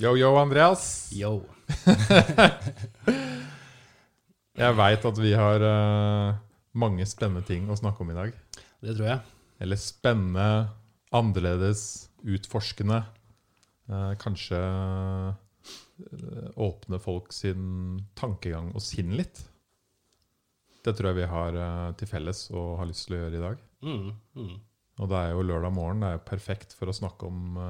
Yo, 0.00 0.14
yo, 0.16 0.30
Andreas. 0.40 1.10
Yo. 1.12 1.42
Jeg 4.62 4.76
veit 4.78 5.02
at 5.04 5.18
vi 5.20 5.34
har 5.36 5.60
uh, 5.60 6.38
mange 6.72 7.04
spennende 7.04 7.44
ting 7.44 7.68
å 7.68 7.76
snakke 7.76 8.00
om 8.00 8.08
i 8.14 8.16
dag. 8.16 8.32
Det 8.80 8.94
tror 8.94 9.10
jeg. 9.10 9.20
Eller 9.60 9.76
spennende, 9.76 10.72
annerledes, 11.12 12.08
utforskende. 12.24 13.02
Uh, 13.92 14.16
kanskje 14.24 14.56
uh, 14.56 15.36
åpne 16.56 16.96
folk 17.04 17.28
sin 17.36 18.00
tankegang 18.16 18.72
og 18.72 18.80
sinn 18.80 19.12
litt. 19.20 19.44
Det 20.80 20.96
tror 20.96 21.12
jeg 21.12 21.26
vi 21.26 21.32
har 21.36 21.52
til 22.00 22.08
felles 22.08 22.46
og 22.54 22.78
har 22.80 22.88
lyst 22.88 23.10
til 23.10 23.18
å 23.18 23.24
gjøre 23.26 23.36
i 23.36 23.48
dag. 23.50 23.64
Mm, 23.84 24.12
mm. 24.16 24.60
Og 24.96 25.12
det 25.12 25.26
er 25.26 25.36
jo 25.36 25.48
lørdag 25.52 25.76
morgen. 25.76 26.00
Det 26.00 26.08
er 26.08 26.22
jo 26.22 26.30
perfekt 26.32 26.72
for 26.72 26.88
å 26.88 27.00
snakke 27.04 27.28
om 27.28 27.60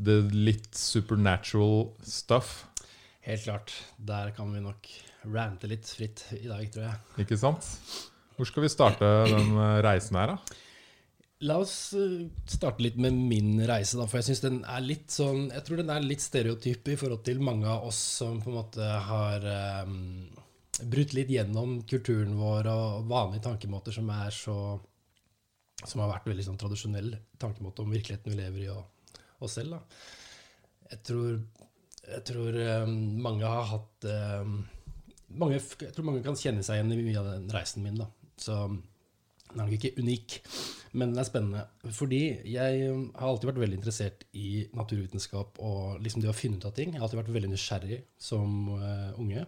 det 0.00 0.18
litt 0.32 0.74
supernatural 0.76 1.90
stuff. 2.06 2.64
Helt 3.26 3.44
klart. 3.44 3.74
Der 3.96 4.32
kan 4.36 4.52
vi 4.54 4.62
nok 4.64 4.88
rante 5.28 5.68
litt 5.68 5.88
fritt 5.88 6.24
i 6.38 6.46
dag, 6.48 6.64
tror 6.72 6.86
jeg. 6.86 7.24
Ikke 7.26 7.38
sant? 7.40 7.66
Hvor 8.36 8.48
skal 8.48 8.64
vi 8.64 8.72
starte 8.72 9.08
den 9.28 9.52
eh, 9.52 9.78
reisen 9.84 10.16
her, 10.16 10.32
da? 10.32 10.58
La 11.44 11.56
oss 11.60 11.92
eh, 11.96 12.26
starte 12.48 12.84
litt 12.84 12.96
med 13.00 13.16
min 13.16 13.60
reise, 13.68 13.98
da, 14.00 14.06
for 14.08 14.20
jeg 14.20 14.30
syns 14.30 14.44
den 14.44 14.60
er 14.68 14.84
litt 14.84 15.12
sånn 15.12 15.48
Jeg 15.48 15.64
tror 15.64 15.80
den 15.80 15.92
er 15.92 16.04
litt 16.04 16.24
stereotyp 16.24 16.88
i 16.92 16.96
forhold 17.00 17.24
til 17.24 17.40
mange 17.44 17.68
av 17.68 17.86
oss 17.88 18.00
som 18.20 18.40
på 18.40 18.52
en 18.52 18.58
måte 18.58 18.88
har 19.06 19.44
um, 19.84 20.28
brutt 20.92 21.14
litt 21.16 21.32
gjennom 21.32 21.78
kulturen 21.88 22.36
vår 22.36 22.68
og 22.72 23.08
vanlige 23.08 23.46
tankemåter 23.48 23.96
som 23.96 24.08
er 24.12 24.36
så 24.36 24.56
Som 25.80 26.02
har 26.04 26.10
vært 26.12 26.28
veldig 26.28 26.44
sånn 26.44 26.60
tradisjonell 26.60 27.14
tankemåte 27.40 27.84
om 27.84 27.92
virkeligheten 27.92 28.34
vi 28.34 28.40
lever 28.40 28.64
i, 28.66 28.72
og 28.72 28.99
oss 29.46 29.56
selv. 29.58 29.76
da. 29.76 29.80
Jeg 30.90 31.02
tror, 31.06 31.40
jeg 32.10 32.22
tror 32.26 32.60
um, 32.84 32.94
mange 33.22 33.46
har 33.46 33.68
hatt 33.70 34.06
um, 34.42 34.56
mange, 35.38 35.60
Jeg 35.60 35.92
tror 35.94 36.08
mange 36.08 36.22
kan 36.24 36.38
kjenne 36.38 36.64
seg 36.66 36.80
igjen 36.80 36.94
i 36.96 37.02
mye 37.04 37.20
av 37.20 37.28
den 37.34 37.50
reisen 37.54 37.84
min. 37.86 38.00
da. 38.00 38.08
Så 38.40 38.56
den 39.50 39.58
er 39.58 39.66
nok 39.66 39.76
ikke 39.76 39.98
unik, 39.98 40.36
men 40.92 41.12
den 41.12 41.22
er 41.22 41.26
spennende. 41.26 41.64
Fordi 41.94 42.22
jeg 42.46 42.82
har 42.86 43.26
alltid 43.26 43.50
vært 43.50 43.62
veldig 43.64 43.78
interessert 43.80 44.24
i 44.38 44.66
naturvitenskap 44.78 45.58
og 45.66 45.98
liksom 46.04 46.22
det 46.22 46.30
å 46.30 46.36
finne 46.36 46.60
ut 46.60 46.68
av 46.68 46.74
ting. 46.76 46.94
Jeg 46.94 47.02
har 47.02 47.08
alltid 47.08 47.22
vært 47.22 47.34
veldig 47.34 47.52
nysgjerrig 47.54 48.00
som 48.30 48.70
uh, 48.76 49.10
unge. 49.18 49.44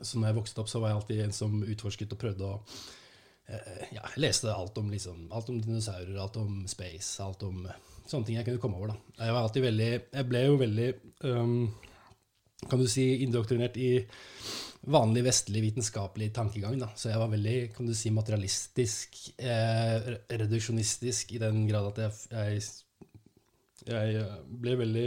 Så 0.00 0.16
når 0.16 0.30
jeg 0.30 0.38
vokste 0.38 0.62
opp, 0.62 0.70
så 0.72 0.80
var 0.80 0.92
jeg 0.92 1.00
alltid 1.00 1.22
en 1.26 1.36
som 1.36 1.60
utforsket 1.60 2.14
og 2.14 2.22
prøvde 2.22 2.46
å 2.46 2.56
uh, 2.56 3.86
Ja, 3.90 4.04
jeg 4.04 4.22
leste 4.22 4.54
alt 4.54 4.78
om, 4.78 4.92
liksom, 4.94 5.26
alt 5.34 5.50
om 5.50 5.58
dinosaurer, 5.62 6.14
alt 6.22 6.38
om 6.40 6.62
space, 6.70 7.18
alt 7.24 7.42
om 7.46 7.64
sånne 8.08 8.26
ting 8.26 8.38
jeg 8.38 8.46
kunne 8.48 8.62
komme 8.62 8.80
over. 8.80 8.94
da. 8.94 9.24
Jeg 9.24 9.36
var 9.36 9.44
alltid 9.44 9.64
veldig 9.66 9.90
Jeg 9.90 10.28
ble 10.28 10.42
jo 10.46 10.58
veldig 10.60 10.88
um, 11.28 11.54
kan 12.68 12.80
du 12.80 12.88
si, 12.90 13.06
indoktrinert 13.24 13.76
i 13.80 13.92
vanlig 14.80 15.24
vestlig 15.24 15.62
vitenskapelig 15.62 16.30
tankegang. 16.34 16.78
Da. 16.80 16.90
Så 16.96 17.10
jeg 17.10 17.20
var 17.20 17.32
veldig 17.32 17.56
kan 17.76 17.88
du 17.88 17.94
si, 17.96 18.12
materialistisk, 18.14 19.18
eh, 19.38 20.12
reduksjonistisk, 20.40 21.34
i 21.36 21.40
den 21.42 21.66
grad 21.68 21.90
at 21.92 22.02
jeg, 22.04 22.12
jeg, 22.30 22.68
jeg, 23.88 24.26
ble 24.62 24.76
veldig 24.80 25.06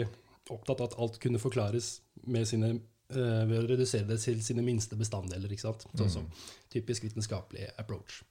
opptatt 0.53 0.81
av 0.81 0.91
at 0.91 0.97
alt 1.01 1.19
kunne 1.23 1.41
forklares 1.41 1.95
med 2.29 2.47
sine, 2.49 2.73
eh, 3.13 3.43
ved 3.49 3.57
å 3.61 3.67
redusere 3.69 4.09
det 4.09 4.19
til 4.21 4.43
sine 4.45 4.65
minste 4.65 4.97
bestanddeler. 4.99 5.51
ikke 5.51 5.67
sant? 5.67 5.87
Sånn 5.97 6.13
som 6.19 6.29
typisk 6.73 7.05
vitenskapelig 7.07 7.71
approach. 7.77 8.21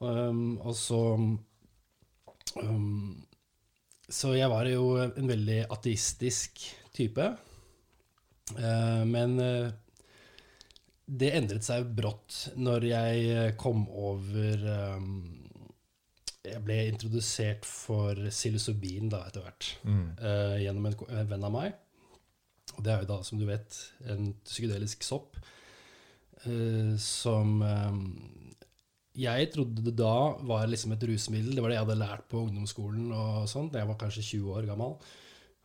Um, 0.00 0.58
og 0.58 0.74
så 0.76 1.00
um, 2.60 3.24
Så 4.08 4.34
jeg 4.36 4.50
var 4.52 4.68
jo 4.68 4.96
en 5.00 5.28
veldig 5.28 5.64
ateistisk 5.72 6.60
type. 6.94 7.30
Uh, 8.52 9.02
men 9.08 9.38
uh, 9.40 9.70
det 11.04 11.32
endret 11.36 11.64
seg 11.64 11.88
brått 11.96 12.50
når 12.60 12.86
jeg 12.88 13.54
kom 13.60 13.82
over 13.88 14.62
Jeg 16.44 16.60
ble 16.64 16.78
introdusert 16.88 17.64
for 17.68 18.16
psilocybin 18.32 19.10
da 19.12 19.20
etter 19.28 19.44
hvert 19.44 19.68
Mm. 19.84 20.06
gjennom 20.62 20.86
en, 20.88 20.96
venn 21.28 21.44
av 21.44 21.52
meg. 21.52 21.76
Og 22.78 22.84
det 22.84 22.92
er 22.92 23.04
jo 23.04 23.10
da, 23.12 23.18
som 23.24 23.40
du 23.40 23.44
vet, 23.44 23.76
en 24.08 24.32
psykedelisk 24.48 25.04
sopp 25.04 25.36
som 27.00 27.62
jeg 29.14 29.50
trodde 29.54 29.84
det 29.86 29.94
da 29.98 30.34
var 30.42 30.66
liksom 30.66 30.94
et 30.94 31.04
rusmiddel. 31.06 31.54
Det 31.54 31.62
var 31.62 31.70
det 31.70 31.76
jeg 31.78 31.84
hadde 31.86 32.00
lært 32.00 32.24
på 32.30 32.40
ungdomsskolen 32.42 33.12
og 33.14 33.44
sånn. 33.50 33.70
Jeg 33.74 33.86
var 33.86 33.98
kanskje 34.00 34.26
20 34.26 34.56
år 34.58 34.68
gammel. 34.70 34.96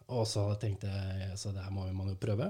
Og 0.10 0.26
så 0.30 0.44
tenkte 0.62 0.90
jeg 0.90 1.38
så 1.38 1.54
det 1.54 1.64
her 1.64 1.74
må 1.74 1.86
man 1.94 2.12
jo 2.12 2.18
prøve. 2.22 2.50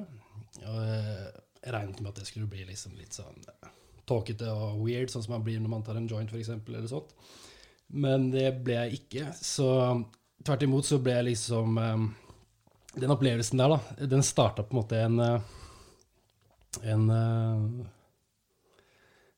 Og 0.63 0.79
eh, 0.83 1.27
jeg 1.63 1.75
regnet 1.75 2.01
med 2.01 2.11
at 2.11 2.21
det 2.21 2.27
skulle 2.27 2.49
bli 2.51 2.65
liksom 2.67 2.95
litt 2.99 3.15
sånn 3.15 3.39
eh, 3.47 3.71
tåkete 4.09 4.51
og 4.51 4.79
weird, 4.83 5.11
sånn 5.11 5.23
som 5.25 5.37
man 5.37 5.45
blir 5.45 5.59
når 5.61 5.73
man 5.75 5.85
tar 5.87 5.99
en 5.99 6.07
joint, 6.09 6.31
f.eks., 6.31 6.51
eller 6.55 6.89
sånt. 6.91 7.13
Men 7.89 8.29
det 8.33 8.49
ble 8.63 8.77
jeg 8.77 8.99
ikke. 8.99 9.29
Så 9.39 9.69
tvert 10.43 10.65
imot 10.67 10.87
så 10.87 10.99
ble 11.03 11.15
jeg 11.19 11.29
liksom 11.31 11.79
eh, 11.83 12.09
Den 12.99 13.15
opplevelsen 13.15 13.61
der, 13.61 13.75
da, 13.75 14.07
den 14.11 14.25
starta 14.25 14.65
på 14.65 14.75
en 14.75 14.81
måte 14.81 14.99
en 15.05 15.23
en, 16.83 17.09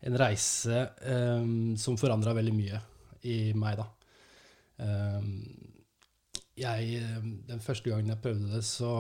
en 0.08 0.18
reise 0.18 0.84
um, 1.06 1.76
som 1.78 1.98
forandra 2.00 2.34
veldig 2.38 2.54
mye 2.58 2.80
i 3.30 3.36
meg, 3.54 3.78
da. 3.78 3.86
Um, 4.82 5.28
jeg, 6.58 6.96
eh, 6.98 7.28
den 7.48 7.62
første 7.62 7.92
gangen 7.92 8.10
jeg 8.10 8.22
prøvde 8.24 8.50
det, 8.56 8.64
så, 8.66 8.96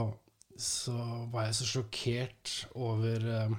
så 0.62 0.94
var 1.34 1.47
jeg 1.47 1.57
så 1.57 1.67
sjokkert 1.72 2.53
over 2.78 3.25
um, 3.47 3.57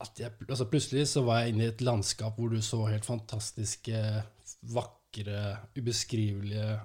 at 0.00 0.20
jeg, 0.22 0.32
altså 0.48 0.64
Plutselig 0.70 1.06
så 1.10 1.22
var 1.26 1.42
jeg 1.42 1.52
inne 1.54 1.66
i 1.66 1.72
et 1.72 1.82
landskap 1.84 2.38
hvor 2.40 2.52
du 2.52 2.60
så 2.64 2.82
helt 2.88 3.04
fantastiske, 3.08 3.98
vakre, 4.72 5.42
ubeskrivelige 5.76 6.78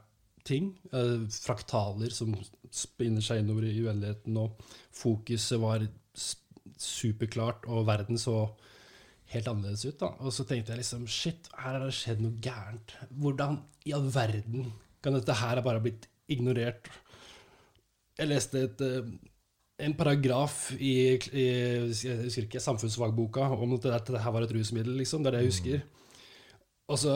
ting. 0.47 0.73
Eh, 0.93 1.23
fraktaler 1.43 2.11
som 2.13 2.33
spinner 2.75 3.23
seg 3.23 3.39
innover 3.43 3.67
i 3.69 3.77
uendeligheten, 3.85 4.35
og 4.41 4.59
fokuset 4.95 5.59
var 5.63 5.85
s- 6.16 6.35
superklart, 6.81 7.67
og 7.71 7.85
verden 7.87 8.19
så 8.21 8.49
helt 9.33 9.47
annerledes 9.49 9.85
ut. 9.85 9.99
da. 9.99 10.11
Og 10.21 10.33
så 10.33 10.45
tenkte 10.47 10.73
jeg 10.73 10.83
liksom 10.83 11.07
Shit, 11.09 11.49
her 11.57 11.77
har 11.77 11.85
det 11.85 11.95
skjedd 11.97 12.21
noe 12.23 12.37
gærent. 12.41 12.95
Hvordan 13.09 13.61
i 13.85 13.95
all 13.97 14.09
verden 14.13 14.71
kan 15.03 15.17
dette 15.17 15.39
her 15.41 15.61
bare 15.65 15.79
ha 15.79 15.85
blitt 15.85 16.07
ignorert? 16.31 16.89
Jeg 18.15 18.31
leste 18.31 18.61
et, 18.69 18.81
eh, 18.81 19.09
en 19.85 19.97
paragraf 19.97 20.69
i, 20.77 21.17
i 21.35 21.45
jeg 21.91 22.21
husker 22.23 22.47
ikke, 22.47 22.63
samfunnsfagboka 22.63 23.49
om 23.57 23.75
at 23.75 23.89
dette 23.89 24.21
her 24.23 24.31
var 24.31 24.45
et 24.45 24.55
rusmiddel, 24.55 24.95
liksom. 25.01 25.23
Det 25.23 25.33
er 25.33 25.37
det 25.37 25.43
jeg 25.43 25.53
husker. 25.53 25.83
Og 26.85 26.99
så, 27.01 27.11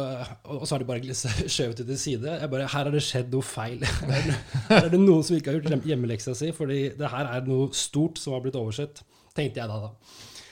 og 0.50 0.64
så 0.66 0.74
har 0.74 0.82
de 0.82 0.88
bare 0.90 1.16
skjøvet 1.56 1.78
det 1.78 1.86
til 1.92 2.00
side. 2.02 2.36
Jeg 2.42 2.50
bare, 2.50 2.68
Her 2.68 2.88
har 2.90 2.92
det 2.94 3.04
skjedd 3.06 3.30
noe 3.34 3.46
feil. 3.46 3.86
Her 4.70 4.82
er 4.82 4.90
det 4.90 5.00
noen 5.02 5.24
som 5.24 5.38
ikke 5.38 5.54
har 5.54 5.60
gjort 5.60 5.86
hjemmeleksa 5.86 6.34
si, 6.38 6.50
fordi 6.58 6.82
det 6.98 7.12
her 7.14 7.30
er 7.30 7.46
noe 7.48 7.70
stort 7.78 8.18
som 8.22 8.34
har 8.34 8.42
blitt 8.44 8.58
oversett, 8.58 9.04
tenkte 9.36 9.62
jeg 9.62 9.72
da. 9.72 9.80
da. 9.88 9.92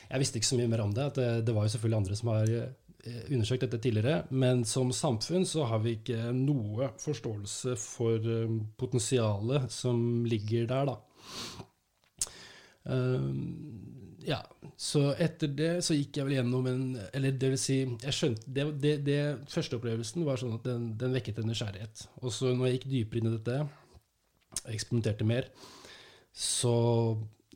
Jeg 0.08 0.24
visste 0.24 0.40
ikke 0.40 0.50
så 0.50 0.60
mye 0.60 0.72
mer 0.72 0.84
om 0.86 0.94
det. 0.96 1.08
Det, 1.18 1.30
det 1.48 1.56
var 1.56 1.68
jo 1.68 1.74
selvfølgelig 1.74 2.00
andre 2.00 2.20
som 2.20 2.32
har 2.32 2.52
eh, 2.56 3.24
undersøkt 3.28 3.66
dette 3.66 3.82
tidligere. 3.84 4.22
Men 4.30 4.64
som 4.68 4.94
samfunn 4.96 5.48
så 5.48 5.68
har 5.68 5.84
vi 5.84 5.98
ikke 5.98 6.32
noe 6.36 6.92
forståelse 7.02 7.76
for 7.82 8.32
eh, 8.38 8.58
potensialet 8.80 9.72
som 9.74 10.26
ligger 10.28 10.70
der, 10.70 10.94
da. 10.94 10.98
Um, 12.88 13.98
ja, 14.28 14.40
så 14.80 15.10
etter 15.20 15.52
det 15.52 15.72
så 15.84 15.96
gikk 15.96 16.20
jeg 16.20 16.28
vel 16.28 16.38
gjennom 16.38 16.68
en 16.70 16.84
Eller 17.16 17.34
det 17.36 17.50
vil 17.52 17.60
si, 17.60 17.78
jeg 17.84 18.16
skjønte 18.16 18.52
det, 18.56 18.64
det, 18.80 18.94
det 19.04 19.20
første 19.52 19.76
opplevelsen 19.76 20.24
var 20.28 20.40
sånn 20.40 20.56
at 20.56 20.68
den, 20.68 20.90
den 21.00 21.16
vekket 21.16 21.42
en 21.42 21.52
nysgjerrighet. 21.52 22.06
Og 22.24 22.32
så 22.36 22.54
når 22.54 22.70
jeg 22.70 22.78
gikk 22.78 22.88
dypere 22.92 23.22
inn 23.22 23.30
i 23.30 23.36
dette, 23.38 23.58
eksperimenterte 24.72 25.28
mer, 25.28 25.48
så, 26.36 26.76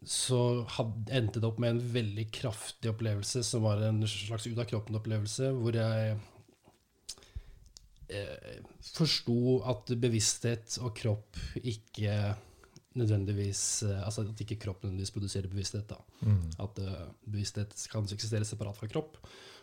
så 0.01 0.63
hadde, 0.77 1.12
endte 1.13 1.42
det 1.42 1.48
opp 1.48 1.59
med 1.62 1.75
en 1.75 1.81
veldig 1.94 2.25
kraftig 2.33 2.89
opplevelse 2.89 3.44
som 3.45 3.65
var 3.68 3.83
en 3.86 4.01
slags 4.09 4.48
ut 4.50 4.57
av 4.57 4.65
kroppen-opplevelse, 4.71 5.51
hvor 5.53 5.77
jeg 5.77 6.15
eh, 8.09 8.56
forsto 8.95 9.59
at 9.69 9.94
bevissthet 10.01 10.80
og 10.81 10.95
kropp 10.98 11.38
ikke 11.62 12.15
nødvendigvis 12.98 13.62
eh, 13.88 14.01
Altså 14.03 14.25
at 14.25 14.42
ikke 14.44 14.59
kropp 14.65 14.83
nødvendigvis 14.83 15.13
produserer 15.15 15.48
bevissthet. 15.51 15.88
da. 15.89 16.01
Mm. 16.25 16.50
At 16.59 16.81
uh, 16.81 17.07
bevissthet 17.30 17.77
kan 17.92 18.09
eksistere 18.09 18.47
separat 18.47 18.77
fra 18.77 18.89
kropp. 18.92 19.21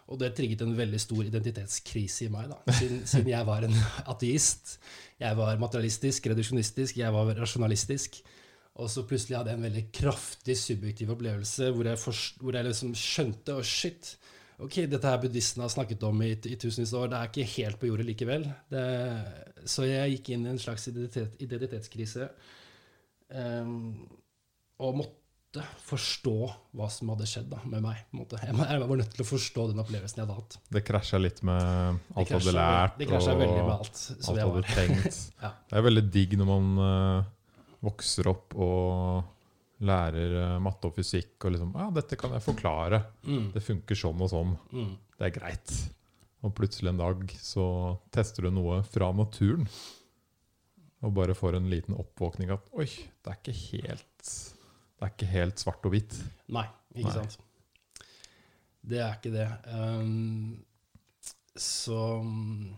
Og 0.09 0.17
det 0.21 0.33
trigget 0.39 0.63
en 0.65 0.77
veldig 0.79 1.01
stor 1.03 1.27
identitetskrise 1.27 2.25
i 2.25 2.33
meg, 2.33 2.49
da. 2.49 2.73
Siden, 2.79 3.03
siden 3.11 3.29
jeg 3.35 3.47
var 3.47 3.67
en 3.67 3.75
ateist. 4.07 4.79
Jeg 5.21 5.37
var 5.37 5.59
materialistisk, 5.61 6.31
reduksjonistisk, 6.31 7.03
jeg 7.03 7.13
var 7.13 7.35
rasjonalistisk. 7.37 8.23
Og 8.79 8.91
så 8.93 9.03
plutselig 9.07 9.39
hadde 9.39 9.53
jeg 9.53 9.59
en 9.59 9.67
veldig 9.67 9.85
kraftig 9.95 10.55
subjektiv 10.59 11.11
opplevelse 11.15 11.73
hvor 11.75 11.89
jeg, 11.91 11.99
forst, 11.99 12.43
hvor 12.43 12.55
jeg 12.55 12.69
liksom 12.69 12.95
skjønte 12.99 13.57
oh 13.59 13.65
shit! 13.67 14.15
Ok, 14.59 14.81
dette 14.91 15.07
her 15.07 15.21
buddhistene 15.23 15.67
har 15.67 15.71
snakket 15.71 16.03
om 16.07 16.23
i, 16.27 16.33
i 16.35 16.57
tusenvis 16.59 16.91
av 16.91 17.05
år, 17.05 17.11
det 17.13 17.19
er 17.19 17.29
ikke 17.31 17.51
helt 17.53 17.79
på 17.79 17.91
jordet 17.93 18.07
likevel. 18.09 18.47
Det, 18.73 18.87
så 19.71 19.87
jeg 19.87 20.17
gikk 20.17 20.33
inn 20.35 20.49
i 20.49 20.51
en 20.51 20.59
slags 20.59 20.89
identitet, 20.91 21.37
identitetskrise 21.47 22.27
um, 23.31 24.03
og 24.83 24.99
måtte 24.99 25.63
forstå 25.87 26.35
hva 26.77 26.91
som 26.91 27.15
hadde 27.15 27.31
skjedd 27.31 27.47
da, 27.53 27.63
med 27.71 27.87
meg. 27.87 28.03
Jeg, 28.11 28.51
jeg 28.51 28.83
var 28.83 29.01
nødt 29.01 29.15
til 29.15 29.25
å 29.25 29.29
forstå 29.31 29.71
den 29.71 29.83
opplevelsen 29.85 30.21
jeg 30.21 30.27
hadde 30.27 30.41
hatt. 30.41 30.59
Det 30.75 30.85
krasja 30.91 31.23
litt 31.23 31.41
med 31.47 32.03
alt 32.19 32.35
du 32.35 32.37
hadde 32.37 32.59
lært, 32.59 32.99
Det 32.99 33.09
og 33.09 33.17
alt 33.17 33.79
alt 33.79 34.05
du 34.27 34.33
jeg 34.35 34.53
hadde 34.53 34.69
tenkt. 34.75 35.25
Ja. 35.47 35.55
Det 35.71 35.79
er 35.79 35.87
veldig 35.87 36.09
digg 36.19 36.35
når 36.41 36.51
man 36.51 36.87
eh, 36.89 37.35
vokser 37.85 38.27
opp 38.31 38.55
og 38.59 39.25
lærer 39.87 40.33
eh, 40.43 40.57
matte 40.63 40.89
og 40.91 40.97
fysikk 40.97 41.45
og 41.47 41.55
liksom 41.55 41.75
Ja, 41.79 41.91
dette 41.95 42.17
kan 42.19 42.33
jeg 42.35 42.43
forklare. 42.43 43.03
Mm, 43.29 43.53
Det 43.55 43.63
funker 43.63 43.95
sånn 43.99 44.21
og 44.25 44.33
sånn. 44.33 44.57
mm. 44.73 44.97
Det 45.19 45.27
er 45.29 45.35
greit. 45.41 45.73
Og 46.47 46.53
plutselig 46.55 46.93
en 46.93 47.01
dag 47.01 47.23
så 47.43 47.65
tester 48.15 48.47
du 48.47 48.51
noe 48.55 48.81
fra 48.87 49.09
naturen. 49.13 49.65
Og 51.03 51.13
bare 51.15 51.35
får 51.35 51.57
en 51.59 51.69
liten 51.71 51.95
oppvåkning 51.99 52.51
at 52.55 52.67
oi, 52.75 52.87
det 52.87 53.31
er 53.33 53.39
ikke 53.39 53.55
helt 53.55 54.31
Det 54.99 55.07
er 55.07 55.13
ikke 55.15 55.31
helt 55.31 55.59
svart 55.63 55.85
og 55.87 55.93
hvitt. 55.95 56.15
Nei, 56.51 56.65
ikke 56.95 57.11
Nei. 57.13 57.15
sant. 57.15 57.39
Det 58.89 58.99
er 59.03 59.15
ikke 59.19 59.31
det. 59.35 59.47
Um, 59.75 60.65
så 61.59 61.99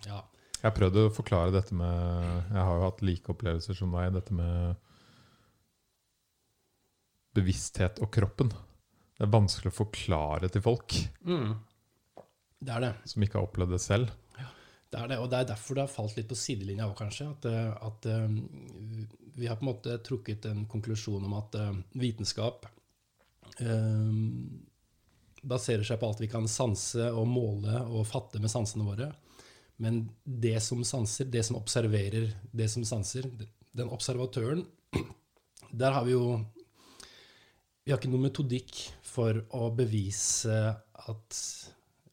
ja. 0.09 0.21
Jeg 0.61 0.67
har 0.69 0.77
prøvd 0.77 0.99
å 1.01 1.13
forklare 1.17 1.53
dette 1.55 1.73
med 1.77 2.51
Jeg 2.51 2.61
har 2.61 2.77
jo 2.77 2.85
hatt 2.85 3.01
like 3.05 3.33
opplevelser 3.33 3.77
som 3.79 3.93
deg. 3.97 4.13
Dette 4.19 4.37
med 4.37 4.77
bevissthet 7.37 8.01
og 8.03 8.11
kroppen. 8.15 8.51
Det 9.17 9.27
er 9.27 9.33
vanskelig 9.33 9.73
å 9.73 9.81
forklare 9.83 10.49
til 10.53 10.65
folk 10.65 10.97
Mm. 11.27 11.59
Det 12.61 12.73
er 12.73 12.81
det. 12.81 12.95
som 13.09 13.23
ikke 13.25 13.39
har 13.39 13.47
opplevd 13.47 13.73
det 13.73 13.81
selv. 13.81 14.11
Det 14.91 14.99
er 14.99 15.07
det, 15.13 15.19
og 15.23 15.29
det 15.31 15.39
er 15.39 15.51
derfor 15.53 15.77
det 15.79 15.85
har 15.85 15.93
falt 15.93 16.17
litt 16.19 16.29
på 16.29 16.37
sidelinja 16.37 16.89
òg, 16.89 16.97
kanskje. 16.99 17.29
At, 17.31 17.47
eh, 17.47 17.71
at 17.87 18.07
eh, 18.11 18.33
vi 19.39 19.47
har 19.47 19.57
på 19.57 19.63
en 19.65 19.71
måte 19.71 19.99
trukket 20.03 20.49
en 20.51 20.65
konklusjon 20.69 21.25
om 21.25 21.37
at 21.39 21.55
eh, 21.55 21.79
vitenskap 22.03 22.67
eh, 23.63 24.11
baserer 25.43 25.87
seg 25.87 26.01
på 26.01 26.11
alt 26.11 26.21
vi 26.21 26.29
kan 26.33 26.49
sanse 26.51 27.07
og 27.15 27.29
måle 27.31 27.85
og 27.87 28.09
fatte 28.11 28.43
med 28.43 28.51
sansene 28.53 28.85
våre. 28.89 29.13
Men 29.81 30.03
det 30.25 30.59
som 30.61 30.83
sanser, 30.85 31.31
det 31.33 31.47
som 31.47 31.57
observerer 31.57 32.35
det 32.51 32.69
som 32.69 32.85
sanser, 32.85 33.31
den 33.73 33.89
observatøren 33.89 34.67
Der 35.71 35.95
har 35.95 36.03
vi 36.03 36.17
jo 36.17 36.41
Vi 37.91 37.93
har 37.93 37.99
ikke 37.99 38.13
noen 38.13 38.29
metodikk 38.29 38.77
for 39.03 39.35
å 39.59 39.69
bevise 39.75 40.57
at 41.11 41.39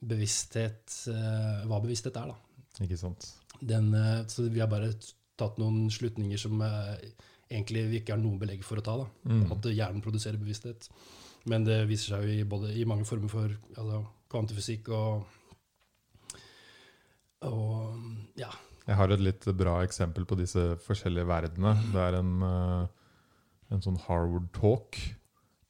bevissthet 0.10 0.96
eh, 1.12 1.60
Hva 1.70 1.78
bevissthet 1.84 2.16
er, 2.18 2.32
da. 2.32 2.64
Ikke 2.82 2.98
sant? 2.98 3.28
Den, 3.62 3.92
eh, 3.94 4.24
så 4.26 4.48
vi 4.50 4.58
har 4.58 4.72
bare 4.72 4.90
tatt 5.38 5.60
noen 5.62 5.84
slutninger 5.94 6.42
som 6.42 6.64
eh, 6.66 7.04
egentlig 7.46 7.84
vi 7.92 8.00
ikke 8.00 8.16
har 8.16 8.24
noe 8.24 8.42
belegg 8.42 8.64
for 8.66 8.82
å 8.82 8.86
ta. 8.88 8.96
Da. 9.04 9.06
Mm. 9.30 9.44
At 9.54 9.68
hjernen 9.70 10.02
produserer 10.02 10.42
bevissthet. 10.42 10.90
Men 11.46 11.70
det 11.70 11.78
viser 11.92 12.16
seg 12.16 12.26
jo 12.26 12.40
i, 12.40 12.50
både, 12.56 12.74
i 12.74 12.88
mange 12.90 13.06
former 13.06 13.30
for 13.36 13.54
altså, 13.78 14.02
kvantefysikk 14.34 14.90
og, 14.98 15.30
og 17.52 18.34
ja. 18.42 18.50
Jeg 18.90 18.98
har 18.98 19.14
et 19.14 19.26
litt 19.30 19.46
bra 19.62 19.78
eksempel 19.86 20.26
på 20.26 20.42
disse 20.42 20.66
forskjellige 20.90 21.30
verdenene. 21.30 21.78
Det 21.94 22.02
er 22.02 22.20
en, 22.24 22.36
en 23.70 23.86
sånn 23.86 24.02
Harvard-talk 24.10 25.04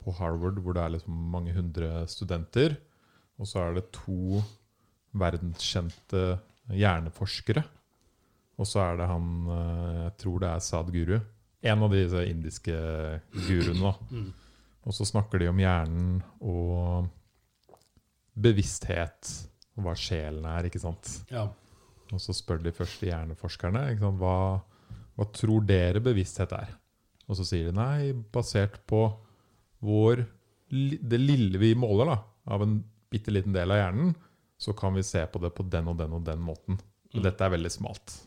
på 0.07 0.15
Harvard 0.21 0.62
hvor 0.63 0.77
det 0.77 0.83
er 0.83 0.94
liksom 0.95 1.18
mange 1.33 1.54
hundre 1.56 2.06
studenter. 2.09 2.77
Og 3.38 3.50
så 3.50 3.65
er 3.65 3.75
det 3.77 3.89
to 3.95 4.42
verdenskjente 5.18 6.38
hjerneforskere. 6.71 7.63
Og 8.57 8.65
så 8.65 8.81
er 8.88 8.98
det 8.98 9.09
han 9.12 9.27
eh, 9.54 10.00
Jeg 10.07 10.13
tror 10.24 10.39
det 10.42 10.50
er 10.50 10.63
Sadhguru. 10.65 11.18
En 11.68 11.83
av 11.83 11.94
disse 11.94 12.24
indiske 12.30 12.77
guruene. 13.36 13.94
Mm. 14.09 14.31
Og 14.88 14.95
så 14.95 15.06
snakker 15.06 15.42
de 15.42 15.51
om 15.51 15.59
hjernen 15.59 16.19
og 16.39 17.09
bevissthet, 18.38 19.31
og 19.75 19.88
hva 19.88 19.95
sjelen 19.98 20.45
er. 20.48 20.69
ikke 20.69 20.81
sant? 20.81 21.18
ja. 21.33 21.48
Og 22.13 22.21
så 22.24 22.31
spør 22.31 22.62
de 22.63 22.71
først 22.71 23.01
hjerneforskerne? 23.04 23.81
Hva, 24.00 24.36
hva 25.18 25.25
tror 25.36 25.65
dere 25.68 26.00
bevissthet 26.00 26.54
er. 26.56 26.69
Og 27.27 27.36
så 27.36 27.44
sier 27.50 27.68
de 27.68 27.75
nei, 27.75 28.13
basert 28.31 28.77
på 28.88 29.09
vår, 29.83 30.25
det 30.69 31.19
lille 31.21 31.59
vi 31.62 31.74
måler 31.75 32.06
da, 32.12 32.18
av 32.53 32.63
en 32.65 32.77
bitte 33.12 33.31
liten 33.31 33.53
del 33.56 33.71
av 33.71 33.77
hjernen, 33.81 34.15
så 34.57 34.74
kan 34.74 34.95
vi 34.97 35.03
se 35.06 35.21
på 35.29 35.39
det 35.44 35.53
på 35.56 35.63
den 35.69 35.88
og 35.91 35.97
den 36.00 36.13
og 36.18 36.24
den 36.25 36.39
måten. 36.44 36.79
Og 37.13 37.19
Mm. 37.21 37.24
dette 37.24 37.41
er 37.45 37.50
veldig 37.53 37.71
smalt. 37.71 38.18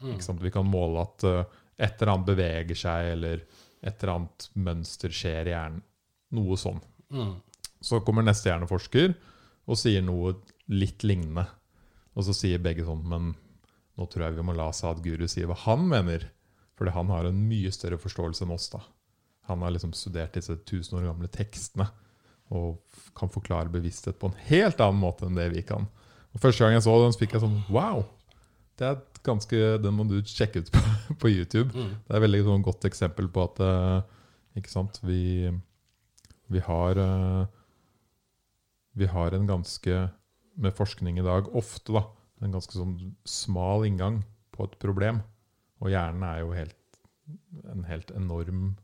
Mm. 0.00 0.40
Vi 0.40 0.50
kan 0.50 0.66
måle 0.66 1.02
at 1.02 1.24
eh, 1.24 1.44
et 1.78 2.00
eller 2.02 2.12
annet 2.14 2.26
beveger 2.26 2.74
seg, 2.78 3.12
eller 3.12 3.42
et 3.82 4.02
eller 4.02 4.14
annet 4.14 4.48
mønster 4.54 5.10
skjer 5.10 5.46
i 5.46 5.50
hjernen. 5.52 5.82
Noe 6.32 6.56
sånn. 6.56 6.80
Mm. 7.10 7.34
Så 7.82 8.00
kommer 8.04 8.22
neste 8.24 8.48
hjerneforsker 8.48 9.14
og 9.68 9.76
sier 9.76 10.02
noe 10.02 10.34
litt 10.68 11.02
lignende. 11.04 11.46
Og 12.16 12.24
så 12.24 12.32
sier 12.34 12.58
begge 12.62 12.84
sånn, 12.86 13.04
men 13.06 13.34
nå 13.98 14.06
tror 14.10 14.26
jeg 14.28 14.36
vi 14.38 14.42
må 14.46 14.54
la 14.56 14.70
Sadguru 14.72 15.26
si 15.28 15.42
hva 15.44 15.56
han 15.66 15.86
mener. 15.88 16.30
Fordi 16.78 16.90
han 16.96 17.06
har 17.12 17.26
en 17.28 17.48
mye 17.48 17.70
større 17.70 17.98
forståelse 17.98 18.42
enn 18.46 18.54
oss. 18.54 18.68
da. 18.70 18.80
Han 19.50 19.62
har 19.64 19.74
liksom 19.74 19.92
studert 19.96 20.36
disse 20.36 20.56
tusen 20.68 20.98
år 20.98 21.08
gamle 21.10 21.28
tekstene 21.32 21.88
og 22.54 22.80
kan 23.16 23.32
forklare 23.32 23.72
bevissthet 23.72 24.18
på 24.20 24.30
en 24.30 24.40
helt 24.48 24.80
annen 24.84 25.00
måte 25.00 25.26
enn 25.26 25.38
det 25.38 25.48
vi 25.54 25.62
kan. 25.66 25.86
Og 26.34 26.42
Første 26.42 26.64
gang 26.64 26.76
jeg 26.76 26.84
så 26.86 26.94
den, 27.00 27.14
så 27.14 27.22
fikk 27.22 27.36
jeg 27.36 27.44
sånn 27.44 27.60
Wow! 27.72 28.04
Det 28.74 28.88
er 28.88 29.02
ganske, 29.26 29.58
Den 29.78 29.94
må 29.94 30.06
du 30.08 30.16
sjekke 30.26 30.64
ut 30.64 30.72
på, 30.74 30.82
på 31.22 31.30
YouTube. 31.30 31.70
Mm. 31.70 31.94
Det 32.04 32.10
er 32.12 32.18
et 32.18 32.26
veldig 32.26 32.42
sånn 32.48 32.66
godt 32.66 32.88
eksempel 32.88 33.30
på 33.32 33.46
at 33.46 33.62
eh, 33.64 34.00
ikke 34.60 34.72
sant, 34.72 34.98
vi, 35.06 35.50
vi 36.52 36.62
har 36.62 37.00
eh, 37.00 37.44
Vi 38.94 39.08
har 39.10 39.34
en 39.34 39.46
ganske, 39.46 39.94
med 40.54 40.76
forskning 40.78 41.18
i 41.18 41.26
dag, 41.26 41.48
ofte 41.58 41.96
da, 41.96 42.04
en 42.42 42.54
ganske 42.54 42.76
sånn 42.76 43.14
smal 43.26 43.86
inngang 43.88 44.20
på 44.54 44.68
et 44.68 44.76
problem. 44.82 45.18
Og 45.82 45.90
hjernen 45.90 46.22
er 46.28 46.42
jo 46.44 46.52
helt, 46.54 47.00
en 47.72 47.82
helt 47.88 48.12
enorm, 48.14 48.76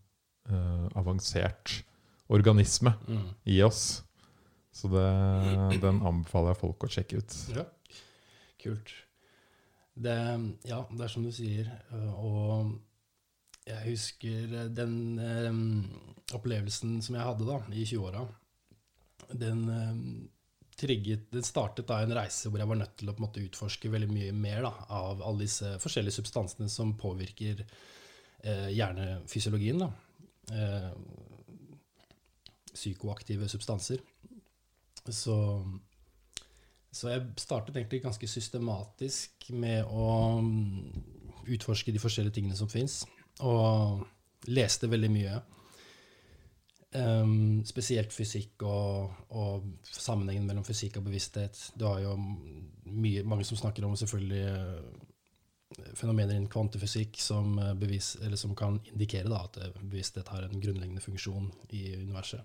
eh, 0.48 0.86
avansert 0.96 1.82
organisme 2.30 2.94
Mm. 3.08 3.28
i 3.44 3.62
oss. 3.66 4.02
Så 4.72 4.88
det, 4.88 5.80
den 5.82 5.98
anbefaler 6.06 6.52
jeg 6.54 6.60
folk 6.62 6.84
å 6.86 6.90
sjekke 6.94 7.18
ut. 7.18 7.34
Ja, 7.56 7.64
kult. 8.62 8.92
Det, 10.00 10.14
ja, 10.64 10.78
det 10.94 11.04
er 11.04 11.08
som 11.12 11.24
du 11.26 11.32
sier. 11.34 11.66
øh, 11.92 12.12
Og 12.14 12.78
jeg 13.66 13.90
husker 13.90 14.68
den 14.72 14.94
um, 15.18 15.90
opplevelsen 16.34 17.00
som 17.02 17.14
jeg 17.18 17.26
hadde 17.26 17.46
da, 17.48 17.58
i 17.74 17.84
20-åra. 17.84 18.22
Den 19.36 19.66
um, 19.68 20.28
trigget 20.80 21.26
Den 21.34 21.44
startet 21.44 21.86
da 21.90 21.98
en 22.00 22.14
reise 22.16 22.48
hvor 22.48 22.58
jeg 22.62 22.70
var 22.70 22.78
nødt 22.80 22.94
til 22.96 23.10
å 23.12 23.16
måte 23.20 23.42
utforske 23.44 23.90
veldig 23.92 24.08
mye 24.14 24.32
mer 24.32 24.62
da, 24.64 24.70
av 24.88 25.20
alle 25.20 25.44
disse 25.44 25.74
forskjellige 25.82 26.16
substansene 26.22 26.70
som 26.72 26.94
påvirker 26.96 27.60
eh, 27.66 28.70
hjernefysiologien. 28.72 29.82
da. 29.82 29.90
Eh, 30.50 30.90
psykoaktive 32.74 33.48
substanser. 33.48 33.98
Så, 35.08 35.36
så 36.92 37.08
jeg 37.08 37.26
startet 37.36 37.76
egentlig 37.76 38.02
ganske 38.04 38.28
systematisk 38.30 39.50
med 39.52 39.84
å 39.84 40.40
mm, 40.40 41.46
utforske 41.50 41.92
de 41.92 42.02
forskjellige 42.02 42.38
tingene 42.38 42.58
som 42.58 42.70
fins, 42.70 43.02
og 43.42 44.04
leste 44.48 44.90
veldig 44.90 45.10
mye. 45.12 45.40
Um, 46.90 47.60
spesielt 47.66 48.10
fysikk 48.10 48.64
og, 48.66 49.12
og 49.38 49.66
sammenhengen 49.86 50.46
mellom 50.48 50.66
fysikk 50.66 50.98
og 50.98 51.06
bevissthet. 51.06 51.58
Du 51.78 51.86
har 51.86 52.00
jo 52.02 52.16
mye, 52.18 53.22
mange 53.22 53.46
som 53.46 53.58
snakker 53.60 53.86
om 53.86 53.94
selvfølgelig 53.98 54.46
fenomener 55.94 56.34
innen 56.34 56.50
kvantefysikk 56.50 57.20
som, 57.20 57.58
eh, 57.58 57.74
bevis, 57.74 58.16
eller 58.22 58.36
som 58.36 58.56
kan 58.56 58.80
indikere 58.92 59.28
da, 59.28 59.44
at 59.44 59.56
eh, 59.56 59.80
bevissthet 59.80 60.28
har 60.28 60.42
en 60.42 60.60
grunnleggende 60.60 61.00
funksjon 61.00 61.50
i 61.68 61.96
universet. 61.96 62.40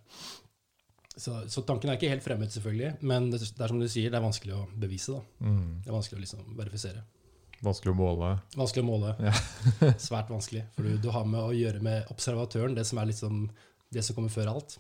Så, 1.16 1.50
så 1.50 1.64
tanken 1.64 1.90
er 1.90 1.98
ikke 1.98 2.12
helt 2.12 2.24
fremmed, 2.26 2.52
selvfølgelig, 2.52 2.98
men 3.08 3.30
det, 3.32 3.40
det 3.40 3.64
er 3.64 3.72
som 3.72 3.80
du 3.80 3.88
sier, 3.88 4.12
det 4.12 4.20
er 4.20 4.26
vanskelig 4.26 4.56
å 4.58 4.66
bevise. 4.76 5.22
Mm. 5.40 5.82
Det 5.84 5.92
er 5.92 5.96
vanskelig 5.96 6.20
å 6.20 6.24
liksom 6.26 6.50
verifisere. 6.60 7.06
Vanskelig 7.64 7.94
å 7.94 7.98
måle. 7.98 8.32
Vanskelig 8.60 8.84
å 8.84 8.88
måle. 8.90 9.14
Ja. 9.24 9.36
Svært 10.10 10.30
vanskelig. 10.30 10.66
For 10.76 10.86
du, 10.86 10.98
du 11.02 11.08
har 11.16 11.26
med 11.30 11.40
å 11.40 11.56
gjøre 11.56 11.80
med 11.84 12.12
observatøren, 12.12 12.76
det 12.76 12.84
som 12.86 13.00
er 13.00 13.10
liksom 13.14 13.46
det 13.96 14.04
som 14.04 14.18
kommer 14.18 14.34
før 14.34 14.52
alt. 14.52 14.76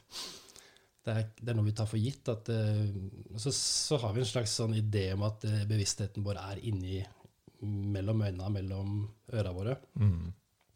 Det 1.05 1.13
er, 1.13 1.27
det 1.39 1.53
er 1.53 1.57
noe 1.57 1.69
vi 1.69 1.75
tar 1.77 1.87
for 1.87 2.01
gitt. 2.01 2.27
At, 2.33 2.49
uh, 2.51 3.37
så, 3.39 3.53
så 3.55 3.99
har 4.01 4.15
vi 4.15 4.25
en 4.25 4.27
slags 4.27 4.57
sånn 4.59 4.75
idé 4.75 5.07
om 5.15 5.23
at 5.27 5.45
uh, 5.47 5.61
bevisstheten 5.69 6.25
vår 6.25 6.41
er 6.41 6.63
inni 6.67 6.99
mellom 7.95 8.21
øynene, 8.25 8.51
mellom 8.53 8.91
ørene 9.33 9.55
våre. 9.55 9.77
Mm. 10.01 10.33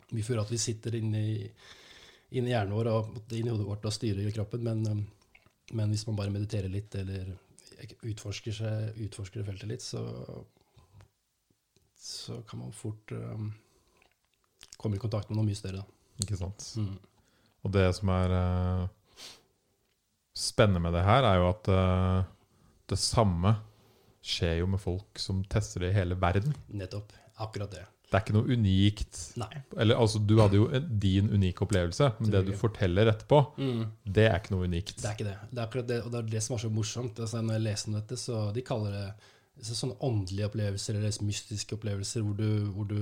Vi 0.10 0.26
føler 0.26 0.44
at 0.44 0.54
vi 0.54 0.62
sitter 0.62 0.98
inni, 0.98 1.26
inni 2.38 2.54
hjernen 2.54 2.76
vår 2.78 2.92
og 2.94 3.36
inni 3.38 3.52
hodet 3.52 3.68
vårt 3.68 3.86
og 3.86 3.94
styrer 3.94 4.32
kroppen, 4.36 4.66
men, 4.66 4.86
eh, 4.88 5.76
men 5.78 5.94
hvis 5.94 6.08
man 6.10 6.18
bare 6.18 6.34
mediterer 6.34 6.72
litt 6.72 6.96
eller 7.00 7.36
utforsker, 8.10 8.56
seg, 8.56 9.02
utforsker 9.06 9.46
feltet 9.48 9.70
litt, 9.70 9.86
så, 9.86 10.02
så 11.96 12.42
kan 12.50 12.64
man 12.64 12.76
fort 12.76 13.14
um, 13.16 13.52
komme 14.78 14.98
i 14.98 15.02
kontakt 15.02 15.30
med 15.30 15.40
noe 15.40 15.48
mye 15.48 15.60
større. 15.60 15.84
Da. 15.84 16.26
Ikke 16.26 16.40
sant? 16.40 16.66
Mm. 16.80 16.98
Og 17.64 17.74
det 17.76 17.86
som 17.96 18.12
er 18.12 18.36
uh, 18.36 19.24
spennende 20.36 20.84
med 20.84 20.96
det 20.98 21.06
her, 21.08 21.28
er 21.28 21.40
jo 21.40 21.50
at 21.54 21.72
uh, 21.72 22.28
det 22.90 23.00
samme 23.00 23.56
skjer 24.30 24.60
jo 24.62 24.68
med 24.70 24.82
folk 24.84 25.20
som 25.22 25.42
tester 25.50 25.86
det 25.86 25.94
i 25.94 25.98
hele 26.00 26.18
verden. 26.22 26.54
Nettopp. 26.70 27.16
Akkurat 27.40 27.72
det. 27.74 27.86
Det 28.10 28.18
er 28.18 28.24
ikke 28.26 28.34
noe 28.40 28.56
unikt. 28.58 29.18
Nei. 29.38 29.52
Eller 29.78 30.00
altså, 30.02 30.18
Du 30.26 30.32
hadde 30.42 30.58
jo 30.58 30.64
en, 30.74 30.88
din 31.00 31.28
unike 31.30 31.62
opplevelse, 31.62 32.08
men 32.20 32.32
det 32.34 32.42
du 32.48 32.54
forteller 32.58 33.12
etterpå, 33.12 33.42
Mm. 33.62 33.84
det 34.06 34.26
er 34.26 34.40
ikke 34.40 34.56
noe 34.56 34.66
unikt. 34.66 34.96
Det 34.98 35.06
er 35.06 35.14
ikke 35.18 35.28
det. 35.28 35.36
Det 35.52 35.60
er 35.62 35.68
akkurat 35.68 35.88
det, 35.92 36.00
og 36.06 36.12
det 36.16 36.20
er 36.24 36.32
det 36.34 36.42
som 36.44 36.56
er 36.58 36.64
så 36.64 36.72
morsomt. 36.74 37.20
Altså, 37.22 37.42
når 37.46 37.60
jeg 37.60 37.66
leser 37.68 37.92
om 37.92 38.00
dette, 38.00 38.18
så 38.18 38.40
de 38.56 38.64
kaller 38.66 38.96
det 38.98 39.12
så 39.68 39.76
sånne 39.76 39.98
åndelige 40.08 40.48
opplevelser 40.48 40.96
eller 40.96 41.16
mystiske 41.28 41.76
opplevelser 41.76 42.24
hvor 42.24 42.34
du, 42.40 42.48
hvor, 42.74 42.86
du, 42.88 43.00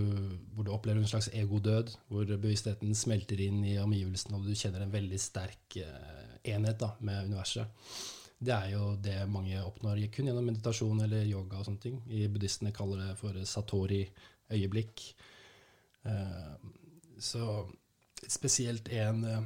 hvor 0.55 0.65
du 0.65 0.71
opplever 0.73 0.99
en 1.03 1.07
slags 1.07 1.29
egodød, 1.37 1.91
hvor 2.09 2.25
bevisstheten 2.25 2.95
smelter 2.97 3.39
inn 3.45 3.59
i 3.63 3.75
omgivelsene, 3.77 4.35
og 4.39 4.43
du 4.49 4.55
kjenner 4.57 4.81
en 4.81 4.91
veldig 4.91 5.19
sterk 5.21 5.77
eh, 5.77 6.51
enhet 6.55 6.79
da, 6.81 6.95
med 6.99 7.29
universet. 7.29 7.69
Det 8.37 8.53
er 8.53 8.71
jo 8.75 8.91
det 9.01 9.17
mange 9.31 9.57
oppnår 9.65 10.03
kun 10.13 10.29
gjennom 10.29 10.45
meditasjon 10.45 10.99
eller 11.01 11.25
yoga 11.25 11.57
og 11.57 11.65
sånne 11.65 11.81
ting. 11.81 12.01
I 12.13 12.27
buddhistene 12.29 12.73
kaller 12.75 13.01
det 13.01 13.15
for 13.17 13.37
satori-øyeblikk. 13.53 15.05
Eh, 16.05 16.53
så 17.17 17.47
spesielt 18.27 18.91
en, 18.93 19.23
eh, 19.23 19.41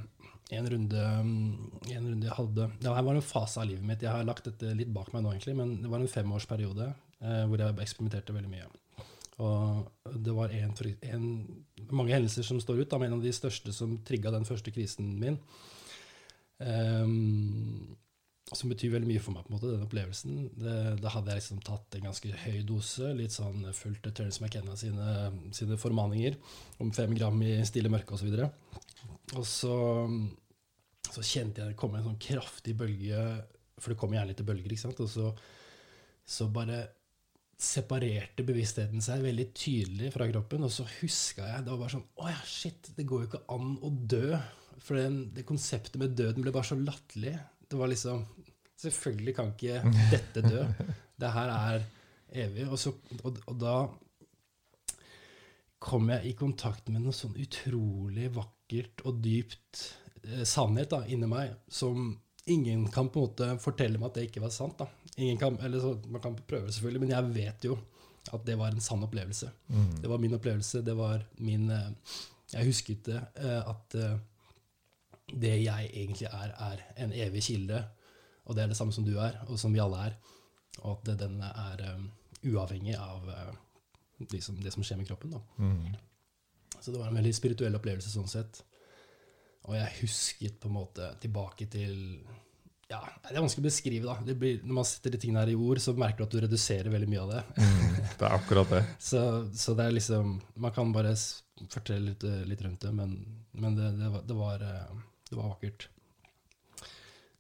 en, 0.58 0.70
runde, 0.70 1.06
mm, 1.24 1.80
en 1.96 2.10
runde 2.10 2.28
jeg 2.28 2.36
hadde 2.36 2.72
Det 2.82 2.90
var 2.90 3.16
en 3.16 3.22
fase 3.22 3.62
av 3.62 3.68
livet 3.70 3.86
mitt. 3.86 4.02
Jeg 4.02 4.12
har 4.12 4.28
lagt 4.28 4.44
dette 4.44 4.76
litt 4.76 4.92
bak 4.92 5.14
meg 5.14 5.24
nå, 5.24 5.32
egentlig, 5.32 5.56
men 5.56 5.82
det 5.82 5.92
var 5.92 6.04
en 6.04 6.12
femårsperiode 6.12 6.92
eh, 7.22 7.46
hvor 7.48 7.64
jeg 7.64 7.80
eksperimenterte 7.80 8.36
veldig 8.36 8.52
mye. 8.52 8.68
Og 9.42 9.88
det 10.22 10.34
var 10.36 10.52
en, 10.54 10.76
en, 11.02 11.26
mange 11.90 12.14
hendelser 12.14 12.44
som 12.46 12.60
står 12.62 12.84
ut, 12.84 13.00
men 13.00 13.08
en 13.08 13.20
av 13.20 13.24
de 13.24 13.32
største 13.34 13.74
som 13.74 13.96
trigga 14.06 14.34
den 14.36 14.46
første 14.46 14.74
krisen 14.76 15.16
min. 15.20 15.40
Um, 16.62 17.96
som 18.52 18.72
betyr 18.72 18.92
veldig 18.92 19.08
mye 19.08 19.22
for 19.24 19.36
meg, 19.36 19.46
på 19.46 19.52
en 19.52 19.56
måte, 19.56 19.70
den 19.72 19.86
opplevelsen. 19.86 20.40
Da 21.00 21.14
hadde 21.14 21.32
jeg 21.32 21.40
liksom 21.40 21.62
tatt 21.64 21.96
en 21.96 22.08
ganske 22.10 22.32
høy 22.44 22.60
dose, 22.68 23.14
litt 23.16 23.36
sånn 23.36 23.64
fulgt 23.76 24.10
Terence 24.12 24.44
McKenna 24.44 24.76
sine, 24.80 25.32
sine 25.56 25.78
formaninger 25.80 26.36
om 26.84 26.92
fem 26.96 27.16
gram 27.16 27.40
i 27.48 27.54
stille 27.68 27.92
mørke 27.92 28.18
osv. 28.18 28.34
Og 29.40 29.46
så, 29.48 29.76
så 31.08 31.24
kjente 31.24 31.64
jeg 31.64 31.72
det 31.72 31.80
kom 31.80 31.96
en 31.96 32.10
sånn 32.10 32.20
kraftig 32.22 32.76
bølge, 32.80 33.22
for 33.80 33.94
det 33.94 34.00
kommer 34.02 34.20
gjerne 34.20 34.34
litt 34.34 34.44
bølger, 34.48 34.76
ikke 34.76 34.84
sant. 34.84 35.00
Og 35.00 35.12
så, 35.14 35.32
så 36.28 36.50
bare 36.52 36.84
separerte 37.62 38.44
bevisstheten 38.44 39.04
seg 39.06 39.24
veldig 39.24 39.48
tydelig 39.56 40.12
fra 40.16 40.28
kroppen, 40.32 40.66
og 40.66 40.74
så 40.74 40.84
huska 40.98 41.46
jeg 41.46 41.64
Det 41.64 41.70
var 41.70 41.82
bare 41.84 41.94
sånn 41.94 42.08
Å 42.18 42.30
ja, 42.32 42.40
shit, 42.50 42.90
det 42.98 43.06
går 43.08 43.24
jo 43.24 43.30
ikke 43.30 43.44
an 43.54 43.76
å 43.86 43.92
dø. 44.12 44.36
For 44.82 44.98
den, 44.98 45.28
det 45.36 45.48
konseptet 45.48 46.00
med 46.02 46.18
døden 46.18 46.42
ble 46.42 46.52
bare 46.52 46.68
så 46.72 46.78
latterlig. 46.80 47.36
Det 47.70 47.78
var 47.80 47.92
liksom 47.92 48.26
Selvfølgelig 48.82 49.36
kan 49.38 49.52
ikke 49.54 49.82
dette 50.12 50.42
dø. 50.46 50.64
Det 51.22 51.30
her 51.36 51.52
er 51.54 51.84
evig. 52.34 52.64
Og, 52.72 52.80
så, 52.82 52.94
og, 53.24 53.38
og 53.48 53.58
da 53.62 53.76
kom 55.82 56.10
jeg 56.14 56.30
i 56.32 56.34
kontakt 56.38 56.90
med 56.94 57.04
noe 57.06 57.14
sånn 57.16 57.36
utrolig 57.42 58.28
vakkert 58.36 59.04
og 59.10 59.20
dypt 59.24 59.82
eh, 60.28 60.44
sannhet 60.48 60.92
da, 60.94 61.04
inni 61.10 61.30
meg, 61.30 61.56
som 61.74 62.12
ingen 62.52 62.88
kan 62.94 63.10
på 63.14 63.22
en 63.22 63.28
måte 63.30 63.48
fortelle 63.62 64.02
meg 64.02 64.12
at 64.12 64.20
det 64.20 64.28
ikke 64.30 64.44
var 64.44 64.54
sant. 64.54 64.78
da. 64.82 64.88
Ingen 65.18 65.38
kan, 65.42 65.58
eller 65.66 65.82
så, 65.84 65.96
Man 66.10 66.22
kan 66.24 66.38
prøve, 66.48 66.72
selvfølgelig, 66.74 67.02
men 67.06 67.14
jeg 67.16 67.32
vet 67.38 67.68
jo 67.70 67.78
at 68.32 68.46
det 68.46 68.56
var 68.60 68.74
en 68.74 68.82
sann 68.86 69.02
opplevelse. 69.06 69.50
Mm. 69.74 69.88
Det 70.04 70.10
var 70.12 70.22
min 70.22 70.36
opplevelse. 70.38 70.82
Det 70.86 70.94
var 70.98 71.24
min 71.42 71.70
eh, 71.74 72.18
Jeg 72.54 72.68
husket 72.70 73.06
det. 73.10 73.22
eh, 73.42 73.62
At 73.74 73.96
eh, 73.98 74.18
det 75.42 75.56
jeg 75.64 75.90
egentlig 75.94 76.28
er, 76.30 76.54
er 76.70 76.82
en 77.06 77.14
evig 77.16 77.42
kilde. 77.48 77.82
Og 78.52 78.58
det 78.58 78.66
er 78.66 78.72
det 78.74 78.78
samme 78.80 78.92
som 78.96 79.06
du 79.08 79.14
er, 79.24 79.38
og 79.48 79.56
som 79.62 79.72
vi 79.74 79.80
alle 79.80 80.02
er. 80.10 80.18
Og 80.84 80.98
at 80.98 81.06
det- 81.08 81.18
den 81.24 81.40
er 81.48 81.86
um, 81.96 82.10
uavhengig 82.52 82.98
av 83.00 83.30
eh, 83.32 83.54
liksom 84.34 84.60
det 84.62 84.74
som 84.76 84.84
skjer 84.84 84.98
med 85.00 85.08
kroppen. 85.08 85.32
da. 85.32 85.40
Mm. 85.58 85.96
Så 86.82 86.92
det 86.92 87.00
var 87.00 87.08
en 87.12 87.16
veldig 87.20 87.34
spirituell 87.38 87.76
opplevelse 87.80 88.10
sånn 88.12 88.28
sett. 88.30 88.64
Og 89.70 89.76
jeg 89.78 89.98
husket 90.02 90.60
på 90.60 90.68
en 90.70 90.74
måte 90.80 91.12
tilbake 91.22 91.68
til 91.70 91.94
ja, 92.90 93.00
Det 93.24 93.38
er 93.38 93.42
vanskelig 93.46 93.62
å 93.64 93.70
beskrive. 93.70 94.06
da. 94.10 94.16
Det 94.26 94.34
blir, 94.40 94.58
når 94.66 94.74
man 94.82 94.88
setter 94.90 95.14
de 95.14 95.18
tingene 95.22 95.40
her 95.46 95.52
i 95.54 95.56
ord, 95.56 95.80
så 95.80 95.94
merker 95.96 96.18
du 96.18 96.24
at 96.26 96.34
du 96.34 96.42
reduserer 96.44 96.90
veldig 96.92 97.08
mye 97.14 97.22
av 97.22 97.30
det. 97.32 97.44
Mm. 97.62 97.94
Det 98.18 98.26
er 98.28 98.34
akkurat 98.36 98.70
det. 98.74 98.82
Så, 99.12 99.22
så 99.56 99.76
det 99.78 99.86
er 99.86 99.92
liksom 99.96 100.42
Man 100.56 100.74
kan 100.76 100.92
bare 100.92 101.14
fortelle 101.70 102.10
litt, 102.10 102.24
eh, 102.28 102.42
litt 102.50 102.62
rundt 102.66 102.82
det, 102.84 102.92
men, 102.98 103.14
men 103.54 103.76
det, 103.78 103.92
det, 104.02 104.10
var, 104.12 104.22
det, 104.28 104.36
var, 104.36 104.66
eh, 104.66 105.00
det 105.30 105.38
var 105.40 105.54
vakkert. 105.54 105.88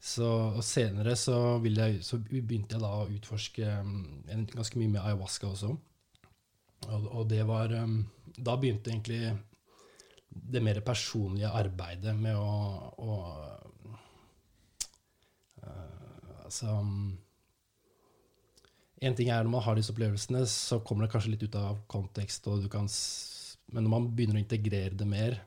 Så, 0.02 0.26
og 0.58 0.64
senere 0.66 1.14
så, 1.20 1.36
jeg, 1.62 2.00
så 2.02 2.18
begynte 2.18 2.74
jeg 2.74 2.82
da 2.82 2.90
å 3.04 3.10
utforske 3.14 3.68
um, 3.86 4.24
ganske 4.50 4.80
mye 4.82 4.90
med 4.96 5.04
ayahuasca 5.04 5.52
også. 5.52 5.76
Og, 6.88 7.06
og 7.06 7.28
det 7.30 7.44
var 7.46 7.70
um, 7.78 8.00
Da 8.34 8.56
begynte 8.58 8.90
egentlig 8.90 9.36
det 10.32 10.62
mer 10.64 10.80
personlige 10.82 11.52
arbeidet 11.54 12.16
med 12.18 12.40
å, 12.40 12.56
å 12.98 13.18
uh, 15.62 16.40
Altså 16.48 16.74
mm, 16.82 17.12
en 19.02 19.16
ting 19.18 19.30
er 19.30 19.46
når 19.46 19.54
man 19.54 19.64
har 19.66 19.78
disse 19.78 19.94
opplevelsene, 19.94 20.42
så 20.50 20.82
kommer 20.86 21.06
det 21.06 21.14
kanskje 21.14 21.36
litt 21.36 21.46
ut 21.46 21.56
av 21.58 21.80
kontekst, 21.90 22.46
og 22.52 22.66
du 22.66 22.68
kan, 22.70 22.90
men 23.74 23.86
når 23.86 23.94
man 23.94 24.10
begynner 24.14 24.38
å 24.38 24.42
integrere 24.44 24.98
det 24.98 25.08
mer, 25.10 25.40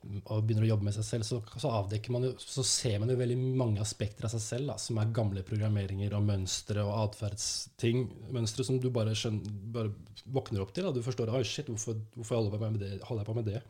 og 0.00 0.44
begynner 0.46 0.64
å 0.64 0.70
jobbe 0.70 0.86
med 0.86 0.94
seg 0.96 1.04
selv, 1.04 1.26
så, 1.28 1.38
så, 1.60 1.70
avdekker 1.76 2.14
man 2.14 2.24
jo, 2.24 2.30
så 2.40 2.62
ser 2.64 2.96
man 3.02 3.10
jo 3.12 3.18
veldig 3.20 3.36
mange 3.60 3.82
aspekter 3.84 4.24
av 4.26 4.32
seg 4.32 4.42
selv, 4.42 4.70
da, 4.72 4.76
som 4.80 4.96
er 5.00 5.12
gamle 5.16 5.42
programmeringer 5.46 6.14
og 6.16 6.24
mønstre 6.24 6.84
og 6.86 6.94
atferdsting. 7.02 8.06
Mønstre 8.32 8.64
som 8.64 8.80
du 8.80 8.88
bare, 8.94 9.12
skjønner, 9.18 9.58
bare 9.74 9.92
våkner 10.24 10.64
opp 10.64 10.72
til. 10.76 10.88
Da. 10.88 10.94
Du 10.96 11.04
forstår 11.04 11.34
Oi, 11.36 11.44
shit, 11.44 11.68
hvorfor, 11.68 12.00
hvorfor 12.16 12.40
holder, 12.40 12.56
jeg 12.56 12.62
på 12.62 12.72
med 12.72 12.84
det? 12.86 12.90
holder 13.10 13.22
jeg 13.22 13.28
på 13.28 13.36
med 13.36 13.50
det? 13.50 13.62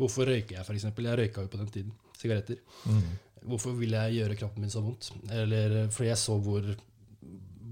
Hvorfor 0.00 0.28
røyker 0.28 0.58
jeg, 0.58 0.66
f.eks.? 0.66 0.86
Jeg 0.90 1.18
røyka 1.22 1.46
jo 1.46 1.52
på 1.52 1.60
den 1.62 1.72
tiden. 1.72 1.96
Sigaretter. 2.20 2.60
Mm. 2.84 3.08
Hvorfor 3.48 3.76
vil 3.80 3.96
jeg 3.96 4.18
gjøre 4.18 4.36
kroppen 4.36 4.66
min 4.66 4.72
så 4.72 4.84
vondt? 4.84 5.10
Eller 5.32 5.78
fordi 5.88 6.10
jeg 6.10 6.20
så 6.20 6.36
hvor, 6.44 6.68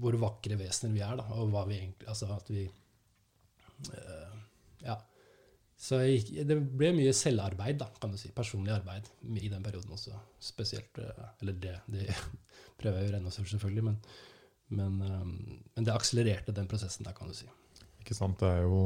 hvor 0.01 0.17
vakre 0.25 0.57
vesener 0.57 0.97
vi 0.97 1.05
er, 1.05 1.21
da, 1.21 1.27
og 1.37 1.53
hva 1.53 1.67
vi 1.69 1.77
egentlig 1.77 2.09
Altså 2.09 2.31
at 2.33 2.49
vi 2.49 2.65
eh, 3.93 4.35
Ja. 4.85 4.97
Så 5.79 6.01
jeg, 6.03 6.43
det 6.43 6.57
ble 6.75 6.91
mye 6.97 7.11
selvarbeid, 7.15 7.77
da, 7.79 7.87
kan 8.01 8.11
du 8.11 8.19
si. 8.19 8.33
Personlig 8.35 8.73
arbeid 8.75 9.07
i 9.39 9.47
den 9.47 9.63
perioden 9.63 9.95
også. 9.95 10.17
Spesielt 10.43 10.99
eh, 10.99 11.21
Eller 11.39 11.55
det, 11.55 11.77
det 11.87 12.07
prøver 12.79 12.99
jeg 12.99 13.07
gjøre 13.07 13.21
ennå, 13.21 13.31
selvfølgelig, 13.31 13.85
men, 13.87 13.95
men, 14.75 14.97
eh, 15.07 15.61
men 15.77 15.87
det 15.87 15.95
akselererte 15.95 16.55
den 16.55 16.67
prosessen 16.67 17.07
der, 17.07 17.15
kan 17.15 17.31
du 17.31 17.37
si. 17.37 17.47
Ikke 18.03 18.17
sant? 18.17 18.41
Det 18.41 18.49
er 18.49 18.65
jo 18.67 18.81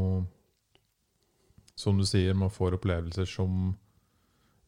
Som 1.80 1.98
du 1.98 2.06
sier, 2.06 2.38
man 2.38 2.54
får 2.54 2.78
opplevelser 2.78 3.26
som 3.26 3.74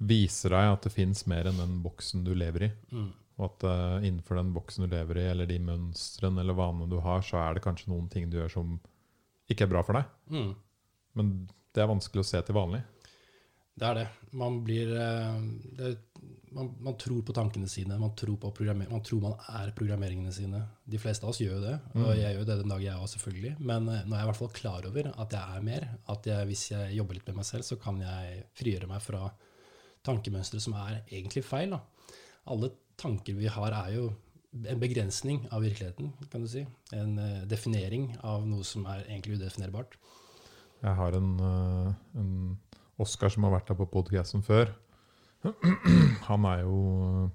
viser 0.01 0.51
deg 0.51 0.71
at 0.73 0.87
det 0.87 0.91
fins 0.91 1.21
mer 1.29 1.47
enn 1.47 1.61
den 1.61 1.77
boksen 1.83 2.25
du 2.25 2.33
lever 2.35 2.67
i. 2.67 2.71
Mm. 2.91 3.11
Og 3.35 3.45
at 3.45 3.65
uh, 3.67 3.99
innenfor 4.01 4.39
den 4.39 4.49
boksen 4.55 4.85
du 4.85 4.91
lever 4.91 5.19
i, 5.21 5.27
eller 5.29 5.47
de 5.47 5.59
mønstrene 5.61 6.41
eller 6.41 6.57
vanene 6.57 6.89
du 6.91 6.97
har, 7.03 7.21
så 7.23 7.37
er 7.43 7.55
det 7.55 7.63
kanskje 7.63 7.91
noen 7.93 8.09
ting 8.11 8.27
du 8.31 8.39
gjør 8.39 8.51
som 8.57 8.73
ikke 9.51 9.67
er 9.67 9.71
bra 9.71 9.83
for 9.85 9.99
deg. 9.99 10.09
Mm. 10.33 10.51
Men 11.19 11.31
det 11.75 11.83
er 11.83 11.91
vanskelig 11.91 12.23
å 12.23 12.27
se 12.31 12.41
til 12.47 12.55
vanlig. 12.57 12.81
Det 13.75 13.87
er 13.89 13.97
det. 13.99 14.07
Man 14.39 14.61
blir 14.63 14.91
eh, 14.95 15.39
det, 15.75 15.89
man, 16.55 16.69
man 16.79 16.95
tror 16.95 17.19
på 17.27 17.33
tankene 17.35 17.67
sine. 17.67 17.97
Man 17.99 18.13
tror, 18.15 18.37
på 18.39 18.51
man 18.79 19.01
tror 19.03 19.21
man 19.25 19.33
er 19.51 19.73
programmeringene 19.75 20.31
sine. 20.31 20.61
De 20.87 20.99
fleste 21.01 21.27
av 21.27 21.33
oss 21.33 21.41
gjør 21.43 21.57
jo 21.57 21.63
det, 21.65 21.73
og 21.97 22.05
Mm. 22.05 22.19
jeg 22.21 22.35
gjør 22.37 22.45
det 22.47 22.57
den 22.61 22.71
dag 22.71 22.85
jeg 22.85 22.95
òg, 22.95 23.09
selvfølgelig. 23.11 23.55
Men 23.59 23.89
eh, 23.91 24.05
nå 24.07 24.15
er 24.15 24.21
jeg 24.21 24.27
i 24.27 24.31
hvert 24.31 24.39
fall 24.39 24.53
klar 24.55 24.87
over 24.87 25.11
at 25.11 25.35
jeg 25.35 25.57
er 25.57 25.65
mer. 25.67 25.87
At 26.07 26.25
jeg, 26.31 26.47
hvis 26.47 26.63
jeg 26.71 26.95
jobber 26.95 27.19
litt 27.19 27.27
med 27.27 27.35
meg 27.41 27.45
selv, 27.51 27.67
så 27.67 27.75
kan 27.75 27.99
jeg 27.99 28.45
frigjøre 28.55 28.87
meg 28.87 29.03
fra 29.03 29.25
tankemønstre 30.07 30.61
som 30.63 30.77
er 30.79 31.01
egentlig 31.09 31.43
feil. 31.43 31.75
Da. 31.75 31.81
Alle 32.53 32.71
tanker 33.01 33.35
vi 33.35 33.47
har, 33.51 33.75
er 33.75 33.95
jo 33.97 34.13
en 34.55 34.79
begrensning 34.79 35.41
av 35.51 35.65
virkeligheten, 35.65 36.13
kan 36.31 36.45
du 36.45 36.47
si. 36.47 36.63
En 36.95 37.17
eh, 37.19 37.43
definering 37.51 38.13
av 38.23 38.45
noe 38.47 38.63
som 38.63 38.85
er 38.87 39.03
egentlig 39.09 39.41
udefinerbart. 39.41 39.97
Jeg 40.81 40.95
har 40.99 41.17
en, 41.17 41.31
eh, 41.39 41.93
en 42.19 42.31
Oskar 42.97 43.29
som 43.29 43.43
har 43.43 43.51
vært 43.57 43.69
her 43.69 43.75
på 43.75 43.89
podcasten 43.91 44.43
før. 44.45 44.71
Han 46.29 46.45
er 46.47 46.63
jo 46.63 47.29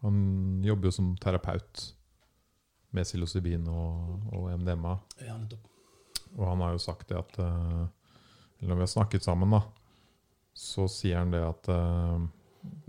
Han 0.00 0.62
jobber 0.64 0.88
jo 0.88 0.94
som 0.94 1.16
terapeut 1.20 1.92
med 2.94 3.04
psilocybin 3.04 3.66
og, 3.68 4.28
og 4.32 4.46
MDMA. 4.56 4.94
Ja. 5.20 5.36
Og 6.36 6.44
han 6.46 6.62
har 6.64 6.76
jo 6.76 6.82
sagt 6.82 7.08
det 7.10 7.18
at 7.18 7.38
eh, 7.42 7.84
Eller 8.58 8.70
når 8.70 8.78
vi 8.78 8.86
har 8.86 8.92
snakket 8.94 9.26
sammen, 9.26 9.52
da, 9.52 9.62
så 10.56 10.86
sier 10.90 11.20
han 11.20 11.34
det 11.34 11.42
at 11.44 11.68
eh, 11.72 12.22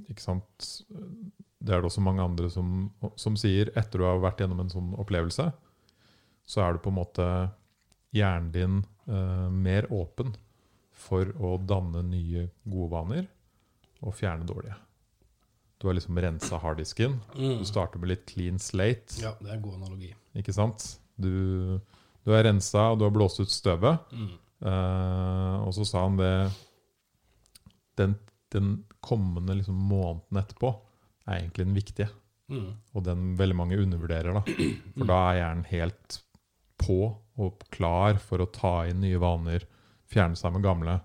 ikke 0.09 0.23
sant 0.23 0.69
Det 1.59 1.73
er 1.73 1.81
det 1.81 1.89
også 1.89 2.03
mange 2.05 2.23
andre 2.23 2.49
som, 2.53 2.87
som 3.19 3.35
sier. 3.39 3.73
Etter 3.75 3.99
du 3.99 4.07
har 4.07 4.21
vært 4.23 4.39
gjennom 4.43 4.61
en 4.63 4.71
sånn 4.71 4.93
opplevelse, 5.01 5.49
så 6.47 6.63
er 6.63 6.73
du 6.73 6.83
på 6.83 6.93
en 6.93 6.99
måte 7.01 7.25
hjernen 8.15 8.53
din 8.53 8.79
eh, 9.09 9.49
mer 9.49 9.87
åpen 9.93 10.35
for 10.99 11.31
å 11.39 11.55
danne 11.63 12.03
nye 12.05 12.47
gode 12.63 12.91
vaner 12.93 13.27
og 14.03 14.15
fjerne 14.15 14.47
dårlige. 14.47 14.77
Du 15.79 15.87
har 15.87 15.95
liksom 15.95 16.19
rensa 16.19 16.59
harddisken. 16.59 17.19
Mm. 17.37 17.59
Du 17.61 17.67
starter 17.67 18.01
med 18.01 18.11
litt 18.11 18.25
clean 18.27 18.59
slate. 18.59 19.15
Ja, 19.21 19.31
det 19.39 19.47
er 19.47 19.57
en 19.57 19.63
god 19.63 19.77
analogi. 19.79 20.11
Ikke 20.39 20.55
sant? 20.55 20.83
Du, 21.15 21.79
du 22.27 22.33
er 22.35 22.43
rensa, 22.49 22.89
og 22.91 22.99
du 22.99 23.05
har 23.07 23.13
blåst 23.15 23.39
ut 23.39 23.51
støvet. 23.51 24.11
Mm. 24.11 24.33
Eh, 24.59 25.55
og 25.63 25.71
så 25.77 25.87
sa 25.87 26.01
han 26.03 26.17
det 26.19 26.33
Den, 27.95 28.17
den 28.51 28.73
kommende 28.99 29.55
liksom 29.55 29.77
måneden 29.87 30.41
etterpå 30.41 30.73
er 31.27 31.37
egentlig 31.37 31.67
den 31.67 31.77
viktige. 31.77 32.09
Mm. 32.51 32.73
Og 32.95 33.05
den 33.05 33.33
veldig 33.39 33.55
mange 33.55 33.79
undervurderer. 33.79 34.35
da. 34.35 34.43
For 34.97 35.07
da 35.07 35.19
er 35.29 35.39
hjernen 35.39 35.65
helt 35.71 36.19
på 36.79 36.99
og 37.39 37.63
klar 37.73 38.19
for 38.21 38.43
å 38.43 38.49
ta 38.51 38.73
inn 38.89 38.99
nye 39.03 39.19
vaner, 39.21 39.63
fjerne 40.11 40.35
seg 40.39 40.53
med 40.55 40.65
gamle. 40.65 40.97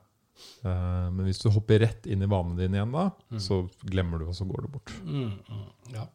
Eh, 0.66 1.06
men 1.14 1.22
hvis 1.28 1.38
du 1.44 1.48
hopper 1.54 1.78
rett 1.84 2.06
inn 2.10 2.24
i 2.26 2.28
vanene 2.30 2.58
dine 2.58 2.80
igjen 2.80 2.94
da, 2.96 3.06
Mm. 3.30 3.40
så 3.40 3.60
glemmer 3.86 4.18
du, 4.22 4.26
og 4.32 4.34
så 4.36 4.46
går 4.48 4.62
du 4.66 4.68
bort. 4.74 4.92
Mm, 5.04 5.36
mm, 5.48 5.66
ja. 5.94 6.06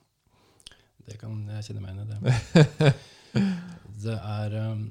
Det 1.07 1.15
kan 1.21 1.37
jeg 1.55 1.63
kjenne 1.69 1.81
meg 1.81 1.95
igjen 1.95 2.11
i, 2.11 2.19
det. 2.19 2.93
Det 4.03 4.15
er 4.15 4.53
um, 4.71 4.83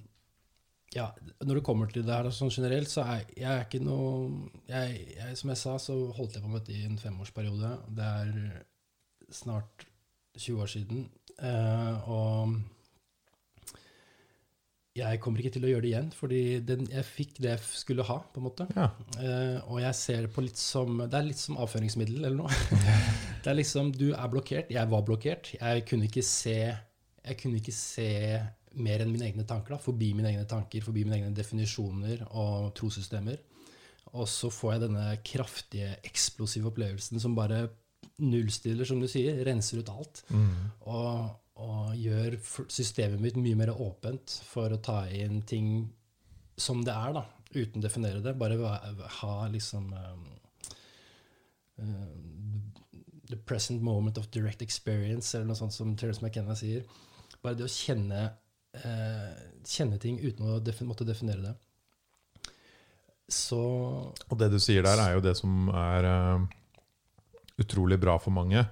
Ja, 0.95 1.11
når 1.45 1.59
det 1.59 1.65
kommer 1.67 1.91
til 1.93 2.03
det 2.07 2.15
her 2.15 2.29
sånn 2.35 2.51
generelt, 2.55 2.89
så 2.91 3.05
er 3.05 3.23
jeg 3.37 3.45
er 3.53 3.65
ikke 3.67 3.81
noe 3.85 4.49
jeg, 4.69 5.15
jeg, 5.19 5.37
Som 5.37 5.51
jeg 5.53 5.61
sa, 5.61 5.77
så 5.83 5.95
holdt 6.17 6.35
jeg 6.39 6.43
på 6.45 6.49
med 6.51 6.63
dette 6.65 6.75
i 6.79 6.85
en 6.89 6.99
femårsperiode. 7.01 7.71
Det 7.99 8.09
er 8.23 8.33
snart 9.35 9.85
20 10.39 10.63
år 10.65 10.71
siden. 10.73 11.05
Eh, 11.39 12.09
og 12.09 12.57
jeg 14.99 15.21
kommer 15.23 15.43
ikke 15.43 15.55
til 15.55 15.67
å 15.67 15.71
gjøre 15.71 15.85
det 15.85 15.91
igjen, 15.93 16.11
fordi 16.17 16.43
den, 16.67 16.85
jeg 16.93 17.07
fikk 17.07 17.39
det 17.45 17.53
jeg 17.55 17.63
skulle 17.81 18.07
ha, 18.09 18.19
på 18.33 18.41
en 18.41 18.47
måte. 18.49 18.67
Ja. 18.77 18.91
Uh, 19.17 19.57
og 19.73 19.81
jeg 19.83 19.99
ser 19.99 20.27
det 20.27 20.33
på 20.35 20.45
litt 20.45 20.61
som 20.61 21.01
Det 21.05 21.19
er 21.19 21.27
litt 21.27 21.41
som 21.41 21.59
avføringsmiddel 21.63 22.21
eller 22.21 22.37
noe. 22.39 22.61
det 23.43 23.53
er 23.53 23.59
liksom 23.59 23.93
Du 23.97 24.11
er 24.11 24.31
blokkert. 24.33 24.73
Jeg 24.75 24.93
var 24.93 25.05
blokkert. 25.07 25.55
Jeg 25.59 25.85
kunne 25.89 26.09
ikke 26.11 26.25
se 26.27 26.59
Jeg 26.69 27.41
kunne 27.41 27.63
ikke 27.63 27.75
se 27.75 28.09
mer 28.79 29.03
enn 29.03 29.13
mine 29.13 29.29
egne 29.29 29.47
tanker. 29.49 29.75
da, 29.75 29.83
Forbi 29.83 30.13
mine 30.17 30.33
egne 30.33 30.47
tanker, 30.49 30.85
forbi 30.85 31.05
mine 31.07 31.19
egne 31.21 31.35
definisjoner 31.37 32.25
og 32.29 32.73
trossystemer. 32.79 33.41
Og 34.17 34.29
så 34.31 34.51
får 34.53 34.75
jeg 34.75 34.85
denne 34.87 35.05
kraftige, 35.27 35.91
eksplosive 36.07 36.71
opplevelsen 36.71 37.21
som 37.21 37.35
bare 37.37 37.67
nullstiller, 38.25 38.87
som 38.89 39.01
du 39.03 39.09
sier. 39.11 39.43
Renser 39.47 39.83
ut 39.83 39.93
alt. 39.93 40.23
Mm. 40.33 40.55
Og, 40.91 41.29
og 41.59 41.95
gjør 41.99 42.37
systemet 42.71 43.21
mitt 43.23 43.39
mye 43.41 43.59
mer 43.59 43.73
åpent 43.75 44.39
for 44.47 44.71
å 44.71 44.81
ta 44.83 45.03
inn 45.11 45.41
ting 45.49 45.89
som 46.59 46.85
det 46.87 46.95
er, 46.95 47.15
da, 47.17 47.25
uten 47.55 47.81
å 47.81 47.85
definere 47.85 48.23
det. 48.23 48.35
Bare 48.39 48.59
ha 49.21 49.35
liksom 49.51 49.93
um, 49.95 50.27
um, 51.83 52.67
The 53.29 53.37
present 53.37 53.83
moment 53.85 54.17
of 54.17 54.31
direct 54.33 54.63
experience, 54.65 55.35
eller 55.35 55.51
noe 55.51 55.59
sånt 55.59 55.75
som 55.75 55.91
Terence 55.99 56.23
McKenna 56.25 56.55
sier. 56.57 56.87
Bare 57.43 57.59
det 57.59 57.67
å 57.67 57.73
kjenne, 57.73 58.23
uh, 58.81 59.33
kjenne 59.69 59.99
ting 60.01 60.17
uten 60.23 60.49
å 60.49 60.61
defin 60.65 60.89
måtte 60.89 61.07
definere 61.09 61.51
det. 61.51 61.57
Så 63.29 63.61
Og 63.61 64.39
det 64.41 64.49
du 64.55 64.57
sier 64.63 64.87
der, 64.87 65.03
er 65.03 65.19
jo 65.19 65.25
det 65.27 65.35
som 65.37 65.69
er 65.75 66.09
uh, 66.09 66.47
utrolig 67.61 67.99
bra 68.01 68.17
for 68.23 68.33
mange. 68.33 68.65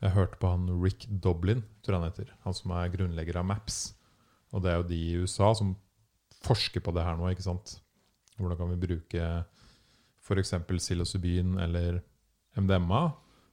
Jeg 0.00 0.14
hørte 0.14 0.38
på 0.40 0.48
han 0.48 0.68
Rick 0.82 1.06
Doblin, 1.20 1.62
tror 1.84 1.94
jeg 1.96 2.00
han 2.00 2.10
heter. 2.10 2.30
Han 2.46 2.54
som 2.56 2.72
er 2.72 2.88
grunnlegger 2.94 3.36
av 3.36 3.44
Maps. 3.50 3.94
Og 4.52 4.62
det 4.64 4.70
er 4.72 4.78
jo 4.80 4.88
de 4.88 4.96
i 5.10 5.16
USA 5.20 5.50
som 5.54 5.74
forsker 6.40 6.80
på 6.80 6.94
det 6.96 7.04
her 7.04 7.18
nå. 7.20 7.28
ikke 7.30 7.44
sant? 7.44 7.76
Hvordan 8.38 8.56
kan 8.56 8.70
vi 8.72 8.80
bruke 8.86 9.26
f.eks. 10.24 10.54
psilocybin 10.70 11.58
eller 11.60 12.00
MDMA 12.56 13.02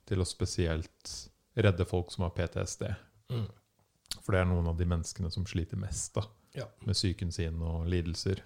til 0.08 0.24
å 0.24 0.28
spesielt 0.28 1.14
redde 1.58 1.86
folk 1.90 2.12
som 2.14 2.24
har 2.28 2.32
PTSD? 2.38 2.86
mm, 3.34 3.48
For 4.24 4.32
det 4.36 4.42
er 4.42 4.48
noen 4.50 4.70
av 4.72 4.78
de 4.80 4.88
menneskene 4.88 5.32
som 5.34 5.46
sliter 5.46 5.78
mest 5.82 6.14
da, 6.16 6.24
Ja. 6.56 6.66
med 6.86 6.96
psyken 6.96 7.32
sin 7.32 7.60
og 7.62 7.88
lidelser. 7.92 8.40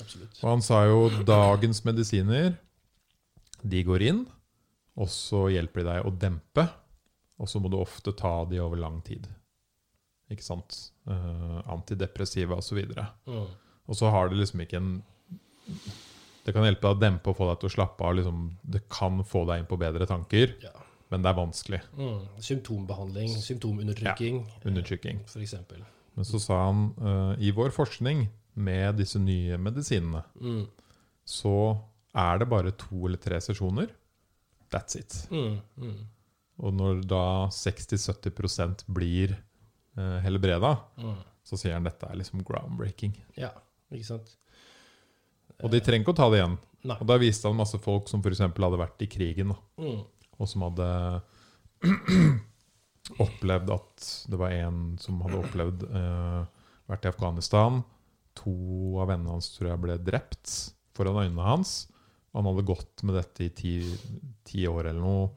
absolutt. 0.00 0.40
Og 0.42 0.48
han 0.48 0.62
sa 0.62 0.84
jo 0.86 1.10
dagens 1.24 1.84
medisiner, 1.84 2.56
de 3.62 3.84
går 3.84 4.02
inn, 4.02 4.24
og 4.96 5.08
så 5.08 5.50
hjelper 5.52 5.82
de 5.82 5.90
deg 5.90 6.06
å 6.08 6.18
dempe, 6.18 6.64
og 7.38 7.48
så 7.50 7.60
må 7.60 7.70
du 7.72 7.78
ofte 7.80 8.12
ta 8.16 8.44
de 8.50 8.60
over 8.62 8.78
lang 8.80 9.00
tid. 9.06 9.26
Ikke 10.32 10.44
sant? 10.46 10.76
Uh, 11.08 11.60
antidepressiva 11.74 12.56
osv. 12.60 12.78
Og, 12.86 12.94
så 12.94 13.06
Mm, 13.26 13.48
og 13.88 13.96
så 13.98 14.10
har 14.14 14.28
det 14.30 14.38
liksom 14.38 14.60
ikke 14.64 14.78
en 14.80 14.92
Det 16.44 16.52
kan 16.52 16.64
hjelpe 16.66 16.84
deg 16.84 16.96
å 16.96 17.00
dempe 17.00 17.30
og 17.32 17.36
få 17.38 17.46
deg 17.48 17.60
til 17.62 17.70
å 17.70 17.72
slappe 17.74 18.04
av. 18.04 18.14
Liksom, 18.18 18.40
det 18.74 18.82
kan 18.92 19.22
få 19.24 19.44
deg 19.48 19.62
inn 19.62 19.68
på 19.70 19.78
bedre 19.80 20.04
tanker, 20.06 20.52
ja. 20.60 20.72
men 21.10 21.22
det 21.24 21.30
er 21.30 21.38
vanskelig. 21.38 21.80
Mm, 21.96 22.18
symptombehandling, 22.44 23.32
symptomundertrykking, 23.40 24.42
ja, 24.44 24.60
Undertrykking. 24.68 25.22
for 25.30 25.40
eksempel. 25.40 25.80
Men 26.14 26.28
så 26.28 26.38
sa 26.42 26.58
han 26.66 26.82
uh, 27.00 27.32
i 27.40 27.48
vår 27.56 27.72
forskning 27.72 28.26
med 28.54 29.00
disse 29.00 29.18
nye 29.18 29.56
medisinene, 29.58 30.20
Mm, 30.40 30.66
så 31.24 31.54
er 32.14 32.38
det 32.38 32.48
bare 32.52 32.70
to 32.76 33.06
eller 33.08 33.18
tre 33.18 33.40
sesjoner. 33.40 33.88
That's 34.70 34.96
it. 35.00 35.16
mm, 35.32 35.56
mm, 35.80 35.96
Og 36.62 36.74
når 36.74 37.02
da 37.10 37.24
60-70% 37.50 38.84
blir 38.94 39.34
eh, 39.34 40.18
helbreda, 40.22 40.76
mm. 41.00 41.16
så 41.46 41.58
sier 41.58 41.74
han 41.74 41.86
dette 41.86 42.06
er 42.06 42.20
liksom 42.20 42.44
groundbreaking. 42.46 43.16
Ja, 43.40 43.50
ikke 43.90 44.12
sant? 44.12 44.36
Og 45.62 45.70
de 45.72 45.80
trenger 45.82 46.04
ikke 46.04 46.14
å 46.14 46.20
ta 46.22 46.28
det 46.30 46.40
igjen. 46.40 46.58
Nei. 46.84 46.98
Og 47.00 47.08
da 47.08 47.16
viste 47.20 47.48
han 47.48 47.58
masse 47.58 47.80
folk 47.82 48.10
som 48.10 48.22
f.eks. 48.22 48.42
hadde 48.44 48.80
vært 48.80 49.04
i 49.04 49.10
krigen, 49.10 49.54
Mm, 49.80 50.02
og 50.34 50.48
som 50.50 50.64
hadde 50.66 50.88
opplevd 53.24 53.70
at 53.70 54.06
det 54.30 54.38
var 54.40 54.54
en 54.54 54.80
som 54.98 55.20
hadde 55.22 55.40
opplevd 55.40 55.84
eh, 55.86 56.40
vært 56.90 57.06
i 57.06 57.10
Afghanistan. 57.10 57.82
To 58.42 58.54
av 59.02 59.12
vennene 59.12 59.36
hans 59.36 59.52
tror 59.54 59.70
jeg 59.70 59.82
ble 59.84 59.98
drept 60.02 60.54
foran 60.96 61.20
øynene 61.22 61.46
hans. 61.46 61.74
Og 62.32 62.40
han 62.40 62.50
hadde 62.50 62.66
gått 62.66 63.04
med 63.06 63.18
dette 63.18 63.46
i 63.46 63.52
ti, 63.54 63.74
ti 64.46 64.66
år 64.66 64.90
eller 64.90 65.02
noe. 65.02 65.28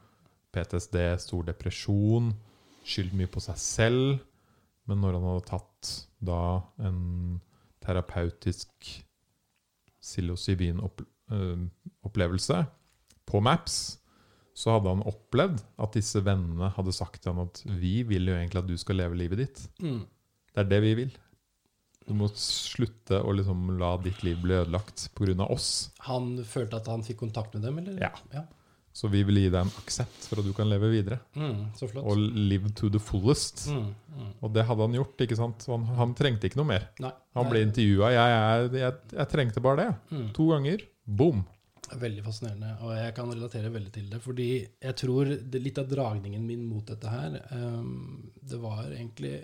PTSD, 0.57 0.97
stor 1.21 1.43
depresjon, 1.47 2.31
skyldt 2.87 3.13
mye 3.19 3.29
på 3.31 3.39
seg 3.45 3.57
selv. 3.61 4.17
Men 4.87 4.97
når 5.03 5.11
han 5.19 5.27
hadde 5.29 5.49
tatt 5.51 5.83
da 6.23 6.41
en 6.87 6.99
terapeutisk 7.83 8.71
psilocybin-opplevelse 10.01 12.57
på 13.27 13.37
Maps, 13.43 13.75
så 14.57 14.71
hadde 14.73 14.89
han 14.95 15.03
opplevd 15.05 15.59
at 15.83 15.93
disse 15.99 16.19
vennene 16.25 16.67
hadde 16.73 16.93
sagt 16.95 17.19
til 17.21 17.31
han 17.35 17.43
at 17.45 17.57
vi 17.77 17.99
vil 18.07 18.23
jo 18.31 18.35
egentlig 18.39 18.61
at 18.63 18.71
du 18.71 18.77
skal 18.81 18.97
leve 19.03 19.19
livet 19.19 19.37
ditt. 19.43 19.59
mm, 19.83 20.03
Det 20.55 20.61
er 20.63 20.69
det 20.71 20.81
vi 20.81 20.93
vil. 21.03 21.11
Du 22.07 22.13
må 22.15 22.29
slutte 22.39 23.19
å 23.19 23.33
liksom 23.35 23.75
la 23.81 23.91
ditt 23.99 24.21
liv 24.23 24.39
bli 24.41 24.55
ødelagt 24.55 25.09
pga. 25.13 25.43
oss. 25.51 25.91
Han 26.07 26.39
følte 26.47 26.77
at 26.79 26.87
han 26.87 27.03
fikk 27.03 27.19
kontakt 27.25 27.53
med 27.53 27.61
dem, 27.67 27.77
eller? 27.83 27.99
Ja. 28.01 28.13
ja. 28.33 28.45
Så 28.97 29.09
vi 29.13 29.19
vil 29.27 29.37
gi 29.43 29.49
deg 29.53 29.59
en 29.61 29.73
aksept 29.77 30.25
for 30.25 30.41
at 30.41 30.47
du 30.47 30.53
kan 30.57 30.69
leve 30.69 30.89
videre. 30.89 31.19
Mm, 31.37 31.67
så 31.77 31.89
flott. 31.91 32.05
Og 32.09 32.17
live 32.17 32.71
to 32.77 32.89
the 32.89 33.01
fullest. 33.01 33.67
Mm, 33.69 33.91
mm. 34.15 34.31
Og 34.41 34.55
det 34.55 34.63
hadde 34.65 34.87
han 34.87 34.97
gjort. 34.97 35.21
ikke 35.21 35.37
sant? 35.37 35.67
Han, 35.69 35.85
han 35.99 36.15
trengte 36.17 36.49
ikke 36.49 36.57
noe 36.57 36.71
mer. 36.71 36.87
Nei. 37.03 37.11
Han 37.37 37.45
nei. 37.45 37.51
ble 37.51 37.61
er 37.61 37.67
intervjua. 37.67 38.09
Jeg, 38.15 38.33
jeg, 38.33 38.71
jeg, 38.81 38.97
jeg 39.19 39.31
trengte 39.35 39.63
bare 39.67 39.83
det. 39.83 39.91
Mm. 40.15 40.25
To 40.39 40.47
ganger. 40.55 40.87
Boom. 41.21 41.45
Veldig 41.87 42.23
fascinerende, 42.25 42.73
og 42.83 42.89
jeg 42.97 43.13
kan 43.15 43.29
relatere 43.31 43.69
veldig 43.71 43.91
til 43.95 44.09
det. 44.11 44.17
Fordi 44.23 44.47
jeg 44.59 44.95
tror 44.99 45.29
det, 45.37 45.61
litt 45.63 45.77
av 45.79 45.87
dragningen 45.87 46.43
min 46.43 46.65
mot 46.67 46.89
dette 46.89 47.13
her, 47.13 47.37
um, 47.53 48.25
det 48.43 48.59
var 48.59 48.89
egentlig 48.89 49.37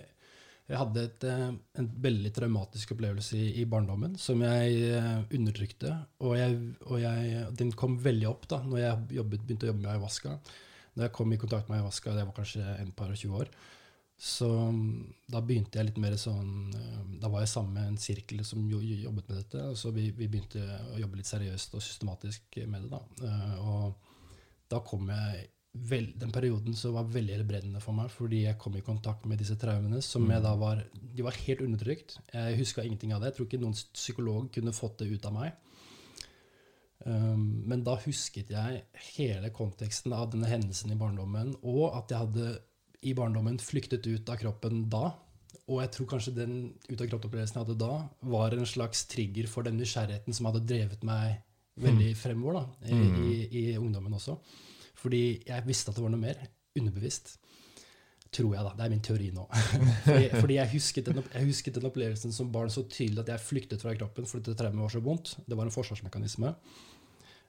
Jeg 0.71 0.79
hadde 0.79 1.01
et, 1.03 1.23
eh, 1.27 1.49
en 1.81 1.87
veldig 2.05 2.29
traumatisk 2.37 2.93
opplevelse 2.95 3.35
i, 3.35 3.47
i 3.61 3.65
barndommen 3.69 4.13
som 4.21 4.39
jeg 4.45 4.77
eh, 4.95 5.25
undertrykte. 5.35 5.91
Og, 6.23 6.37
jeg, 6.39 6.55
og 6.87 7.01
jeg, 7.03 7.41
den 7.59 7.73
kom 7.77 7.97
veldig 7.99 8.29
opp 8.29 8.47
da 8.53 8.61
når 8.63 8.79
jeg 8.79 9.17
jobbet, 9.19 9.43
begynte 9.43 9.67
å 9.67 9.71
jobbe 9.73 9.83
med 9.83 9.91
ayahuasca. 9.91 10.37
Når 10.95 11.07
jeg 11.07 11.15
kom 11.17 11.33
i 11.35 11.39
kontakt 11.41 11.67
med 11.69 11.79
ayahuasca, 11.81 12.13
det 12.15 12.23
var 12.29 12.37
kanskje 12.37 12.63
en 12.79 12.93
par 12.95 13.11
og 13.11 13.19
tjue 13.19 13.41
år, 13.43 13.51
så 14.23 14.47
mm, 14.71 14.91
da 15.33 15.41
begynte 15.43 15.79
jeg 15.81 15.87
litt 15.89 15.97
mer 15.99 16.13
sånn 16.21 16.51
eh, 16.77 16.99
Da 17.19 17.27
var 17.33 17.41
jeg 17.43 17.49
sammen 17.51 17.73
med 17.75 17.87
en 17.89 17.97
sirkel 17.99 18.43
som 18.47 18.61
jo, 18.69 18.79
jo- 18.79 19.01
jobbet 19.07 19.27
med 19.33 19.39
dette. 19.41 19.63
og 19.73 19.75
Så 19.81 19.91
vi, 19.91 20.11
vi 20.15 20.29
begynte 20.31 20.63
å 20.93 20.99
jobbe 21.01 21.19
litt 21.19 21.27
seriøst 21.27 21.75
og 21.75 21.83
systematisk 21.83 22.61
med 22.69 22.85
det. 22.85 22.93
da. 22.93 23.01
Og 23.65 23.97
da 24.71 24.79
kom 24.85 25.09
jeg 25.11 25.49
vel, 25.73 26.11
Den 26.19 26.31
perioden 26.31 26.75
som 26.77 26.93
var 26.93 27.09
veldig 27.09 27.33
helbredende 27.33 27.81
for 27.81 27.97
meg, 27.97 28.11
fordi 28.13 28.43
jeg 28.43 28.59
kom 28.61 28.75
i 28.77 28.85
kontakt 28.85 29.25
med 29.25 29.39
disse 29.41 29.57
traumene 29.59 30.01
som 30.05 30.27
jeg 30.29 30.43
da 30.45 30.53
var 30.59 30.83
De 30.93 31.25
var 31.25 31.37
helt 31.45 31.63
undertrykt. 31.65 32.17
Jeg 32.33 32.59
huska 32.59 32.83
ingenting 32.85 33.13
av 33.13 33.21
det. 33.21 33.31
Jeg 33.31 33.39
tror 33.39 33.47
ikke 33.49 33.61
noen 33.63 33.77
psykolog 33.93 34.51
kunne 34.53 34.75
fått 34.75 35.01
det 35.01 35.09
ut 35.09 35.25
av 35.29 35.33
meg. 35.33 35.53
Um, 37.05 37.63
men 37.67 37.83
da 37.83 37.97
husket 38.05 38.53
jeg 38.53 38.83
hele 39.17 39.49
konteksten 39.51 40.13
av 40.15 40.29
denne 40.31 40.47
hendelsen 40.47 40.93
i 40.93 40.99
barndommen, 40.99 41.51
og 41.61 41.97
at 41.97 42.13
jeg 42.13 42.21
hadde 42.21 42.53
i 43.03 43.11
barndommen 43.17 43.59
flyktet 43.59 44.07
ut 44.07 44.29
av 44.31 44.39
kroppen 44.39 44.85
da. 44.93 45.09
Og 45.67 45.81
jeg 45.81 45.91
tror 45.95 46.07
kanskje 46.13 46.35
den 46.37 46.53
ut 46.87 47.01
av 47.01 47.07
kroppen-opplevelsen 47.07 47.59
jeg 47.59 47.65
hadde 47.65 47.79
da, 47.81 47.97
var 48.31 48.55
en 48.55 48.67
slags 48.67 49.03
trigger 49.11 49.49
for 49.51 49.67
den 49.67 49.77
nysgjerrigheten 49.79 50.35
som 50.35 50.47
hadde 50.49 50.63
drevet 50.69 51.03
meg 51.07 51.41
veldig 51.81 52.11
fremover 52.19 52.59
da, 52.59 52.63
i, 52.93 52.99
i, 53.33 53.35
i 53.59 53.63
ungdommen 53.79 54.15
også. 54.15 54.37
Fordi 55.03 55.23
jeg 55.47 55.67
visste 55.67 55.91
at 55.91 55.99
det 55.99 56.05
var 56.05 56.13
noe 56.13 56.23
mer. 56.23 56.39
Underbevisst. 56.79 57.35
Tror 58.33 58.55
jeg, 58.55 58.65
da. 58.65 58.71
Det 58.77 58.85
er 58.85 58.93
min 58.93 59.03
teori 59.05 59.29
nå. 59.35 59.43
fordi, 60.07 60.29
fordi 60.39 60.57
jeg, 60.57 60.71
husket 60.73 61.11
den, 61.11 61.21
jeg 61.35 61.49
husket 61.51 61.77
den 61.77 61.89
opplevelsen 61.91 62.33
som 62.33 62.49
barn 62.53 62.71
så 62.73 62.85
tydelig 62.87 63.25
at 63.25 63.35
jeg 63.35 63.45
flyktet 63.45 63.83
fra 63.83 63.93
kroppen 63.99 64.25
fordi 64.29 64.49
det 64.49 64.57
traumet 64.61 64.87
var 64.87 64.95
så 64.95 65.03
vondt. 65.05 65.35
Det 65.45 65.59
var 65.59 65.69
en 65.69 65.75
forsvarsmekanisme. 65.75 66.55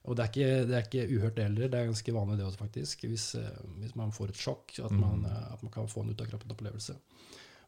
Og 0.04 0.16
det 0.16 0.24
er 0.24 0.32
ikke, 0.32 0.48
det 0.68 0.76
er 0.76 0.84
ikke 0.84 1.16
uhørt 1.16 1.38
det 1.38 1.46
heller. 1.46 1.70
Det 1.72 1.78
er 1.78 1.88
ganske 1.88 2.12
vanlig 2.12 2.36
det 2.36 2.44
også, 2.44 2.60
faktisk. 2.60 3.06
Hvis, 3.08 3.30
eh, 3.40 3.62
hvis 3.80 3.94
man 3.96 4.12
får 4.12 4.34
et 4.34 4.42
sjokk, 4.42 4.76
at 4.84 4.92
man, 4.92 5.24
eh, 5.24 5.52
at 5.54 5.62
man 5.64 5.72
kan 5.72 5.88
få 5.88 6.04
en 6.04 6.12
ut-av-kroppen-opplevelse. 6.12 6.98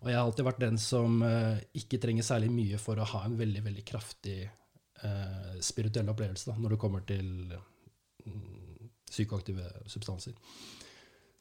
Og 0.02 0.10
jeg 0.10 0.18
har 0.18 0.26
alltid 0.26 0.44
vært 0.44 0.60
den 0.60 0.76
som 0.78 1.22
uh, 1.24 1.56
ikke 1.74 1.98
trenger 2.02 2.26
særlig 2.26 2.50
mye 2.52 2.78
for 2.78 3.00
å 3.00 3.06
ha 3.14 3.22
en 3.24 3.38
veldig, 3.38 3.62
veldig 3.64 3.84
kraftig 3.88 4.42
uh, 4.44 5.54
spirituell 5.64 6.12
opplevelse 6.12 6.50
da, 6.50 6.56
når 6.60 6.74
det 6.74 6.78
kommer 6.82 7.06
til 7.08 7.30
mm, 8.26 8.65
psykoaktive 9.10 9.64
substanser. 9.86 10.34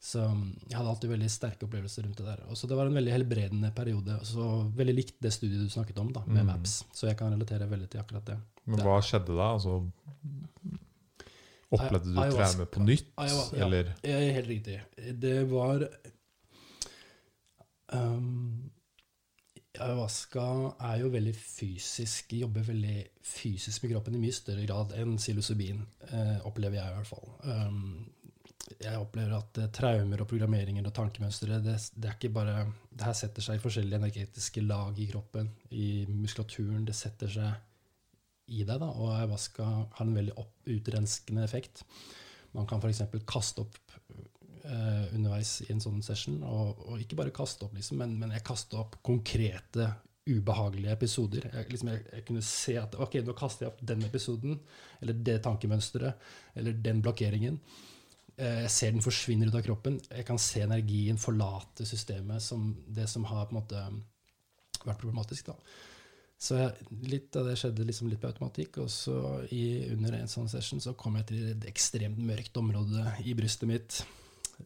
Så 0.06 0.22
mm, 0.22 0.50
jeg 0.70 0.78
hadde 0.78 0.90
alltid 0.92 1.10
veldig 1.10 1.28
sterke 1.34 1.66
opplevelser 1.66 2.06
rundt 2.06 2.20
det 2.22 2.26
der. 2.28 2.44
Og 2.52 2.58
så 2.60 2.68
det 2.70 2.78
var 2.78 2.86
en 2.90 2.98
veldig 2.98 3.14
helbredende 3.16 3.72
periode. 3.74 4.20
Så 4.28 4.44
veldig 4.78 4.94
likt 5.00 5.16
det 5.24 5.32
studiet 5.34 5.64
du 5.66 5.72
snakket 5.74 5.98
om, 6.04 6.12
da, 6.14 6.22
med 6.28 6.44
Mm. 6.44 6.52
MAPS. 6.52 6.76
Så 6.94 7.08
jeg 7.10 7.18
kan 7.18 7.34
relatere 7.34 7.70
veldig 7.72 7.90
til 7.90 8.04
akkurat 8.04 8.26
det. 8.30 8.38
Men 8.66 8.84
hva 8.86 9.00
skjedde 9.02 9.34
da? 9.34 9.48
Altså, 9.56 9.80
opplevde 11.74 12.14
du 12.14 12.20
traume 12.36 12.68
på 12.76 12.84
nytt? 12.86 13.10
Ayahuasca, 13.18 13.58
ja. 13.58 13.66
Eller 13.66 13.94
Ja, 14.06 14.20
helt 14.38 14.48
riktig. 14.52 14.78
Det 15.26 15.36
var 15.50 15.88
um, 17.94 18.70
Ayahuasca 19.82 20.46
er 20.90 21.00
jo 21.02 21.12
veldig 21.14 21.34
fysisk, 21.36 22.34
jobber 22.40 22.66
veldig 22.68 22.98
fysisk 23.26 23.84
med 23.84 23.96
kroppen 23.96 24.18
i 24.18 24.22
mye 24.22 24.36
større 24.36 24.66
grad 24.68 24.96
enn 25.00 25.16
psilocybin, 25.20 25.82
eh, 26.10 26.38
opplever 26.48 26.80
jeg 26.80 26.92
i 26.92 26.98
hvert 27.00 27.10
fall. 27.10 27.32
Um, 27.44 28.06
jeg 28.82 28.98
opplever 28.98 29.36
at 29.38 29.60
eh, 29.62 29.70
traumer 29.74 30.24
og 30.24 30.30
programmeringer 30.30 30.88
og 30.88 30.96
tankemønstre 30.98 31.60
det, 31.64 31.78
det 31.94 32.10
er 32.10 32.18
ikke 32.18 32.34
bare, 32.36 32.66
det 32.92 33.08
her 33.08 33.18
setter 33.18 33.46
seg 33.46 33.60
i 33.60 33.64
forskjellige 33.64 34.02
energetiske 34.02 34.64
lag 34.66 34.98
i 35.00 35.08
kroppen, 35.12 35.52
i 35.72 36.06
muskulaturen. 36.10 36.86
Det 36.88 36.98
setter 36.98 37.32
seg 37.38 38.54
i 38.56 38.64
deg, 38.64 38.78
da, 38.82 38.90
og 38.90 39.14
ayahuasca 39.16 39.66
har 39.98 40.06
en 40.06 40.18
veldig 40.18 40.38
opp, 40.42 40.56
utrenskende 40.70 41.46
effekt. 41.46 41.86
Man 42.56 42.68
kan 42.70 42.82
f.eks. 42.82 43.04
kaste 43.28 43.66
opp 43.66 43.96
eh, 44.66 45.16
underveis 45.16 45.62
i 45.66 45.72
en 45.74 45.84
sånn 45.84 46.02
session, 46.06 46.42
og, 46.44 46.82
og 46.90 47.02
ikke 47.02 47.18
bare 47.20 47.34
kaste 47.36 47.68
opp, 47.68 47.76
liksom, 47.78 48.02
men, 48.02 48.18
men 48.22 48.34
jeg 48.36 48.46
kastet 48.48 48.78
opp 48.82 49.00
konkrete, 49.06 49.94
ubehagelige 50.26 50.94
episoder. 50.96 51.44
Jeg, 51.54 51.68
liksom, 51.70 51.90
jeg, 51.94 52.06
jeg 52.10 52.24
kunne 52.26 52.42
se 52.42 52.74
at 52.82 52.96
ok, 52.98 53.20
nå 53.22 53.36
kaster 53.38 53.68
jeg 53.68 53.74
opp 53.74 53.84
den 53.94 54.06
episoden, 54.08 54.56
eller 54.98 55.20
det 55.28 55.36
tankemønsteret, 55.46 56.24
eller 56.58 56.80
den 56.88 57.04
blokkeringen. 57.06 57.60
Eh, 58.38 58.64
Jeg 58.66 58.72
ser 58.74 58.96
den 58.96 59.06
forsvinner 59.06 59.52
ut 59.52 59.60
av 59.60 59.66
kroppen. 59.68 60.00
Jeg 60.10 60.26
kan 60.26 60.42
se 60.42 60.64
energien 60.66 61.22
forlate 61.22 61.86
systemet 61.86 62.42
som 62.42 62.72
det 62.88 63.06
som 63.12 63.28
har 63.30 63.46
på 63.46 63.56
en 63.56 63.62
måte 63.62 63.84
vært 64.82 65.00
problematisk. 65.04 65.54
da. 65.54 65.56
Så 66.42 66.58
litt 67.08 67.36
av 67.40 67.48
det 67.48 67.56
skjedde 67.60 67.86
liksom 67.88 68.10
litt 68.10 68.22
på 68.22 68.28
automatikk. 68.34 68.82
Og 68.84 68.90
så 68.92 69.20
i, 69.56 69.88
under 69.94 70.18
en 70.18 70.32
sånn 70.32 70.50
session 70.52 70.82
så 70.84 70.98
kom 70.98 71.16
jeg 71.22 71.30
til 71.32 71.48
et 71.54 71.70
ekstremt 71.70 72.20
mørkt 72.20 72.58
område 72.60 73.06
i 73.24 73.38
brystet 73.38 73.70
mitt. 73.70 74.02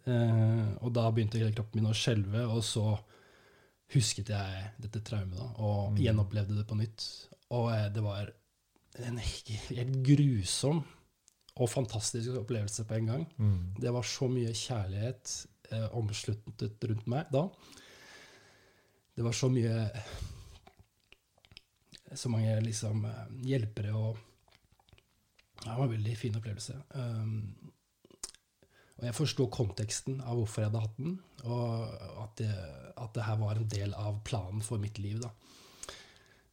Eh, 0.06 0.68
og 0.84 0.94
da 0.94 1.08
begynte 1.12 1.40
hele 1.42 1.54
kroppen 1.56 1.82
min 1.82 1.92
å 1.92 1.96
skjelve, 1.98 2.46
og 2.50 2.62
så 2.64 2.86
husket 3.96 4.30
jeg 4.30 4.68
dette 4.82 5.02
traumet 5.02 5.38
da, 5.40 5.48
og 5.58 5.92
Mm. 5.96 5.98
gjenopplevde 6.04 6.56
det 6.58 6.68
på 6.70 6.78
nytt. 6.78 7.06
Og 7.52 7.72
eh, 7.74 7.90
det 7.90 8.04
var 8.06 8.32
en 9.00 9.18
helt 9.18 9.96
grusom 10.06 10.84
og 11.60 11.70
fantastisk 11.70 12.30
opplevelse 12.40 12.86
på 12.88 12.96
en 13.00 13.06
gang. 13.08 13.28
mm. 13.38 13.74
Det 13.80 13.92
var 13.94 14.04
så 14.04 14.30
mye 14.30 14.54
kjærlighet 14.54 15.46
eh, 15.72 15.88
omsluttet 15.98 16.84
rundt 16.90 17.08
meg 17.08 17.32
da. 17.32 17.48
Det 19.16 19.24
var 19.26 19.32
så 19.36 19.50
mye 19.52 19.90
Så 22.16 22.30
mange 22.30 22.56
liksom 22.66 23.04
eh, 23.06 23.26
hjelpere 23.46 23.92
og 23.94 24.18
ja, 25.66 25.74
Det 25.74 25.78
var 25.78 25.84
en 25.84 25.92
veldig 25.92 26.16
fin 26.18 26.36
opplevelse. 26.40 26.74
Um, 26.96 27.72
og 29.00 29.06
jeg 29.08 29.16
forsto 29.16 29.46
konteksten 29.52 30.20
av 30.22 30.36
hvorfor 30.40 30.64
jeg 30.64 30.70
hadde 30.72 30.82
hatt 30.84 30.98
den, 31.00 31.14
og 31.48 32.24
at 32.26 32.34
det, 32.42 32.50
at 33.00 33.14
det 33.16 33.24
her 33.28 33.38
var 33.40 33.56
en 33.56 33.70
del 33.72 33.94
av 33.96 34.20
planen 34.28 34.62
for 34.66 34.82
mitt 34.82 35.00
liv. 35.00 35.22
da. 35.24 35.32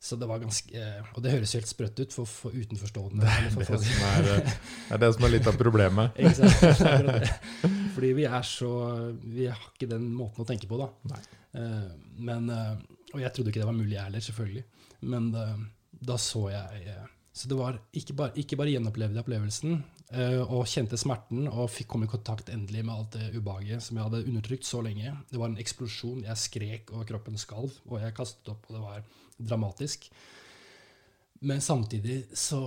Så 0.06 0.14
det 0.20 0.28
var 0.30 0.38
ganske, 0.38 0.70
eh, 0.78 1.02
Og 1.16 1.22
det 1.24 1.32
høres 1.32 1.52
helt 1.56 1.66
sprøtt 1.66 1.98
ut 1.98 2.12
for, 2.14 2.28
for 2.30 2.54
utenforstående. 2.54 3.26
eller 3.26 3.50
for 3.50 3.80
Det, 3.82 3.96
er, 4.06 4.22
det 4.44 4.92
er 4.94 5.00
det 5.02 5.08
som 5.16 5.24
er 5.26 5.32
litt 5.32 5.48
av 5.50 5.56
problemet. 5.58 6.12
ikke 6.20 6.34
sant? 6.36 6.60
Det 6.78 6.90
er 6.92 7.08
det. 7.08 7.30
Fordi 7.96 8.12
vi 8.20 8.26
er 8.28 8.44
så 8.46 8.70
Vi 9.24 9.48
har 9.48 9.64
ikke 9.72 9.88
den 9.90 10.06
måten 10.14 10.44
å 10.44 10.46
tenke 10.46 10.68
på, 10.70 10.78
da. 10.78 10.90
Nei. 11.10 11.22
Eh, 11.58 11.88
Men, 12.28 12.46
eh, 12.52 12.76
og 13.16 13.24
jeg 13.24 13.32
trodde 13.34 13.50
ikke 13.50 13.64
det 13.64 13.70
var 13.72 13.78
mulig, 13.80 13.96
jeg 13.96 14.04
heller, 14.04 14.20
selvfølgelig. 14.28 14.64
Men 15.10 15.28
eh, 15.34 15.66
da 16.12 16.20
så 16.20 16.44
jeg 16.52 16.86
eh, 16.92 17.04
Så 17.32 17.48
det 17.50 17.58
var 17.58 17.80
ikke 17.96 18.14
bare, 18.20 18.36
ikke 18.38 18.60
bare 18.60 18.76
gjenopplevde 18.76 19.16
jeg 19.18 19.24
opplevelsen 19.26 19.74
eh, 19.80 19.95
og 20.14 20.68
kjente 20.70 20.94
smerten 21.00 21.48
og 21.48 21.70
fikk 21.74 21.88
komme 21.90 22.06
i 22.06 22.10
kontakt 22.12 22.48
endelig 22.54 22.84
med 22.86 22.94
alt 22.94 23.16
det 23.16 23.32
ubehaget 23.34 23.82
som 23.82 23.96
jeg 23.98 24.06
hadde 24.06 24.20
undertrykt 24.30 24.64
så 24.68 24.78
lenge. 24.86 25.10
Det 25.32 25.40
var 25.40 25.50
en 25.50 25.58
eksplosjon. 25.58 26.20
Jeg 26.22 26.38
skrek, 26.38 26.92
og 26.94 27.08
kroppen 27.08 27.34
skalv, 27.40 27.74
og 27.90 27.98
jeg 28.00 28.14
kastet 28.14 28.52
opp, 28.52 28.68
og 28.68 28.76
det 28.76 28.82
var 28.84 29.02
dramatisk. 29.50 30.06
Men 31.40 31.60
samtidig 31.60 32.20
så, 32.38 32.60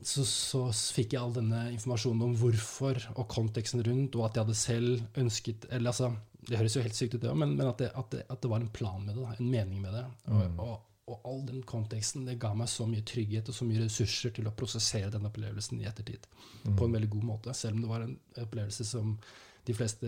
så, 0.00 0.24
så 0.24 0.62
fikk 0.72 1.16
jeg 1.16 1.20
all 1.24 1.34
denne 1.36 1.66
informasjonen 1.74 2.22
om 2.30 2.38
hvorfor 2.38 3.02
og 3.16 3.26
konteksten 3.34 3.82
rundt, 3.84 4.14
og 4.16 4.28
at 4.28 4.38
jeg 4.38 4.46
hadde 4.46 4.56
selv 4.62 5.20
ønsket 5.20 5.66
eller 5.70 5.90
altså, 5.90 6.14
Det 6.44 6.58
høres 6.60 6.74
jo 6.76 6.82
helt 6.84 6.96
sykt 6.96 7.14
ut, 7.16 7.22
det 7.22 7.30
òg, 7.30 7.38
men, 7.40 7.54
men 7.56 7.70
at, 7.70 7.78
det, 7.80 7.90
at, 7.96 8.10
det, 8.12 8.24
at 8.28 8.40
det 8.42 8.48
var 8.52 8.60
en 8.60 8.68
plan 8.68 9.00
med 9.00 9.16
det, 9.16 9.28
en 9.40 9.50
mening 9.50 9.80
med 9.80 9.94
det. 9.96 10.04
Og, 10.28 10.42
Mm. 10.44 10.58
og, 10.60 10.74
og 11.06 11.26
all 11.28 11.42
den 11.44 11.62
konteksten 11.68 12.24
det 12.24 12.38
ga 12.40 12.54
meg 12.56 12.68
så 12.72 12.86
mye 12.88 13.04
trygghet 13.04 13.48
og 13.50 13.54
så 13.56 13.66
mye 13.68 13.82
ressurser 13.82 14.32
til 14.32 14.46
å 14.48 14.54
prosessere 14.56 15.10
den 15.12 15.26
opplevelsen 15.28 15.82
i 15.82 15.88
ettertid 15.90 16.26
Mm. 16.64 16.76
på 16.78 16.86
en 16.86 16.94
veldig 16.96 17.10
god 17.12 17.24
måte. 17.28 17.52
Selv 17.54 17.74
om 17.76 17.82
det 17.82 17.88
var 17.90 18.00
en 18.00 18.14
opplevelse 18.40 18.84
som 18.88 19.18
de 19.66 19.74
fleste, 19.76 20.06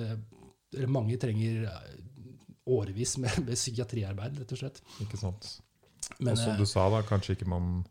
eller 0.72 0.88
mange, 0.88 1.18
trenger 1.20 1.66
eh, 1.68 1.98
årevis 2.66 3.18
med, 3.18 3.42
med 3.44 3.54
psykiatriarbeid, 3.54 4.38
rett 4.40 4.52
og 4.56 4.58
slett. 4.62 4.80
Ikke 5.04 5.20
sant? 5.20 5.50
Men, 6.18 6.32
og 6.32 6.38
som 6.38 6.54
eh, 6.54 6.58
du 6.58 6.64
sa, 6.66 6.86
da, 6.90 7.02
kanskje 7.04 7.36
ikke 7.36 7.48
man 7.50 7.84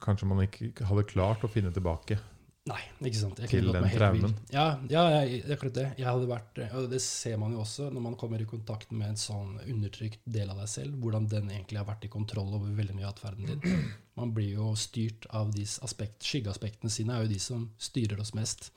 Kanskje 0.00 0.26
man 0.26 0.40
ikke 0.46 0.86
hadde 0.88 1.04
klart 1.10 1.42
å 1.44 1.50
finne 1.52 1.70
tilbake. 1.74 2.16
Nei, 2.64 2.80
ikke 3.04 3.18
sant. 3.18 3.40
Jeg 3.42 3.50
Til 3.50 3.66
den 3.74 3.84
traumen. 3.92 4.34
Ja, 4.48 4.78
ja, 4.88 5.02
jeg- 5.20 5.42
akkurat 5.52 5.74
det. 5.76 5.84
Jeg 5.98 6.06
hadde 6.06 6.28
vært, 6.30 6.60
og 6.72 6.86
det 6.88 7.00
ser 7.02 7.36
man 7.36 7.52
jo 7.52 7.58
også 7.60 7.90
når 7.92 8.00
man 8.00 8.14
kommer 8.16 8.40
i 8.40 8.46
kontakt 8.48 8.90
med 8.90 9.10
en 9.10 9.16
sånn 9.20 9.58
undertrykt 9.68 10.20
del 10.24 10.48
av 10.48 10.56
deg 10.62 10.68
selv, 10.72 10.96
hvordan 10.96 11.28
den 11.28 11.50
egentlig 11.50 11.76
har 11.76 11.84
vært 11.84 12.06
i 12.06 12.08
kontroll 12.08 12.54
over 12.56 12.72
veldig 12.72 12.94
mye 12.96 13.04
av 13.04 13.12
atferden 13.18 13.46
din. 13.46 13.60
Man 14.16 14.32
blir 14.32 14.54
jo 14.54 14.70
styrt 14.78 15.26
av 15.34 15.52
de 15.52 15.64
aspekt, 15.82 16.22
skyggeaspektene 16.22 16.88
sine, 16.88 17.12
er 17.18 17.26
jo 17.26 17.32
de 17.34 17.38
som 17.42 17.68
styrer 17.76 18.20
oss 18.20 18.32
mest. 18.32 18.70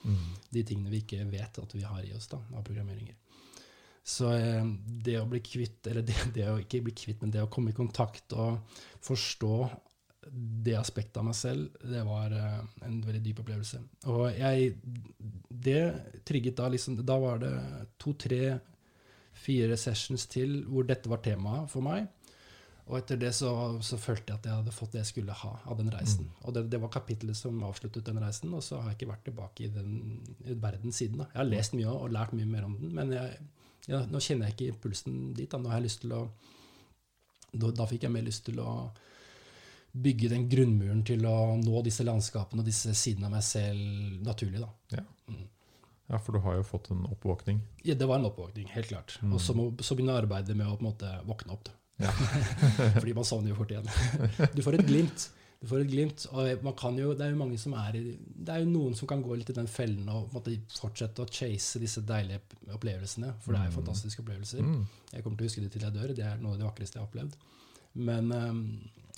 De 0.52 0.63
tingene 0.63 0.89
vi 0.91 1.04
ikke 1.06 1.23
vet 1.32 1.60
at 1.62 1.71
vi 1.78 1.84
har 1.86 2.02
i 2.04 2.12
oss 2.17 2.28
da, 2.28 2.39
av 2.58 2.63
programmeringer. 2.67 3.13
Så 4.04 4.32
eh, 4.34 4.63
det 5.04 5.17
å 5.21 5.28
bli 5.30 5.39
kvitt, 5.39 5.86
eller 5.88 6.02
det, 6.02 6.15
det 6.34 6.47
å 6.50 6.58
ikke 6.60 6.82
bli 6.84 6.91
kvitt, 6.91 7.21
men 7.21 7.32
det 7.32 7.43
å 7.43 7.50
komme 7.52 7.69
i 7.69 7.78
kontakt 7.78 8.34
og 8.34 8.60
forstå 9.04 9.69
det 10.31 10.75
aspektet 10.77 11.19
av 11.21 11.27
meg 11.27 11.37
selv, 11.37 11.69
det 11.83 12.03
var 12.07 12.33
eh, 12.35 12.59
en 12.87 12.97
veldig 13.05 13.21
dyp 13.25 13.43
opplevelse. 13.43 13.81
Og 14.11 14.25
jeg 14.35 14.73
Det 15.47 15.81
trigget 16.25 16.57
da 16.57 16.67
liksom 16.69 16.99
Da 17.05 17.17
var 17.19 17.39
det 17.41 17.53
to, 17.97 18.13
tre, 18.13 18.59
fire 19.33 19.77
sessions 19.77 20.25
til 20.27 20.63
hvor 20.65 20.83
dette 20.87 21.09
var 21.09 21.21
temaet 21.23 21.69
for 21.71 21.85
meg. 21.85 22.07
Og 22.87 22.97
etter 23.01 23.19
det 23.19 23.33
så, 23.35 23.49
så 23.83 23.97
følte 23.99 24.31
jeg 24.31 24.39
at 24.39 24.45
jeg 24.47 24.59
hadde 24.61 24.71
fått 24.71 24.93
det 24.95 25.01
jeg 25.01 25.09
skulle 25.09 25.35
ha 25.35 25.53
av 25.67 25.77
den 25.77 25.89
reisen. 25.91 26.29
Og 26.47 26.53
det, 26.55 26.69
det 26.71 26.79
var 26.79 26.93
kapittelet 26.93 27.35
som 27.35 27.59
avsluttet 27.67 28.05
den 28.07 28.19
reisen, 28.23 28.53
og 28.55 28.63
så 28.63 28.79
har 28.79 28.93
jeg 28.93 29.01
ikke 29.01 29.09
vært 29.11 29.25
tilbake 29.27 29.65
i 29.65 29.71
den 29.73 29.97
i 30.47 30.55
verden 30.55 30.95
siden. 30.95 31.19
da. 31.19 31.27
Jeg 31.33 31.41
har 31.41 31.49
lest 31.49 31.75
mye 31.75 31.91
og 31.91 32.13
lært 32.15 32.35
mye 32.37 32.47
mer 32.47 32.69
om 32.69 32.77
den, 32.79 32.93
men 32.95 33.11
jeg, 33.11 33.41
ja, 33.89 34.05
nå 34.07 34.21
kjenner 34.23 34.47
jeg 34.47 34.55
ikke 34.55 34.75
impulsen 34.75 35.19
dit. 35.35 35.49
Da. 35.51 35.59
Nå 35.59 35.73
har 35.73 35.81
jeg 35.81 35.89
lyst 35.89 36.05
til 36.05 36.15
å 36.15 36.21
da, 37.51 37.71
da 37.71 37.87
fikk 37.89 38.07
jeg 38.07 38.13
mer 38.13 38.25
lyst 38.25 38.45
til 38.47 38.59
å 38.63 38.71
bygge 40.03 40.31
den 40.31 40.47
grunnmuren 40.51 41.03
til 41.07 41.25
å 41.29 41.55
nå 41.60 41.81
disse 41.86 42.05
landskapene 42.05 42.63
og 42.63 42.67
disse 42.67 42.93
sidene 42.97 43.29
av 43.29 43.38
meg 43.38 43.45
selv 43.45 44.21
naturlig. 44.25 44.63
da. 44.63 45.03
Ja, 46.07 46.19
for 46.23 46.38
du 46.38 46.39
har 46.39 46.55
jo 46.55 46.63
fått 46.63 46.91
en 46.93 47.03
oppvåkning. 47.10 47.60
Ja, 47.83 47.95
det 47.99 48.07
var 48.07 48.21
en 48.21 48.29
oppvåkning, 48.29 48.69
helt 48.71 48.88
klart. 48.88 49.17
Og 49.27 49.41
så, 49.43 49.55
må, 49.57 49.73
så 49.83 49.97
begynne 49.97 50.15
å 50.15 50.21
arbeide 50.21 50.55
med 50.55 50.69
å 50.69 50.77
på 50.77 50.86
en 50.86 50.91
måte 50.91 51.10
våkne 51.27 51.57
opp. 51.57 51.71
Ja. 51.99 52.13
Fordi 53.01 53.15
man 53.17 53.27
sovner 53.27 53.51
jo 53.51 53.57
fort 53.57 53.73
igjen. 53.73 53.89
Du 54.55 54.62
får 54.63 54.79
et 54.79 54.88
glimt. 54.88 55.25
Du 55.60 55.65
får 55.67 55.83
et 55.83 55.91
glimt. 55.91 56.23
Og 56.31 56.63
man 56.63 56.75
kan 56.79 56.95
jo, 56.99 57.12
det 57.17 57.25
er 57.25 57.33
jo 57.33 57.39
mange 57.41 57.57
som 57.60 57.73
er 57.75 57.97
i 57.97 58.03
Det 58.13 58.53
er 58.53 58.63
jo 58.63 58.69
noen 58.69 58.95
som 58.95 59.10
kan 59.10 59.23
gå 59.25 59.36
litt 59.36 59.51
i 59.51 59.57
den 59.57 59.67
fellen 59.71 60.07
og 60.13 60.31
måte 60.36 60.53
fortsette 60.77 61.25
å 61.25 61.27
chase 61.27 61.81
disse 61.81 62.05
deilige 62.07 62.71
opplevelsene. 62.77 63.33
For 63.43 63.55
det 63.55 63.63
er 63.63 63.71
jo 63.71 63.77
fantastiske 63.79 64.23
opplevelser. 64.23 64.63
Mm. 64.63 64.86
Jeg 65.12 65.25
kommer 65.25 65.41
til 65.41 65.47
å 65.47 65.51
huske 65.51 65.65
det 65.65 65.73
til 65.73 65.88
jeg 65.89 65.97
dør. 65.97 66.15
Det 66.15 66.27
er 66.29 66.39
noe 66.43 66.55
av 66.55 66.62
det 66.62 66.69
vakreste 66.69 66.99
jeg 66.99 67.03
har 67.03 67.10
opplevd. 67.10 67.36
Men 68.07 68.31
ehm, 68.31 68.63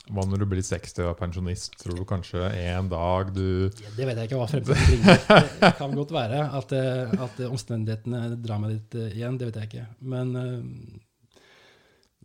Hva 0.10 0.24
når 0.26 0.42
du 0.42 0.46
blir 0.50 0.64
60 0.66 1.04
og 1.04 1.10
er 1.12 1.18
pensjonist? 1.20 1.76
Tror 1.82 2.00
du 2.00 2.06
kanskje 2.10 2.40
en 2.64 2.88
dag 2.90 3.34
du 3.36 3.44
ja, 3.68 3.92
det 3.98 4.08
vet 4.10 4.18
jeg 4.22 4.30
ikke 4.30 4.40
hva 4.40 4.48
fremtiden 4.50 4.88
bringer. 4.88 5.44
Det 5.60 5.74
kan 5.78 5.94
godt 6.00 6.14
være 6.16 6.40
at, 6.58 6.72
eh, 6.78 7.14
at 7.28 7.42
omstendighetene 7.50 8.22
drar 8.42 8.62
meg 8.64 8.78
dit 8.78 8.98
eh, 9.04 9.12
igjen. 9.20 9.38
Det 9.38 9.50
vet 9.52 9.60
jeg 9.62 9.70
ikke. 9.70 9.86
Men 10.16 10.32
ehm, 10.40 10.72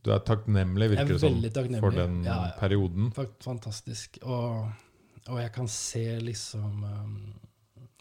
Du 0.04 0.12
er 0.14 0.20
takknemlig, 0.24 0.90
virker 0.94 1.04
er 1.04 1.12
det 1.12 1.20
som, 1.20 1.40
sånn, 1.42 1.78
for 1.80 1.96
den 1.96 2.18
Ja, 2.24 2.38
ja. 2.48 2.54
perioden. 2.60 3.10
Fantastisk. 3.44 4.18
Og, 4.22 4.70
og 5.28 5.40
jeg 5.40 5.52
kan 5.54 5.68
se 5.72 6.04
liksom 6.20 6.84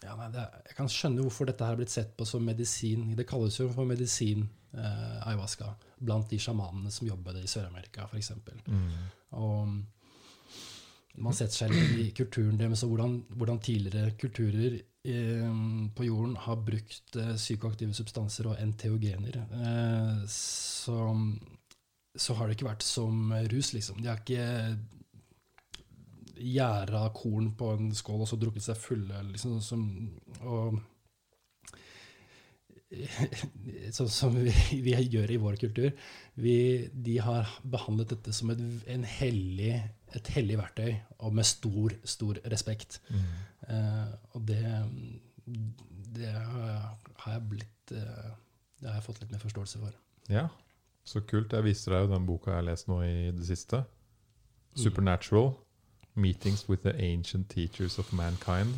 ja, 0.03 0.15
nei, 0.19 0.27
er- 0.35 0.61
Jeg 0.69 0.75
kan 0.75 0.89
skjønne 0.91 1.23
hvorfor 1.23 1.47
dette 1.47 1.63
her 1.63 1.75
har 1.75 1.79
blitt 1.79 1.91
sett 1.93 2.15
på 2.19 2.25
som 2.27 2.43
medisin. 2.43 3.13
Det 3.15 3.27
kalles 3.29 3.55
jo 3.59 3.69
for 3.71 3.87
medisin, 3.87 4.47
eh, 4.75 5.19
ayahuasca, 5.27 5.73
blant 5.99 6.29
de 6.31 6.39
sjamanene 6.43 6.91
som 6.91 7.07
jobber 7.07 7.39
i 7.39 7.45
Sør-Amerika, 7.47 8.07
f.eks. 8.11 8.31
Mm. 8.67 8.89
Og 9.39 11.21
man 11.21 11.35
setter 11.37 11.63
seg 11.63 11.73
litt 11.73 11.97
i 12.01 12.07
kulturen 12.17 12.57
deres, 12.57 12.83
og 12.85 12.93
hvordan, 12.93 13.19
hvordan 13.37 13.59
tidligere 13.61 14.15
kulturer 14.17 14.79
eh, 14.79 15.59
på 15.93 16.07
jorden 16.07 16.35
har 16.41 16.63
brukt 16.65 17.19
eh, 17.21 17.35
psykoaktive 17.37 17.93
substanser 17.93 18.49
og 18.49 18.61
enteogener. 18.63 19.37
Eh, 19.43 20.23
så, 20.31 20.97
så 22.17 22.37
har 22.39 22.49
det 22.49 22.57
ikke 22.57 22.71
vært 22.71 22.87
som 22.87 23.29
rus, 23.53 23.73
liksom. 23.77 24.01
De 24.01 24.09
har 24.09 24.23
ikke 24.23 24.77
gjæra 26.43 27.05
korn 27.13 27.51
på 27.55 27.69
en 27.75 27.93
skål 27.95 28.25
og 28.25 28.29
så 28.29 28.39
drukket 28.41 28.65
seg 28.65 28.81
fulle, 28.81 29.21
liksom, 29.29 29.59
som, 29.61 29.85
og 30.41 30.81
Sånn 33.97 34.09
som 34.11 34.35
vi, 34.37 34.51
vi 34.85 34.93
gjør 35.13 35.31
i 35.33 35.37
vår 35.41 35.55
kultur. 35.61 35.91
Vi, 36.39 36.55
de 36.93 37.17
har 37.25 37.49
behandlet 37.63 38.11
dette 38.13 38.33
som 38.35 38.51
et, 38.53 38.61
en 38.93 39.03
hellig, 39.07 39.73
et 40.17 40.31
hellig 40.35 40.57
verktøy, 40.59 40.91
og 41.25 41.33
med 41.37 41.47
stor, 41.49 41.95
stor 42.07 42.39
respekt. 42.53 42.99
Mm. 43.09 43.25
Eh, 43.69 44.13
og 44.33 44.45
det, 44.49 44.61
det 46.17 46.31
har 46.33 47.33
jeg- 47.33 47.47
blitt 47.49 47.91
eh, 47.91 48.31
Det 48.83 48.89
har 48.89 48.97
jeg 48.99 49.03
fått 49.05 49.19
litt 49.21 49.31
mer 49.31 49.39
forståelse 49.39 49.79
for. 49.79 49.93
Ja, 50.29 50.47
så 51.07 51.21
kult. 51.23 51.53
Jeg 51.55 51.63
viser 51.63 51.91
deg 51.95 52.01
jo 52.05 52.13
den 52.13 52.25
boka 52.27 52.51
jeg 52.51 52.57
har 52.61 52.65
lest 52.67 52.87
nå 52.91 52.97
i 53.03 53.31
det 53.31 53.45
siste. 53.47 53.83
Mm. 54.75 54.81
Supernatural. 54.83 55.53
Meetings 56.15 56.67
with 56.69 56.83
the 56.83 56.93
ancient 57.01 57.49
teachers 57.49 57.97
of 57.99 58.11
mankind. 58.13 58.75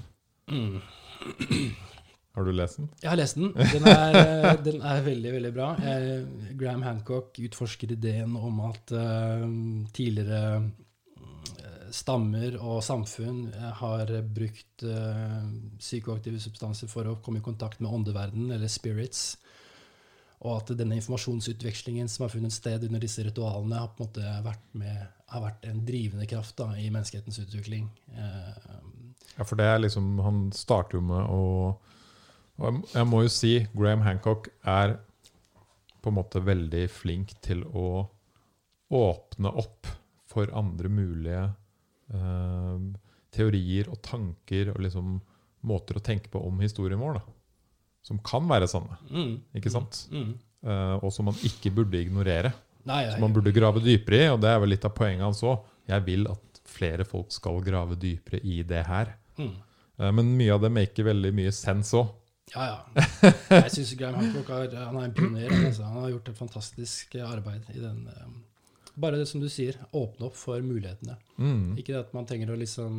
Mm. 0.48 0.82
Har 2.36 2.44
du 2.44 2.52
lest 2.52 2.78
den? 2.82 2.90
Jeg 3.02 3.10
har 3.10 3.16
lest 3.20 3.38
den. 3.40 3.54
Den 3.76 3.86
er, 3.88 4.16
eh, 4.20 4.56
den 4.66 4.82
er 4.84 5.04
veldig, 5.06 5.32
veldig 5.38 5.52
bra. 5.56 5.70
Eh, 5.80 6.26
Graham 6.60 6.82
Hancock 6.84 7.38
utforsker 7.40 7.94
ideen 7.96 8.36
om 8.36 8.60
at 8.68 8.92
eh, 8.92 9.46
tidligere 9.96 10.42
eh, 10.60 11.86
stammer 11.96 12.58
og 12.60 12.82
samfunn 12.84 13.46
har 13.80 14.12
brukt 14.36 14.84
eh, 14.84 15.40
psykoaktive 15.80 16.42
substanser 16.44 16.92
for 16.92 17.08
å 17.08 17.16
komme 17.24 17.40
i 17.40 17.46
kontakt 17.46 17.80
med 17.80 17.94
åndeverdenen, 17.96 18.52
eller 18.58 18.68
spirits. 18.72 19.38
Og 20.44 20.58
at 20.60 20.76
denne 20.78 21.00
informasjonsutvekslingen 21.00 22.12
som 22.12 22.28
har 22.28 22.36
funnet 22.36 22.54
sted 22.54 22.84
under 22.86 23.00
disse 23.02 23.24
ritualene, 23.24 23.80
har 23.80 23.96
på 23.96 24.04
en 24.04 24.10
måte 24.10 24.36
vært, 24.46 24.68
med, 24.78 25.08
har 25.32 25.42
vært 25.48 25.64
en 25.72 25.80
drivende 25.88 26.28
kraft 26.30 26.60
da, 26.60 26.68
i 26.78 26.92
menneskehetens 26.92 27.40
utvikling. 27.48 27.88
Eh, 28.12 28.76
Ja, 29.36 29.44
for 29.44 29.56
det 29.60 29.66
er 29.68 29.80
liksom 29.82 30.20
Han 30.24 30.52
starter 30.56 30.96
jo 31.00 31.02
med 31.08 31.26
å 31.32 31.42
og 32.60 32.86
jeg- 32.94 33.08
må 33.08 33.22
jo 33.24 33.28
si 33.30 33.68
Graham 33.76 34.02
Hancock 34.02 34.50
er 34.66 35.00
på 36.02 36.08
en 36.12 36.16
måte 36.16 36.42
veldig 36.44 36.90
flink 36.90 37.34
til 37.42 37.64
å 37.64 38.08
åpne 38.92 39.52
opp 39.58 39.88
for 40.30 40.48
andre 40.54 40.90
mulige 40.90 41.44
eh, 42.14 42.80
teorier 43.36 43.90
og 43.90 44.02
tanker 44.06 44.70
og 44.76 44.80
liksom 44.86 45.16
måter 45.66 45.98
å 45.98 46.04
tenke 46.06 46.30
på 46.30 46.42
om 46.46 46.60
historien 46.62 47.00
vår, 47.02 47.14
da. 47.18 47.22
Som 48.06 48.20
kan 48.22 48.46
være 48.48 48.68
sanne, 48.70 49.00
mm, 49.10 49.32
ikke 49.58 49.72
sant? 49.74 50.04
Mm. 50.14 50.36
Eh, 50.66 51.00
og 51.02 51.12
som 51.12 51.26
man 51.26 51.34
ikke 51.48 51.72
burde 51.74 51.98
ignorere. 51.98 52.54
Nei, 52.86 53.10
Som 53.12 53.22
man 53.26 53.34
burde 53.34 53.52
grave 53.54 53.82
dypere 53.82 54.20
i, 54.28 54.30
og 54.30 54.42
det 54.42 54.52
er 54.52 54.60
vel 54.62 54.70
litt 54.70 54.86
av 54.86 54.94
poenget 54.94 55.26
hans 55.26 55.42
òg. 55.42 55.64
Jeg 55.90 56.06
vil 56.06 56.28
at 56.30 56.60
flere 56.70 57.04
folk 57.06 57.32
skal 57.34 57.58
grave 57.66 57.98
dypere 57.98 58.40
i 58.46 58.62
det 58.62 58.86
her. 58.86 59.16
mm. 59.40 59.56
Eh, 59.98 60.12
Men 60.12 60.38
mye 60.38 60.54
av 60.54 60.62
det 60.62 60.72
maker 60.72 61.04
veldig 61.10 61.34
mye 61.34 61.52
sens 61.52 61.92
òg. 61.98 62.10
Ja, 62.54 62.66
ja. 62.70 63.06
Jeg 63.50 63.72
syns 63.74 63.94
Graham 64.00 64.22
Hancock 64.22 64.52
er, 64.54 64.76
han 64.78 65.00
er 65.00 65.08
en 65.08 65.16
pioner. 65.18 65.50
Altså. 65.66 65.88
Han 65.90 66.04
har 66.04 66.12
gjort 66.14 66.30
et 66.32 66.40
fantastisk 66.40 67.16
arbeid 67.26 67.72
i 67.74 67.82
den 67.82 68.06
um, 68.22 68.36
Bare 69.02 69.18
det 69.20 69.26
som 69.28 69.42
du 69.44 69.50
sier, 69.52 69.76
åpne 69.92 70.30
opp 70.30 70.38
for 70.40 70.62
mulighetene. 70.64 71.18
Mm. 71.36 71.74
Ikke 71.76 71.92
det 71.92 72.04
at 72.06 72.14
man 72.16 72.28
trenger 72.30 72.54
å 72.54 72.60
liksom 72.60 72.94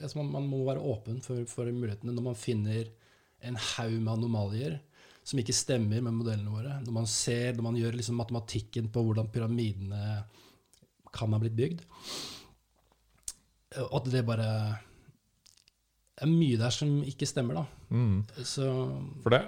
altså 0.00 0.18
man, 0.18 0.32
man 0.32 0.48
må 0.50 0.64
være 0.66 0.82
åpen 0.82 1.20
for, 1.22 1.44
for 1.46 1.68
mulighetene 1.68 2.14
når 2.16 2.24
man 2.30 2.38
finner 2.38 2.88
en 3.46 3.58
haug 3.60 3.96
med 4.00 4.12
anomalier 4.16 4.78
som 5.22 5.40
ikke 5.40 5.54
stemmer 5.54 6.02
med 6.02 6.16
modellene 6.16 6.50
våre. 6.52 6.78
Når 6.82 6.94
man 6.96 7.08
ser, 7.08 7.52
når 7.54 7.66
man 7.68 7.78
gjør 7.78 7.98
liksom 8.00 8.18
matematikken 8.18 8.88
på 8.92 9.04
hvordan 9.06 9.30
pyramidene 9.32 10.04
kan 11.14 11.34
ha 11.34 11.40
blitt 11.42 11.58
bygd. 11.58 11.84
Og 13.84 13.96
at 14.00 14.08
det 14.10 14.26
bare 14.26 14.48
er 16.22 16.30
mye 16.30 16.58
der 16.60 16.74
som 16.74 17.00
ikke 17.06 17.28
stemmer, 17.28 17.60
da. 17.62 17.64
Mm. 17.94 18.44
Så 18.44 18.66
For 19.24 19.34
det, 19.34 19.42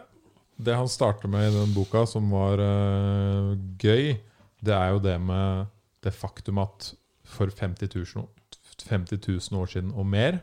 det 0.63 0.77
han 0.79 0.91
starter 0.91 1.31
med 1.31 1.49
i 1.51 1.55
den 1.55 1.75
boka, 1.77 2.05
som 2.09 2.31
var 2.33 2.61
uh, 2.63 3.53
gøy, 3.83 4.17
det 4.63 4.75
er 4.77 4.95
jo 4.95 5.03
det 5.03 5.19
med 5.21 5.67
det 6.03 6.15
faktum 6.15 6.61
at 6.63 6.93
for 7.27 7.51
50 7.51 7.89
000, 7.95 8.25
år- 8.25 8.89
50 8.89 9.21
000 9.53 9.61
år 9.61 9.71
siden 9.71 9.93
og 9.95 10.07
mer, 10.07 10.41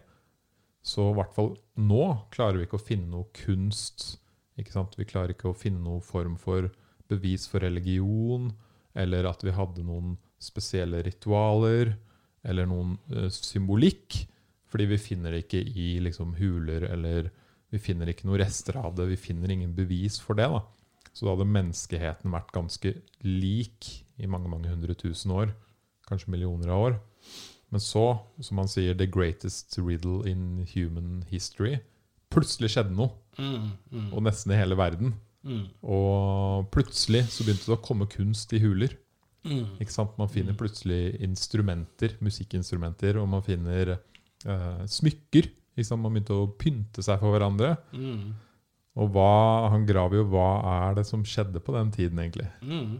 så 0.83 1.09
i 1.09 1.15
hvert 1.17 1.35
fall 1.35 1.53
nå 1.77 2.05
klarer 2.33 2.59
vi 2.59 2.67
ikke 2.67 2.79
å 2.79 2.87
finne 2.87 3.11
noe 3.11 3.27
kunst. 3.35 4.15
Ikke 4.59 4.73
sant? 4.73 4.95
Vi 4.97 5.07
klarer 5.07 5.35
ikke 5.35 5.51
å 5.51 5.57
finne 5.57 5.83
noen 5.83 6.03
form 6.03 6.37
for 6.39 6.69
bevis 7.11 7.47
for 7.49 7.63
religion, 7.63 8.51
eller 8.97 9.27
at 9.29 9.43
vi 9.45 9.53
hadde 9.55 9.85
noen 9.85 10.15
spesielle 10.41 11.01
ritualer, 11.05 11.93
eller 12.47 12.67
noen 12.69 12.95
uh, 13.11 13.27
symbolikk. 13.33 14.23
Fordi 14.69 14.85
vi 14.91 14.99
finner 15.01 15.33
det 15.33 15.45
ikke 15.47 15.61
i 15.65 15.99
liksom, 16.05 16.35
huler, 16.37 16.85
eller 16.93 17.31
vi 17.73 17.81
finner 17.81 18.09
ikke 18.11 18.27
noen 18.29 18.41
rester 18.43 18.77
av 18.77 18.95
det. 18.97 19.07
Vi 19.11 19.17
finner 19.17 19.51
ingen 19.53 19.73
bevis 19.77 20.19
for 20.21 20.37
det. 20.37 20.47
da. 20.49 20.61
Så 21.13 21.25
da 21.25 21.33
hadde 21.33 21.49
menneskeheten 21.49 22.31
vært 22.33 22.53
ganske 22.53 22.93
lik 23.25 23.89
i 24.21 24.29
mange 24.29 24.49
mange 24.51 24.69
hundre 24.69 24.93
tusen 24.97 25.33
år. 25.33 25.53
Kanskje 26.09 26.31
millioner 26.33 26.69
av 26.73 26.83
år. 26.89 26.99
Men 27.69 27.81
så, 27.81 28.19
som 28.41 28.57
han 28.57 28.67
sier, 28.69 28.95
'the 28.95 29.05
greatest 29.05 29.77
riddle 29.77 30.25
in 30.29 30.65
human 30.73 31.23
history'. 31.29 31.79
Plutselig 32.29 32.71
skjedde 32.73 32.95
noe, 32.95 33.11
mm, 33.37 33.69
mm, 33.91 34.13
og 34.13 34.23
nesten 34.23 34.51
i 34.53 34.57
hele 34.57 34.75
verden. 34.77 35.13
mm, 35.43 35.65
Og 35.83 36.69
plutselig 36.71 37.25
så 37.29 37.43
begynte 37.43 37.65
det 37.65 37.77
å 37.77 37.81
komme 37.81 38.05
kunst 38.09 38.53
i 38.53 38.59
huler. 38.59 38.95
mm, 39.45 39.77
Ikke 39.81 39.91
sant? 39.91 40.17
Man 40.17 40.29
finner 40.29 40.53
plutselig 40.53 41.19
instrumenter, 41.21 42.17
musikkinstrumenter, 42.21 43.17
og 43.17 43.27
man 43.29 43.41
finner 43.41 43.99
eh, 44.45 44.83
smykker. 44.85 45.49
Liksom. 45.79 46.01
Man 46.03 46.15
begynte 46.15 46.35
å 46.37 46.49
pynte 46.59 47.03
seg 47.05 47.19
for 47.21 47.35
hverandre. 47.35 47.75
mm, 47.93 48.23
Og 48.99 49.11
hva, 49.15 49.69
han 49.71 49.85
graver 49.87 50.19
jo 50.19 50.25
hva 50.33 50.49
er 50.89 50.97
det 50.99 51.05
som 51.07 51.23
skjedde 51.23 51.61
på 51.63 51.75
den 51.77 51.91
tiden, 51.95 52.19
egentlig. 52.19 52.49
mm. 52.61 52.99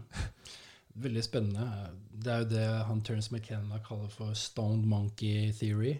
Veldig 1.00 1.22
spennende. 1.22 1.66
Det 2.20 2.32
er 2.32 2.40
jo 2.42 2.48
det 2.50 2.64
han 2.88 2.98
Terence 3.06 3.30
McKenna 3.32 3.78
kaller 3.86 4.10
for 4.12 4.34
stoned 4.36 4.84
monkey 4.90 5.52
theory. 5.56 5.94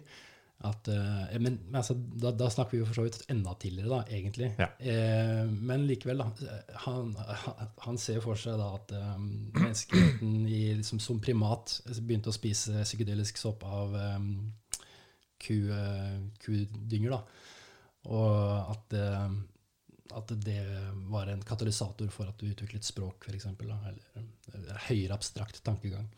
At, 0.61 0.85
eh, 0.93 1.39
men 1.41 1.55
men 1.65 1.75
altså, 1.79 1.95
da, 1.95 2.29
da 2.37 2.49
snakker 2.53 2.75
vi 2.75 2.81
jo 2.83 2.85
for 2.85 2.99
så 2.99 3.05
vidt 3.07 3.23
enda 3.33 3.55
tidligere, 3.57 3.89
da, 3.89 4.01
egentlig. 4.13 4.51
Ja. 4.61 4.67
Eh, 4.77 5.47
men 5.49 5.87
likevel, 5.89 6.21
da. 6.21 6.59
Han, 6.83 7.15
han 7.81 7.97
ser 7.97 8.19
for 8.21 8.37
seg 8.37 8.59
da 8.61 8.67
at 8.77 8.93
um, 8.93 9.25
menneskeheten 9.57 10.35
i, 10.45 10.61
liksom, 10.83 11.01
som 11.01 11.21
primat 11.23 11.79
begynte 12.03 12.29
å 12.29 12.35
spise 12.35 12.83
psykedelisk 12.83 13.41
sopp 13.41 13.65
av 13.65 13.95
um, 14.19 14.51
kudynger. 15.41 17.17
Og 18.09 18.71
at, 18.71 18.93
eh, 18.97 19.33
at 20.17 20.33
det 20.45 20.61
var 21.11 21.29
en 21.31 21.43
katalysator 21.45 22.09
for 22.13 22.31
at 22.31 22.39
du 22.39 22.49
utviklet 22.49 22.87
språk, 22.87 23.27
f.eks. 23.27 23.49
Eller 23.51 24.85
høyere 24.89 25.17
abstrakt 25.17 25.61
tankegang. 25.65 26.09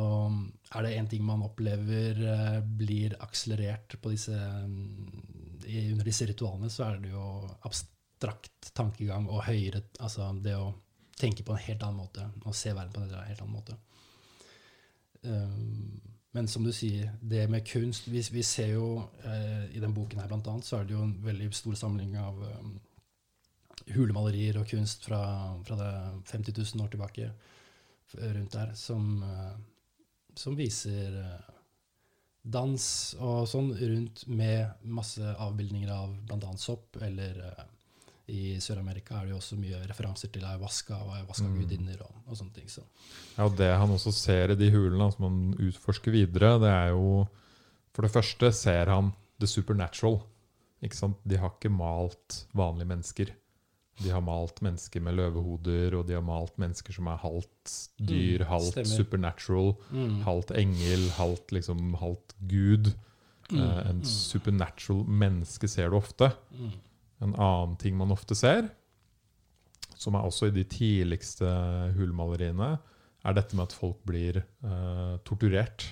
Og 0.00 0.38
er 0.72 0.86
det 0.86 0.94
én 0.96 1.08
ting 1.10 1.24
man 1.24 1.44
opplever 1.44 2.16
eh, 2.16 2.60
blir 2.64 3.16
akselerert 3.20 3.98
disse, 4.08 4.38
under 5.92 6.06
disse 6.08 6.28
ritualene, 6.30 6.70
så 6.72 6.86
er 6.88 7.02
det 7.02 7.12
jo 7.12 7.26
abstrakt 7.68 8.72
tankegang 8.72 9.28
og 9.28 9.44
høyere 9.44 9.82
Altså 10.00 10.30
det 10.40 10.56
å 10.56 10.72
tenke 11.18 11.44
på 11.44 11.52
en 11.54 11.64
helt 11.66 11.84
annen 11.84 12.00
måte 12.00 12.24
og 12.46 12.56
se 12.56 12.72
verden 12.72 12.94
på 12.94 13.02
en 13.04 13.28
helt 13.28 13.42
annen 13.44 13.54
måte. 13.54 13.76
Um, 15.22 16.00
Men 16.32 16.48
som 16.48 16.64
du 16.64 16.72
sier, 16.72 17.10
det 17.20 17.44
med 17.52 17.66
kunst 17.68 18.08
Vi, 18.08 18.22
vi 18.32 18.42
ser 18.42 18.72
jo 18.72 19.02
eh, 19.24 19.66
i 19.76 19.80
den 19.82 19.92
boken 19.94 20.22
her 20.22 20.30
blant 20.30 20.48
annet, 20.48 20.64
så 20.64 20.78
er 20.78 20.88
det 20.88 20.96
jo 20.96 21.04
en 21.04 21.18
veldig 21.24 21.50
stor 21.54 21.76
samling 21.76 22.16
av 22.20 22.38
um, 22.40 22.76
hulemalerier 23.92 24.56
og 24.60 24.68
kunst 24.70 25.04
fra, 25.04 25.22
fra 25.66 25.76
det 25.76 25.90
50 26.30 26.56
000 26.56 26.84
år 26.84 26.92
tilbake 26.92 27.32
rundt 28.12 28.52
der, 28.52 28.72
som, 28.76 29.22
uh, 29.24 29.56
som 30.36 30.56
viser 30.56 31.16
uh, 31.20 31.52
dans 32.42 32.86
og 33.20 33.46
sånn 33.48 33.70
rundt 33.78 34.26
med 34.28 34.84
masse 34.84 35.34
avbildninger 35.36 35.92
av 35.92 36.16
bl.a. 36.28 36.52
sopp 36.60 36.98
eller 37.04 37.38
uh, 37.44 37.64
i 38.30 38.56
Sør-Amerika 38.62 39.16
er 39.18 39.26
det 39.26 39.34
jo 39.34 39.40
også 39.40 39.58
mye 39.58 39.80
referanser 39.88 40.30
til 40.32 40.44
ayahuasca 40.46 41.00
og 41.02 41.14
ayahuasca-gudinner 41.16 42.04
og, 42.04 42.12
og, 42.26 42.36
sånne 42.38 42.54
ting. 42.54 42.68
Så. 42.70 42.84
Ja, 43.34 43.48
og 43.48 43.56
Det 43.58 43.70
han 43.70 43.90
også 43.90 44.12
ser 44.14 44.54
i 44.54 44.58
de 44.58 44.70
hulene, 44.70 45.08
som 45.14 45.26
han 45.26 45.40
utforsker 45.58 46.14
videre, 46.14 46.54
det 46.62 46.70
er 46.70 46.92
jo 46.94 47.26
For 47.92 48.06
det 48.06 48.14
første 48.14 48.48
ser 48.56 48.88
han 48.88 49.10
the 49.38 49.46
supernatural. 49.46 50.22
Ikke 50.82 50.96
sant? 50.96 51.18
De 51.28 51.36
har 51.36 51.52
ikke 51.52 51.68
malt 51.68 52.46
vanlige 52.56 52.88
mennesker. 52.88 53.32
De 54.00 54.10
har 54.10 54.22
malt 54.24 54.62
mennesker 54.64 55.02
med 55.04 55.18
løvehoder, 55.18 55.94
og 55.98 56.06
de 56.08 56.16
har 56.16 56.24
malt 56.24 56.56
mennesker 56.58 56.96
som 56.96 57.10
er 57.12 57.20
halvt 57.20 57.74
dyr, 58.00 58.42
mm, 58.42 58.48
halvt 58.48 58.88
supernatural, 58.88 59.74
mm. 59.90 60.22
halvt 60.24 60.54
engel, 60.56 61.04
halvt, 61.18 61.52
liksom, 61.52 61.92
halvt 62.00 62.34
gud. 62.48 62.94
Mm, 63.50 63.60
uh, 63.60 63.90
en 63.90 64.00
mm. 64.00 64.08
supernatural 64.08 65.04
menneske 65.04 65.68
ser 65.68 65.92
du 65.92 65.98
ofte. 66.00 66.30
Mm. 66.56 66.72
En 67.22 67.34
annen 67.36 67.76
ting 67.80 67.96
man 67.98 68.14
ofte 68.14 68.36
ser, 68.38 68.66
som 69.94 70.16
er 70.18 70.26
også 70.26 70.50
i 70.50 70.54
de 70.54 70.64
tidligste 70.66 71.48
hullmaleriene, 71.96 72.74
er 73.22 73.36
dette 73.36 73.54
med 73.54 73.68
at 73.68 73.76
folk 73.76 74.00
blir 74.08 74.40
eh, 74.42 75.16
torturert. 75.26 75.86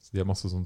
Så 0.00 0.14
de 0.14 0.22
har 0.22 0.28
masse 0.28 0.48
sånn 0.48 0.64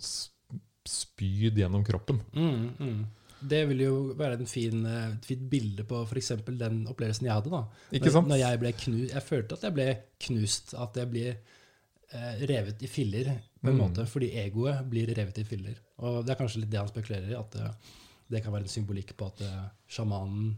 spyd 0.88 1.58
gjennom 1.58 1.84
kroppen. 1.86 2.20
Mm, 2.32 2.68
mm. 2.78 3.00
Det 3.38 3.60
vil 3.70 3.84
jo 3.84 3.96
være 4.18 4.38
et 4.38 4.50
fin, 4.50 4.80
eh, 4.86 5.12
fint 5.26 5.44
bilde 5.50 5.84
på 5.86 6.00
f.eks. 6.06 6.32
den 6.48 6.80
opplevelsen 6.90 7.28
jeg 7.28 7.34
hadde. 7.34 7.52
da. 7.54 7.62
Ikke 7.94 8.10
sant? 8.10 8.26
Når, 8.26 8.34
når 8.34 8.42
jeg 8.42 8.62
ble 8.62 8.72
knust, 8.84 9.12
jeg 9.14 9.26
følte 9.26 9.58
at 9.58 9.66
jeg 9.66 9.76
ble 9.76 9.88
knust. 10.26 10.74
At 10.86 10.98
jeg 10.98 11.10
ble 11.12 11.26
eh, 11.34 12.42
revet 12.50 12.82
i 12.82 12.90
filler, 12.90 13.30
på 13.58 13.70
en 13.70 13.78
mm. 13.78 13.82
måte. 13.82 14.06
Fordi 14.10 14.32
egoet 14.42 14.82
blir 14.90 15.14
revet 15.14 15.42
i 15.42 15.46
filler. 15.46 15.78
Og 16.02 16.22
det 16.26 16.34
er 16.34 16.40
kanskje 16.40 16.64
litt 16.64 16.72
det 16.74 16.82
han 16.82 16.90
spekulerer 16.90 17.30
i. 17.30 17.38
at 17.38 17.58
uh, 17.62 17.96
det 18.28 18.42
kan 18.44 18.54
være 18.54 18.66
en 18.66 18.72
symbolikk 18.72 19.14
på 19.18 19.28
at 19.30 19.42
uh, 19.46 19.68
sjamanen 19.88 20.54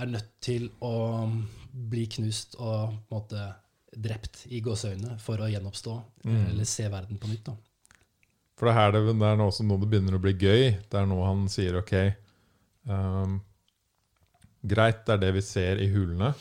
er 0.00 0.10
nødt 0.10 0.30
til 0.42 0.68
å 0.84 0.94
bli 1.70 2.06
knust 2.10 2.56
og 2.58 2.94
på 3.08 3.16
en 3.16 3.16
måte 3.16 3.48
drept 3.90 4.44
i 4.54 4.60
gåseøynene 4.62 5.16
for 5.22 5.42
å 5.42 5.48
gjenoppstå 5.50 5.96
mm. 6.24 6.44
eller 6.52 6.68
se 6.68 6.86
verden 6.90 7.18
på 7.18 7.30
nytt. 7.30 7.50
da. 7.50 7.56
For 8.58 8.68
det, 8.68 8.76
her, 8.76 8.94
det, 8.94 9.14
er 9.16 9.38
nå 9.40 9.48
også 9.48 9.64
nå 9.66 9.78
det 9.80 9.88
begynner 9.90 10.18
å 10.18 10.22
bli 10.22 10.34
gøy. 10.36 10.64
Det 10.90 10.98
er 11.00 11.06
nå 11.08 11.18
han 11.24 11.46
sier 11.50 11.78
OK 11.80 11.94
um, 12.84 13.38
Greit, 14.60 15.06
det 15.06 15.14
er 15.14 15.22
det 15.22 15.30
vi 15.38 15.42
ser 15.44 15.80
i 15.80 15.88
hulene, 15.88 16.34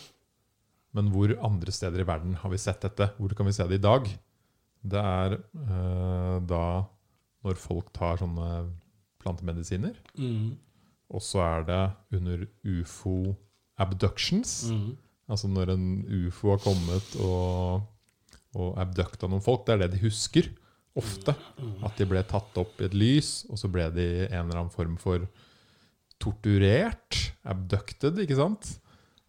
men 0.98 1.12
hvor 1.14 1.32
andre 1.48 1.72
steder 1.72 2.04
i 2.04 2.08
verden 2.08 2.34
har 2.42 2.52
vi 2.52 2.60
sett 2.60 2.82
dette? 2.84 3.14
Hvor 3.16 3.32
kan 3.38 3.48
vi 3.48 3.54
se 3.56 3.64
det 3.70 3.78
i 3.80 3.86
dag? 3.86 4.10
Det 4.84 5.00
er 5.00 5.38
uh, 5.40 6.38
da 6.44 6.66
når 7.48 7.62
folk 7.62 7.94
tar 7.96 8.20
sånne 8.20 8.50
plantemedisiner. 9.22 9.98
Mm. 10.18 10.58
Og 11.10 11.24
så 11.26 11.42
er 11.44 11.68
det 11.68 11.84
under 12.20 12.46
ufo 12.64 13.36
abductions. 13.80 14.70
Mm. 14.72 14.98
Altså 15.30 15.50
når 15.50 15.74
en 15.76 15.88
ufo 16.26 16.54
har 16.54 16.62
kommet 16.64 17.16
og, 17.22 17.86
og 18.58 18.82
abducta 18.82 19.30
noen 19.30 19.46
folk. 19.46 19.66
Det 19.66 19.76
er 19.76 19.84
det 19.86 19.94
de 19.96 20.04
husker 20.06 20.50
ofte. 21.00 21.36
Mm. 21.58 21.76
At 21.88 22.00
de 22.00 22.10
ble 22.10 22.24
tatt 22.28 22.60
opp 22.62 22.82
i 22.82 22.88
et 22.90 22.98
lys, 22.98 23.32
og 23.50 23.62
så 23.62 23.70
ble 23.72 23.88
de 23.96 24.10
en 24.28 24.44
eller 24.44 24.64
annen 24.64 24.74
form 24.74 24.98
for 25.02 25.26
torturert. 26.22 27.22
Abducted, 27.48 28.20
ikke 28.24 28.38
sant? 28.40 28.74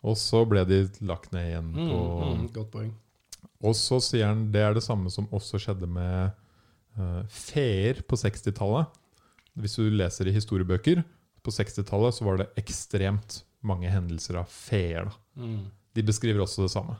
Og 0.06 0.16
så 0.16 0.42
ble 0.48 0.64
de 0.68 0.84
lagt 1.04 1.32
ned 1.34 1.50
igjen 1.50 1.72
mm, 1.74 1.80
på 1.90 2.00
mm, 2.00 2.44
Godt 2.56 2.70
poeng. 2.72 2.92
Og 3.60 3.76
så 3.76 3.98
sier 4.00 4.30
han 4.30 4.46
det 4.52 4.62
er 4.64 4.76
det 4.76 4.84
samme 4.84 5.12
som 5.12 5.28
også 5.36 5.60
skjedde 5.60 5.88
med 5.90 6.32
uh, 6.96 7.20
feer 7.28 8.00
på 8.08 8.16
60-tallet. 8.16 8.88
Hvis 9.62 9.78
du 9.78 9.86
leser 9.92 10.28
i 10.28 10.34
historiebøker, 10.34 11.02
på 11.40 11.52
60-tallet 11.54 12.16
så 12.16 12.26
var 12.26 12.40
det 12.40 12.50
ekstremt 12.60 13.42
mange 13.66 13.90
hendelser 13.92 14.40
av 14.40 14.50
feer. 14.52 15.08
Mm. 15.36 15.70
De 15.96 16.04
beskriver 16.06 16.42
også 16.44 16.66
det 16.66 16.72
samme. 16.74 16.96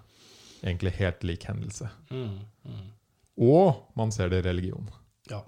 Egentlig 0.61 0.93
helt 0.99 1.25
lik 1.25 1.47
hendelse. 1.49 1.89
Mm. 2.13 2.41
Mm. 2.69 2.89
Og 3.41 3.85
man 3.97 4.13
ser 4.13 4.33
det 4.33 4.43
i 4.43 4.49
religion. 4.49 4.89
Ja. 5.31 5.41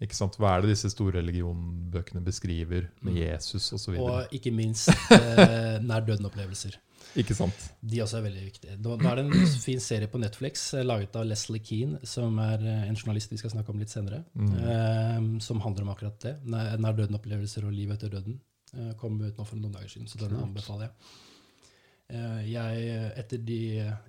Ikke 0.00 0.16
sant? 0.16 0.38
Hva 0.40 0.54
er 0.54 0.64
det 0.64 0.72
disse 0.72 0.88
store 0.92 1.18
religionbøkene 1.18 2.22
beskriver 2.24 2.88
med 3.04 3.12
mm. 3.12 3.18
Jesus 3.20 3.72
osv.? 3.76 3.98
Og, 3.98 4.06
og 4.14 4.36
ikke 4.36 4.52
minst 4.54 4.88
eh, 5.12 5.76
nær 5.88 6.06
døden-opplevelser. 6.06 6.78
Ikke 7.18 7.34
sant? 7.34 7.64
De 7.80 8.02
også 8.04 8.20
er 8.20 8.26
veldig 8.28 8.44
viktige. 8.44 8.76
Nå, 8.82 8.98
er 9.00 9.18
det 9.18 9.24
en 9.24 9.48
fin 9.66 9.82
serie 9.82 10.10
på 10.10 10.20
Netflix 10.22 10.68
eh, 10.78 10.86
laget 10.86 11.16
av 11.18 11.26
Leslie 11.26 11.62
Keane, 11.64 12.02
som 12.06 12.38
er 12.42 12.62
eh, 12.62 12.84
en 12.86 12.98
journalist 12.98 13.32
vi 13.32 13.40
skal 13.40 13.54
snakke 13.54 13.74
om 13.74 13.80
litt 13.82 13.92
senere, 13.92 14.22
mm. 14.34 14.52
eh, 14.60 15.18
som 15.42 15.62
handler 15.64 15.86
om 15.86 15.94
akkurat 15.94 16.20
det. 16.22 16.36
Nær 16.46 16.94
døden-opplevelser 17.02 17.66
og 17.66 17.74
liv 17.74 17.90
etter 17.96 18.12
døden. 18.12 18.38
Eh, 18.76 18.92
kom 19.00 19.18
ut 19.18 19.34
nå 19.34 19.46
for 19.46 19.58
noen 19.58 19.74
dager 19.74 19.90
siden, 19.90 20.10
så 20.10 20.20
den 20.22 20.38
anbefaler 20.38 20.88
jeg. 20.88 21.12
Eh, 22.10 22.38
jeg, 22.50 22.94
etter 23.20 23.42
de, 23.46 23.58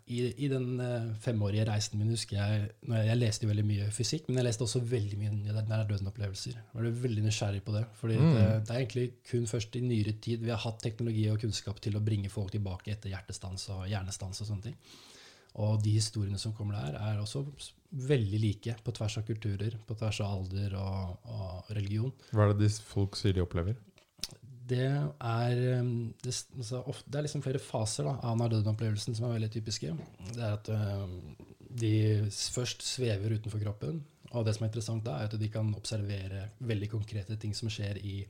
i, 0.10 0.22
i, 0.32 0.48
den 0.50 0.80
eh, 0.82 1.10
femårige 1.22 1.68
reisen 1.70 2.00
min 2.00 2.10
husker 2.10 2.40
jeg 2.40 2.64
jeg, 2.64 3.04
jeg 3.06 3.20
leste 3.20 3.50
veldig 3.50 3.66
mye 3.68 3.90
fysikk, 3.94 4.26
men 4.30 4.40
jeg 4.40 4.48
leste 4.48 4.66
også 4.66 4.82
veldig 4.90 5.20
mye 5.22 5.66
nær 5.70 5.86
døden-opplevelser. 5.90 6.56
Jeg 6.58 6.78
var 6.80 7.04
veldig 7.04 7.26
nysgjerrig 7.28 7.62
på 7.68 7.76
det. 7.76 7.84
fordi 8.00 8.18
mm. 8.18 8.32
det, 8.34 8.48
det, 8.66 8.74
er 8.74 8.80
egentlig 8.80 9.06
kun 9.30 9.46
først 9.52 9.78
i 9.78 9.84
nyere 9.86 10.16
tid 10.24 10.42
vi 10.42 10.54
har 10.54 10.64
hatt 10.64 10.82
teknologi 10.82 11.28
og 11.30 11.40
kunnskap 11.44 11.82
til 11.84 12.00
å 12.00 12.04
bringe 12.04 12.34
folk 12.34 12.56
tilbake 12.56 12.96
etter 12.96 13.14
hjertestans 13.14 13.70
og 13.76 13.86
hjernestans. 13.92 14.42
Og 14.42 14.50
sånne 14.50 14.72
ting. 14.72 14.80
Og 15.62 15.78
de 15.84 15.94
historiene 16.00 16.40
som 16.42 16.56
kommer 16.58 16.80
der, 16.80 16.98
er 16.98 17.22
også 17.22 17.44
veldig 17.92 18.40
like 18.40 18.76
på 18.86 18.94
tvers 18.96 19.18
av 19.20 19.28
kulturer, 19.28 19.76
på 19.86 19.98
tvers 20.00 20.22
av 20.24 20.38
alder 20.40 20.78
og, 20.80 21.26
og 21.28 21.74
religion. 21.76 22.14
Hva 22.32 22.48
er 22.48 22.54
det 22.54 22.66
de 22.66 22.74
folk 22.88 23.20
sier 23.20 23.36
de 23.36 23.44
opplever? 23.44 23.76
Det 24.72 24.88
er, 24.88 25.62
um, 25.82 25.94
det, 26.24 26.34
altså, 26.58 26.82
ofte, 26.88 27.10
det 27.12 27.20
er 27.20 27.28
liksom 27.28 27.44
flere 27.44 27.62
faser 27.64 28.08
da, 28.08 28.16
av 28.24 28.40
nær-døden-opplevelsen 28.40 29.18
som 29.18 29.28
er 29.28 29.36
veldig 29.36 29.52
typiske. 29.54 29.94
Det 30.32 30.40
er 30.40 30.56
at 30.56 30.72
um, 30.72 31.18
de 31.82 31.94
først 32.32 32.86
svever 32.88 33.38
utenfor 33.38 33.62
kroppen. 33.64 34.02
Og 34.32 34.46
det 34.48 34.56
som 34.56 34.64
er 34.66 34.72
interessant 34.72 35.04
da, 35.06 35.18
er 35.20 35.28
at 35.28 35.40
de 35.40 35.50
kan 35.52 35.74
observere 35.76 36.46
veldig 36.64 36.92
konkrete 36.94 37.36
ting 37.40 37.56
som 37.58 37.72
skjer 37.72 38.00
i 38.00 38.22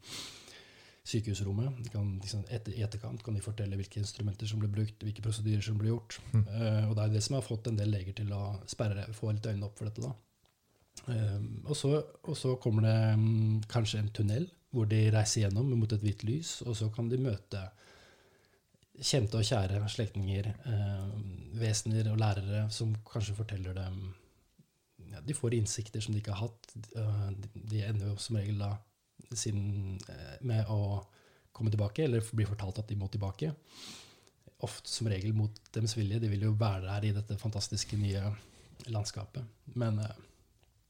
sykehusrommet. 1.11 1.77
De 1.85 1.93
kan, 1.93 2.07
liksom, 2.21 2.43
etter, 2.49 2.73
I 2.77 2.85
etterkant 2.85 3.21
kan 3.25 3.37
de 3.37 3.43
fortelle 3.43 3.77
hvilke 3.77 4.01
instrumenter 4.01 4.49
som 4.49 4.61
ble 4.61 4.69
brukt, 4.71 5.01
hvilke 5.01 5.23
prosedyrer 5.25 5.63
som 5.65 5.77
ble 5.81 5.91
gjort. 5.91 6.17
Mm. 6.33 6.43
Uh, 6.47 6.83
og 6.89 6.95
det 6.97 7.05
er 7.05 7.15
det 7.15 7.23
som 7.25 7.37
har 7.37 7.45
fått 7.45 7.69
en 7.69 7.77
del 7.77 7.93
leger 7.93 8.17
til 8.21 8.33
å 8.37 8.43
sperre, 8.69 9.07
få 9.17 9.33
litt 9.33 9.45
øynene 9.49 9.69
opp 9.69 9.77
for 9.77 9.89
dette. 9.89 10.05
da. 10.05 10.13
Uh, 11.01 11.37
og, 11.65 11.75
så, 11.77 11.93
og, 12.23 12.33
så, 12.37 12.55
kommer 12.61 12.85
det 12.85 12.97
um, 13.17 13.61
kanskje 13.69 14.01
en 14.01 14.11
tunnel 14.13 14.49
hvor 14.71 14.87
de 14.87 15.03
reiser 15.11 15.45
gjennom 15.45 15.71
mot 15.75 15.91
et 15.91 16.03
hvitt 16.03 16.23
lys, 16.27 16.61
og 16.65 16.75
så 16.79 16.89
kan 16.93 17.09
de 17.11 17.19
møte 17.21 17.61
kjente 19.01 19.39
og 19.39 19.47
kjære 19.47 19.81
slektninger, 19.89 20.47
eh, 20.47 21.13
vesener 21.59 22.11
og 22.11 22.19
lærere 22.21 22.65
som 22.73 22.93
kanskje 23.07 23.37
forteller 23.37 23.75
dem 23.77 24.01
ja, 25.11 25.19
De 25.19 25.33
får 25.35 25.57
innsikter 25.57 25.99
som 26.03 26.13
de 26.13 26.21
ikke 26.21 26.31
har 26.31 26.47
hatt. 26.47 26.69
De, 26.75 27.49
de 27.53 27.81
ender 27.83 28.11
jo 28.11 28.15
som 28.21 28.37
regel 28.39 28.61
da 28.61 28.75
siden, 29.35 29.99
eh, 30.07 30.37
med 30.47 30.69
å 30.71 31.01
komme 31.51 31.71
tilbake, 31.71 32.05
eller 32.05 32.23
blir 32.31 32.47
fortalt 32.47 32.79
at 32.79 32.87
de 32.87 32.95
må 32.99 33.09
tilbake. 33.11 33.51
Ofte 34.63 34.87
som 34.87 35.09
regel 35.11 35.33
mot 35.35 35.51
deres 35.73 35.97
vilje. 35.97 36.21
De 36.21 36.29
vil 36.31 36.45
jo 36.47 36.53
være 36.55 36.85
der 36.85 37.09
i 37.09 37.13
dette 37.15 37.39
fantastiske 37.41 37.97
nye 37.99 38.23
landskapet. 38.87 39.43
Men 39.75 39.99
eh, 39.99 40.19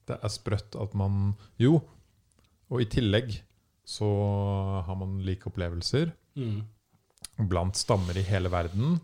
Det 0.07 0.19
er 0.21 0.33
sprøtt 0.33 0.75
at 0.75 0.93
man 0.97 1.33
Jo, 1.61 1.79
og 2.69 2.81
i 2.81 2.89
tillegg 2.89 3.41
så 3.91 4.09
har 4.87 4.95
man 4.95 5.19
like 5.27 5.49
opplevelser 5.49 6.13
mm. 6.39 6.59
blant 7.49 7.75
stammer 7.75 8.17
i 8.17 8.23
hele 8.23 8.51
verden 8.53 8.99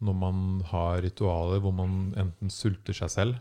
når 0.00 0.16
man 0.16 0.40
har 0.70 1.02
ritualer 1.04 1.60
hvor 1.60 1.74
man 1.76 2.14
enten 2.18 2.52
sulter 2.52 2.96
seg 2.96 3.12
selv, 3.12 3.40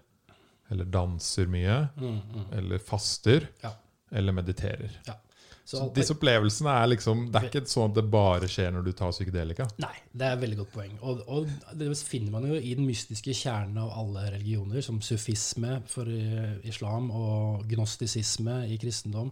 eller 0.70 0.89
danser 0.91 1.47
mye, 1.50 1.78
mm, 1.95 2.18
mm. 2.20 2.45
eller 2.60 2.84
faster, 2.84 3.47
ja. 3.64 3.72
eller 4.12 4.36
mediterer. 4.36 4.97
Ja. 5.08 5.16
Så, 5.64 5.78
så 5.78 5.86
disse 5.93 6.16
opplevelsene 6.16 6.72
er 6.82 6.88
liksom 6.89 7.20
Det 7.30 7.38
er 7.38 7.43
ikke 7.45 7.62
sånn 7.70 7.91
at 7.91 7.97
det 8.00 8.04
bare 8.10 8.47
skjer 8.50 8.72
når 8.74 8.88
du 8.88 8.91
tar 8.97 9.12
psykedelika. 9.14 9.68
Nei, 9.84 9.93
det 10.12 10.26
er 10.26 10.34
et 10.34 10.41
veldig 10.41 10.58
godt 10.64 10.72
poeng. 10.74 10.95
Og, 11.06 11.22
og, 11.30 11.52
det 11.78 11.89
finner 12.02 12.34
man 12.34 12.47
jo 12.50 12.58
i 12.58 12.74
den 12.74 12.88
mystiske 12.89 13.36
kjernen 13.38 13.78
av 13.84 13.93
alle 14.02 14.26
religioner, 14.34 14.82
som 14.84 14.97
sufisme 15.06 15.78
for 15.91 16.10
eh, 16.10 16.58
islam 16.68 17.12
og 17.14 17.68
gnostisisme 17.70 18.64
i 18.74 18.80
kristendom 18.82 19.30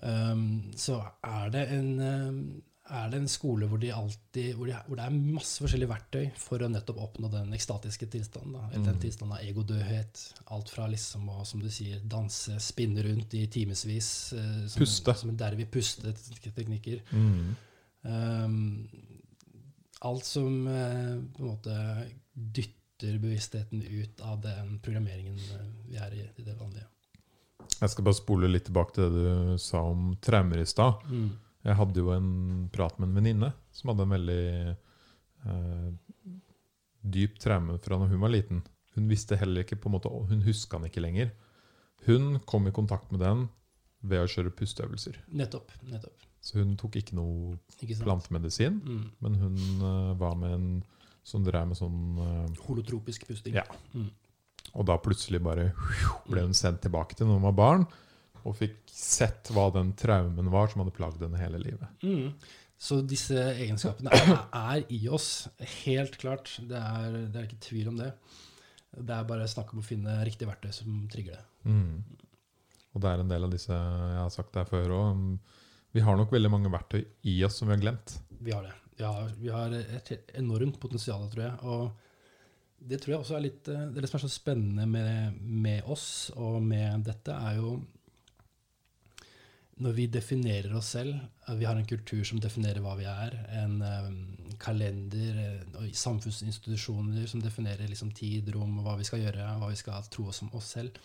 så 0.00 0.98
er 1.22 1.50
det 1.52 1.66
en, 1.74 1.90
um, 2.00 2.38
er 2.92 3.10
det 3.12 3.20
en 3.22 3.28
skole 3.30 3.66
hvor, 3.70 3.78
de 3.78 3.92
alltid, 3.94 4.54
hvor, 4.56 4.66
de, 4.66 4.76
hvor 4.86 4.98
det 4.98 5.04
er 5.04 5.18
masse 5.36 5.62
forskjellige 5.62 5.90
verktøy 5.90 6.24
for 6.40 6.64
å 6.64 6.70
nettopp 6.72 6.98
oppnå 7.04 7.30
den 7.32 7.52
ekstatiske 7.56 8.08
tilstanden. 8.12 8.56
Da. 8.56 8.64
Eller 8.72 8.88
den 8.90 9.00
tilstanden 9.04 9.36
av 9.36 9.44
egodødhet. 9.46 10.24
Alt 10.54 10.72
fra 10.74 10.88
liksom 10.90 11.28
å, 11.30 11.42
som 11.48 11.62
du 11.62 11.70
sier, 11.72 12.02
danse, 12.02 12.58
spinne 12.62 13.04
rundt 13.06 13.36
i 13.38 13.46
timevis. 13.52 14.10
Eh, 14.36 14.58
som, 14.72 14.82
Puste. 14.82 15.16
Som 15.22 15.32
en 15.32 15.40
dervig 15.40 15.68
pusteteknikker. 15.72 17.04
Mm. 17.14 17.54
Um, 18.02 18.60
alt 20.02 20.24
som 20.26 20.66
eh, 20.66 21.18
på 21.36 21.44
en 21.44 21.52
måte 21.52 21.76
dytter 22.32 23.18
bevisstheten 23.22 23.82
ut 23.82 24.20
av 24.26 24.40
den 24.42 24.80
programmeringen 24.82 25.38
eh, 25.38 25.68
vi 25.86 26.00
er 26.02 26.16
i, 26.18 26.24
i 26.36 26.46
det 26.46 26.56
vanlige. 26.58 26.88
Jeg 27.82 27.90
skal 27.90 28.06
bare 28.06 28.18
spole 28.18 28.50
litt 28.50 28.68
tilbake 28.68 28.94
til 28.94 29.10
det 29.10 29.22
du 29.26 29.56
sa 29.60 29.80
om 29.90 30.12
traumer 30.22 30.60
i 30.62 30.66
stad. 30.70 31.02
Jeg 31.66 31.78
hadde 31.78 32.02
jo 32.02 32.12
en 32.14 32.28
prat 32.74 32.94
med 32.98 33.08
en 33.10 33.16
venninne 33.18 33.48
som 33.74 33.90
hadde 33.92 34.06
en 34.06 34.14
veldig 34.14 34.44
eh, 35.46 35.88
dyp 37.02 37.38
traume 37.42 37.78
fra 37.82 37.98
da 37.98 38.06
hun 38.10 38.22
var 38.22 38.32
liten. 38.34 38.62
Hun 38.94 39.08
visste 39.10 39.38
heller 39.40 39.64
ikke 39.64 39.78
på 39.80 39.88
en 39.90 39.96
måte, 39.96 40.10
hun 40.12 40.44
huska 40.46 40.78
den 40.78 40.90
ikke 40.90 41.02
lenger. 41.02 41.32
Hun 42.06 42.38
kom 42.46 42.66
i 42.68 42.74
kontakt 42.74 43.10
med 43.14 43.22
den 43.24 43.46
ved 44.02 44.22
å 44.24 44.30
kjøre 44.30 44.50
pusteøvelser. 44.58 45.20
Nettopp. 45.38 45.70
nettopp. 45.86 46.26
Så 46.42 46.58
hun 46.58 46.74
tok 46.78 46.96
ikke 46.98 47.14
noe 47.14 47.56
Ikke 47.78 47.98
plantemedisin, 48.02 48.80
Mm. 48.82 49.04
men 49.22 49.34
hun 49.38 49.56
uh, 49.82 50.14
var 50.18 50.34
med 50.34 50.52
en 50.56 50.66
som 51.22 51.44
drev 51.46 51.68
med 51.70 51.78
sånn 51.78 52.18
uh, 52.18 52.64
Holotropisk 52.66 53.28
pusting. 53.28 53.54
Ja. 53.54 53.62
Mm. 53.94 54.08
Og 54.72 54.86
da 54.88 54.96
plutselig 55.02 55.42
bare 55.44 55.70
ble 56.30 56.46
hun 56.46 56.56
sendt 56.56 56.82
tilbake 56.84 57.18
til 57.18 57.28
når 57.28 57.40
hun 57.40 57.48
var 57.50 57.58
barn, 57.58 57.86
og 58.42 58.56
fikk 58.58 58.80
sett 58.90 59.52
hva 59.54 59.68
den 59.74 59.92
traumen 59.98 60.50
var 60.50 60.70
som 60.70 60.82
hadde 60.82 60.94
plagd 60.96 61.22
henne 61.22 61.38
hele 61.40 61.60
livet. 61.62 62.02
Mm. 62.02 62.32
Så 62.82 62.98
disse 63.06 63.36
egenskapene 63.52 64.10
er, 64.16 64.32
er 64.58 64.88
i 64.90 65.04
oss, 65.12 65.46
helt 65.84 66.16
klart. 66.18 66.56
Det 66.66 66.78
er, 66.78 67.18
det 67.30 67.38
er 67.38 67.46
ikke 67.46 67.62
tvil 67.68 67.92
om 67.92 68.00
det. 68.00 68.10
Det 68.92 69.14
er 69.14 69.28
bare 69.28 69.46
snakk 69.48 69.70
om 69.72 69.80
å 69.80 69.86
finne 69.86 70.16
riktig 70.26 70.48
verktøy 70.48 70.72
som 70.74 70.96
trigger 71.12 71.38
det. 71.38 71.44
Mm. 71.70 72.02
Og 72.92 73.04
det 73.04 73.12
er 73.12 73.22
en 73.22 73.30
del 73.30 73.46
av 73.46 73.52
disse 73.54 73.72
jeg 73.72 74.18
har 74.18 74.32
sagt 74.34 74.52
der 74.56 74.66
før 74.68 74.96
òg. 74.98 75.22
Vi 75.94 76.02
har 76.04 76.18
nok 76.18 76.32
veldig 76.32 76.50
mange 76.52 76.72
verktøy 76.72 77.04
i 77.30 77.38
oss 77.46 77.60
som 77.60 77.70
vi 77.70 77.76
har 77.76 77.84
glemt. 77.84 78.16
Vi 78.42 78.52
har 78.56 78.66
det. 78.66 78.74
Ja, 79.00 79.12
vi 79.38 79.52
har 79.52 79.72
et 79.72 80.12
enormt 80.38 80.78
potensial, 80.82 81.24
tror 81.32 81.44
jeg. 81.46 81.54
Og 81.62 82.11
det 82.88 82.98
tror 83.00 83.14
jeg 83.14 83.22
også 83.22 83.38
er 83.38 83.44
litt 83.46 83.68
eh, 83.70 83.88
Det 83.90 84.00
er 84.00 84.04
det 84.04 84.10
som 84.10 84.18
er 84.18 84.24
så 84.26 84.32
spennende 84.32 84.86
med, 84.90 85.40
med 85.42 85.90
oss 85.90 86.06
og 86.36 86.60
med 86.64 87.04
dette, 87.08 87.34
er 87.34 87.60
jo 87.60 87.76
når 89.82 89.94
vi 89.96 90.04
definerer 90.12 90.74
oss 90.78 90.92
selv, 90.94 91.16
at 91.48 91.56
vi 91.58 91.66
har 91.66 91.78
en 91.78 91.88
kultur 91.88 92.20
som 92.28 92.38
definerer 92.42 92.82
hva 92.84 92.92
vi 92.98 93.06
er, 93.08 93.34
en 93.62 93.80
eh, 93.82 94.08
kalender 94.62 95.40
eh, 95.42 95.78
og 95.80 95.96
samfunnsinstitusjoner 95.96 97.26
som 97.30 97.42
definerer 97.42 97.90
liksom, 97.90 98.12
tid, 98.14 98.52
rom, 98.54 98.78
hva 98.84 98.94
vi 99.00 99.06
skal 99.08 99.24
gjøre, 99.24 99.48
hva 99.58 99.70
vi 99.72 99.80
skal 99.80 100.06
tro 100.12 100.28
oss 100.30 100.42
om 100.44 100.52
oss 100.58 100.74
selv. 100.76 100.98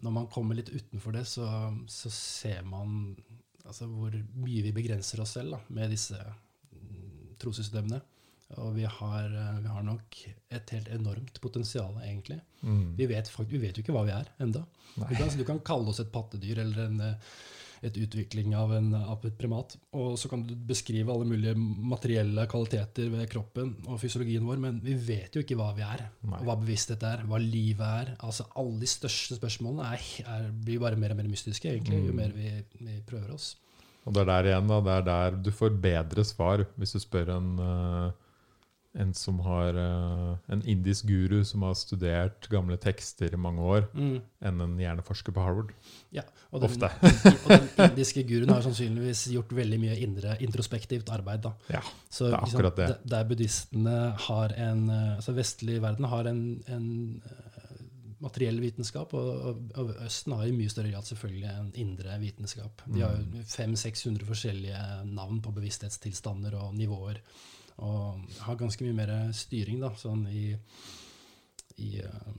Når 0.00 0.14
man 0.16 0.30
kommer 0.32 0.56
litt 0.58 0.72
utenfor 0.72 1.14
det, 1.14 1.26
så, 1.28 1.46
så 1.90 2.10
ser 2.14 2.64
man 2.66 3.14
altså, 3.66 3.86
hvor 3.90 4.14
mye 4.40 4.64
vi 4.64 4.74
begrenser 4.74 5.22
oss 5.22 5.36
selv 5.36 5.58
da, 5.58 5.60
med 5.76 5.92
disse 5.92 6.18
mm, 6.18 7.36
trossystemene. 7.42 8.00
Og 8.58 8.74
vi 8.74 8.84
har, 8.84 9.24
eh, 9.30 9.60
vi 9.62 9.68
har 9.68 9.82
nok 9.86 10.16
et 10.50 10.70
helt 10.74 10.88
enormt 10.88 11.40
potensial, 11.40 11.94
egentlig. 12.02 12.40
Mm. 12.62 12.96
Vi 12.96 13.06
vet, 13.06 13.30
vi 13.48 13.58
vet 13.62 13.76
jo 13.78 13.82
ikke 13.84 13.94
hva 13.94 14.04
vi 14.04 14.12
er 14.16 14.26
Nei. 14.40 15.14
kan, 15.14 15.28
du 15.38 15.44
kan 15.44 15.60
kalle 15.60 15.88
oss 15.88 16.00
et 16.02 16.10
pattedyr 16.12 16.58
eller 16.58 16.84
en, 16.88 17.00
eh, 17.00 17.14
et 17.82 17.96
utvikling 17.96 18.52
av, 18.54 18.72
en, 18.76 18.90
av 18.94 19.22
et 19.24 19.38
primat. 19.38 19.76
Og 19.96 20.18
så 20.18 20.28
kan 20.28 20.42
du 20.44 20.54
beskrive 20.54 21.08
alle 21.08 21.24
mulige 21.24 21.54
materielle 21.56 22.44
kvaliteter 22.50 23.08
ved 23.08 23.30
kroppen 23.30 23.76
og 23.86 24.00
fysiologien 24.02 24.44
vår, 24.44 24.58
men 24.60 24.80
vi 24.84 24.94
vet 24.94 25.32
jo 25.32 25.40
ikke 25.40 25.56
hva 25.56 25.70
vi 25.78 25.86
er. 25.86 26.10
Nei. 26.26 26.40
Og 26.42 26.44
hva 26.50 26.58
bevissthet 26.60 27.06
er, 27.06 27.22
hva 27.30 27.38
livet 27.40 27.86
er. 27.86 28.16
Altså 28.20 28.44
Alle 28.60 28.80
de 28.82 28.90
største 28.90 29.38
spørsmålene 29.38 29.94
er, 29.94 30.04
er, 30.26 30.50
blir 30.52 30.82
bare 30.82 30.98
mer 31.00 31.14
og 31.14 31.22
mer 31.22 31.30
mystiske, 31.30 31.70
egentlig, 31.70 32.02
jo 32.04 32.12
Mm. 32.12 32.16
mer 32.16 32.32
vi, 32.36 32.64
vi 32.80 33.00
prøver 33.06 33.32
oss. 33.32 33.54
Og 34.04 34.12
det 34.12 34.22
er 34.22 34.30
der 34.32 34.50
igjen, 34.50 34.68
da. 34.68 34.80
Det 34.80 34.92
er 34.98 35.02
der 35.06 35.36
du 35.44 35.50
får 35.52 35.80
bedre 35.80 36.24
svar 36.24 36.66
hvis 36.76 36.92
du 36.92 36.98
spør 37.00 37.36
en, 37.36 37.50
eh, 37.60 38.12
en 38.98 39.12
som 39.14 39.38
har 39.46 39.76
eh, 39.78 40.36
En 40.50 40.62
indisk 40.66 41.06
guru 41.06 41.44
som 41.46 41.62
har 41.62 41.74
studert 41.78 42.48
gamle 42.50 42.76
tekster 42.82 43.30
i 43.32 43.38
mange 43.38 43.62
år, 43.62 43.84
enn 43.94 44.60
en 44.64 44.72
hjerneforsker 44.80 45.30
på 45.36 45.44
Harvard. 45.44 45.70
Ja, 46.10 46.24
og 46.50 46.64
den, 46.64 46.70
Ofte. 46.70 46.90
og 47.44 47.52
den 47.54 47.90
indiske 47.92 48.24
guruen 48.26 48.50
har 48.50 48.64
sannsynligvis 48.66 49.28
gjort 49.30 49.52
veldig 49.54 49.78
mye 49.84 49.94
indre, 50.02 50.34
introspektivt 50.42 51.08
arbeid. 51.14 51.44
da. 51.46 51.52
Ja, 51.70 51.82
Så, 52.10 52.26
det 52.26 52.34
er 52.34 52.40
liksom, 52.42 52.58
akkurat 52.58 52.76
det. 52.82 52.88
der- 53.14 53.28
buddhistene 53.30 53.98
har 54.26 54.56
en 54.58 54.88
eh, 54.90 55.14
Altså 55.20 55.36
vestlig 55.38 55.78
verden 55.82 56.04
har 56.10 56.26
en, 56.26 56.42
en 56.66 56.88
eh, 57.22 57.84
materiell 58.20 58.58
vitenskap, 58.60 59.14
og, 59.14 59.30
og, 59.46 59.62
og 59.80 59.94
Østen 60.04 60.34
har 60.36 60.44
i 60.50 60.52
mye 60.52 60.68
større 60.68 60.90
grad 60.92 61.06
selvfølgelig 61.08 61.46
en 61.54 61.70
indre 61.86 62.18
vitenskap. 62.20 62.82
De 62.90 63.00
har 63.06 63.14
Mm. 63.16 63.38
jo 63.38 63.46
500-600 63.54 64.26
forskjellige 64.28 64.82
navn 65.14 65.38
på 65.40 65.54
bevissthetstilstander 65.56 66.58
og 66.58 66.74
nivåer. 66.76 67.22
Og 67.80 68.20
har 68.44 68.58
ganske 68.60 68.84
mye 68.84 68.96
mer 68.96 69.12
styring 69.36 69.80
da, 69.80 69.88
sånn 69.96 70.26
i, 70.28 70.50
i 71.80 71.90
eh, 72.04 72.32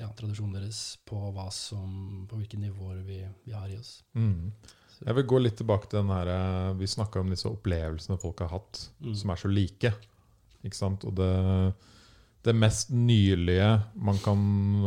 ja, 0.00 0.08
tradisjonen 0.16 0.54
deres 0.56 0.80
på, 1.04 1.18
hva 1.36 1.50
som, 1.52 2.24
på 2.30 2.38
hvilke 2.40 2.60
nivåer 2.60 3.02
vi, 3.04 3.18
vi 3.44 3.52
har 3.52 3.68
i 3.68 3.76
oss. 3.76 3.98
Mm. 4.16 4.52
Jeg 5.00 5.16
vil 5.16 5.26
gå 5.32 5.38
litt 5.40 5.56
tilbake 5.60 5.88
til 5.88 6.02
den 6.02 6.10
her 6.12 6.28
eh, 6.28 6.72
Vi 6.80 6.88
snakka 6.92 7.20
om 7.22 7.30
disse 7.32 7.48
opplevelsene 7.48 8.18
folk 8.20 8.40
har 8.44 8.52
hatt, 8.56 8.86
Mm. 9.00 9.14
som 9.16 9.30
er 9.32 9.40
så 9.40 9.48
like. 9.52 9.92
Ikke 10.64 10.76
sant? 10.76 11.04
Og 11.08 11.14
det, 11.16 11.30
det 12.44 12.52
mest 12.56 12.90
nylige 12.92 13.70
man 13.96 14.18
kan 14.24 14.42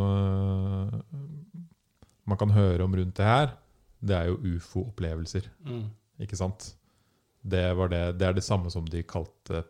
øh, 0.07 0.99
Man 2.29 2.37
kan 2.39 2.53
høre 2.53 2.85
om 2.85 2.93
rundt 2.95 3.17
det 3.17 3.25
her, 3.25 3.55
det 4.01 4.15
er 4.15 4.29
jo 4.29 4.37
ufo-opplevelser. 4.55 5.49
Mm. 5.65 5.87
Ikke 6.23 6.37
sant? 6.39 6.69
Det, 7.43 7.63
var 7.75 7.89
det, 7.91 8.03
det 8.19 8.27
er 8.27 8.33
det 8.37 8.43
samme 8.45 8.69
som 8.71 8.85
de 8.87 9.01
kalte 9.03 9.63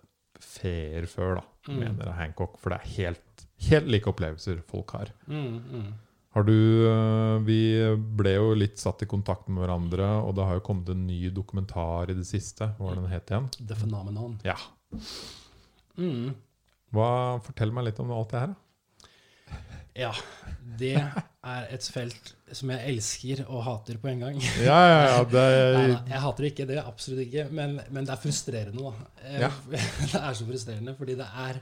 feer 0.44 1.08
før, 1.10 1.36
da, 1.42 1.44
Mm. 1.70 1.78
mener 1.80 2.12
Hancock. 2.18 2.58
For 2.60 2.70
det 2.74 2.80
er 2.82 2.90
helt, 2.98 3.46
helt 3.70 3.88
like 3.88 4.10
opplevelser 4.12 4.58
folk 4.68 4.92
har. 4.92 5.12
Mm, 5.28 5.62
mm. 5.72 5.94
Har 6.34 6.44
du 6.44 6.52
øh, 6.90 7.46
Vi 7.46 7.58
ble 8.18 8.34
jo 8.36 8.54
litt 8.58 8.78
satt 8.82 9.04
i 9.04 9.06
kontakt 9.06 9.48
med 9.48 9.64
hverandre, 9.64 10.08
og 10.26 10.34
det 10.36 10.44
har 10.50 10.58
jo 10.58 10.66
kommet 10.66 10.90
en 10.90 11.06
ny 11.08 11.30
dokumentar 11.30 12.10
i 12.10 12.16
det 12.18 12.26
siste. 12.26 12.72
Hva 12.80 12.90
var 12.90 12.96
den 12.96 13.06
het 13.12 13.30
igjen? 13.32 13.50
The 13.68 13.76
phenomenon. 13.76 14.40
Ja. 14.44 14.56
Mm. 15.98 16.34
Hva, 16.94 17.40
fortell 17.46 17.72
meg 17.74 17.86
litt 17.90 18.00
om 18.02 18.12
alt 18.14 18.34
det 18.34 18.40
her. 18.44 18.48
da. 18.54 18.60
Ja, 19.98 20.10
det 20.80 20.96
er 20.98 21.68
et 21.76 21.86
felt 21.94 22.32
som 22.56 22.72
jeg 22.74 22.94
elsker 22.94 23.44
og 23.46 23.62
hater 23.68 24.00
på 24.02 24.10
en 24.10 24.24
gang. 24.26 24.40
Ja, 24.64 24.80
ja, 24.90 25.00
ja. 25.12 25.20
Det, 25.34 25.44
Nei, 25.44 25.84
nei, 25.92 26.00
jeg 26.10 26.22
hater 26.24 26.46
det 26.46 26.52
ikke, 26.54 26.68
det 26.70 26.78
er 26.80 26.90
absolutt 26.90 27.24
ikke, 27.28 27.46
men, 27.54 27.76
men 27.94 28.08
det 28.08 28.16
er 28.16 28.22
frustrerende, 28.24 28.82
da. 28.90 29.08
Eh, 29.22 29.40
Ja. 29.44 29.52
Det 30.14 30.22
er 30.22 30.34
så 30.40 30.48
frustrerende, 30.50 30.96
fordi 30.98 31.18
det 31.20 31.28
er 31.46 31.62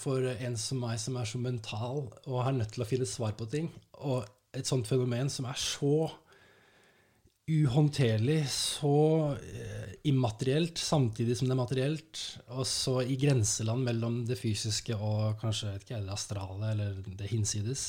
for 0.00 0.26
en 0.34 0.56
som 0.58 0.80
meg, 0.82 0.98
som 1.00 1.16
er 1.20 1.28
så 1.28 1.38
mental 1.38 2.00
og 2.26 2.38
har 2.42 2.54
nødt 2.56 2.72
til 2.74 2.82
å 2.84 2.88
finne 2.88 3.06
svar 3.08 3.36
på 3.38 3.46
ting, 3.52 3.68
og 4.02 4.24
et 4.54 4.66
sånt 4.68 4.86
fenomen 4.90 5.30
som 5.32 5.46
er 5.50 5.58
så 5.58 6.08
uhåndterlig, 7.46 8.48
så 8.48 9.36
eh, 9.36 9.94
immaterielt 10.08 10.78
samtidig 10.80 11.36
som 11.36 11.48
det 11.48 11.54
er 11.54 11.60
materielt, 11.60 12.20
og 12.56 12.64
så 12.68 13.00
i 13.04 13.18
grenseland 13.20 13.84
mellom 13.84 14.22
det 14.28 14.38
fysiske 14.40 14.96
og 14.96 15.36
kanskje 15.42 15.74
ikke, 15.80 16.00
det 16.00 16.14
astrale 16.14 16.72
eller 16.72 17.02
det 17.04 17.28
hinsides, 17.28 17.86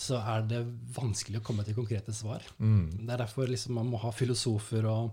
så 0.00 0.20
er 0.22 0.46
det 0.46 0.60
vanskelig 0.94 1.40
å 1.40 1.44
komme 1.44 1.66
til 1.66 1.74
konkrete 1.74 2.14
svar. 2.14 2.44
mm, 2.58 3.02
Det 3.02 3.10
er 3.10 3.24
derfor 3.24 3.50
liksom 3.50 3.74
man 3.74 3.90
må 3.90 3.98
ha 4.04 4.12
filosofer 4.14 4.86
og 4.86 5.10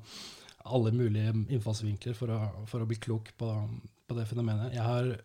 alle 0.68 0.92
mulige 0.94 1.34
innfallsvinkler 1.34 2.14
for 2.14 2.34
å, 2.36 2.40
for 2.70 2.84
å 2.84 2.88
bli 2.90 3.00
klok 3.02 3.32
på, 3.40 3.50
på 4.06 4.18
det 4.20 4.28
fenomenet. 4.30 4.76
Jeg 4.76 4.86
har 4.86 5.16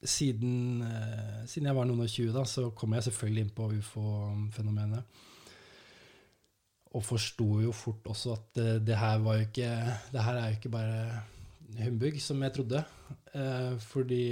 siden, 0.00 0.80
eh, 0.86 1.42
siden 1.44 1.68
jeg 1.68 1.76
var 1.76 1.88
noen 1.90 2.06
og 2.06 2.08
tjue, 2.08 2.44
så 2.48 2.70
kom 2.72 2.96
jeg 2.96 3.10
selvfølgelig 3.10 3.44
inn 3.44 3.56
på 3.56 3.68
ufo-fenomenet. 3.82 5.20
Og 6.94 7.04
forsto 7.06 7.60
jo 7.62 7.70
fort 7.76 8.06
også 8.10 8.32
at 8.34 8.46
det, 8.58 8.70
det 8.88 8.96
her 8.98 9.18
var 9.22 9.36
jo 9.38 9.44
ikke 9.46 9.68
Det 10.10 10.24
her 10.26 10.38
er 10.40 10.48
jo 10.48 10.56
ikke 10.58 10.72
bare 10.72 11.02
humbug, 11.84 12.16
som 12.20 12.42
jeg 12.42 12.52
trodde. 12.56 12.80
Eh, 13.34 13.76
fordi 13.78 14.22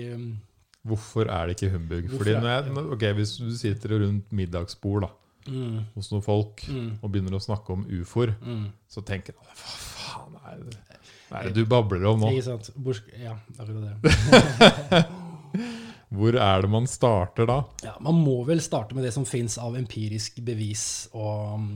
hvorfor 0.82 1.28
er 1.30 1.46
det 1.46 1.54
ikke 1.62 1.70
humbug? 1.76 2.10
Fordi 2.16 2.34
når 2.34 2.48
jeg, 2.48 2.72
når- 2.74 2.92
ok, 2.96 3.04
Hvis 3.14 3.36
du 3.38 3.50
sitter 3.56 3.94
rundt 4.02 4.32
middagsbord 4.32 5.02
da, 5.06 5.08
mm, 5.52 5.78
hos 5.94 6.10
noen 6.12 6.22
folk 6.22 6.64
mm, 6.68 6.90
og 7.02 7.12
begynner 7.12 7.36
å 7.38 7.42
snakke 7.44 7.70
om 7.76 7.86
ufoer, 8.00 8.34
mm. 8.42 8.66
så 8.90 9.04
tenker 9.06 9.32
du 9.36 9.38
hva 9.44 9.54
faen 9.54 10.34
er 10.50 10.64
det, 10.64 10.76
hva 11.28 11.40
er 11.42 11.48
det 11.50 11.54
du 11.60 11.64
babler 11.68 12.04
om 12.10 12.20
nå? 12.24 12.32
Ikke 12.34 12.48
sant? 12.50 12.70
Bors 12.74 13.02
ja, 13.20 13.36
akkurat 13.58 13.86
det. 13.86 15.04
Hvor 16.08 16.32
er 16.40 16.62
det 16.64 16.70
man 16.72 16.86
starter 16.88 17.44
da? 17.48 17.58
Ja, 17.84 17.94
Man 18.00 18.16
må 18.24 18.38
vel 18.48 18.62
starte 18.64 18.96
med 18.96 19.04
det 19.04 19.12
som 19.12 19.26
fins 19.28 19.58
av 19.60 19.76
empirisk 19.76 20.38
bevis 20.44 21.08
og, 21.12 21.66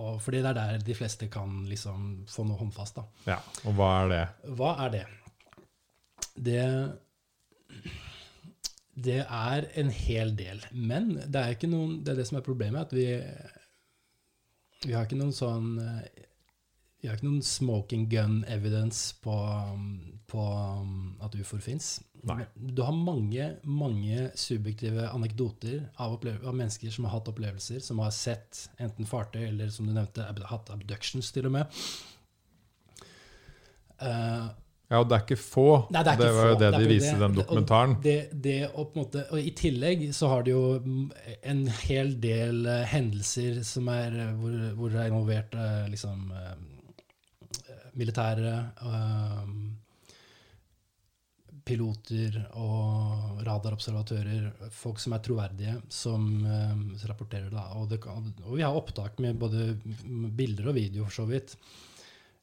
og 0.00 0.20
fordi 0.22 0.40
det 0.42 0.50
er 0.50 0.58
der 0.58 0.84
de 0.84 0.94
fleste 0.96 1.28
kan 1.32 1.64
liksom 1.70 2.24
få 2.30 2.44
noe 2.48 2.58
håndfast. 2.58 2.96
da. 2.96 3.04
Ja, 3.26 3.38
Og 3.64 3.74
hva 3.78 3.90
er 4.02 4.08
det? 4.12 4.22
Hva 4.58 4.74
er 4.86 4.94
det? 4.94 5.04
Det 6.34 6.64
Det 8.94 9.20
er 9.26 9.66
en 9.74 9.90
hel 9.90 10.34
del. 10.38 10.60
Men 10.72 11.14
det 11.26 11.40
er 11.40 11.54
ikke 11.54 11.70
noen 11.70 12.04
Det 12.04 12.12
er 12.12 12.16
det 12.20 12.26
som 12.28 12.38
er 12.38 12.46
problemet, 12.46 12.80
at 12.80 12.92
vi 12.92 13.06
Vi 14.84 14.92
har 14.92 15.06
ikke 15.06 15.18
noen 15.18 15.32
sånn 15.34 15.78
Vi 17.00 17.08
har 17.08 17.16
ikke 17.16 17.26
noen 17.28 17.42
smoking 17.42 18.08
gun 18.10 18.44
evidence 18.48 19.14
på, 19.22 19.34
på 20.26 20.44
at 21.20 21.34
ufoer 21.36 21.60
fins. 21.60 21.98
Nei. 22.24 22.44
Du 22.56 22.82
har 22.82 22.92
mange, 22.96 23.50
mange 23.68 24.30
subjektive 24.38 25.08
anekdoter 25.10 25.82
av, 26.00 26.14
av 26.44 26.54
mennesker 26.56 26.90
som 26.94 27.04
har 27.04 27.18
hatt 27.18 27.28
opplevelser, 27.28 27.80
som 27.84 27.98
har 28.00 28.10
sett 28.16 28.64
enten 28.80 29.04
fartøy 29.08 29.42
eller, 29.48 29.68
som 29.74 29.86
du 29.86 29.92
nevnte, 29.92 30.24
ab- 30.28 30.44
hatt 30.48 30.70
abductions, 30.72 31.28
til 31.34 31.50
og 31.50 31.56
med. 31.58 31.80
Uh, 34.02 34.50
Ja, 34.92 34.98
og 35.00 35.08
det 35.08 35.16
er 35.16 35.22
ikke 35.24 35.40
få. 35.40 35.62
Nei, 35.94 36.02
det 36.04 36.10
er 36.12 36.18
ikke 36.18 36.34
var 36.36 36.48
jo 36.48 36.54
få. 36.54 36.58
det 36.60 36.66
Det 36.74 36.80
de 36.82 36.88
viste 36.90 37.14
i 37.16 37.20
den 37.22 37.36
dokumentaren. 37.38 37.94
og. 37.96 38.02
Det, 38.04 38.16
det 38.44 38.56
måte, 38.94 39.22
og 39.32 39.38
I 39.40 39.52
tillegg 39.56 40.02
så 40.14 40.28
har 40.28 40.44
du 40.44 40.50
jo 40.50 40.64
mm, 40.84 41.06
en 41.52 41.62
hel 41.86 42.12
del 42.20 42.60
uh, 42.68 42.82
hendelser 42.92 43.62
som 43.64 43.88
er, 43.88 44.12
eh, 44.26 44.34
hvor, 44.38 44.58
hvor 44.76 44.92
det 44.92 45.00
er 45.00 45.08
involvert 45.12 45.56
uh, 45.56 45.88
liksom, 45.90 46.28
militære 47.94 48.52
piloter 51.64 52.36
og 52.60 53.40
radarobservatører, 53.46 54.68
folk 54.74 55.00
som 55.00 55.16
er 55.16 55.24
troverdige, 55.24 55.78
som 55.92 56.28
uh, 56.44 56.76
rapporterer 57.08 57.50
Da. 57.54 57.70
Og, 57.80 57.96
kan, 58.00 58.28
og 58.44 58.58
vi 58.58 58.64
har 58.64 58.76
opptak 58.76 59.18
med 59.24 59.40
både 59.40 59.72
bilder 60.36 60.70
og 60.70 60.76
video, 60.76 61.06
for 61.08 61.22
så 61.22 61.26
vidt, 61.28 61.56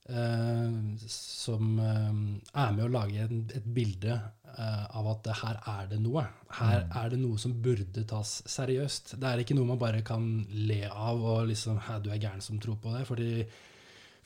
uh, 0.10 0.74
som 1.06 1.74
uh, 1.78 2.22
er 2.64 2.78
med 2.78 2.86
å 2.88 2.92
lage 2.92 3.28
en, 3.28 3.44
et 3.54 3.74
bilde 3.80 4.20
av 4.52 5.06
at 5.08 5.30
her 5.40 5.60
er 5.72 5.86
det 5.94 5.98
noe. 6.04 6.26
Her 6.58 6.82
er 6.84 7.14
det 7.14 7.22
noe 7.22 7.40
som 7.40 7.54
burde 7.64 8.02
tas 8.04 8.34
seriøst. 8.52 9.14
Det 9.16 9.30
er 9.30 9.40
ikke 9.40 9.56
noe 9.56 9.70
man 9.70 9.80
bare 9.80 10.02
kan 10.04 10.26
le 10.68 10.82
av 10.90 11.24
og 11.24 11.46
liksom 11.48 11.80
Hæ, 11.86 12.02
du 12.04 12.10
er 12.12 12.20
gæren 12.20 12.44
som 12.44 12.60
tror 12.60 12.76
på 12.84 12.92
det. 12.92 13.06
Fordi, 13.08 13.46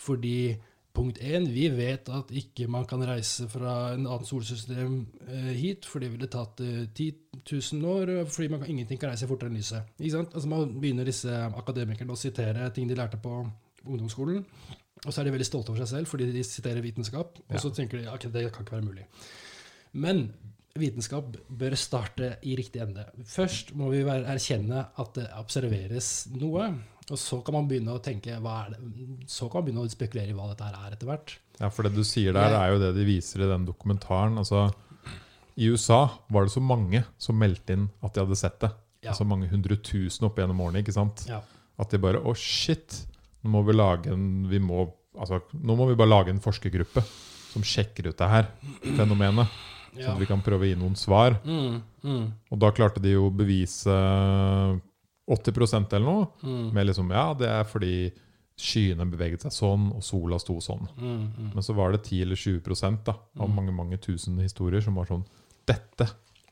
fordi 0.02 0.38
Punkt 0.96 1.20
én, 1.20 1.44
vi 1.52 1.66
vet 1.76 2.08
at 2.14 2.30
ikke 2.32 2.70
man 2.72 2.86
kan 2.88 3.02
reise 3.04 3.50
fra 3.52 3.74
en 3.92 4.06
annen 4.06 4.28
solsystem 4.28 5.02
eh, 5.28 5.52
hit, 5.58 5.88
for 5.90 6.00
det 6.00 6.12
ville 6.14 6.30
tatt 6.32 6.62
eh, 6.64 6.86
10 6.88 7.42
000 7.42 7.90
år, 7.92 8.12
eh, 8.14 8.30
fordi 8.32 8.48
man 8.54 8.64
kan, 8.64 8.72
ingenting 8.72 9.02
kan 9.02 9.12
reise 9.12 9.28
fortere 9.28 9.52
enn 9.52 9.60
lyset. 9.60 9.92
Altså 10.24 10.48
Man 10.52 10.78
begynner 10.80 11.08
disse 11.08 11.36
akademikerne 11.52 12.16
å 12.16 12.20
sitere 12.20 12.70
ting 12.76 12.88
de 12.88 12.96
lærte 12.96 13.20
på 13.20 13.42
ungdomsskolen, 13.84 14.46
og 15.04 15.12
så 15.12 15.22
er 15.22 15.28
de 15.28 15.36
veldig 15.36 15.50
stolte 15.50 15.74
over 15.74 15.84
seg 15.84 15.92
selv 15.92 16.10
fordi 16.14 16.32
de 16.32 16.48
siterer 16.48 16.84
vitenskap, 16.86 17.44
og 17.44 17.62
så 17.62 17.74
tenker 17.76 18.00
de 18.00 18.10
ok, 18.14 18.30
det 18.32 18.48
kan 18.56 18.66
ikke 18.66 18.78
være 18.78 18.88
mulig. 18.88 19.08
Men 20.00 20.30
vitenskap 20.76 21.36
bør 21.48 21.76
starte 21.80 22.34
i 22.44 22.56
riktig 22.60 22.82
ende. 22.84 23.06
Først 23.28 23.72
må 23.80 23.92
vi 23.94 24.02
erkjenne 24.08 24.88
at 24.96 25.14
det 25.16 25.28
observeres 25.40 26.10
noe, 26.36 26.72
og 27.12 27.20
så 27.22 27.38
kan 27.46 27.54
man 27.54 27.68
begynne 27.70 27.94
å 27.94 28.02
tenke? 28.02 28.34
Så 29.30 29.48
kan 29.50 29.60
man 29.62 29.66
begynne 29.68 29.84
å 29.86 29.92
spekulere 29.92 30.32
i 30.32 30.38
hva 30.38 30.48
dette 30.52 30.70
er 30.72 30.96
etter 30.96 31.10
hvert. 31.10 31.36
Ja, 31.60 31.70
for 31.70 31.86
det 31.86 31.94
du 31.96 32.04
sier 32.08 32.34
der, 32.36 32.56
er 32.58 32.74
jo 32.74 32.80
det 32.82 32.94
de 32.98 33.06
viser 33.08 33.44
i 33.46 33.50
den 33.52 33.68
dokumentaren. 33.68 34.40
Altså, 34.42 34.66
I 35.56 35.70
USA 35.72 36.00
var 36.34 36.48
det 36.48 36.56
så 36.56 36.64
mange 36.66 37.04
som 37.22 37.38
meldte 37.40 37.78
inn 37.78 37.86
at 38.04 38.16
de 38.16 38.24
hadde 38.26 38.40
sett 38.40 38.58
det. 38.64 38.72
Ja. 39.06 39.14
Altså 39.14 39.28
mange 39.30 39.48
hundre 39.52 39.78
tusen 39.86 40.26
opp 40.26 40.40
gjennom 40.42 40.64
årene. 40.66 40.82
ikke 40.82 40.96
sant? 40.96 41.28
Ja. 41.30 41.44
At 41.78 41.92
de 41.94 42.00
bare 42.02 42.24
Å, 42.26 42.34
shit! 42.36 43.04
Nå 43.46 43.52
må 43.54 43.62
vi 43.68 43.76
lage 43.78 44.10
en 44.10 44.48
vi 44.50 44.58
må, 44.64 44.88
altså, 45.14 45.44
Nå 45.54 45.76
må 45.78 45.86
vi 45.92 45.98
bare 46.00 46.10
lage 46.10 46.34
en 46.34 46.42
forskergruppe 46.42 47.04
som 47.52 47.62
sjekker 47.64 48.10
ut 48.10 48.18
det 48.18 48.30
her 48.32 48.50
fenomenet. 48.98 49.46
Ja. 49.94 50.08
Sånn 50.10 50.16
at 50.18 50.24
vi 50.24 50.28
kan 50.28 50.42
prøve 50.44 50.66
å 50.66 50.68
gi 50.68 50.76
noen 50.80 50.98
svar. 51.00 51.38
Mm, 51.46 51.78
mm, 52.04 52.24
Og 52.52 52.60
da 52.60 52.74
klarte 52.76 53.00
de 53.04 53.14
jo 53.14 53.30
å 53.30 53.32
bevise 53.36 53.94
80% 55.32 55.94
eller 55.94 56.06
noe. 56.06 56.28
mm, 56.44 56.74
Med 56.74 56.86
liksom 56.88 57.10
Ja, 57.12 57.34
det 57.34 57.48
er 57.50 57.64
fordi 57.64 58.12
skyene 58.56 59.04
beveget 59.12 59.42
seg 59.44 59.52
sånn, 59.52 59.90
og 59.96 60.04
sola 60.04 60.38
sto 60.40 60.60
sånn. 60.64 60.88
mm, 60.96 61.24
mm. 61.38 61.54
Men 61.56 61.64
så 61.64 61.74
var 61.76 61.92
det 61.92 62.04
10 62.06 62.22
eller 62.22 62.36
20 62.40 63.04
da, 63.04 63.16
av 63.40 63.50
mange 63.50 63.74
mange 63.76 63.98
tusen 63.98 64.38
historier 64.40 64.82
som 64.82 64.96
var 64.96 65.06
sånn 65.10 65.26
Dette 65.68 66.08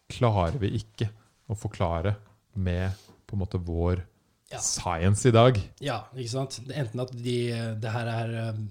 klarer 0.10 0.58
vi 0.60 0.74
ikke 0.80 1.10
å 1.50 1.56
forklare 1.56 2.16
med 2.56 2.92
på 3.28 3.36
en 3.36 3.40
måte 3.40 3.58
vår 3.62 4.04
Ja. 4.52 4.60
science 4.60 5.26
i 5.26 5.32
dag. 5.32 5.58
Ja, 5.82 6.04
ikke 6.16 6.30
sant? 6.30 6.60
Enten 6.70 7.00
at 7.02 7.12
de, 7.12 7.38
det 7.82 7.90
her 7.92 8.06
er 8.08 8.54
um, 8.54 8.68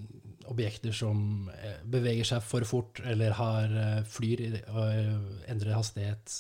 objekter 0.46 0.92
som 0.94 1.48
eh, 1.50 1.80
beveger 1.84 2.24
seg 2.24 2.42
for 2.42 2.62
fort, 2.68 3.00
eller 3.04 3.32
har 3.32 3.64
eh, 3.64 4.02
flyr 4.04 4.60
og 4.68 4.84
eh, 4.92 5.50
endrer 5.50 5.74
hastighet. 5.74 6.30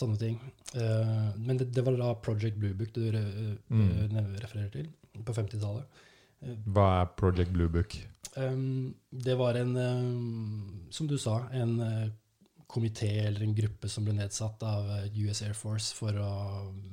Sånne 0.00 0.20
ting. 0.20 0.38
Uh, 0.72 1.30
Men 1.36 1.60
det, 1.60 1.70
det 1.76 1.84
var 1.84 1.98
da 1.98 2.14
Project 2.24 2.56
Blue 2.60 2.76
Book 2.76 2.94
du 2.96 3.02
eh, 3.08 3.56
Mm. 3.70 3.90
eh, 4.16 4.30
refererer 4.40 4.70
til, 4.72 4.88
på 5.26 5.34
50-tallet. 5.36 6.00
Hva 6.72 6.86
er 7.02 7.12
Project 7.20 7.52
Blue 7.52 7.68
Book? 7.68 7.98
Um, 8.36 8.94
det 9.10 9.34
var 9.36 9.58
en, 9.58 9.76
um, 9.76 10.86
som 10.90 11.08
du 11.10 11.18
sa, 11.18 11.42
en 11.52 11.74
uh, 11.80 12.08
komité 12.70 13.10
eller 13.26 13.42
en 13.42 13.54
gruppe 13.54 13.90
som 13.90 14.06
ble 14.06 14.14
nedsatt 14.16 14.62
av 14.62 14.86
uh, 14.86 15.18
US 15.26 15.42
Air 15.42 15.56
Force 15.58 15.92
for 15.96 16.16
å 16.16 16.30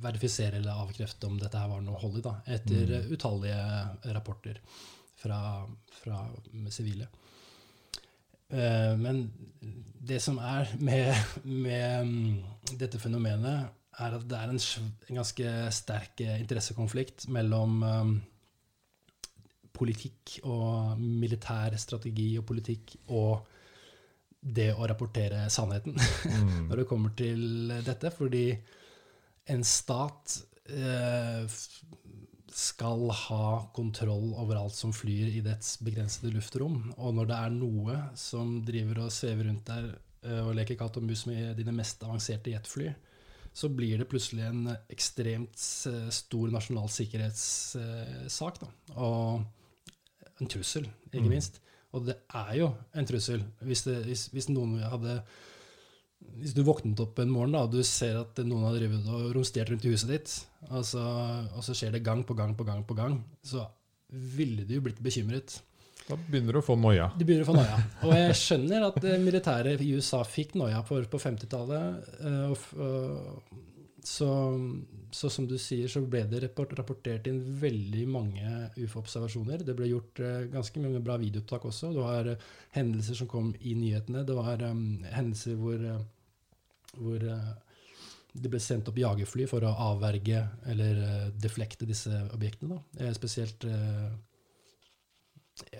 verifisere 0.03 0.57
eller 0.57 0.81
avkrefte 0.83 1.29
om 1.29 1.37
dette 1.39 1.61
her 1.61 1.69
var 1.69 1.85
noe 1.85 2.01
hold 2.01 2.19
i, 2.19 2.25
da, 2.25 2.35
etter 2.57 2.95
mm. 2.97 3.13
utallige 3.13 3.61
rapporter 4.17 4.59
fra, 5.17 5.39
fra 6.01 6.25
sivile. 6.73 7.07
Uh, 8.53 8.93
men 8.99 9.25
det 10.07 10.21
som 10.23 10.37
er 10.39 10.71
med, 10.79 11.11
med 11.43 12.01
um, 12.01 12.77
dette 12.79 12.99
fenomenet, 13.01 13.67
er 13.97 14.13
at 14.13 14.25
det 14.29 14.37
er 14.37 14.53
en, 14.53 14.61
en 15.09 15.19
ganske 15.19 15.53
sterk 15.73 16.23
uh, 16.23 16.35
interessekonflikt 16.39 17.27
mellom 17.33 17.83
um, 17.83 18.15
politikk 19.77 20.39
og 20.47 20.97
militær 21.01 21.75
strategi 21.77 22.31
og 22.39 22.47
politikk 22.49 22.95
og 23.13 23.45
det 24.41 24.71
å 24.73 24.87
rapportere 24.87 25.47
sannheten 25.51 25.97
Mm. 26.27 26.67
når 26.69 26.81
det 26.81 26.87
kommer 26.89 27.13
til 27.17 27.71
dette, 27.85 28.11
fordi 28.13 28.51
en 29.53 29.63
stat 29.63 30.37
eh, 30.69 31.45
skal 32.53 33.09
ha 33.11 33.67
kontroll 33.75 34.33
over 34.39 34.55
alt 34.59 34.75
som 34.77 34.93
flyr 34.95 35.29
i 35.35 35.41
dets 35.45 35.77
begrensede 35.83 36.31
luftrom. 36.35 36.93
Og 36.97 37.13
når 37.17 37.27
det 37.29 37.37
er 37.37 37.55
noe 37.55 37.97
som 38.17 38.61
driver 38.67 39.03
og 39.05 39.11
svever 39.11 39.49
rundt 39.49 39.67
der 39.67 39.89
eh, 40.23 40.41
og 40.45 40.55
leker 40.55 40.77
katt 40.79 40.97
og 40.97 41.03
mus 41.07 41.25
med 41.29 41.55
dine 41.59 41.73
mest 41.75 42.03
avanserte 42.07 42.53
jetfly, 42.53 42.93
så 43.57 43.69
blir 43.73 43.97
det 43.97 44.07
plutselig 44.11 44.43
en 44.45 44.67
ekstremt 44.93 45.57
eh, 45.89 46.09
stor 46.13 46.51
nasjonal 46.53 46.89
sikkerhetssak. 46.93 48.59
Da. 48.61 48.67
Og 48.95 49.43
en 50.41 50.47
trussel, 50.51 50.87
ikke 51.11 51.23
Mm. 51.25 51.29
minst. 51.33 51.61
Og 51.93 52.05
det 52.05 52.17
er 52.35 52.53
jo 52.59 52.73
en 52.93 53.05
trussel. 53.07 53.43
Hvis, 53.61 53.81
det, 53.87 54.03
hvis, 54.05 54.27
hvis 54.27 54.49
noen 54.49 54.77
hadde 54.83 55.21
Hvis 56.37 56.53
du 56.53 56.61
våknet 56.65 56.99
opp 57.01 57.17
en 57.21 57.31
morgen 57.33 57.55
da, 57.55 57.63
og 57.65 57.73
du 57.73 57.79
ser 57.85 58.19
at 58.19 58.37
noen 58.45 58.65
har 58.67 58.75
drevet 58.77 59.07
og 59.09 59.31
romstert 59.35 59.71
rundt 59.71 59.85
i 59.85 59.93
huset 59.93 60.11
ditt, 60.11 60.33
og 60.69 60.83
så, 60.85 61.01
og 61.55 61.63
så 61.65 61.73
skjer 61.77 61.95
det 61.97 62.03
gang 62.05 62.21
på 62.27 62.35
gang 62.37 62.53
på 62.57 62.65
gang, 62.67 62.83
på 62.85 62.97
gang, 62.97 63.19
så 63.45 63.65
ville 64.37 64.65
du 64.67 64.75
jo 64.77 64.83
blitt 64.85 65.01
bekymret. 65.03 65.57
Da 66.07 66.15
begynner 66.15 66.55
du 66.55 66.61
å 66.61 66.63
få 66.65 66.77
noia. 66.79 67.09
Du 67.17 67.25
begynner 67.25 67.43
å 67.43 67.49
få 67.49 67.57
noia. 67.57 67.79
Og 68.05 68.13
jeg 68.15 68.37
skjønner 68.39 68.85
at 68.87 69.01
militæret 69.19 69.81
i 69.83 69.89
USA 69.97 70.21
fikk 70.23 70.53
noia 70.55 70.79
på, 70.87 71.01
på 71.09 71.19
50-tallet. 71.19 72.13
eh, 72.21 73.57
Så, 74.07 74.29
så 75.17 75.29
som 75.33 75.47
du 75.49 75.55
sier, 75.61 75.89
så 75.89 76.03
ble 76.05 76.21
det 76.29 76.43
rapportert 76.45 77.27
inn 77.29 77.39
veldig 77.61 78.03
mange 78.11 78.51
ufo-observasjoner. 78.77 79.63
Det 79.65 79.73
ble 79.77 79.89
gjort 79.89 80.21
eh, 80.21 80.43
ganske 80.53 80.83
mange 80.83 81.01
bra 81.05 81.15
videoopptak 81.21 81.65
også. 81.69 81.89
Det 81.95 82.03
var 82.03 82.29
eh, 82.33 82.43
hendelser 82.77 83.17
som 83.17 83.29
kom 83.31 83.49
i 83.59 83.73
nyhetene. 83.79 84.25
Det 84.27 84.35
var 84.37 84.61
um, 84.67 84.83
hendelser 85.09 85.57
hvor, 85.57 85.81
hvor 86.99 87.25
uh, 87.25 87.49
det 88.37 88.51
ble 88.53 88.61
sendt 88.61 88.91
opp 88.91 88.99
jagerfly 89.01 89.47
for 89.49 89.65
å 89.65 89.73
avverge 89.89 90.43
eller 90.69 91.01
uh, 91.01 91.27
deflekte 91.33 91.89
disse 91.89 92.13
objektene. 92.37 92.77
Da. 92.77 93.09
Spesielt 93.17 93.65
uh, 93.65 94.11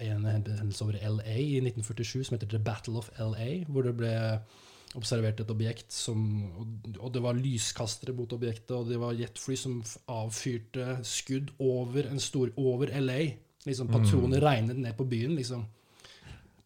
en 0.02 0.26
hendelse 0.26 0.82
over 0.86 0.98
LA 0.98 1.38
i 1.38 1.60
1947 1.62 2.24
som 2.24 2.38
heter 2.38 2.50
The 2.56 2.64
Battle 2.64 2.98
of 2.98 3.12
LA, 3.22 3.68
hvor 3.70 3.86
det 3.86 3.94
ble 4.00 4.16
observert 4.98 5.40
et 5.44 5.52
objekt 5.54 5.92
som 5.94 6.20
Og 7.00 7.12
det 7.14 7.22
var 7.24 7.38
lyskastere 7.38 8.16
mot 8.18 8.32
objektet, 8.34 8.72
og 8.76 8.90
det 8.90 8.98
var 9.00 9.14
jetfly 9.18 9.56
som 9.60 9.80
avfyrte 10.10 10.98
skudd 11.06 11.52
over 11.60 12.10
en 12.12 12.20
stor 12.20 12.52
Over 12.58 12.92
LA. 13.00 13.20
Liksom 13.68 13.88
Patroner 13.92 14.42
regnet 14.42 14.78
ned 14.80 14.96
på 14.98 15.06
byen, 15.08 15.36
liksom. 15.36 15.66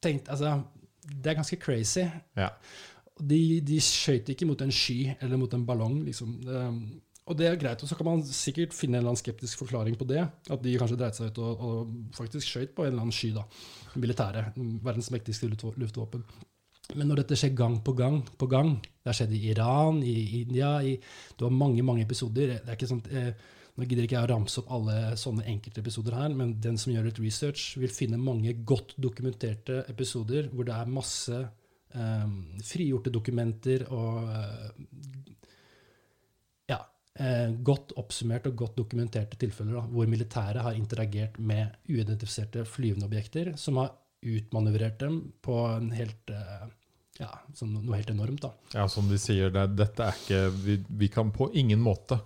Tenk, 0.02 0.28
altså, 0.30 0.62
det 1.06 1.32
er 1.32 1.38
ganske 1.40 1.58
crazy. 1.62 2.04
Ja. 2.38 2.50
De, 3.22 3.62
de 3.62 3.80
skøyt 3.82 4.30
ikke 4.34 4.48
mot 4.50 4.62
en 4.62 4.72
sky 4.74 5.16
eller 5.22 5.38
mot 5.38 5.54
en 5.54 5.66
ballong, 5.66 6.00
liksom. 6.06 6.36
Det, 6.46 6.62
og 7.30 7.38
det 7.38 7.48
er 7.48 7.56
greit, 7.62 7.82
og 7.84 7.90
så 7.90 7.96
kan 7.96 8.08
man 8.08 8.24
sikkert 8.26 8.74
finne 8.74 8.98
en 8.98 9.04
eller 9.04 9.14
annen 9.14 9.22
skeptisk 9.22 9.62
forklaring 9.62 9.96
på 9.98 10.08
det. 10.10 10.24
At 10.50 10.62
de 10.64 10.74
kanskje 10.82 10.98
dreit 11.00 11.16
seg 11.18 11.30
ut 11.32 11.42
og, 11.44 11.62
og 11.68 11.92
faktisk 12.18 12.48
skøyt 12.48 12.74
på 12.76 12.86
en 12.86 12.94
eller 12.94 13.06
annen 13.06 13.16
sky, 13.16 13.30
da. 13.36 13.46
Militæret. 14.02 14.58
Verdens 14.84 15.12
mektigste 15.14 15.50
luft- 15.52 15.78
luftvåpen. 15.78 16.26
Men 16.96 17.08
når 17.08 17.22
dette 17.22 17.38
skjer 17.40 17.54
gang 17.56 17.80
på 17.86 17.94
gang 17.98 18.20
på 18.38 18.48
gang 18.52 18.76
Det 18.82 19.10
har 19.10 19.18
skjedd 19.18 19.34
i 19.38 19.46
Iran, 19.54 20.02
i 20.04 20.42
India 20.42 20.76
i, 20.84 20.98
Du 21.38 21.46
har 21.48 21.56
mange 21.56 21.84
mange 21.86 22.06
episoder. 22.06 22.58
Det 22.60 22.70
er 22.70 22.78
ikke 22.78 22.90
sånn, 22.92 23.04
eh, 23.10 23.32
nå 23.78 23.88
gidder 23.88 24.06
ikke 24.06 24.18
jeg 24.18 24.28
å 24.28 24.32
ramse 24.34 24.60
opp 24.62 24.72
alle 24.76 24.96
sånne 25.18 25.46
enkeltepisoder 25.48 26.18
her, 26.18 26.34
men 26.36 26.58
den 26.62 26.78
som 26.78 26.92
gjør 26.92 27.08
litt 27.08 27.22
research, 27.24 27.78
vil 27.80 27.94
finne 27.94 28.20
mange 28.20 28.54
godt 28.68 28.98
dokumenterte 29.00 29.86
episoder 29.90 30.50
hvor 30.52 30.68
det 30.68 30.76
er 30.76 30.92
masse 30.92 31.40
eh, 31.40 32.28
frigjorte 32.68 33.14
dokumenter 33.16 33.88
og 33.96 34.28
eh, 34.36 34.68
ja, 36.74 36.82
eh, 37.16 37.56
godt 37.72 37.96
oppsummert 38.02 38.52
og 38.52 38.60
godt 38.66 38.78
dokumenterte 38.84 39.40
tilfeller 39.40 39.80
da, 39.80 39.88
hvor 39.96 40.12
militæret 40.12 40.68
har 40.68 40.78
interagert 40.78 41.40
med 41.40 41.80
uidentifiserte 41.90 42.68
flyvende 42.68 43.08
objekter, 43.08 43.56
som 43.56 43.80
har 43.82 43.96
utmanøvrert 44.22 45.00
dem 45.02 45.24
på 45.42 45.58
en 45.72 45.90
helt 45.96 46.36
eh, 46.36 46.70
ja, 47.22 47.30
som 47.54 47.72
noe 47.74 47.96
helt 48.00 48.10
enormt. 48.14 48.42
da. 48.44 48.52
Ja, 48.74 48.88
som 48.92 49.08
de 49.12 49.18
sier, 49.22 49.52
det, 49.54 49.68
dette 49.80 50.08
er 50.10 50.18
ikke 50.20 50.42
vi, 50.66 50.78
vi 51.04 51.08
kan 51.14 51.30
på 51.36 51.52
ingen 51.54 51.80
måte 51.84 52.18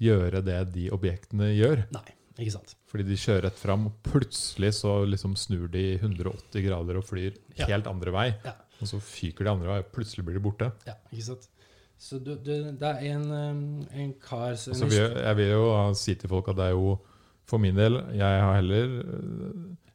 gjøre 0.00 0.42
det 0.44 0.58
de 0.74 0.88
objektene 0.96 1.52
gjør. 1.54 1.84
Nei, 1.94 2.06
ikke 2.40 2.54
sant. 2.58 2.74
Fordi 2.90 3.04
de 3.06 3.18
kjører 3.20 3.44
rett 3.46 3.58
fram, 3.60 3.86
og 3.90 3.98
plutselig 4.02 4.72
så 4.80 4.96
liksom 5.06 5.36
snur 5.38 5.68
de 5.70 5.84
180 6.00 6.64
grader 6.66 6.98
og 6.98 7.06
flyr 7.06 7.36
Ja. 7.60 7.66
helt 7.70 7.86
andre 7.86 8.10
vei. 8.16 8.26
Ja. 8.44 8.56
Og 8.80 8.88
så 8.88 8.98
fyker 9.04 9.44
de 9.44 9.50
andre 9.52 9.68
vei, 9.68 9.78
og 9.84 9.90
plutselig 9.94 10.24
blir 10.26 10.38
de 10.40 10.44
borte. 10.48 10.70
Ja, 10.88 10.94
ikke 11.12 11.26
sant? 11.30 11.46
Så 12.00 12.16
du, 12.24 12.30
du, 12.40 12.54
det 12.80 12.88
er 12.88 13.02
en, 13.12 13.26
um, 13.30 13.86
en 13.92 14.14
kar 14.24 14.54
som- 14.56 14.72
altså, 14.72 14.86
vi, 14.88 14.96
jeg 15.20 15.36
vil 15.36 15.50
jo 15.52 15.64
si 16.00 16.14
til 16.16 16.30
folk 16.32 16.48
at 16.48 16.56
det 16.56 16.64
er 16.70 16.76
jo 16.78 16.98
For 17.50 17.58
min 17.58 17.74
del, 17.76 17.98
jeg 18.14 18.40
har 18.40 18.54
heller 18.56 18.88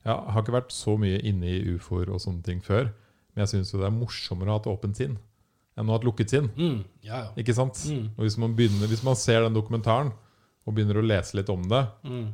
Jeg 0.05 0.13
har 0.13 0.41
ikke 0.43 0.53
vært 0.53 0.71
så 0.75 0.93
mye 1.01 1.17
inne 1.25 1.47
i 1.49 1.73
ufoer 1.75 2.11
og 2.13 2.19
sånne 2.21 2.43
ting 2.45 2.59
før. 2.61 2.91
Men 3.35 3.43
jeg 3.43 3.51
syns 3.53 3.73
jo 3.73 3.81
det 3.81 3.89
er 3.89 3.95
morsommere 3.95 4.53
å 4.53 4.57
ha 4.57 4.63
et 4.63 4.71
åpent 4.71 4.97
sinn 4.97 5.17
enn 5.75 5.89
å 5.89 5.91
ha 5.91 5.99
et 5.99 6.07
lukket 6.07 6.31
sinn. 6.31 6.45
mm, 6.55 6.77
Ja, 7.03 7.17
ja. 7.25 7.29
Ikke 7.35 7.53
sant? 7.53 7.75
Mm, 7.91 8.05
Og 8.15 8.23
hvis 8.23 8.37
man, 8.39 8.55
begynner, 8.55 8.87
hvis 8.87 9.03
man 9.03 9.17
ser 9.19 9.41
den 9.43 9.57
dokumentaren 9.57 10.13
og 10.65 10.73
begynner 10.73 11.01
å 11.01 11.05
lese 11.05 11.35
litt 11.35 11.49
om 11.51 11.65
det, 11.67 11.81
mm, 12.07 12.29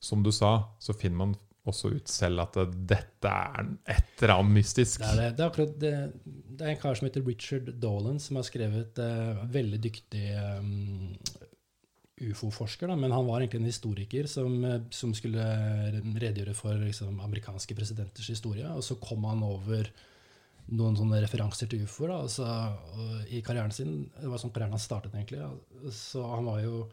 som 0.00 0.22
du 0.22 0.30
sa, 0.32 0.52
så 0.78 0.94
finner 0.94 1.18
man 1.18 1.34
også 1.66 1.90
ut 1.92 2.08
selv 2.08 2.40
at 2.40 2.54
det, 2.56 2.86
dette 2.94 3.28
er 3.28 3.66
et 3.90 4.22
eller 4.22 4.36
annet 4.38 4.54
mystisk. 4.60 5.02
det 5.02 5.10
er 5.10 5.18
det. 5.18 5.26
Det 5.36 5.42
er 5.44 5.50
akkurat 5.50 5.74
det. 5.82 5.92
Det 6.24 6.64
er 6.64 6.70
en 6.72 6.80
kar 6.80 6.94
som 6.96 7.08
heter 7.08 7.26
Richard 7.26 7.68
Dolan, 7.82 8.18
som 8.22 8.38
har 8.38 8.46
skrevet 8.48 9.02
uh, 9.02 9.42
veldig 9.50 9.80
dyktig 9.82 10.24
um, 10.38 11.18
ufo-forsker, 12.20 12.94
men 12.96 13.12
han 13.12 13.26
var 13.26 13.40
egentlig 13.42 13.60
en 13.60 13.70
historiker 13.70 14.26
som, 14.28 14.56
eh, 14.64 14.80
som 14.92 15.12
skulle 15.16 15.44
redegjøre 16.20 16.54
for 16.56 16.76
liksom, 16.76 17.20
amerikanske 17.24 17.74
presidenters 17.76 18.28
historie. 18.28 18.66
Og 18.76 18.84
så 18.84 18.96
kom 19.00 19.24
han 19.24 19.42
over 19.46 19.88
noen 20.76 20.96
sånne 20.98 21.20
referanser 21.22 21.70
til 21.70 21.84
ufoer 21.86 22.14
altså, 22.14 22.46
i 23.30 23.42
karrieren 23.46 23.74
sin. 23.74 23.94
Det 24.14 24.30
var 24.30 24.40
sånn 24.42 24.52
karrieren 24.54 24.76
han 24.76 24.82
startet, 24.82 25.14
egentlig. 25.16 25.42
Så 25.94 26.22
han 26.30 26.46
var 26.46 26.60
jo 26.62 26.84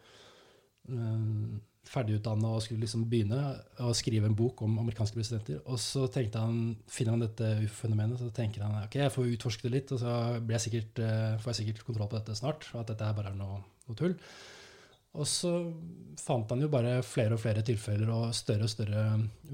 um, 0.90 1.60
ferdigutdanna 1.88 2.52
og 2.56 2.64
skulle 2.66 2.84
liksom 2.84 3.06
begynne 3.10 3.40
å 3.84 3.94
skrive 3.98 4.30
en 4.30 4.38
bok 4.38 4.64
om 4.66 4.80
amerikanske 4.82 5.18
presidenter. 5.18 5.62
Og 5.66 5.80
så 5.82 6.08
tenkte 6.12 6.44
han, 6.44 6.76
finner 6.92 7.16
han 7.16 7.26
dette 7.26 7.54
ufo-fenomenet, 7.64 8.20
så 8.22 8.34
tenker 8.36 8.66
han 8.66 8.78
ok, 8.84 9.00
jeg 9.04 9.14
får 9.14 9.32
utforske 9.38 9.68
det 9.68 9.74
litt, 9.76 9.96
og 9.96 10.04
så 10.04 10.14
blir 10.42 10.58
jeg 10.58 10.66
sikkert, 10.68 11.02
eh, 11.06 11.40
får 11.44 11.54
jeg 11.54 11.60
sikkert 11.62 11.88
kontroll 11.88 12.12
på 12.12 12.20
dette 12.20 12.38
snart. 12.40 12.70
Og 12.74 12.84
at 12.84 12.94
dette 12.94 13.08
her 13.08 13.18
bare 13.18 13.34
er 13.34 13.40
noe, 13.40 13.62
noe 13.88 14.00
tull. 14.00 14.18
Og 15.16 15.26
så 15.26 15.52
fant 16.20 16.50
han 16.52 16.62
jo 16.62 16.70
bare 16.72 17.00
flere 17.06 17.38
og 17.38 17.42
flere 17.42 17.64
tilfeller 17.66 18.10
og 18.14 18.36
større 18.38 18.68
og 18.68 18.72
større, 18.72 19.06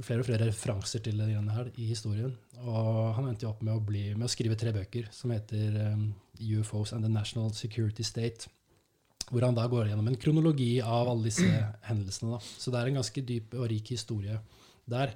flere 0.04 0.24
og 0.24 0.28
flere 0.28 0.48
referanser 0.50 1.04
til 1.04 1.20
det 1.20 1.30
greiene 1.30 1.56
her 1.56 1.70
i 1.76 1.88
historien. 1.88 2.34
Og 2.64 3.14
han 3.18 3.30
endte 3.30 3.46
jo 3.46 3.52
opp 3.54 3.62
med 3.64 3.76
å, 3.76 3.84
bli, 3.84 4.10
med 4.16 4.28
å 4.28 4.32
skrive 4.32 4.58
tre 4.60 4.74
bøker 4.76 5.08
som 5.14 5.32
heter 5.36 5.78
um, 5.94 6.10
UFOs 6.40 6.96
and 6.96 7.06
the 7.06 7.12
National 7.12 7.54
Security 7.56 8.04
State. 8.08 8.50
Hvor 9.30 9.46
han 9.46 9.56
da 9.56 9.68
går 9.72 9.88
gjennom 9.92 10.10
en 10.12 10.20
kronologi 10.20 10.74
av 10.82 11.12
alle 11.12 11.30
disse 11.30 11.48
hendelsene. 11.90 12.34
Da. 12.36 12.42
Så 12.44 12.74
det 12.74 12.82
er 12.82 12.92
en 12.92 13.00
ganske 13.00 13.24
dyp 13.30 13.56
og 13.60 13.70
rik 13.72 13.94
historie 13.96 14.42
der. 14.90 15.16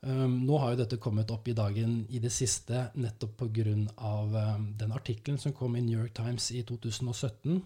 Um, 0.00 0.38
nå 0.48 0.56
har 0.62 0.72
jo 0.72 0.80
dette 0.80 0.96
kommet 0.96 1.28
opp 1.34 1.50
i 1.52 1.56
dagen 1.56 2.06
i 2.08 2.22
det 2.22 2.32
siste 2.32 2.86
nettopp 2.96 3.42
pga. 3.42 3.76
Um, 4.00 4.70
den 4.80 4.96
artikkelen 4.96 5.40
som 5.42 5.52
kom 5.56 5.76
i 5.76 5.84
New 5.84 5.98
York 5.98 6.16
Times 6.16 6.48
i 6.56 6.64
2017 6.64 7.60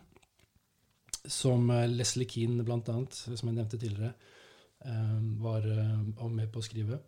som 1.24 1.70
eh, 1.70 1.88
Leslie 1.88 2.28
Keane, 2.28 2.64
blant 2.64 2.88
annet, 2.92 3.14
som 3.14 3.48
jeg 3.48 3.56
nevnte 3.56 3.80
tidligere, 3.80 4.14
eh, 4.84 5.18
var 5.40 5.66
eh, 5.68 6.26
med 6.28 6.50
på 6.52 6.60
å 6.60 6.66
skrive. 6.66 7.00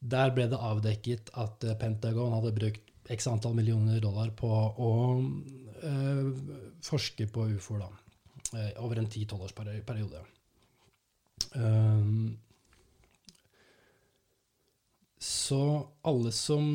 Der 0.00 0.32
ble 0.36 0.46
det 0.50 0.60
avdekket 0.60 1.32
at 1.40 1.64
Pentagon 1.80 2.34
hadde 2.36 2.54
brukt 2.56 2.92
x 3.10 3.28
antall 3.30 3.54
millioner 3.56 4.00
dollar 4.02 4.32
på 4.34 4.48
å 4.50 4.90
forske 6.84 7.26
på 7.30 7.44
ufoer 7.54 7.84
over 8.82 8.98
en 8.98 9.06
10-12 9.06 9.44
års 9.46 9.54
periode. 9.56 10.22
Um, 11.54 12.36
så 15.22 15.60
alle 16.06 16.32
som 16.34 16.66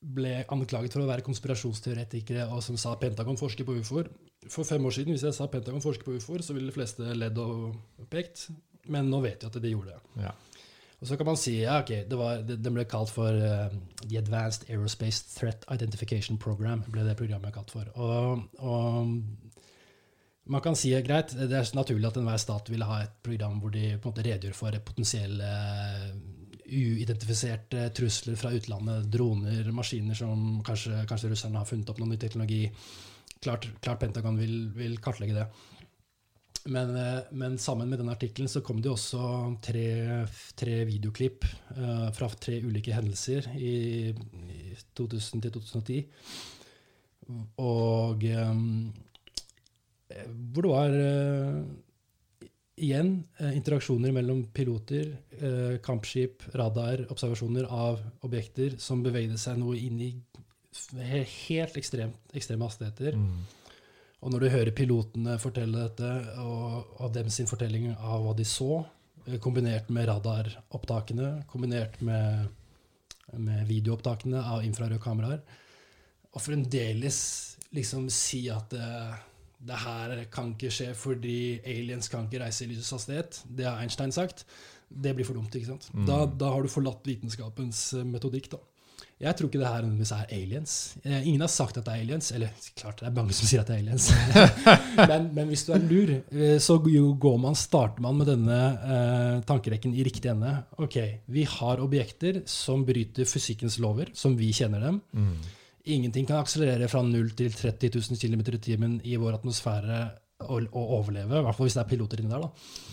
ble 0.00 0.36
anklaget 0.52 0.94
for 0.94 1.02
å 1.04 1.10
være 1.10 1.24
konspirasjonsteoretikere 1.26 2.46
og 2.52 2.62
som 2.64 2.78
sa 2.80 2.94
Pentagon 3.00 3.38
forsker 3.40 3.66
på 3.66 3.78
ufoer, 3.80 4.10
for 4.52 4.68
fem 4.68 4.84
år 4.86 4.94
siden, 4.94 5.14
hvis 5.14 5.24
jeg 5.26 5.36
sa 5.36 5.48
Pentagon 5.50 5.84
forsker 5.84 6.06
på 6.06 6.16
ufoer, 6.16 6.44
så 6.44 6.56
ville 6.56 6.70
de 6.70 6.76
fleste 6.76 7.14
ledd 7.16 7.38
og 7.42 8.06
pekt. 8.12 8.48
Men 8.92 9.08
nå 9.10 9.20
vet 9.24 9.42
vi 9.42 9.48
at 9.50 9.62
de 9.62 9.72
gjorde 9.72 9.94
det. 9.94 10.26
Ja. 10.26 10.34
Og 10.96 11.08
så 11.10 11.16
kan 11.18 11.28
man 11.28 11.36
si 11.36 11.58
ja, 11.58 11.80
ok, 11.82 11.90
det 12.08 12.18
var, 12.18 12.38
det, 12.46 12.56
den 12.64 12.76
ble 12.76 12.86
kalt 12.88 13.10
for 13.12 13.36
uh, 13.36 13.72
The 14.06 14.20
Advanced 14.22 14.70
Aerospace 14.70 15.26
Threat 15.34 15.66
Identification 15.72 16.38
Program. 16.40 16.84
ble 16.88 17.04
det 17.04 17.18
programmet 17.18 17.52
kalt 17.54 17.74
for. 17.74 17.90
Og, 18.00 18.46
og 18.64 19.10
man 20.46 20.62
kan 20.64 20.78
si 20.78 20.94
greit, 21.04 21.34
det 21.36 21.52
er 21.52 21.74
naturlig 21.76 22.08
at 22.08 22.16
enhver 22.20 22.40
stat 22.40 22.70
ville 22.72 22.88
ha 22.88 23.02
et 23.04 23.18
program 23.26 23.58
hvor 23.60 23.74
de 23.74 23.96
på 23.98 24.08
en 24.08 24.14
måte 24.14 24.24
redegjør 24.24 24.56
for 24.56 24.78
potensielle 24.86 25.50
eh, 25.50 26.10
uidentifiserte 26.66 27.90
trusler 27.94 28.38
fra 28.38 28.54
utlandet. 28.56 29.10
Droner, 29.12 29.68
maskiner 29.74 30.16
som 30.16 30.62
kanskje, 30.66 31.02
kanskje 31.10 31.32
russerne 31.34 31.60
har 31.60 31.68
funnet 31.68 31.92
opp 31.92 32.00
noen 32.00 32.14
ny 32.14 32.20
teknologi. 32.22 32.62
Klart, 33.46 33.68
klart 33.78 34.00
Pentagon 34.02 34.38
vil, 34.40 34.54
vil 34.74 34.96
kartlegge 34.98 35.36
det. 35.36 35.46
Men, 36.66 36.96
eh, 36.98 37.22
men 37.30 37.58
sammen 37.62 37.88
med 37.88 38.00
den 38.02 38.10
artikkelen 38.10 38.50
så 38.50 38.60
kom 38.66 38.80
det 38.82 38.90
også 38.90 39.20
tre, 39.62 39.86
tre 40.58 40.80
videoklipp 40.88 41.46
uh, 41.76 42.08
fra 42.16 42.28
tre 42.42 42.58
ulike 42.64 42.94
hendelser 42.96 43.46
i, 43.54 44.10
i 44.10 44.74
2000 44.98 45.44
til 45.44 45.54
2010. 45.54 46.00
Og 47.62 48.26
um, 48.34 48.64
hvor 50.50 50.66
det 50.66 50.72
var 50.72 50.96
uh, 50.98 51.62
igjen 52.82 53.12
interaksjoner 53.54 54.14
mellom 54.18 54.42
piloter, 54.54 55.14
uh, 55.38 55.78
kampskip, 55.86 56.48
radar, 56.58 57.06
observasjoner 57.14 57.70
av 57.70 58.02
objekter 58.26 58.74
som 58.82 59.06
bevegde 59.06 59.38
seg 59.38 59.62
noe 59.62 59.78
inn 59.78 60.02
i 60.02 60.10
helt 61.02 61.78
ekstremt, 61.78 62.34
ekstreme 62.36 62.68
hastigheter. 62.68 63.16
Mm. 63.18 63.44
Og 64.24 64.32
når 64.32 64.42
du 64.42 64.48
hører 64.50 64.74
pilotene 64.74 65.36
fortelle 65.38 65.86
dette, 65.86 66.10
og, 66.42 66.94
og 66.98 67.12
dem 67.14 67.28
sin 67.32 67.48
fortelling 67.50 67.92
av 67.94 68.24
hva 68.24 68.34
de 68.36 68.46
så, 68.48 68.80
eh, 69.26 69.38
kombinert 69.42 69.90
med 69.92 70.08
radaropptakene, 70.10 71.30
kombinert 71.50 72.00
med, 72.06 72.48
med 73.36 73.66
videoopptakene 73.68 74.42
av 74.42 74.64
infrarøde 74.66 75.02
kameraer, 75.02 75.42
og 76.32 76.42
fremdeles 76.44 77.18
liksom 77.76 78.08
si 78.12 78.46
at 78.52 78.72
det, 78.72 78.88
det 79.68 79.82
her 79.82 80.16
kan 80.32 80.52
ikke 80.54 80.72
skje 80.72 80.90
fordi 80.96 81.38
aliens 81.64 82.10
kan 82.12 82.26
ikke 82.26 82.42
reise 82.44 82.64
i 82.64 82.70
lysets 82.70 82.92
hastighet, 82.96 83.42
det 83.46 83.68
har 83.68 83.80
Einstein 83.82 84.14
sagt, 84.14 84.46
det 84.88 85.14
blir 85.16 85.26
for 85.26 85.36
dumt. 85.38 85.54
ikke 85.54 85.72
sant? 85.72 85.88
Da, 86.06 86.24
da 86.26 86.52
har 86.54 86.62
du 86.62 86.70
forlatt 86.70 87.06
vitenskapens 87.08 87.88
eh, 87.98 88.06
metodikk. 88.06 88.50
da. 88.54 88.62
Jeg 89.16 89.32
tror 89.32 89.48
ikke 89.48 89.60
det 89.62 89.68
her 89.72 89.84
er 90.12 90.32
aliens. 90.36 90.72
Eh, 91.00 91.22
Ingen 91.24 91.40
har 91.40 91.48
sagt 91.48 91.78
at 91.80 91.86
det 91.86 91.92
er 91.94 92.02
aliens. 92.04 92.26
Eller 92.36 92.50
klart, 92.76 92.98
det 93.00 93.06
er 93.08 93.14
mange 93.16 93.32
som 93.32 93.48
sier 93.48 93.62
at 93.62 93.70
det 93.70 93.78
er 93.78 93.84
aliens. 93.84 94.10
men, 95.10 95.30
men 95.32 95.48
hvis 95.48 95.64
du 95.64 95.70
er 95.72 95.86
lur, 95.88 96.12
eh, 96.20 96.58
så 96.60 96.76
går 96.84 97.38
man, 97.40 97.56
starter 97.56 98.04
man 98.04 98.18
med 98.18 98.28
denne 98.28 98.58
eh, 98.76 99.38
tankerekken 99.48 99.94
i 99.96 100.04
riktig 100.04 100.28
ende. 100.34 100.52
Ok, 100.84 100.98
vi 101.32 101.46
har 101.48 101.80
objekter 101.80 102.42
som 102.44 102.84
bryter 102.84 103.24
fysikkens 103.24 103.78
lover, 103.80 104.12
som 104.12 104.36
vi 104.36 104.50
kjenner 104.52 104.84
dem. 104.84 105.00
Mm. 105.16 105.32
Ingenting 105.96 106.28
kan 106.28 106.42
akselerere 106.42 106.90
fra 106.92 107.00
0 107.06 107.32
til 107.38 107.56
30 107.56 107.96
000 107.96 108.20
km 108.20 108.44
i 108.52 108.60
timen 108.68 109.00
i 109.00 109.16
vår 109.16 109.38
atmosfære 109.38 110.02
og, 110.44 110.68
og 110.76 110.94
overleve. 111.00 111.40
I 111.40 111.46
hvert 111.46 111.56
fall 111.56 111.70
hvis 111.70 111.78
det 111.78 111.86
er 111.86 111.92
piloter 111.94 112.20
inni 112.20 112.34
der. 112.34 112.44
da. 112.44 112.92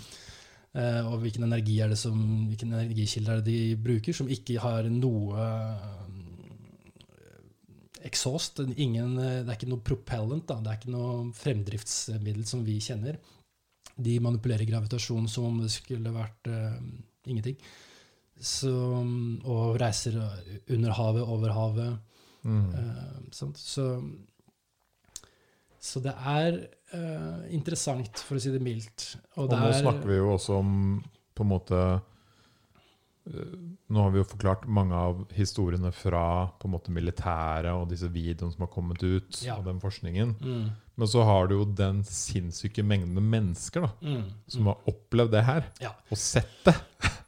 Uh, 0.73 1.11
og 1.11 1.19
hvilken 1.21 1.43
energi 1.45 1.75
er 1.85 1.91
det 1.91 1.99
som, 2.01 2.15
hvilken 2.49 2.71
energikilde 2.73 3.29
er 3.29 3.41
det 3.43 3.45
de 3.45 3.75
bruker, 3.77 4.15
som 4.17 4.29
ikke 4.31 4.55
har 4.57 4.87
noe 4.89 5.43
exhaust. 8.07 8.59
Ingen, 8.63 9.15
det 9.17 9.47
er 9.47 9.55
ikke 9.55 9.71
noe 9.71 9.83
propellant. 9.85 10.45
Da. 10.49 10.59
Det 10.61 10.71
er 10.71 10.81
ikke 10.81 10.93
noe 10.95 11.31
fremdriftsmiddel 11.37 12.45
som 12.49 12.63
vi 12.67 12.79
kjenner. 12.83 13.19
De 13.93 14.17
manipulerer 14.23 14.67
gravitasjon 14.67 15.27
som 15.29 15.51
om 15.51 15.61
det 15.61 15.71
skulle 15.73 16.13
vært 16.13 16.49
uh, 16.49 16.77
ingenting. 17.29 17.57
Så, 18.43 18.73
og 18.73 19.77
reiser 19.79 20.17
under 20.73 20.95
havet, 20.97 21.23
over 21.23 21.53
havet. 21.55 21.97
Mm. 22.43 22.69
Uh, 22.73 23.19
så, 23.31 23.51
så, 25.79 26.01
det 26.03 26.15
er 26.17 26.57
uh, 26.95 27.43
interessant, 27.53 28.25
for 28.25 28.39
å 28.39 28.43
si 28.43 28.51
det 28.53 28.63
mildt. 28.63 29.13
Og, 29.37 29.45
og 29.45 29.53
nå 29.55 29.69
er, 29.69 29.77
snakker 29.85 30.09
vi 30.09 30.19
jo 30.19 30.33
også 30.33 30.57
om 30.59 30.73
på 31.33 31.45
en 31.45 31.49
måte 31.49 31.83
nå 33.23 34.01
har 34.03 34.11
vi 34.11 34.19
jo 34.19 34.27
forklart 34.27 34.65
mange 34.67 34.97
av 34.99 35.21
historiene 35.31 35.93
fra 35.95 36.23
på 36.59 36.67
en 36.67 36.73
måte 36.73 36.91
militæret 36.91 37.71
og 37.71 37.87
disse 37.91 38.09
videoene 38.11 38.51
som 38.51 38.65
har 38.65 38.71
kommet 38.73 39.03
ut, 39.03 39.37
ja. 39.45 39.55
og 39.55 39.67
den 39.67 39.79
forskningen. 39.83 40.35
Mm. 40.43 40.65
Men 40.99 41.09
så 41.09 41.23
har 41.25 41.47
du 41.47 41.55
jo 41.55 41.67
den 41.77 42.03
sinnssyke 42.07 42.83
mengden 42.85 43.15
med 43.15 43.29
mennesker 43.31 43.87
da, 43.87 43.91
mm. 44.03 44.25
som 44.55 44.67
har 44.69 44.91
opplevd 44.91 45.33
det 45.37 45.45
her, 45.47 45.69
ja. 45.81 45.93
og 46.11 46.19
sett 46.19 46.51
det. 46.67 46.75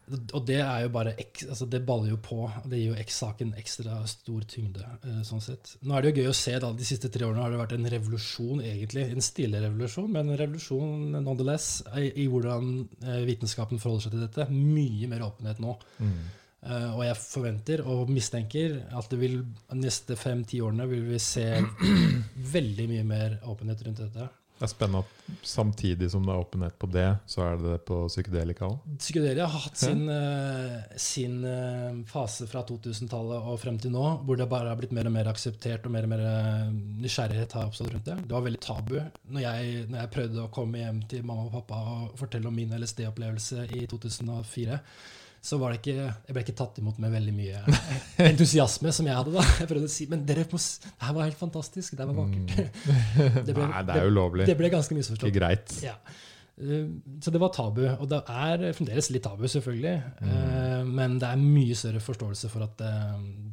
Og 0.06 0.41
det 0.45 0.60
er 0.62 0.84
jo 0.84 0.91
bare 0.93 1.16
altså 1.18 1.66
Det 1.70 1.82
baller 1.86 2.12
jo 2.12 2.20
på. 2.22 2.38
Det 2.70 2.78
gir 2.78 2.91
jo 2.91 2.99
X-saken 3.01 3.56
ekstra 3.58 3.97
stor 4.10 4.45
tyngde. 4.49 4.86
Eh, 5.01 5.22
sånn 5.26 5.43
sett. 5.43 5.76
Nå 5.82 5.95
er 5.95 6.06
det 6.06 6.12
jo 6.12 6.24
gøy 6.24 6.30
å 6.30 6.38
se 6.38 6.53
da, 6.62 6.72
De 6.78 6.88
siste 6.88 7.10
tre 7.14 7.26
årene 7.26 7.41
har 7.41 7.53
det 7.53 7.62
vært 7.64 7.76
en 7.78 7.89
revolusjon, 7.95 8.62
egentlig. 8.62 9.08
En 9.10 9.26
stille 9.26 9.62
revolusjon, 9.64 10.10
men 10.14 10.30
en 10.30 10.39
revolusjon 10.41 11.12
nonetheless 11.18 11.70
i, 11.97 12.10
i 12.24 12.30
hvordan 12.32 12.74
eh, 13.01 13.22
vitenskapen 13.30 13.82
forholder 13.82 14.08
seg 14.08 14.18
til 14.18 14.26
dette. 14.28 14.49
Mye 14.53 15.10
mer 15.12 15.26
åpenhet 15.28 15.62
nå. 15.64 15.78
Mm. 15.99 16.18
Uh, 16.66 16.95
og 16.95 17.01
jeg 17.06 17.18
forventer 17.22 17.82
og 17.86 18.10
mistenker 18.10 18.80
at 18.97 19.12
det 19.12 19.20
vil, 19.22 19.36
de 19.70 19.76
neste 19.78 20.16
fem-ti 20.18 20.64
årene 20.66 20.88
vil 20.89 21.03
vi 21.12 21.20
se 21.22 21.45
veldig 22.56 22.88
mye 22.89 23.03
mer 23.06 23.36
åpenhet 23.45 23.84
rundt 23.86 24.01
dette. 24.01 24.26
Det 24.56 24.64
er 24.64 24.72
spennende 24.72 25.03
at 25.03 25.41
samtidig 25.43 26.08
som 26.14 26.24
det 26.24 26.32
er 26.32 26.43
åpenhet 26.45 26.76
på 26.80 26.88
det, 26.88 27.08
så 27.28 27.41
er 27.43 27.58
det 27.60 27.72
det 27.74 27.80
på 27.89 27.97
psykedelika 28.08 28.70
òg. 28.70 28.86
Psykedelia 29.01 29.49
har 29.51 29.66
hatt 29.66 29.82
sin, 29.82 30.06
uh, 30.08 30.95
sin 31.01 31.41
uh, 31.43 31.97
fase 32.08 32.47
fra 32.47 32.64
2000-tallet 32.68 33.49
og 33.51 33.60
frem 33.60 33.80
til 33.84 33.91
nå, 33.91 34.06
hvor 34.24 34.39
det 34.39 34.47
bare 34.51 34.72
har 34.72 34.80
blitt 34.80 34.95
mer 34.95 35.10
og 35.10 35.16
mer 35.18 35.32
akseptert, 35.32 35.84
og 35.84 35.95
mer 35.95 36.08
og 36.08 36.14
mer 36.14 36.24
nysgjerrighet 37.03 37.58
har 37.58 37.68
oppstått 37.68 37.91
rundt 37.91 38.08
det. 38.08 38.18
Det 38.24 38.38
var 38.38 38.47
veldig 38.47 38.64
tabu 38.64 38.95
når 38.95 39.43
jeg, 39.43 39.76
når 39.89 40.01
jeg 40.01 40.14
prøvde 40.16 40.45
å 40.45 40.53
komme 40.56 40.82
hjem 40.86 41.03
til 41.12 41.28
mamma 41.28 41.49
og 41.49 41.60
pappa 41.60 41.82
og 41.91 42.18
fortelle 42.22 42.47
om 42.47 42.56
min 42.56 42.72
LSD-opplevelse 42.80 43.68
i 43.76 43.84
2004 43.91 44.80
så 45.45 45.59
var 45.61 45.73
det 45.73 45.81
ikke, 45.81 46.09
jeg 46.09 46.33
ble 46.33 46.41
ikke 46.41 46.57
tatt 46.57 46.79
imot 46.81 46.99
med 47.01 47.13
veldig 47.13 47.33
mye 47.37 47.63
entusiasme 48.31 48.93
som 48.95 49.09
jeg 49.09 49.17
hadde. 49.19 49.33
da. 49.35 49.43
Jeg 49.61 49.69
prøvde 49.69 49.89
å 49.89 49.95
si 49.95 50.07
men 50.09 50.23
dere 50.25 50.45
det 50.45 50.61
her 51.05 51.17
var 51.17 51.27
helt 51.27 51.37
fantastisk, 51.41 51.93
det 51.93 52.01
her 52.01 52.09
var 52.09 52.23
vakkert. 52.23 52.55
Mm. 52.55 53.43
Det 53.45 53.53
ble, 53.53 53.65
Nei, 53.69 53.81
det 53.85 53.97
er 53.99 54.07
ulovlig. 54.09 54.47
Det 54.49 54.55
ble 54.57 54.71
ganske 54.73 54.95
misforstått. 54.97 55.29
Ikke 55.29 55.37
greit. 55.37 55.75
Ja. 55.83 55.95
Eh, 56.57 56.87
så 57.21 57.31
det 57.31 57.41
var 57.41 57.51
tabu. 57.53 57.83
Og 57.91 58.07
det 58.09 58.21
er 58.31 58.63
fremdeles 58.77 59.09
litt 59.13 59.25
tabu, 59.27 59.45
selvfølgelig. 59.51 59.95
Mm. 60.23 60.31
Eh, 60.31 60.91
men 60.99 61.17
det 61.21 61.29
er 61.29 61.41
mye 61.41 61.77
større 61.77 62.01
forståelse 62.03 62.51
for 62.51 62.65
at 62.65 62.77
det, 62.81 62.91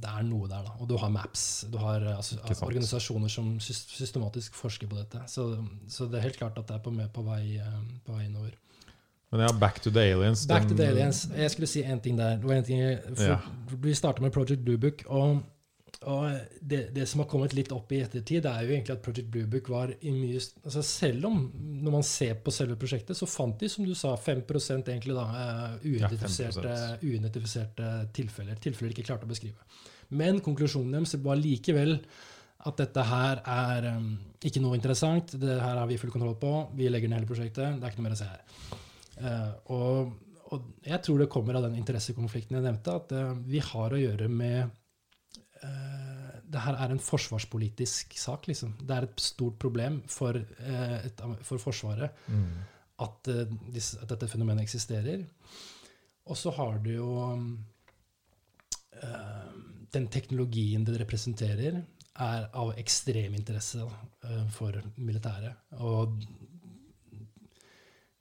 det 0.03 0.13
er 0.13 0.27
noe 0.29 0.49
der. 0.51 0.65
da. 0.69 0.77
Og 0.81 0.91
du 0.91 0.97
har 1.01 1.13
MAPS. 1.13 1.47
Du 1.73 1.79
har 1.83 2.05
altså, 2.17 2.39
organisasjoner 2.63 3.33
som 3.33 3.55
systematisk 3.63 4.57
forsker 4.59 4.91
på 4.91 5.01
dette. 5.01 5.25
Så, 5.31 5.51
så, 5.89 6.09
det 6.09 6.21
er 6.21 6.29
helt 6.31 6.41
klart 6.41 6.59
at 6.61 6.69
det 6.71 6.79
er 6.79 6.85
på, 6.85 6.95
på, 7.19 7.27
vei, 7.29 7.45
på 8.07 8.17
vei 8.17 8.27
innover. 8.29 8.57
Men 9.33 9.41
ja, 9.41 9.53
Back 9.53 9.81
to 9.81 9.91
the 9.91 10.13
Aliens. 10.13 10.47
Back 10.47 10.69
to 10.69 10.77
the 10.77 10.87
Aliens. 10.91 11.25
Jeg 11.37 11.51
skulle 11.55 11.69
si 11.71 11.81
én 11.83 12.01
ting 12.05 12.19
der. 12.19 12.43
En 12.53 12.65
ting, 12.65 12.83
ja. 13.17 13.39
Vi 13.81 13.95
starta 13.97 14.21
med 14.21 14.33
Project 14.33 14.61
Bluebook. 14.61 15.07
Og, 15.07 15.39
og 16.03 16.27
det, 16.61 16.83
det, 16.93 17.07
som 17.09 17.23
har 17.23 17.29
kommet 17.31 17.55
litt 17.57 17.73
opp 17.73 17.95
i 17.97 18.03
ettertid, 18.05 18.45
er 18.45 18.67
jo 18.67 18.75
egentlig 18.75 18.93
at 18.93 19.01
Project 19.07 19.31
Bluebook 19.33 19.71
var 19.73 19.95
i 19.95 20.13
mye 20.13 20.37
altså 20.37 20.83
Selv 20.85 21.31
om, 21.31 21.39
når 21.57 21.97
man 21.97 22.05
ser 22.05 22.35
på 22.45 22.53
selve 22.53 22.77
prosjektet, 22.77 23.17
så 23.17 23.31
fant 23.31 23.57
de, 23.57 23.73
som 23.73 23.89
du 23.89 23.95
sa, 23.97 24.13
5 24.21 24.45
egentlig 24.51 25.17
da, 25.17 25.25
uh, 25.25 25.81
uidentifiserte, 25.81 26.77
ja, 26.77 26.93
uidentifiserte 27.01 27.95
tilfeller. 28.13 28.61
Tilfeller 28.61 28.93
de 28.93 28.99
ikke 28.99 29.09
klarte 29.15 29.25
å 29.25 29.33
beskrive. 29.33 29.65
Men 30.13 30.45
konklusjonen 30.45 30.93
deres 30.93 31.17
var 31.25 31.41
likevel 31.41 32.03
at 32.69 32.85
dette 32.85 33.09
her 33.09 33.41
er 33.49 33.91
um, 33.97 34.13
ikke 34.45 34.61
noe 34.61 34.77
interessant. 34.77 35.39
Det 35.41 35.57
her 35.57 35.81
har 35.81 35.89
vi 35.89 35.97
full 35.97 36.13
kontroll 36.13 36.37
på. 36.37 36.55
Vi 36.77 36.93
legger 36.93 37.09
ned 37.09 37.23
hele 37.23 37.33
prosjektet. 37.33 37.81
Det 37.81 37.87
er 37.87 37.95
ikke 37.95 38.05
noe 38.05 38.11
mer 38.11 38.21
å 38.21 38.25
se 38.27 38.29
her. 38.29 38.91
Uh, 39.23 39.53
og, 39.71 40.13
og, 40.51 40.69
jeg 40.83 40.99
tror 41.05 41.21
det 41.23 41.31
kommer 41.31 41.59
av 41.59 41.67
den 41.69 41.79
interessekonflikten 41.79 42.59
jeg 42.59 42.65
nevnte, 42.65 42.95
at 42.99 43.15
uh, 43.15 43.35
vi 43.47 43.63
har 43.63 43.95
å 43.95 44.01
gjøre 44.01 44.29
med 44.33 44.73
uh, 45.63 46.31
Det 46.53 46.63
her 46.65 46.79
er 46.85 46.93
en 46.93 47.03
forsvarspolitisk 47.03 48.17
sak, 48.19 48.49
liksom. 48.51 48.75
Det 48.83 48.97
er 48.97 49.07
et 49.07 49.23
stort 49.23 49.61
problem 49.63 50.03
for, 50.11 50.37
et, 50.37 51.23
for 51.47 51.63
Forsvaret 51.63 52.25
mm. 52.27 52.49
at, 53.07 53.31
at, 53.33 54.09
dette 54.11 54.29
fenomenet 54.29 54.67
eksisterer. 54.67 55.23
Og 56.29 56.39
så 56.39 56.53
har 56.55 56.77
du 56.85 56.93
jo 56.93 57.13
Den 59.93 60.07
teknologien 60.13 60.85
det 60.85 61.01
representerer, 61.01 61.81
er 62.23 62.45
av 62.55 62.75
ekstrem 62.79 63.35
interesse 63.35 63.83
for 64.55 64.77
militæret. 65.01 65.73
Og 65.81 66.21
Eh, 66.21 66.42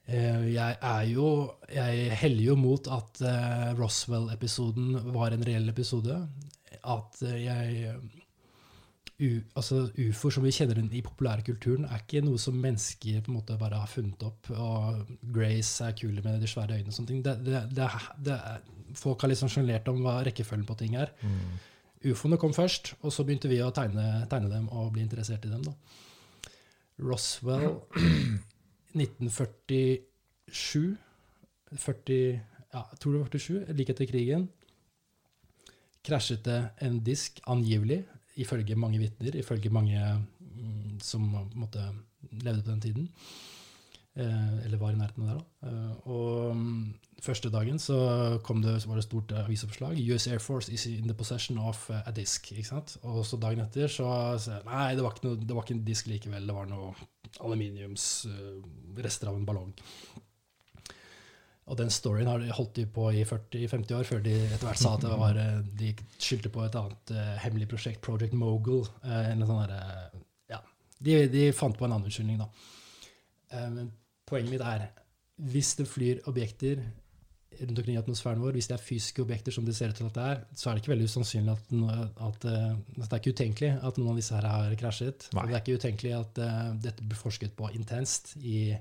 jeg 0.08 0.78
er 0.82 1.04
jo 1.08 1.54
Jeg 1.72 2.18
heller 2.20 2.44
jo 2.44 2.56
mot 2.56 2.88
at 2.88 3.22
uh, 3.22 3.80
Roswell-episoden 3.80 5.14
var 5.14 5.32
en 5.32 5.46
reell 5.48 5.70
episode. 5.70 6.18
At 6.84 7.22
uh, 7.22 7.44
jeg 7.44 7.94
u, 9.22 9.40
Altså 9.56 9.84
ufoer 9.94 10.34
som 10.36 10.44
vi 10.44 10.52
kjenner 10.52 10.80
den 10.80 10.92
i 10.94 11.04
populærkulturen, 11.06 11.86
er 11.86 12.02
ikke 12.02 12.24
noe 12.26 12.42
som 12.42 12.58
mennesker 12.58 13.22
på 13.22 13.32
en 13.32 13.38
måte 13.38 13.58
bare 13.62 13.80
har 13.84 13.90
funnet 13.92 14.24
opp. 14.26 14.50
Og 14.52 15.06
Grace 15.22 15.86
er 15.86 15.96
kule 15.98 16.24
med 16.26 16.42
de 16.42 16.50
svære 16.50 16.80
øynene 16.80 16.90
og 16.90 16.98
sånne 16.98 17.12
ting. 17.14 17.24
Det, 17.26 17.38
det, 17.46 17.66
det, 17.78 17.90
det 18.26 18.40
folk 18.98 19.22
har 19.22 19.32
liksom 19.32 19.52
sjonglert 19.52 19.88
om 19.92 20.02
hva 20.04 20.22
rekkefølgen 20.26 20.68
på 20.68 20.78
ting 20.82 20.98
er. 21.00 21.14
Mm. 21.22 21.60
Ufoene 22.12 22.40
kom 22.42 22.54
først, 22.54 22.96
og 23.06 23.14
så 23.14 23.24
begynte 23.26 23.50
vi 23.52 23.62
å 23.62 23.70
tegne, 23.76 24.26
tegne 24.30 24.50
dem 24.50 24.68
og 24.74 24.94
bli 24.96 25.06
interessert 25.06 25.46
i 25.46 25.52
dem. 25.52 25.62
da. 25.68 25.76
Roswell 27.02 27.78
1947 28.96 30.98
40, 31.72 32.40
ja, 32.74 32.82
jeg 32.92 33.00
tror 33.00 33.14
det 33.14 33.22
var 33.22 33.30
47, 33.32 33.74
like 33.78 33.92
etter 33.94 34.10
krigen, 34.10 34.50
krasjet 36.04 36.44
det 36.46 36.60
en 36.84 37.00
disk, 37.06 37.40
angivelig, 37.48 38.04
ifølge 38.42 38.76
mange 38.76 39.00
vitner, 39.00 39.36
ifølge 39.40 39.70
mange 39.70 40.26
mm, 40.40 41.00
som 41.04 41.22
måtte, 41.56 41.86
levde 42.32 42.64
på 42.64 42.72
den 42.72 42.82
tiden. 42.82 43.10
Eh, 44.16 44.66
eller 44.66 44.78
var 44.78 44.92
i 44.92 44.98
nærheten 45.00 45.24
av 45.24 45.30
det. 45.30 45.38
da. 45.40 45.70
Eh, 45.70 46.08
og 46.12 46.52
um, 46.52 46.94
første 47.24 47.50
dagen 47.50 47.80
så, 47.80 47.98
det, 48.64 48.82
så 48.82 48.90
var 48.90 49.00
det 49.00 49.06
stort 49.06 49.32
avisoppslag. 49.32 50.02
US 50.12 50.28
Air 50.28 50.44
Force 50.44 50.74
is 50.74 50.86
in 50.86 51.08
the 51.08 51.14
possession 51.14 51.58
of 51.58 51.90
a 51.90 52.12
disk. 52.12 52.52
ikke 52.52 52.68
sant? 52.68 52.98
Og 53.04 53.26
så 53.26 53.40
dagen 53.40 53.64
etter 53.64 53.88
så, 53.88 54.38
så 54.38 54.60
Nei, 54.66 54.96
det 54.96 55.04
var, 55.04 55.16
ikke 55.16 55.30
noe, 55.30 55.40
det 55.40 55.56
var 55.56 55.64
ikke 55.64 55.78
en 55.80 55.88
disk 55.88 56.12
likevel. 56.12 56.48
Det 56.48 56.56
var 56.56 56.68
noe 56.68 56.92
aluminiumsrester 57.40 59.32
av 59.32 59.38
en 59.38 59.48
ballong. 59.48 59.72
Og 61.72 61.78
den 61.80 61.92
storyen 61.94 62.28
har 62.28 62.42
de 62.42 62.52
holdt 62.52 62.74
de 62.80 62.86
på 62.90 63.06
i 63.16 63.22
40-50 63.28 63.94
år, 63.96 64.08
før 64.08 64.24
de 64.26 64.34
etter 64.44 64.66
hvert 64.68 64.82
sa 64.82 64.96
at 64.98 65.06
det 65.06 65.20
var, 65.22 65.38
eh, 65.40 65.60
de 65.80 65.94
skyldte 66.18 66.52
på 66.52 66.66
et 66.66 66.76
annet 66.76 67.14
uh, 67.16 67.36
hemmelig 67.46 67.70
prosjekt, 67.72 68.02
Project 68.04 68.34
Mogul. 68.36 68.84
Uh, 69.06 69.30
eller 69.30 69.48
sånn 69.48 69.62
der, 69.64 69.76
uh, 69.78 70.24
ja, 70.52 70.60
de, 71.00 71.20
de, 71.32 71.46
fant 71.56 71.78
på 71.78 71.88
en 71.88 71.94
annen 71.94 72.10
unnskyldning, 72.10 72.42
da. 72.42 72.50
men 73.72 73.92
poenget 74.28 74.52
mitt 74.52 74.64
er 74.64 74.90
hvis 75.52 75.74
det 75.80 75.88
flyr 75.90 76.22
objekter 76.30 76.84
rundt 77.60 77.80
omkring 77.80 77.96
i 77.98 78.00
atmosfæren 78.00 78.42
vår, 78.42 78.56
hvis 78.56 78.70
det 78.70 78.76
er 78.78 78.84
fysiske 78.84 79.24
objekter 79.24 79.54
som 79.54 79.66
det 79.68 79.76
ser 79.76 79.92
ut 79.92 79.98
til 80.00 80.08
at 80.08 80.18
det 80.18 80.28
er, 80.28 80.44
så 80.56 80.70
er 80.70 80.78
det 80.78 80.84
ikke 80.84 80.94
veldig 80.94 81.10
usannsynlig 81.10 81.54
at, 81.54 81.74
at, 82.28 82.46
at, 82.46 82.46
det 83.02 83.08
er 83.10 83.20
ikke 83.20 83.36
utenkelig 83.36 83.72
at 83.90 84.00
noen 84.00 84.14
av 84.14 84.22
disse 84.22 84.38
her 84.38 84.48
har 84.48 84.78
krasjet. 84.80 85.28
Og 85.36 85.42
det 85.50 85.58
er 85.58 85.64
ikke 85.64 85.80
utenkelig 85.82 86.14
at 86.18 86.42
uh, 86.42 86.70
dette 86.86 87.08
blir 87.08 87.20
forsket 87.20 87.56
på 87.58 87.70
intenst 87.76 88.36
i 88.40 88.72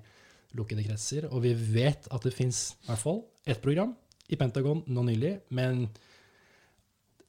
lukkede 0.58 0.84
kretser. 0.86 1.26
Og 1.30 1.42
vi 1.44 1.54
vet 1.54 2.06
at 2.10 2.26
det 2.26 2.34
fins 2.36 2.62
i 2.78 2.90
hvert 2.90 3.02
fall 3.02 3.24
ett 3.50 3.62
program 3.64 3.96
i 4.30 4.38
Pentagon 4.38 4.84
nå 4.86 5.04
nylig, 5.08 5.34
men 5.56 5.88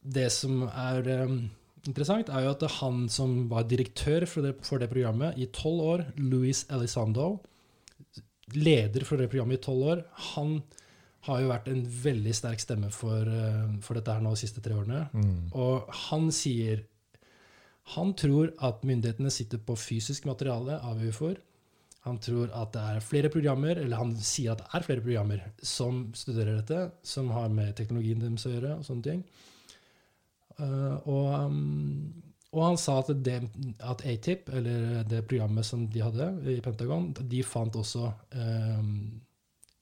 det 0.02 0.30
som 0.34 0.64
er 0.70 1.08
um, 1.26 1.40
interessant, 1.88 2.30
er 2.30 2.46
jo 2.46 2.54
at 2.54 2.68
han 2.80 3.08
som 3.10 3.48
var 3.52 3.66
direktør 3.70 4.28
for 4.30 4.46
det, 4.46 4.56
for 4.66 4.82
det 4.82 4.90
programmet 4.92 5.38
i 5.42 5.50
tolv 5.54 5.88
år, 5.96 6.06
Louis 6.22 6.64
Elizondo, 6.70 7.34
leder 8.58 9.06
for 9.08 9.22
det 9.22 9.30
programmet 9.32 9.60
i 9.60 9.66
tolv 9.66 9.90
år, 9.94 10.06
han 10.34 10.60
har 11.28 11.42
jo 11.42 11.52
vært 11.52 11.68
en 11.70 11.84
veldig 12.04 12.34
sterk 12.34 12.64
stemme 12.64 12.90
for, 12.94 13.28
eh, 13.30 13.78
for 13.86 13.98
dette 13.98 14.14
her 14.14 14.24
nå 14.24 14.34
de 14.34 14.42
siste 14.42 14.64
tre 14.64 14.74
årene. 14.74 15.06
Mm. 15.14 15.52
Og 15.54 15.92
han 16.08 16.32
sier 16.34 16.86
han 17.96 18.14
tror 18.16 18.54
at 18.64 18.84
myndighetene 18.88 19.32
sitter 19.34 19.60
på 19.66 19.76
fysisk 19.76 20.28
materiale 20.30 20.78
av 20.86 21.02
ufoer. 21.02 21.40
Han 22.06 22.18
tror 22.22 22.50
at 22.58 22.72
det 22.74 22.82
er 22.82 23.04
flere 23.06 23.30
programmer, 23.30 23.78
eller 23.78 23.98
han 24.00 24.14
sier 24.16 24.54
at 24.54 24.64
det 24.64 24.70
er 24.74 24.86
flere 24.86 25.04
programmer 25.06 25.44
som 25.62 26.08
studerer 26.18 26.62
dette, 26.62 26.92
som 27.04 27.30
har 27.36 27.50
med 27.54 27.76
teknologien 27.78 28.22
deres 28.22 28.46
å 28.48 28.54
gjøre. 28.54 28.78
og 28.78 28.86
sånne 28.86 29.04
ting. 29.04 29.24
Uh, 30.62 30.98
og, 31.10 31.28
um, 31.52 32.14
og 32.52 32.64
han 32.66 32.78
sa 32.78 33.00
at, 33.02 33.12
det, 33.26 33.38
at 33.80 34.06
ATIP, 34.06 34.50
eller 34.50 35.04
det 35.10 35.26
programmet 35.28 35.66
som 35.66 35.86
de 35.88 36.02
hadde 36.04 36.32
i 36.52 36.60
Pentagon, 36.62 37.12
de 37.14 37.44
fant 37.48 37.78
også 37.80 38.10
eh, 38.36 38.82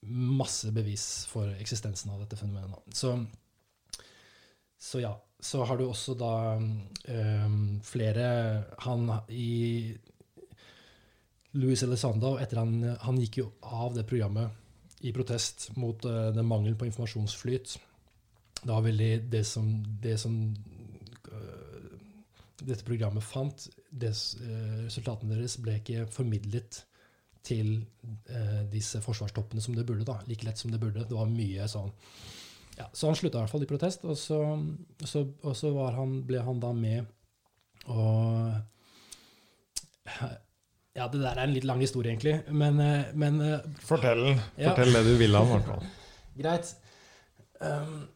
masse 0.06 0.70
bevis 0.72 1.26
for 1.28 1.50
eksistensen 1.60 2.12
av 2.12 2.22
dette 2.22 2.36
fenomenet. 2.36 2.94
Så, 2.94 3.16
så 4.78 5.02
ja. 5.02 5.16
Så 5.40 5.64
har 5.64 5.78
du 5.78 5.86
også 5.86 6.12
da 6.20 6.58
um, 6.60 7.80
flere 7.80 8.24
Han 8.84 9.06
i 9.32 9.88
Louis 11.56 11.80
Elizondo, 11.82 12.34
etter 12.36 12.60
han, 12.60 12.74
han 13.00 13.20
gikk 13.22 13.38
jo 13.40 13.46
av 13.64 13.94
det 13.96 14.04
programmet 14.04 14.52
i 15.00 15.14
protest 15.16 15.70
mot 15.80 16.04
uh, 16.04 16.28
den 16.36 16.44
mangelen 16.44 16.76
på 16.76 16.90
informasjonsflyt. 16.90 17.72
Det 18.60 18.68
var 18.68 18.84
veldig 18.84 19.10
det 19.32 19.46
som, 19.48 19.72
det 20.04 20.18
som 20.20 20.36
dette 22.60 22.84
programmet 22.84 23.24
fant, 23.24 23.64
des, 23.88 24.24
uh, 24.44 24.84
resultatene 24.84 25.38
deres 25.38 25.56
ble 25.64 25.78
ikke 25.80 26.04
formidlet 26.12 26.82
til 27.46 27.72
eh, 28.28 28.62
disse 28.70 29.00
forsvarstoppene 29.04 29.62
som 29.64 29.76
det 29.76 29.86
burde. 29.88 30.04
da, 30.08 30.18
Like 30.28 30.46
lett 30.46 30.58
som 30.60 30.72
det 30.72 30.80
burde. 30.82 31.06
Det 31.08 31.16
var 31.16 31.30
mye 31.30 31.68
sånn 31.70 31.90
ja, 32.76 32.86
Så 32.92 33.08
han 33.08 33.16
slutta 33.18 33.38
i 33.38 33.42
hvert 33.42 33.52
fall 33.52 33.64
i 33.64 33.70
protest, 33.70 34.04
og 34.04 34.18
så, 34.18 34.40
så, 35.04 35.24
og 35.42 35.56
så 35.56 35.72
han, 35.96 36.20
ble 36.26 36.42
han 36.44 36.60
da 36.62 36.74
med 36.76 37.08
og 37.88 38.52
Ja, 40.96 41.06
det 41.08 41.20
der 41.22 41.36
er 41.38 41.44
en 41.46 41.54
litt 41.54 41.64
lang 41.68 41.80
historie, 41.80 42.12
egentlig, 42.12 42.40
men, 42.50 42.80
eh, 42.82 43.10
men 43.14 43.40
eh, 43.44 43.66
Fortell, 43.86 44.24
ja. 44.58 44.70
Fortell 44.72 44.96
det 44.96 45.04
du 45.06 45.12
vil 45.20 45.36
av, 45.38 45.46
i 45.46 45.52
hvert 45.54 45.68
fall. 45.70 45.84
Greit. 46.40 46.72
Um, 47.60 48.08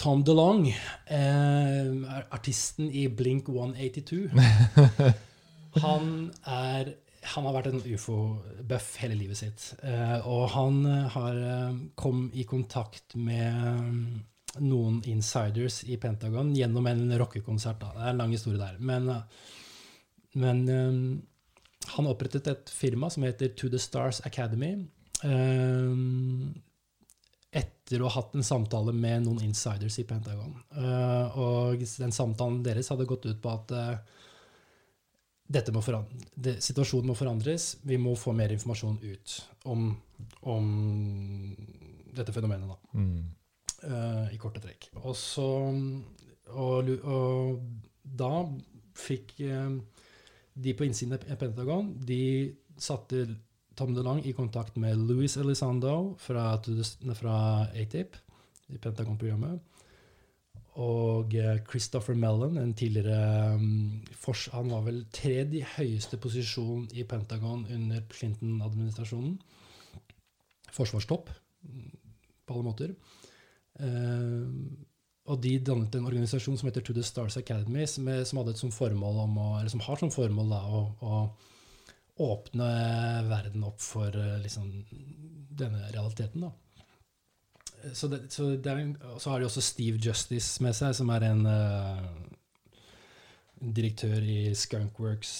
Tom 0.00 0.22
DeLong, 0.24 0.68
eh, 1.12 1.88
artisten 2.30 2.90
i 2.92 3.06
Blink 3.08 3.48
182 3.48 4.28
Han 5.84 6.30
er 6.44 6.94
han 7.20 7.44
har 7.44 7.54
vært 7.54 7.68
en 7.70 7.82
ufo-buff 7.84 8.94
hele 9.02 9.16
livet 9.18 9.38
sitt. 9.40 9.64
Eh, 9.84 10.18
og 10.28 10.48
han 10.54 10.84
har 11.14 11.36
eh, 11.36 11.80
kom 12.00 12.28
i 12.32 12.46
kontakt 12.48 13.16
med 13.18 13.58
mm, 13.60 14.20
noen 14.64 15.00
insiders 15.08 15.82
i 15.84 15.98
Pentagon 16.00 16.54
gjennom 16.56 16.88
en 16.88 17.04
rockekonsert. 17.20 17.82
Det 17.82 18.00
er 18.00 18.14
en 18.14 18.22
lang 18.22 18.32
historie 18.32 18.60
der. 18.60 18.80
Men, 18.80 19.10
eh, 19.12 19.22
men 20.40 20.64
han 21.90 22.08
opprettet 22.08 22.48
et 22.48 22.72
firma 22.72 23.10
som 23.10 23.24
heter 23.26 23.52
To 23.58 23.68
The 23.68 23.80
Stars 23.82 24.22
Academy. 24.24 24.76
Etter 27.50 28.00
å 28.00 28.06
ha 28.06 28.14
hatt 28.14 28.36
en 28.38 28.46
samtale 28.46 28.94
med 28.94 29.24
noen 29.26 29.42
insiders 29.48 29.98
i 29.98 30.06
Pentagon. 30.06 30.54
Og 31.42 31.82
den 31.82 32.14
samtalen 32.14 32.62
deres 32.62 32.92
hadde 32.94 33.08
gått 33.10 33.26
ut 33.26 33.42
på 33.42 33.56
at 33.56 33.74
dette 35.50 35.72
må 35.74 35.82
det, 36.34 36.60
situasjonen 36.62 37.10
må 37.10 37.16
forandres. 37.18 37.72
Vi 37.82 37.98
må 37.98 38.14
få 38.18 38.34
mer 38.36 38.52
informasjon 38.54 39.00
ut 39.02 39.36
om, 39.70 39.90
om 40.46 40.70
dette 42.14 42.34
fenomenet, 42.34 42.70
da. 42.70 43.00
Mm. 43.00 43.20
Uh, 43.80 44.26
I 44.34 44.38
korte 44.38 44.62
trekk. 44.62 44.90
Og 45.02 45.14
så 45.16 45.48
og, 46.50 46.90
og 47.06 47.60
da 48.02 48.32
fikk 48.98 49.36
de 50.60 50.74
på 50.74 50.84
innsiden 50.84 51.14
av 51.14 51.38
Pentagon 51.38 51.92
De 52.02 52.22
satte 52.80 53.22
Tom 53.78 53.94
DeLong 53.94 54.20
i 54.26 54.34
kontakt 54.36 54.76
med 54.76 54.98
Louis 54.98 55.36
Elizondo 55.40 56.16
fra, 56.20 56.52
fra 57.16 57.36
ATIP, 57.70 58.16
i 58.68 58.78
Pentagon-programmet. 58.78 59.62
Og 60.78 61.34
eh, 61.34 61.56
Christopher 61.66 62.14
Mellon, 62.14 62.58
en 62.60 62.74
tidligere 62.74 63.56
um, 63.58 64.04
Han 64.52 64.70
var 64.70 64.84
vel 64.86 65.00
tredje 65.10 65.66
høyeste 65.76 66.16
posisjon 66.16 66.86
i 66.94 67.02
Pentagon 67.02 67.66
under 67.66 68.04
Clinton-administrasjonen. 68.12 69.40
Forsvarstopp 70.70 71.32
på 72.46 72.54
alle 72.54 72.64
måter. 72.64 72.94
Uh, 73.80 74.46
og 75.30 75.38
de 75.42 75.52
dannet 75.62 75.94
en 75.94 76.06
organisasjon 76.08 76.56
som 76.58 76.68
heter 76.68 76.84
To 76.86 76.94
the 76.96 77.04
Stars 77.06 77.36
Academy, 77.38 77.84
som, 77.86 78.08
hadde 78.08 78.56
som 78.58 78.72
formål 78.74 79.24
om 79.26 79.38
å, 79.38 79.48
eller 79.60 79.70
som 79.70 79.82
har 79.84 80.00
som 80.00 80.10
formål 80.10 80.54
da, 80.54 80.60
å, 80.66 80.80
å 81.00 81.20
åpne 82.20 82.70
verden 83.28 83.64
opp 83.68 83.80
for 83.82 84.16
eh, 84.16 84.38
liksom, 84.42 84.70
denne 85.60 85.86
realiteten. 85.92 86.48
da. 86.48 86.50
Så, 87.94 88.08
det, 88.08 88.26
så, 88.32 88.50
er, 88.54 88.82
så, 89.18 89.30
har 89.30 89.40
de 89.40 89.48
også 89.48 89.62
Steve 89.64 90.00
Justice 90.02 90.62
med 90.64 90.76
seg, 90.76 90.94
som 90.96 91.10
er 91.14 91.26
en 91.30 91.46
uh, 91.48 92.04
direktør 93.60 94.20
i 94.20 94.52
Skunkworks. 94.56 95.34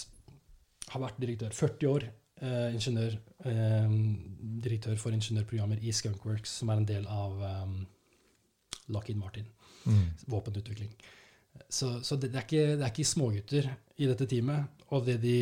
Har 0.91 1.05
vært 1.05 1.21
direktør 1.23 1.55
40 1.57 1.93
år. 1.93 2.09
Uh, 2.41 2.73
ingeniør. 2.73 3.19
um, 3.45 3.97
direktør 4.65 4.97
for 4.97 5.13
ingeniørprogrammer 5.13 5.81
i 5.85 5.93
Skunkworks, 5.93 6.59
som 6.61 6.73
er 6.73 6.81
en 6.81 6.89
del 6.89 7.07
av 7.09 7.37
um, 7.65 7.81
Lockheed 8.89 9.21
Martin. 9.21 9.49
Mm. 9.85 10.07
Våpenutvikling. 10.33 10.93
Så, 11.69 11.99
så 12.03 12.17
det, 12.17 12.33
det, 12.33 12.41
er 12.41 12.47
ikke, 12.47 12.77
det 12.79 12.85
er 12.85 12.93
ikke 12.93 13.09
smågutter 13.09 13.69
i 14.01 14.09
dette 14.09 14.27
teamet. 14.29 14.81
Og 14.91 15.05
det 15.07 15.21
de, 15.23 15.37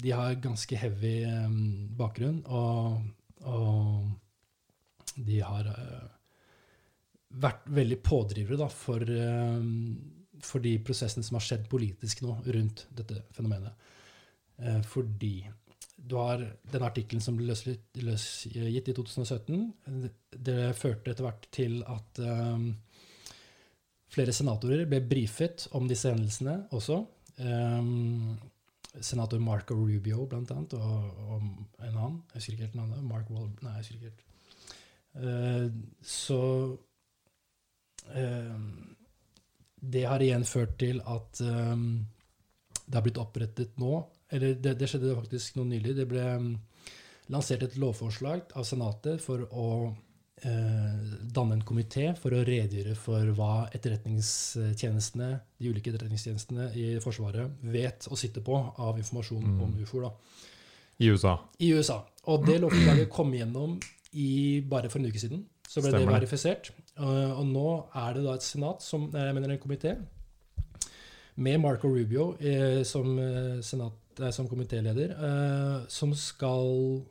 de 0.00 0.12
har 0.14 0.38
ganske 0.40 0.78
heavy 0.78 1.16
bakgrunn, 1.98 2.38
og, 2.46 3.02
og 3.44 4.06
de 5.14 5.40
har 5.44 5.68
uh, 5.70 6.04
vært 7.42 7.66
veldig 7.74 7.98
pådrivere 8.04 8.58
da, 8.60 8.68
for, 8.70 9.02
um, 9.02 9.96
for, 10.42 10.62
de 10.64 10.76
prosessene 10.84 11.26
som 11.26 11.38
har 11.38 11.46
skjedd 11.46 11.68
politisk 11.70 12.24
nå 12.24 12.38
rundt 12.46 12.86
dette 12.94 13.24
fenomenet. 13.36 13.90
Uh, 14.60 14.80
fordi 14.86 15.36
du 16.04 16.16
har 16.18 16.42
den 16.72 16.84
artikkelen 16.84 17.22
som 17.22 17.36
ble 17.38 17.48
løsgitt 17.48 18.02
løsgitt 18.04 18.90
i 18.90 18.94
2017. 18.96 19.60
Det 20.34 20.58
førte 20.76 21.12
etter 21.12 21.24
hvert 21.24 21.46
til 21.54 21.78
at 21.88 22.20
um, 22.20 22.72
flere 24.12 24.34
senatorer 24.34 24.84
ble 24.90 25.00
brifet 25.06 25.68
om 25.78 25.88
disse 25.88 26.10
hendelsene 26.12 26.58
også. 26.76 26.98
Um, 27.38 28.34
senator 29.00 29.40
Marco 29.42 29.74
Rubio, 29.74 30.26
blant 30.30 30.52
annet, 30.54 30.76
og, 30.78 31.24
og 31.24 31.42
en 31.42 31.88
annen. 31.88 32.20
Jeg 32.32 32.40
husker 32.40 32.54
ikke 32.56 32.68
helt 32.68 32.78
navnet. 32.78 33.02
Mark 33.08 33.30
Wall... 33.30 33.50
Nei, 33.62 33.78
jeg 33.78 33.84
husker 33.84 33.98
ikke 33.98 34.10
helt. 34.10 34.24
Uh, 35.14 35.68
så 36.02 36.40
uh, 38.16 38.56
Det 39.78 40.02
har 40.10 40.22
igjen 40.24 40.42
ført 40.44 40.74
til 40.80 40.98
at 41.06 41.38
um, 41.46 42.02
det 42.84 42.98
har 42.98 43.04
blitt 43.04 43.20
opprettet 43.22 43.78
nå 43.78 43.92
Eller 44.34 44.56
det, 44.58 44.72
det 44.80 44.88
skjedde 44.90 45.14
faktisk 45.14 45.54
noe 45.60 45.70
nylig. 45.70 45.94
Det 45.94 46.08
ble 46.10 46.24
lansert 47.30 47.62
et 47.62 47.76
lovforslag 47.78 48.50
av 48.58 48.66
Senatet 48.66 49.22
for 49.22 49.46
å 49.54 49.68
Eh, 50.44 50.96
danne 51.22 51.54
en 51.56 51.62
komité 51.64 52.10
for 52.20 52.34
å 52.36 52.42
redegjøre 52.44 52.92
for 52.98 53.30
hva 53.38 53.68
etterretningstjenestene, 53.72 55.28
de 55.56 55.70
ulike 55.70 55.88
etterretningstjenestene 55.88 56.66
i 56.76 56.88
Forsvaret 57.00 57.62
vet 57.72 58.04
å 58.12 58.18
sitte 58.18 58.42
på 58.44 58.58
av 58.58 58.98
informasjon 59.00 59.46
mm. 59.46 59.62
om 59.64 59.78
ufoer. 59.80 60.10
I 61.00 61.08
USA. 61.14 61.38
I 61.64 61.70
USA. 61.72 61.96
Og 62.28 62.44
det 62.44 62.58
lovforslaget 62.60 63.08
kom 63.14 63.32
gjennom 63.32 63.78
i, 64.14 64.62
bare 64.70 64.90
for 64.90 65.02
en 65.02 65.10
uke 65.10 65.20
siden. 65.20 65.44
Så 65.66 65.82
ble 65.82 65.90
Stemmer. 65.90 66.06
det 66.06 66.18
verifisert. 66.20 66.72
Uh, 66.98 67.34
og 67.40 67.46
nå 67.50 67.68
er 67.98 68.16
det 68.16 68.24
da 68.26 68.36
et 68.38 68.46
senat, 68.46 68.84
som, 68.84 69.08
jeg 69.12 69.34
mener 69.36 69.54
en 69.54 69.62
komité, 69.62 69.96
med 71.34 71.60
Marco 71.60 71.88
Rubio 71.88 72.36
eh, 72.38 72.82
som, 72.86 73.18
senat, 73.62 74.20
eh, 74.20 74.30
som 74.30 74.48
komitéleder, 74.48 75.14
eh, 75.18 75.86
som 75.88 76.14
skal 76.14 77.02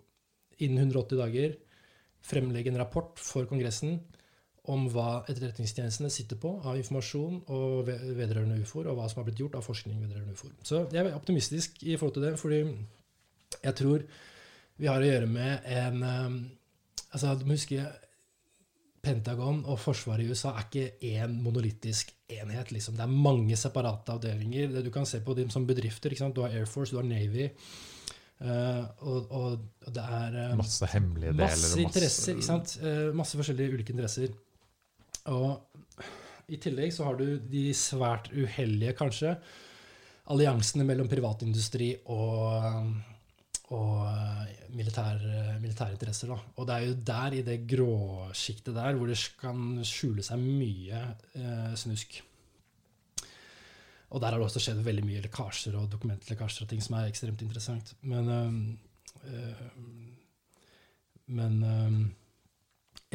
innen 0.63 0.87
180 0.87 1.19
dager 1.19 1.55
fremlegge 2.23 2.71
en 2.71 2.79
rapport 2.79 3.19
for 3.19 3.47
Kongressen 3.49 3.97
om 4.71 4.85
hva 4.87 5.25
etterretningstjenestene 5.27 6.11
sitter 6.13 6.39
på 6.39 6.53
av 6.63 6.77
informasjon 6.79 7.41
og 7.51 7.89
vedrørende 7.89 8.61
ufoer, 8.63 8.87
og 8.87 8.95
hva 8.95 9.09
som 9.11 9.19
har 9.19 9.27
blitt 9.27 9.41
gjort 9.41 9.57
av 9.59 9.65
forskning 9.65 9.97
vedrørende 9.99 10.37
ufoer. 10.37 10.53
Så 10.63 10.85
jeg 10.93 11.03
er 11.03 11.17
optimistisk 11.17 11.83
i 11.83 11.97
forhold 11.97 12.15
til 12.15 12.27
det, 12.29 12.37
fordi 12.39 12.61
jeg 13.57 13.75
tror 13.75 14.05
vi 14.79 14.87
har 14.87 15.03
å 15.03 15.09
gjøre 15.09 15.27
med 15.27 15.67
en 15.67 15.99
um, 16.07 16.37
altså 17.13 17.35
Du 17.39 17.45
må 17.47 17.57
huske 17.57 17.85
Pentagon 19.03 19.65
og 19.67 19.79
forsvaret 19.83 20.23
i 20.23 20.31
USA 20.31 20.53
er 20.55 20.67
ikke 20.67 21.09
én 21.09 21.33
monolittisk 21.43 22.13
enhet. 22.31 22.71
Liksom. 22.71 22.95
Det 22.95 23.03
er 23.03 23.11
mange 23.11 23.57
separate 23.59 24.13
avdelinger. 24.15 24.69
Det 24.71 24.85
du 24.85 24.91
kan 24.95 25.05
se 25.05 25.19
på 25.19 25.35
dem 25.35 25.49
som 25.51 25.65
bedrifter. 25.67 26.15
Du 26.31 26.41
har 26.41 26.55
Air 26.55 26.65
Force, 26.65 26.91
du 26.91 27.01
har 27.01 27.07
Navy. 27.07 27.49
Uh, 28.43 28.83
og, 29.03 29.27
og, 29.31 29.59
det 29.93 30.03
er 30.03 30.37
uh, 30.51 30.55
Masse 30.57 30.87
hemmelige 30.93 31.33
deler. 31.33 31.43
Masse 31.43 31.81
interesser. 31.81 32.39
sant? 32.41 32.77
Uh, 32.79 33.11
masse 33.15 33.37
forskjellige 33.39 33.75
ulike 33.75 33.93
interesser. 33.93 34.31
Og 35.25 35.59
i 36.47 36.59
tillegg 36.63 36.95
så 36.95 37.09
har 37.09 37.19
du 37.19 37.37
de 37.39 37.69
svært 37.75 38.31
uheldige, 38.31 38.95
kanskje, 38.99 39.35
alliansene 40.31 40.87
mellom 40.87 41.11
privatindustri 41.11 41.93
og, 42.11 42.87
og 43.73 44.69
militær, 44.73 45.21
militære 45.61 45.95
interesser. 45.95 46.29
Da. 46.33 46.37
Og 46.57 46.67
det 46.67 46.75
er 46.75 46.85
jo 46.87 46.99
der, 47.09 47.37
i 47.37 47.45
det 47.45 47.57
gråsjiktet 47.69 48.75
der, 48.75 48.97
hvor 48.97 49.09
det 49.09 49.17
kan 49.39 49.81
skjule 49.85 50.25
seg 50.25 50.41
mye 50.41 51.01
snusk. 51.77 52.21
Og 54.13 54.21
der 54.21 54.29
har 54.29 54.37
det 54.37 54.45
også 54.45 54.61
skjedd 54.61 54.83
veldig 54.85 55.05
mye 55.07 55.21
lekkasjer 55.25 55.77
og 55.77 55.89
dokumentlekkasjer 55.91 56.65
og 56.65 56.69
ting 56.69 56.83
som 56.85 56.99
er 56.99 57.09
ekstremt 57.09 57.41
interessant. 57.41 57.95
Men, 58.05 58.29
øh, 59.25 59.63
men 61.33 61.55
øh, 61.65 61.95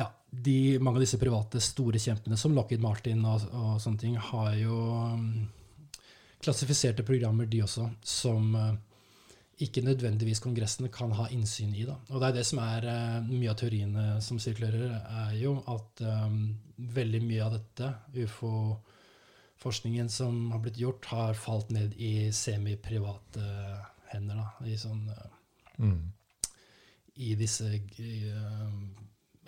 ja, 0.01 0.09
de, 0.31 0.57
mange 0.83 0.99
av 0.99 1.05
disse 1.05 1.21
private 1.23 1.63
store 1.63 2.03
kjempene, 2.03 2.39
som 2.41 2.57
Lockheed 2.57 2.83
Martin 2.83 3.23
og, 3.23 3.47
og 3.55 3.79
sånne 3.83 4.03
ting, 4.03 4.19
har 4.19 4.57
jo 4.59 4.81
klassifiserte 6.43 7.07
programmer, 7.07 7.47
de 7.47 7.63
også, 7.63 7.87
som 8.03 8.51
ikke 9.65 9.83
nødvendigvis 9.83 10.41
kongressene 10.43 10.91
kan 10.93 11.13
ha 11.19 11.27
innsyn 11.35 11.73
i. 11.75 11.85
Da. 11.89 11.97
Og 12.13 12.21
det 12.21 12.29
er 12.29 12.37
det 12.39 12.45
som 12.47 12.61
er 12.63 12.87
uh, 12.87 13.27
mye 13.27 13.51
av 13.51 13.59
teoriene 13.59 14.05
som 14.25 14.39
sirkulerer, 14.43 14.93
er 15.25 15.35
jo 15.41 15.57
at 15.71 16.03
um, 16.07 16.39
veldig 16.99 17.23
mye 17.25 17.43
av 17.47 17.57
dette, 17.57 17.91
ufo-forskningen 18.23 20.11
som 20.13 20.53
har 20.55 20.63
blitt 20.63 20.79
gjort, 20.79 21.11
har 21.11 21.39
falt 21.39 21.73
ned 21.75 21.97
i 21.99 22.31
semiprivate 22.35 23.49
hender. 24.13 24.39
Da, 24.39 24.71
i 24.71 24.79
sånn 24.79 25.11
uh, 25.11 25.27
mm. 25.83 26.01
I 27.19 27.35
disse 27.35 27.67
uh, 27.67 28.75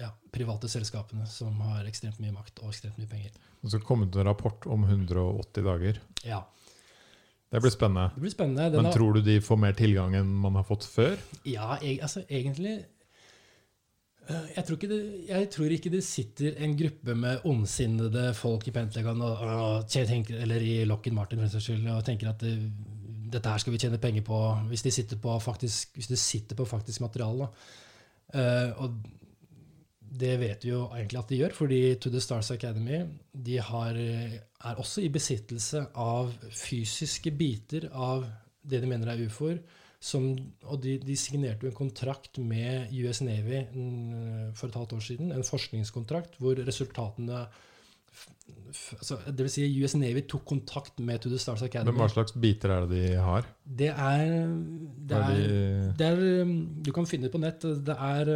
ja, 0.00 0.10
private 0.34 0.68
selskapene 0.72 1.26
som 1.30 1.60
har 1.68 1.86
ekstremt 1.86 2.18
mye 2.18 2.34
makt 2.34 2.64
og 2.64 2.72
ekstremt 2.72 2.98
mye 2.98 3.10
penger. 3.10 3.36
Og 3.60 3.70
så 3.70 3.78
kom 3.84 4.02
det 4.08 4.22
en 4.22 4.30
rapport 4.30 4.66
om 4.66 4.88
180 4.88 5.66
dager. 5.66 6.00
Ja. 6.24 6.42
Det 7.50 7.58
blir 7.58 7.72
spennende. 7.74 8.12
Det 8.14 8.22
blir 8.22 8.30
spennende. 8.30 8.70
Den 8.70 8.86
Men 8.86 8.94
tror 8.94 9.16
du 9.16 9.24
de 9.26 9.40
får 9.42 9.58
mer 9.58 9.74
tilgang 9.74 10.14
enn 10.14 10.30
man 10.44 10.58
har 10.60 10.66
fått 10.68 10.86
før? 10.86 11.16
Ja, 11.42 11.74
jeg, 11.82 11.98
altså 12.02 12.22
egentlig 12.28 12.76
øh, 14.28 14.46
jeg 14.56 14.64
tror, 14.68 14.78
det, 14.92 15.00
jeg 15.28 15.50
tror, 15.50 15.74
ikke 15.74 15.90
det, 15.90 16.04
sitter 16.06 16.62
en 16.62 16.76
gruppe 16.78 17.14
med 17.14 17.42
ondsinnede 17.50 18.30
folk 18.38 18.68
i 18.70 18.74
Pentagon 18.76 19.22
og, 19.26 19.42
og 19.42 19.90
tenker, 19.90 20.38
eller 20.38 20.62
i 20.62 20.84
Lockheed 20.86 21.14
Martin 21.16 21.42
skyld, 21.48 21.88
og 21.90 22.04
tenker 22.06 22.30
at 22.30 22.40
det, 22.46 22.54
dette 23.32 23.50
her 23.50 23.62
skal 23.62 23.74
vi 23.74 23.82
tjene 23.82 23.98
penger 23.98 24.22
på 24.26 24.38
hvis 24.70 24.86
de 24.86 24.94
sitter 24.94 25.18
på 25.18 25.38
faktisk, 25.42 25.94
hvis 25.94 26.10
de 26.10 26.16
sitter 26.16 26.58
på 26.58 26.64
faktisk 26.64 27.02
materiale. 27.02 27.50
Uh, 28.30 28.70
og 28.78 29.00
det 30.10 30.32
vet 30.40 30.64
vi 30.64 30.72
jo 30.72 30.84
egentlig 30.90 31.20
at 31.20 31.30
de 31.30 31.38
gjør, 31.38 31.52
fordi 31.54 31.80
To 32.02 32.10
The 32.10 32.20
Stars 32.22 32.50
Academy 32.50 33.04
de 33.32 33.58
har, 33.62 33.94
er 33.94 34.80
også 34.82 35.04
i 35.04 35.10
besittelse 35.12 35.84
av 35.94 36.32
fysiske 36.50 37.30
biter 37.30 37.86
av 37.94 38.26
det 38.66 38.82
de 38.82 38.90
mener 38.90 39.12
er 39.12 39.22
ufoer. 39.26 39.60
og 40.64 40.82
de, 40.82 40.98
de, 40.98 41.16
signerte 41.16 41.66
jo 41.66 41.70
en 41.70 41.76
kontrakt 41.76 42.38
med 42.38 42.90
US 42.90 43.20
Navy 43.20 43.62
for 44.54 44.68
et 44.68 44.74
halvt 44.74 44.92
år 44.92 45.00
siden, 45.00 45.32
en 45.32 45.44
forskningskontrakt 45.44 46.38
hvor 46.38 46.54
resultatene 46.66 47.46
altså, 48.98 49.18
det 49.26 49.44
vil 49.44 49.50
si 49.50 49.68
US 49.84 49.94
Navy 49.94 50.24
tok 50.26 50.44
kontakt 50.44 50.98
med 50.98 51.20
To 51.20 51.30
The 51.30 51.38
Stars 51.38 51.62
Academy. 51.62 51.92
Men 51.92 52.02
hva 52.02 52.10
slags 52.10 52.32
biter 52.32 52.74
er 52.74 52.86
det 52.88 52.98
de 52.98 53.14
har? 53.14 53.46
Det 53.64 53.92
er, 53.92 54.26
det 55.08 55.16
er, 55.16 55.94
det 55.98 56.10
er 56.10 56.52
Du 56.84 56.92
kan 56.92 57.06
finne 57.06 57.28
det 57.28 57.32
på 57.32 57.42
nett. 57.42 57.62
Det 57.62 57.96
er 57.96 58.34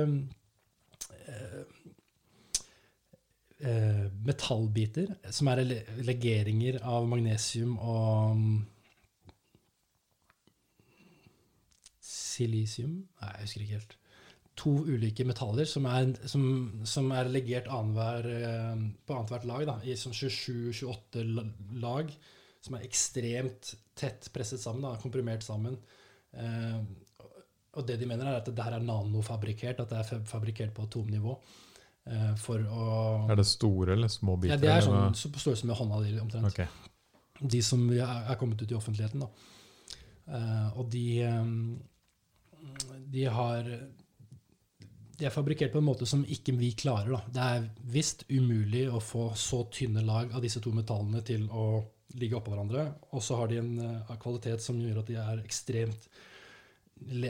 eh, 3.64 4.04
metallbiter, 4.26 5.16
som 5.32 5.50
er 5.52 5.64
legeringer 6.04 6.80
av 6.82 7.08
magnesium 7.10 7.74
og 7.78 8.36
um, 8.36 8.46
silisium 12.04 12.96
Nei, 13.20 13.30
jeg 13.30 13.46
husker 13.46 13.64
ikke 13.64 13.78
helt. 13.78 13.96
To 14.60 14.72
ulike 14.86 15.26
metaller 15.26 15.66
som 15.66 15.86
er, 15.90 16.12
som, 16.30 16.44
som 16.86 17.10
er 17.16 17.30
legert 17.32 17.70
annenhver, 17.72 18.28
eh, 18.30 18.84
på 19.06 19.16
annethvert 19.16 19.48
lag, 19.50 19.66
da, 19.70 19.78
i 19.82 19.96
sånn 19.98 20.14
27-28 20.14 21.24
lag, 21.82 22.12
som 22.64 22.76
er 22.78 22.86
ekstremt 22.86 23.74
tett 23.98 24.30
presset 24.34 24.62
sammen, 24.62 24.86
da, 24.86 24.94
komprimert 25.02 25.46
sammen. 25.46 25.78
Eh, 26.38 26.78
og 27.74 27.86
det 27.88 27.98
de 27.98 28.06
mener, 28.06 28.30
er 28.30 28.38
at 28.38 28.48
det 28.50 28.62
her 28.62 28.78
er 28.78 28.86
nanofabrikkert, 28.86 29.82
at 29.82 29.90
det 29.90 30.00
er 30.00 30.26
fabrikkert 30.30 30.74
på 30.76 30.86
atomnivå. 30.86 31.34
Eh, 32.04 32.32
for 32.36 32.60
å 32.60 32.86
Er 33.32 33.38
det 33.40 33.46
store 33.48 33.94
eller 33.96 34.10
små 34.12 34.36
biter? 34.36 34.58
Ja, 34.58 34.60
det 34.60 34.72
er 34.74 34.84
sånn 34.84 35.16
så 35.16 35.30
på 35.32 35.40
størrelse 35.40 35.68
med 35.68 35.78
hånda 35.78 36.02
di 36.04 36.18
omtrent. 36.20 36.50
Okay. 36.50 36.68
De 37.40 37.60
som 37.64 37.80
er 37.90 38.36
kommet 38.40 38.60
ut 38.60 38.70
i 38.70 38.76
offentligheten. 38.76 39.24
da. 39.24 39.30
Uh, 40.24 40.78
og 40.80 40.88
de, 40.88 41.20
um, 41.28 41.82
de 43.12 43.24
har 43.28 43.66
De 45.14 45.26
er 45.28 45.30
fabrikkert 45.30 45.70
på 45.70 45.78
en 45.78 45.84
måte 45.84 46.06
som 46.08 46.24
ikke 46.24 46.56
vi 46.58 46.72
klarer. 46.72 47.10
da. 47.10 47.20
Det 47.28 47.42
er 47.56 47.66
visst 47.92 48.24
umulig 48.30 48.88
å 48.90 49.00
få 49.00 49.32
så 49.38 49.64
tynne 49.70 50.02
lag 50.04 50.32
av 50.32 50.42
disse 50.42 50.60
to 50.60 50.72
metallene 50.72 51.22
til 51.22 51.48
å 51.50 51.84
ligge 52.18 52.36
oppå 52.36 52.50
hverandre. 52.50 52.86
Og 53.12 53.22
så 53.22 53.36
har 53.36 53.48
de 53.48 53.58
en 53.58 54.06
kvalitet 54.20 54.62
som 54.62 54.80
gjør 54.80 55.02
at 55.02 55.06
de 55.06 55.14
er 55.14 55.44
ekstremt 55.44 56.08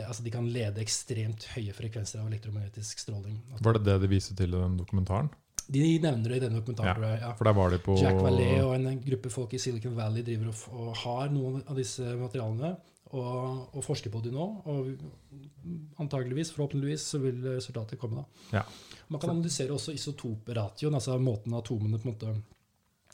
altså 0.05 0.23
de 0.23 0.33
kan 0.35 0.47
lede 0.53 0.83
ekstremt 0.83 1.47
høye 1.55 1.75
frekvenser 1.75 2.23
av 2.23 2.29
elektromagnetisk 2.31 3.01
stråling. 3.03 3.41
Var 3.61 3.79
det 3.79 3.85
det 3.89 3.99
de 4.05 4.11
viste 4.13 4.37
til 4.39 4.55
i 4.55 4.61
den 4.61 4.79
dokumentaren? 4.79 5.31
De 5.65 5.81
nevner 5.81 6.29
det 6.29 6.37
i 6.37 6.43
denne 6.43 6.61
dokumentaren. 6.61 7.21
Ja, 7.23 7.31
for 7.39 7.49
der 7.49 7.57
var 7.57 7.71
de 7.73 7.79
på... 7.81 7.97
Jack 7.97 8.19
Vallée 8.21 8.59
og 8.61 8.75
en 8.77 9.01
gruppe 9.05 9.33
folk 9.33 9.55
i 9.57 9.61
Silicon 9.63 9.97
Valley 9.97 10.25
driver 10.27 10.51
og, 10.53 10.65
og 10.77 10.99
har 11.05 11.33
noen 11.33 11.63
av 11.65 11.79
disse 11.81 12.05
materialene 12.21 12.75
og, 13.15 13.71
og, 13.73 13.81
forsker 13.85 14.13
på 14.13 14.21
dem 14.25 14.37
nå. 14.37 14.49
Og 14.69 16.03
antageligvis, 16.03 16.53
forhåpentligvis, 16.53 17.07
så 17.15 17.21
vil 17.23 17.41
resultatet 17.47 18.01
komme 18.01 18.21
da. 18.21 18.27
Ja. 18.59 18.65
Man 19.09 19.23
kan 19.23 19.35
analysere 19.35 19.73
også 19.73 19.95
isotoperatioen, 19.97 20.97
altså 20.97 21.17
måten 21.23 21.57
atomene 21.57 22.01
på 22.01 22.09
en 22.09 22.15
måte 22.15 22.35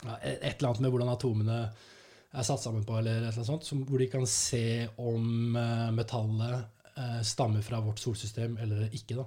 ja, 0.01 0.17
Et 0.17 0.57
eller 0.57 0.71
annet 0.71 0.83
med 0.85 0.93
hvordan 0.95 1.11
atomene 1.13 1.57
er 2.31 2.47
satt 2.47 2.63
sammen 2.63 2.85
på, 2.87 2.95
eller 2.99 3.27
annet 3.27 3.47
sånt, 3.47 3.67
hvor 3.87 3.99
de 3.99 4.07
kan 4.11 4.27
se 4.29 4.87
om 5.03 5.55
uh, 5.57 5.89
metallet 5.95 6.61
uh, 6.95 7.21
stammer 7.27 7.63
fra 7.65 7.81
vårt 7.83 7.99
solsystem 7.99 8.57
eller 8.61 8.87
ikke. 8.95 9.19
Da. 9.19 9.25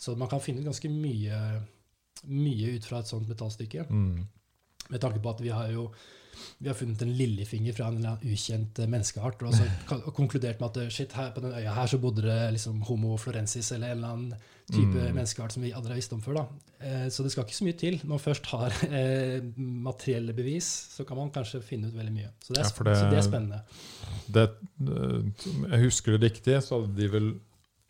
Så 0.00 0.16
man 0.18 0.30
kan 0.30 0.42
finne 0.42 0.64
ganske 0.66 0.90
mye, 0.90 1.40
mye 2.26 2.76
ut 2.76 2.88
fra 2.88 3.02
et 3.02 3.10
sånt 3.10 3.30
metallstykke. 3.30 3.86
Mm. 3.90 4.24
Med 4.90 5.02
tanke 5.02 5.22
på 5.22 5.30
at 5.30 5.44
vi 5.44 5.52
har 5.54 5.70
jo 5.74 5.90
vi 6.58 6.70
har 6.70 6.76
funnet 6.78 7.02
en 7.02 7.12
lillefinger 7.12 7.74
fra 7.76 7.90
en 7.90 8.06
ukjent 8.24 8.78
menneskeart 8.88 9.42
og, 9.44 9.54
så, 9.54 9.66
og 10.06 10.14
konkludert 10.16 10.60
med 10.62 10.78
at 10.78 10.94
shit, 10.94 11.12
her 11.12 11.34
på 11.34 11.42
den 11.44 11.52
øya 11.52 11.74
her 11.76 11.90
så 11.90 12.00
bodde 12.00 12.24
det 12.24 12.38
liksom 12.54 12.80
Homo 12.88 13.16
florensis 13.20 13.72
eller 13.76 13.92
en 13.92 13.98
eller 13.98 14.14
annen 14.14 14.46
type 14.72 14.96
mm. 14.96 15.14
menneskeart 15.16 15.52
som 15.54 15.62
vi 15.64 15.72
aldri 15.76 15.90
har 15.92 15.98
visst 16.00 16.14
om 16.16 16.22
før. 16.24 16.36
Eh, 16.78 17.06
så 17.12 17.18
det 17.24 17.30
skal 17.32 17.44
ikke 17.46 17.58
så 17.58 17.66
mye 17.66 17.80
til. 17.80 17.94
Når 18.02 18.10
man 18.12 18.22
først 18.22 18.44
har 18.52 18.70
eh, 19.00 19.38
materielle 19.58 20.32
bevis, 20.36 20.68
så 20.96 21.00
kan 21.08 21.16
man 21.20 21.34
kanskje 21.34 21.66
finne 21.66 21.86
ut 21.90 21.96
veldig 21.96 22.14
mye. 22.14 22.30
Så 22.44 22.48
det 22.54 22.60
er, 22.62 22.66
ja, 22.70 22.74
det, 22.88 22.94
så 22.98 23.04
det 23.10 23.18
er 23.20 23.26
spennende. 23.26 23.58
Det, 24.26 24.46
eh, 24.86 25.20
jeg 25.74 25.80
husker 25.86 26.08
det 26.14 26.20
riktig, 26.28 26.54
så 26.64 26.70
hadde 26.78 26.98
de 26.98 27.06
vel 27.14 27.28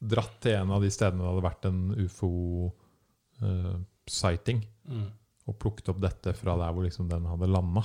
dratt 0.00 0.36
til 0.40 0.54
en 0.56 0.70
av 0.72 0.80
de 0.84 0.90
stedene 0.92 1.22
det 1.22 1.30
hadde 1.30 1.48
vært 1.48 1.64
en 1.68 1.80
ufo-sighting, 2.06 4.58
eh, 4.64 4.70
mm. 4.96 5.08
og 5.50 5.54
plukket 5.60 5.90
opp 5.92 6.00
dette 6.02 6.30
fra 6.38 6.52
der 6.60 6.70
hvor 6.74 6.84
liksom 6.86 7.06
den 7.10 7.24
hadde 7.28 7.52
landa. 7.52 7.82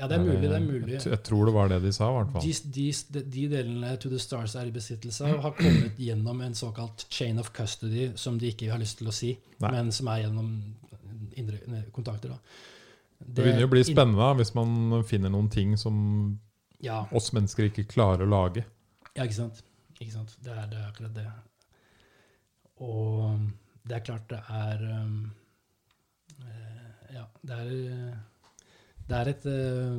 Ja, 0.00 0.06
det 0.08 0.16
er 0.16 0.22
mulig. 0.24 0.48
det 0.48 0.56
er 0.56 0.64
mulig. 0.64 0.94
Jeg, 1.04 1.20
tror 1.26 1.48
det 1.50 1.52
var 1.52 1.68
det 1.68 1.78
de 1.82 1.92
sa. 1.92 2.08
hvert 2.14 2.30
fall. 2.32 2.44
De, 2.46 2.52
de, 2.72 3.22
de, 3.34 3.42
delene 3.52 3.92
To 4.00 4.08
The 4.08 4.20
Stars 4.22 4.54
er 4.56 4.70
i 4.70 4.72
besittelse 4.72 5.28
av, 5.28 5.40
har 5.44 5.56
kommet 5.58 5.98
gjennom 6.00 6.40
en 6.46 6.56
såkalt 6.56 7.04
chain 7.12 7.38
of 7.42 7.50
custody, 7.56 8.10
som 8.16 8.38
de 8.40 8.48
ikke 8.54 8.70
har 8.72 8.80
lyst 8.80 9.02
til 9.02 9.10
å 9.10 9.14
si, 9.14 9.34
Nei. 9.60 9.72
men 9.76 9.92
som 9.92 10.08
er 10.08 10.22
gjennom 10.24 10.54
indre 11.40 11.82
kontakter. 11.92 12.32
da. 12.32 12.38
Det, 13.18 13.34
det 13.34 13.44
begynner 13.44 13.68
å 13.68 13.72
bli 13.74 13.82
spennende 13.84 14.22
da, 14.22 14.30
hvis 14.38 14.54
man 14.56 15.02
finner 15.04 15.32
noen 15.34 15.50
ting 15.52 15.76
som 15.76 15.98
ja. 16.80 17.02
oss 17.12 17.28
mennesker 17.36 17.68
ikke 17.68 17.84
klarer 17.90 18.24
å 18.24 18.30
lage. 18.30 18.64
Ja, 19.12 19.26
ikke 19.26 19.36
sant. 19.42 19.60
Ikke 19.98 20.14
sant? 20.14 20.32
Det, 20.40 20.54
er, 20.54 20.64
det 20.72 20.80
er 20.80 20.88
akkurat 20.88 21.12
det. 21.18 21.26
Og 22.80 23.36
det 23.84 23.98
er 23.98 24.04
klart 24.06 24.32
det 24.32 24.40
er 24.48 24.86
um, 25.02 25.18
Ja, 27.12 27.26
det 27.44 27.60
er 27.60 28.29
det 29.10 29.18
er 29.20 29.30
et 29.32 29.46
uh, 29.50 29.98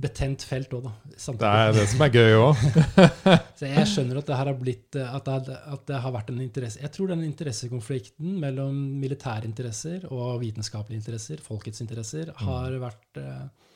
betent 0.00 0.44
felt 0.48 0.72
òg, 0.78 0.86
da. 0.88 0.92
Samtidig. 1.12 1.42
Det 1.44 1.50
er 1.66 1.76
det 1.76 1.86
som 1.92 2.04
er 2.06 2.12
gøy 2.14 2.36
òg. 2.38 2.62
så 3.58 3.68
jeg 3.68 3.90
skjønner 3.92 4.20
at 4.20 4.30
det, 4.30 4.38
har 4.40 4.52
blitt, 4.56 4.98
at 5.02 5.28
det, 5.28 5.58
at 5.58 5.86
det, 5.90 6.00
har 6.04 6.14
vært 6.14 6.32
en 6.32 6.40
interesse 6.44 6.80
Jeg 6.80 6.92
tror 6.94 7.12
den 7.12 7.26
interessekonflikten 7.26 8.38
mellom 8.42 8.76
militære 9.02 9.48
interesser 9.50 10.08
og 10.08 10.40
vitenskapelige 10.42 11.02
interesser, 11.02 11.44
folkets 11.44 11.84
interesser, 11.84 12.32
mm. 12.32 12.44
har 12.48 12.78
vært 12.86 13.20
uh, 13.22 13.67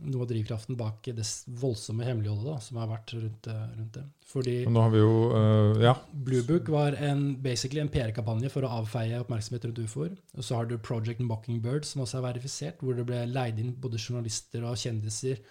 noe 0.00 0.24
av 0.24 0.28
drivkraften 0.30 0.76
bak 0.78 1.04
det 1.14 1.24
voldsomme 1.60 2.06
hemmeligholdet 2.06 2.64
som 2.64 2.78
har 2.80 2.88
vært 2.90 3.12
rundt, 3.14 3.46
eh, 3.46 3.64
rundt 3.76 3.98
det. 3.98 4.04
Fordi 4.26 4.54
nå 4.66 4.80
har 4.80 4.92
vi 4.94 5.02
jo, 5.02 5.16
uh, 5.34 5.82
ja. 5.82 5.92
Blue 6.12 6.42
Book 6.48 6.70
var 6.72 6.96
en, 6.96 7.36
basically 7.42 7.82
en 7.82 7.90
PR-kampanje 7.92 8.50
for 8.50 8.64
å 8.64 8.72
avfeie 8.80 9.20
oppmerksomhet 9.20 9.66
rundt 9.68 9.82
ufoer. 9.84 10.16
Og 10.36 10.46
så 10.46 10.56
har 10.56 10.66
du 10.66 10.78
Project 10.78 11.20
Mockingbird, 11.20 11.84
som 11.84 12.02
også 12.02 12.18
er 12.18 12.26
verifisert, 12.30 12.80
hvor 12.80 12.96
det 12.96 13.06
ble 13.08 13.20
leid 13.28 13.60
inn 13.60 13.76
både 13.78 14.00
journalister 14.00 14.64
og 14.64 14.80
kjendiser 14.80 15.42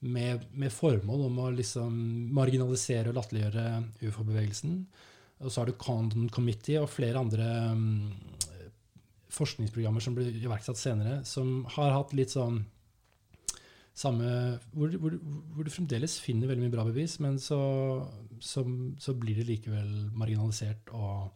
med, 0.00 0.48
med 0.56 0.72
formål 0.72 1.26
om 1.28 1.38
å 1.44 1.52
liksom 1.52 1.94
marginalisere 2.34 3.12
og 3.12 3.18
latterliggjøre 3.20 3.66
ufo-bevegelsen. 4.08 4.82
Og 5.44 5.52
så 5.52 5.60
har 5.60 5.68
du 5.68 5.76
Condon 5.80 6.28
Committee 6.32 6.80
og 6.80 6.90
flere 6.92 7.20
andre 7.20 7.46
um, 7.72 8.10
forskningsprogrammer 9.32 10.04
som 10.04 10.16
ble 10.16 10.26
iverksatt 10.32 10.80
senere, 10.80 11.20
som 11.28 11.66
har 11.76 11.94
hatt 11.94 12.16
litt 12.16 12.32
sånn 12.32 12.62
samme 14.00 14.26
hvor, 14.72 14.92
hvor, 15.02 15.14
hvor, 15.54 15.66
du 15.66 15.72
fremdeles 15.72 16.16
finner 16.24 16.50
veldig 16.50 16.64
mye 16.64 16.72
bra 16.72 16.86
bevis, 16.88 17.18
men 17.22 17.38
så, 17.42 17.60
så, 18.40 18.64
så 19.00 19.14
blir 19.18 19.40
det 19.40 19.48
likevel 19.48 19.90
marginalisert 20.16 20.92
og 20.96 21.28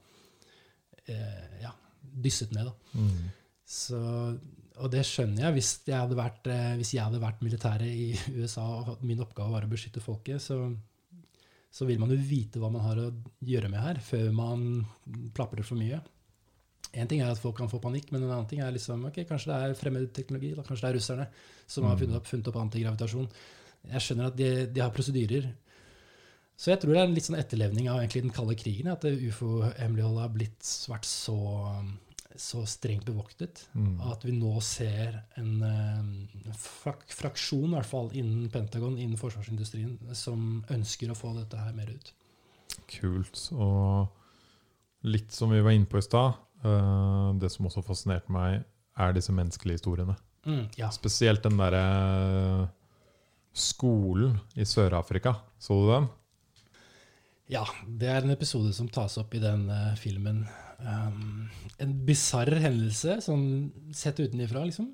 eh, 1.04 1.60
ja, 1.64 1.74
dysset 2.24 2.54
ned. 2.56 2.70
Mm. 2.96 3.28
Så, 3.68 4.00
og 4.80 4.90
det 4.92 5.04
skjønner 5.08 5.46
jeg. 5.46 5.56
Hvis 5.58 5.70
jeg 5.86 5.98
hadde 5.98 6.18
vært, 6.18 6.48
eh, 6.52 6.72
hvis 6.80 6.94
jeg 6.96 7.04
hadde 7.04 7.22
vært 7.22 7.44
militæret 7.44 7.90
i 7.90 8.10
USA 8.40 8.66
og 8.80 9.04
min 9.06 9.22
oppgave 9.24 9.52
var 9.54 9.68
å 9.68 9.70
beskytte 9.70 10.04
folket, 10.04 10.42
så, 10.42 10.58
så 11.74 11.88
vil 11.88 12.00
man 12.02 12.12
jo 12.14 12.20
vite 12.20 12.62
hva 12.62 12.72
man 12.72 12.86
har 12.86 13.02
å 13.02 13.10
gjøre 13.44 13.70
med 13.72 13.84
her, 13.84 14.02
før 14.04 14.30
man 14.36 14.68
plaprer 15.36 15.66
for 15.66 15.80
mye. 15.80 16.00
En 17.00 17.10
ting 17.10 17.22
er 17.22 17.32
at 17.32 17.40
folk 17.40 17.56
kan 17.58 17.70
få 17.70 17.80
panikk, 17.82 18.12
men 18.14 18.22
en 18.22 18.30
annen 18.30 18.48
ting 18.50 18.62
er 18.62 18.72
liksom, 18.74 19.04
ok, 19.10 19.24
kanskje 19.28 19.50
det 19.50 19.58
er 19.58 19.76
fremmed 19.78 20.12
teknologi. 20.16 20.52
Da, 20.54 20.64
kanskje 20.66 20.86
det 20.86 20.92
er 20.92 20.98
russerne 21.00 21.26
som 21.66 21.88
har 21.88 21.98
funnet 22.00 22.20
opp, 22.20 22.30
funnet 22.30 22.50
opp 22.50 22.60
antigravitasjon. 22.62 23.28
Jeg 23.92 24.04
skjønner 24.04 24.30
at 24.30 24.38
de, 24.38 24.50
de 24.70 24.82
har 24.84 24.94
prosedyrer. 24.94 25.50
Så 26.54 26.70
jeg 26.70 26.80
tror 26.80 26.94
det 26.94 27.02
er 27.02 27.08
en 27.08 27.16
litt 27.16 27.26
sånn 27.26 27.40
etterlevning 27.40 27.90
av 27.90 28.00
egentlig 28.00 28.24
den 28.28 28.34
kalde 28.34 28.56
krigen. 28.58 28.92
At 28.92 29.04
ufo-hemmeligholdet 29.04 30.22
har 30.22 30.34
blitt, 30.36 30.70
vært 30.92 31.08
så, 31.08 31.38
så 32.38 32.62
strengt 32.70 33.08
bevoktet. 33.08 33.66
Mm. 33.74 33.96
At 34.12 34.24
vi 34.24 34.36
nå 34.38 34.54
ser 34.64 35.18
en 35.40 35.64
en 36.44 36.58
frak 36.58 37.04
fraksjon, 37.08 37.70
i 37.70 37.76
hvert 37.78 37.88
fall 37.88 38.10
innen 38.16 38.50
Pentagon, 38.52 38.98
innen 39.00 39.20
forsvarsindustrien, 39.20 39.96
som 40.16 40.62
ønsker 40.72 41.10
å 41.10 41.18
få 41.18 41.32
dette 41.38 41.60
her 41.60 41.74
mer 41.76 41.90
ut. 41.90 42.12
Kult. 42.90 43.48
Og 43.54 45.08
litt 45.08 45.32
som 45.32 45.52
vi 45.52 45.62
var 45.64 45.74
inne 45.76 45.88
på 45.88 46.00
i 46.00 46.04
stad, 46.04 46.34
eh, 46.34 46.43
det 46.64 47.50
som 47.52 47.68
også 47.68 47.84
fascinerte 47.84 48.32
meg, 48.32 48.62
er 48.98 49.14
disse 49.16 49.34
menneskelige 49.34 49.80
historiene. 49.80 50.16
Mm, 50.44 50.66
ja. 50.78 50.90
Spesielt 50.94 51.44
den 51.44 51.58
derre 51.60 52.68
skolen 53.54 54.36
i 54.58 54.66
Sør-Afrika. 54.66 55.36
Så 55.58 55.78
du 55.78 55.88
den? 55.92 56.10
Ja, 57.52 57.64
det 57.86 58.08
er 58.08 58.24
en 58.24 58.32
episode 58.34 58.72
som 58.76 58.88
tas 58.88 59.18
opp 59.20 59.34
i 59.36 59.42
den 59.42 59.66
uh, 59.70 59.92
filmen. 60.00 60.44
Um, 60.84 61.46
en 61.80 61.92
bisarr 62.06 62.58
hendelse, 62.60 63.18
sånn 63.24 63.46
sett 63.94 64.20
utenifra, 64.20 64.64
liksom. 64.66 64.90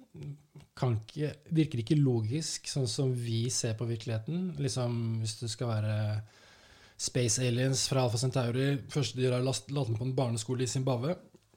Kan 0.79 0.99
ikke, 1.01 1.33
virker 1.55 1.83
ikke 1.83 1.99
logisk, 1.99 2.69
sånn 2.71 2.89
som 2.91 3.15
vi 3.15 3.45
ser 3.55 3.77
på 3.79 3.89
virkeligheten. 3.89 4.53
Liksom, 4.61 5.01
hvis 5.23 5.39
du 5.41 5.47
skal 5.51 5.73
være 5.73 5.97
Space 7.01 7.41
Aliens 7.43 7.87
fra 7.89 8.05
Alfa 8.05 8.21
Centauri, 8.21 8.75
første 8.93 9.17
de 9.17 9.25
gjør 9.25 9.39
er 9.39 9.47
den 9.47 9.99
på 9.99 10.09
en 10.09 10.17
barneskole 10.17 10.67
i 10.67 10.71
Zimbabwe. 10.71 11.17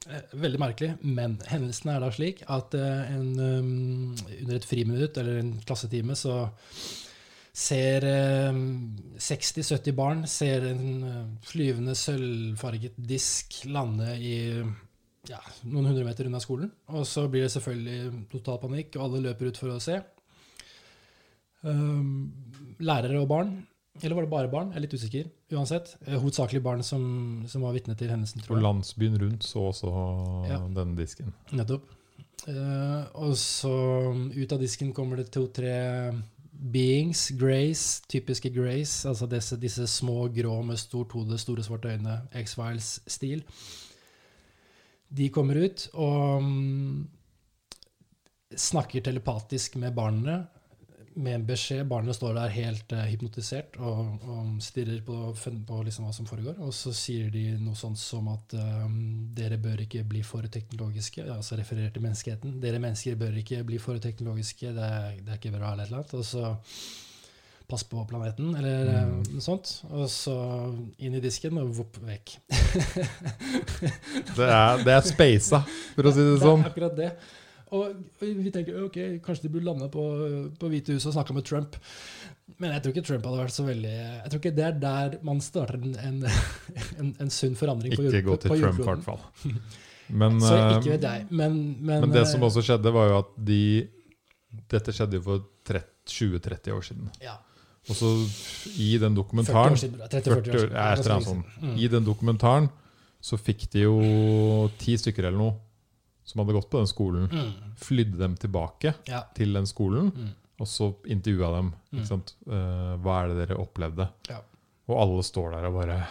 Eh, 0.09 0.35
Veldig 0.35 0.59
merkelig, 0.59 0.91
men 1.05 1.37
hendelsen 1.47 1.93
er 1.93 2.03
da 2.03 2.11
slik 2.13 2.43
at 2.51 2.75
eh, 2.75 3.15
en, 3.15 3.31
um, 3.39 4.11
under 4.41 4.57
et 4.57 4.67
friminutt 4.67 5.19
eller 5.21 5.39
en 5.39 5.53
klassetime 5.63 6.17
så 6.19 6.41
ser 7.53 8.07
eh, 8.09 8.61
60-70 9.21 9.95
barn 9.95 10.23
ser 10.29 10.65
en 10.71 10.87
eh, 11.07 11.19
flyvende 11.47 11.95
sølvfarget 11.95 12.97
disk 12.97 13.61
lande 13.69 14.15
i 14.17 14.37
ja, 15.29 15.39
noen 15.69 15.91
hundre 15.91 16.03
meter 16.07 16.27
unna 16.27 16.41
skolen. 16.43 16.71
Og 16.91 17.05
så 17.07 17.27
blir 17.31 17.45
det 17.45 17.53
selvfølgelig 17.53 18.25
total 18.33 18.59
panikk, 18.65 18.97
og 18.97 19.05
alle 19.05 19.23
løper 19.29 19.53
ut 19.53 19.61
for 19.61 19.71
å 19.71 19.83
se. 19.83 20.01
Um, 21.63 22.33
lærere 22.83 23.21
og 23.21 23.29
barn, 23.31 23.53
eller 24.03 24.15
var 24.15 24.25
det 24.25 24.31
bare 24.33 24.51
barn? 24.51 24.69
Jeg 24.73 24.77
er 24.77 24.83
litt 24.85 24.93
usikker. 24.99 25.31
Uansett. 25.55 25.95
eh, 26.05 26.19
Hovedsakelig 26.19 26.61
barn 26.63 26.83
som, 26.83 27.45
som 27.47 27.61
var 27.65 27.73
vitne 27.73 27.95
til 27.97 28.09
hendelsen, 28.11 28.41
tror 28.43 28.57
Og 28.57 28.59
jeg. 28.61 28.65
landsbyen 28.67 29.17
rundt 29.21 29.43
så 29.47 29.63
også 29.71 29.93
Ja. 30.49 30.59
denne 30.67 30.95
disken. 30.99 31.33
Nettopp. 31.51 31.83
Eh, 32.47 33.05
og 33.15 33.33
så 33.39 33.71
um, 34.11 34.29
ut 34.35 34.51
av 34.51 34.59
disken 34.59 34.91
kommer 34.93 35.15
det 35.17 35.29
to-tre 35.31 36.13
beings, 36.51 37.29
Grace, 37.39 38.01
typiske 38.11 38.51
Grace, 38.53 39.07
altså 39.07 39.27
disse, 39.31 39.55
disse 39.59 39.87
små 39.87 40.27
grå 40.33 40.61
med 40.65 40.77
stort 40.77 41.11
hode, 41.15 41.37
store 41.39 41.63
svarte 41.63 41.89
øyne, 41.95 42.21
X-Files-stil. 42.33 43.43
De 45.13 45.29
kommer 45.29 45.55
ut 45.65 45.87
og 45.93 46.37
um, 46.43 47.07
snakker 48.53 49.01
telepatisk 49.05 49.75
med 49.81 49.95
barna 49.97 50.43
med 51.15 51.35
en 51.35 51.45
beskjed. 51.47 51.85
Barnet 51.89 52.15
står 52.17 52.33
der 52.37 52.53
helt 52.55 52.91
eh, 52.95 53.05
hypnotisert 53.11 53.77
og, 53.79 54.19
og 54.25 54.49
stirrer 54.63 54.99
på, 55.05 55.17
på 55.67 55.79
liksom 55.85 56.07
hva 56.07 56.13
som 56.15 56.27
foregår. 56.29 56.57
Og 56.65 56.73
så 56.75 56.93
sier 56.95 57.29
de 57.33 57.45
noe 57.61 57.77
sånt 57.79 57.99
som 58.01 58.27
at 58.33 58.55
um, 58.57 58.97
dere 59.37 59.57
bør 59.61 59.83
ikke 59.85 60.03
bli 60.09 60.23
for 60.25 60.45
teknologiske. 60.51 61.25
Altså 61.29 61.59
refererer 61.59 61.93
til 61.95 62.03
menneskeheten. 62.05 62.57
Dere 62.63 62.81
mennesker 62.83 63.15
bør 63.19 63.39
ikke 63.43 63.63
bli 63.67 63.79
for 63.81 64.01
teknologiske. 64.03 64.73
Det 64.75 64.89
er, 64.89 65.17
det 65.21 65.33
er 65.35 65.41
ikke 65.41 65.55
bra 65.57 65.73
eller 65.73 65.85
et 65.85 65.91
eller 65.93 66.03
annet. 66.03 66.13
Og 66.19 66.25
så 66.25 66.55
pass 67.73 67.85
på 67.87 68.01
planeten, 68.09 68.51
eller 68.59 68.89
eh, 68.91 69.03
Mm. 69.07 69.21
noe 69.33 69.41
sånt. 69.41 69.69
Og 69.89 70.09
så 70.11 70.33
inn 70.99 71.15
i 71.15 71.21
disken 71.23 71.57
og 71.61 71.71
vopp 71.77 71.97
vekk. 72.03 72.35
Det 74.35 74.47
er, 74.47 74.83
det 74.83 74.93
er 74.93 75.05
speisa, 75.05 75.63
for 75.95 76.09
å 76.09 76.13
si 76.13 76.25
det 76.27 76.41
sånn. 76.43 76.61
Det 76.63 76.67
er 76.67 76.73
akkurat 76.73 76.97
det. 76.97 77.09
Og 77.73 77.93
og 78.21 78.21
vi 78.21 78.51
tenker 78.53 78.83
ok, 78.85 78.97
kanskje 79.25 79.47
de 79.47 79.53
burde 79.53 79.65
lande 79.65 79.87
på, 79.93 80.03
på 80.61 80.69
Hvite 80.69 80.97
hus 80.97 81.07
og 81.09 81.15
snakke 81.15 81.33
med 81.35 81.45
Trump. 81.47 81.77
Men 82.61 82.73
jeg 82.75 82.83
tror 82.83 82.93
ikke 82.93 83.05
Trump 83.07 83.25
hadde 83.25 83.39
vært 83.39 83.55
så 83.55 83.63
veldig 83.65 83.93
Jeg 83.93 84.29
tror 84.29 84.41
ikke 84.41 84.51
det 84.57 84.65
er 84.67 84.75
der 84.81 85.13
man 85.25 85.39
starter 85.41 85.79
en, 85.79 85.95
en, 85.95 86.19
en, 87.01 87.13
en 87.23 87.31
sunn 87.33 87.55
forandring 87.57 87.95
på, 87.95 88.03
Ikke 88.03 88.19
jord, 88.19 88.27
gå 88.27 88.37
til 88.43 88.61
Trump, 88.61 88.81
i 88.83 88.87
hvert 88.89 89.07
fall. 89.07 89.23
Men, 90.11 90.37
Så 90.43 90.51
eh, 90.57 90.75
ikke 90.77 90.91
vet 90.97 91.07
jeg. 91.07 91.25
Men, 91.31 91.57
men, 91.79 92.05
men 92.05 92.13
det 92.13 92.27
som 92.29 92.43
eh, 92.43 92.49
også 92.49 92.65
skjedde, 92.67 92.93
var 92.93 93.09
jo 93.09 93.17
at 93.23 93.33
de 93.49 93.63
Dette 94.69 94.93
skjedde 94.93 95.17
jo 95.17 95.25
for 95.25 95.49
20-30 95.63 96.75
år 96.75 96.83
siden. 96.85 97.09
ja, 97.23 97.37
Og 97.89 97.95
så 97.97 98.09
i 98.75 98.91
den 99.01 99.15
40 99.15 99.17
dokumentaren 99.17 99.73
år 99.73 99.79
siden. 99.79 100.01
30-40 100.11 100.35
år 100.35 100.41
40 100.43 100.53
år, 100.53 100.67
siden. 100.67 100.75
ja, 100.77 101.19
sånn. 101.25 101.45
siden. 101.55 101.77
I 101.79 101.89
den 101.95 102.05
dokumentaren 102.05 102.67
så 103.23 103.39
fikk 103.39 103.69
de 103.71 103.85
jo 103.87 103.95
ti 104.77 104.97
stykker 104.99 105.29
eller 105.29 105.39
noe 105.39 105.55
som 106.25 106.39
hadde 106.41 106.53
gått 106.55 106.69
på 106.71 106.77
den 106.79 106.87
skolen. 106.87 107.27
Mm. 107.31 107.51
Flydde 107.77 108.17
dem 108.17 108.35
tilbake 108.39 108.93
Ja. 109.07 109.23
til 109.35 109.53
den 109.53 109.65
skolen, 109.65 110.11
Mm. 110.15 110.29
og 110.59 110.67
så 110.67 110.93
intervjua 111.05 111.55
dem. 111.57 111.73
Mm. 111.91 112.03
Eh, 112.47 112.97
hva 113.03 113.23
er 113.23 113.27
det 113.33 113.47
dere 113.49 113.57
opplevde? 113.59 114.09
Ja. 114.29 114.39
Og 114.87 114.99
alle 115.01 115.23
står 115.23 115.51
der 115.51 115.65
og 115.67 115.73
bare 115.81 116.07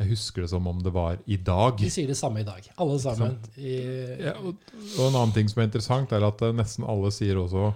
Jeg 0.00 0.08
husker 0.14 0.40
det 0.42 0.48
som 0.50 0.66
om 0.66 0.78
det 0.80 0.92
var 0.94 1.18
i 1.26 1.36
dag. 1.36 1.76
De 1.76 1.90
sier 1.90 2.06
det 2.08 2.16
samme 2.16 2.40
i 2.40 2.42
dag. 2.42 2.62
Alle 2.78 2.98
sammen. 2.98 3.38
I, 3.58 4.16
Ja, 4.24 4.32
og, 4.32 4.56
og 4.98 5.08
en 5.10 5.14
annen 5.14 5.32
ting 5.34 5.46
som 5.50 5.60
er 5.60 5.66
interessant, 5.66 6.10
er 6.12 6.24
at 6.24 6.40
eh, 6.40 6.52
nesten 6.56 6.86
alle 6.88 7.10
sier 7.12 7.36
også 7.36 7.74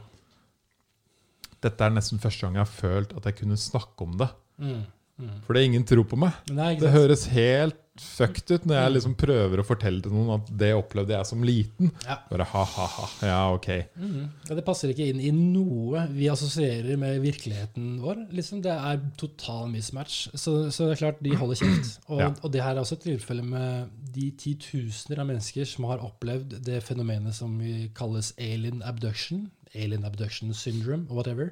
Dette 1.65 1.85
er 1.85 1.91
nesten 1.97 2.19
første 2.21 2.45
gang 2.47 2.55
jeg 2.59 2.65
har 2.67 2.73
følt 2.73 3.13
at 3.17 3.25
jeg 3.29 3.37
kunne 3.43 3.57
snakke 3.61 4.05
om 4.07 4.17
det. 4.21 4.29
mm. 4.59 4.83
Mm. 5.21 5.29
For 5.47 5.55
det 5.55 5.61
er 5.63 5.67
ingen 5.69 5.85
tro 5.87 6.03
på 6.03 6.17
meg. 6.19 6.33
Nei, 6.51 6.73
Det 6.75 6.91
høres 6.91 7.27
helt 7.31 7.77
fucked 8.01 8.51
ut 8.51 8.65
når 8.67 8.75
jeg 8.75 8.89
Mm. 8.91 8.95
liksom 8.95 9.15
prøver 9.17 9.61
å 9.61 9.65
fortelle 9.65 10.03
til 10.03 10.11
noen 10.13 10.35
at 10.41 10.49
det 10.59 10.73
opplevde 10.75 11.15
jeg 11.15 11.27
som 11.27 11.43
liten. 11.47 11.93
Ja. 12.05 12.17
Bare 12.31 12.45
ha-ha-ha. 12.45 13.09
Ja, 13.23 13.55
ok. 13.55 13.69
Mm. 13.97 14.31
Ja, 14.49 14.55
det 14.55 14.65
passer 14.67 14.89
ikke 14.91 15.07
inn 15.09 15.21
i 15.21 15.31
noe 15.31 16.07
vi 16.11 16.27
assosierer 16.29 16.97
med 16.99 17.21
virkeligheten 17.23 18.01
vår. 18.03 18.27
Liksom, 18.33 18.63
det 18.63 18.73
er 18.73 19.01
total 19.17 19.69
mismatch. 19.71 20.29
Så, 20.35 20.71
så 20.75 20.89
det 20.89 20.97
er 20.97 21.03
klart, 21.05 21.23
de 21.23 21.35
holder 21.37 21.55
kjeft. 21.63 21.99
Og, 22.11 22.19
Ja. 22.21 22.33
og 22.43 22.51
det 22.53 22.63
her 22.63 22.75
er 22.75 22.81
også 22.83 22.99
et 22.99 23.07
tilfelle 23.07 23.43
med 23.45 23.89
de 24.15 24.31
titusener 24.33 25.19
av 25.21 25.27
mennesker 25.27 25.65
som 25.67 25.85
har 25.85 25.99
opplevd 25.99 26.63
det 26.65 26.83
fenomenet 26.83 27.35
som 27.35 27.59
vi 27.59 27.91
kalles 27.95 28.33
alien 28.39 28.83
abduction. 28.83 29.51
Alien 29.75 30.05
abduction 30.05 30.53
syndrome, 30.55 31.07
whatever. 31.11 31.51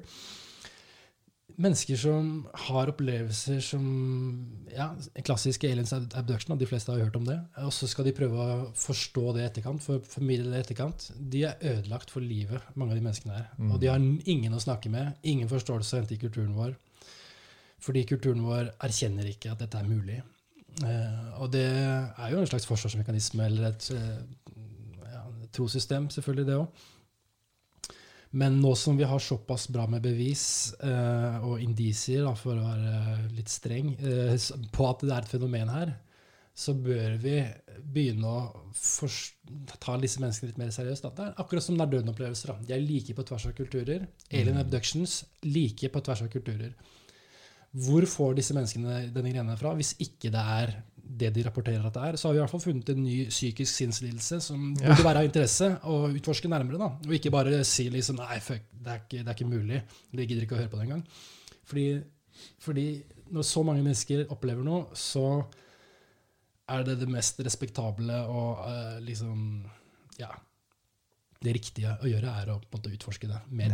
Mennesker 1.61 1.97
som 1.99 2.29
har 2.65 2.89
opplevelser 2.89 3.59
som 3.61 3.83
ja, 4.71 4.87
klassiske 4.95 5.23
klassisk 5.27 5.65
aliens 5.69 5.93
abduction, 5.93 6.57
de 6.57 6.67
fleste 6.69 6.91
har 6.91 7.03
hørt 7.03 7.17
om 7.19 7.27
det. 7.27 7.37
Og 7.61 7.73
så 7.75 7.87
skal 7.89 8.07
de 8.07 8.15
prøve 8.17 8.39
å 8.41 8.55
forstå 8.77 9.25
det 9.35 9.43
i 9.43 9.47
etterkant, 9.51 9.83
for, 9.83 10.01
formidle 10.09 10.49
det 10.49 10.61
i 10.61 10.65
etterkant. 10.65 11.09
De 11.17 11.43
er 11.49 11.61
ødelagt 11.73 12.13
for 12.13 12.25
livet, 12.25 12.63
mange 12.73 12.95
av 12.95 12.99
de 12.99 13.05
menneskene 13.05 13.37
her. 13.37 13.51
Mm. 13.57 13.71
Og 13.71 13.81
de 13.83 13.91
har 13.91 14.07
ingen 14.33 14.57
å 14.57 14.61
snakke 14.63 14.89
med, 14.93 15.19
ingen 15.21 15.51
forståelse 15.51 15.95
å 15.95 16.01
hente 16.01 16.17
i 16.17 16.21
kulturen 16.21 16.55
vår. 16.57 16.73
Fordi 17.83 18.05
kulturen 18.07 18.45
vår 18.47 18.71
erkjenner 18.87 19.27
ikke 19.29 19.51
at 19.53 19.61
dette 19.61 19.77
er 19.77 19.89
mulig. 19.89 20.21
Eh, 20.81 21.27
og 21.43 21.51
det 21.53 21.67
er 21.67 22.33
jo 22.33 22.41
en 22.41 22.49
slags 22.49 22.65
forsvarsmekanisme, 22.69 23.45
eller 23.45 23.69
et, 23.69 23.91
eh, 23.93 24.57
ja, 25.11 25.23
trossystem, 25.53 26.09
selvfølgelig, 26.09 26.47
det 26.49 26.57
òg. 26.57 26.83
Men 28.33 28.57
nå 28.61 28.71
som 28.79 28.97
vi 28.97 29.05
har 29.05 29.21
såpass 29.21 29.67
bra 29.69 29.85
med 29.89 30.01
bevis 30.01 30.73
eh, 30.81 31.43
og 31.45 31.61
indisier, 31.61 32.25
for 32.39 32.57
å 32.57 32.65
være 32.65 33.27
litt 33.35 33.51
streng, 33.53 33.91
eh, 34.01 34.33
på 34.73 34.87
at 34.89 35.05
det 35.05 35.13
er 35.13 35.27
et 35.27 35.33
fenomen 35.35 35.69
her, 35.69 35.91
så 36.53 36.73
bør 36.77 37.17
vi 37.21 37.35
begynne 37.93 38.29
å 38.29 39.07
ta 39.81 39.97
disse 40.01 40.21
menneskene 40.21 40.51
litt 40.51 40.59
mer 40.61 40.73
seriøst. 40.73 41.05
Da. 41.05 41.13
Det 41.13 41.27
er 41.27 41.39
akkurat 41.41 41.65
som 41.65 41.77
nær-døden-opplevelser. 41.77 42.55
De 42.65 42.75
er 42.75 42.81
like 42.81 43.15
på 43.17 43.25
tvers 43.29 43.47
av 43.49 43.55
kulturer. 43.57 44.05
Alien 44.33 44.61
abductions 44.61 45.23
like 45.45 45.89
på 45.89 46.03
tvers 46.05 46.25
av 46.25 46.29
kulturer. 46.33 46.73
Hvor 47.73 48.05
får 48.05 48.35
disse 48.37 48.53
menneskene 48.53 49.07
denne 49.13 49.33
greia 49.33 49.57
fra, 49.57 49.73
hvis 49.77 49.95
ikke 50.01 50.29
det 50.33 50.43
er 50.57 50.75
det 51.03 51.33
de 51.35 51.43
rapporterer 51.43 51.83
at 51.85 51.93
det 51.97 52.03
er, 52.07 52.15
så 52.17 52.27
har 52.29 52.33
vi 52.33 52.39
i 52.39 52.41
hvert 52.43 52.51
fall 52.53 52.63
funnet 52.63 52.89
en 52.93 53.01
ny 53.03 53.15
psykisk 53.29 53.73
sinnslidelse 53.75 54.39
som 54.41 54.73
Ja. 54.79 54.93
burde 54.93 55.03
være 55.03 55.19
av 55.23 55.25
interesse 55.27 55.67
å 55.83 55.97
utforske 56.15 56.47
nærmere. 56.49 56.77
da, 56.79 56.85
Og 57.05 57.13
ikke 57.17 57.31
bare 57.31 57.63
si 57.67 57.89
liksom 57.89 58.15
nei, 58.17 58.39
fuck, 58.39 58.61
det 58.71 58.87
er 58.93 59.01
ikke, 59.03 59.19
det 59.23 59.27
er 59.27 59.33
ikke 59.35 59.49
mulig. 59.49 59.81
det 60.15 60.27
gidder 60.29 60.43
ikke 60.47 60.55
å 60.55 60.61
høre 60.61 60.69
på 60.71 60.77
det 60.79 60.85
engang. 60.87 61.03
Fordi, 61.65 62.03
fordi 62.59 63.03
når 63.31 63.43
så 63.43 63.63
mange 63.65 63.83
mennesker 63.83 64.25
opplever 64.31 64.63
noe, 64.63 64.85
så 64.95 65.45
er 66.69 66.83
det 66.87 66.99
det 67.01 67.09
mest 67.09 67.39
respektable 67.43 68.13
og 68.31 68.63
uh, 68.65 68.99
liksom 69.03 69.65
Ja. 70.19 70.29
Det 71.43 71.51
riktige 71.57 71.97
å 72.01 72.07
gjøre 72.07 72.31
er 72.41 72.47
å 72.53 72.59
på 72.61 72.77
en 72.77 72.79
måte 72.79 72.93
utforske 72.95 73.27
det 73.27 73.41
mer. 73.51 73.73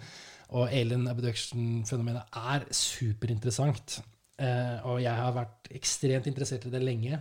og 0.50 0.68
alien 0.68 1.08
abduction-fenomenet 1.08 2.22
er 2.36 2.66
superinteressant. 2.70 4.02
Eh, 4.36 4.76
og 4.84 5.00
jeg 5.00 5.16
har 5.16 5.32
vært 5.32 5.70
ekstremt 5.76 6.28
interessert 6.28 6.66
i 6.68 6.72
det 6.72 6.82
lenge. 6.84 7.20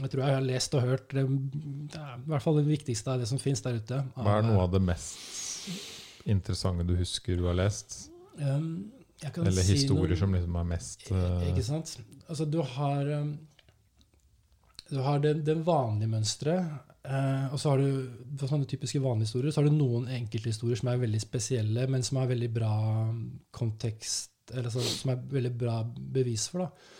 Jeg 0.00 0.10
tror 0.12 0.24
jeg 0.24 0.36
har 0.36 0.44
lest 0.44 0.74
og 0.76 0.84
hørt 0.86 1.12
det, 1.12 1.22
i 1.24 2.30
hvert 2.30 2.44
fall 2.44 2.58
det 2.58 2.66
viktigste 2.66 3.12
av 3.12 3.22
det 3.22 3.28
som 3.28 3.40
fins 3.40 3.60
der 3.64 3.76
ute. 3.76 4.00
Hva 4.16 4.38
er 4.38 4.46
noe 4.46 4.64
av 4.64 4.72
det 4.72 4.80
mest 4.84 5.20
interessante 6.28 6.86
du 6.88 6.94
husker 6.98 7.38
du 7.38 7.46
har 7.48 7.58
lest? 7.58 7.98
Um, 8.40 8.90
Eller 9.22 9.60
si 9.60 9.76
historier 9.76 10.14
noen, 10.14 10.20
som 10.22 10.34
liksom 10.34 10.56
er 10.58 10.68
mest 10.70 11.04
uh, 11.12 11.42
Ikke 11.50 11.64
sant? 11.66 11.90
Altså, 12.24 12.46
du 12.48 12.62
har 12.64 13.10
um, 13.20 13.34
Du 14.88 14.96
har 15.04 15.20
det, 15.22 15.34
det 15.46 15.58
vanlige 15.66 16.10
mønsteret, 16.10 16.72
eh, 17.04 17.52
og 17.52 17.60
så 17.60 17.72
har 17.72 17.80
du 17.80 18.40
sånne 18.40 18.68
typiske 18.68 19.00
vanlige 19.00 19.30
historier, 19.30 19.52
så 19.52 19.62
har 19.62 19.70
du 19.70 19.76
noen 19.76 20.08
enkelthistorier 20.12 20.80
som 20.80 20.90
er 20.92 21.00
veldig 21.00 21.20
spesielle, 21.22 21.86
men 21.88 22.04
som 22.04 22.18
har 22.20 22.28
veldig 22.28 22.50
bra 22.52 22.74
kontekst, 23.56 24.41
eller 24.52 24.72
så, 24.72 24.82
som 24.84 25.14
er 25.14 25.22
veldig 25.32 25.54
bra 25.58 25.80
bevis 25.86 26.48
for. 26.52 26.66
da. 26.66 26.98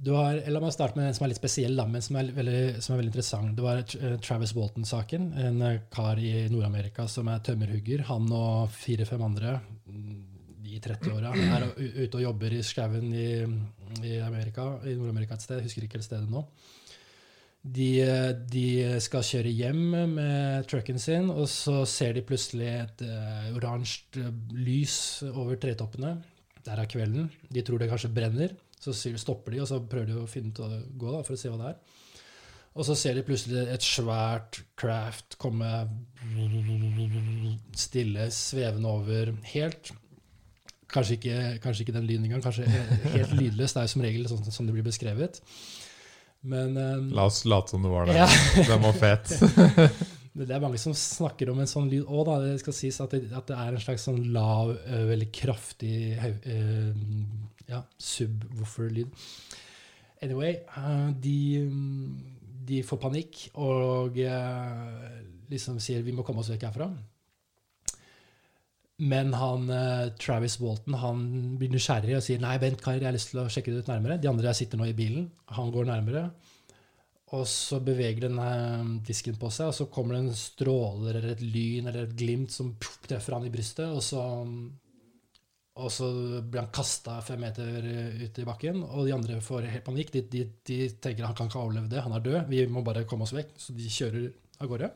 Har, 0.00 0.38
La 0.48 0.62
meg 0.62 0.72
starte 0.72 0.96
med 0.96 1.10
en 1.10 1.16
som 1.16 1.26
er 1.26 1.32
litt 1.32 1.40
spesiell, 1.40 1.74
da, 1.76 1.84
men 1.90 2.02
som 2.04 2.16
er 2.16 2.30
veldig, 2.32 2.80
som 2.80 2.94
er 2.94 3.02
veldig 3.02 3.10
interessant. 3.10 3.52
Det 3.56 3.64
var 3.64 3.82
eh, 3.82 4.16
Travis 4.24 4.54
Walton-saken. 4.56 5.30
En 5.44 5.62
eh, 5.66 5.80
kar 5.92 6.20
i 6.22 6.48
Nord-Amerika 6.52 7.06
som 7.10 7.28
er 7.28 7.42
tømmerhugger. 7.44 8.06
Han 8.08 8.30
og 8.32 8.70
fire-fem 8.72 9.24
andre 9.26 9.58
mm, 9.90 10.18
i 10.70 10.80
30-åra 10.80 11.34
er 11.34 11.66
ute 11.74 12.16
og 12.16 12.22
jobber 12.22 12.54
i 12.54 12.62
skauen 12.64 13.10
i, 13.12 13.30
i 14.06 14.16
i 14.16 14.94
Nord-Amerika 14.96 15.36
et 15.36 15.44
sted. 15.44 15.58
Jeg 15.58 15.68
husker 15.68 15.86
ikke 15.86 15.98
helt 15.98 16.08
stedet 16.08 16.30
nå. 16.30 16.46
De, 17.60 17.90
de 18.48 18.66
skal 19.04 19.24
kjøre 19.26 19.52
hjem 19.52 19.82
med 20.14 20.68
trucken 20.70 21.00
sin, 21.00 21.28
og 21.28 21.44
så 21.52 21.82
ser 21.88 22.14
de 22.16 22.24
plutselig 22.24 22.70
et 22.72 23.02
uh, 23.04 23.50
oransje 23.58 24.30
lys 24.56 24.96
over 25.28 25.60
tretoppene. 25.60 26.14
Der 26.64 26.80
er 26.80 26.88
kvelden. 26.88 27.28
De 27.52 27.64
tror 27.64 27.80
det 27.80 27.90
kanskje 27.90 28.12
brenner. 28.16 28.56
Så 28.80 28.94
stopper 28.96 29.52
de, 29.52 29.60
og 29.60 29.68
så 29.68 29.80
prøver 29.84 30.08
de 30.08 30.20
å 30.22 30.28
finne 30.28 30.54
ut 30.54 30.62
å 30.64 30.70
gå 30.96 31.12
da, 31.12 31.20
for 31.26 31.36
å 31.36 31.40
se 31.40 31.52
hva 31.52 31.60
det 31.60 31.74
er. 31.74 31.98
Og 32.78 32.86
så 32.86 32.94
ser 32.96 33.18
de 33.18 33.24
plutselig 33.26 33.64
et 33.68 33.84
svært 33.84 34.62
craft 34.78 35.36
komme 35.42 35.68
stille, 37.76 38.30
svevende 38.34 38.92
over. 39.00 39.34
Helt 39.52 39.92
Kanskje 40.90 41.20
ikke, 41.20 41.34
kanskje 41.62 41.84
ikke 41.84 41.92
den 41.94 42.06
lyden 42.08 42.24
engang. 42.26 42.40
Kanskje 42.42 42.64
helt 42.66 43.30
lydløst. 43.38 43.76
Det 43.76 43.82
er 43.82 43.86
jo 43.86 43.92
som 43.92 44.02
regel 44.02 44.24
sånn 44.26 44.48
som 44.50 44.66
det 44.66 44.74
blir 44.74 44.86
beskrevet. 44.88 45.38
Men 46.40 46.76
um, 46.76 47.10
La 47.16 47.26
oss 47.28 47.44
late 47.44 47.74
som 47.74 47.84
det 47.84 47.92
var 47.92 48.06
det. 48.08 48.16
Ja. 48.16 48.28
Den 48.66 48.82
var 48.82 48.96
fet. 48.96 49.34
Det 50.40 50.54
er 50.54 50.62
mange 50.62 50.78
som 50.78 50.94
snakker 50.94 51.50
om 51.50 51.58
en 51.60 51.68
sånn 51.68 51.88
lyd 51.90 52.06
òg. 52.06 52.28
Det 52.44 52.60
skal 52.62 52.74
sies 52.76 53.00
at 53.02 53.10
det, 53.12 53.26
at 53.34 53.48
det 53.50 53.56
er 53.58 53.74
en 53.74 53.82
slags 53.82 54.04
sånn 54.06 54.20
lav, 54.32 54.70
veldig 55.10 55.26
kraftig 55.34 56.14
eh, 56.14 56.92
ja, 57.68 57.80
subwoofer-lyd. 57.98 59.10
Anyway, 60.22 60.60
uh, 60.76 61.10
de, 61.18 61.66
de 62.68 62.80
får 62.86 63.00
panikk 63.02 63.42
og 63.58 64.18
uh, 64.22 65.10
liksom 65.50 65.80
sier 65.82 66.06
vi 66.06 66.14
må 66.14 66.24
komme 66.24 66.44
oss 66.44 66.52
vekk 66.54 66.68
herfra. 66.70 66.88
Men 69.00 69.32
han, 69.32 69.70
eh, 69.72 70.12
Travis 70.20 70.58
Walton 70.60 70.94
han 71.00 71.20
blir 71.60 71.72
nysgjerrig 71.72 72.18
og 72.18 72.24
sier 72.24 72.40
nei, 72.42 72.58
vent, 72.60 72.82
Kari, 72.84 73.00
jeg 73.00 73.08
har 73.08 73.16
lyst 73.16 73.32
til 73.32 73.40
å 73.40 73.48
sjekke 73.48 73.72
det 73.72 73.84
ut 73.84 73.88
nærmere. 73.88 74.18
De 74.20 74.28
andre 74.28 74.52
sitter 74.56 74.80
nå 74.80 74.90
i 74.90 74.96
bilen. 74.96 75.30
Han 75.56 75.72
går 75.72 75.88
nærmere. 75.88 76.26
Og 77.38 77.46
så 77.46 77.78
beveger 77.86 78.26
den 78.26 78.36
eh, 78.42 78.90
disken 79.06 79.38
på 79.40 79.48
seg, 79.54 79.70
og 79.70 79.76
så 79.78 79.86
kommer 79.94 80.16
det 80.16 80.22
en 80.24 80.36
stråler 80.36 81.16
eller 81.16 81.32
et 81.36 81.44
lyn 81.46 81.86
eller 81.86 82.08
et 82.08 82.16
glimt 82.18 82.52
som 82.52 82.74
treffer 83.06 83.36
han 83.36 83.46
i 83.46 83.52
brystet, 83.54 83.86
og 83.86 84.02
så, 84.02 84.24
og 85.78 85.92
så 85.94 86.10
blir 86.42 86.64
han 86.64 86.72
kasta 86.74 87.20
fem 87.24 87.40
meter 87.46 87.86
eh, 87.86 88.20
ut 88.26 88.42
i 88.42 88.46
bakken, 88.48 88.82
og 88.82 89.06
de 89.06 89.14
andre 89.14 89.38
får 89.46 89.70
helt 89.70 89.86
panikk. 89.86 90.12
De, 90.16 90.26
de, 90.34 90.44
de 90.66 90.80
tenker 90.98 91.28
han 91.28 91.38
kan 91.38 91.48
ikke 91.48 91.62
overleve 91.62 91.92
det, 91.94 92.02
han 92.04 92.18
er 92.18 92.26
død, 92.26 92.40
vi 92.50 92.66
må 92.66 92.82
bare 92.84 93.06
komme 93.08 93.24
oss 93.28 93.36
vekk. 93.38 93.54
Så 93.62 93.78
de 93.78 93.88
kjører 93.94 94.28
av 94.60 94.74
gårde. 94.74 94.92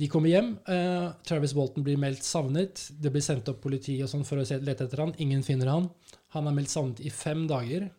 De 0.00 0.08
kommer 0.08 0.30
hjem. 0.32 0.54
Uh, 0.64 1.10
Travis 1.28 1.52
Walton 1.56 1.84
blir 1.84 1.98
meldt 2.00 2.24
savnet. 2.24 2.86
Det 2.96 3.10
blir 3.12 3.24
sendt 3.24 3.48
opp 3.52 3.58
politi 3.60 3.98
og 4.00 4.08
sånn 4.08 4.24
for 4.24 4.40
å 4.40 4.44
lete 4.64 4.86
etter 4.86 5.02
han. 5.04 5.12
Ingen 5.20 5.42
finner 5.44 5.68
han. 5.68 5.90
Han 6.36 6.48
er 6.48 6.54
meldt 6.56 6.72
savnet 6.72 7.02
i 7.04 7.10
fem 7.12 7.42
dager. 7.50 7.90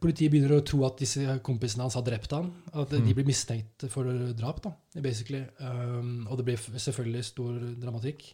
Politiet 0.00 0.30
begynner 0.30 0.54
å 0.60 0.62
tro 0.64 0.84
at 0.86 1.00
disse 1.02 1.24
kompisene 1.42 1.82
hans 1.82 1.96
har 1.98 2.04
drept 2.06 2.30
han. 2.36 2.52
At 2.72 2.90
de 2.94 3.00
Mm. 3.00 3.14
blir 3.16 3.26
mistenkt 3.26 3.88
for 3.90 4.04
drap. 4.32 4.62
da, 4.62 4.72
basically. 5.02 5.44
Um, 5.58 6.26
og 6.30 6.38
det 6.38 6.44
blir 6.46 6.56
selvfølgelig 6.56 7.24
stor 7.24 7.58
dramatikk 7.82 8.32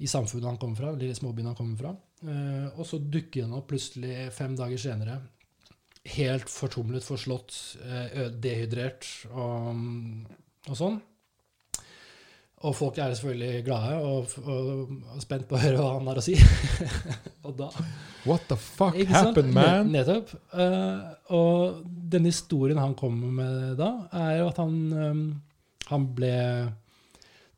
i 0.00 0.06
samfunnet 0.10 0.44
han 0.44 0.58
kommer 0.58 0.76
fra, 0.76 0.88
eller 0.92 1.14
småbyen 1.14 1.46
han 1.46 1.54
kommer 1.54 1.76
fra. 1.78 1.96
Uh, 2.26 2.68
og 2.78 2.84
så 2.84 2.98
dukker 2.98 3.42
han 3.46 3.52
opp 3.54 3.68
plutselig 3.68 4.32
fem 4.32 4.56
dager 4.56 4.76
senere. 4.76 5.20
Helt 6.04 6.50
fortumlet, 6.50 7.02
forslått, 7.06 7.54
dehydrert 8.42 9.06
og, 9.32 10.26
og 10.70 10.78
sånn. 10.78 10.96
Og 12.64 12.72
folk 12.72 12.96
er 12.96 13.12
selvfølgelig 13.12 13.64
glade 13.66 13.96
og, 14.00 14.30
og, 14.40 14.92
og 15.12 15.20
spent 15.20 15.44
på 15.50 15.58
å 15.58 15.60
høre 15.60 15.80
hva 15.82 15.90
han 15.98 16.08
har 16.08 16.20
å 16.20 16.24
si. 16.24 16.36
og 17.46 17.58
da 17.58 17.68
What 18.24 18.46
the 18.48 18.56
fuck 18.56 18.96
happened, 19.10 19.52
man? 19.52 19.90
Nettopp. 19.92 20.32
Uh, 20.54 21.12
og 21.36 21.82
den 21.84 22.24
historien 22.30 22.80
han 22.80 22.96
kommer 22.96 23.34
med 23.36 23.74
da, 23.76 23.90
er 24.16 24.38
jo 24.38 24.48
at 24.48 24.62
han, 24.62 24.78
um, 24.96 25.24
han 25.90 26.06
ble 26.16 26.32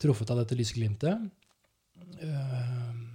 truffet 0.02 0.32
av 0.34 0.42
dette 0.42 0.58
lysglimtet. 0.58 1.22
Uh, 2.18 3.06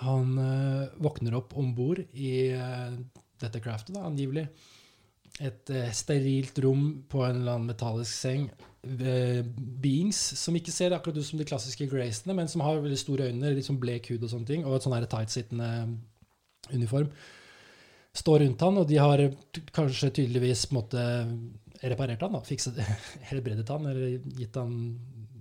han 0.00 0.38
uh, 0.38 0.88
våkner 0.96 1.36
opp 1.38 1.54
om 1.60 1.74
bord 1.76 2.00
i 2.16 2.50
eh, 2.56 2.92
dette 3.40 3.60
craftet, 3.60 3.94
da, 3.96 4.06
angivelig. 4.08 4.46
Et 5.40 5.72
eh, 5.72 5.90
sterilt 5.96 6.58
rom 6.64 7.02
på 7.08 7.22
en 7.24 7.38
eller 7.40 7.58
annen 7.58 7.70
metallisk 7.70 8.12
seng. 8.12 8.46
Eh, 8.80 9.42
beings 9.82 10.18
som 10.40 10.56
ikke 10.56 10.72
ser 10.72 10.94
akkurat 10.96 11.18
ut 11.20 11.26
som 11.26 11.40
de 11.40 11.44
klassiske 11.48 11.84
gracene, 11.90 12.32
men 12.36 12.48
som 12.48 12.62
har 12.64 12.80
veldig 12.80 13.00
store 13.00 13.28
øyne, 13.28 13.52
litt 13.52 13.68
sånn 13.68 13.80
blek 13.80 14.08
hud 14.08 14.24
og 14.24 14.32
sånne 14.32 14.48
ting, 14.48 14.64
og 14.64 14.78
et 14.78 14.86
sånn 14.86 14.96
tightsittende 15.04 15.68
uniform 16.72 17.10
står 18.16 18.40
rundt 18.42 18.64
han, 18.64 18.78
og 18.80 18.88
de 18.88 18.96
har 18.98 19.22
kanskje 19.76 20.10
tydeligvis 20.16 20.64
på 20.66 20.74
en 20.74 20.80
måte 20.80 21.04
reparert 21.92 22.24
han, 22.24 22.34
da, 22.34 22.40
fikset, 22.44 22.80
helbredet 23.30 23.68
han, 23.70 23.86
eller 23.92 24.16
gitt 24.38 24.56
han 24.58 24.72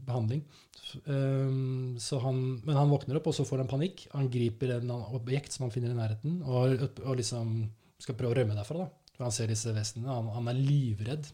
behandling. 0.06 0.44
Så 0.90 2.20
han, 2.24 2.38
men 2.66 2.78
han 2.78 2.92
våkner 2.92 3.20
opp, 3.20 3.30
og 3.30 3.36
så 3.38 3.46
får 3.46 3.64
han 3.64 3.70
panikk. 3.70 4.08
Han 4.14 4.30
griper 4.32 4.76
en 4.78 4.94
objekt 4.94 5.54
som 5.54 5.68
han 5.68 5.74
finner 5.74 5.94
i 5.94 5.98
nærheten, 5.98 6.40
og, 6.46 6.86
og 7.04 7.20
liksom 7.20 7.60
skal 8.02 8.18
prøve 8.18 8.34
å 8.34 8.40
rømme 8.40 8.58
derfra. 8.58 8.86
da. 8.86 9.14
For 9.16 9.28
han 9.28 9.36
ser 9.36 9.52
disse 9.52 9.74
vesenene. 9.76 10.14
Han, 10.16 10.32
han 10.38 10.50
er 10.50 10.62
livredd 10.62 11.30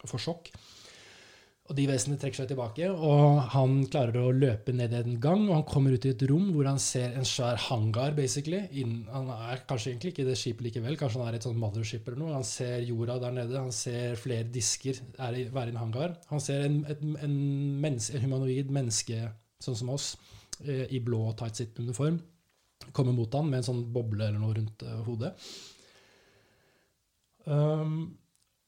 og 0.00 0.10
får 0.10 0.24
sjokk. 0.24 0.50
Og 1.68 1.76
de 1.76 1.84
vesenene 1.84 2.16
trekker 2.16 2.40
seg 2.40 2.46
tilbake, 2.48 2.86
og 2.88 3.42
han 3.52 3.82
klarer 3.92 4.22
å 4.22 4.32
løpe 4.32 4.72
ned 4.72 4.94
en 4.96 5.18
gang. 5.20 5.42
Og 5.50 5.52
han 5.52 5.66
kommer 5.68 5.92
ut 5.92 6.06
i 6.08 6.14
et 6.14 6.22
rom 6.30 6.46
hvor 6.54 6.64
han 6.64 6.78
ser 6.80 7.12
en 7.12 7.26
svær 7.28 7.58
hangar, 7.66 8.14
basically. 8.16 8.62
Inn, 8.80 9.02
han 9.12 9.28
er 9.34 9.60
kanskje 9.68 9.90
egentlig 9.92 10.14
ikke 10.14 10.22
i 10.24 10.28
det 10.30 10.36
skipet 10.40 10.64
likevel, 10.64 10.96
kanskje 10.96 11.20
han 11.20 11.28
er 11.28 11.36
i 11.36 11.40
et 11.42 11.44
sånt 11.44 11.60
mothership 11.60 12.08
eller 12.08 12.22
noe. 12.22 12.36
Han 12.38 12.46
ser 12.48 12.86
jorda 12.88 13.18
der 13.20 13.34
nede, 13.36 13.58
han 13.60 13.74
ser 13.76 14.16
flere 14.16 14.46
disker 14.54 14.96
er 15.26 15.36
i, 15.36 15.42
være 15.52 15.68
i 15.68 15.74
en 15.74 15.82
hangar. 15.82 16.14
Han 16.30 16.40
ser 16.40 16.64
en, 16.70 16.78
et, 16.88 17.02
en, 17.04 17.36
menneske, 17.84 18.16
en 18.16 18.24
humanoid 18.24 18.72
menneske, 18.78 19.28
sånn 19.60 19.78
som 19.82 19.92
oss, 19.92 20.08
eh, 20.64 20.86
i 20.88 21.02
blå 21.04 21.20
tightsit-uniform, 21.36 22.16
komme 22.96 23.12
mot 23.12 23.36
han 23.36 23.52
med 23.52 23.60
en 23.60 23.68
sånn 23.68 23.84
boble 23.92 24.30
eller 24.30 24.40
noe 24.40 24.56
rundt 24.56 24.86
eh, 24.88 25.04
hodet. 25.04 25.34
Um, 27.44 28.00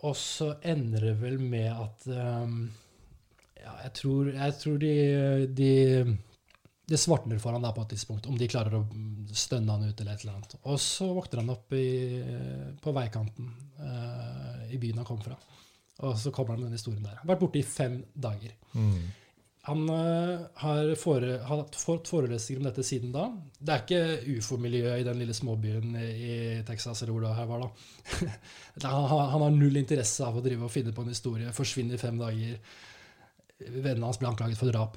og 0.04 0.14
så 0.16 0.52
ender 0.68 1.10
det 1.10 1.16
vel 1.20 1.40
med 1.40 1.68
at 1.72 2.06
um, 2.12 2.62
ja, 3.60 3.76
jeg 3.84 3.92
tror, 4.00 4.32
jeg 4.34 4.56
tror 4.60 4.80
de, 4.80 4.94
de 5.56 5.70
Det 6.90 6.98
svartner 6.98 7.38
for 7.42 7.54
han 7.54 7.64
der 7.64 7.74
på 7.76 7.84
et 7.84 7.94
tidspunkt, 7.94 8.26
om 8.26 8.38
de 8.38 8.48
klarer 8.50 8.80
å 8.80 8.84
stønne 9.36 9.76
han 9.76 9.86
ut 9.86 10.00
eller 10.00 10.16
et 10.16 10.24
eller 10.24 10.38
annet. 10.38 10.56
Og 10.64 10.80
så 10.82 11.06
våkner 11.14 11.44
han 11.44 11.54
opp 11.54 11.76
i, 11.78 11.86
på 12.82 12.94
veikanten 12.96 13.52
uh, 13.78 14.66
i 14.70 14.80
byen 14.80 14.98
han 15.02 15.06
kom 15.06 15.20
fra. 15.22 15.38
Og 16.00 16.16
så 16.18 16.32
kommer 16.34 16.56
han 16.56 16.64
med 16.64 16.70
den 16.70 16.80
historien 16.80 17.04
der. 17.04 17.20
Han 17.20 17.28
har 17.28 17.34
vært 17.36 17.44
borte 17.44 17.60
i 17.60 17.66
fem 17.66 18.00
dager. 18.14 18.56
Mm. 18.74 19.00
Han 19.68 19.84
uh, 19.92 20.46
har, 20.62 20.94
fore, 20.96 21.34
har, 21.44 21.64
fått 21.76 22.08
forelesninger 22.08 22.62
om 22.62 22.68
dette 22.70 22.84
siden 22.86 23.12
da. 23.12 23.26
Det 23.58 23.74
er 23.74 23.82
ikke 23.84 24.38
ufo-miljø 24.40 24.94
i 24.96 25.04
den 25.04 25.20
lille 25.20 25.36
småbyen 25.36 25.98
i 26.00 26.36
Texas 26.66 27.02
eller 27.02 27.12
hvor 27.12 27.26
det 27.26 27.34
her 27.36 27.50
var. 27.50 27.66
da. 27.66 28.30
han, 28.88 29.10
han, 29.12 29.44
har 29.44 29.52
null 29.52 29.76
interesse 29.82 30.24
av 30.24 30.40
å 30.40 30.44
drive 30.44 30.64
og 30.64 30.72
finne 30.72 30.94
på 30.96 31.04
en 31.04 31.12
historie. 31.12 31.52
Forsvinner 31.56 31.98
i 31.98 32.00
fem 32.00 32.16
dager. 32.20 32.56
Vennene 33.68 34.08
hans 34.08 34.20
ble 34.20 34.30
anklaget 34.30 34.60
for 34.60 34.72
drap. 34.72 34.96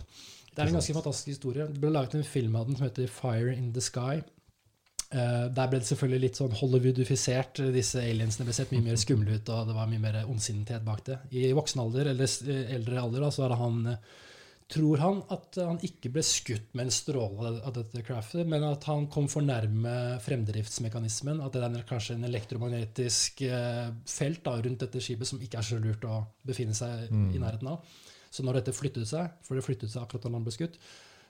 Det 0.53 0.61
er 0.61 0.69
en 0.69 0.77
ganske 0.77 0.95
fantastisk 0.95 1.33
historie. 1.33 1.65
Det 1.69 1.81
ble 1.81 1.91
laget 1.93 2.15
en 2.19 2.27
film 2.27 2.55
av 2.59 2.67
den 2.67 2.77
som 2.77 2.85
heter 2.85 3.09
Fire 3.09 3.53
in 3.55 3.71
the 3.73 3.81
Sky. 3.81 4.21
Uh, 5.13 5.45
der 5.53 5.69
ble 5.69 5.77
det 5.77 5.85
selvfølgelig 5.89 6.23
litt 6.23 6.39
sånn 6.39 6.53
Hollywoodifisert. 6.57 7.61
Disse 7.73 8.01
aliensene 8.01 8.47
ble 8.47 8.55
sett 8.57 8.73
mye 8.73 8.85
mer 8.85 8.99
skumle 9.01 9.37
ut, 9.37 9.49
og 9.53 9.69
det 9.69 9.77
var 9.77 9.89
mye 9.89 10.01
mer 10.01 10.21
ondsinnethet 10.25 10.85
bak 10.85 11.03
det. 11.09 11.19
I 11.37 11.51
voksen 11.53 11.81
alder, 11.83 12.13
eller 12.13 12.37
eldre 12.77 13.01
alder, 13.01 13.25
da, 13.25 13.31
så 13.33 13.45
er 13.45 13.55
han, 13.59 13.81
tror 14.73 15.03
han 15.03 15.19
at 15.33 15.59
han 15.61 15.81
ikke 15.85 16.09
ble 16.15 16.23
skutt 16.25 16.71
med 16.73 16.87
en 16.87 16.95
stråle 16.95 17.51
av 17.61 17.75
dette 17.75 18.05
craftet, 18.05 18.45
men 18.49 18.65
at 18.65 18.87
han 18.89 19.05
kom 19.13 19.29
for 19.29 19.45
nærme 19.45 20.19
fremdriftsmekanismen. 20.25 21.43
At 21.45 21.57
det 21.57 21.65
er 21.65 21.89
kanskje 21.89 22.17
en 22.17 22.29
elektromagnetisk 22.29 23.45
felt 24.15 24.45
da, 24.45 24.57
rundt 24.65 24.85
dette 24.85 25.01
skipet 25.01 25.29
som 25.29 25.41
ikke 25.41 25.61
er 25.61 25.69
så 25.69 25.81
lurt 25.81 26.09
å 26.09 26.23
befinne 26.45 26.77
seg 26.77 27.09
mm. 27.13 27.29
i 27.33 27.41
nærheten 27.41 27.73
av. 27.73 27.85
Så 28.33 28.45
når 28.45 28.59
dette 28.59 28.73
flyttet 28.73 29.05
seg, 29.09 29.33
for 29.45 29.57
det 29.57 29.65
flyttet 29.65 29.91
seg 29.93 30.01
akkurat 30.01 30.25
da 30.25 30.33
han 30.33 30.45
ble 30.45 30.53
skutt, 30.55 30.79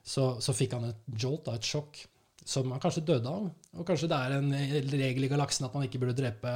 så, 0.04 0.34
så 0.44 0.56
fikk 0.56 0.76
han 0.78 0.90
et 0.90 1.02
jolt, 1.20 1.50
et 1.52 1.68
sjokk, 1.68 2.00
som 2.48 2.72
han 2.72 2.82
kanskje 2.84 3.06
døde 3.08 3.32
av. 3.32 3.50
Og 3.76 3.88
kanskje 3.88 4.12
det 4.12 4.20
er 4.20 4.38
en 4.38 4.54
regel 4.92 5.28
i 5.28 5.32
galaksen 5.32 5.68
at 5.68 5.76
man 5.76 5.88
ikke 5.88 6.02
burde 6.04 6.16
drepe 6.18 6.54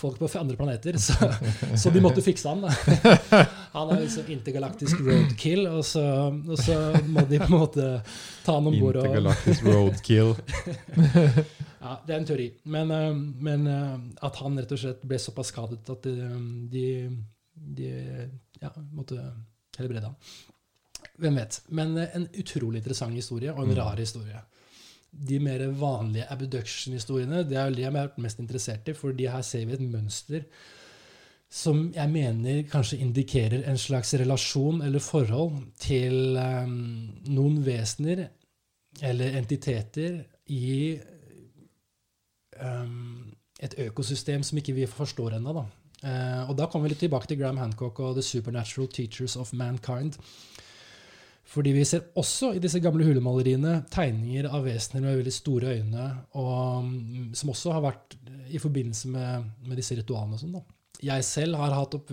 folk 0.00 0.18
på 0.18 0.28
andre 0.40 0.56
planeter. 0.56 0.96
Så, 0.96 1.14
så 1.76 1.92
de 1.92 2.00
måtte 2.00 2.24
fikse 2.24 2.48
han. 2.48 2.64
Da. 2.64 3.44
Han 3.76 3.92
er 3.92 4.00
liksom 4.02 4.30
intergalaktisk 4.32 5.02
roadkill, 5.04 5.66
og 5.68 5.84
så, 5.86 6.02
og 6.32 6.56
så 6.58 6.78
må 7.06 7.22
de 7.28 7.38
på 7.38 7.46
en 7.46 7.54
måte 7.54 7.88
ta 8.42 8.56
han 8.56 8.66
om 8.66 8.74
bord. 8.74 8.98
Intergalaktisk 8.98 9.68
roadkill. 9.68 10.32
ja, 11.84 11.92
det 12.06 12.14
er 12.14 12.16
en 12.16 12.26
teori. 12.26 12.48
Men, 12.64 12.90
eh, 12.96 13.20
men, 13.46 13.68
eh, 13.70 13.92
at 14.26 14.40
han 14.42 14.58
rett 14.58 14.74
og 14.74 14.82
slett 14.82 15.04
ble 15.06 15.20
såpass 15.22 15.52
skadet 15.52 15.92
at 15.94 16.08
de, 16.08 16.16
de, 16.72 16.88
de 17.78 17.92
ja, 18.60 18.72
måtte 18.92 19.20
helbrede 19.78 20.10
han. 20.10 20.16
Hvem 21.20 21.36
vet. 21.40 21.60
Men 21.68 21.96
eh, 21.98 22.16
en 22.16 22.28
utrolig 22.40 22.82
interessant 22.82 23.16
historie, 23.16 23.52
og 23.52 23.64
en 23.64 23.72
mm. 23.72 23.78
rar 23.78 24.00
historie. 24.00 24.42
De 25.10 25.40
mer 25.42 25.66
vanlige 25.74 26.28
abduction-historiene 26.30 27.42
det 27.48 27.58
er 27.58 27.72
de 27.74 27.82
jeg 27.82 27.96
er 27.98 28.20
mest 28.22 28.38
interessert 28.42 28.88
i, 28.88 28.94
for 28.94 29.16
de 29.16 29.26
her 29.30 29.42
ser 29.42 29.66
vi 29.66 29.74
et 29.74 29.88
mønster 29.88 30.46
som 31.50 31.88
jeg 31.94 32.10
mener 32.12 32.62
kanskje 32.70 33.00
indikerer 33.02 33.64
en 33.66 33.78
slags 33.78 34.14
relasjon 34.14 34.84
eller 34.86 35.02
forhold 35.02 35.56
til 35.82 36.38
um, 36.38 36.76
noen 37.26 37.58
vesener 37.66 38.28
eller 39.02 39.34
entiteter 39.40 40.20
i 40.54 40.94
um, 42.62 43.32
et 43.60 43.74
økosystem 43.82 44.46
som 44.46 44.62
ikke 44.62 44.76
vi 44.78 44.86
forstår 44.86 45.40
ennå. 45.40 45.64
Uh, 46.00 46.48
og 46.48 46.54
da 46.56 46.64
kommer 46.70 46.88
vi 46.88 46.94
litt 46.94 47.02
tilbake 47.04 47.28
til 47.28 47.40
Graham 47.42 47.60
Hancock 47.60 48.00
og 48.00 48.16
The 48.16 48.24
Supernatural 48.24 48.88
Teachers 48.92 49.36
of 49.36 49.52
Mankind. 49.52 50.16
Fordi 51.50 51.72
vi 51.74 51.84
ser 51.84 52.06
også 52.20 52.52
i 52.54 52.60
disse 52.62 52.78
gamle 52.80 53.04
hulemaleriene 53.04 53.80
tegninger 53.90 54.46
av 54.48 54.68
vesener 54.68 55.02
med 55.02 55.18
veldig 55.18 55.32
store 55.34 55.72
øyne, 55.80 56.10
og, 56.38 56.84
um, 56.84 57.30
som 57.34 57.50
også 57.52 57.74
har 57.74 57.84
vært 57.88 58.14
i 58.50 58.60
forbindelse 58.62 59.10
med, 59.10 59.48
med 59.66 59.80
disse 59.80 59.98
ritualene. 59.98 60.38
og 60.38 60.44
sånn 60.44 60.54
da. 60.60 60.62
Jeg 61.00 61.24
selv 61.24 61.56
har 61.56 61.74
opp, 61.80 62.12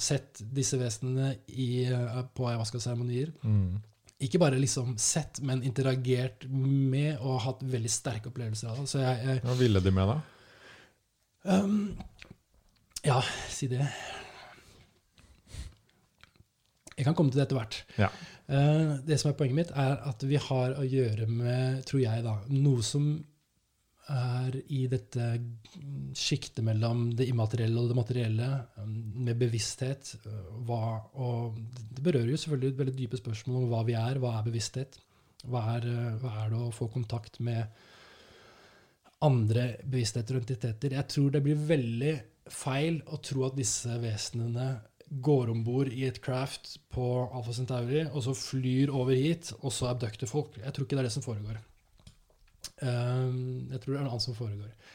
sett 0.00 0.40
disse 0.40 0.78
vesenene 0.80 1.36
i, 1.48 1.86
uh, 1.92 2.24
på 2.34 2.48
ayahuasca-seremonier. 2.50 3.30
Mm. 3.44 3.78
Ikke 4.26 4.40
bare 4.42 4.58
liksom 4.58 4.96
sett, 4.98 5.38
men 5.46 5.62
interagert 5.62 6.48
med 6.50 7.20
og 7.20 7.38
hatt 7.44 7.60
veldig 7.62 7.92
sterke 7.92 8.32
opplevelser 8.32 8.72
av 8.72 8.80
det. 8.82 9.38
Hva 9.44 9.54
ville 9.60 9.80
de 9.84 9.92
med, 9.94 10.10
da? 10.10 10.18
Um, 11.46 11.94
ja, 13.06 13.20
si 13.52 13.68
det. 13.70 13.84
Jeg 16.98 17.06
kan 17.06 17.14
komme 17.14 17.30
til 17.30 17.38
det 17.38 17.46
etter 17.46 17.60
hvert. 17.60 17.80
Ja. 18.00 18.10
Uh, 18.48 18.98
det 19.06 19.20
som 19.20 19.30
er 19.30 19.38
Poenget 19.38 19.58
mitt, 19.58 19.74
er 19.76 20.00
at 20.08 20.22
vi 20.26 20.38
har 20.40 20.78
å 20.80 20.86
gjøre 20.86 21.28
med, 21.30 21.82
tror 21.86 22.02
jeg, 22.02 22.24
da, 22.26 22.38
noe 22.50 22.84
som 22.86 23.10
er 24.08 24.54
i 24.72 24.86
dette 24.88 25.26
sjiktet 26.16 26.64
mellom 26.64 27.10
det 27.16 27.26
immaterielle 27.28 27.82
og 27.82 27.92
det 27.92 27.98
materielle, 27.98 28.48
um, 28.80 28.96
med 29.28 29.38
bevissthet. 29.38 30.14
Uh, 30.24 30.56
hva, 30.66 30.80
og 31.20 31.60
det 31.76 32.02
berører 32.02 32.32
jo 32.32 32.40
selvfølgelig 32.40 32.74
et 32.74 32.80
veldig 32.82 32.96
dype 32.98 33.20
spørsmål 33.20 33.60
om 33.60 33.68
hva 33.74 33.84
vi 33.86 33.94
er. 34.00 34.18
Hva 34.22 34.34
er 34.38 34.48
bevissthet? 34.48 34.98
Hva 35.44 35.62
er, 35.76 35.86
uh, 35.86 36.16
hva 36.24 36.34
er 36.42 36.50
det 36.54 36.64
å 36.64 36.74
få 36.74 36.90
kontakt 36.90 37.38
med 37.44 37.62
andre 39.22 39.70
bevisstheter 39.84 40.34
og 40.34 40.42
identiteter? 40.42 40.98
Jeg 40.98 41.10
tror 41.14 41.30
det 41.36 41.44
blir 41.46 41.62
veldig 41.68 42.16
feil 42.52 43.00
å 43.06 43.18
tro 43.24 43.46
at 43.48 43.56
disse 43.58 43.98
vesenene 44.02 44.68
går 45.08 45.50
om 45.52 45.62
bord 45.64 45.88
i 45.92 46.04
et 46.08 46.20
craft 46.20 46.76
på 46.92 47.06
Alfa 47.32 47.54
Centauri, 47.56 48.04
og 48.10 48.22
så 48.26 48.34
flyr 48.36 48.92
over 48.92 49.16
hit, 49.16 49.52
og 49.62 49.72
så 49.72 49.88
abducter 49.92 50.28
folk. 50.28 50.58
Jeg 50.60 50.74
tror 50.74 50.84
ikke 50.84 50.98
det 50.98 51.04
er 51.04 51.08
det 51.08 51.16
som 51.16 51.24
foregår. 51.24 51.60
Um, 52.82 53.68
jeg 53.72 53.80
tror 53.80 53.94
det 53.94 53.98
er 53.98 54.04
noe 54.04 54.12
annet 54.12 54.26
som 54.26 54.36
foregår. 54.36 54.94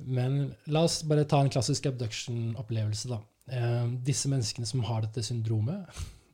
Men 0.00 0.38
la 0.72 0.84
oss 0.86 1.00
bare 1.08 1.26
ta 1.28 1.40
en 1.42 1.52
klassisk 1.52 1.88
abduction-opplevelse. 1.90 3.10
da. 3.10 3.20
Um, 3.50 3.96
disse 4.04 4.30
menneskene 4.30 4.68
som 4.68 4.84
har 4.88 5.04
dette 5.06 5.24
syndromet, 5.26 5.88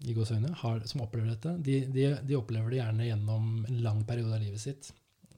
i 0.07 0.13
gåsøgne, 0.13 0.53
som 0.85 1.03
opplever 1.07 1.31
dette, 1.33 1.55
de, 1.65 1.79
de, 1.89 2.11
de, 2.21 2.37
opplever 2.37 2.69
det 2.69 2.83
gjerne 2.83 3.07
gjennom 3.07 3.47
en 3.65 3.79
lang 3.81 4.03
periode 4.07 4.37
av 4.37 4.43
livet 4.43 4.61
sitt. 4.61 4.91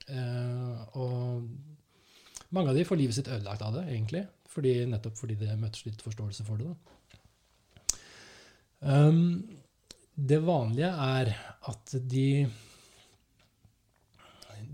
Uh, 0.08 0.82
og 0.98 2.50
mange 2.54 2.72
av 2.72 2.78
de 2.78 2.86
får 2.88 2.98
livet 2.98 3.16
sitt 3.16 3.30
ødelagt 3.30 3.62
av 3.62 3.76
det, 3.76 3.86
egentlig. 3.92 4.24
Fordi, 4.48 4.72
nettopp 4.88 5.18
fordi 5.18 5.36
det 5.40 5.58
møter 5.60 5.90
litt 5.90 6.02
forståelse 6.02 6.46
for 6.46 6.62
det. 6.62 6.72
Um, 8.80 9.58
det 10.14 10.38
vanlige 10.44 10.88
er 10.88 11.32
at 11.68 11.94
de 12.08 12.48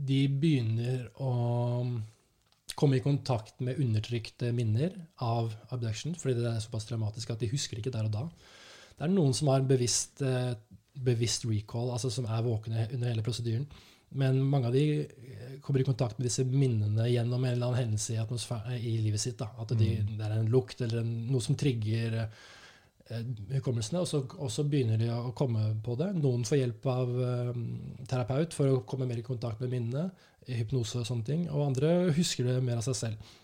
de 0.05 0.25
begynner 0.29 1.07
å 1.23 1.31
komme 2.75 2.99
i 2.99 3.05
kontakt 3.05 3.61
med 3.63 3.79
undertrykte 3.81 4.51
minner 4.55 4.95
av 5.23 5.53
abduction, 5.75 6.17
fordi 6.19 6.41
det 6.41 6.49
er 6.51 6.63
såpass 6.65 6.89
traumatisk 6.89 7.31
at 7.31 7.43
de 7.43 7.51
husker 7.53 7.79
ikke 7.79 7.93
der 7.95 8.09
og 8.09 8.15
da. 8.17 8.25
Det 8.95 9.07
er 9.07 9.13
noen 9.15 9.35
som 9.37 9.51
har 9.53 9.67
bevisst, 9.67 10.23
eh, 10.23 10.55
bevisst 11.07 11.47
recall, 11.47 11.93
altså 11.95 12.11
som 12.11 12.27
er 12.27 12.47
våkne 12.47 12.89
under 12.93 13.11
hele 13.11 13.25
prosedyren. 13.27 13.67
Men 14.20 14.41
mange 14.47 14.70
av 14.70 14.74
de 14.77 14.85
eh, 15.03 15.55
kommer 15.62 15.82
i 15.82 15.86
kontakt 15.86 16.19
med 16.19 16.28
disse 16.28 16.45
minnene 16.47 17.09
gjennom 17.11 17.45
en 17.45 17.53
eller 17.53 17.66
annen 17.66 17.81
hendelse 17.81 18.15
i, 18.15 18.78
i 18.78 18.99
livet 19.03 19.23
sitt. 19.23 19.39
Da. 19.41 19.51
At 19.59 19.74
de, 19.74 19.91
mm. 20.01 20.12
det 20.19 20.27
er 20.27 20.36
en 20.39 20.51
lukt 20.53 20.82
eller 20.85 21.03
en, 21.03 21.15
noe 21.32 21.43
som 21.43 21.59
trigger 21.59 22.20
eh, 22.23 22.28
hukommelsene, 23.57 24.03
og 24.05 24.09
så, 24.09 24.23
og 24.39 24.53
så, 24.53 24.66
begynner 24.69 25.01
de 25.01 25.11
å 25.12 25.35
komme 25.36 25.66
på 25.85 25.97
det. 26.01 26.12
Noen 26.19 26.47
får 26.47 26.61
hjelp 26.62 26.86
av 26.89 27.11
uh, 27.19 27.51
terapeut 28.09 28.57
for 28.57 28.70
å 28.70 28.85
komme 28.89 29.09
mer 29.11 29.20
i 29.20 29.27
kontakt 29.27 29.61
med 29.61 29.74
minnene, 29.74 30.09
hypnose 30.49 31.03
og 31.03 31.09
sånne 31.09 31.27
ting, 31.27 31.45
og 31.51 31.66
andre 31.66 32.15
husker 32.16 32.49
det 32.49 32.59
mer 32.65 32.81
av 32.81 32.86
seg 32.86 32.97
selv. 33.01 33.35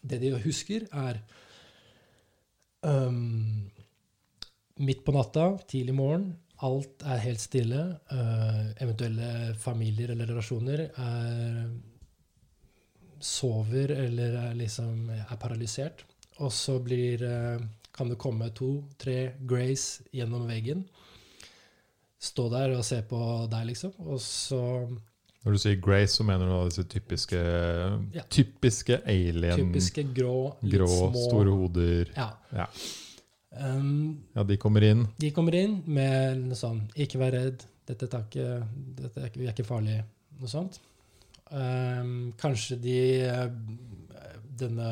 Det 0.00 0.20
de 0.22 0.32
husker, 0.46 0.86
er 0.96 1.20
um, 2.80 3.68
midt 4.80 5.04
på 5.04 5.12
natta, 5.16 5.50
tidlig 5.68 5.96
morgen, 5.96 6.30
Alt 6.66 7.04
er 7.08 7.22
helt 7.24 7.40
stille. 7.40 7.82
Uh, 8.12 8.72
eventuelle 8.82 9.54
familier 9.60 10.12
eller 10.12 10.28
relasjoner 10.28 10.82
er, 10.90 11.60
sover 13.20 13.94
eller 13.96 14.36
er, 14.42 14.56
liksom, 14.58 15.08
er 15.24 15.40
paralysert. 15.40 16.04
Og 16.40 16.52
så 16.52 16.76
blir, 16.84 17.24
uh, 17.24 17.62
kan 17.96 18.12
det 18.12 18.20
komme 18.20 18.50
to-tre 18.56 19.38
Grace 19.48 20.04
gjennom 20.12 20.44
veggen. 20.48 20.84
Stå 22.20 22.50
der 22.52 22.76
og 22.76 22.84
se 22.84 23.00
på 23.08 23.20
deg, 23.48 23.70
liksom. 23.72 23.94
Og 24.04 24.20
så 24.20 24.60
Når 25.40 25.54
du 25.56 25.58
sier 25.62 25.80
Grace, 25.80 26.18
så 26.18 26.24
mener 26.28 26.44
du 26.44 26.68
disse 26.68 26.84
typiske, 26.84 27.38
ja. 28.12 28.24
typiske 28.28 29.00
alien 29.08 29.62
Typiske 29.62 30.04
grå, 30.12 30.58
grå 30.60 30.88
små 30.90 31.22
Store 31.30 31.54
hoder. 31.56 32.10
Ja. 32.12 32.34
ja. 32.52 32.66
Um, 33.50 34.20
ja, 34.36 34.44
de 34.46 34.56
kommer 34.62 34.84
inn? 34.86 35.04
De 35.18 35.32
kommer 35.34 35.56
inn 35.58 35.80
med 35.90 36.44
noe 36.44 36.58
sånn 36.58 36.84
'Ikke 36.94 37.18
vær 37.18 37.34
redd. 37.34 37.66
Dette, 37.88 38.06
ikke, 38.06 38.62
dette 39.00 39.20
er, 39.24 39.32
er 39.34 39.52
ikke 39.52 39.66
farlig.' 39.66 40.04
Noe 40.40 40.50
sånt. 40.50 40.78
Um, 41.50 42.32
kanskje 42.38 42.78
de 42.80 43.00
Denne 44.60 44.88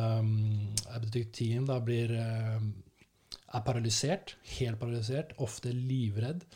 abduktien 0.97 1.67
da 1.69 1.77
blir 1.85 2.15
er 2.17 3.65
paralysert. 3.67 4.37
Helt 4.57 4.79
paralysert. 4.81 5.35
Ofte 5.45 5.73
livredd. 5.73 6.47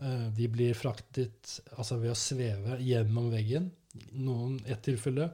Uh, 0.00 0.26
de 0.34 0.48
blir 0.48 0.74
fraktet 0.74 1.60
altså 1.76 2.00
ved 2.00 2.10
å 2.10 2.18
sveve 2.18 2.78
gjennom 2.82 3.30
veggen. 3.30 3.70
Noen, 4.18 4.60
et 4.66 4.82
tilfelle 4.86 5.32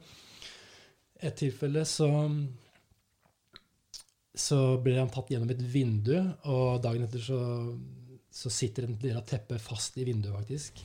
Et 1.20 1.34
tilfelle 1.36 1.84
så 1.88 2.08
så 4.36 4.76
blir 4.84 5.00
han 5.00 5.10
tatt 5.12 5.30
gjennom 5.32 5.50
et 5.50 5.62
vindu, 5.72 6.16
og 6.44 6.82
dagen 6.84 7.06
etter 7.06 7.22
så 7.24 7.40
så 8.36 8.50
sitter 8.52 8.84
en 8.84 8.98
del 9.00 9.16
av 9.16 9.24
teppet 9.24 9.62
fast 9.64 9.96
i 9.96 10.04
vinduet, 10.04 10.34
faktisk. 10.36 10.82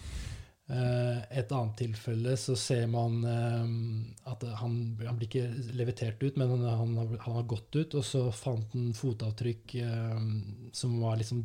Eh, 0.72 1.18
et 1.40 1.50
annet 1.52 1.74
tilfelle 1.82 2.38
så 2.40 2.56
ser 2.56 2.86
man 2.88 3.18
eh, 3.28 3.74
at 4.32 4.46
han, 4.62 4.78
han 5.02 5.18
blir 5.20 5.28
ikke 5.28 5.74
levitert 5.76 6.24
ut, 6.24 6.40
men 6.40 6.54
han, 6.54 6.64
han, 6.80 7.18
har, 7.26 7.44
gått 7.50 7.76
ut, 7.76 7.98
og 8.00 8.08
så 8.08 8.24
fant 8.32 8.72
han 8.78 8.94
fotavtrykk 8.96 9.76
eh, 9.84 10.24
som 10.72 10.96
var 11.04 11.20
liksom 11.20 11.44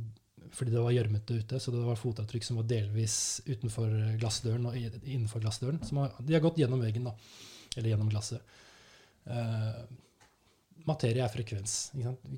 fordi 0.57 0.77
det 0.77 0.85
var 0.85 0.95
gjørmete 0.95 1.41
ute, 1.41 1.59
så 1.61 1.73
det 1.74 1.83
var 1.83 1.99
fotavtrykk 1.99 2.45
som 2.47 2.61
var 2.61 2.69
delvis 2.70 3.16
utenfor 3.49 3.91
glassdøren 4.20 4.70
og 4.70 4.77
innenfor 4.78 5.43
glassdøren. 5.43 5.83
Har, 5.99 6.15
de 6.23 6.37
har 6.37 6.45
gått 6.45 6.61
gjennom 6.62 6.81
veggen, 6.81 7.11
da. 7.11 7.16
Eller 7.74 7.91
gjennom 7.91 8.09
glasset. 8.12 8.55
Materie 10.86 11.22
er 11.24 11.32
frekvens. 11.32 11.76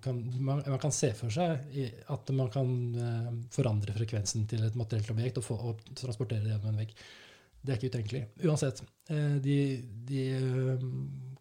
Kan, 0.02 0.20
man, 0.40 0.62
man, 0.64 0.78
kan 0.80 0.94
se 0.94 1.10
for 1.16 1.32
seg 1.32 1.68
at 2.12 2.30
man 2.36 2.50
kan 2.52 2.70
uh, 2.96 3.32
forandre 3.54 3.94
frekvensen 3.96 4.46
til 4.48 4.64
et 4.66 4.78
materielt 4.78 5.10
objekt 5.12 5.40
og, 5.40 5.46
få, 5.46 5.58
og, 5.70 5.82
transportere 5.98 6.44
det 6.44 6.54
gjennom 6.54 6.72
en 6.72 6.80
vegg. 6.82 6.94
Det 7.58 7.74
er 7.74 7.80
ikke 7.80 7.92
utenkelig. 7.92 8.22
Uansett. 8.48 8.82
Uh, 9.10 9.36
de, 9.44 9.58
de 10.08 10.24
uh, 10.40 10.86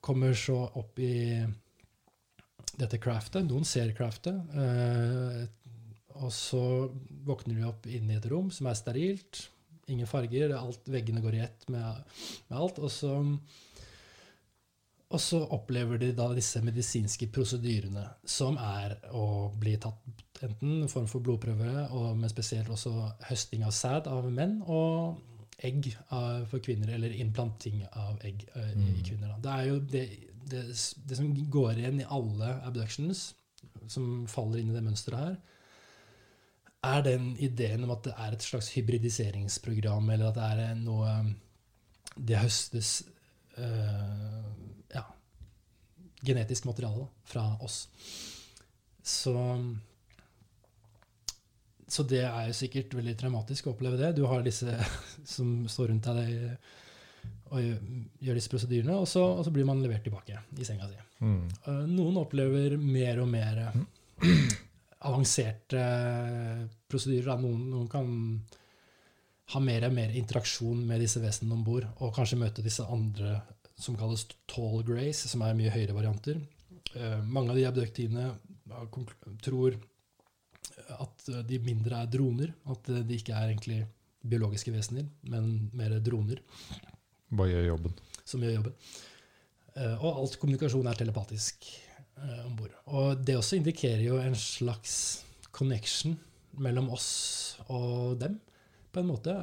kommer 0.04 0.36
så 0.38 0.60
opp 0.80 1.00
i 1.04 1.14
dette 2.78 3.00
craftet. 3.02 3.46
Noen 3.48 3.66
ser 3.66 3.90
craftet. 3.98 4.38
og 6.14 6.30
så 6.34 6.62
våkner 7.26 7.56
de 7.58 7.64
opp 7.66 7.88
inne 7.90 8.14
i 8.14 8.18
et 8.20 8.28
rom 8.30 8.52
som 8.54 8.70
er 8.70 8.78
sterilt. 8.78 9.48
Ingen 9.90 10.10
farger. 10.10 10.54
Alt, 10.54 10.84
veggene 10.92 11.24
går 11.24 11.40
i 11.40 11.42
ett 11.48 11.66
med, 11.74 12.04
med 12.52 12.60
alt. 12.60 12.78
Og 12.78 12.92
så 12.94 13.16
og 15.08 15.22
så 15.24 15.40
opplever 15.56 16.02
de 16.02 16.10
da 16.16 16.28
disse 16.36 16.60
medisinske 16.64 17.30
prosedyrene, 17.32 18.04
som 18.28 18.58
er 18.60 18.98
å 19.16 19.48
bli 19.56 19.78
tatt 19.80 20.44
enten 20.44 20.82
en 20.84 20.92
form 20.92 21.08
for 21.08 21.24
blodprøve, 21.24 21.88
og, 21.96 22.10
men 22.20 22.32
spesielt 22.32 22.70
også 22.74 22.92
høsting 23.30 23.64
av 23.64 23.72
sæd 23.76 24.10
av 24.12 24.28
menn, 24.28 24.60
og 24.68 25.16
egg 25.64 25.88
for 26.52 26.60
kvinner, 26.62 26.92
eller 26.94 27.16
implanting 27.18 27.86
av 27.88 28.20
egg 28.28 28.44
uh, 28.52 28.68
i, 28.74 28.84
mm. 28.84 29.00
kvinner. 29.08 29.32
Da. 29.32 29.40
Det 29.46 29.54
er 29.54 29.70
jo 29.70 29.80
det, 29.96 30.04
det, 30.52 30.64
det, 31.08 31.18
som 31.18 31.32
går 31.56 31.80
igjen 31.80 32.04
i 32.04 32.10
alle 32.20 32.52
abductions, 32.68 33.30
som 33.88 34.28
faller 34.30 34.60
inn 34.60 34.74
i 34.74 34.76
det 34.76 34.84
mønsteret 34.86 35.24
her, 35.24 35.40
er 36.88 37.04
den 37.08 37.32
ideen 37.42 37.88
om 37.88 37.96
at 37.96 38.04
det 38.06 38.14
er 38.22 38.36
et 38.36 38.44
slags 38.44 38.70
hybridiseringsprogram, 38.76 40.12
eller 40.14 40.30
at 40.30 40.38
det 40.38 40.68
er 40.68 40.80
noe 40.84 41.16
Det 42.18 42.38
høstes 42.40 42.92
uh, 43.58 44.46
genetisk 46.28 46.68
materiale 46.68 47.08
fra 47.28 47.46
oss. 47.66 47.86
Så, 49.08 49.34
så 51.88 52.04
det 52.04 52.26
er 52.28 52.50
jo 52.50 52.58
sikkert 52.58 52.98
veldig 52.98 53.16
traumatisk 53.20 53.70
å 53.70 53.76
oppleve 53.76 54.00
det. 54.02 54.16
Du 54.18 54.26
har 54.28 54.44
disse 54.46 54.76
som 55.36 55.64
står 55.72 55.94
rundt 55.94 56.12
deg 56.20 56.58
og 57.48 57.64
gjør 58.24 58.38
disse 58.38 58.52
prosedyrene, 58.52 58.96
og 59.00 59.08
så, 59.08 59.24
og 59.24 59.46
så, 59.46 59.54
blir 59.56 59.68
man 59.68 59.82
levert 59.84 60.04
tilbake 60.04 60.40
i 60.58 60.68
senga 60.68 60.88
si. 60.90 60.98
Mm. 61.24 61.44
Eh, 61.48 61.84
noen 61.90 62.20
opplever 62.20 62.76
mer 62.82 63.22
og 63.24 63.30
mer 63.32 63.62
avanserte 65.08 65.84
prosedyrer. 66.92 67.40
Noen, 67.42 67.70
noen, 67.72 67.88
kan 67.92 68.10
ha 69.54 69.62
mer 69.64 69.88
og 69.88 69.96
mer 69.96 70.16
interaksjon 70.20 70.84
med 70.90 71.00
disse 71.04 71.22
vesenene 71.24 71.56
om 71.56 71.64
bord, 71.64 71.88
og 72.04 72.12
kanskje 72.16 72.42
møte 72.42 72.66
disse 72.66 72.84
andre 72.84 73.40
som 73.78 73.98
kalles 73.98 74.26
tall 74.50 74.82
grace, 74.86 75.30
som 75.30 75.44
er 75.46 75.58
mye 75.58 75.74
høyere 75.74 75.96
varianter. 75.96 76.42
Eh, 76.96 77.20
mange 77.24 77.54
av 77.54 77.60
de 77.60 77.68
abductiene 77.70 78.32
tror 79.46 79.78
at 80.98 81.30
de 81.48 81.60
mindre 81.64 82.02
er 82.02 82.10
droner. 82.12 82.54
At 82.70 82.90
de 82.90 83.18
ikke 83.18 83.36
er 83.36 83.52
egentlig 83.52 83.82
biologiske 84.28 84.74
vesener, 84.74 85.08
men 85.30 85.70
mer 85.78 85.98
droner. 86.04 86.42
Bare 87.30 87.52
gjør 87.54 87.70
jobben. 87.74 88.00
Som 88.28 88.44
gjør 88.44 88.58
jobben. 88.60 88.80
Eh, 89.78 89.94
og 90.02 90.24
alt 90.24 90.40
kommunikasjon 90.42 90.90
er 90.90 90.98
telepatisk 90.98 91.70
eh, 91.70 92.42
om 92.48 92.56
bord. 92.58 92.74
Og 92.90 93.24
det 93.28 93.38
også 93.38 93.60
indikerer 93.60 94.04
jo 94.08 94.18
en 94.22 94.38
slags 94.38 94.98
connection 95.54 96.18
mellom 96.58 96.90
oss 96.94 97.10
og 97.70 98.18
dem, 98.22 98.40
på 98.92 99.04
en 99.04 99.10
måte. 99.12 99.34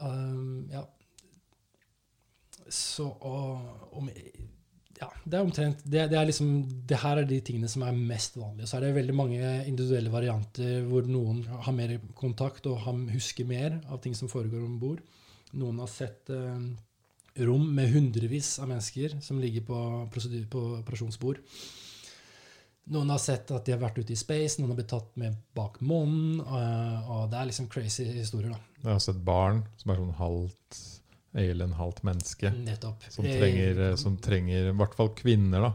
Um, 0.00 0.68
ja. 0.72 0.84
Så 2.70 3.06
og, 3.26 3.94
om, 3.98 4.08
ja, 5.00 5.08
det 5.24 5.38
er 5.38 5.42
omtrent 5.42 5.80
det, 5.84 6.04
det, 6.12 6.18
er 6.18 6.28
liksom, 6.28 6.50
det 6.86 6.98
her 7.02 7.22
er 7.22 7.28
de 7.28 7.40
tingene 7.44 7.70
som 7.72 7.84
er 7.86 7.96
mest 7.96 8.36
vanlige. 8.38 8.68
Så 8.68 8.78
er 8.78 8.86
det 8.86 8.92
veldig 8.98 9.16
mange 9.16 9.40
individuelle 9.70 10.12
varianter 10.12 10.84
hvor 10.88 11.08
noen 11.08 11.42
har 11.50 11.76
mer 11.76 11.96
kontakt 12.18 12.68
og 12.70 12.84
husker 13.10 13.48
mer 13.48 13.80
av 13.88 14.02
ting 14.04 14.14
som 14.16 14.30
foregår 14.30 14.62
om 14.66 14.78
bord. 14.82 15.02
Noen 15.56 15.80
har 15.82 15.90
sett 15.90 16.30
eh, 16.30 16.62
rom 17.46 17.66
med 17.74 17.90
hundrevis 17.94 18.58
av 18.62 18.70
mennesker 18.70 19.18
som 19.24 19.40
ligger 19.42 19.64
på, 19.66 19.80
på 20.52 20.64
operasjonsbord. 20.82 21.40
Noen 22.90 23.10
har 23.12 23.20
sett 23.22 23.50
at 23.54 23.66
de 23.66 23.74
har 23.74 23.82
vært 23.82 24.00
ute 24.00 24.14
i 24.14 24.18
space, 24.18 24.58
noen 24.58 24.72
har 24.72 24.78
blitt 24.80 24.90
tatt 24.90 25.12
med 25.20 25.36
bak 25.54 25.78
månen. 25.84 26.40
Og, 26.40 27.10
og 27.12 27.26
det 27.30 27.38
er 27.38 27.50
liksom 27.50 27.68
crazy 27.70 28.06
historier. 28.08 28.54
da. 28.54 28.60
Jeg 28.80 28.92
har 28.92 29.02
sett 29.04 29.20
barn 29.24 29.62
som 29.78 29.92
er 29.92 30.00
sånn 30.00 30.16
halvt 30.18 30.80
alien, 31.38 31.74
halvt 31.78 32.02
menneske. 32.02 32.50
Nettopp. 32.64 33.04
Som 33.12 33.28
trenger, 33.28 33.80
eh, 33.90 33.96
som 34.00 34.16
trenger, 34.18 34.70
i 34.72 34.78
hvert 34.80 34.96
fall 34.98 35.12
kvinner, 35.14 35.68
da, 35.68 35.72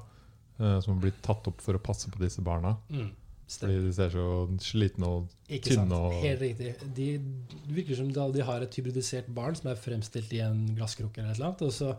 eh, 0.60 0.80
som 0.84 1.00
blitt 1.00 1.22
tatt 1.24 1.48
opp 1.48 1.62
for 1.64 1.78
å 1.78 1.84
passe 1.84 2.12
på 2.12 2.20
disse 2.20 2.44
barna. 2.44 2.76
Mm, 2.90 3.14
Fordi 3.48 3.80
de 3.86 3.94
ser 3.94 4.10
så 4.10 4.28
slitne 4.60 5.08
og 5.08 5.30
Ikke 5.48 5.70
tynne 5.70 5.88
sant. 5.94 6.22
Helt 6.26 6.42
riktig. 6.42 6.76
De, 6.98 7.10
det 7.22 7.76
virker 7.78 7.96
som 7.96 8.12
de 8.12 8.42
har 8.42 8.62
et 8.66 8.80
hybridisert 8.80 9.28
barn 9.30 9.56
som 9.56 9.70
er 9.70 9.80
fremstilt 9.80 10.34
i 10.34 10.42
en 10.42 10.66
glasskrukke 10.76 11.22
eller 11.22 11.32
et 11.32 11.38
eller 11.38 11.52
annet. 11.54 11.62
og 11.62 11.72
så 11.72 11.96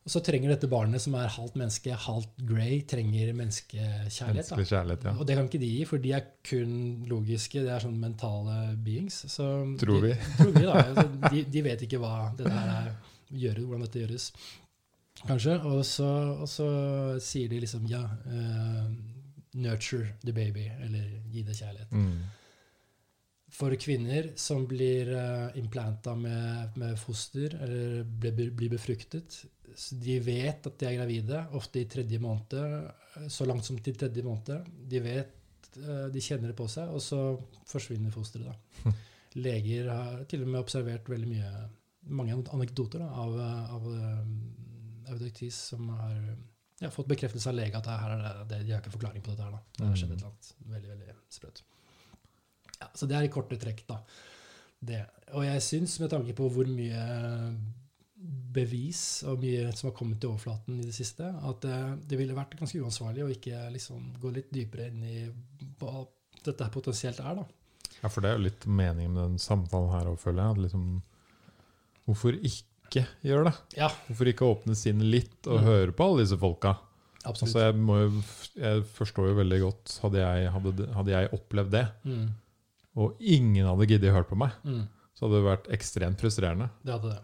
og 0.00 0.12
så 0.14 0.22
trenger 0.24 0.54
dette 0.54 0.68
barnet, 0.70 1.02
som 1.04 1.14
er 1.20 1.28
halvt 1.28 1.58
menneske, 1.60 1.92
halvt 2.06 2.38
grey, 2.48 2.78
trenger 2.88 3.34
menneskekjærlighet. 3.36 4.52
Menneske 4.56 5.04
ja. 5.04 5.12
Og 5.12 5.26
det 5.28 5.36
kan 5.36 5.50
ikke 5.50 5.60
de 5.60 5.68
gi, 5.74 5.82
for 5.84 6.00
de 6.00 6.14
er 6.16 6.24
kun 6.46 6.72
logiske. 7.10 7.60
Det 7.66 7.74
er 7.74 7.84
sånn 7.84 7.98
mentale 8.00 8.78
beings. 8.80 9.20
Så 9.28 9.50
tror 9.82 10.00
vi. 10.06 10.14
De, 10.16 10.32
tror 10.40 10.54
vi 10.56 10.64
da. 10.64 10.78
Altså, 10.86 11.04
de, 11.26 11.44
de, 11.52 11.64
vet 11.68 11.84
ikke 11.84 12.00
hva 12.00 12.14
dette 12.38 12.54
her 12.54 12.72
er, 12.78 12.90
gjør, 13.44 13.62
hvordan 13.66 13.84
dette 13.84 14.02
gjøres. 14.06 14.30
Kanskje. 15.20 15.60
Og 15.68 15.84
så, 15.84 16.08
og 16.40 16.48
så 16.48 16.72
sier 17.20 17.52
de 17.52 17.60
liksom 17.66 17.84
ja, 17.92 18.00
uh, 18.00 18.88
nurture 19.60 20.14
the 20.24 20.32
baby, 20.32 20.64
eller 20.80 21.12
gi 21.28 21.44
det 21.44 21.60
kjærlighet. 21.60 21.92
Mm. 21.92 22.20
For 23.52 23.76
kvinner 23.76 24.32
som 24.40 24.64
blir 24.70 25.12
uh, 25.12 25.52
implanta 25.60 26.16
med, 26.16 26.76
med, 26.80 26.96
foster, 26.96 27.60
eller 27.60 28.04
blir, 28.08 28.48
blir 28.56 28.78
befruktet, 28.78 29.42
de 30.02 30.16
vet 30.24 30.66
at 30.66 30.78
de 30.80 30.88
er 30.88 30.96
gravide, 30.98 31.42
ofte 31.58 31.82
i 31.82 31.88
tredje 31.90 32.20
måned, 32.22 32.90
så 33.30 33.46
langt 33.48 33.66
som 33.66 33.78
til 33.78 33.96
tredje 33.98 34.24
måned. 34.26 34.68
De 34.90 35.02
vet, 35.04 35.70
eh, 35.76 36.06
de 36.12 36.22
kjenner 36.24 36.52
det 36.52 36.58
på 36.58 36.68
seg, 36.70 36.92
og 36.94 37.02
så 37.04 37.20
forsvinner 37.70 38.14
fosteret. 38.14 38.50
da. 38.84 38.94
Leger 39.44 39.90
har 39.92 40.24
til 40.30 40.42
og 40.42 40.50
med 40.50 40.60
observert 40.60 41.08
veldig 41.10 41.28
mye, 41.30 41.50
mange 42.10 42.34
anekdoter 42.56 43.02
da, 43.04 43.10
av, 43.22 43.36
av 43.76 43.90
audektis 45.12 45.54
eh, 45.54 45.66
som 45.70 45.92
har 45.94 46.16
ja, 46.80 46.90
fått 46.90 47.10
bekreftelse 47.10 47.50
av 47.50 47.58
lege 47.58 47.78
at 47.78 47.90
her 47.92 48.16
er 48.16 48.42
det, 48.48 48.62
de 48.64 48.72
har 48.74 48.80
ikke 48.80 48.94
forklaring 48.94 49.22
på 49.22 49.34
dette. 49.34 49.44
her 49.44 49.54
da. 49.54 49.62
Det 49.76 49.86
har 49.86 50.00
skjedd 50.00 50.14
et 50.14 50.18
eller 50.18 50.32
annet 50.32 50.52
veldig 50.74 50.92
veldig 50.94 51.16
sprøtt. 51.36 51.62
Ja, 52.80 52.88
så 52.96 53.06
det 53.06 53.18
er 53.18 53.26
i 53.26 53.32
korte 53.32 53.58
trekk, 53.60 53.84
da. 53.90 54.00
Det. 54.80 55.02
Og 55.36 55.44
jeg 55.44 55.62
syns, 55.62 55.98
med 56.00 56.08
tanke 56.12 56.32
på 56.36 56.48
hvor 56.48 56.68
mye 56.72 57.02
bevis 58.20 59.22
og 59.28 59.40
mye 59.40 59.70
som 59.76 59.88
har 59.88 59.96
kommet 59.96 60.20
til 60.20 60.32
overflaten 60.32 60.80
i 60.80 60.88
det 60.88 60.94
siste, 60.96 61.24
at 61.24 61.62
det, 61.64 61.78
det 62.10 62.18
ville 62.20 62.36
vært 62.36 62.56
ganske 62.58 62.80
uansvarlig 62.82 63.24
å 63.24 63.30
ikke 63.32 63.62
liksom 63.72 64.10
gå 64.20 64.32
litt 64.34 64.50
dypere 64.52 64.90
inn 64.90 65.06
i 65.06 65.20
hva 65.80 66.04
dette 66.44 66.68
potensielt 66.74 67.20
er. 67.22 67.40
da. 67.40 67.46
Ja, 68.00 68.08
for 68.08 68.24
det 68.24 68.30
er 68.30 68.38
jo 68.38 68.46
litt 68.48 68.66
meningen 68.66 69.14
med 69.14 69.22
den 69.22 69.40
samtalen 69.40 69.92
her 69.92 70.10
òg, 70.10 70.18
føler 70.20 70.42
jeg. 70.42 70.66
Liksom, 70.66 70.84
hvorfor 72.08 72.36
ikke 72.36 73.06
gjøre 73.24 73.50
det? 73.50 73.56
Ja. 73.78 73.90
Hvorfor 74.08 74.30
ikke 74.32 74.48
åpne 74.48 74.76
sinnet 74.78 75.08
litt 75.08 75.48
og 75.48 75.60
mm. 75.60 75.66
høre 75.68 75.96
på 75.96 76.08
alle 76.08 76.24
disse 76.24 76.38
folka? 76.40 76.76
Absolutt. 77.20 77.50
Altså, 77.50 77.64
jeg, 77.66 77.76
jo, 77.76 78.22
jeg, 78.64 78.84
forstår 78.96 79.26
jo 79.28 79.34
veldig 79.36 79.56
godt 79.60 79.96
Hadde 80.00 80.22
jeg, 80.22 80.52
hadde, 80.54 80.86
hadde 80.96 81.12
jeg 81.12 81.32
opplevd 81.36 81.74
det, 81.74 81.82
mm. 82.08 82.22
og 83.04 83.20
ingen 83.20 83.68
hadde 83.68 83.88
giddet 83.90 84.08
å 84.08 84.16
høre 84.16 84.30
på 84.30 84.38
meg, 84.40 84.56
mm. 84.64 84.86
så 85.12 85.26
hadde 85.26 85.36
det 85.36 85.48
vært 85.50 85.68
ekstremt 85.76 86.24
frustrerende. 86.24 86.70
Det 86.80 86.96
hadde 86.96 87.12
det. 87.12 87.20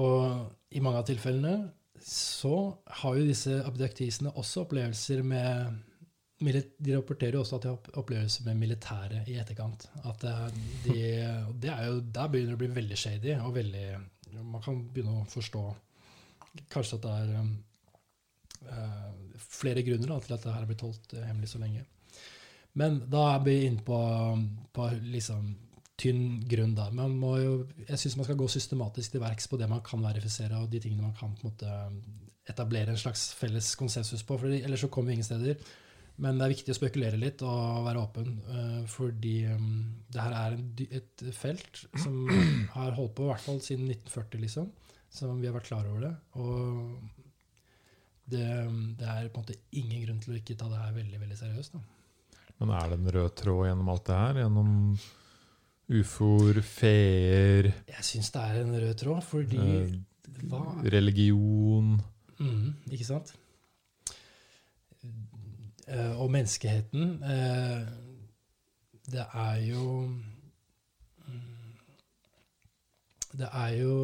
Og 0.00 0.72
i 0.72 0.80
mange 0.80 1.02
av 1.02 1.08
tilfellene 1.08 1.56
så 2.02 2.56
har 3.02 3.16
jo 3.16 3.26
disse 3.28 3.60
abdaktisene 3.62 4.32
også 4.40 4.64
opplevelser 4.64 5.22
med 5.26 5.80
De 6.42 6.96
rapporterer 6.96 7.36
jo 7.36 7.44
også 7.44 7.60
at 7.60 7.66
de 7.66 7.70
har 7.70 7.98
opplevelser 8.00 8.48
med 8.48 8.58
militæret 8.58 9.28
i 9.30 9.36
etterkant. 9.38 9.84
At 10.02 10.24
de, 10.24 10.96
det 11.62 11.70
er 11.70 11.84
jo, 11.86 12.00
Der 12.00 12.32
begynner 12.32 12.56
det 12.56 12.58
å 12.58 12.62
bli 12.64 12.70
veldig 12.80 12.98
shady. 12.98 13.36
og 13.38 13.54
veldig, 13.54 13.86
Man 14.40 14.62
kan 14.64 14.80
begynne 14.88 15.20
å 15.20 15.28
forstå 15.30 15.62
kanskje 16.72 16.98
at 16.98 17.04
det 17.06 17.12
er 17.20 17.28
uh, 18.72 19.12
flere 19.38 19.84
grunner 19.86 20.10
da, 20.10 20.18
til 20.20 20.34
at 20.34 20.42
det 20.42 20.50
her 20.52 20.64
har 20.64 20.68
blitt 20.68 20.84
holdt 20.84 21.14
hemmelig 21.22 21.52
så 21.52 21.62
lenge. 21.62 21.84
Men 22.74 22.98
da 23.12 23.22
er 23.34 23.44
vi 23.46 23.54
inne 23.68 23.84
på, 23.86 24.00
på 24.72 24.88
liksom 25.14 25.54
tynn 26.02 26.42
grunn, 26.48 26.74
da. 26.76 26.88
Man 26.94 27.14
må 27.18 27.36
jo, 27.38 27.52
jeg 27.86 28.00
syns 28.00 28.18
man 28.18 28.26
skal 28.28 28.40
gå 28.40 28.48
systematisk 28.50 29.14
til 29.14 29.22
verks 29.22 29.48
på 29.50 29.58
det 29.60 29.68
man 29.70 29.84
kan 29.86 30.02
verifisere, 30.04 30.58
og 30.58 30.72
de 30.72 30.82
tingene 30.82 31.06
man 31.06 31.16
kan 31.18 31.34
på 31.36 31.46
en 31.46 31.52
måte 31.52 31.76
etablere 32.50 32.90
en 32.90 32.98
slags 32.98 33.28
felles 33.38 33.70
konsensus 33.78 34.24
på, 34.26 34.38
for 34.40 34.50
ellers 34.50 34.82
så 34.82 34.90
kommer 34.92 35.12
vi 35.12 35.20
ingen 35.20 35.28
steder. 35.28 35.62
Men 36.22 36.36
det 36.36 36.44
er 36.44 36.52
viktig 36.52 36.74
å 36.74 36.76
spekulere 36.76 37.18
litt 37.18 37.40
og 37.46 37.86
være 37.86 38.02
åpen, 38.02 38.34
uh, 38.50 38.82
fordi 38.90 39.36
um, 39.48 39.70
det 40.12 40.20
her 40.20 40.36
er 40.36 40.58
et 40.98 41.24
felt 41.34 41.84
som 42.02 42.18
har 42.76 42.98
holdt 42.98 43.16
på 43.16 43.26
i 43.26 43.30
hvert 43.30 43.46
fall 43.46 43.62
siden 43.64 43.88
1940, 43.88 44.42
liksom. 44.44 44.68
Som 45.12 45.40
vi 45.40 45.48
har 45.48 45.56
vært 45.56 45.68
klar 45.68 45.88
over 45.88 46.06
det. 46.06 46.12
Og 46.40 47.22
det, 48.32 48.44
det, 49.00 49.08
er 49.08 49.28
på 49.28 49.40
en 49.40 49.44
måte 49.44 49.58
ingen 49.76 50.04
grunn 50.06 50.20
til 50.22 50.32
å 50.32 50.38
ikke 50.38 50.56
ta 50.56 50.68
det 50.70 50.80
her 50.80 50.94
veldig 50.96 51.18
veldig 51.20 51.40
seriøst. 51.40 51.74
Da. 51.76 52.38
Men 52.60 52.72
er 52.78 52.92
det 52.92 53.00
en 53.00 53.10
rød 53.16 53.34
tråd 53.42 53.66
gjennom 53.68 53.90
alt 53.92 54.06
det 54.08 54.20
her? 54.20 54.40
Gjennom 54.44 54.70
ufoer, 56.00 56.62
feer 56.64 57.70
Jeg 57.88 58.06
syns 58.06 58.32
det 58.34 58.42
er 58.42 58.60
en 58.62 58.74
rød 58.74 58.94
tråd, 59.00 59.22
fordi 59.26 59.58
eh, 59.58 59.92
Religion 60.94 61.94
mm, 62.38 62.68
Ikke 62.90 63.08
sant? 63.08 63.34
Eh, 65.88 66.20
og 66.20 66.30
menneskeheten 66.30 67.18
eh, 67.22 67.82
Det 69.12 69.26
er 69.26 69.56
jo 69.66 70.06
mm, 71.26 71.76
Det 73.32 73.48
er 73.52 73.68
jo 73.82 73.96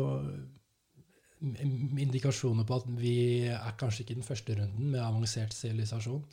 indikasjoner 1.98 2.64
på 2.66 2.80
at 2.80 2.86
vi 2.98 3.46
er 3.46 3.74
kanskje 3.78 4.02
ikke 4.02 4.14
den 4.18 4.26
første 4.26 4.56
runden 4.58 4.90
med 4.90 5.00
avansert 5.00 5.54
sivilisasjon 5.54 6.24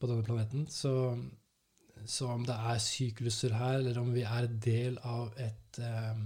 på 0.00 0.08
denne 0.10 0.24
planeten. 0.26 0.64
Så 0.66 1.14
så 2.06 2.28
om 2.34 2.46
det 2.46 2.54
er 2.54 2.80
sykluser 2.82 3.54
her, 3.56 3.78
eller 3.80 4.00
om 4.00 4.12
vi 4.14 4.24
er 4.26 4.48
del 4.64 4.98
av 5.06 5.32
et 5.40 5.78
um, 5.82 6.24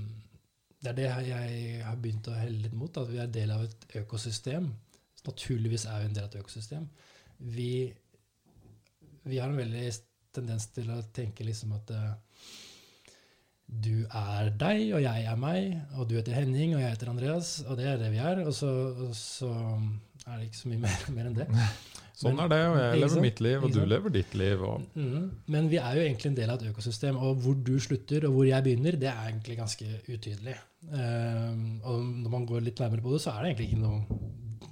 Det 0.80 0.90
er 0.92 0.96
det 0.96 1.06
jeg 1.26 1.78
har 1.82 1.96
begynt 1.98 2.28
å 2.30 2.36
helle 2.36 2.62
litt 2.62 2.74
mot, 2.76 2.98
at 3.00 3.08
vi 3.10 3.18
er 3.18 3.30
del 3.32 3.50
av 3.50 3.64
et 3.64 3.86
økosystem. 4.02 4.68
Naturligvis 5.26 5.86
er 5.90 6.02
vi 6.02 6.10
en 6.10 6.14
del 6.14 6.26
av 6.26 6.30
et 6.30 6.40
økosystem. 6.42 6.84
Vi, 7.56 7.72
vi 9.24 9.40
har 9.40 9.50
en 9.50 9.58
veldig 9.58 9.88
tendens 10.36 10.68
til 10.76 10.92
å 10.92 11.00
tenke 11.16 11.46
liksom 11.48 11.74
at 11.74 11.90
uh, 11.96 12.12
du 13.66 14.06
er 14.06 14.52
deg, 14.54 14.82
og 14.94 15.02
jeg 15.02 15.26
er 15.26 15.38
meg, 15.40 15.72
og 15.96 16.06
du 16.06 16.14
heter 16.20 16.36
Henning, 16.38 16.76
og 16.76 16.84
jeg 16.84 16.92
heter 16.92 17.10
Andreas, 17.10 17.56
og 17.66 17.80
det 17.80 17.88
er 17.90 17.98
det 17.98 18.12
vi 18.14 18.22
er. 18.22 18.44
Og 18.46 18.54
så, 18.54 18.70
og 19.08 19.14
så 19.18 19.50
er 20.26 20.36
det 20.36 20.48
ikke 20.48 20.60
så 20.60 20.70
mye 20.70 20.84
mer, 20.86 21.06
mer 21.16 21.30
enn 21.30 21.38
det. 21.40 21.48
Sånn 22.16 22.38
er 22.40 22.48
det, 22.48 22.58
og 22.70 22.78
jeg 22.80 23.00
lever 23.02 23.20
mitt 23.26 23.40
liv, 23.44 23.64
og 23.66 23.72
du 23.74 23.82
lever 23.84 24.12
ditt 24.14 24.34
liv. 24.40 24.62
Mm, 24.96 25.24
men 25.52 25.66
vi 25.68 25.76
er 25.76 25.98
jo 25.98 26.04
egentlig 26.06 26.30
en 26.30 26.38
del 26.38 26.52
av 26.52 26.62
et 26.62 26.70
økosystem, 26.70 27.18
og 27.20 27.42
hvor 27.44 27.58
du 27.60 27.74
slutter 27.82 28.24
og 28.24 28.38
hvor 28.38 28.46
jeg 28.48 28.64
begynner, 28.64 28.96
det 28.96 29.10
er 29.10 29.28
egentlig 29.28 29.58
ganske 29.58 29.88
utydelig. 30.06 30.56
Um, 30.86 31.76
og 31.84 32.08
når 32.22 32.32
man 32.32 32.48
går 32.48 32.64
litt 32.64 32.80
nærmere 32.80 33.04
på 33.04 33.12
det, 33.12 33.20
så 33.20 33.34
er 33.34 33.42
det 33.42 33.52
egentlig 33.52 33.68
ikke 33.72 33.82
noe 33.82 34.20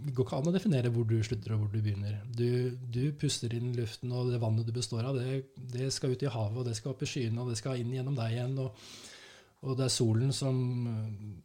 Det 0.04 0.12
går 0.14 0.26
ikke 0.28 0.36
an 0.38 0.48
å 0.48 0.52
definere 0.54 0.90
hvor 0.94 1.06
du 1.08 1.14
slutter 1.24 1.52
og 1.54 1.62
hvor 1.62 1.70
du 1.72 1.78
begynner. 1.84 2.18
Du, 2.36 2.48
du 2.92 3.02
puster 3.20 3.52
inn 3.56 3.72
luften, 3.76 4.12
og 4.12 4.32
det 4.32 4.40
vannet 4.40 4.68
du 4.68 4.72
består 4.72 5.04
av, 5.04 5.16
det, 5.20 5.42
det, 5.72 5.92
skal 5.92 6.12
ut 6.12 6.24
i 6.24 6.32
havet, 6.32 6.60
og 6.60 6.68
det 6.68 6.76
skal 6.76 6.92
opp 6.92 7.04
i 7.04 7.08
skyene, 7.08 7.40
og 7.40 7.52
det 7.52 7.60
skal 7.60 7.80
inn 7.80 7.92
gjennom 7.92 8.16
deg 8.16 8.38
igjen. 8.38 8.62
og 8.64 8.78
og 9.64 9.78
det 9.78 9.86
er 9.86 9.92
solen 9.94 10.28
som, 10.36 10.56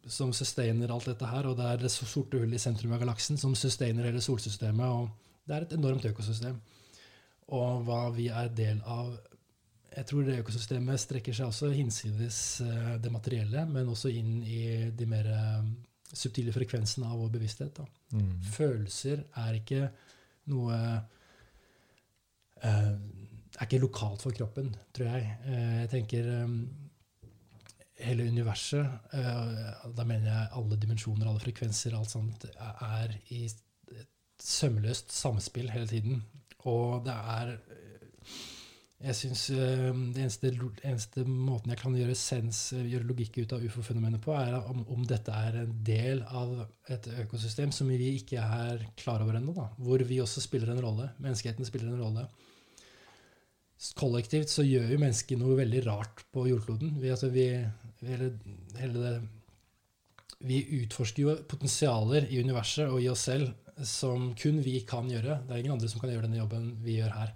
som 0.04 0.32
sustainer 0.36 0.90
alt 0.92 1.06
dette 1.08 1.24
her, 1.24 1.46
og 1.48 1.54
det 1.56 1.64
er 1.64 1.78
det 1.80 1.88
sorte 1.88 2.36
hullet 2.36 2.58
i 2.58 2.60
sentrum 2.60 2.92
av 2.92 3.00
galaksen 3.00 3.40
som 3.40 3.54
sustainer 3.56 4.04
hele 4.10 4.20
solsystemet. 4.20 4.84
og 4.84 5.29
det 5.50 5.56
er 5.56 5.66
et 5.66 5.74
enormt 5.74 6.06
økosystem. 6.06 6.60
Og 7.50 7.82
hva 7.86 8.04
vi 8.14 8.28
er 8.30 8.52
del 8.54 8.80
av 8.86 9.16
Jeg 9.90 10.06
tror 10.06 10.22
det 10.22 10.36
økosystemet 10.38 11.00
strekker 11.02 11.34
seg 11.34 11.48
også 11.50 11.72
hinsides 11.74 12.36
eh, 12.62 12.92
det 13.02 13.10
materielle, 13.10 13.64
men 13.66 13.88
også 13.90 14.12
inn 14.14 14.36
i 14.46 14.60
de 14.94 15.06
mer 15.10 15.26
eh, 15.26 15.64
subtile 16.14 16.54
frekvensene 16.54 17.08
av 17.10 17.18
vår 17.18 17.32
bevissthet. 17.34 17.80
Mm. 18.14 18.36
Følelser 18.52 19.24
er 19.42 19.58
ikke 19.58 19.88
noe 20.50 20.76
uh, 22.62 22.70
er 22.70 23.66
ikke 23.66 23.82
lokalt 23.82 24.22
for 24.22 24.34
kroppen, 24.34 24.70
tror 24.94 25.10
jeg. 25.10 25.26
Jeg 25.46 25.90
tenker 25.90 26.30
hele 28.00 28.26
universet, 28.30 29.10
da 29.10 30.06
mener 30.06 30.30
jeg 30.30 30.50
alle 30.58 30.78
dimensjoner, 30.82 31.28
alle 31.28 31.42
frekvenser, 31.42 31.94
alt 31.98 32.14
sånt, 32.14 32.46
er 32.50 33.14
i 33.34 33.42
sømløst 34.44 35.12
samspill 35.14 35.70
hele 35.72 35.88
tiden. 35.90 36.24
Og 36.68 37.04
det 37.06 37.14
er 37.14 37.56
Jeg 39.00 39.16
syns 39.16 39.46
eh, 39.54 39.86
den 39.88 40.18
eneste, 40.20 40.50
eneste, 40.84 41.22
måten 41.24 41.72
jeg 41.72 41.78
kan 41.80 41.94
gjøre 41.96 42.14
sens, 42.20 42.58
gjøre 42.76 43.06
logikk 43.08 43.38
ut 43.38 43.54
av 43.56 43.62
ufo-fenomenet 43.64 44.20
på, 44.20 44.34
er 44.36 44.58
om, 44.58 44.82
om, 44.92 45.06
dette 45.08 45.32
er 45.32 45.56
en 45.62 45.70
del 45.86 46.20
av 46.28 46.52
et 46.84 47.08
økosystem 47.22 47.72
som 47.72 47.88
vi 47.88 48.10
ikke 48.18 48.44
er 48.44 48.84
klar 49.00 49.24
over 49.24 49.38
ennå. 49.38 49.54
Hvor 49.80 50.04
vi 50.04 50.20
også 50.20 50.44
spiller 50.44 50.74
en 50.74 50.82
rolle. 50.84 51.08
Menneskeheten 51.16 51.64
spiller 51.64 51.88
en 51.88 52.02
rolle. 52.02 52.26
Kollektivt 53.96 54.52
så 54.52 54.66
gjør 54.68 54.92
jo 54.92 55.00
mennesket 55.00 55.40
noe 55.40 55.56
veldig 55.56 55.80
rart 55.86 56.26
på 56.28 56.44
jordkloden. 56.50 56.98
Vi, 57.00 57.08
altså 57.08 57.32
vi, 57.32 57.46
hele, 58.04 58.34
hele 58.76 59.06
det, 59.06 59.14
vi 60.44 60.60
utforsker 60.82 61.24
jo 61.24 61.38
potensialer 61.48 62.28
i 62.28 62.44
universet 62.44 62.92
og 62.92 63.00
i 63.00 63.08
oss 63.08 63.24
selv 63.30 63.48
som 63.86 64.30
kun 64.38 64.60
vi 64.64 64.80
kan 64.88 65.08
gjøre. 65.10 65.40
Det 65.46 65.54
er 65.54 65.62
ingen 65.62 65.76
andre 65.76 65.90
som 65.90 66.02
kan 66.02 66.12
gjøre 66.12 66.26
denne 66.26 66.40
jobben 66.40 66.72
vi 66.84 66.98
gjør 66.98 67.14
her. 67.16 67.34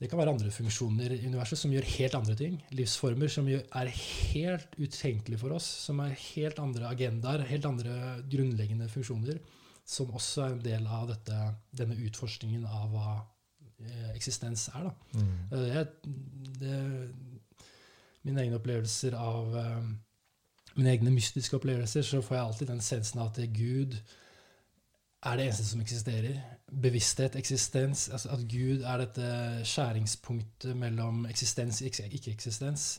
Det 0.00 0.08
kan 0.08 0.16
være 0.16 0.32
andre 0.32 0.50
funksjoner 0.54 1.12
i 1.12 1.26
universet 1.28 1.60
som 1.60 1.72
gjør 1.74 1.84
helt 1.98 2.14
andre 2.16 2.34
ting. 2.38 2.54
Livsformer 2.72 3.28
som 3.28 3.48
er 3.52 3.90
helt 3.92 4.78
utenkelige 4.78 5.40
for 5.42 5.52
oss, 5.52 5.66
som 5.84 6.00
er 6.00 6.14
helt 6.16 6.60
andre 6.62 6.88
agendaer, 6.88 7.44
helt 7.50 7.68
andre 7.68 7.96
grunnleggende 8.32 8.88
funksjoner, 8.88 9.42
som 9.84 10.14
også 10.16 10.46
er 10.46 10.54
en 10.54 10.62
del 10.64 10.86
av 10.88 11.10
dette, 11.10 11.40
denne 11.76 11.98
utforskningen 12.06 12.64
av 12.64 12.86
hva 12.94 13.10
eh, 13.18 14.14
eksistens 14.14 14.70
er. 14.72 14.88
Mm. 15.12 15.34
Det, 15.52 15.84
det, 16.62 16.78
mine 18.24 18.46
egne 18.46 18.56
opplevelser 18.60 19.18
av 19.20 19.58
eh, 19.64 19.90
Mine 20.78 20.92
egne 20.94 21.10
mystiske 21.10 21.56
opplevelser, 21.58 22.04
så 22.06 22.20
får 22.22 22.36
jeg 22.36 22.44
alltid 22.46 22.68
den 22.70 22.80
sensen 22.80 23.18
av 23.20 23.32
at 23.32 23.40
Gud 23.52 23.96
er 25.20 25.36
det 25.36 25.46
eneste 25.46 25.66
som 25.68 25.82
eksisterer. 25.84 26.40
Bevissthet, 26.82 27.36
eksistens. 27.36 28.08
Altså 28.08 28.30
at 28.34 28.44
Gud 28.48 28.84
er 28.86 29.02
dette 29.02 29.30
skjæringspunktet 29.68 30.76
mellom 30.78 31.26
eksistens 31.28 31.82
og 31.82 31.88
ikke-eksistens. 31.90 32.90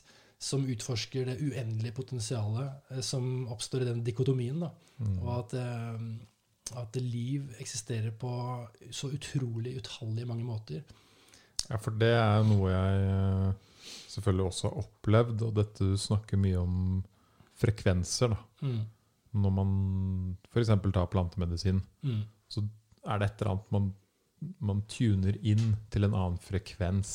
Som 0.41 0.65
utforsker 0.65 1.25
det 1.29 1.37
uendelige 1.41 1.93
potensialet 1.93 2.69
eh, 2.91 3.01
som 3.05 3.47
oppstår 3.53 3.83
i 3.83 3.89
den 3.91 4.03
dikotomien. 4.03 4.63
Mm. 4.97 5.19
Og 5.21 5.33
at, 5.39 5.53
eh, 5.61 6.77
at 6.81 7.01
liv 7.01 7.51
eksisterer 7.61 8.11
på 8.11 8.31
så 8.91 9.11
utrolig 9.13 9.77
utallige 9.77 10.25
mange 10.25 10.45
måter. 10.45 10.81
Ja, 11.69 11.77
for 11.77 11.93
det 11.93 12.09
er 12.17 12.41
noe 12.45 12.71
jeg 12.73 13.03
eh, 13.09 13.83
selvfølgelig 14.09 14.45
også 14.45 14.69
har 14.69 14.81
opplevd, 14.81 15.45
og 15.45 15.53
dette 15.61 15.91
du 15.93 15.97
snakker 15.97 16.41
mye 16.41 16.57
om 16.57 16.81
frekvenser. 17.61 18.33
da. 18.33 18.41
Mm 18.65 18.81
når 19.31 19.53
man 19.55 19.73
f.eks. 20.51 20.71
tar 20.91 21.09
plantemedisin, 21.11 21.81
mm. 22.03 22.21
så 22.51 22.63
er 23.07 23.21
det 23.21 23.29
et 23.29 23.41
eller 23.41 23.53
annet 23.53 23.75
man, 23.75 23.91
man, 24.59 24.81
tuner 24.91 25.37
inn 25.41 25.75
til 25.93 26.07
en 26.07 26.15
annen 26.17 26.39
frekvens. 26.41 27.13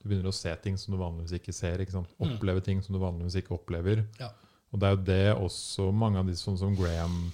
Du 0.00 0.08
begynner 0.08 0.30
å 0.30 0.36
se 0.36 0.52
ting 0.62 0.78
som 0.78 0.94
du 0.94 1.00
vanligvis 1.00 1.38
ikke 1.38 1.54
ser. 1.56 1.82
Ikke 1.82 1.98
mm. 1.98 2.12
Oppleve 2.28 2.62
mm. 2.62 2.66
ting 2.68 2.82
som 2.84 2.96
du 2.96 3.02
vanligvis 3.02 3.40
ikke 3.42 3.56
opplever. 3.58 4.04
Ja. 4.22 4.30
Og 4.72 4.80
det 4.80 4.88
er 4.88 4.94
jo 4.94 5.02
det 5.08 5.24
også 5.34 5.90
mange 5.94 6.20
av 6.22 6.28
de 6.30 6.36
sånn 6.38 6.58
som 6.60 6.76
Graham 6.76 7.26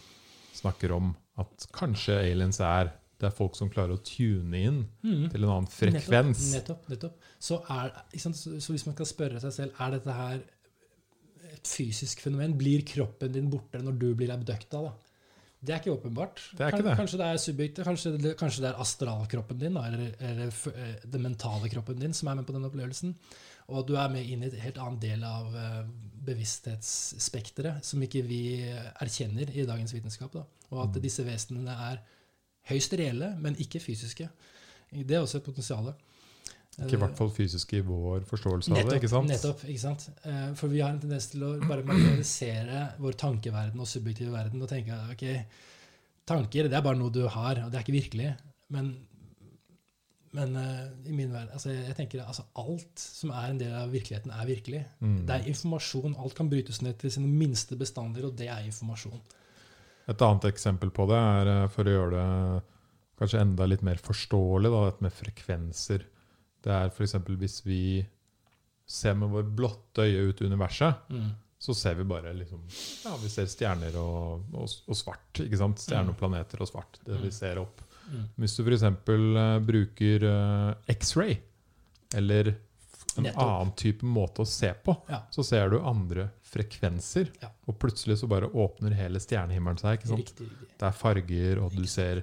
snakker 0.59 0.93
om, 0.97 1.13
at 1.39 1.69
kanskje 1.77 2.17
aliens 2.19 2.59
er. 2.65 2.91
Det 3.19 3.27
er 3.29 3.35
folk 3.35 3.57
som 3.59 3.71
klarer 3.71 3.97
å 3.97 4.03
tune 4.07 4.59
inn 4.59 4.83
mm. 5.03 5.29
til 5.33 5.43
en 5.43 5.53
annen 5.53 5.71
frekvens. 5.71 6.53
Nettopp. 6.55 6.87
nettopp, 6.87 6.91
nettopp. 6.93 7.33
Så, 7.43 7.59
er, 7.75 7.95
så, 8.15 8.33
så, 8.35 8.75
hvis 8.75 8.87
man 8.87 8.95
skal 8.95 9.11
spørre 9.11 9.43
seg 9.43 9.55
selv 9.55 9.81
er 9.83 9.95
dette 9.97 10.15
her 10.15 10.43
fysisk 11.69 12.23
fenomen. 12.25 12.57
Blir 12.59 12.85
kroppen 12.87 13.35
din 13.35 13.51
borte 13.53 13.83
når 13.83 14.01
du 14.01 14.09
blir 14.19 14.33
abducta? 14.35 14.83
da? 14.89 14.95
Det 15.59 15.75
er 15.75 15.81
ikke 15.81 15.97
åpenbart. 15.97 16.41
Det 16.55 16.63
er 16.63 16.75
ikke 16.75 16.87
det. 16.87 16.97
Kanskje 17.01 17.19
det 17.19 17.27
er 17.27 17.41
subjektivt, 17.43 17.87
kanskje, 17.89 18.35
kanskje 18.39 18.63
det 18.63 18.69
er 18.71 18.83
astralkroppen 18.83 19.59
din 19.59 19.75
da, 19.75 19.87
eller, 19.89 20.13
eller, 20.29 20.53
eh, 20.71 20.93
den 21.03 21.25
mentale 21.25 21.71
kroppen 21.73 21.99
din 21.99 22.15
som 22.15 22.31
er 22.31 22.39
med 22.39 22.47
på 22.47 22.55
den 22.55 22.69
opplevelsen. 22.69 23.17
Og 23.75 23.89
du 23.89 23.97
er 23.99 24.13
med 24.13 24.25
inn 24.25 24.45
i 24.45 24.49
et 24.49 24.61
helt 24.63 24.79
annen 24.81 25.01
del 25.03 25.25
av 25.29 25.51
uh, 25.53 25.83
bevissthetsspekteret 26.25 27.85
som 27.85 28.01
ikke 28.01 28.23
vi 28.25 28.41
erkjenner 28.65 29.51
i 29.53 29.67
dagens 29.69 29.93
vitenskap. 29.93 30.33
Da. 30.33 30.47
Og 30.71 30.87
at 30.87 30.95
mm. 30.95 31.03
disse 31.05 31.27
vesenene 31.27 31.75
er 31.91 32.01
høyst 32.71 32.95
reelle, 32.97 33.35
men 33.43 33.59
ikke 33.61 33.83
fysiske. 33.83 34.29
Det 34.95 35.19
er 35.19 35.21
også 35.21 35.43
et 35.43 35.51
potensial. 35.51 35.91
Ikke 36.79 36.95
i 36.95 37.01
hvert 37.03 37.19
fall 37.19 37.31
fysisk 37.35 37.73
i 37.75 37.81
vår 37.83 38.23
forståelse 38.29 38.71
nettopp, 38.71 38.87
av 38.87 38.93
det. 38.93 38.99
ikke 39.01 39.11
sant? 39.11 39.33
Nettopp, 39.33 39.65
ikke 39.67 39.83
sant? 39.83 40.05
Eh, 40.23 40.45
for 40.59 40.71
vi 40.71 40.83
har 40.85 40.93
en 40.95 41.01
tendens 41.03 41.27
til 41.33 41.43
å 41.43 41.53
bare 41.65 41.83
materialisere 41.89 42.85
vår 43.03 43.19
tankeverden 43.19 43.83
og 43.83 43.91
subjektive 43.91 44.31
verden 44.35 44.63
og 44.63 44.71
tenke 44.71 44.99
ok, 45.15 45.25
tanker 46.29 46.69
det 46.71 46.79
er 46.79 46.85
bare 46.87 47.01
noe 47.01 47.11
du 47.15 47.25
har, 47.27 47.65
og 47.65 47.73
det 47.73 47.81
er 47.81 47.87
ikke 47.87 47.99
virkelig. 47.99 48.33
Men 48.75 48.97
Men 50.37 50.55
eh, 50.61 50.87
i 51.09 51.15
min 51.17 51.31
verden, 51.33 51.55
altså, 51.57 51.71
jeg 51.73 51.97
tenker 51.97 52.21
altså, 52.21 52.45
alt 52.61 53.01
som 53.01 53.31
er 53.33 53.49
en 53.49 53.59
del 53.59 53.73
av 53.73 53.91
virkeligheten, 53.91 54.31
er 54.31 54.47
virkelig. 54.47 54.83
Mm. 55.01 55.23
Det 55.27 55.35
er 55.35 55.47
informasjon. 55.49 56.17
Alt 56.21 56.35
kan 56.37 56.51
brytes 56.53 56.83
ned 56.85 56.99
til 57.01 57.11
sine 57.15 57.31
minste 57.33 57.79
bestander, 57.81 58.27
og 58.29 58.37
det 58.37 58.51
er 58.53 58.67
informasjon. 58.69 59.23
Et 60.09 60.25
annet 60.27 60.45
eksempel 60.51 60.93
på 60.93 61.09
det 61.09 61.17
er 61.17 61.51
eh, 61.55 61.71
for 61.73 61.89
å 61.89 61.95
gjøre 61.97 62.21
det 62.21 62.61
kanskje 63.19 63.41
enda 63.41 63.67
litt 63.67 63.83
mer 63.83 63.99
forståelig, 64.05 64.71
da, 64.71 64.85
dette 64.91 65.07
med 65.09 65.17
frekvenser. 65.17 66.05
Det 66.63 66.73
er 66.75 66.91
f.eks. 66.91 67.15
hvis 67.39 67.61
vi 67.67 68.07
ser 68.89 69.15
med 69.15 69.29
vår 69.31 69.43
blotte 69.55 70.03
øye 70.07 70.29
ut 70.31 70.41
i 70.41 70.47
universet, 70.49 70.95
Mm. 71.11 71.31
så 71.61 71.75
ser 71.75 71.95
vi 71.95 72.05
bare 72.05 72.33
liksom 72.35 72.61
Ja, 73.05 73.17
vi 73.17 73.29
ser 73.29 73.47
stjerner 73.47 73.97
og, 73.97 74.45
og, 74.55 74.69
og 74.89 74.97
svart. 74.97 75.33
ikke 75.43 75.59
sant? 75.59 75.79
Stjerner 75.79 76.11
og 76.15 76.19
planeter 76.19 76.61
og 76.63 76.69
svart. 76.69 76.99
Det 77.05 77.19
vi 77.21 77.29
Mm. 77.29 77.33
ser 77.33 77.59
opp. 77.59 77.81
Mm. 78.11 78.25
Hvis 78.39 78.57
du 78.57 78.65
f.eks. 78.65 78.83
Uh, 78.83 79.59
bruker 79.61 80.25
uh, 80.25 80.75
X-ray, 80.89 81.39
eller 82.15 82.55
en 83.19 83.25
Nettopp. 83.25 83.43
annen 83.43 83.73
type 83.77 84.03
måte 84.07 84.41
å 84.41 84.47
se 84.47 84.73
på, 84.85 84.97
Ja. 85.11 85.23
så 85.31 85.45
ser 85.45 85.69
du 85.71 85.81
andre 85.81 86.31
frekvenser. 86.43 87.29
Ja. 87.43 87.51
Og 87.67 87.79
plutselig 87.79 88.17
så 88.19 88.29
bare 88.29 88.49
åpner 88.49 88.95
hele 88.95 89.19
stjernehimmelen 89.21 89.79
seg. 89.79 90.01
Riktig. 90.07 90.47
riktig. 90.49 90.69
Det 90.79 90.87
er 90.89 90.93
farger, 90.93 91.59
og 91.63 91.73
du 91.75 91.85
ser 91.87 92.19
eh, 92.19 92.23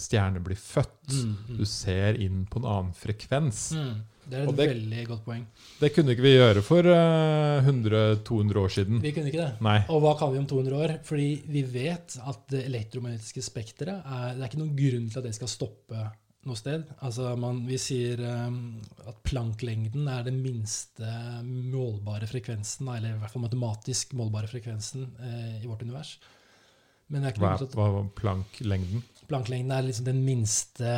stjerner 0.00 0.40
blir 0.40 0.56
født. 0.56 1.12
Mm, 1.12 1.34
mm. 1.48 1.58
Du 1.58 1.66
ser 1.68 2.16
inn 2.22 2.46
på 2.48 2.62
en 2.62 2.68
annen 2.70 2.94
frekvens. 2.96 3.66
Mm. 3.76 3.98
Det 4.30 4.38
er 4.38 4.46
et 4.46 4.56
det- 4.56 4.68
veldig 4.70 5.06
godt 5.08 5.24
poeng. 5.24 5.46
Det 5.80 5.90
kunne 5.94 6.14
ikke 6.14 6.22
vi 6.22 6.36
gjøre 6.36 6.62
for 6.62 6.86
uh, 6.86 7.66
100-200 7.66 8.62
år 8.62 8.68
siden. 8.70 9.00
Vi 9.02 9.12
kunne 9.12 9.26
ikke 9.26 9.42
det. 9.42 9.60
Nei. 9.60 9.78
Og 9.90 10.00
hva 10.04 10.16
kan 10.18 10.32
vi 10.32 10.38
om 10.38 10.46
200 10.46 10.76
år? 10.76 10.96
Fordi 11.04 11.42
vi 11.50 11.62
vet 11.62 12.16
at 12.22 12.46
det 12.52 12.64
elektromagnetiske 12.68 13.42
spekteret 13.42 14.04
er, 14.04 14.34
Det 14.34 14.42
er 14.42 14.48
ikke 14.48 14.62
noen 14.62 14.76
grunn 14.76 15.08
til 15.10 15.18
at 15.18 15.24
det 15.26 15.34
skal 15.34 15.50
stoppe 15.50 16.04
noe 16.46 16.56
sted. 16.56 16.86
Altså 17.02 17.34
man, 17.36 17.64
Vi 17.66 17.76
sier 17.80 18.22
um, 18.46 18.80
at 19.08 19.18
planklengden 19.26 20.06
er 20.08 20.22
den 20.28 20.40
minste 20.44 21.10
målbare 21.44 22.28
frekvensen, 22.30 22.88
eller 22.88 23.16
i 23.16 23.18
hvert 23.20 23.34
fall 23.34 23.44
matematisk 23.48 24.14
målbare 24.14 24.48
frekvensen 24.48 25.10
uh, 25.18 25.58
i 25.58 25.66
vårt 25.66 25.82
univers. 25.82 26.18
Men 27.10 27.24
det 27.24 27.26
er 27.26 27.34
ikke 27.34 27.42
Hva 27.42 27.54
noe 27.56 27.66
grunn 27.66 27.96
hva 27.96 28.02
planklengden? 28.20 29.02
At 29.30 29.32
planklengden 29.32 29.72
er 29.78 29.86
liksom 29.86 30.06
den 30.10 30.20
minste 30.26 30.90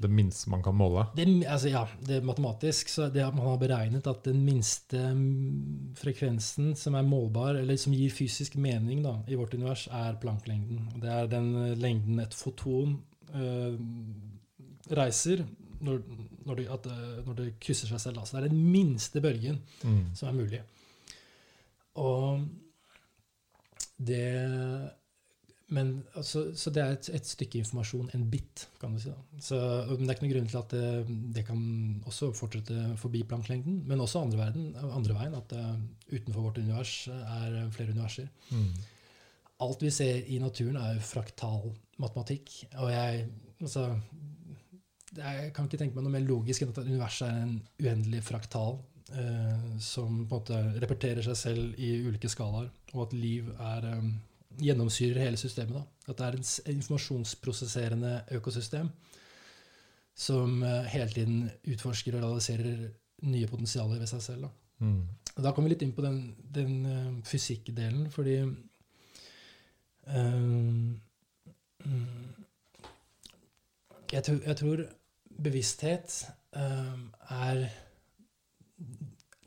Det 0.00 0.08
minste 0.08 0.48
man 0.48 0.62
kan 0.64 0.74
måle? 0.78 1.02
det, 1.16 1.26
altså 1.44 1.68
ja, 1.68 1.82
det 2.06 2.16
er 2.20 2.24
matematisk, 2.24 2.88
så 2.88 3.10
det 3.12 3.26
man 3.34 3.44
har 3.44 3.58
beregnet 3.60 4.06
at 4.08 4.22
den 4.24 4.38
minste 4.46 4.96
mm, 5.12 5.96
frekvensen 6.00 6.70
som 6.76 6.94
er 6.96 7.02
målbar, 7.04 7.58
eller 7.60 7.76
som 7.76 7.92
gir 7.92 8.10
fysisk 8.14 8.56
mening 8.56 9.02
da, 9.04 9.18
i 9.28 9.36
vårt 9.36 9.52
univers, 9.58 9.88
er 9.92 10.16
planklengden. 10.22 10.86
Det 11.02 11.10
er 11.12 11.26
den 11.28 11.50
eh, 11.66 11.74
lengden 11.76 12.18
et 12.22 12.32
foton 12.34 12.96
øh, 13.34 13.76
reiser 14.96 15.44
når, 15.80 16.00
når, 16.46 16.54
det, 16.62 16.66
at, 16.72 16.86
eh, 16.86 17.20
når 17.26 17.34
det 17.42 17.50
krysser 17.60 17.88
seg 17.92 18.00
selv. 18.00 18.16
Da. 18.22 18.24
Så 18.24 18.36
det 18.38 18.48
er 18.48 18.54
den 18.54 18.64
minste 18.72 19.20
bølgen 19.20 19.60
Mm. 19.84 20.14
som 20.14 20.28
er 20.28 20.38
mulig. 20.40 20.62
Og 22.00 22.40
det 24.00 24.90
men, 25.70 25.90
altså, 26.18 26.48
så 26.58 26.72
det 26.74 26.82
er 26.82 26.96
et, 26.96 27.08
et 27.14 27.26
stykke 27.26 27.60
informasjon, 27.62 28.08
en 28.16 28.24
bit, 28.30 28.64
kan 28.80 28.94
du 28.94 28.98
si. 28.98 29.12
da. 29.12 29.40
Så, 29.42 29.58
men 29.92 30.02
det 30.02 30.08
er 30.08 30.16
ikke 30.16 30.24
noen 30.24 30.32
grunn 30.32 30.48
til 30.50 30.60
at 30.60 30.72
det, 30.74 31.18
det 31.36 31.44
kan 31.46 31.60
også 32.10 32.30
fortsette 32.34 32.86
forbi 32.98 33.20
planklengden, 33.30 33.84
men 33.86 34.02
også 34.02 34.24
andre, 34.24 34.40
verden, 34.40 34.72
andre 34.82 35.14
veien, 35.14 35.36
at 35.38 35.52
det, 35.52 35.66
utenfor 36.10 36.48
vårt 36.48 36.58
univers 36.58 36.94
er 37.12 37.60
flere 37.76 37.94
universer. 37.94 38.26
Mm. 38.50 38.72
Alt 39.66 39.84
vi 39.86 39.92
ser 39.94 40.26
i 40.26 40.40
naturen, 40.42 40.78
er 40.80 40.96
jo 40.96 41.04
fraktal 41.06 41.70
matematikk. 42.02 42.54
Og 42.80 42.90
jeg, 42.90 43.28
altså, 43.60 43.84
jeg 45.16 45.52
kan 45.54 45.68
ikke 45.68 45.80
tenke 45.84 45.98
meg 45.98 46.06
noe 46.06 46.14
mer 46.16 46.26
logisk 46.26 46.64
enn 46.64 46.72
at 46.72 46.82
universet 46.82 47.28
er 47.28 47.44
en 47.44 47.54
uendelig 47.82 48.24
fraktal 48.26 48.80
eh, 49.14 49.78
som 49.78 50.24
på 50.24 50.24
en 50.24 50.34
måte 50.34 50.60
repeterer 50.82 51.22
seg 51.26 51.38
selv 51.38 51.78
i 51.78 51.92
ulike 52.08 52.30
skalaer, 52.32 52.70
og 52.94 53.06
at 53.06 53.16
liv 53.16 53.52
er 53.54 53.88
eh, 53.92 54.10
gjennomsyrer 54.60 55.24
hele 55.24 55.40
systemet. 55.40 55.76
Da. 55.76 56.12
At 56.12 56.18
det 56.18 56.26
er 56.26 56.38
en 56.38 56.76
informasjonsprosesserende 56.76 58.14
økosystem 58.36 58.90
som 60.20 60.62
eh, 60.62 60.88
hele 60.92 61.08
tiden 61.14 61.50
utforsker 61.72 62.16
og 62.16 62.24
realiserer 62.24 62.88
nye 63.30 63.48
potensialer 63.48 64.00
ved 64.00 64.10
seg 64.10 64.22
selv. 64.24 64.48
Da. 64.48 64.50
Mm. 64.86 65.02
Da 65.36 65.52
kommer 65.52 65.68
vi 65.68 65.74
litt 65.74 65.84
inn 65.86 65.94
på 65.96 66.04
den, 66.04 66.18
den 66.52 66.74
uh, 66.86 67.20
fysikkdelen, 67.24 68.08
fordi 68.12 68.38
mm, 70.10 70.94
jeg, 74.12 74.22
tror, 74.24 74.40
jeg 74.46 74.56
tror 74.56 74.82
bevissthet 75.44 76.16
uh, 76.56 76.96
er 77.36 77.62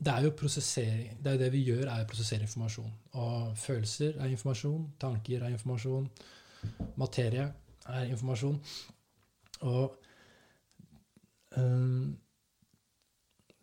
Det 0.04 0.12
er 0.12 0.26
jo 0.26 0.34
prosessering. 0.36 1.18
Det 1.24 1.32
er 1.32 1.38
det 1.40 1.52
vi 1.54 1.62
gjør, 1.64 1.86
er 1.88 2.04
å 2.04 2.08
prosessere 2.08 2.44
informasjon. 2.44 2.90
Og 3.20 3.54
følelser 3.56 4.18
er 4.18 4.32
informasjon, 4.32 4.82
tanker 5.00 5.44
er 5.44 5.54
informasjon, 5.54 6.08
materie 7.00 7.46
er 7.88 8.10
informasjon. 8.12 8.58
Og 9.64 9.96
um, 11.56 12.12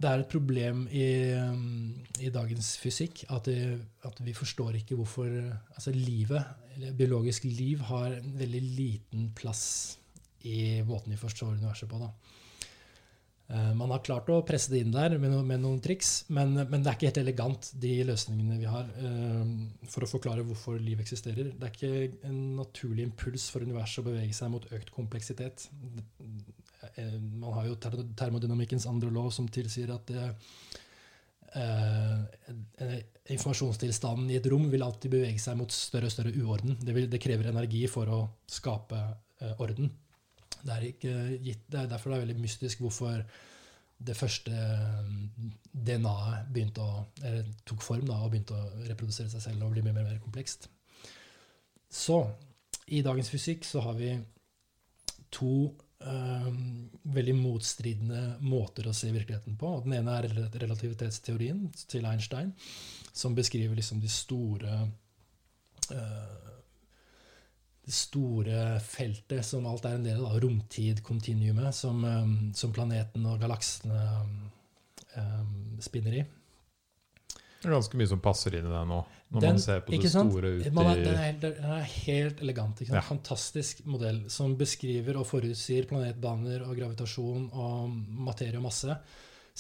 det 0.02 0.10
er 0.10 0.24
et 0.24 0.32
problem 0.32 0.88
i, 0.90 1.06
um, 1.38 1.94
i 2.18 2.32
dagens 2.34 2.74
fysikk 2.82 3.26
at, 3.30 3.46
det, 3.46 3.78
at 4.08 4.22
vi 4.26 4.34
forstår 4.34 4.80
ikke 4.80 4.98
hvorfor 4.98 5.30
altså 5.76 5.94
livet, 5.94 6.42
eller 6.76 6.96
biologisk 6.98 7.46
liv, 7.46 7.84
har 7.92 8.18
en 8.18 8.38
veldig 8.40 8.62
liten 8.80 9.30
plass 9.38 9.66
i 10.48 10.82
måten 10.88 11.14
vi 11.14 11.22
forstår 11.22 11.54
universet 11.60 11.90
på. 11.92 12.02
Da. 12.02 12.10
Eh, 13.52 13.72
man 13.76 13.92
har 13.92 14.00
klart 14.06 14.30
å 14.32 14.38
presse 14.48 14.72
det 14.72 14.80
inn 14.86 14.94
der 14.94 15.18
med, 15.20 15.34
no, 15.34 15.42
med 15.44 15.60
noen 15.60 15.82
triks, 15.84 16.12
men, 16.32 16.54
men 16.56 16.80
det 16.80 16.88
er 16.88 16.96
ikke 16.96 17.10
helt 17.10 17.20
elegant, 17.20 17.72
de 17.84 17.92
løsningene 18.08 18.60
vi 18.62 18.70
har, 18.72 18.88
eh, 18.96 19.88
for 19.92 20.06
å 20.06 20.10
forklare 20.10 20.46
hvorfor 20.48 20.80
liv 20.80 21.02
eksisterer. 21.04 21.50
Det 21.52 21.68
er 21.68 21.74
ikke 21.76 22.30
en 22.30 22.40
naturlig 22.56 23.10
impuls 23.10 23.50
for 23.52 23.66
universet 23.68 24.04
å 24.04 24.08
bevege 24.08 24.38
seg 24.38 24.54
mot 24.54 24.68
økt 24.72 24.94
kompleksitet. 24.96 25.68
Eh, 26.96 27.18
Man 27.20 27.58
har 27.58 27.68
jo 27.68 27.80
termodynamikkens 27.82 28.88
andre 28.88 29.12
lov 29.12 29.34
som 29.36 29.50
tilsier 29.52 29.92
at 29.94 30.08
det, 30.08 30.30
eh, 31.52 32.96
informasjonstilstanden 33.36 34.32
i 34.32 34.38
et 34.40 34.48
rom 34.48 34.70
vil 34.72 34.86
alltid 34.86 35.12
bevege 35.12 35.44
seg 35.44 35.60
mot 35.60 35.76
større 35.76 36.08
og 36.08 36.16
større 36.16 36.32
uorden. 36.40 36.80
Det, 36.80 36.96
vil, 36.96 37.10
det 37.12 37.20
krever 37.22 37.52
energi 37.52 37.84
for 37.92 38.08
å 38.08 38.22
skape 38.48 39.02
eh, 39.42 39.54
orden. 39.60 39.92
Det 40.62 40.74
er, 40.76 40.88
ikke 40.92 41.16
gitt, 41.42 41.64
det 41.72 41.80
er 41.84 41.90
derfor 41.92 42.12
det 42.12 42.20
er 42.20 42.26
veldig 42.26 42.42
mystisk 42.44 42.84
hvorfor 42.84 43.24
det 44.02 44.18
første 44.18 44.52
eh, 44.52 45.12
DNA-et 45.72 47.50
tok 47.68 47.84
form 47.86 48.08
da, 48.08 48.18
og 48.22 48.32
begynte 48.34 48.58
å 48.58 48.88
reprodusere 48.88 49.30
seg 49.32 49.44
selv 49.46 49.68
og 49.68 49.76
bli 49.76 49.84
mer 49.86 50.02
og 50.02 50.10
mer 50.10 50.22
komplekst. 50.24 50.68
Så 51.92 52.24
i 52.92 53.02
dagens 53.06 53.30
fysikk 53.32 53.66
så 53.68 53.84
har 53.86 53.98
vi 54.00 54.14
to 55.32 55.54
øh, 55.68 56.48
veldig 57.16 57.36
motstridende 57.38 58.24
måter 58.44 58.90
å 58.90 58.96
se 58.96 59.12
virkeligheten 59.12 59.58
på. 59.60 59.76
Den 59.86 60.00
ene 60.00 60.18
er 60.18 60.30
relativitetsteorien 60.64 61.68
til 61.92 62.08
Einstein, 62.10 62.56
som 63.14 63.36
beskriver 63.38 63.78
liksom 63.78 64.02
de 64.02 64.10
store 64.12 64.82
Det 65.92 66.51
store 67.94 68.80
feltet 68.84 69.46
som 69.46 69.66
alt 69.70 69.86
er 69.86 69.98
en 69.98 70.06
del 70.06 70.26
av, 70.26 70.40
romtid-kontinuumet, 70.44 71.74
som, 71.76 72.04
eh, 72.06 72.30
som 72.58 72.74
planeten 72.76 73.26
og 73.30 73.42
galaksene 73.42 74.04
um, 75.16 75.58
spinner 75.84 76.22
i. 76.22 76.26
Det 77.62 77.70
er 77.70 77.76
ganske 77.76 77.98
mye 78.00 78.10
som 78.10 78.22
passer 78.24 78.56
inn 78.58 78.66
i 78.66 78.74
det 78.74 78.86
nå, 78.90 79.00
når 79.30 79.42
Den- 79.42 79.52
man 79.54 79.60
ser 79.62 79.82
på 79.86 79.92
det 79.92 80.10
store 80.10 80.50
ut 80.58 80.66
i 80.66 80.70
den, 80.70 80.78
er 80.80 81.34
den 81.40 81.64
er 81.64 81.84
helt 81.84 82.40
elegant. 82.42 82.82
Ja. 82.82 83.02
Fantastisk 83.02 83.86
modell 83.86 84.30
som 84.30 84.56
beskriver 84.58 85.18
og 85.18 85.28
forutsier 85.28 85.86
planetbaner 85.86 86.66
og 86.66 86.76
gravitasjon 86.76 87.52
og 87.54 87.90
materie 88.10 88.58
og 88.58 88.64
masse. 88.64 88.98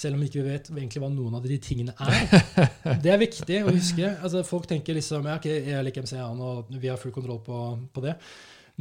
Selv 0.01 0.17
om 0.17 0.23
ikke 0.25 0.39
vi 0.39 0.47
vet 0.49 0.71
egentlig 0.71 1.01
hva 1.03 1.11
noen 1.13 1.35
av 1.37 1.45
de 1.45 1.57
tingene 1.61 1.93
er. 2.01 2.47
Det 3.03 3.11
er 3.13 3.21
viktig 3.21 3.59
å 3.61 3.73
huske. 3.75 4.07
Altså, 4.17 4.41
folk 4.47 4.65
tenker 4.69 4.97
liksom 4.97 5.27
ja, 5.29 5.35
okay, 5.37 5.59
jeg 5.69 5.85
liker 5.85 6.07
MCA-en, 6.07 6.41
og 6.41 6.71
vi 6.73 6.89
har 6.89 6.97
full 7.01 7.13
kontroll 7.13 7.43
på, 7.45 7.59
på 7.93 8.03
det. 8.07 8.15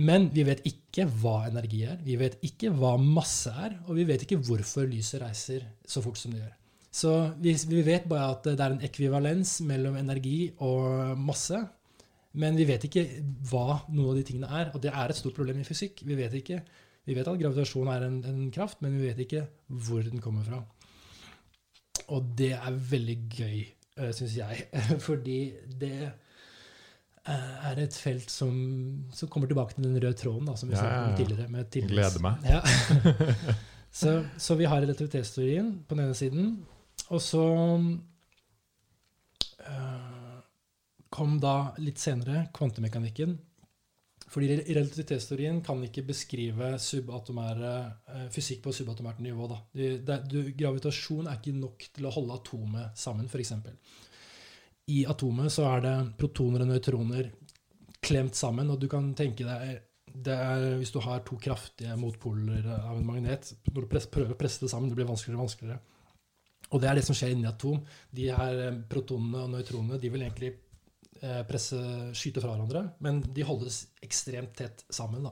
Men 0.00 0.30
vi 0.32 0.46
vet 0.46 0.62
ikke 0.68 1.04
hva 1.20 1.42
energi 1.50 1.82
er, 1.84 1.98
vi 2.04 2.16
vet 2.20 2.38
ikke 2.46 2.70
hva 2.72 2.94
masse 3.00 3.52
er, 3.52 3.74
og 3.84 3.98
vi 3.98 4.06
vet 4.08 4.24
ikke 4.24 4.38
hvorfor 4.46 4.88
lyset 4.88 5.20
reiser 5.20 5.66
så 5.84 6.00
fort 6.04 6.20
som 6.20 6.32
det 6.32 6.40
gjør. 6.40 6.54
Så 6.90 7.10
vi, 7.38 7.52
vi 7.70 7.82
vet 7.86 8.08
bare 8.10 8.32
at 8.32 8.48
det 8.48 8.56
er 8.56 8.74
en 8.74 8.86
ekvivalens 8.86 9.60
mellom 9.66 9.98
energi 10.00 10.50
og 10.64 11.18
masse. 11.20 11.60
Men 12.40 12.58
vi 12.58 12.66
vet 12.66 12.84
ikke 12.86 13.04
hva 13.50 13.80
noen 13.90 14.12
av 14.12 14.18
de 14.18 14.26
tingene 14.26 14.50
er, 14.54 14.70
og 14.74 14.82
det 14.82 14.92
er 14.94 15.10
et 15.10 15.18
stort 15.18 15.34
problem 15.38 15.60
i 15.60 15.66
fysikk. 15.66 16.04
Vi 16.06 16.18
vet, 16.18 16.34
ikke, 16.38 16.60
vi 17.06 17.16
vet 17.16 17.30
at 17.30 17.38
gravitasjon 17.40 17.90
er 17.90 18.06
en, 18.06 18.20
en 18.26 18.44
kraft, 18.54 18.78
men 18.84 18.94
vi 18.96 19.08
vet 19.08 19.22
ikke 19.24 19.46
hvor 19.66 20.04
den 20.06 20.22
kommer 20.22 20.46
fra. 20.46 20.62
Og 22.10 22.32
det 22.38 22.52
er 22.56 22.80
veldig 22.90 23.16
gøy, 23.30 23.60
syns 24.16 24.34
jeg, 24.38 24.66
fordi 25.08 25.38
det 25.80 25.94
eh, 26.08 27.70
er 27.70 27.82
et 27.84 27.94
felt 27.94 28.30
som, 28.32 28.54
som 29.14 29.30
kommer 29.30 29.50
tilbake 29.50 29.76
til 29.76 29.86
den 29.86 29.98
røde 30.00 30.16
tråden, 30.18 30.48
da, 30.50 30.56
som 30.58 30.70
vi 30.70 30.78
Ja, 30.78 30.82
snakket 30.82 31.10
om 31.10 31.18
tidligere. 31.20 31.48
Med. 31.54 31.80
Gleder 31.92 32.24
meg. 32.24 32.48
Ja. 32.48 32.62
Så, 33.90 34.20
så 34.38 34.54
vi 34.54 34.68
har 34.70 34.78
relativitetsteorien 34.84 35.80
på 35.88 35.96
den 35.96 36.04
ene 36.04 36.14
siden. 36.14 36.50
Og 37.10 37.18
så 37.18 37.42
eh, 39.66 40.36
kom 41.10 41.38
da 41.42 41.72
litt 41.82 41.98
senere 41.98 42.44
kvantemekanikken. 42.54 43.34
Fordi 44.30 44.46
relativitetsteorien 44.60 45.58
kan 45.66 45.80
ikke 45.82 46.04
beskrive 46.06 46.74
eh, 46.76 48.26
fysikk 48.30 48.62
på 48.62 48.74
subatomært 48.74 49.18
nivå. 49.24 49.48
Det, 49.74 49.90
det, 50.06 50.20
du, 50.30 50.38
gravitasjon 50.54 51.26
er 51.26 51.40
ikke 51.40 51.56
nok 51.58 51.88
til 51.96 52.06
å 52.06 52.14
holde 52.14 52.36
atomet 52.38 52.98
sammen, 52.98 53.26
f.eks. 53.26 53.56
I 54.90 55.02
atomet 55.10 55.50
så 55.54 55.66
er 55.72 55.84
det 55.86 55.94
protoner 56.18 56.62
og 56.64 56.70
nøytroner 56.70 57.30
klemt 58.00 58.38
sammen, 58.38 58.70
og 58.70 58.78
du 58.80 58.88
kan 58.90 59.12
tenke 59.18 59.46
deg 59.46 59.86
det 60.10 60.34
er, 60.34 60.64
Hvis 60.80 60.90
du 60.90 60.98
har 61.04 61.20
to 61.22 61.36
kraftige 61.38 61.94
motpoler 61.94 62.64
av 62.66 62.96
en 62.98 63.06
magnet, 63.06 63.52
når 63.70 63.84
du 63.84 63.92
prøver 64.10 64.34
å 64.34 64.38
presse 64.38 64.64
det 64.64 64.70
sammen, 64.72 64.90
det 64.90 64.98
blir 64.98 65.06
vanskeligere 65.06 65.38
og 65.38 65.46
vanskeligere. 65.46 65.78
Og 66.70 66.82
det 66.82 66.88
er 66.90 66.98
det 66.98 67.04
som 67.06 67.16
skjer 67.18 67.34
inni 67.34 67.48
atom. 67.50 67.78
De 68.14 68.26
her 68.30 68.64
eh, 68.66 68.80
protonene 68.90 69.44
og 69.44 69.54
nøytronene 69.54 70.00
de 70.02 70.10
vil 70.10 70.24
egentlig 70.26 70.50
eh, 70.54 70.69
presse, 71.48 71.76
skyte 72.16 72.40
fra 72.40 72.54
hverandre, 72.54 72.84
men 73.04 73.18
de 73.22 73.44
holdes 73.44 73.82
ekstremt 74.04 74.54
tett 74.56 74.84
sammen. 74.88 75.28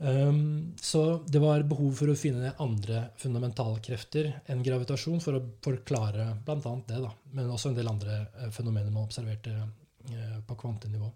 Um, 0.00 0.74
så 0.80 1.24
det 1.26 1.40
var 1.42 1.64
behov 1.66 1.96
for 1.98 2.12
å 2.12 2.18
finne 2.18 2.52
andre 2.62 3.08
fundamentalkrefter 3.18 4.28
enn 4.46 4.60
gravitasjon 4.62 5.18
for 5.18 5.34
å 5.34 5.46
forklare 5.64 6.28
bl.a. 6.46 6.74
det, 6.86 7.00
da, 7.02 7.10
men 7.34 7.50
også 7.50 7.72
en 7.72 7.78
del 7.80 7.90
andre 7.90 8.20
eh, 8.38 8.52
fenomener 8.54 8.92
man 8.94 9.08
observerte 9.08 9.56
uh, 9.58 10.38
på 10.46 10.58
kvantenivå. 10.60 11.10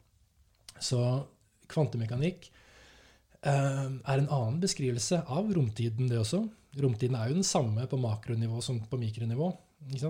Så 0.82 0.98
kvantemekanikk 1.70 2.48
uh, 3.46 3.86
er 3.86 4.16
en 4.16 4.26
annen 4.26 4.58
beskrivelse 4.64 5.22
av 5.30 5.54
romtiden, 5.54 6.10
det 6.10 6.18
også. 6.18 6.42
Romtiden 6.82 7.20
er 7.20 7.30
jo 7.30 7.38
den 7.38 7.46
samme 7.46 7.86
på 7.86 8.02
makronivå 8.02 8.58
som 8.66 8.82
på 8.82 8.98
mikronivå. 8.98 9.52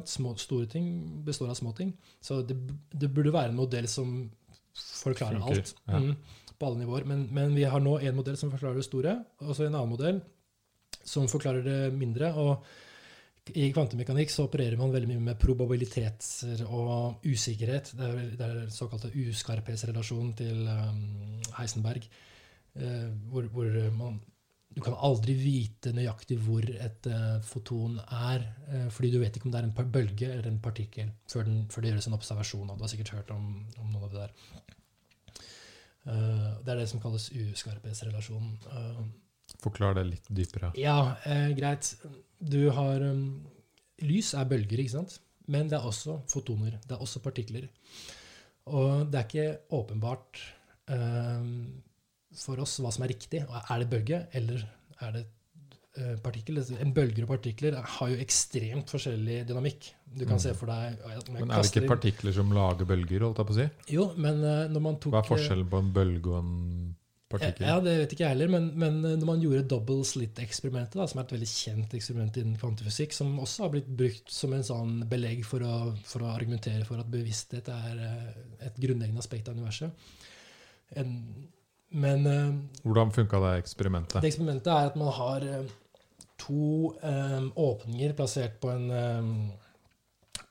Små, 0.04 0.34
store 0.38 0.68
ting 0.70 0.86
består 1.24 1.50
av 1.52 1.58
små 1.58 1.72
ting. 1.76 1.92
Så 2.20 2.42
det, 2.46 2.56
det 2.90 3.10
burde 3.10 3.32
være 3.34 3.52
en 3.52 3.58
modell 3.58 3.88
som 3.90 4.30
forklarer 4.74 5.40
Funker, 5.40 5.58
alt. 5.58 5.74
ja. 5.86 5.98
Mm, 5.98 6.14
på 6.58 6.68
alle 6.68 6.82
nivåer. 6.84 7.08
Men, 7.08 7.26
men 7.34 7.56
vi 7.56 7.66
har 7.68 7.82
nå 7.82 7.98
en 7.98 8.16
modell 8.16 8.38
som 8.40 8.52
forklarer 8.52 8.80
det 8.80 8.86
store, 8.86 9.18
og 9.42 9.56
så 9.56 9.66
en 9.66 9.74
annen 9.74 9.92
modell 9.92 10.22
som 11.02 11.28
forklarer 11.30 11.66
det 11.66 11.82
mindre. 11.96 12.32
og 12.38 12.64
i 13.58 13.72
kvantemekanikk 13.74 14.30
så 14.30 14.44
opererer 14.46 14.78
man 14.78 14.92
veldig 14.94 15.08
mye 15.10 15.22
med 15.32 15.38
probabiliteter 15.42 16.60
og 16.68 17.24
usikkerhet. 17.26 17.90
Det 17.98 18.06
er, 18.06 18.20
det 18.38 18.44
er 18.46 18.60
den 18.60 18.70
såkalte 18.70 19.10
uskarphetsrelasjonen 19.10 20.36
til 20.38 20.68
um, 20.68 21.40
Heisenberg. 21.56 22.06
uh, 22.78 23.08
hvor, 23.32 23.48
hvor 23.50 23.66
man 23.98 24.20
Du 24.72 24.80
kan 24.80 24.94
aldri 25.04 25.34
vite 25.36 25.92
nøyaktig 25.92 26.38
hvor 26.40 26.64
et 26.64 27.08
eh, 27.10 27.38
foton 27.44 27.98
er, 28.02 28.44
eh, 28.70 28.86
fordi 28.92 29.10
du 29.12 29.18
vet 29.20 29.36
ikke 29.36 29.48
om 29.48 29.54
det 29.54 29.60
er 29.60 29.68
en 29.68 29.90
bølge 29.92 30.28
eller 30.30 30.48
en 30.48 30.60
partikkel 30.64 31.10
før, 31.28 31.44
den, 31.48 31.58
før 31.72 31.84
det 31.84 31.92
gjøres 31.92 32.08
en 32.08 32.16
observasjon. 32.16 32.70
og 32.70 32.78
Du 32.78 32.86
har 32.86 32.92
sikkert 32.92 33.12
hørt 33.16 33.32
om, 33.34 33.50
om 33.82 33.90
noe 33.92 34.08
av 34.08 34.14
det 34.14 34.22
der. 34.22 34.36
Eh, 36.06 36.48
det 36.64 36.72
er 36.72 36.80
det 36.80 36.88
som 36.90 37.02
kalles 37.02 37.28
uskarphetsrelasjonen. 37.36 38.56
Forklar 39.62 39.98
det 39.98 40.06
litt 40.08 40.30
dypere. 40.32 40.72
ja, 40.80 41.14
greit. 41.58 41.92
Du 42.40 42.70
har 42.72 43.04
Lys 44.02 44.32
er 44.34 44.48
bølger, 44.50 44.80
ikke 44.80 44.96
sant? 44.96 45.18
Men 45.52 45.68
det 45.70 45.76
er 45.76 45.86
også 45.86 46.22
fotoner. 46.30 46.78
Det 46.80 46.96
er 46.96 47.04
også 47.04 47.20
partikler. 47.22 47.68
Og 48.72 49.10
det 49.12 49.20
er 49.20 49.28
ikke 49.28 49.76
åpenbart 49.76 50.40
for 52.38 52.60
oss 52.64 52.78
hva 52.80 52.92
som 52.94 53.04
er 53.04 53.12
riktig. 53.14 53.42
Er 53.48 53.78
det 53.82 53.90
bølge, 53.92 54.26
eller 54.38 54.62
er 55.02 55.12
det 55.18 55.24
eh, 55.98 56.14
partikkel? 56.24 56.62
En 56.80 56.94
bølger 56.96 57.26
og 57.26 57.32
partikler 57.34 57.76
har 57.76 58.08
jo 58.14 58.16
ekstremt 58.22 58.88
forskjellig 58.92 59.42
dynamikk. 59.50 59.90
Du 60.12 60.24
kan 60.26 60.36
Mm. 60.36 60.40
se 60.44 60.54
for 60.54 60.66
deg 60.66 60.98
Men 61.32 61.50
er 61.50 61.62
det 61.62 61.70
ikke 61.72 61.88
partikler 61.88 62.32
som 62.36 62.50
lager 62.52 62.84
bølger? 62.88 63.20
holdt 63.24 63.38
jeg 63.38 63.46
på 63.46 63.54
å 63.54 63.60
si? 63.60 63.68
Jo, 63.94 64.12
men 64.16 64.42
eh, 64.44 64.66
når 64.72 64.80
man 64.88 64.98
tok 65.00 65.12
Hva 65.14 65.22
er 65.24 65.30
forskjellen 65.30 65.68
på 65.72 65.78
en 65.80 65.92
bølge 65.92 66.26
og 66.32 66.38
en 66.42 66.96
partikkel? 67.32 67.64
Ja, 67.66 67.78
Det 67.80 67.94
vet 68.02 68.12
ikke 68.12 68.24
jeg 68.26 68.34
heller, 68.34 68.48
men, 68.52 68.66
men 68.76 68.98
når 69.02 69.24
man 69.24 69.40
gjorde 69.40 69.62
double 69.68 70.04
slit-eksperimentet, 70.04 71.00
som 71.08 71.18
er 71.20 71.24
et 71.24 71.32
veldig 71.32 71.48
kjent 71.48 71.94
eksperiment 71.96 72.36
innen 72.42 72.58
kvantefysikk, 72.60 73.12
som 73.16 73.38
også 73.40 73.64
har 73.64 73.70
blitt 73.72 73.88
brukt 73.88 74.28
som 74.30 74.52
en 74.52 74.62
sånn 74.68 75.08
belegg 75.08 75.44
for 75.48 75.64
å, 75.64 75.94
for 76.04 76.24
å 76.26 76.34
argumentere 76.34 76.84
for 76.84 77.00
at 77.00 77.08
bevissthet 77.12 77.68
er 77.72 78.04
eh, 78.04 78.66
et 78.68 78.76
grunnleggende 78.84 79.24
aspekt 79.24 79.48
av 79.48 79.56
universet. 79.56 79.90
En, 81.00 81.16
men 81.92 82.26
eh, 82.26 82.50
Hvordan 82.84 83.12
funka 83.14 83.40
det 83.44 83.52
eksperimentet? 83.62 84.20
det 84.22 84.30
eksperimentet 84.32 84.70
er 84.72 84.90
at 84.90 84.98
man 85.00 85.12
har 85.16 85.46
eh, 85.46 85.72
to 86.42 86.92
eh, 87.04 87.40
åpninger 87.54 88.14
plassert 88.18 88.58
på 88.62 88.70
en 88.72 88.88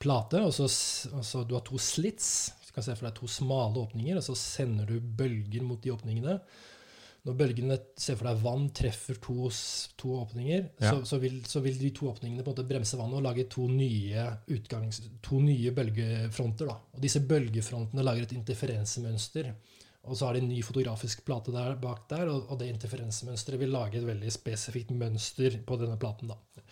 plate, 0.02 0.40
og 0.42 0.52
så, 0.54 0.66
og 1.14 1.24
så 1.26 1.44
du 1.46 1.54
har 1.56 1.64
to 1.66 1.78
slits. 1.78 2.52
Du 2.66 2.72
kan 2.74 2.84
se 2.86 2.94
for 2.96 3.06
deg 3.06 3.16
to 3.18 3.28
smale 3.30 3.82
åpninger, 3.84 4.16
og 4.18 4.24
så 4.24 4.34
sender 4.38 4.88
du 4.88 4.96
bølger 5.00 5.62
mot 5.66 5.82
de 5.84 5.92
åpningene. 5.92 6.38
Når 7.22 7.36
bølgene 7.38 7.76
ser 8.00 8.16
for 8.18 8.26
deg 8.26 8.40
vann 8.42 8.64
treffer 8.74 9.18
to, 9.22 9.46
to 10.00 10.14
åpninger, 10.24 10.64
Ja. 10.82 10.90
så, 10.90 11.04
så, 11.06 11.20
vil, 11.22 11.36
så 11.46 11.60
vil 11.62 11.76
de 11.78 11.92
to 11.94 12.08
åpningene 12.10 12.42
på 12.42 12.50
en 12.50 12.56
måte 12.56 12.66
bremse 12.66 12.98
vannet 12.98 13.20
og 13.20 13.26
lage 13.28 13.44
to 13.52 13.68
nye, 13.70 14.24
utgangs, 14.50 14.98
to 15.22 15.38
nye 15.44 15.70
bølgefronter. 15.76 16.72
Da. 16.72 16.80
Og 16.96 17.04
disse 17.04 17.22
bølgefrontene 17.22 18.02
lager 18.02 18.26
et 18.26 18.34
interferensemønster. 18.40 19.52
Og 20.02 20.18
så 20.18 20.26
har 20.26 20.34
de 20.34 20.42
en 20.42 20.50
ny 20.50 20.58
fotografisk 20.66 21.22
plate 21.26 21.54
der, 21.54 21.76
bak 21.78 22.08
der, 22.10 22.26
og, 22.32 22.48
og 22.50 22.58
det 22.58 22.72
interferensemønsteret 22.72 23.60
vil 23.60 23.70
lage 23.70 24.00
et 24.00 24.06
veldig 24.06 24.32
spesifikt 24.34 24.90
mønster 24.98 25.60
på 25.66 25.78
denne 25.78 25.98
platen. 26.00 26.32
Da. 26.32 26.66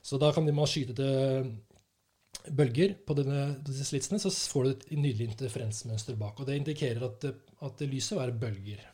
Så 0.00 0.16
da 0.22 0.30
kan 0.32 0.46
man 0.48 0.70
skyte 0.70 0.96
til 0.96 1.50
bølger 2.56 2.94
på 3.06 3.16
denne, 3.18 3.56
disse 3.66 3.84
slitsene, 3.88 4.20
så 4.22 4.30
får 4.30 4.64
du 4.64 4.70
et 4.70 4.86
nydelig 4.96 5.30
interferensmønster 5.32 6.16
bak. 6.20 6.40
Og 6.40 6.48
det 6.48 6.60
indikerer 6.60 7.04
at, 7.08 7.26
at 7.66 7.86
lyset 7.90 8.20
er 8.22 8.34
bølger. 8.40 8.84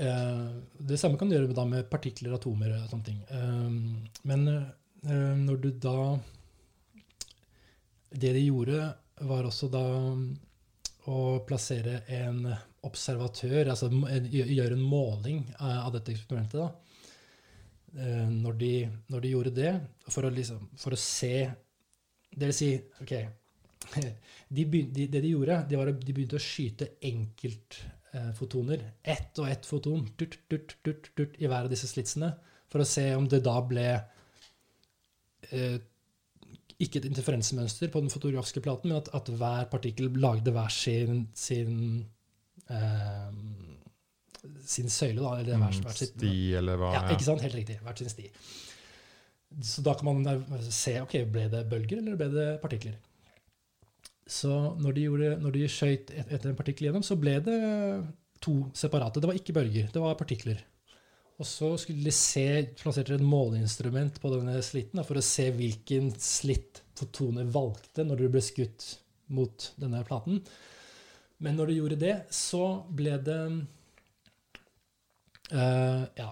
Eh, 0.00 0.50
det 0.88 0.98
samme 1.00 1.18
kan 1.20 1.28
du 1.28 1.36
gjøre 1.36 1.66
med 1.68 1.88
partikler, 1.92 2.36
atomer 2.36 2.72
og 2.78 2.92
sånne 2.92 3.08
ting. 3.10 3.18
Eh, 3.28 4.20
men 4.30 4.46
eh, 4.48 5.34
når 5.40 5.60
du 5.60 5.70
da 5.70 5.96
Det 8.10 8.32
de 8.34 8.40
gjorde, 8.42 8.94
var 9.22 9.46
også 9.46 9.68
da 9.70 9.84
å 11.08 11.40
plassere 11.48 12.02
en 12.12 12.44
observatør, 12.86 13.70
altså 13.72 13.88
gjøre 13.90 14.76
en 14.76 14.84
måling 14.84 15.42
eh, 15.54 15.78
av 15.80 15.92
dette 15.94 16.12
eksperimentet. 16.14 16.60
da. 16.60 16.70
Eh, 17.96 18.28
Når 18.30 18.58
de, 18.60 18.72
når 19.08 19.24
de 19.24 19.32
gjorde 19.34 19.54
det, 19.56 19.72
for 20.08 20.26
å, 20.26 20.32
liksom, 20.34 20.68
for 20.78 20.94
å 20.94 21.00
se 21.00 21.50
Det 22.30 22.46
vil 22.46 22.54
si, 22.54 22.68
OK 23.02 23.14
de 24.54 24.64
begynte, 24.64 24.94
de, 24.94 25.06
Det 25.10 25.22
de 25.24 25.32
gjorde, 25.32 25.56
det 25.68 25.78
var 25.80 25.90
at 25.90 26.04
de 26.04 26.14
begynte 26.14 26.38
å 26.38 26.44
skyte 26.44 26.92
enkeltfotoner. 27.08 28.84
Ett 29.02 29.38
og 29.40 29.48
ett 29.50 29.66
foton 29.66 30.04
turt, 30.18 30.36
turt, 30.50 30.76
turt, 30.84 31.10
turt, 31.16 31.38
i 31.40 31.48
hver 31.48 31.66
av 31.66 31.72
disse 31.72 31.88
slitsene. 31.90 32.30
For 32.70 32.84
å 32.84 32.86
se 32.86 33.08
om 33.16 33.26
det 33.26 33.40
da 33.42 33.56
ble 33.66 33.86
eh, 35.50 35.80
ikke 36.80 37.00
et 37.00 37.08
interferensemønster 37.10 37.90
på 37.92 38.00
den 38.02 38.12
fotografiske 38.12 38.62
platen, 38.64 38.90
men 38.90 39.00
at, 39.02 39.10
at 39.16 39.28
hver 39.40 39.68
partikkel 39.72 40.10
lagde 40.20 40.52
hver 40.54 40.72
sin, 40.72 41.26
sin 41.36 42.06
eh, 42.70 43.40
sin 44.64 44.88
søyle, 44.88 45.20
da. 45.20 45.36
Eller 45.40 45.60
hver, 45.60 45.78
hver 45.84 45.96
sitt, 45.96 46.16
Sti, 46.16 46.34
eller 46.60 46.80
hva? 46.80 46.94
ja, 46.96 47.04
ikke 47.14 47.26
sant? 47.26 47.44
Helt 47.44 47.58
riktig. 47.58 47.78
Hvert 47.84 48.00
sin 48.02 48.12
sti. 48.12 48.30
Så 49.66 49.82
da 49.82 49.96
kan 49.98 50.06
man 50.06 50.50
se 50.70 50.94
ok, 51.02 51.16
ble 51.32 51.48
det 51.50 51.64
bølger 51.70 51.98
eller 51.98 52.18
ble 52.18 52.30
det 52.32 52.48
partikler. 52.62 52.96
Så 54.30 54.50
når 54.78 54.94
de, 54.94 55.06
gjorde, 55.08 55.30
når 55.42 55.56
de 55.56 55.66
skjøt 55.66 56.12
et, 56.14 56.28
etter 56.28 56.52
en 56.52 56.58
partikkel 56.58 56.86
gjennom, 56.86 57.02
så 57.02 57.16
ble 57.18 57.34
det 57.42 57.56
to 58.40 58.60
separate. 58.78 59.18
Det 59.18 59.30
var 59.30 59.38
ikke 59.40 59.56
bølger, 59.56 59.88
det 59.90 60.02
var 60.02 60.14
partikler. 60.18 60.60
Og 61.40 61.48
så 61.48 61.70
skulle 61.80 62.04
de 62.04 62.12
se, 62.12 62.44
plasserte 62.76 63.16
et 63.16 63.24
måleinstrument 63.24 64.18
på 64.20 64.32
denne 64.34 64.58
slitten 64.64 65.00
da, 65.00 65.04
for 65.08 65.16
å 65.16 65.24
se 65.24 65.46
hvilken 65.56 66.10
slitt 66.20 66.82
fotoner 67.00 67.48
valgte 67.48 68.04
når 68.04 68.20
de 68.20 68.28
ble 68.34 68.42
skutt 68.44 68.90
mot 69.32 69.70
denne 69.80 70.02
platen. 70.04 70.42
Men 71.40 71.56
når 71.56 71.70
de 71.70 71.78
gjorde 71.78 71.98
det, 72.02 72.16
så 72.34 72.64
ble 72.92 73.16
det 73.24 73.40
uh, 75.54 76.04
Ja, 76.18 76.28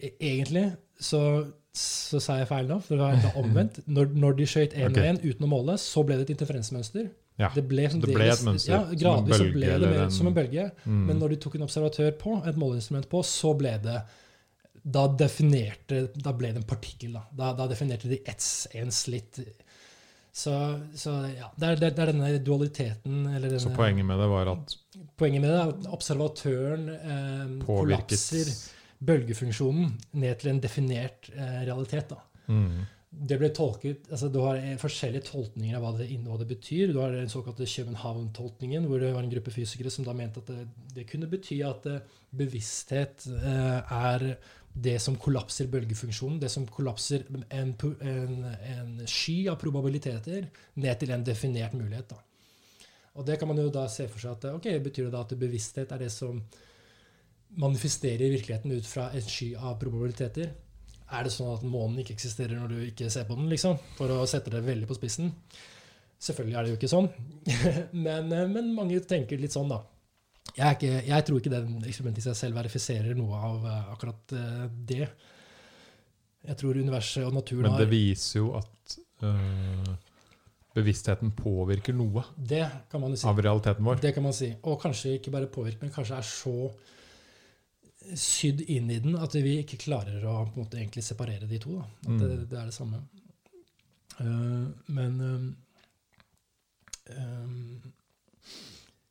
e- 0.00 0.16
egentlig 0.18 0.66
så, 0.98 1.22
så 1.70 2.18
sa 2.18 2.40
jeg 2.40 2.50
feil 2.50 2.66
nå, 2.66 2.80
for 2.82 2.98
det 2.98 3.06
var 3.06 3.38
omvendt. 3.38 3.78
Når, 3.94 4.10
når 4.18 4.38
de 4.40 4.50
skjøt 4.50 4.74
én 4.74 4.90
okay. 4.90 5.04
og 5.04 5.08
én 5.12 5.22
uten 5.22 5.46
å 5.46 5.52
måle, 5.52 5.78
så 5.78 6.02
ble 6.02 6.18
det 6.18 6.26
et 6.26 6.34
interferensmønster. 6.34 7.06
Ja, 7.38 7.48
Det 7.54 7.62
ble, 7.70 7.84
det 7.88 8.00
ble 8.14 8.24
et 8.32 8.40
mønster, 8.44 8.72
Ja, 8.72 8.78
som 8.82 8.90
en 8.90 8.98
gradvis 8.98 9.36
så 9.36 9.44
bølge 9.44 9.52
ble 9.54 9.78
det 9.78 9.90
mer 9.92 10.00
en- 10.04 10.10
som 10.10 10.26
en 10.26 10.34
bølge. 10.34 10.70
Mm. 10.84 11.04
Men 11.06 11.18
når 11.20 11.28
de 11.30 11.36
tok 11.44 11.54
en 11.54 11.62
observatør 11.68 12.10
på, 12.18 12.32
et 12.48 12.56
måleinstrument 12.58 13.08
på, 13.08 13.20
så 13.24 13.52
ble 13.56 13.76
det 13.84 14.00
da 14.84 15.06
definerte, 15.08 16.08
da 16.16 16.32
ble 16.32 16.50
det 16.52 16.56
en 16.62 16.66
partikkel. 16.66 17.12
Da, 17.12 17.22
da, 17.36 17.52
da 17.52 17.66
definerte 17.68 18.08
de 18.08 18.18
ett, 18.26 18.42
en 18.74 18.90
slitt. 18.90 19.38
Så, 20.32 20.52
så 20.94 21.14
ja, 21.36 21.48
det 21.58 21.68
er, 21.68 21.76
det 21.76 21.98
er 21.98 22.12
denne 22.12 22.28
dualiteten 22.44 23.26
eller 23.26 23.48
denne, 23.48 23.60
Så 23.60 23.72
poenget 23.74 24.06
med 24.06 24.18
det 24.20 24.28
var 24.30 24.50
at 24.52 24.76
poenget 25.18 25.40
med 25.42 25.50
det 25.50 25.58
er 25.58 25.72
at 25.72 25.88
observatøren 25.94 26.88
eh, 26.94 27.64
kollapser 27.66 28.50
bølgefunksjonen 29.08 29.92
ned 30.18 30.38
til 30.40 30.50
en 30.52 30.60
definert 30.62 31.28
eh, 31.34 31.60
realitet. 31.66 32.08
da. 32.10 32.20
Mm. 32.48 32.86
Det 33.08 33.38
ble 33.40 33.48
tolket, 33.56 34.04
altså 34.12 34.28
Du 34.28 34.42
har 34.44 34.58
eh, 34.60 34.76
forskjellige 34.80 35.30
tolkninger 35.30 35.78
av 35.78 35.84
hva 35.84 35.92
det, 35.96 36.10
hva 36.26 36.36
det 36.40 36.48
betyr. 36.50 36.92
Du 36.92 37.00
har 37.00 37.14
den 37.14 37.30
såkalte 37.32 37.64
København-tolkningen, 37.64 38.84
hvor 38.84 39.00
det 39.00 39.14
var 39.14 39.24
en 39.24 39.32
gruppe 39.32 39.54
fysikere 39.54 39.92
som 39.92 40.04
da 40.04 40.12
mente 40.16 40.42
at 40.42 40.52
det, 40.52 40.66
det 40.94 41.06
kunne 41.08 41.30
bety 41.30 41.62
at 41.64 41.88
eh, 41.88 42.04
bevissthet 42.36 43.24
eh, 43.32 43.96
er 43.96 44.26
det 44.78 44.98
som 45.02 45.16
kollapser 45.18 45.70
bølgefunksjonen, 45.72 46.38
det 46.38 46.52
som 46.52 46.68
kollapser 46.68 47.24
en, 47.32 47.72
en, 47.80 48.36
en 48.44 48.92
sky 49.08 49.48
av 49.50 49.56
probabiliteter 49.58 50.50
ned 50.76 51.00
til 51.00 51.14
en 51.14 51.24
definert 51.26 51.74
mulighet. 51.74 52.12
da. 52.12 52.20
Og 53.18 53.26
det 53.26 53.40
kan 53.40 53.48
man 53.50 53.58
jo 53.58 53.72
da 53.74 53.88
se 53.90 54.06
for 54.06 54.22
seg 54.22 54.36
at 54.36 54.50
ok, 54.52 54.68
betyr 54.84 55.08
det 55.08 55.16
da 55.16 55.24
at 55.24 55.34
bevissthet 55.40 55.96
er 55.96 56.04
det 56.04 56.12
som 56.14 56.44
manifesterer 57.58 58.30
virkeligheten 58.30 58.76
ut 58.76 58.86
fra 58.86 59.08
en 59.16 59.24
sky 59.24 59.54
av 59.56 59.78
probabiliteter? 59.80 60.52
Er 61.08 61.24
det 61.24 61.32
sånn 61.32 61.54
at 61.54 61.64
månen 61.64 62.02
ikke 62.02 62.14
eksisterer 62.16 62.58
når 62.58 62.72
du 62.72 62.78
ikke 62.90 63.08
ser 63.12 63.24
på 63.28 63.36
den, 63.38 63.48
liksom? 63.48 63.78
For 63.96 64.12
å 64.12 64.26
sette 64.28 64.52
det 64.52 64.64
veldig 64.66 64.88
på 64.90 64.96
spissen. 64.98 65.30
Selvfølgelig 66.20 66.58
er 66.58 66.66
det 66.66 66.72
jo 66.72 66.78
ikke 66.80 66.90
sånn, 66.90 67.06
men, 68.04 68.32
eh, 68.34 68.48
men 68.50 68.72
mange 68.74 68.98
tenker 69.06 69.38
litt 69.40 69.54
sånn, 69.54 69.70
da. 69.70 69.84
Jeg, 70.56 70.74
ikke, 70.74 70.92
jeg 71.06 71.24
tror 71.26 71.38
ikke 71.38 71.52
den 71.52 71.74
eksperimentet 71.86 72.22
i 72.22 72.26
seg 72.26 72.36
selv 72.38 72.58
verifiserer 72.58 73.18
noe 73.18 73.38
av 73.48 73.66
eh, 73.68 73.90
akkurat 73.94 74.34
eh, 74.34 74.64
det. 74.90 75.06
Jeg 76.48 76.58
tror 76.58 76.80
universet 76.80 77.26
og 77.26 77.36
naturen 77.36 77.68
har 77.68 77.76
Men 77.76 77.84
det 77.84 77.90
viser 77.92 78.40
jo 78.40 78.52
at 78.58 78.98
øh, 79.26 79.92
bevisstheten 80.78 81.32
påvirker 81.36 81.96
noe 81.96 82.22
Det 82.36 82.62
kan 82.90 83.02
man 83.02 83.14
jo 83.14 83.20
si. 83.20 83.26
av 83.28 83.42
realiteten 83.42 83.86
vår. 83.86 84.00
Det 84.02 84.14
kan 84.16 84.26
man 84.26 84.36
si. 84.36 84.50
Og 84.64 84.78
kanskje 84.82 85.16
ikke 85.18 85.34
bare 85.34 85.50
påvirker, 85.52 85.82
men 85.84 85.94
kanskje 85.94 86.18
er 86.18 86.26
så 86.26 86.56
sydd 88.16 88.60
inn 88.70 88.90
i 88.90 88.98
den 89.04 89.16
at 89.20 89.34
vi 89.34 89.58
ikke 89.62 89.78
klarer 89.82 90.22
å 90.24 90.46
på 90.48 90.54
en 90.60 90.64
måte 90.64 90.78
egentlig 90.80 91.04
separere 91.04 91.48
de 91.50 91.58
to. 91.60 91.76
Da. 91.78 91.86
At 92.04 92.08
Mm. 92.14 92.18
det, 92.22 92.48
det 92.50 92.58
er 92.58 92.66
det 92.70 92.74
samme. 92.76 93.02
Uh, 94.18 94.66
men 94.88 95.20
um, 95.20 95.56
um, 97.14 97.92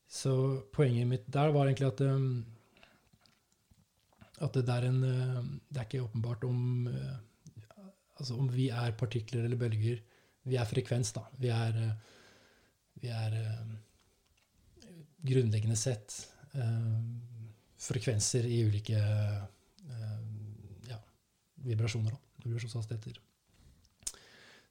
Så 0.09 0.33
poenget 0.73 1.07
mitt 1.07 1.27
der 1.31 1.53
var 1.55 1.67
egentlig 1.69 1.87
at 1.87 2.01
um, 2.01 2.45
at 4.41 4.53
det 4.53 4.69
er 4.69 4.85
en 4.89 5.01
Det 5.01 5.79
er 5.79 5.85
ikke 5.85 6.03
åpenbart 6.03 6.43
om 6.43 6.87
altså 8.19 8.35
om 8.37 8.49
vi 8.49 8.69
er 8.69 8.91
partikler 8.97 9.45
eller 9.45 9.57
bølger. 9.57 10.01
Vi 10.43 10.55
er 10.57 10.65
frekvens, 10.65 11.11
da. 11.13 11.21
Vi 11.37 11.49
er, 11.53 11.93
vi 13.01 13.07
er 13.13 13.35
grunnleggende 15.25 15.75
sett 15.77 16.27
frekvenser 17.77 18.45
i 18.49 18.63
ulike 18.65 18.97
uh, 18.97 19.43
ja, 20.89 20.97
vibrasjoner, 21.65 22.11
da. 22.11 22.23
Vibrasjonshastigheter. 22.45 23.19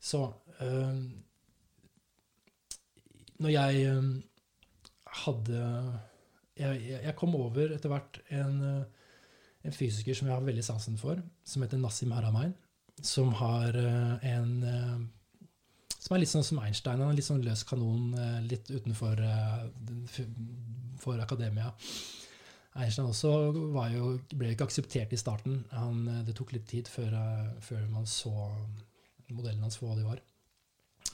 Så 0.00 0.22
uh, 0.60 1.00
Når 3.36 3.52
jeg 3.52 3.96
um, 3.96 4.12
hadde 5.24 5.64
jeg, 6.56 7.00
jeg 7.04 7.16
kom 7.18 7.34
over 7.36 7.74
etter 7.74 7.92
hvert 7.92 8.18
en, 8.32 8.62
en 9.60 9.74
fysiker 9.76 10.16
som 10.16 10.28
jeg 10.28 10.34
har 10.34 10.46
veldig 10.46 10.64
sansen 10.64 10.96
for, 10.96 11.20
som 11.44 11.64
heter 11.64 11.80
Nassim 11.82 12.14
Haramein, 12.16 12.54
som 13.04 13.34
har 13.36 13.76
en 13.76 14.54
som 16.00 16.14
er 16.14 16.22
litt 16.22 16.30
sånn 16.30 16.46
som 16.46 16.62
Einstein. 16.62 17.02
Er 17.04 17.12
litt 17.12 17.26
sånn 17.26 17.44
løs 17.44 17.64
kanon, 17.68 18.14
litt 18.48 18.70
utenfor 18.72 19.20
for 21.02 21.20
akademia. 21.20 21.74
Einstein 22.76 23.08
også 23.08 23.32
jo, 23.94 24.10
ble 24.36 24.52
ikke 24.52 24.68
akseptert 24.68 25.14
i 25.14 25.20
starten. 25.20 25.62
Han, 25.72 26.04
uh, 26.08 26.22
det 26.26 26.36
tok 26.36 26.54
litt 26.56 26.68
tid 26.70 26.90
før, 26.92 27.14
uh, 27.16 27.56
før 27.64 27.86
man 27.92 28.08
så 28.10 28.34
modellen 29.32 29.64
hans 29.64 29.78
for 29.80 29.90
hva 29.90 29.98
de 29.98 30.06
var. 30.06 30.22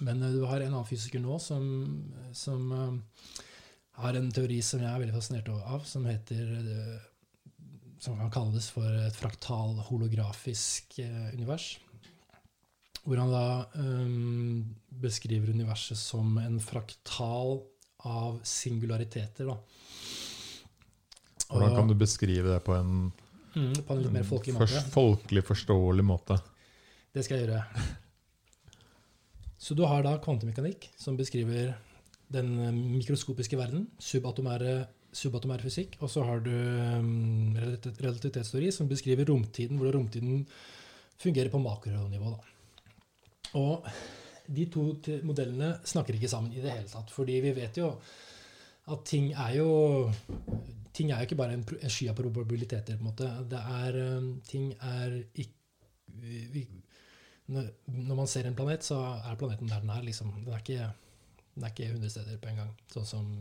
Men 0.03 0.23
uh, 0.25 0.33
du 0.35 0.43
har 0.51 0.61
en 0.61 0.73
annen 0.73 0.89
fysiker 0.89 1.23
nå 1.23 1.39
som, 1.43 1.65
som 2.37 2.69
har 4.03 4.19
en 4.19 4.31
teori 4.35 4.61
som 4.65 4.83
jeg 4.83 4.91
er 4.91 5.03
veldig 5.05 5.17
fascinert 5.17 5.51
av, 5.53 5.83
som 5.89 6.07
heter 6.09 6.45
som 8.03 8.19
kan 8.19 8.33
kalles 8.35 8.67
for 8.75 8.91
et 9.07 9.15
fraktal 9.15 9.77
holografisk 9.87 10.99
eh, 10.99 11.35
univers. 11.37 11.77
Hvor 13.03 13.19
han 13.19 13.31
da 13.31 13.47
um, 13.79 14.75
beskriver 15.03 15.51
universet 15.55 15.99
som 15.99 16.35
en 16.39 16.59
fraktal 16.63 17.61
av 18.07 18.41
singulariteter. 18.47 19.47
Da. 19.47 19.57
Hvordan 21.53 21.77
kan 21.77 21.91
du 21.91 21.95
beskrive 21.99 22.55
det 22.55 22.63
på 22.67 22.75
en, 22.79 23.13
Mm, 23.53 23.75
på 23.85 23.93
en 23.93 23.99
litt 24.01 24.13
mer 24.15 24.25
folkelig 24.25 24.55
måte. 24.57 24.81
folkelig 24.95 25.43
forståelig 25.45 26.05
måte? 26.09 26.39
Det 27.13 27.25
skal 27.25 27.37
jeg 27.37 27.49
gjøre. 27.51 27.89
Så 29.61 29.77
du 29.77 29.85
har 29.85 30.03
da 30.03 30.17
kvantemekanikk, 30.19 30.89
som 30.99 31.19
beskriver 31.19 31.75
den 32.33 32.49
eh, 32.59 32.73
mikroskopiske 32.73 33.59
verden, 33.61 33.85
subatomære, 34.01 34.87
subatomære 35.13 35.67
fysikk, 35.69 35.99
og 36.01 36.11
så 36.11 36.25
har 36.25 36.41
du 36.41 36.51
um, 36.51 37.53
relativitetsteori, 37.61 38.73
som 38.73 38.89
beskriver 38.89 39.29
romtiden, 39.29 39.77
hvordan 39.77 40.01
romtiden 40.01 40.47
fungerer 41.21 41.53
på 41.53 41.61
makronivå. 41.61 42.33
Da. 42.33 43.53
Og 43.61 43.87
de 44.49 44.67
to 44.73 44.89
modellene 45.29 45.75
snakker 45.85 46.17
ikke 46.17 46.33
sammen 46.33 46.57
i 46.57 46.65
det 46.65 46.73
hele 46.73 46.89
tatt, 46.89 47.13
fordi 47.13 47.39
vi 47.45 47.53
vet 47.61 47.77
jo 47.79 47.93
at 48.91 49.05
ting 49.07 49.31
er 49.37 49.59
jo 49.61 49.69
Ting 50.93 51.11
er 51.11 51.23
jo 51.23 51.29
ikke 51.31 51.41
bare 51.41 51.57
en, 51.57 51.65
en 51.79 51.93
sky 51.93 52.11
av 52.13 52.19
probabiliteter. 52.19 52.99
på 52.99 53.05
en 53.05 53.11
måte. 53.11 53.29
Det 53.49 53.61
er, 53.61 53.99
um, 54.19 54.33
ting 54.49 54.73
er 54.77 55.23
ikke 55.33 55.61
vi, 56.13 56.67
når, 57.53 57.71
man 58.15 58.29
ser 58.31 58.47
en 58.47 58.57
planet, 58.57 58.85
så 58.87 58.99
er 59.17 59.39
planeten 59.41 59.71
der 59.71 59.81
den 59.85 59.95
er. 59.95 60.03
Liksom. 60.07 60.33
Den, 60.45 60.53
er 60.53 60.61
ikke, 60.63 60.91
den 61.55 61.65
er 61.65 61.73
ikke 61.73 61.89
100 61.89 62.13
steder 62.15 62.39
på 62.43 62.53
en 62.53 62.61
gang. 62.63 62.75
Sånn 62.93 63.09
som 63.09 63.33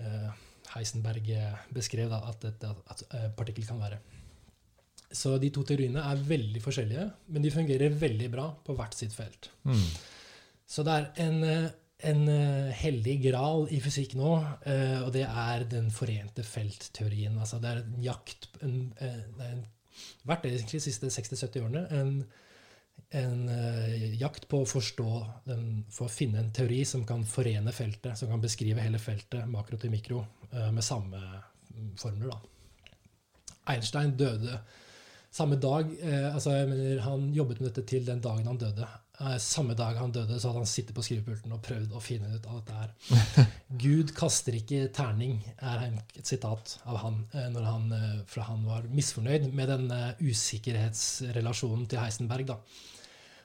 eh, 0.00 0.30
Heisenberg 0.74 1.28
beskrev 1.74 2.12
da, 2.12 2.22
at 2.30 2.46
et 2.48 2.66
at, 2.70 2.86
at 2.94 3.36
partikkel 3.38 3.66
kan 3.68 3.82
være. 3.82 4.00
Så 5.10 5.34
de 5.42 5.50
to 5.50 5.64
teoriene 5.66 6.02
er 6.06 6.22
veldig 6.22 6.62
forskjellige, 6.62 7.04
men 7.34 7.42
de 7.42 7.50
fungerer 7.50 7.94
veldig 7.98 8.30
bra 8.30 8.46
på 8.66 8.76
hvert 8.78 8.94
sitt 8.94 9.14
felt. 9.16 9.50
Mm. 9.66 9.86
Så 10.70 10.84
det 10.86 10.94
er 10.94 11.08
en, 11.26 11.40
eh, 11.44 11.70
en 12.06 12.28
eh, 12.28 12.70
hellig 12.82 13.16
gral 13.24 13.66
i 13.72 13.80
fysikk 13.82 14.14
nå, 14.18 14.32
eh, 14.68 14.98
og 15.04 15.12
det 15.14 15.24
er 15.26 15.64
den 15.70 15.90
forente 15.94 16.44
felt-teorien. 16.46 17.38
Altså 17.40 17.60
det 17.62 17.70
er 17.70 17.82
en 17.82 17.98
jakt 18.04 18.48
en, 18.64 18.80
eh, 19.00 19.20
det 19.36 19.50
er 19.50 19.60
Vært 20.24 20.46
det 20.46 20.62
de 20.62 20.78
siste 20.80 21.10
60-70 21.12 21.60
årene. 21.60 21.80
En, 21.92 22.12
en 23.18 23.40
jakt 24.16 24.46
på 24.48 24.62
å 24.62 24.68
forstå 24.68 25.08
for 25.92 26.06
å 26.06 26.12
finne 26.12 26.40
en 26.40 26.52
teori 26.56 26.78
som 26.88 27.02
kan 27.04 27.20
forene 27.28 27.74
feltet, 27.76 28.16
som 28.16 28.30
kan 28.30 28.40
beskrive 28.40 28.80
hele 28.80 29.00
feltet, 29.02 29.44
makro 29.50 29.76
til 29.76 29.92
mikro, 29.92 30.22
med 30.54 30.80
samme 30.86 31.20
mm, 31.20 31.90
formler. 32.00 32.32
Da. 32.32 32.94
Einstein 33.74 34.14
døde 34.16 34.56
samme 35.28 35.60
dag. 35.60 35.92
Altså 36.30 36.56
jeg 36.56 36.72
mener, 36.72 37.04
Han 37.04 37.28
jobbet 37.36 37.60
med 37.60 37.72
dette 37.74 37.84
til 37.92 38.08
den 38.08 38.24
dagen 38.24 38.48
han 38.48 38.62
døde. 38.62 38.88
Eh, 39.20 39.36
samme 39.36 39.74
dag 39.74 39.94
han 39.94 40.12
døde, 40.12 40.40
så 40.40 40.48
hadde 40.48 40.62
han 40.62 40.68
sittet 40.68 40.94
på 40.96 41.02
skrivepulten 41.04 41.52
og 41.52 41.60
prøvd 41.64 41.92
å 41.92 42.00
finne 42.00 42.30
ut 42.32 42.46
av 42.48 42.60
dette 42.60 42.76
her. 42.78 42.90
Gud 43.84 44.14
kaster 44.16 44.56
ikke 44.56 44.86
terning, 44.96 45.42
er 45.60 45.90
et 46.16 46.26
sitat 46.26 46.78
av 46.88 46.96
han. 47.02 47.18
eh, 47.34 47.50
når 47.52 47.66
han 47.68 47.84
fra 47.90 48.40
for 48.40 48.40
han 48.48 48.64
var 48.64 48.88
misfornøyd 48.88 49.52
med 49.52 49.68
den 49.68 49.90
eh, 49.92 50.22
usikkerhetsrelasjonen 50.24 51.84
til 51.90 52.00
Heisenberg. 52.00 52.46
da, 52.48 52.56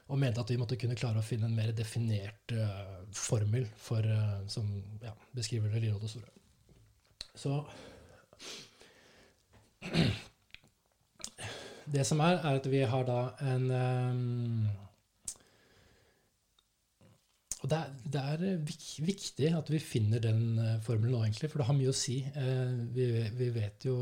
Og 0.08 0.20
mente 0.22 0.40
at 0.42 0.50
vi 0.54 0.58
måtte 0.62 0.78
kunne 0.80 0.96
klare 0.96 1.20
å 1.20 1.26
finne 1.26 1.46
en 1.50 1.56
mer 1.58 1.72
definert 1.76 2.52
uh, 2.54 3.04
formel 3.12 3.66
for, 3.76 4.00
uh, 4.06 4.48
som 4.48 4.70
ja, 5.02 5.12
beskriver 5.34 5.70
det 5.74 5.82
lille 5.82 5.96
og 5.98 6.02
det 6.06 6.10
store. 6.14 6.30
Så 7.36 7.66
Det 11.86 12.06
som 12.08 12.20
er, 12.20 12.40
er 12.40 12.56
at 12.58 12.66
vi 12.70 12.82
har 12.82 13.04
da 13.06 13.20
en 13.46 13.72
ehm, 13.72 14.70
Og 17.66 17.70
det 17.72 17.78
er, 17.82 17.94
det 18.14 18.22
er 18.22 18.58
viktig 19.02 19.48
at 19.58 19.70
vi 19.74 19.82
finner 19.82 20.22
den 20.22 20.60
eh, 20.62 20.76
formelen 20.86 21.16
nå, 21.16 21.24
egentlig, 21.26 21.50
for 21.50 21.62
det 21.64 21.66
har 21.66 21.78
mye 21.78 21.90
å 21.90 21.98
si. 21.98 22.20
Eh, 22.22 22.76
vi, 22.94 23.08
vi 23.40 23.48
vet 23.56 23.88
jo 23.88 23.96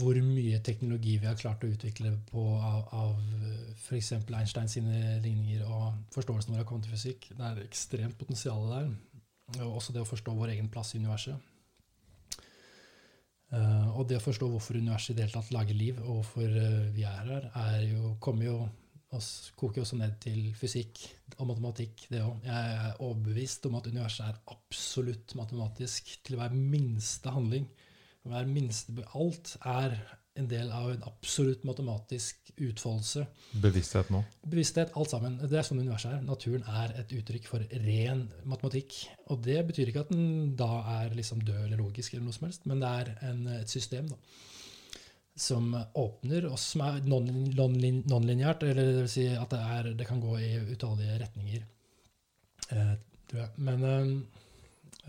hvor 0.00 0.18
mye 0.22 0.58
teknologi 0.66 1.16
vi 1.22 1.26
har 1.26 1.38
klart 1.38 1.62
å 1.62 1.70
utvikle 1.70 2.10
på 2.26 2.42
av, 2.58 2.90
av 2.94 3.14
f.eks. 3.76 4.12
Einstein 4.18 4.70
sine 4.70 5.20
ligninger 5.22 5.62
og 5.66 6.02
forståelsen 6.14 6.54
vår 6.56 6.64
av 6.64 6.68
kvantefysikk. 6.72 7.30
Det 7.38 7.48
er 7.48 7.62
ekstremt 7.64 8.18
potensial 8.18 8.66
der. 8.70 8.92
Og 9.60 9.78
også 9.78 9.94
det 9.94 10.02
å 10.02 10.10
forstå 10.10 10.34
vår 10.34 10.56
egen 10.56 10.70
plass 10.74 10.94
i 10.94 11.02
universet. 11.02 11.38
Eh, 13.52 13.88
og 13.94 14.06
det 14.10 14.18
å 14.18 14.26
forstå 14.26 14.50
hvorfor 14.50 14.82
universet 14.82 15.14
i 15.14 15.18
det 15.20 15.26
hele 15.28 15.38
tatt 15.38 15.54
lager 15.54 15.76
liv, 15.76 15.98
og 16.02 16.22
hvorfor 16.22 16.54
eh, 16.66 16.86
vi 16.94 17.06
er 17.06 17.26
her, 17.30 17.50
er 17.62 17.82
jo, 17.90 18.14
kommer 18.22 18.48
jo 18.48 18.60
oss, 19.16 19.52
koker 19.58 19.82
også 19.82 19.98
ned 20.00 20.16
til 20.22 20.50
fysikk 20.58 21.02
og 21.38 21.48
matematikk, 21.50 22.06
det 22.12 22.22
òg. 22.24 22.40
Jeg 22.46 22.78
er 22.78 22.98
overbevist 23.02 23.68
om 23.68 23.78
at 23.78 23.88
universet 23.90 24.26
er 24.26 24.40
absolutt 24.54 25.36
matematisk 25.38 26.14
til 26.26 26.40
hver 26.40 26.54
minste 26.56 27.32
handling. 27.32 27.68
Hver 28.22 28.46
minste 28.46 28.94
Alt 29.18 29.56
er 29.66 29.96
en 30.38 30.46
del 30.48 30.70
av 30.72 30.88
en 30.88 31.02
absolutt 31.04 31.64
matematisk 31.68 32.52
utfoldelse. 32.56 33.24
Bevissthet 33.60 34.12
nå. 34.12 34.22
Bevissthet, 34.48 34.94
alt 34.96 35.12
sammen. 35.12 35.36
Det 35.42 35.58
er 35.58 35.66
sånn 35.66 35.82
universet 35.82 36.14
er. 36.14 36.22
Naturen 36.24 36.64
er 36.64 36.94
et 37.02 37.12
uttrykk 37.18 37.50
for 37.50 37.66
ren 37.84 38.24
matematikk. 38.48 38.96
Og 39.32 39.42
det 39.44 39.58
betyr 39.68 39.92
ikke 39.92 40.06
at 40.06 40.14
den 40.14 40.54
da 40.56 40.70
er 41.02 41.18
liksom 41.18 41.42
død 41.44 41.66
eller 41.66 41.82
logisk, 41.82 42.14
eller 42.14 42.30
noe 42.30 42.36
som 42.38 42.48
helst, 42.48 42.64
men 42.70 42.80
det 42.80 42.94
er 43.02 43.12
en, 43.28 43.44
et 43.58 43.72
system 43.72 44.08
da, 44.08 44.18
som 45.42 45.72
åpner, 45.98 46.46
og 46.48 46.58
som 46.60 46.84
er 46.86 47.00
non-lineært, 47.08 48.10
non 48.10 48.28
eller 48.30 48.82
det 48.86 48.98
vil 49.00 49.10
si 49.10 49.26
at 49.34 49.50
det, 49.50 49.62
er, 49.76 49.88
det 49.98 50.06
kan 50.08 50.22
gå 50.22 50.36
i 50.38 50.50
utallige 50.70 51.18
retninger. 51.24 51.64
Eh, 52.72 52.92
tror 53.30 53.40
jeg. 53.40 53.48
Men 53.56 53.84
um, 53.84 54.26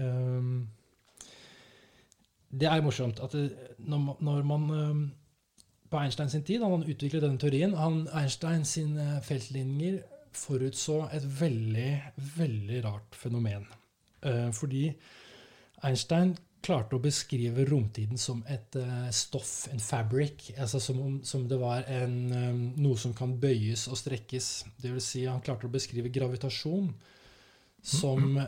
um, 0.05 0.69
det 2.51 2.69
er 2.69 2.81
morsomt 2.85 3.19
at 3.23 3.35
det, 3.35 3.51
når, 3.77 4.17
når, 4.19 4.43
man 4.43 4.69
um, 4.69 5.03
På 5.89 5.99
Einstein 6.01 6.29
sin 6.29 6.43
tid, 6.43 6.63
han 6.63 6.83
utviklet 6.83 7.21
denne 7.21 7.37
teorien 7.37 7.75
han, 7.77 8.07
Einstein 8.17 8.65
sine 8.65 9.19
feltlinjer 9.21 9.99
forutså 10.33 11.03
et 11.13 11.25
veldig, 11.41 11.89
veldig 12.37 12.79
rart 12.85 13.15
fenomen. 13.15 13.67
Uh, 14.25 14.49
fordi 14.53 14.87
Einstein 15.83 16.33
klarte 16.63 16.95
å 16.95 17.03
beskrive 17.03 17.65
romtiden 17.67 18.19
som 18.19 18.39
et 18.49 18.77
uh, 18.79 19.09
stoff, 19.11 19.67
en 19.71 19.81
fabric. 19.83 20.51
altså 20.57 20.79
Som 20.79 21.01
om 21.03 21.17
som 21.27 21.47
det 21.47 21.59
var 21.59 21.83
en, 21.91 22.15
um, 22.31 22.61
noe 22.79 22.99
som 22.99 23.13
kan 23.13 23.35
bøyes 23.39 23.87
og 23.91 23.99
strekkes. 23.99 24.51
Det 24.79 24.93
vil 24.93 25.03
si, 25.03 25.25
han 25.27 25.43
klarte 25.43 25.67
å 25.67 25.73
beskrive 25.73 26.13
gravitasjon 26.13 26.93
som 27.83 28.39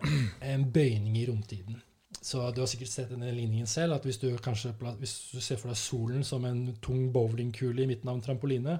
en 0.51 0.63
bøyning 0.71 1.19
i 1.19 1.25
romtiden. 1.27 1.81
Så 2.25 2.39
Du 2.55 2.61
har 2.61 2.69
sikkert 2.71 2.89
sett 2.89 3.11
denne 3.11 3.31
ligningen 3.35 3.67
selv. 3.67 3.93
at 3.93 4.05
Hvis 4.05 4.17
du, 4.17 4.31
kanskje, 4.37 4.73
hvis 4.99 5.31
du 5.33 5.41
ser 5.41 5.59
for 5.59 5.69
deg 5.69 5.77
solen 5.77 6.23
som 6.23 6.45
en 6.45 6.75
tung 6.81 7.11
bowlingkule 7.13 7.83
i 7.83 7.89
midten 7.89 8.09
av 8.09 8.15
en 8.15 8.25
trampoline, 8.25 8.79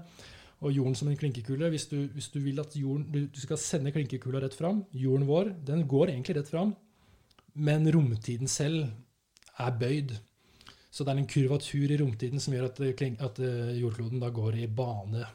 og 0.64 0.72
jorden 0.72 0.96
som 0.96 1.10
en 1.12 1.18
klinkekule 1.20 1.70
Hvis 1.70 1.90
du, 1.92 2.08
hvis 2.16 2.30
du 2.32 2.40
vil 2.40 2.60
at 2.64 2.76
jorden, 2.80 3.04
du, 3.12 3.28
du, 3.28 3.40
skal 3.44 3.60
sende 3.60 3.92
klinkekula 3.92 4.40
rett 4.40 4.56
fram 4.56 4.86
Jorden 4.96 5.28
vår 5.28 5.52
den 5.68 5.84
går 5.88 6.14
egentlig 6.14 6.38
rett 6.38 6.48
fram, 6.48 6.72
men 7.54 7.92
romtiden 7.92 8.48
selv 8.48 8.88
er 9.64 9.78
bøyd. 9.80 10.16
Så 10.92 11.04
det 11.04 11.12
er 11.12 11.20
en 11.20 11.28
kurvatur 11.28 11.92
i 11.92 11.98
romtiden 12.00 12.40
som 12.40 12.56
gjør 12.56 12.70
at, 12.70 12.82
at 13.28 13.42
eh, 13.44 13.74
jordkloden 13.82 14.22
da 14.22 14.32
går 14.32 14.62
i 14.64 14.68
bane. 14.72 15.26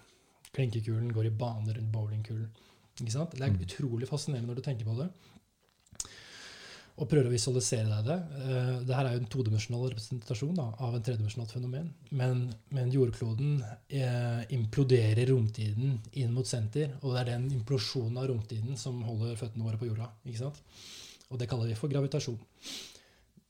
Klinkekulen 0.57 1.11
går 1.13 1.29
i 1.29 1.35
bane 1.43 1.75
rundt 1.77 1.93
bowlingkulen. 1.93 2.49
Ikke 3.01 3.13
sant? 3.13 3.37
Det 3.37 3.45
er 3.45 3.53
mm. 3.53 3.67
utrolig 3.67 4.09
fascinerende 4.09 4.51
når 4.51 4.61
du 4.61 4.65
tenker 4.65 4.89
på 4.89 4.97
det. 4.99 5.11
Og 7.01 7.09
prøver 7.09 7.31
å 7.31 7.33
visualisere 7.33 7.89
deg 7.89 8.09
det. 8.11 8.17
Dette 8.37 8.81
det 8.89 8.97
her 8.97 9.09
er 9.09 9.15
jo 9.15 9.21
en 9.23 9.31
todimensjonal 9.33 9.87
representasjon 9.93 10.57
da, 10.59 10.67
av 10.85 10.97
en 10.97 11.05
tredimensjonalt 11.05 11.55
fenomen. 11.55 11.87
Men, 12.13 12.43
men 12.77 12.93
jordkloden 12.93 13.63
eh, 13.89 14.43
imploderer 14.57 15.31
romtiden 15.33 15.97
inn 16.21 16.35
mot 16.37 16.49
senter. 16.49 16.93
Og 17.01 17.15
det 17.15 17.23
er 17.23 17.31
den 17.35 17.49
implosjonen 17.57 18.21
av 18.21 18.29
romtiden 18.33 18.77
som 18.81 19.01
holder 19.07 19.39
føttene 19.41 19.65
våre 19.65 19.81
på 19.81 19.89
jorda. 19.89 20.11
ikke 20.29 20.43
sant? 20.43 20.61
Og 21.31 21.41
det 21.41 21.49
kaller 21.49 21.71
vi 21.71 21.79
for 21.79 21.93
gravitasjon. 21.93 22.41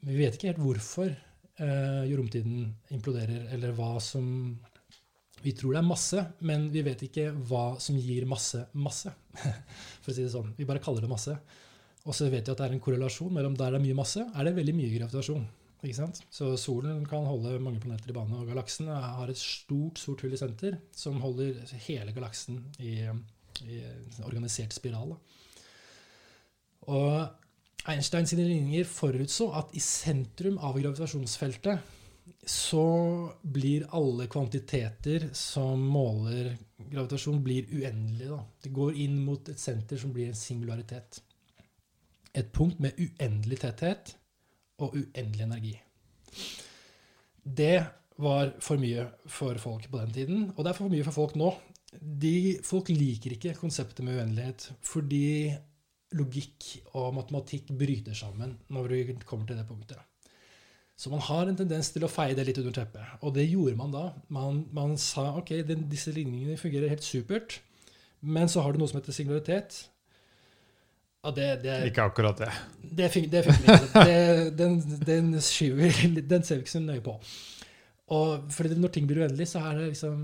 Vi 0.06 0.16
vet 0.16 0.36
ikke 0.36 0.52
helt 0.52 0.62
hvorfor 0.62 1.10
eh, 1.10 2.02
romtiden 2.16 2.70
imploderer, 2.94 3.50
eller 3.54 3.74
hva 3.76 3.94
som 4.02 4.26
vi 5.40 5.54
tror 5.56 5.72
det 5.72 5.80
er 5.80 5.88
masse, 5.88 6.22
men 6.44 6.68
vi 6.72 6.82
vet 6.84 7.02
ikke 7.06 7.30
hva 7.48 7.78
som 7.80 7.96
gir 7.96 8.26
masse 8.28 8.66
masse. 8.76 9.12
For 10.02 10.12
å 10.12 10.14
si 10.14 10.24
det 10.24 10.32
sånn. 10.34 10.52
Vi 10.58 10.66
bare 10.68 10.82
kaller 10.84 11.04
det 11.04 11.12
masse. 11.12 11.36
Og 12.08 12.16
så 12.16 12.28
vet 12.32 12.44
vi 12.44 12.52
at 12.52 12.60
det 12.60 12.66
er 12.66 12.76
en 12.76 12.82
korrelasjon 12.82 13.32
mellom 13.32 13.56
der 13.56 13.72
det 13.74 13.80
er 13.80 13.84
mye 13.84 13.96
masse, 13.96 14.24
er 14.24 14.46
det 14.46 14.56
veldig 14.56 14.76
mye 14.76 14.92
gravitasjon. 14.92 15.46
Ikke 15.80 15.96
sant? 15.96 16.20
Så 16.32 16.52
solen 16.60 17.04
kan 17.08 17.24
holde 17.24 17.56
mange 17.64 17.80
planeter 17.80 18.12
i 18.12 18.16
bane, 18.16 18.36
og 18.36 18.48
galaksen 18.50 18.88
har 18.92 19.32
et 19.32 19.40
stort 19.40 20.00
sort 20.00 20.20
hull 20.24 20.36
i 20.36 20.40
senter 20.40 20.76
som 20.96 21.20
holder 21.22 21.56
hele 21.86 22.12
galaksen 22.16 22.60
i, 22.84 22.98
i 23.64 23.80
organisert 24.28 24.76
spiral. 24.76 25.14
Og 26.88 27.39
Einstein 27.88 28.26
sine 28.28 28.44
ligninger 28.44 28.84
forutså 28.84 29.48
at 29.56 29.72
i 29.76 29.80
sentrum 29.80 30.58
av 30.58 30.76
gravitasjonsfeltet 30.76 31.96
så 32.46 32.84
blir 33.42 33.86
alle 33.96 34.26
kvantiteter 34.30 35.30
som 35.36 35.80
måler 35.80 36.52
gravitasjon, 36.90 37.42
blir 37.44 37.68
uendelige. 37.72 38.30
Da. 38.30 38.40
Det 38.62 38.72
går 38.74 38.98
inn 39.04 39.18
mot 39.24 39.48
et 39.48 39.60
senter 39.60 40.00
som 40.00 40.12
blir 40.14 40.30
en 40.30 40.38
singularitet. 40.38 41.20
Et 42.36 42.52
punkt 42.52 42.80
med 42.80 42.98
uendelig 43.00 43.60
tetthet 43.64 44.14
og 44.80 44.94
uendelig 44.96 45.46
energi. 45.46 45.74
Det 47.42 47.80
var 48.20 48.54
for 48.62 48.80
mye 48.80 49.06
for 49.28 49.58
folk 49.60 49.88
på 49.90 50.00
den 50.02 50.14
tiden, 50.14 50.46
og 50.54 50.64
det 50.64 50.72
er 50.72 50.78
for 50.78 50.92
mye 50.92 51.06
for 51.06 51.16
folk 51.16 51.36
nå. 51.40 51.50
De, 52.00 52.60
folk 52.64 52.92
liker 52.92 53.34
ikke 53.34 53.56
konseptet 53.58 54.04
med 54.06 54.20
uendelighet 54.20 54.68
fordi 54.86 55.50
logikk 56.16 56.70
og 56.98 57.12
matematikk 57.14 57.70
bryter 57.78 58.16
sammen 58.18 58.56
når 58.72 58.88
vi 58.90 59.02
kommer 59.24 59.46
til 59.46 59.60
det 59.60 59.66
punktet. 59.68 60.00
Så 61.00 61.08
man 61.08 61.22
har 61.24 61.48
en 61.48 61.56
tendens 61.56 61.88
til 61.94 62.04
å 62.04 62.10
feie 62.12 62.34
det 62.36 62.44
litt 62.44 62.58
under 62.60 62.74
teppet. 62.76 63.14
Og 63.24 63.32
det 63.32 63.46
gjorde 63.48 63.78
man 63.78 63.94
da. 63.94 64.02
Man, 64.28 64.66
man 64.76 64.98
sa 65.00 65.30
ok, 65.40 65.54
den, 65.64 65.86
disse 65.88 66.12
ligningene 66.12 66.60
fungerer 66.60 66.92
helt 66.92 67.06
supert, 67.06 67.60
men 68.20 68.50
så 68.52 68.60
har 68.60 68.74
du 68.74 68.82
noe 68.82 68.90
som 68.90 68.98
heter 69.00 69.16
singularitet. 69.16 69.78
Ja, 71.24 71.32
det, 71.36 71.46
det, 71.62 71.78
ikke 71.88 72.04
akkurat 72.10 72.42
det. 72.42 72.50
Det, 72.82 73.08
det 73.32 73.44
funker 73.46 73.80
ikke. 73.86 74.50
den, 74.60 74.76
den, 75.06 75.32
skyver, 75.44 76.04
den 76.34 76.44
ser 76.44 76.60
vi 76.60 76.66
ikke 76.66 76.74
så 76.74 76.84
nøye 76.84 77.04
på. 77.04 77.16
Og 78.10 78.52
fordi 78.52 78.76
Når 78.80 78.92
ting 78.92 79.08
blir 79.08 79.22
uendelig, 79.22 79.48
så 79.52 79.64
er 79.70 79.78
det 79.78 79.90
liksom 79.92 80.22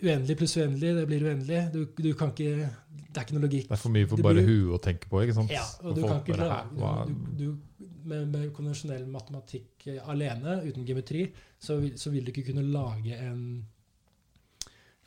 uendelig 0.00 0.38
pluss 0.38 0.56
uendelig. 0.56 0.94
Det 0.96 1.06
blir 1.10 1.26
uendelig. 1.28 1.60
Du, 1.72 1.80
du 1.98 2.12
kan 2.18 2.32
ikke, 2.32 2.70
det 2.92 3.20
er 3.20 3.26
ikke 3.26 3.36
noe 3.36 3.46
logikk. 3.46 3.68
Det 3.68 3.76
er 3.76 3.82
for 3.82 3.96
mye 3.96 4.08
for 4.10 4.24
bare 4.24 4.46
huet 4.46 4.76
å 4.76 4.80
tenke 4.82 5.10
på. 5.10 5.22
ikke 5.24 5.36
sant? 5.36 5.52
Ja, 5.54 5.64
og 5.82 5.98
du 5.98 6.02
kan 6.06 6.22
ikke 6.22 6.38
lage, 6.38 7.02
du, 7.08 7.44
du, 7.44 7.90
med, 8.08 8.26
med, 8.32 8.48
konvensjonell 8.56 9.04
matematikk 9.10 9.86
eh, 9.92 10.00
alene, 10.10 10.60
uten 10.66 10.86
geometri, 10.88 11.26
så, 11.58 11.78
så, 11.98 12.10
vil 12.14 12.26
du 12.26 12.32
ikke 12.32 12.48
kunne 12.50 12.66
lage 12.66 13.18
en 13.18 13.44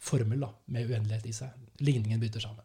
formel 0.06 0.46
da, 0.46 0.52
med 0.72 0.92
uendelighet 0.92 1.28
i 1.28 1.36
seg. 1.36 1.68
Ligningen 1.84 2.22
bytter 2.22 2.46
sammen. 2.46 2.64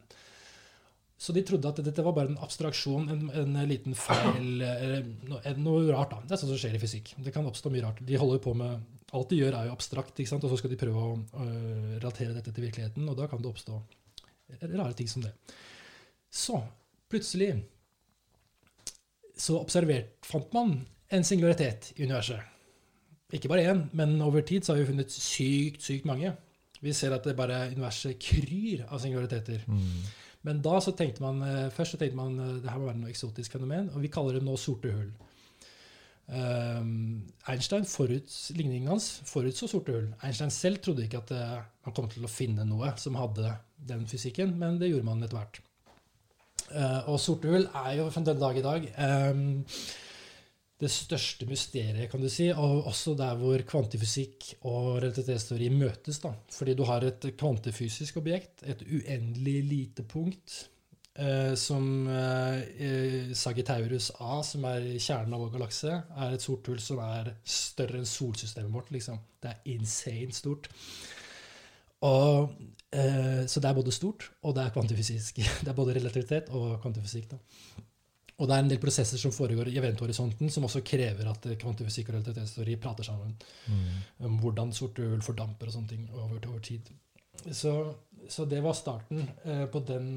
Så 1.20 1.34
de 1.36 1.42
trodde 1.44 1.68
at 1.68 1.80
dette 1.84 2.02
var 2.04 2.14
bare 2.16 2.30
en 2.32 2.38
abstraksjon, 2.40 3.10
en, 3.12 3.26
en 3.36 3.56
liten 3.68 3.92
feil 3.98 4.62
noe, 5.28 5.40
noe, 5.60 5.82
rart. 5.90 6.14
da. 6.14 6.20
Det 6.24 6.32
er 6.32 6.40
sånn 6.40 6.52
som 6.54 6.60
skjer 6.62 6.78
i 6.78 6.80
fysikk. 6.80 7.10
Det 7.20 7.32
kan 7.34 7.48
oppstå 7.48 7.72
mye 7.72 7.84
rart. 7.84 8.00
De 8.08 8.16
holder 8.16 8.40
på 8.40 8.54
med, 8.56 8.86
Alt 9.16 9.32
de 9.32 9.40
gjør, 9.40 9.56
er 9.58 9.66
jo 9.66 9.74
abstrakt, 9.74 10.20
og 10.20 10.44
så 10.46 10.58
skal 10.60 10.70
de 10.70 10.78
prøve 10.78 11.02
å 11.02 11.14
uh, 11.18 11.96
relatere 11.96 12.36
dette 12.36 12.52
til 12.54 12.66
virkeligheten, 12.68 13.08
og 13.10 13.16
da 13.18 13.26
kan 13.30 13.42
det 13.42 13.50
oppstå 13.50 13.80
rare 14.60 14.94
ting 14.98 15.08
som 15.10 15.24
det. 15.24 15.32
Så 16.30 16.60
plutselig 17.10 17.52
så 19.40 19.58
observert, 19.58 20.18
fant 20.26 20.52
man 20.54 20.74
en 21.10 21.26
singularitet 21.26 21.92
i 21.96 22.04
universet. 22.04 22.42
Ikke 23.32 23.50
bare 23.50 23.66
én, 23.70 23.84
men 23.96 24.18
over 24.22 24.42
tid 24.46 24.66
så 24.66 24.74
har 24.74 24.82
vi 24.82 24.90
funnet 24.90 25.12
sykt, 25.14 25.82
sykt 25.86 26.08
mange. 26.08 26.32
Vi 26.80 26.92
ser 26.96 27.14
at 27.14 27.26
det 27.26 27.36
bare 27.38 27.68
universet 27.70 28.18
kryr 28.20 28.84
av 28.88 29.00
singulariteter. 29.02 29.62
Mm. 29.70 30.02
Men 30.48 30.62
da 30.64 30.78
så 30.80 30.94
tenkte 30.96 31.22
man 31.22 31.42
eh, 31.44 31.68
først 31.74 31.94
så 31.94 32.00
tenkte 32.00 32.18
man 32.18 32.38
eh, 32.40 32.54
det 32.64 32.72
her 32.72 32.80
må 32.80 32.88
være 32.88 33.02
noe 33.02 33.12
eksotisk 33.12 33.56
fenomen, 33.56 33.90
og 33.94 34.02
vi 34.02 34.10
kaller 34.12 34.38
det 34.38 34.44
nå 34.46 34.56
sorte 34.60 34.92
hull. 34.92 35.10
Um, 36.30 37.24
Einstein 37.50 37.86
forut, 37.90 38.30
ligningen 38.54 38.92
hans 38.92 39.08
forutså 39.26 39.66
sorte 39.70 39.96
hull. 39.96 40.12
Einstein 40.22 40.52
selv 40.54 40.78
trodde 40.84 41.06
ikke 41.06 41.22
at 41.24 41.32
uh, 41.34 41.56
man 41.86 41.96
kom 41.96 42.06
til 42.12 42.26
å 42.26 42.30
finne 42.30 42.66
noe 42.68 42.92
som 43.02 43.18
hadde 43.18 43.56
den 43.88 44.06
fysikken, 44.10 44.54
men 44.60 44.78
det 44.78 44.92
gjorde 44.92 45.08
man 45.08 45.26
etter 45.26 45.40
hvert. 45.40 45.60
Uh, 46.70 47.10
og 47.10 47.18
sorte 47.18 47.50
hull 47.50 47.66
er 47.66 47.96
jo 47.98 48.06
fra 48.14 48.22
den 48.28 48.40
dag 48.42 48.60
i 48.60 48.64
dag 48.64 48.86
det 50.80 50.88
største 50.88 51.44
mysteriet, 51.48 52.08
kan 52.08 52.22
du 52.22 52.28
si, 52.32 52.46
og 52.50 52.86
også 52.88 53.12
der 53.18 53.36
hvor 53.36 53.60
kvantifysikk 53.68 54.46
og 54.62 55.02
relativitetsteori 55.02 55.68
møtes. 55.74 56.22
da. 56.22 56.32
Fordi 56.54 56.74
du 56.74 56.86
har 56.88 57.04
et 57.04 57.26
kvantefysisk 57.36 58.16
objekt, 58.22 58.62
et 58.64 58.80
uendelig 58.86 59.58
lite 59.68 60.06
punkt, 60.08 60.70
uh, 61.20 61.54
som 61.54 61.84
uh, 62.08 63.32
Sagittarius 63.36 64.10
A, 64.18 64.40
som 64.46 64.64
er 64.70 64.86
kjernen 64.96 65.36
av 65.36 65.44
vår 65.44 65.54
galakse, 65.56 65.92
er 65.92 66.34
et 66.34 66.44
sort 66.44 66.66
hull 66.70 66.80
som 66.82 67.00
er 67.04 67.34
større 67.44 68.00
enn 68.00 68.08
solsystemet 68.08 68.72
vårt. 68.74 68.90
liksom. 68.94 69.20
Det 69.40 69.52
er 69.52 69.74
insane 69.74 70.34
stort. 70.36 70.70
Og 72.06 72.50
uh, 72.50 73.42
så 73.46 73.60
det 73.60 73.68
er 73.68 73.76
både 73.76 73.94
stort 73.94 74.30
og 74.42 74.56
det 74.56 74.64
er 74.64 74.74
kvantifysisk. 74.74 75.42
Det 75.64 75.70
er 75.70 75.78
både 75.78 75.94
relativitet 76.00 76.50
og 76.56 76.80
kvantifysikk. 76.82 77.30
Da. 77.30 77.40
Og 78.40 78.48
det 78.48 78.56
er 78.56 78.64
en 78.64 78.70
del 78.72 78.80
prosesser 78.80 79.20
som 79.20 79.34
foregår 79.36 79.68
i 79.68 79.76
eventhorisonten, 79.76 80.48
som 80.48 80.64
også 80.64 80.80
krever 80.80 81.28
at 81.28 81.44
kvantifysikk 81.60 82.08
og 82.08 82.14
relativitetsteori 82.14 82.76
prater 82.80 83.04
sammen. 83.04 83.34
Mm. 83.68 83.98
Om 84.24 84.38
hvordan 84.40 84.72
sorte 84.72 85.04
hull 85.04 85.20
fordamper 85.20 85.68
og 85.68 85.74
sånne 85.74 85.92
ting 85.92 86.06
over, 86.14 86.38
over 86.48 86.62
tid. 86.64 86.88
Så, 87.52 87.74
så, 88.28 88.46
det 88.48 88.62
var 88.64 88.72
starten 88.76 89.28
på 89.44 89.82
den 89.88 90.08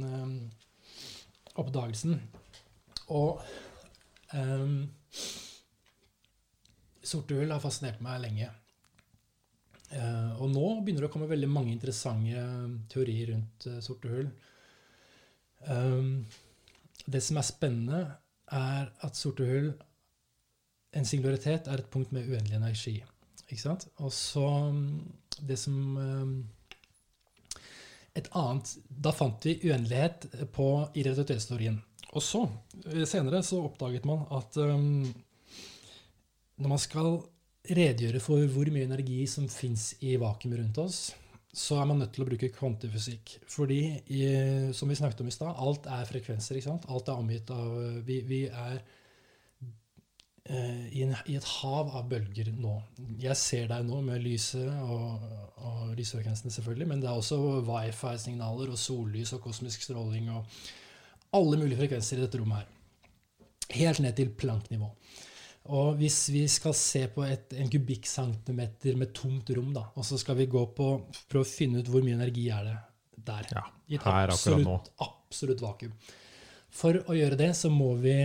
oppdagelsen. 1.60 2.18
Og 3.14 3.42
um, 4.34 4.78
sorte 7.04 7.38
hull 7.38 7.54
har 7.54 7.64
fascinert 7.64 8.02
meg 8.04 8.22
lenge. 8.24 8.50
Uh, 9.94 10.42
og 10.42 10.50
nå 10.50 10.66
begynner 10.82 11.06
det 11.06 11.12
å 11.12 11.14
komme 11.14 11.30
veldig 11.30 11.50
mange 11.52 11.74
interessante 11.74 12.48
teorier 12.90 13.34
rundt 13.36 13.68
uh, 13.70 13.80
sorte 13.84 14.10
hull. 14.10 14.30
Um, 15.70 16.24
det 17.06 17.22
som 17.24 17.38
er 17.38 17.48
spennende, 17.48 18.04
er 18.54 18.90
at 19.06 19.18
sorte 19.18 19.46
hull, 19.48 19.74
en 20.94 21.08
singularitet, 21.10 21.68
er 21.68 21.82
et 21.82 21.90
punkt 21.94 22.12
med 22.14 22.28
uendelig 22.30 22.58
energi. 22.58 22.98
Ikke 23.48 23.62
sant? 23.62 23.88
Og 24.02 24.12
så 24.14 24.46
det 25.42 25.58
som 25.60 25.98
um, 25.98 26.36
Et 28.18 28.28
annet 28.38 28.76
Da 28.88 29.14
fant 29.16 29.46
vi 29.46 29.58
uendelighet 29.64 30.28
på, 30.54 30.68
i 30.94 31.04
relativitetsteorien. 31.06 31.80
Og 32.14 32.22
så, 32.22 32.44
senere, 33.10 33.42
så 33.42 33.64
oppdaget 33.66 34.06
man 34.06 34.28
at 34.38 34.58
um, 34.62 35.08
når 36.62 36.74
man 36.76 36.82
skal 36.82 37.16
redegjøre 37.64 38.22
for 38.22 38.44
hvor 38.54 38.70
mye 38.76 38.86
energi 38.86 39.24
som 39.30 39.48
fins 39.50 39.94
i 40.04 40.14
vakuumet 40.22 40.60
rundt 40.60 40.82
oss, 40.84 41.00
så 41.54 41.78
er 41.80 41.88
man 41.90 42.02
nødt 42.02 42.14
til 42.16 42.26
å 42.26 42.28
bruke 42.28 42.50
kvantifysikk. 42.54 43.36
Fordi, 43.50 43.80
i, 44.14 44.22
som 44.74 44.90
vi 44.90 44.98
snakket 44.98 45.22
om 45.22 45.30
i 45.30 45.34
stad, 45.34 45.58
alt 45.62 45.90
er 45.90 46.10
frekvenser. 46.10 46.58
ikke 46.58 46.70
sant? 46.72 46.88
Alt 46.90 47.10
er 47.10 47.22
omgitt 47.22 47.50
av 47.54 47.74
Vi, 48.08 48.20
vi 48.30 48.44
er 48.50 48.80
eh, 48.80 49.03
i, 50.50 51.04
en, 51.06 51.14
i, 51.26 51.38
et 51.38 51.50
hav 51.62 51.92
av 51.96 52.08
bølger 52.12 52.50
nå. 52.58 52.76
Jeg 53.22 53.40
ser 53.40 53.70
deg 53.72 53.86
nå 53.88 54.02
med 54.04 54.24
lyset 54.26 54.68
og, 54.84 55.28
og 55.64 55.94
lysfrekvensene, 55.96 56.52
selvfølgelig, 56.52 56.88
men 56.90 57.04
det 57.04 57.08
er 57.08 57.20
også 57.20 57.40
wifi-signaler 57.64 58.74
og 58.74 58.80
sollys 58.80 59.32
og 59.38 59.44
kosmisk 59.46 59.86
stråling 59.86 60.28
og 60.34 60.44
alle 61.34 61.60
mulige 61.62 61.80
frekvenser 61.80 62.20
i 62.20 62.26
dette 62.26 62.42
rommet 62.42 62.60
her. 62.60 62.72
Helt 63.74 64.02
ned 64.04 64.18
til 64.18 64.34
planknivå. 64.38 64.90
Og 65.74 65.94
hvis 65.96 66.26
vi 66.34 66.42
skal 66.52 66.76
se 66.76 67.06
på 67.08 67.24
et, 67.24 67.54
en 67.56 67.70
kubikkcentimeter 67.72 68.98
med 69.00 69.14
tomt 69.16 69.48
rom, 69.56 69.70
da, 69.76 69.86
og 69.96 70.04
så 70.06 70.20
skal 70.20 70.36
vi 70.42 70.50
gå 70.52 70.66
på, 70.76 70.90
prøve 71.32 71.48
å 71.48 71.48
finne 71.48 71.80
ut 71.80 71.92
hvor 71.92 72.04
mye 72.04 72.18
energi 72.20 72.50
er 72.52 72.68
det 72.68 72.76
der, 73.24 73.48
ja, 73.56 73.64
i 73.88 73.96
et 73.96 74.08
absolutt, 74.12 74.92
absolutt 75.06 75.64
vakuum. 75.64 75.96
For 76.74 77.00
å 77.08 77.16
gjøre 77.16 77.40
det 77.40 77.54
så 77.56 77.72
må 77.72 77.94
vi 78.02 78.18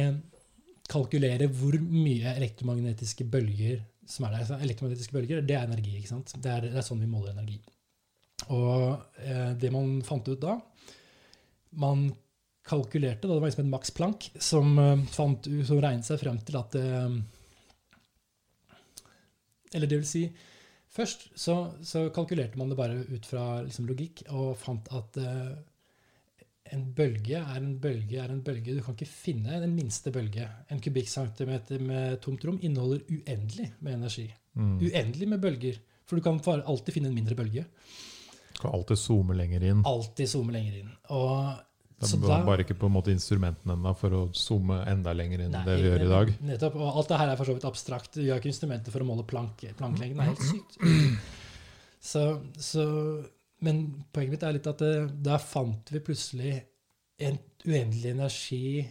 kalkulere 0.88 1.48
hvor 1.52 1.76
mye 1.78 2.34
elektromagnetiske 2.36 3.26
bølger 3.28 3.82
som 4.08 4.26
er 4.26 4.38
der. 4.38 4.62
Elektromagnetiske 4.64 5.14
bølger, 5.14 5.42
det 5.44 5.56
er 5.56 5.66
energi. 5.68 5.96
ikke 5.98 6.12
sant? 6.12 6.32
Det 6.36 6.52
er, 6.52 6.68
det 6.68 6.80
er 6.80 6.86
sånn 6.86 7.02
vi 7.02 7.10
måler 7.10 7.34
energi. 7.34 7.58
Og 8.54 9.20
eh, 9.24 9.52
det 9.58 9.70
man 9.74 9.98
fant 10.06 10.28
ut 10.30 10.38
da 10.38 10.52
Man 11.82 12.04
kalkulerte, 12.68 13.26
da 13.26 13.34
det 13.34 13.42
var 13.42 13.50
liksom 13.50 13.64
en 13.64 13.72
Max 13.72 13.90
Planck, 13.90 14.28
som, 14.38 14.76
uh, 14.78 15.00
fant, 15.10 15.48
som 15.66 15.80
regnet 15.82 16.06
seg 16.06 16.20
frem 16.20 16.38
til 16.46 16.58
at 16.60 16.76
eh, 16.78 17.16
Eller 19.74 19.90
det 19.90 19.98
vil 20.02 20.08
si 20.08 20.22
Først 20.92 21.26
så, 21.36 21.54
så, 21.84 22.06
kalkulerte 22.14 22.60
man 22.60 22.70
det 22.70 22.78
bare 22.78 23.02
ut 23.08 23.26
fra 23.28 23.62
liksom, 23.64 23.88
logikk 23.90 24.22
og 24.32 24.54
fant 24.60 24.88
at 24.96 25.18
uh, 25.20 25.50
en 26.74 26.84
bølge 26.96 27.38
er 27.40 27.60
en 27.60 27.76
bølge 27.82 28.18
er 28.22 28.32
en 28.32 28.42
bølge. 28.44 28.74
Du 28.76 28.82
kan 28.84 28.96
ikke 28.96 29.10
finne 29.10 29.60
den 29.62 29.74
minste 29.76 30.12
bølge. 30.14 30.48
En 30.72 30.82
kubikkcentimeter 30.82 31.82
med 31.84 32.18
tomt 32.24 32.44
rom 32.48 32.58
inneholder 32.62 33.04
uendelig 33.08 33.70
med 33.78 33.98
energi. 33.98 34.26
Mm. 34.58 34.76
Uendelig 34.82 35.30
med 35.30 35.42
bølger. 35.42 35.78
For 36.08 36.18
du 36.18 36.24
kan 36.24 36.40
alltid 36.44 36.96
finne 36.96 37.10
en 37.12 37.16
mindre 37.16 37.36
bølge. 37.38 37.64
Du 38.54 38.60
kan 38.62 38.74
alltid 38.74 38.98
zoome 38.98 39.36
lenger 39.38 39.64
inn. 39.70 39.82
Alltid 39.86 40.30
zoome 40.30 40.54
lenger 40.56 40.80
inn. 40.80 40.92
Og 41.14 41.56
det 41.98 42.20
da, 42.22 42.36
bare 42.46 42.62
ikke 42.62 42.76
på 42.78 42.86
en 42.86 42.94
måte 42.94 43.10
instrumentene 43.10 43.74
ennå 43.74 43.90
for 43.98 44.14
å 44.14 44.20
zoome 44.36 44.76
enda 44.86 45.10
lenger 45.18 45.42
inn 45.42 45.54
enn 45.54 45.66
det 45.66 45.78
vi 45.80 45.88
gjør 45.88 46.04
i 46.04 46.10
dag. 46.12 46.30
Nettopp, 46.46 46.76
og 46.78 47.00
Alt 47.00 47.10
det 47.10 47.18
her 47.18 47.32
er 47.32 47.40
for 47.40 47.50
så 47.50 47.56
vidt 47.56 47.66
abstrakt. 47.66 48.18
Vi 48.20 48.28
har 48.30 48.38
ikke 48.38 48.52
instrumenter 48.52 48.94
for 48.94 49.02
å 49.02 49.08
måle 49.08 49.26
plank, 49.26 49.64
planklengden. 49.80 50.20
Det 50.20 50.26
er 50.26 50.30
helt 50.30 50.46
sykt. 50.46 50.78
Så, 52.08 52.20
så, 52.62 52.82
men 53.64 53.82
poenget 54.14 54.36
mitt 54.36 54.44
er 54.46 54.54
litt 54.56 54.68
at 54.70 54.82
det, 54.82 54.92
der 55.26 55.40
fant 55.42 55.90
vi 55.90 56.02
plutselig 56.04 56.52
en 57.18 57.38
uendelig 57.66 58.12
energi 58.12 58.84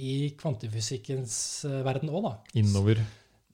i 0.00 0.14
kvantifysikkens 0.38 1.36
eh, 1.68 1.82
verden 1.86 2.10
òg, 2.10 2.24
da. 2.26 2.32
Innover. 2.60 3.02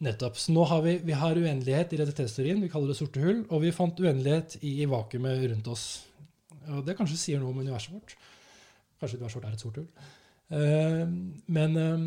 Nettopp. 0.01 0.39
Så 0.41 0.55
nå 0.55 0.63
har 0.71 0.81
vi, 0.85 0.95
vi 1.05 1.17
har 1.17 1.37
uendelighet 1.37 1.93
i 1.93 1.99
realitetsteorien, 2.01 2.63
vi 2.63 2.71
kaller 2.73 2.93
det 2.93 2.97
sorte 3.01 3.21
hull, 3.21 3.43
og 3.51 3.65
vi 3.67 3.75
fant 3.77 4.01
uendelighet 4.01 4.57
i, 4.63 4.79
i 4.81 4.89
vakuumet 4.89 5.43
rundt 5.51 5.69
oss. 5.69 5.87
Og 6.71 6.85
det 6.87 6.97
kanskje 6.97 7.19
sier 7.21 7.43
noe 7.43 7.53
om 7.53 7.61
universet 7.61 7.93
vårt. 7.93 8.15
Kanskje 9.01 9.19
universet 9.21 9.41
vårt 9.41 9.51
er 9.51 9.59
et 9.59 9.65
sort 9.67 9.81
hull. 9.83 9.91
Uh, 10.51 11.05
men 11.53 11.77
uh, 11.79 12.01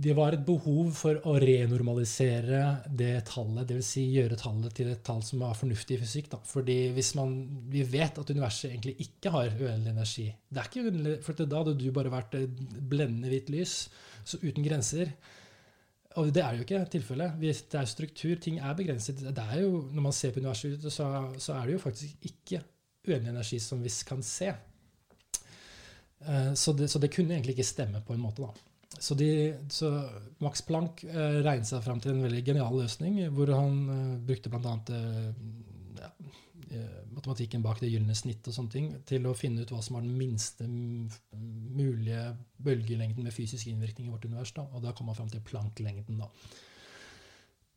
det 0.00 0.14
var 0.16 0.32
et 0.32 0.44
behov 0.46 0.94
for 0.96 1.18
å 1.28 1.34
renormalisere 1.42 2.60
det 2.96 3.12
tallet, 3.28 3.66
dvs. 3.68 3.88
Si 3.90 4.04
gjøre 4.14 4.38
tallet 4.40 4.72
til 4.76 4.88
et 4.92 5.02
tall 5.04 5.20
som 5.26 5.42
er 5.44 5.58
fornuftig 5.58 5.98
i 5.98 6.00
fysikk. 6.00 6.30
Da. 6.32 6.38
Fordi 6.46 6.78
hvis 6.96 7.12
man, 7.18 7.34
Vi 7.68 7.82
vet 7.84 8.16
at 8.18 8.30
universet 8.30 8.70
egentlig 8.70 8.94
ikke 9.04 9.32
har 9.34 9.50
uendelig 9.50 9.92
energi. 9.92 10.24
Det 10.48 10.62
er 10.62 10.70
ikke 10.70 10.86
uendelig, 10.86 11.18
for 11.26 11.42
Da 11.42 11.60
hadde 11.60 11.76
du 11.76 11.90
bare 11.92 12.12
vært 12.14 12.38
blendende 12.88 13.28
hvitt 13.28 13.52
lys, 13.52 13.74
så 14.24 14.40
uten 14.40 14.64
grenser. 14.64 15.12
Og 16.16 16.32
det 16.32 16.42
er 16.42 16.56
jo 16.56 16.64
ikke 16.64 16.80
tilfellet. 16.90 17.36
Det 17.42 17.52
er 17.74 17.84
struktur. 17.84 18.34
Ting 18.40 18.58
er 18.58 18.74
begrenset. 18.78 19.20
Det 19.20 19.44
er 19.44 19.60
jo, 19.66 19.84
Når 19.92 20.02
man 20.02 20.16
ser 20.16 20.32
på 20.32 20.40
universet 20.40 20.80
så, 20.92 21.10
så 21.36 21.58
er 21.58 21.66
det 21.66 21.76
jo 21.76 21.84
faktisk 21.84 22.16
ikke 22.24 22.62
uendelig 23.06 23.34
energi 23.34 23.60
som 23.60 23.82
vi 23.82 23.92
kan 24.06 24.22
se. 24.22 24.48
Eh, 26.24 26.54
så 26.54 26.72
det, 26.72 26.88
så 26.88 26.98
det, 26.98 27.12
kunne 27.12 27.34
egentlig 27.34 27.58
ikke 27.58 27.68
stemme 27.68 28.02
på 28.06 28.14
en 28.14 28.20
måte. 28.24 28.42
da. 28.42 28.69
Så, 28.98 29.14
de, 29.14 29.54
så 29.68 29.90
Max 30.38 30.62
Planck 30.66 31.04
eh, 31.04 31.40
regnet 31.44 31.68
seg 31.68 31.82
fram 31.84 32.00
til 32.02 32.16
en 32.16 32.24
veldig 32.26 32.42
genial 32.44 32.74
løsning, 32.74 33.20
hvor 33.36 33.52
han 33.54 33.76
eh, 33.94 34.16
brukte 34.26 34.50
bl.a. 34.50 34.72
Eh, 34.96 35.28
ja, 36.00 36.10
eh, 36.74 36.96
matematikken 37.14 37.62
bak 37.62 37.78
det 37.80 37.92
gylne 37.92 38.16
snitt 38.18 38.48
og 38.50 38.56
sånne 38.56 38.74
ting, 38.74 38.88
til 39.06 39.28
å 39.30 39.36
finne 39.38 39.62
ut 39.62 39.70
hva 39.70 39.78
som 39.84 39.96
var 39.96 40.06
den 40.06 40.18
minste 40.18 40.66
mulige 40.66 42.32
bølgelengden 42.58 43.28
med 43.28 43.36
fysisk 43.36 43.70
innvirkning 43.70 44.08
i 44.08 44.16
vårt 44.16 44.26
univers. 44.26 44.52
Da. 44.58 44.66
Og 44.74 44.82
da 44.82 44.92
kom 44.96 45.12
han 45.12 45.20
fram 45.20 45.30
til 45.30 45.44
Planck-lengden. 45.46 46.18
da. 46.24 46.28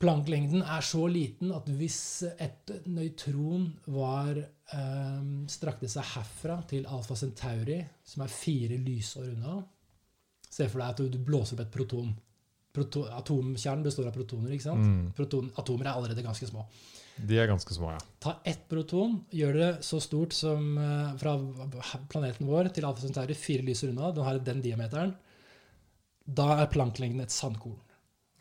Planklengden 0.04 0.66
er 0.66 0.84
så 0.84 1.06
liten 1.08 1.54
at 1.56 1.70
hvis 1.72 2.26
et 2.42 2.74
nøytron 2.90 3.70
var, 3.94 4.42
eh, 4.42 5.22
strakte 5.48 5.88
seg 5.88 6.10
herfra 6.18 6.58
til 6.68 6.90
Alfa 6.90 7.16
Centauri, 7.16 7.80
som 8.04 8.26
er 8.26 8.34
fire 8.34 8.82
lysår 8.82 9.30
unna 9.38 9.62
Se 10.54 10.70
for 10.70 10.84
deg 10.84 10.94
at 10.94 11.14
du 11.14 11.20
blåser 11.26 11.58
opp 11.58 11.66
et 11.66 11.74
proton. 11.74 12.14
Proto 12.74 13.04
atomkjernen 13.14 13.86
består 13.86 14.10
av 14.10 14.16
protoner. 14.16 14.54
ikke 14.56 14.66
sant? 14.66 14.86
Mm. 14.86 15.08
Proton 15.18 15.50
atomer 15.62 15.90
er 15.90 15.98
allerede 15.98 16.26
ganske 16.26 16.50
små. 16.50 16.66
De 17.14 17.38
er 17.38 17.50
ganske 17.50 17.76
små, 17.76 17.92
ja. 17.94 18.00
Ta 18.24 18.40
ett 18.50 18.64
proton, 18.70 19.20
gjør 19.30 19.58
det 19.60 19.70
så 19.86 20.00
stort 20.02 20.34
som 20.34 20.80
uh, 20.80 21.12
fra 21.22 21.36
planeten 22.10 22.50
vår 22.50 22.72
til 22.74 22.88
Alfa 22.90 23.06
Centauri, 23.06 23.36
fire 23.38 23.66
lyser 23.68 23.92
unna, 23.92 24.10
den 24.16 24.26
har 24.26 24.40
den 24.42 24.64
diameteren. 24.66 25.14
Da 26.26 26.48
er 26.64 26.72
planklengden 26.74 27.22
et 27.22 27.36
sandkorn. 27.36 27.78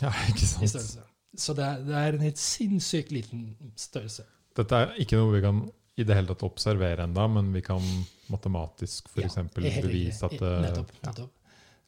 Ja, 0.00 0.12
ikke 0.30 0.48
sant? 0.48 0.64
I 0.64 0.70
størrelse. 0.72 1.04
Så 1.42 1.54
det 1.56 1.64
er, 1.64 1.84
det 1.84 1.96
er, 1.96 2.16
en 2.16 2.24
helt 2.24 2.40
sinnssykt 2.40 3.12
liten 3.12 3.44
størrelse. 3.80 4.24
Dette 4.56 4.80
er 4.80 4.96
ikke 5.00 5.20
noe 5.20 5.36
vi 5.36 5.44
kan 5.44 5.62
i 6.00 6.04
det 6.08 6.16
hele 6.16 6.32
tatt 6.32 6.44
observere 6.48 7.04
enda, 7.04 7.28
men 7.28 7.52
vi 7.52 7.60
kan 7.64 7.84
matematisk 8.32 9.12
f.eks. 9.12 9.36
Ja, 9.36 9.46
bevise 9.52 10.28
at 10.28 10.36
det, 10.40 10.52
Nettopp. 10.64 10.92
nettopp. 11.04 11.38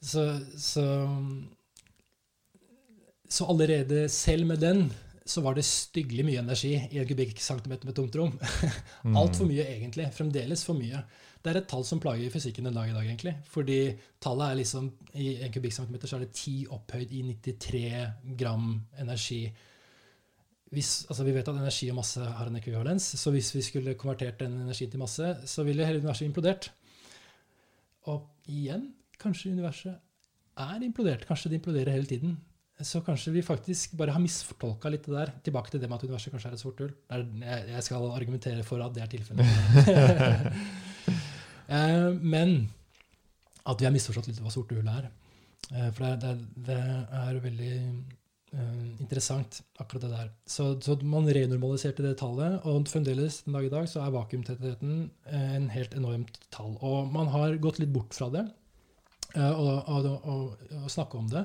Så, 0.04 0.24
så, 0.60 0.84
så, 3.28 3.46
allerede 3.48 4.08
selv 4.12 4.46
med 4.46 4.60
den 4.60 4.86
så 5.24 5.40
var 5.40 5.56
det 5.56 5.64
styggelig 5.64 6.26
mye 6.28 6.40
energi 6.42 6.74
i 6.76 6.98
en 7.00 7.06
kubikkcentimeter 7.08 7.88
med 7.88 7.96
tomt 7.96 8.16
rom. 8.20 8.34
Altfor 9.20 9.48
mye, 9.48 9.64
egentlig. 9.64 10.10
Fremdeles 10.12 10.66
for 10.68 10.76
mye. 10.76 11.00
Det 11.40 11.52
er 11.52 11.60
et 11.62 11.68
tall 11.68 11.86
som 11.88 12.00
plager 12.00 12.32
fysikken 12.32 12.68
en 12.68 12.76
dag 12.76 12.90
i 12.90 12.96
dag, 12.96 13.06
egentlig. 13.08 13.32
Fordi 13.52 13.78
tallet 14.20 14.50
er 14.50 14.58
liksom 14.60 14.90
I 15.20 15.30
en 15.46 15.54
kubikkcentimeter 15.54 16.10
så 16.10 16.18
er 16.18 16.26
det 16.26 16.34
10 16.36 16.58
opphøyd 16.76 17.14
i 17.16 17.22
93 17.30 18.36
gram 18.40 18.68
energi. 19.00 19.40
Hvis, 20.74 20.92
altså 21.08 21.24
vi 21.24 21.32
vet 21.36 21.48
at 21.48 21.56
energi 21.56 21.88
og 21.92 21.98
masse 22.02 22.20
har 22.20 22.50
en 22.50 22.60
ekvivalens, 22.60 23.06
så 23.20 23.32
hvis 23.32 23.54
vi 23.54 23.62
skulle 23.64 23.96
konvertert 23.96 24.42
den 24.42 24.58
energien 24.60 24.92
til 24.92 25.00
masse, 25.00 25.32
så 25.48 25.64
ville 25.64 25.86
hele 25.86 26.02
universet 26.02 26.26
implodert. 26.28 26.68
Og 28.12 28.26
igjen, 28.52 28.90
kanskje 29.20 29.52
universet 29.54 30.00
er 30.60 30.84
implodert. 30.86 31.26
Kanskje 31.28 31.50
det 31.52 31.60
imploderer 31.60 31.96
hele 31.96 32.08
tiden. 32.08 32.36
Så 32.82 33.00
kanskje 33.06 33.32
vi 33.36 33.42
faktisk 33.42 33.92
bare 33.98 34.10
har 34.14 34.22
misfortolka 34.22 34.90
litt 34.90 35.04
det 35.06 35.14
der. 35.14 35.32
Tilbake 35.46 35.70
til 35.70 35.82
det 35.82 35.88
med 35.90 36.00
at 36.00 36.06
universet 36.08 36.34
kanskje 36.34 36.50
er 36.50 36.56
et 36.56 36.62
sort 36.62 36.80
hull. 36.82 36.94
Jeg 37.70 37.84
skal 37.86 38.08
argumentere 38.10 38.64
for 38.66 38.82
at 38.82 38.94
det 38.94 39.04
er 39.04 39.12
tilfellet. 39.18 39.46
Eh, 41.64 42.10
men 42.20 42.50
at 43.64 43.80
vi 43.80 43.86
har 43.86 43.92
misforstått 43.94 44.26
litt 44.28 44.40
hva 44.44 44.50
sorte 44.52 44.76
hull 44.76 44.88
er. 44.92 45.06
Eh, 45.72 45.86
for 45.96 46.04
det, 46.04 46.18
det, 46.20 46.64
det, 46.66 46.76
er 47.16 47.38
veldig 47.40 47.70
eh, 47.72 48.82
interessant, 49.00 49.62
akkurat 49.80 50.04
det 50.04 50.10
der. 50.12 50.28
Så, 50.44 50.66
så, 50.84 50.98
man 51.08 51.24
renormaliserte 51.24 52.04
det 52.04 52.18
tallet, 52.20 52.58
og 52.68 52.84
fremdeles 52.92 53.40
den 53.46 53.56
dag 53.56 53.64
i 53.64 53.72
dag 53.72 53.88
så 53.88 54.02
er 54.04 54.12
vakuumtettheten 54.12 55.00
en 55.40 55.70
helt 55.72 55.96
enormt 55.96 56.36
tall. 56.52 56.76
Og 56.84 57.08
man 57.16 57.32
har 57.32 57.56
gått 57.64 57.80
litt 57.80 57.96
bort 57.96 58.12
fra 58.12 58.28
det 58.36 58.44
og, 59.42 59.88
og, 59.88 60.06
og, 60.24 60.68
og 60.82 60.90
snakke 60.92 61.18
om 61.18 61.30
det. 61.32 61.44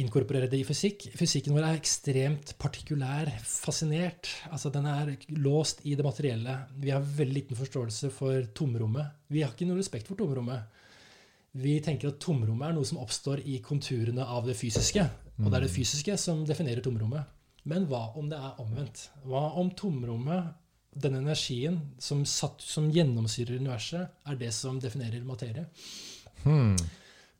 inkorporere 0.00 0.48
det 0.48 0.60
i 0.60 0.64
fysikk. 0.64 1.08
Fysikken 1.16 1.52
vår 1.56 1.66
er 1.68 1.78
ekstremt 1.80 2.54
partikulær, 2.58 3.28
fascinert. 3.44 4.28
Altså 4.50 4.70
Den 4.72 4.86
er 4.86 5.16
låst 5.36 5.84
i 5.84 5.94
det 5.94 6.04
materielle. 6.04 6.58
Vi 6.76 6.90
har 6.90 7.00
veldig 7.00 7.34
liten 7.34 7.56
forståelse 7.56 8.10
for 8.10 8.46
tomrommet. 8.54 9.06
Vi 9.28 9.42
har 9.42 9.52
ikke 9.52 9.68
noe 9.68 9.80
respekt 9.80 10.08
for 10.08 10.16
tomrommet. 10.16 10.64
Vi 11.52 11.76
tenker 11.84 12.08
at 12.08 12.20
tomrommet 12.20 12.70
er 12.70 12.76
noe 12.78 12.88
som 12.88 13.02
oppstår 13.02 13.44
i 13.44 13.58
konturene 13.60 14.24
av 14.24 14.46
det 14.48 14.56
fysiske. 14.56 15.04
Og 15.42 15.50
det 15.50 15.58
er 15.58 15.66
det 15.66 15.74
fysiske 15.74 16.16
som 16.20 16.46
definerer 16.48 16.84
tomrommet. 16.84 17.28
Men 17.68 17.86
hva 17.90 18.08
om 18.18 18.30
det 18.30 18.38
er 18.40 18.58
omvendt? 18.62 19.06
Hva 19.28 19.52
om 19.60 19.70
tomrommet, 19.78 20.54
den 20.92 21.20
energien 21.20 21.78
som, 22.02 22.24
satt, 22.28 22.60
som 22.64 22.90
gjennomsyrer 22.92 23.60
universet, 23.60 24.08
er 24.28 24.40
det 24.40 24.50
som 24.56 24.80
definerer 24.82 25.24
materie? 25.24 25.68
Hmm. 26.42 26.76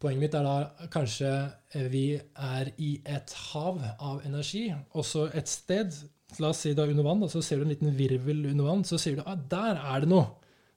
Poenget 0.03 0.23
mitt 0.23 0.35
er 0.35 0.47
da 0.47 0.87
kanskje 0.91 1.31
eh, 1.75 1.87
vi 1.93 2.07
er 2.19 2.73
i 2.83 2.97
et 3.07 3.35
hav 3.53 3.79
av 3.99 4.25
energi, 4.27 4.67
og 4.95 5.07
så 5.07 5.29
et 5.31 5.51
sted 5.51 5.95
La 6.41 6.49
oss 6.49 6.63
si 6.65 6.73
det 6.73 6.81
er 6.81 6.93
under 6.93 7.05
vann, 7.05 7.23
og 7.25 7.31
så 7.33 7.43
ser 7.45 7.61
du 7.61 7.67
en 7.67 7.73
liten 7.73 7.93
virvel 7.93 8.47
under 8.49 8.65
vann. 8.65 8.85
Så 8.89 8.97
sier 9.01 9.19
du 9.19 9.21
at 9.21 9.29
ah, 9.35 9.41
der 9.53 9.81
er 9.81 10.05
det 10.05 10.09
noe. 10.13 10.31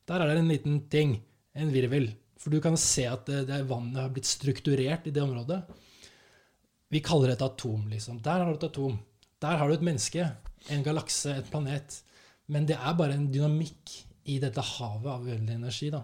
Der 0.10 0.22
er 0.22 0.34
det 0.34 0.42
en 0.42 0.52
liten 0.52 0.80
ting. 0.92 1.14
En 1.56 1.72
virvel. 1.72 2.10
For 2.42 2.52
du 2.52 2.60
kan 2.64 2.76
se 2.80 3.06
at 3.08 3.24
det, 3.30 3.46
det 3.48 3.62
vannet 3.70 4.02
har 4.02 4.12
blitt 4.14 4.28
strukturert 4.28 5.08
i 5.08 5.14
det 5.16 5.24
området. 5.24 5.62
Vi 6.92 7.02
kaller 7.06 7.32
det 7.32 7.38
et 7.38 7.46
atom, 7.48 7.86
liksom. 7.92 8.20
Der 8.26 8.44
har 8.44 8.52
du 8.52 8.58
et 8.60 8.68
atom. 8.68 8.98
Der 9.46 9.62
har 9.62 9.70
du 9.70 9.78
et 9.78 9.88
menneske. 9.88 10.28
En 10.76 10.84
galakse, 10.84 11.38
et 11.40 11.48
planet. 11.52 12.02
Men 12.52 12.68
det 12.68 12.78
er 12.78 13.00
bare 13.00 13.16
en 13.16 13.30
dynamikk 13.32 13.96
i 14.30 14.38
dette 14.44 14.64
havet 14.76 15.12
av 15.14 15.24
uendelig 15.24 15.56
energi. 15.56 15.90
da. 15.94 16.04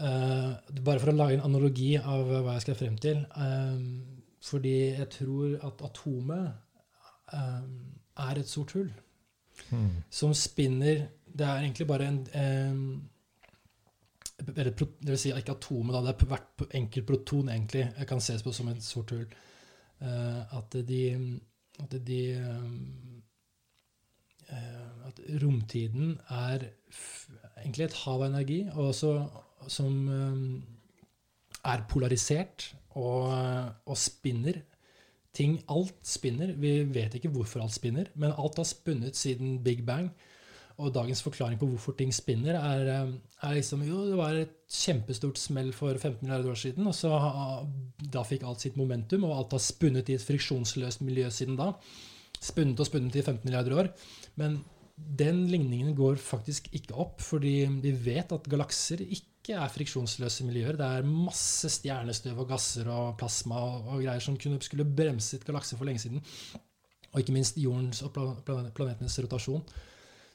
Uh, 0.00 0.56
bare 0.80 1.00
for 1.00 1.12
å 1.12 1.16
lage 1.16 1.36
en 1.36 1.44
analogi 1.44 1.92
av 1.98 2.24
hva 2.30 2.56
jeg 2.56 2.64
skal 2.64 2.78
frem 2.78 2.96
til. 3.00 3.22
Um, 3.36 4.22
fordi 4.40 4.76
jeg 4.96 5.08
tror 5.12 5.58
at 5.68 5.82
atomet 5.84 6.46
um, 7.36 7.74
er 8.16 8.40
et 8.40 8.48
sort 8.48 8.72
hull 8.78 8.88
Hmm. 9.68 10.02
som 10.10 10.34
spinner 10.34 11.06
Det 11.26 11.46
er 11.46 11.62
egentlig 11.62 11.86
bare 11.86 12.06
en 12.08 12.18
um, 12.74 13.10
eller, 14.56 14.70
Det 14.72 15.08
vil 15.10 15.18
si 15.18 15.32
ikke 15.36 15.52
atomet, 15.52 15.94
da. 15.94 16.00
Det 16.00 16.14
er 16.14 16.30
hvert 16.32 16.74
enkelt 16.74 17.06
proton 17.06 17.48
egentlig 17.48 17.84
jeg 17.98 18.06
kan 18.08 18.20
ses 18.20 18.42
på 18.42 18.52
som 18.52 18.68
et 18.68 18.82
sort 18.82 19.10
hull. 19.10 19.26
Uh, 20.00 20.56
at 20.58 20.76
de, 20.88 21.02
at 21.82 22.06
de 22.06 22.20
uh, 22.40 22.86
At 25.06 25.20
romtiden 25.42 26.18
er 26.28 26.70
egentlig 27.60 27.84
et 27.84 27.98
hav 28.04 28.22
av 28.22 28.28
energi, 28.30 28.62
og 28.72 28.88
også, 28.88 29.12
som 29.68 30.08
um, 30.08 30.62
er 31.66 31.86
polarisert 31.90 32.70
og, 32.98 33.30
og 33.86 33.98
spinner. 33.98 34.62
Ting, 35.36 35.60
alt 35.70 35.94
spinner. 36.06 36.54
Vi 36.58 36.80
vet 36.90 37.14
ikke 37.14 37.30
hvorfor 37.30 37.62
alt 37.62 37.76
spinner, 37.76 38.10
men 38.14 38.34
alt 38.34 38.58
har 38.58 38.68
spunnet 38.68 39.18
siden 39.18 39.60
Big 39.64 39.84
Bang. 39.86 40.10
Og 40.80 40.94
dagens 40.94 41.20
forklaring 41.22 41.58
på 41.60 41.68
hvorfor 41.68 41.92
ting 41.98 42.12
spinner, 42.14 42.56
er, 42.56 43.02
um, 43.04 43.14
er 43.42 43.58
liksom 43.58 43.84
Jo, 43.84 44.06
det 44.08 44.16
var 44.16 44.38
et 44.38 44.54
kjempestort 44.70 45.38
smell 45.38 45.74
for 45.76 45.92
15 45.92 46.22
milliarder 46.22 46.50
år 46.50 46.60
siden, 46.60 46.86
og 46.88 46.94
så 46.96 47.12
da 48.00 48.22
fikk 48.24 48.46
alt 48.46 48.64
sitt 48.64 48.78
momentum, 48.80 49.26
og 49.28 49.36
alt 49.36 49.58
har 49.58 49.64
spunnet 49.64 50.08
i 50.08 50.16
et 50.16 50.24
friksjonsløst 50.24 51.04
miljø 51.04 51.28
siden 51.30 51.58
da. 51.60 51.74
Spunnet 52.40 52.80
og 52.80 52.88
spunnet 52.88 53.18
i 53.18 53.22
15 53.26 53.44
milliarder 53.44 53.76
år. 53.76 53.90
Men 54.40 54.62
den 54.96 55.46
ligningen 55.50 55.94
går 55.96 56.20
faktisk 56.20 56.68
ikke 56.76 56.96
opp, 56.96 57.20
fordi 57.24 57.64
vi 57.82 57.92
vet 58.04 58.32
at 58.32 58.48
galakser 58.50 59.02
ikke 59.04 59.29
er 59.56 59.72
friksjonsløse 59.72 60.46
miljøer. 60.46 60.78
Det 60.78 60.86
er 60.86 61.06
masse 61.06 61.70
stjernestøv 61.72 62.38
og 62.42 62.48
gasser 62.50 62.88
og 62.90 63.14
plasma 63.20 63.60
og, 63.60 64.00
greier 64.00 64.22
som 64.24 64.38
kunne, 64.40 64.60
skulle 64.64 64.86
bremset 64.86 65.44
galakser 65.46 65.80
for 65.80 65.88
lenge 65.88 66.02
siden. 66.04 66.22
Og 67.10 67.22
ikke 67.22 67.34
minst 67.34 67.58
jordens 67.58 68.02
og 68.06 68.12
pla- 68.14 68.36
pla- 68.46 68.70
planetenes 68.74 69.18
rotasjon. 69.24 69.64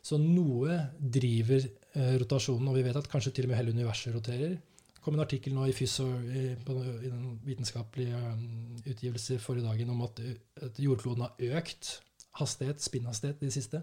Så 0.05 0.19
noe 0.21 0.77
driver 0.99 1.63
eh, 1.63 2.15
rotasjonen, 2.21 2.67
og 2.69 2.77
vi 2.77 2.83
vet 2.85 2.97
at 2.99 3.09
kanskje 3.09 3.33
til 3.33 3.47
og 3.47 3.53
med 3.53 3.59
hele 3.61 3.73
universet 3.73 4.13
roterer. 4.13 4.57
Det 4.59 5.01
kom 5.01 5.17
en 5.17 5.23
artikkel 5.23 5.53
nå 5.55 5.65
i 5.69 5.73
FYS 5.73 5.99
i, 6.01 6.43
på, 6.65 6.75
i 6.81 7.09
den 7.09 7.39
vitenskapelige 7.45 8.17
um, 8.17 8.75
utgivelse 8.83 9.39
forrige 9.41 9.65
dagen 9.65 9.91
om 9.93 10.03
at, 10.05 10.21
at 10.65 10.79
jordkloden 10.81 11.25
har 11.25 11.59
økt 11.59 11.99
hastighet, 12.39 12.81
spinnhastighet, 12.83 13.41
i 13.41 13.49
det 13.49 13.53
siste. 13.53 13.81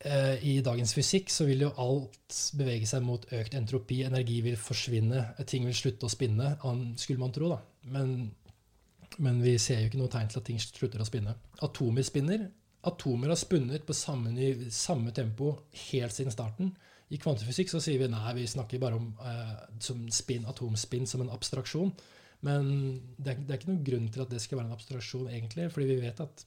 Eh, 0.00 0.44
I 0.48 0.52
dagens 0.64 0.94
fysikk 0.96 1.28
så 1.32 1.44
vil 1.44 1.66
jo 1.66 1.72
alt 1.82 2.36
bevege 2.56 2.88
seg 2.88 3.04
mot 3.04 3.26
økt 3.36 3.56
entropi. 3.58 4.00
Energi 4.06 4.38
vil 4.46 4.56
forsvinne, 4.60 5.24
ting 5.48 5.66
vil 5.68 5.76
slutte 5.76 6.08
å 6.08 6.12
spinne, 6.12 6.54
skulle 7.00 7.20
man 7.20 7.34
tro. 7.36 7.50
da. 7.52 7.60
Men, 7.92 8.30
men 9.18 9.42
vi 9.44 9.58
ser 9.60 9.82
jo 9.82 9.90
ikke 9.90 10.00
noe 10.00 10.12
tegn 10.12 10.32
til 10.32 10.40
at 10.40 10.48
ting 10.48 10.62
slutter 10.62 11.04
å 11.04 11.08
spinne. 11.08 11.36
Atomer 11.66 12.06
spinner. 12.06 12.48
Atomer 12.88 13.28
har 13.28 13.36
spunnet 13.36 13.84
på 13.84 13.96
samme, 13.96 14.32
samme 14.72 15.12
tempo 15.12 15.52
helt 15.90 16.16
siden 16.16 16.32
starten. 16.32 16.72
I 17.10 17.18
kvantefysikk 17.20 17.72
så 17.72 17.80
sier 17.82 18.00
vi 18.00 18.08
nei, 18.08 18.32
vi 18.38 18.46
snakker 18.48 18.80
bare 18.80 18.96
om 18.96 19.10
eh, 19.26 19.56
som 19.82 20.06
spin, 20.14 20.46
atomspinn 20.48 21.08
som 21.10 21.24
en 21.24 21.32
abstraksjon. 21.34 21.92
Men 22.46 22.70
det 23.18 23.34
er, 23.34 23.42
det 23.44 23.52
er 23.52 23.60
ikke 23.60 23.72
noen 23.74 23.84
grunn 23.84 24.08
til 24.14 24.24
at 24.24 24.32
det 24.32 24.40
skal 24.40 24.60
være 24.60 24.70
en 24.70 24.78
abstraksjon, 24.78 25.28
egentlig, 25.28 25.68
fordi 25.74 25.90
vi 25.90 26.00
vet 26.06 26.22
at 26.24 26.44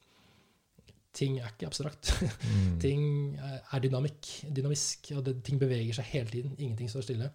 ting 1.14 1.38
er 1.40 1.52
ikke 1.52 1.68
abstrakt. 1.69 2.10
Mm. 2.44 2.80
ting 2.84 3.03
er 3.38 3.60
er 3.73 3.80
dynamikk, 3.85 4.30
dynamisk, 4.56 5.11
og 5.18 5.23
det, 5.27 5.38
ting 5.45 5.60
beveger 5.61 5.94
seg 5.99 6.06
hele 6.14 6.30
tiden. 6.34 6.56
Ingenting 6.60 6.90
står 6.90 7.06
stille. 7.07 7.30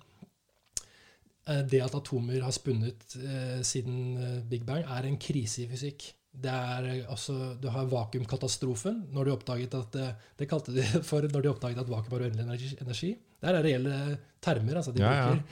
Eh, 1.48 1.62
Det 1.70 1.80
at 1.84 1.94
atomer 1.96 2.42
har 2.44 2.52
spunnet 2.54 3.16
eh, 3.22 3.60
siden 3.64 4.16
eh, 4.18 4.38
Big 4.50 4.64
Bang, 4.66 4.84
er 4.84 5.06
en 5.08 5.16
krise 5.20 5.62
i 5.64 5.68
fysikk. 5.70 6.10
Det 6.38 6.50
er 6.52 6.84
eh, 6.92 7.06
altså, 7.10 7.54
Du 7.62 7.68
har 7.72 7.86
vakuumkatastrofen. 7.88 9.06
når 9.12 9.24
de 9.24 9.32
oppdaget 9.36 9.74
at, 9.74 9.96
eh, 9.96 10.12
Det 10.36 10.48
kalte 10.50 10.74
de 10.76 10.84
for 11.08 11.22
når 11.22 11.42
de 11.42 11.48
oppdaget 11.54 11.78
at 11.78 11.88
vakuum 11.90 12.12
var 12.18 12.26
uendelig 12.26 12.44
energi. 12.82 13.16
Det 13.40 13.48
er 13.50 13.62
reelle 13.62 14.18
termer. 14.42 14.76
altså 14.76 14.92
De 14.92 15.00
Ja, 15.02 15.12
ja. 15.12 15.26
bruker 15.30 15.44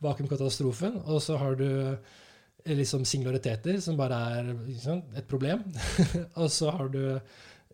vakuumkatastrofen. 0.00 1.02
Og 1.06 1.20
så 1.22 1.36
har 1.36 1.54
du 1.56 1.66
eh, 2.64 2.76
liksom 2.76 3.04
singulariteter, 3.04 3.80
som 3.80 3.96
bare 3.96 4.20
er 4.38 4.52
liksom, 4.68 5.02
et 5.16 5.26
problem. 5.28 5.64
og 6.40 6.50
så 6.50 6.70
har 6.70 6.88
du 6.88 7.00
eh, 7.16 7.20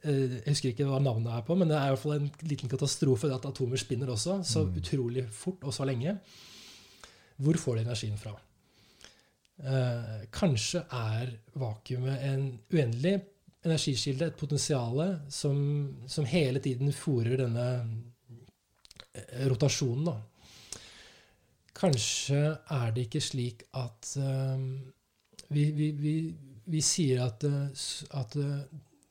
Jeg 0.04 0.42
husker 0.46 0.70
ikke 0.70 0.86
hva 0.86 0.98
navnet 1.02 1.32
er 1.32 1.42
på, 1.46 1.54
men 1.58 1.68
det 1.70 1.76
er 1.78 1.88
i 1.88 1.94
hvert 1.94 2.02
fall 2.02 2.16
en 2.18 2.26
liten 2.46 2.68
katastrofe 2.70 3.30
at 3.32 3.46
atomer 3.48 3.80
spinner 3.80 4.10
også, 4.12 4.42
så 4.44 4.64
Mm. 4.66 4.76
utrolig 4.76 5.24
fort 5.32 5.64
og 5.64 5.72
så 5.74 5.86
lenge. 5.88 6.18
Hvor 7.38 7.56
får 7.58 7.74
de 7.76 7.80
energien 7.86 8.18
fra? 8.18 8.34
Eh, 9.58 10.26
kanskje 10.30 10.84
er 10.92 11.32
vakuumet 11.56 12.22
en 12.28 12.58
uendelig 12.72 13.22
energikilde, 13.64 14.26
et 14.26 14.36
potensial 14.36 15.20
som, 15.28 15.96
som 16.06 16.24
hele 16.24 16.60
tiden 16.60 16.92
fòrer 16.92 17.36
denne 17.40 17.66
eh, 19.14 19.48
rotasjonen, 19.48 20.04
da. 20.04 20.16
Kanskje 21.76 22.40
er 22.72 22.92
det 22.92 23.06
ikke 23.08 23.20
slik 23.20 23.64
at 23.76 24.12
eh, 24.16 24.60
vi, 25.52 25.70
vi, 25.76 25.90
vi, 25.92 26.14
vi 26.66 26.80
sier 26.84 27.24
at, 27.26 27.44
eh, 27.44 27.88
at 28.16 28.36
eh, 28.36 28.62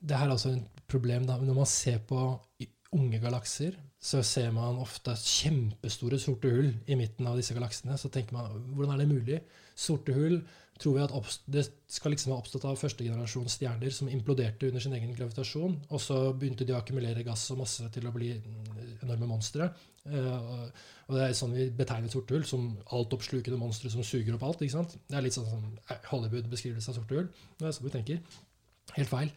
det 0.06 0.18
her 0.18 0.28
er 0.28 0.36
altså 0.36 0.54
et 0.54 0.84
problem 0.90 1.26
da, 1.26 1.38
når 1.42 1.58
man 1.58 1.68
ser 1.70 1.98
på 2.06 2.20
unge 2.96 3.18
galakser, 3.20 3.74
så 4.06 4.20
ser 4.22 4.52
man 4.54 4.78
ofte 4.78 5.16
kjempestore 5.18 6.18
sorte 6.22 6.50
hull 6.52 6.68
i 6.86 6.94
midten 6.98 7.26
av 7.26 7.38
disse 7.40 7.56
galaksene. 7.56 7.96
Så 7.98 8.10
tenker 8.14 8.36
man, 8.36 8.60
hvordan 8.76 8.94
er 8.94 9.02
det 9.02 9.10
mulig? 9.10 9.40
Sorte 9.76 10.14
hull 10.14 10.38
tror 10.78 10.94
vi 10.98 11.02
at 11.02 11.36
det 11.48 11.64
skal 11.88 12.12
liksom 12.12 12.34
ha 12.34 12.38
oppstått 12.38 12.66
av 12.68 12.76
førstegenerasjons 12.78 13.54
stjerner 13.56 13.92
som 13.96 14.10
imploderte 14.12 14.68
under 14.68 14.84
sin 14.84 14.92
egen 14.96 15.14
gravitasjon, 15.16 15.78
og 15.88 16.02
så 16.04 16.18
begynte 16.36 16.66
de 16.68 16.74
å 16.76 16.80
akkumulere 16.82 17.24
gass 17.26 17.46
og 17.54 17.62
masse 17.62 17.88
til 17.94 18.06
å 18.06 18.12
bli 18.14 18.34
mm, 18.36 18.66
enorme 19.06 19.30
monstre. 19.30 19.70
Eh, 20.04 20.32
og- 21.08 21.16
det 21.16 21.22
er 21.24 21.36
sånn 21.38 21.54
vi 21.56 21.70
betegner 21.70 22.12
sorte 22.12 22.34
hull, 22.36 22.44
som 22.44 22.76
altoppslukende 22.92 23.58
monstre 23.58 23.90
som 23.90 24.04
suger 24.04 24.34
opp 24.36 24.42
alt. 24.42 24.62
ikke 24.62 24.76
sant? 24.76 24.98
Det 25.08 25.16
er 25.16 25.22
litt 25.24 25.36
sånn 25.38 25.48
som 25.48 25.64
Hollywood-beskrivelse 26.10 26.90
av 26.92 27.00
sorte 27.00 27.14
hull. 27.14 27.28
Det 27.58 27.66
er 27.66 27.72
sånn 27.72 27.88
vi 27.88 27.94
tenker. 27.96 28.20
Helt 28.96 29.08
feil. 29.08 29.30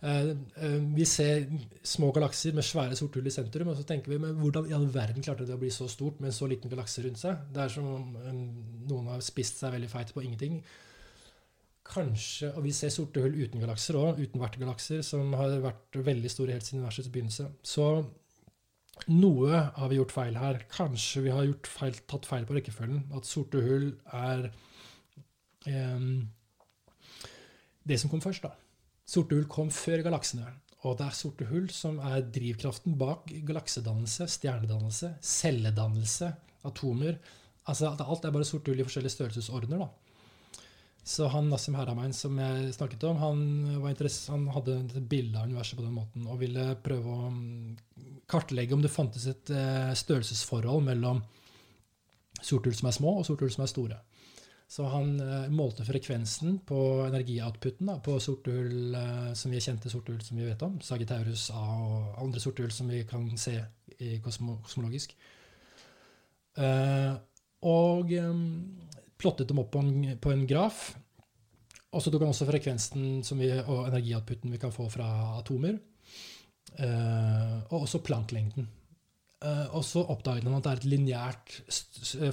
Eh, 0.00 0.28
eh, 0.62 0.76
vi 0.94 1.04
ser 1.08 1.48
små 1.82 2.12
galakser 2.14 2.54
med 2.54 2.66
svære 2.66 2.96
sorte 2.98 3.18
hull 3.18 3.26
i 3.26 3.34
sentrum, 3.34 3.72
og 3.72 3.78
så 3.78 3.86
tenker 3.86 4.12
vi 4.12 4.20
men 4.22 4.36
hvordan 4.38 4.68
i 4.70 4.74
all 4.76 4.86
verden 4.94 5.24
klarte 5.26 5.46
det 5.46 5.56
å 5.56 5.60
bli 5.60 5.72
så 5.74 5.88
stort 5.90 6.20
med 6.20 6.30
en 6.30 6.36
så 6.36 6.46
liten 6.50 6.70
galakse 6.70 7.02
rundt 7.02 7.18
seg? 7.18 7.48
Det 7.54 7.64
er 7.64 7.72
som 7.74 7.88
om 7.96 8.12
noen 8.88 9.10
har 9.10 9.24
spist 9.26 9.58
seg 9.58 9.74
veldig 9.74 9.90
feit 9.90 10.12
på 10.14 10.22
ingenting. 10.22 10.60
Kanskje, 11.88 12.52
og 12.52 12.62
Vi 12.66 12.72
ser 12.76 12.92
sorte 12.92 13.24
hull 13.24 13.34
uten 13.34 13.62
galakser 13.64 13.96
òg, 13.98 14.20
uten 14.20 14.40
vertegalakser, 14.42 15.02
som 15.02 15.32
har 15.40 15.58
vært 15.64 15.98
veldig 16.04 16.30
store 16.30 16.54
helt 16.54 16.66
siden 16.66 16.82
universets 16.82 17.10
begynnelse. 17.10 17.48
Så 17.64 17.88
noe 19.08 19.62
har 19.74 19.88
vi 19.88 19.98
gjort 19.98 20.14
feil 20.14 20.36
her. 20.36 20.60
Kanskje 20.70 21.24
vi 21.24 21.32
har 21.32 21.48
feil, 21.64 21.98
tatt 22.06 22.28
feil 22.28 22.46
på 22.46 22.54
rekkefølgen. 22.58 23.06
At 23.16 23.26
sorte 23.26 23.62
hull 23.64 23.90
er 24.12 24.50
eh, 25.66 26.08
det 27.88 27.98
som 27.98 28.12
kom 28.12 28.22
først. 28.22 28.44
da. 28.44 28.67
Sorte 29.08 29.38
hull 29.38 29.46
kom 29.48 29.70
før 29.72 30.02
galaksene. 30.04 30.50
Og 30.86 30.98
det 30.98 31.08
er 31.08 31.16
sorte 31.16 31.46
hull 31.48 31.70
som 31.74 31.96
er 32.04 32.26
drivkraften 32.34 32.98
bak 33.00 33.30
galaksedannelse, 33.48 34.28
stjernedannelse, 34.30 35.14
celledannelse, 35.24 36.28
atomer. 36.68 37.16
Altså 37.68 37.90
Alt 37.90 38.28
er 38.28 38.34
bare 38.34 38.46
sorte 38.46 38.70
hull 38.70 38.82
i 38.82 38.86
forskjellige 38.86 39.16
størrelsesordener. 39.16 39.86
da. 39.86 39.88
Så 41.08 41.24
han 41.32 41.48
Nassim 41.48 41.76
Haramein 41.78 42.12
som 42.12 42.36
jeg 42.36 42.72
snakket 42.76 43.04
om, 43.08 43.16
han, 43.22 43.38
han 43.80 44.42
hadde 44.52 44.74
et 44.84 45.08
bilde 45.08 45.40
av 45.40 45.48
universet 45.48 45.78
på 45.78 45.86
den 45.86 45.94
måten 45.96 46.26
og 46.28 46.42
ville 46.42 46.66
prøve 46.84 47.14
å 47.14 47.30
mm, 47.32 47.78
kartlegge 48.28 48.76
om 48.76 48.84
det 48.84 48.92
fantes 48.92 49.24
et 49.30 49.48
eh, 49.48 49.94
størrelsesforhold 49.96 50.84
mellom 50.84 51.22
sorthull 52.44 52.76
som 52.76 52.90
er 52.90 52.96
små, 52.98 53.14
og 53.18 53.24
sorthull 53.26 53.50
som 53.54 53.64
er 53.64 53.72
store. 53.72 53.96
Så 54.68 54.84
han 54.84 55.14
eh, 55.20 55.48
målte 55.48 55.84
frekvensen 55.88 56.58
på 56.68 56.78
energioutputen 57.06 57.88
da, 57.88 57.94
på 58.04 58.18
sorthull 58.20 58.92
eh, 58.94 59.30
som 59.32 59.52
vi 59.54 59.62
kjente 59.64 59.88
sorthull 59.88 60.20
som 60.20 60.36
vi 60.36 60.44
vet 60.44 60.64
om, 60.66 60.76
Sagittarius 60.84 61.46
A 61.56 61.62
og 61.64 62.18
andre 62.20 62.42
sorthull 62.42 62.72
som 62.74 62.92
vi 62.92 63.00
kan 63.08 63.30
se 63.40 63.56
kosmologisk. 64.22 65.16
Eh, 66.60 67.14
og 67.64 68.12
plottet 69.18 69.48
dem 69.48 69.62
opp 69.64 69.72
på 69.72 69.80
en, 69.82 69.94
på 70.20 70.30
en 70.30 70.44
graf. 70.46 70.92
Og 71.88 72.04
så 72.04 72.12
tok 72.12 72.26
han 72.26 72.30
også 72.34 72.46
frekvensen 72.46 73.24
vi, 73.40 73.48
og 73.64 73.88
energioutputen 73.88 74.52
vi 74.52 74.60
kan 74.62 74.74
få 74.74 74.86
fra 74.92 75.08
atomer. 75.40 75.80
Og 76.78 77.80
også 77.80 77.98
Planck-lengden. 78.04 78.68
Eh, 79.38 79.66
og 79.76 79.84
så 79.86 80.02
oppdaget 80.02 80.48
han 80.48 80.56
at 80.58 80.64
det 80.66 80.70
er 80.72 80.80
et 80.80 80.88
lineært 80.90 81.52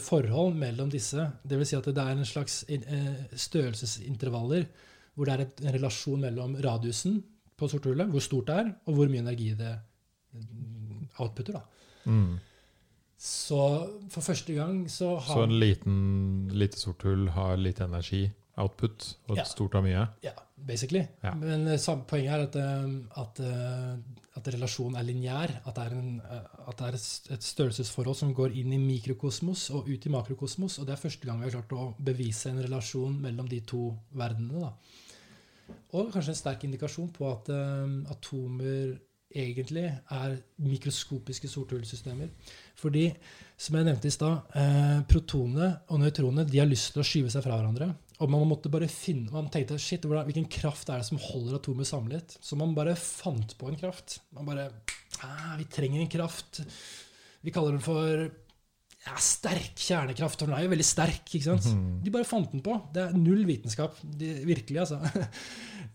forhold 0.01 0.55
mellom 0.57 0.89
disse. 0.89 1.27
Det 1.45 1.59
vil 1.59 1.67
si 1.69 1.77
at 1.77 1.85
det 1.85 2.01
er 2.01 2.15
en 2.15 2.25
slags 2.25 2.63
eh, 2.69 3.11
størrelsesintervaller 3.37 4.65
hvor 5.15 5.29
det 5.29 5.35
er 5.35 5.45
en 5.45 5.75
relasjon 5.77 6.19
mellom 6.25 6.57
radiusen 6.59 7.21
på 7.55 7.69
sort 7.71 7.85
hullet, 7.87 8.09
hvor 8.11 8.23
stort 8.23 8.49
det 8.49 8.55
er, 8.59 8.71
og 8.83 8.97
hvor 8.97 9.11
mye 9.11 9.21
energi 9.23 9.53
det 9.55 9.71
mm, 10.35 11.05
outputter. 11.23 11.55
Da. 11.55 12.09
Mm. 12.11 12.33
Så 13.25 13.59
for 14.11 14.25
første 14.25 14.57
gang 14.57 14.81
så 14.91 15.13
har 15.15 15.37
Så 15.37 15.45
en 15.45 15.55
liten, 15.61 15.95
lite 16.51 16.81
sort 16.81 17.05
hull 17.07 17.29
har 17.31 17.55
lite 17.55 17.87
energi, 17.87 18.25
output, 18.57 19.15
og 19.29 19.37
Ja. 19.37 19.45
stort 19.47 19.73
har 19.73 19.85
mye. 19.85 20.03
Ja, 20.23 20.35
basically. 20.55 21.03
Ja. 21.21 21.33
Men 21.35 21.67
eh, 21.67 21.87
poenget 22.07 22.33
er 22.33 22.43
at, 22.45 22.55
eh, 22.55 23.21
at, 23.21 23.39
eh, 23.39 24.19
at 24.39 24.49
relasjonen 24.55 24.97
er 24.99 25.07
lineær. 25.07 25.55
At 25.65 25.77
at 25.77 26.77
det 26.79 26.87
er 26.87 26.97
et 27.35 27.43
størrelsesforhold 27.43 28.15
som 28.15 28.33
går 28.33 28.55
inn 28.57 28.73
i 28.73 28.81
mikrokosmos 28.81 29.69
og 29.75 29.89
ut 29.89 30.05
i 30.05 30.13
makrokosmos. 30.13 30.79
Og 30.79 30.87
det 30.87 30.95
er 30.95 31.01
første 31.01 31.27
gang 31.27 31.39
vi 31.39 31.49
har 31.49 31.57
klart 31.57 31.75
å 31.75 31.93
bevise 31.99 32.49
en 32.49 32.63
relasjon 32.63 33.17
mellom 33.21 33.49
de 33.49 33.61
to 33.61 33.89
verdenene. 34.11 34.69
Da. 34.69 35.75
Og 35.97 36.11
kanskje 36.13 36.33
en 36.33 36.39
sterk 36.41 36.65
indikasjon 36.67 37.11
på 37.15 37.27
at 37.31 37.49
um, 37.49 38.01
atomer 38.11 38.95
egentlig 39.35 39.85
er 40.11 40.35
mikroskopiske 40.63 41.49
sorthullsystemer. 41.51 42.29
Fordi, 42.79 43.09
som 43.57 43.77
jeg 43.77 43.87
nevnte 43.87 44.07
i 44.07 44.13
stad, 44.13 44.55
eh, 44.55 45.01
protonene 45.09 45.71
og 45.89 45.99
nøytronene 45.99 46.45
de 46.47 46.61
har 46.61 46.69
lyst 46.69 46.93
til 46.93 47.03
å 47.03 47.07
skyve 47.07 47.31
seg 47.33 47.43
fra 47.43 47.57
hverandre. 47.57 47.89
Og 48.23 48.31
man 48.31 48.47
måtte 48.47 48.71
bare 48.71 48.87
finne, 48.91 49.27
man 49.33 49.49
tenkte 49.51 49.77
shit, 49.81 50.05
hvilken 50.07 50.47
kraft 50.51 50.89
er 50.89 51.01
det 51.01 51.07
som 51.09 51.19
holder 51.19 51.57
atomet 51.57 51.89
samlet? 51.89 52.37
Så 52.39 52.55
man 52.59 52.75
bare 52.77 52.95
fant 52.99 53.57
på 53.59 53.67
en 53.67 53.79
kraft. 53.79 54.21
Man 54.35 54.47
bare 54.47 54.69
ah, 55.25 55.57
Vi 55.59 55.67
trenger 55.67 55.99
en 55.99 56.11
kraft. 56.11 56.61
Vi 57.43 57.51
kaller 57.53 57.75
den 57.75 57.83
for 57.83 58.29
ja, 59.05 59.15
sterk 59.21 59.77
kjernekraft. 59.77 60.39
For 60.41 60.49
den 60.49 60.57
er 60.57 60.65
jo 60.65 60.73
veldig 60.73 60.87
sterk. 60.87 61.23
ikke 61.29 61.45
sant? 61.45 61.69
Mhm. 61.69 62.01
De 62.05 62.13
bare 62.13 62.27
fant 62.27 62.51
den 62.51 62.63
på. 62.65 62.77
Det 62.93 63.03
er 63.03 63.17
null 63.17 63.45
vitenskap. 63.47 63.97
De, 64.01 64.33
virkelig, 64.47 64.85
altså. 64.85 65.01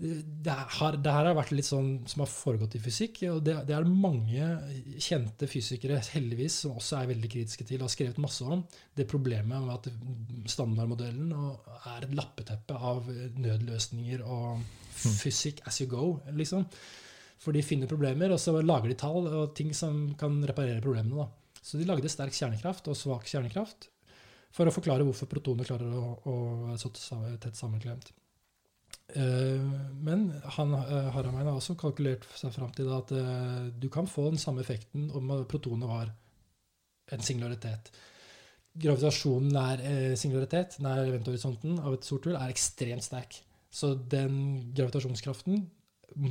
Det, 0.01 0.49
har, 0.49 0.95
det 0.97 1.13
her 1.13 1.27
har 1.29 1.35
vært 1.37 1.51
litt 1.53 1.67
sånn 1.67 2.07
som 2.09 2.23
har 2.23 2.29
foregått 2.33 2.73
i 2.79 2.81
fysikk. 2.81 3.19
Og 3.35 3.43
det, 3.45 3.59
det 3.69 3.75
er 3.77 3.85
mange 3.85 4.47
kjente 4.97 5.45
fysikere 5.51 5.99
heldigvis 6.15 6.57
som 6.63 6.79
også 6.81 7.03
er 7.03 7.11
veldig 7.11 7.29
kritiske 7.35 7.67
til 7.69 7.83
og 7.83 7.85
har 7.85 7.93
skrevet 7.93 8.23
masse 8.23 8.47
om. 8.49 8.63
Det 8.97 9.05
problemet 9.11 9.61
med 9.61 9.75
at 9.75 9.91
standardmodellen 10.55 11.35
er 11.35 12.07
et 12.07 12.17
lappeteppe 12.17 12.79
av 12.81 13.13
nødløsninger 13.13 14.25
og 14.25 14.65
fysikk 15.21 15.61
as 15.69 15.83
you 15.83 15.91
go. 15.91 16.15
liksom. 16.33 16.65
For 17.41 17.57
de 17.57 17.65
finner 17.65 17.89
problemer, 17.89 18.33
og 18.33 18.41
så 18.41 18.57
lager 18.61 18.89
de 18.89 18.97
tall 19.01 19.29
og 19.29 19.53
ting 19.57 19.75
som 19.77 20.15
kan 20.21 20.41
reparere 20.49 20.81
problemene. 20.85 21.27
da. 21.27 21.40
Så 21.61 21.79
de 21.79 21.87
lagde 21.89 22.09
sterk 22.09 22.35
kjernekraft 22.37 22.89
og 22.89 22.97
svak 22.99 23.27
kjernekraft 23.29 23.91
for 24.55 24.67
å 24.67 24.75
forklare 24.75 25.05
hvorfor 25.07 25.29
protoner 25.31 25.69
klarer 25.69 25.93
å, 25.95 26.35
være 26.67 26.79
så 26.81 26.91
tett 27.43 27.59
sammenklemt. 27.59 28.11
Eh, 29.15 29.63
Men 30.01 30.31
han, 30.57 30.75
eh, 30.75 31.11
Haramein 31.15 31.47
har 31.47 31.59
også 31.59 31.77
kalkulert 31.79 32.27
seg 32.39 32.55
fram 32.55 32.71
til 32.75 32.91
at 32.95 33.13
eh, 33.15 33.71
du 33.71 33.89
kan 33.91 34.07
få 34.11 34.31
den 34.31 34.39
samme 34.43 34.63
effekten 34.65 35.11
om 35.15 35.33
protonet 35.51 35.91
var 35.91 36.13
en 37.11 37.27
singularitet. 37.27 37.91
Gravitasjonen 38.81 39.51
nær 39.51 39.81
singularitet, 40.15 40.77
nær 40.79 41.03
eventhorisonten 41.03 41.81
av 41.83 41.97
et 41.97 42.07
sort 42.07 42.29
hull, 42.29 42.37
er 42.39 42.53
ekstremt 42.53 43.03
sterk. 43.03 43.41
Så 43.71 43.97
den 44.13 44.71
gravitasjonskraften, 44.79 45.65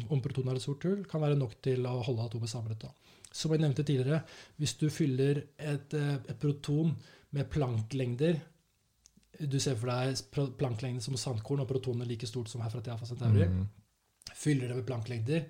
om 0.07 0.21
protonet 0.23 0.53
er 0.53 0.61
et 0.61 0.63
sort 0.63 0.85
hull, 0.87 1.03
kan 1.07 1.19
være 1.19 1.35
nok 1.39 1.57
til 1.63 1.83
å 1.87 1.97
holde 2.07 2.29
atomet 2.29 2.51
samlet. 2.51 2.79
Da. 2.79 2.93
Som 3.31 3.53
jeg 3.53 3.61
nevnte 3.61 3.85
tidligere, 3.85 4.23
hvis 4.57 4.75
du 4.79 4.87
fyller 4.89 5.43
et, 5.57 5.93
eh, 5.93 6.15
et 6.29 6.39
proton 6.39 6.95
med 7.31 7.49
Planck-lengder 7.49 8.39
Du 9.39 9.59
ser 9.59 9.75
for 9.79 9.87
deg 9.87 10.17
planklengder 10.59 10.99
som 10.99 11.15
sandkorn, 11.15 11.61
og 11.63 11.67
protonet 11.69 12.07
like 12.09 12.27
stort 12.27 12.49
som 12.51 12.59
herfra 12.59 12.81
til 12.83 12.91
Alfa 12.91 13.05
Centauri. 13.05 13.45
Mm. 13.47 13.67
Fyller 14.35 14.67
det 14.67 14.75
med 14.75 14.83
Planck-lengder. 14.83 15.45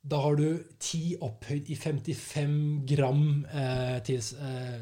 Da 0.00 0.16
har 0.16 0.38
du 0.38 0.62
10 0.78 1.18
opphøyd 1.20 1.68
i 1.68 1.76
55 1.76 2.54
gram 2.88 3.44
eh, 3.44 3.98
til 4.06 4.22
eh, 4.40 4.80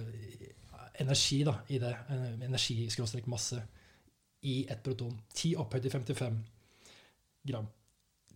energi 1.02 1.40
da, 1.46 1.56
i 1.74 1.80
det. 1.82 1.90
Eh, 2.14 2.28
Energi-masse 2.46 3.62
i 4.46 4.60
et 4.70 4.84
proton. 4.84 5.18
10 5.34 5.56
opphøyd 5.58 5.90
i 5.90 5.90
55 5.90 6.38
gram. 7.50 7.66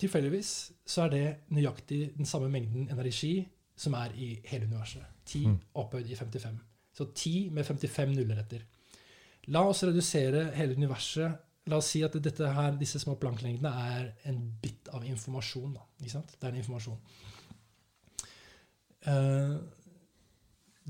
Tilfeldigvis 0.02 0.50
så 0.86 1.06
er 1.06 1.12
det 1.12 1.24
nøyaktig 1.54 2.00
den 2.16 2.26
samme 2.26 2.50
mengden 2.50 2.88
energi 2.90 3.36
som 3.78 3.94
er 3.94 4.14
i 4.18 4.34
hele 4.50 4.66
universet. 4.66 5.04
10 5.26 5.46
Mm. 5.46 5.58
opphøyd 5.74 6.10
i 6.10 6.14
55. 6.18 6.58
Så 6.92 7.06
10 7.14 7.50
med 7.50 7.64
55 7.64 8.16
nuller 8.16 8.40
etter. 8.42 8.64
La 9.46 9.62
oss 9.68 9.82
redusere 9.84 10.50
hele 10.54 10.76
universet. 10.76 11.38
La 11.66 11.76
oss 11.78 11.92
si 11.94 12.02
at 12.02 12.12
dette 12.12 12.52
her, 12.54 12.76
disse 12.78 12.98
små 12.98 13.14
planklengdene 13.14 13.70
er 13.70 14.08
en 14.26 14.40
bit 14.62 14.88
av 14.92 15.04
informasjon. 15.06 15.74
Da, 15.74 15.80
ikke 16.00 16.10
sant? 16.16 16.34
Det 16.40 16.48
er 16.48 16.52
en 16.52 16.58
informasjon. 16.62 16.98
Uh, 19.06 19.58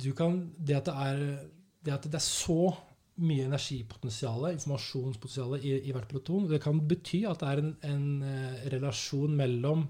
du 0.04 0.12
kan, 0.16 0.38
det, 0.58 0.76
at 0.76 0.86
det, 0.86 0.94
er, 0.94 1.48
det 1.84 1.92
at 1.92 2.04
det 2.08 2.14
er 2.14 2.24
så 2.24 2.74
mye 3.20 3.44
energipotensial, 3.44 4.46
informasjonspotensial 4.54 5.58
i, 5.60 5.74
i 5.88 5.92
hvert 5.92 6.08
proton, 6.08 6.46
det 6.48 6.62
kan 6.64 6.80
bety 6.88 7.22
at 7.28 7.42
det 7.42 7.50
er 7.50 7.62
en, 7.62 7.74
en 7.84 8.06
eh, 8.24 8.64
relasjon 8.72 9.36
mellom 9.36 9.84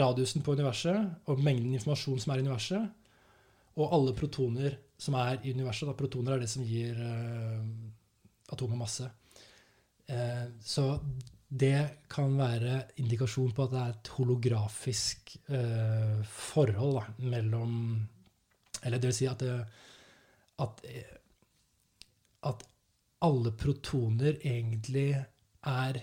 radiusen 0.00 0.42
på 0.46 0.54
universet 0.58 1.30
og 1.30 1.42
mengden 1.42 1.74
informasjon 1.74 2.20
som 2.22 2.34
er 2.34 2.40
i 2.40 2.46
universet, 2.46 2.90
og 3.78 3.94
alle 3.94 4.14
protoner 4.18 4.76
som 5.00 5.16
er 5.18 5.40
i 5.46 5.54
universet. 5.54 5.88
Da. 5.88 5.96
Protoner 5.96 6.36
er 6.36 6.42
det 6.42 6.50
som 6.52 6.66
gir 6.66 6.98
uh, 6.98 7.62
atomet 8.52 8.78
masse. 8.78 9.06
Eh, 10.10 10.46
så 10.62 10.86
det 11.50 12.06
kan 12.10 12.36
være 12.38 12.76
indikasjon 13.02 13.54
på 13.54 13.66
at 13.66 13.72
det 13.74 13.80
er 13.80 13.94
et 13.94 14.10
holografisk 14.16 15.34
eh, 15.50 16.20
forhold 16.22 16.98
da, 16.98 17.04
mellom 17.30 17.72
Eller 18.82 18.98
det 18.98 19.10
vil 19.10 19.16
si 19.18 19.26
at, 19.28 19.42
det, 19.42 19.56
at, 20.64 20.84
eh, 20.88 21.16
at 22.48 22.64
alle 23.24 23.52
protoner 23.52 24.38
egentlig 24.40 25.12
er 25.66 26.00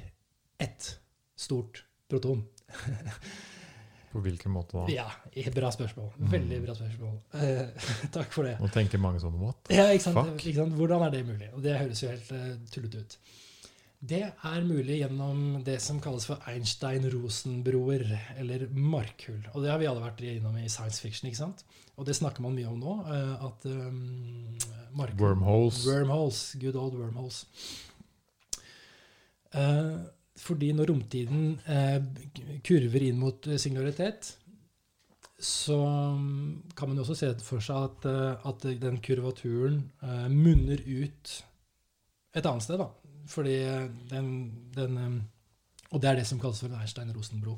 ett 0.61 0.99
stort 1.38 1.84
proton. 2.09 2.45
På 4.11 4.22
hvilken 4.23 4.51
måte 4.51 4.77
da? 4.77 4.85
Ja, 4.89 5.07
bra 5.53 5.72
spørsmål. 5.72 6.11
Veldig 6.31 6.61
bra 6.64 6.76
spørsmål. 6.77 7.18
Eh, 7.34 7.89
takk 8.15 8.31
for 8.34 8.47
det. 8.47 8.55
Nå 8.61 8.69
tenker 8.73 9.01
mange 9.01 9.19
sånn 9.22 9.35
what? 9.41 9.68
Ja, 9.73 9.89
ikke 9.91 10.05
sant? 10.07 10.22
Fuck. 10.22 10.45
Ikke 10.45 10.61
sant? 10.61 10.77
Hvordan 10.80 11.03
er 11.07 11.14
det 11.14 11.26
mulig? 11.27 11.49
Og 11.53 11.65
det 11.65 11.76
høres 11.77 12.01
jo 12.03 12.09
helt 12.14 12.31
uh, 12.31 12.47
tullete 12.72 13.03
ut. 13.03 13.18
Det 13.98 14.19
er 14.22 14.61
mulig 14.61 14.99
gjennom 14.99 15.64
det 15.65 15.80
som 15.82 15.98
kalles 16.02 16.28
for 16.30 16.44
Einstein-Rosen-broer, 16.45 18.03
eller 18.38 18.68
markhull. 18.69 19.41
Og 19.56 19.64
det 19.64 19.72
har 19.72 19.80
vi 19.82 19.88
alle 19.90 20.03
vært 20.03 20.22
innom 20.22 20.57
i 20.61 20.68
science 20.69 21.02
fiction, 21.02 21.26
ikke 21.32 21.40
sant? 21.40 21.64
Og 21.98 22.06
det 22.06 22.14
snakker 22.14 22.45
man 22.45 22.53
mye 22.53 22.69
om 22.69 22.78
nå. 22.78 22.94
eh, 23.10 23.45
at 23.48 23.65
um, 23.65 24.57
markhull 24.94 25.32
Wormholes. 25.32 25.80
Wormholes. 25.88 26.41
Good 26.61 26.78
old 26.78 26.94
wormholes. 26.94 27.45
Uh, 29.56 30.06
fordi 30.38 30.69
når 30.78 30.91
romtiden 30.91 31.57
uh, 31.65 31.98
kurver 32.68 33.07
inn 33.07 33.18
mot 33.18 33.49
singularitet, 33.57 34.36
så 35.41 35.80
mm, 36.14 36.69
kan 36.78 36.90
man 36.91 37.02
jo 37.02 37.07
også 37.07 37.18
se 37.18 37.34
for 37.41 37.65
seg 37.65 37.90
at, 37.90 38.06
uh, 38.06 38.45
at 38.45 38.69
den 38.78 39.02
kurvaturen 39.02 39.82
munner 40.30 40.86
ut 40.86 41.36
et 42.38 42.45
annet 42.45 42.61
sted. 42.61 42.78
da. 42.78 42.91
Fordi 43.27 43.55
eh, 43.63 43.89
den, 44.11 44.31
den 44.75 44.97
eh, 44.97 45.17
Og 45.91 46.01
det 46.01 46.09
er 46.09 46.15
det 46.19 46.27
som 46.27 46.39
kalles 46.39 46.59
for 46.59 46.67
en 46.67 46.79
Einstein-Rosenbro. 46.81 47.57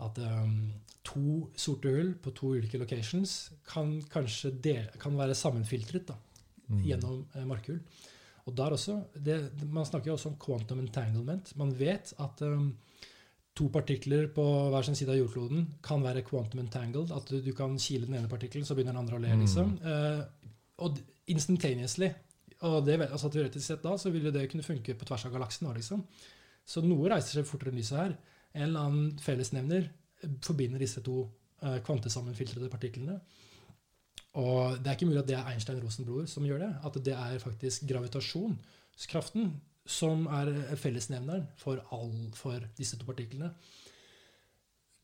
At 0.00 0.18
um, 0.22 0.72
to 1.04 1.50
sorte 1.58 1.90
hull 1.90 2.14
på 2.22 2.30
to 2.36 2.52
ulike 2.54 2.78
locations 2.78 3.50
kan 3.66 3.98
kanskje 4.12 4.52
del, 4.64 4.86
kan 5.00 5.16
være 5.18 5.34
sammenfiltret 5.34 6.06
da, 6.08 6.14
Mm. 6.68 6.82
gjennom 6.84 7.22
eh, 7.34 7.44
markhull. 7.48 7.78
Og 8.46 8.56
der 8.56 8.74
også, 8.76 8.98
det, 9.24 9.38
Man 9.72 9.86
snakker 9.86 10.10
jo 10.10 10.16
også 10.18 10.28
om 10.28 10.36
quantum 10.36 10.78
entanglement. 10.80 11.56
Man 11.56 11.70
vet 11.78 12.12
at 12.20 12.42
um, 12.42 12.74
to 13.56 13.68
partikler 13.72 14.26
på 14.28 14.44
hver 14.70 14.82
sin 14.84 14.94
side 14.94 15.10
av 15.10 15.16
jordkloden 15.16 15.66
kan 15.82 16.02
være 16.04 16.22
quantum 16.28 16.60
entangled. 16.60 17.10
At 17.10 17.24
du, 17.30 17.40
du 17.40 17.52
kan 17.56 17.78
kile 17.78 18.06
den 18.06 18.14
ene 18.20 18.28
partikkelen, 18.28 18.66
så 18.68 18.74
begynner 18.76 18.92
den 18.92 19.00
andre 19.00 19.16
å 19.16 19.22
le. 19.24 19.32
Mm. 19.34 19.40
liksom. 19.46 19.78
Eh, 19.80 20.52
og 20.84 21.00
instantaneously. 21.26 22.10
Og 22.66 22.80
det, 22.86 22.96
altså 23.06 23.30
teoretisk 23.30 23.64
sett 23.66 23.84
da, 23.84 23.94
så 24.00 24.10
vil 24.10 24.28
jo 24.28 24.34
det 24.34 24.48
kunne 24.50 24.66
funke 24.66 24.96
på 24.98 25.06
tvers 25.06 25.26
av 25.28 25.34
galaksen. 25.34 25.68
også, 25.68 25.78
liksom. 25.78 26.04
Så 26.68 26.82
noe 26.84 27.10
reiser 27.12 27.38
seg 27.38 27.46
fortere 27.48 27.72
enn 27.72 27.78
lyset 27.78 27.98
her. 28.00 28.16
En 28.54 28.64
eller 28.66 28.88
annen 28.88 29.20
fellesnevner 29.22 29.86
forbinder 30.44 30.82
disse 30.82 31.02
to 31.06 31.22
eh, 31.62 31.78
kvantesammenfiltrede 31.86 32.70
partiklene. 32.72 33.20
Og 34.38 34.78
det 34.82 34.90
er 34.90 34.98
ikke 34.98 35.08
mulig 35.08 35.22
at 35.22 35.30
det 35.30 35.38
er 35.38 35.48
Einstein-Rosenbror 35.52 36.26
som 36.30 36.46
gjør 36.46 36.64
det. 36.66 36.72
At 36.84 36.98
det 37.06 37.14
er 37.14 37.42
faktisk 37.42 37.86
gravitasjonskraften 37.88 39.52
som 39.88 40.26
er 40.36 40.50
fellesnevneren 40.76 41.46
for, 41.56 41.80
all, 41.94 42.12
for 42.36 42.66
disse 42.76 42.98
to 42.98 43.06
partiklene. 43.08 43.54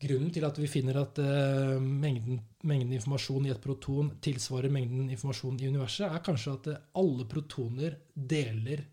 Grunnen 0.05 0.31
til 0.33 0.45
at 0.45 0.57
vi 0.59 0.69
finner 0.69 0.99
at 1.01 1.19
uh, 1.23 1.81
mengden, 1.81 2.39
mengden 2.67 2.93
informasjon 2.97 3.47
i 3.47 3.53
et 3.53 3.61
proton 3.63 4.11
tilsvarer 4.23 4.73
mengden 4.73 5.09
informasjon 5.13 5.57
i 5.61 5.69
universet, 5.71 6.07
er 6.07 6.23
kanskje 6.25 6.53
at 6.53 6.69
uh, 6.73 6.81
alle 7.01 7.27
protoner 7.31 7.97
deler 8.15 8.83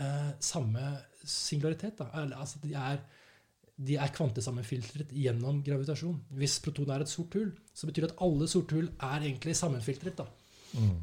uh, 0.00 0.30
samme 0.40 0.86
singularitet. 1.22 2.00
Eller, 2.10 2.36
altså, 2.38 2.62
de 2.62 2.72
er, 2.78 3.02
er 3.98 4.14
kvantesammenfiltret 4.16 5.12
gjennom 5.14 5.60
gravitasjon. 5.66 6.20
Hvis 6.38 6.58
protonet 6.64 6.96
er 6.96 7.06
et 7.06 7.12
sort 7.12 7.36
hull, 7.38 7.52
så 7.74 7.88
betyr 7.88 8.06
det 8.06 8.12
at 8.14 8.22
alle 8.24 8.48
sorte 8.50 8.78
hull 8.78 8.90
er 8.98 9.28
egentlig 9.28 9.56
sammenfiltret. 9.58 10.22
Da. 10.22 10.28
Mm. 10.78 10.96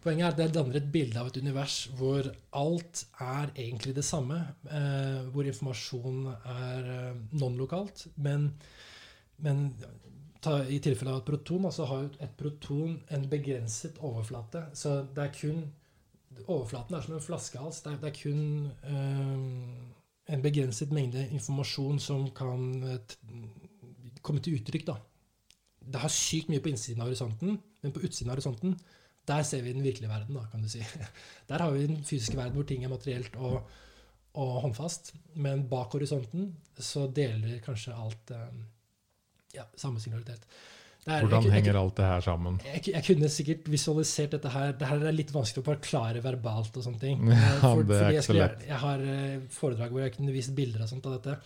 Poenget 0.00 0.24
er 0.24 0.32
at 0.32 0.38
det 0.38 0.52
danner 0.54 0.78
et 0.78 0.92
bilde 0.92 1.20
av 1.20 1.28
et 1.28 1.38
univers 1.42 1.82
hvor 1.98 2.24
alt 2.56 3.02
er 3.20 3.50
egentlig 3.52 3.92
det 3.98 4.04
samme. 4.06 4.38
Eh, 4.64 5.26
hvor 5.34 5.44
informasjon 5.44 6.22
er 6.30 6.86
eh, 6.94 7.18
non-lokalt. 7.36 8.06
Men, 8.16 8.46
men 9.44 9.66
ta, 10.40 10.62
i 10.64 10.78
tilfelle 10.80 11.12
av 11.12 11.20
et 11.20 11.28
proton, 11.28 11.68
så 11.68 11.88
har 11.90 12.08
et 12.16 12.32
proton 12.38 12.96
en 13.12 13.26
begrenset 13.28 14.00
overflate. 14.00 14.70
Så 14.72 15.02
det 15.14 15.26
er 15.26 15.36
kun 15.36 15.68
Overflaten 16.46 16.94
er 16.94 17.02
som 17.04 17.16
en 17.16 17.20
flaskehals. 17.20 17.80
Det 17.84 17.90
er, 17.90 17.96
det 18.00 18.08
er 18.08 18.14
kun 18.16 18.68
eh, 18.86 20.32
en 20.32 20.44
begrenset 20.44 20.92
mengde 20.94 21.26
informasjon 21.34 21.98
som 22.00 22.28
kan 22.32 22.70
komme 24.22 24.40
til 24.40 24.56
uttrykk. 24.56 24.86
da. 24.86 24.94
Det 25.80 26.00
har 26.00 26.14
sykt 26.14 26.48
mye 26.48 26.62
på 26.62 26.70
innsiden 26.70 27.02
av 27.02 27.10
horisonten, 27.10 27.58
men 27.82 27.92
på 27.92 28.04
utsiden 28.06 28.30
av 28.30 28.38
horisonten 28.38 28.78
der 29.30 29.44
ser 29.46 29.62
vi 29.64 29.72
den 29.76 29.84
virkelige 29.86 30.10
verden, 30.10 30.34
da, 30.40 30.42
kan 30.52 30.62
du 30.64 30.68
si. 30.72 30.82
Der 31.50 31.62
har 31.64 31.70
vi 31.74 31.86
den 31.86 32.02
fysiske 32.06 32.36
verden 32.38 32.58
hvor 32.58 32.66
ting 32.68 32.84
er 32.86 32.90
materielt 32.92 33.36
og, 33.38 33.62
og 34.38 34.52
håndfast. 34.66 35.12
Men 35.34 35.64
bak 35.70 35.94
horisonten 35.96 36.50
så 36.78 37.06
deler 37.14 37.56
kanskje 37.64 37.94
alt 37.94 38.30
eh, 38.36 38.50
ja, 39.56 39.64
samme 39.78 39.98
signalitet. 40.02 40.44
Det 41.00 41.14
er- 41.14 41.22
Hvordan 41.24 41.42
jeg- 41.42 41.48
jeg- 41.48 41.56
henger 41.62 41.78
alt 41.80 41.96
det 41.96 42.04
her 42.04 42.20
sammen? 42.20 42.60
jeg, 42.66 42.82
jeg 42.92 43.04
kunne 43.06 43.28
sikkert 43.32 43.70
visualisert 43.72 44.30
dette 44.36 44.50
her. 44.52 44.72
Det 44.76 44.86
her 44.90 45.06
er 45.08 45.14
litt 45.16 45.30
vanskelig 45.32 45.62
å 45.64 45.68
forklare 45.70 46.20
verbalt. 46.22 46.76
og 46.76 46.84
sånne 46.84 47.00
ting. 47.00 47.22
Ja, 47.30 47.54
for, 47.62 47.82
det 47.88 48.00
er 48.02 48.10
ikke 48.18 48.26
så 48.28 48.36
lett. 48.36 48.66
jeg 48.68 48.76
har 48.84 49.00
eh, 49.14 49.38
foredrag 49.50 49.90
hvor 49.94 50.04
jeg 50.04 50.12
kunne 50.18 50.34
vist 50.36 50.52
bilder 50.54 50.82
og 50.84 50.90
sånt 50.92 51.06
av 51.08 51.16
dette. 51.16 51.38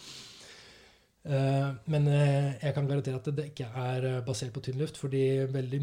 Eh, 1.24 1.68
men 1.88 2.08
eh, 2.12 2.50
jeg 2.60 2.74
kan 2.76 2.88
garantere 2.88 3.16
at 3.16 3.30
det 3.32 3.46
ikke 3.48 3.70
er 3.80 4.06
eh, 4.10 4.20
basert 4.26 4.52
på 4.52 4.60
tynn 4.64 4.76
luft, 4.82 4.98
fordi 5.00 5.22
veldig 5.48 5.80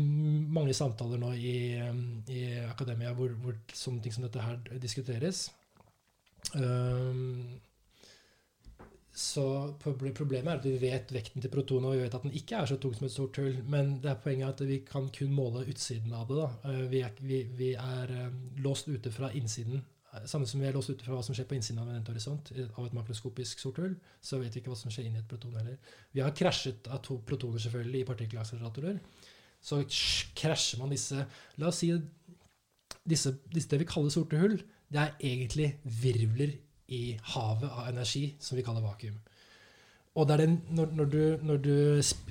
mange 0.53 0.75
samtaler 0.77 1.17
nå 1.21 1.31
i, 1.33 1.55
i 2.29 2.43
akademia 2.67 3.15
hvor, 3.17 3.33
hvor 3.41 3.57
sånne 3.73 4.05
ting 4.05 4.13
som 4.13 4.27
dette 4.27 4.45
her 4.45 4.61
diskuteres. 4.81 5.47
Så 9.21 9.43
Problemet 9.81 10.49
er 10.51 10.59
at 10.59 10.65
vi 10.65 10.77
vet 10.81 11.11
vekten 11.13 11.43
til 11.43 11.51
protonet, 11.53 11.89
og 11.89 11.97
vi 11.97 12.03
vet 12.05 12.15
at 12.17 12.25
den 12.25 12.37
ikke 12.37 12.61
er 12.61 12.69
så 12.69 12.77
tung 12.81 12.93
som 12.97 13.07
et 13.07 13.13
stort 13.13 13.37
hull. 13.41 13.57
Men 13.69 13.95
det 14.01 14.11
er 14.13 14.21
poenget 14.23 14.61
at 14.61 14.65
vi 14.67 14.79
kan 14.87 15.09
kun 15.13 15.33
måle 15.35 15.65
utsiden 15.69 16.13
av 16.17 16.31
det. 16.31 16.47
Vi 16.93 17.01
er, 17.05 17.17
vi, 17.21 17.41
vi 17.57 17.73
er 17.75 18.13
låst 18.63 18.89
ute 18.89 19.13
fra 19.13 19.29
innsiden. 19.37 19.83
Eh, 20.13 20.25
Samme 20.25 20.47
som 20.47 20.59
vi 20.59 20.67
er 20.67 20.75
låst 20.75 20.91
ute 20.91 21.05
fra 21.05 21.15
hva 21.15 21.23
som 21.25 21.35
skjer 21.35 21.47
på 21.49 21.57
innsiden 21.57 21.81
av 21.81 21.89
en 21.91 22.05
horisont, 22.07 22.51
eh, 22.55 22.67
av 22.77 22.85
et 22.87 22.95
makroskopisk 22.97 23.59
sort 23.59 23.81
hull, 23.81 23.95
så 24.21 24.39
vet 24.41 24.53
vi 24.53 24.61
ikke 24.61 24.73
hva 24.73 24.79
som 24.79 24.91
skjer 24.91 25.07
inni 25.07 25.19
et 25.19 25.27
proton 25.27 25.55
heller. 25.55 25.77
Vi 26.13 26.23
har 26.23 26.35
krasjet 26.35 26.87
av 26.87 27.01
to 27.05 27.19
protoner 27.27 27.59
selvfølgelig 27.59 28.01
i 28.01 28.09
partikkelakseleratorer. 28.09 28.99
Så 29.61 29.83
krasjer 30.35 30.79
man 30.79 30.89
disse 30.89 31.27
La 31.57 31.67
oss 31.67 31.83
si 31.83 31.91
disse, 33.05 33.35
disse 33.53 33.69
det 33.69 33.79
vi 33.79 33.85
kaller 33.85 34.09
sorte 34.09 34.39
hull, 34.41 34.57
det 34.91 34.99
er 34.99 35.15
egentlig 35.21 35.79
virvler 35.85 36.55
i 36.91 37.17
havet 37.33 37.69
av 37.69 37.87
energi 37.87 38.35
som 38.39 38.57
vi 38.57 38.63
kaller 38.63 38.81
vakuum. 38.81 39.19
Og 40.11 40.25
det 40.27 40.33
er 40.35 40.41
den, 40.43 40.55
når, 40.75 40.89
når, 40.91 41.07
du, 41.07 41.19
når, 41.47 41.59
du, 41.63 41.75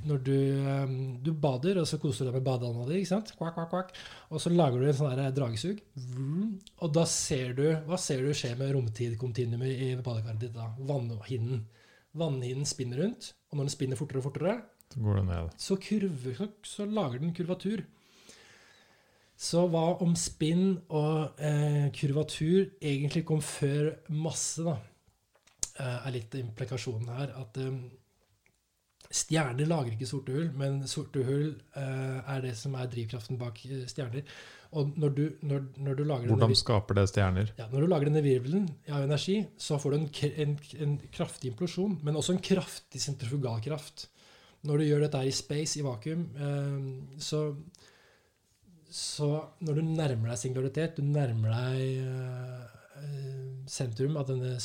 når 0.04 0.18
du, 0.26 0.34
um, 0.68 0.96
du 1.24 1.30
bader, 1.32 1.78
og 1.80 1.86
så 1.88 1.96
koser 2.02 2.26
du 2.26 2.28
deg 2.28 2.34
med 2.36 2.44
badeanda 2.44 2.84
di, 2.90 2.98
ikke 3.00 3.08
sant? 3.08 3.30
Kvakk, 3.38 3.54
kvakk, 3.56 3.70
kvakk. 3.72 3.94
og 4.28 4.42
så 4.44 4.52
lager 4.52 4.82
du 4.82 4.88
en 4.90 4.98
sånn 4.98 5.22
dragesug, 5.38 5.80
og 6.76 6.92
da 6.92 7.06
ser 7.08 7.54
du 7.56 7.62
Hva 7.88 7.96
ser 8.00 8.20
du 8.26 8.34
skjer 8.36 8.58
med 8.60 8.74
romtidkontinuumet 8.76 9.72
i 9.86 9.94
badekaret 9.96 10.42
ditt 10.42 10.52
da? 10.58 10.68
Vannhinnen. 10.90 11.64
Vannhinnen 12.20 12.68
spinner 12.68 13.00
rundt, 13.00 13.30
og 13.48 13.56
når 13.56 13.70
den 13.70 13.74
spinner 13.78 14.00
fortere 14.02 14.20
og 14.20 14.28
fortere, 14.28 14.58
Så 14.92 15.00
går 15.00 15.16
den 15.22 15.32
ned. 15.32 15.56
så, 15.56 15.78
kurver, 15.80 16.36
så, 16.36 16.50
så 16.66 16.84
lager 16.84 17.24
den 17.24 17.32
kurvatur. 17.32 17.86
Så 19.40 19.64
hva 19.72 19.86
om 20.04 20.12
spinn 20.20 20.74
og 20.92 21.40
eh, 21.40 21.88
kurvatur 21.96 22.74
egentlig 22.76 23.24
kom 23.24 23.40
før 23.40 23.94
masse, 24.12 24.60
da? 24.66 24.76
Eh, 25.80 26.06
er 26.06 26.14
litt 26.16 26.36
implikasjonen 26.36 27.10
her. 27.14 27.34
At 27.40 27.58
eh, 27.60 27.74
stjerner 29.10 29.68
lager 29.68 29.94
ikke 29.94 30.08
sorte 30.08 30.34
hull, 30.34 30.48
men 30.58 30.80
sorte 30.90 31.24
hull 31.26 31.52
eh, 31.78 32.16
er 32.20 32.44
det 32.44 32.54
som 32.58 32.76
er 32.78 32.90
drivkraften 32.90 33.40
bak 33.40 33.60
stjerner. 33.90 34.26
Og 34.78 34.92
når 35.02 35.14
du, 35.16 35.22
når, 35.50 35.64
når 35.82 35.98
du 35.98 36.04
lager 36.04 36.30
Hvordan 36.30 36.46
denne, 36.46 36.60
skaper 36.60 37.00
det 37.00 37.08
stjerner? 37.10 37.52
ja, 37.58 37.66
når 37.72 37.82
du 37.82 37.90
lager 37.90 38.10
denne 38.10 38.22
virvelen 38.22 38.68
av 38.92 39.02
energi, 39.02 39.40
så 39.58 39.80
får 39.82 39.94
du 39.94 39.98
en, 39.98 40.08
en, 40.44 40.56
en 40.86 40.96
kraftig 41.10 41.50
implosjon, 41.50 41.96
men 42.06 42.18
også 42.20 42.36
en 42.36 42.44
kraftig 42.44 43.02
sentrifugalkraft. 43.02 44.06
Når 44.68 44.78
du 44.78 44.84
gjør 44.84 45.06
dette 45.06 45.24
i 45.24 45.32
space, 45.34 45.80
i 45.80 45.86
vakuum, 45.86 46.26
eh, 46.36 47.16
så, 47.24 47.46
så 48.92 49.32
når 49.64 49.80
du 49.80 49.88
nærmer 49.88 50.34
deg 50.34 50.42
singularitet, 50.44 51.00
du 51.00 51.08
nærmer 51.08 51.56
deg 51.56 52.78
sentrum 53.70 54.16
av 54.18 54.26
denne 54.30 54.56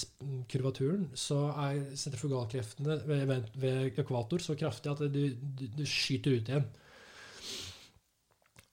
kurvaturen, 0.50 1.10
så 1.18 1.38
er 1.68 1.84
sentrifugalkreftene 1.98 2.98
ved, 3.06 3.52
ved, 3.62 3.94
økvator 4.02 4.42
så 4.44 4.56
kraftige 4.58 4.96
at 4.96 5.14
du, 5.14 5.86
skyter 5.86 6.40
ut 6.40 6.50
igjen. 6.52 6.66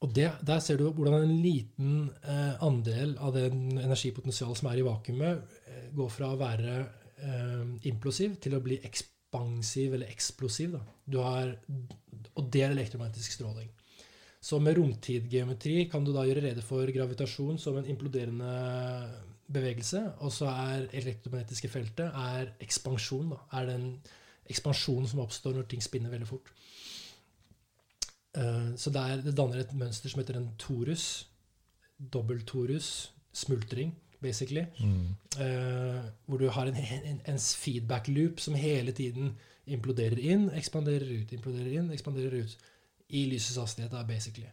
Og 0.03 0.11
det, 0.17 0.33
Der 0.43 0.59
ser 0.59 0.81
du 0.81 0.89
hvordan 0.91 1.29
en 1.29 1.43
liten 1.45 2.11
eh, 2.27 2.63
andel 2.65 3.15
av 3.23 3.37
den 3.37 3.79
energipotensialet 3.79 4.59
som 4.59 4.71
er 4.73 4.81
i 4.81 4.87
vakuumet, 4.87 5.45
eh, 5.69 5.85
går 5.95 6.11
fra 6.11 6.33
å 6.33 6.41
være 6.41 6.79
eh, 7.23 7.69
implosiv 7.91 8.35
til 8.43 8.57
å 8.57 8.63
bli 8.65 8.81
ekspansiv 8.83 9.95
eller 9.95 10.11
eksplosiv. 10.11 10.75
Har, 11.15 11.55
og 12.35 12.51
det 12.51 12.65
er 12.65 12.75
elektromagnetisk 12.75 13.39
stråling. 13.39 13.71
Så 14.43 14.59
med 14.59 14.75
romtidgeometri 14.75 15.85
kan 15.91 16.03
du 16.03 16.11
da 16.11 16.25
gjøre 16.27 16.49
rede 16.49 16.65
for 16.67 16.89
gravitasjon 16.91 17.61
som 17.63 17.77
en 17.79 17.87
imploderende 17.87 18.51
bevegelse. 19.49 20.03
Og 20.19 20.33
så 20.33 20.51
er 20.51 20.89
elektromagnetiske 20.93 21.71
feltet 21.73 22.11
er 22.11 22.53
ekspansjon. 22.61 23.33
Da. 23.35 23.41
Er 23.59 23.71
den 23.73 23.89
ekspansjonen 24.51 25.09
som 25.09 25.23
oppstår 25.25 25.57
når 25.57 25.69
ting 25.71 25.83
spinner 25.83 26.13
veldig 26.13 26.29
fort. 26.29 26.53
Uh, 28.37 28.73
Så 28.77 28.91
det, 28.91 29.01
er, 29.01 29.23
det 29.25 29.37
danner 29.37 29.61
et 29.61 29.75
mønster 29.77 30.13
som 30.13 30.21
heter 30.23 30.41
en 30.41 30.51
torus. 30.59 31.27
Dobbeltorus. 31.99 33.13
Smultring, 33.33 33.95
basically. 34.21 34.67
Mm. 34.81 35.15
Uh, 35.41 36.03
hvor 36.27 36.39
du 36.39 36.49
har 36.49 36.69
en, 36.69 36.77
en, 36.77 37.21
en 37.27 37.39
feedback 37.39 38.09
loop 38.09 38.41
som 38.41 38.55
hele 38.55 38.93
tiden 38.93 39.33
imploderer 39.67 40.19
inn, 40.19 40.51
ekspanderer 40.59 41.07
ut, 41.07 41.33
imploderer 41.33 41.79
inn, 41.79 41.91
ekspanderer 41.95 42.43
ut. 42.43 42.57
I 43.13 43.27
lysets 43.29 43.59
hastighet, 43.61 43.93
da, 43.93 44.03
basically. 44.09 44.49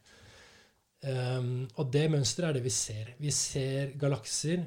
Um, 1.00 1.68
og 1.80 1.94
det 1.94 2.10
mønsteret 2.12 2.50
er 2.50 2.58
det 2.58 2.64
vi 2.66 2.74
ser. 2.76 3.14
Vi 3.20 3.32
ser 3.32 3.94
galakser 4.00 4.66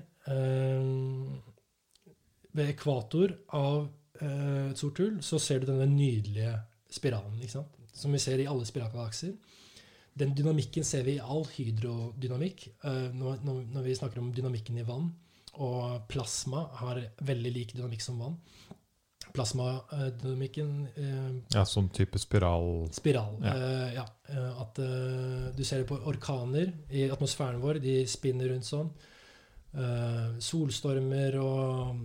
Ved 2.53 2.69
ekvator 2.75 3.33
av 3.57 3.89
eh, 4.21 4.71
et 4.71 4.79
sort 4.79 4.99
hull 5.01 5.17
så 5.25 5.39
ser 5.41 5.63
du 5.63 5.67
denne 5.71 5.87
nydelige 5.89 6.53
spiralen, 6.93 7.41
som 7.93 8.13
vi 8.13 8.21
ser 8.21 8.39
i 8.43 8.47
alle 8.51 8.67
spiralgalakser. 8.69 9.33
Den 10.13 10.35
dynamikken 10.37 10.85
ser 10.85 11.07
vi 11.07 11.15
i 11.17 11.23
all 11.25 11.47
hydrodynamikk. 11.49 12.67
eh, 12.85 13.09
når, 13.17 13.41
vi 13.87 13.95
snakker 13.97 14.21
om 14.21 14.33
dynamikken 14.37 14.79
i 14.79 14.85
vann. 14.85 15.09
Og 15.65 16.05
plasma 16.09 16.67
har 16.81 17.01
veldig 17.25 17.53
lik 17.53 17.73
dynamikk 17.77 18.01
som 18.05 18.19
vann. 18.21 18.37
plasmadynamikken 19.33 20.71
eh, 20.97 21.31
Ja, 21.55 21.65
sånn 21.65 21.89
type 21.95 22.19
spiral 22.21 22.89
Spiral. 22.93 23.39
Ja. 23.41 23.55
eh, 23.57 23.95
ja. 23.97 24.05
eh, 24.29 24.61
At 24.61 24.79
eh, 24.79 25.49
du 25.57 25.65
ser 25.65 25.83
det 25.83 25.89
på 25.89 25.97
orkaner 26.09 26.73
i 26.91 27.07
atmosfæren 27.13 27.61
vår. 27.65 27.81
De 27.85 28.03
spinner 28.07 28.53
rundt 28.53 28.69
sånn. 28.69 28.91
Eh, 29.73 30.33
solstormer 30.45 31.39
og, 31.41 32.01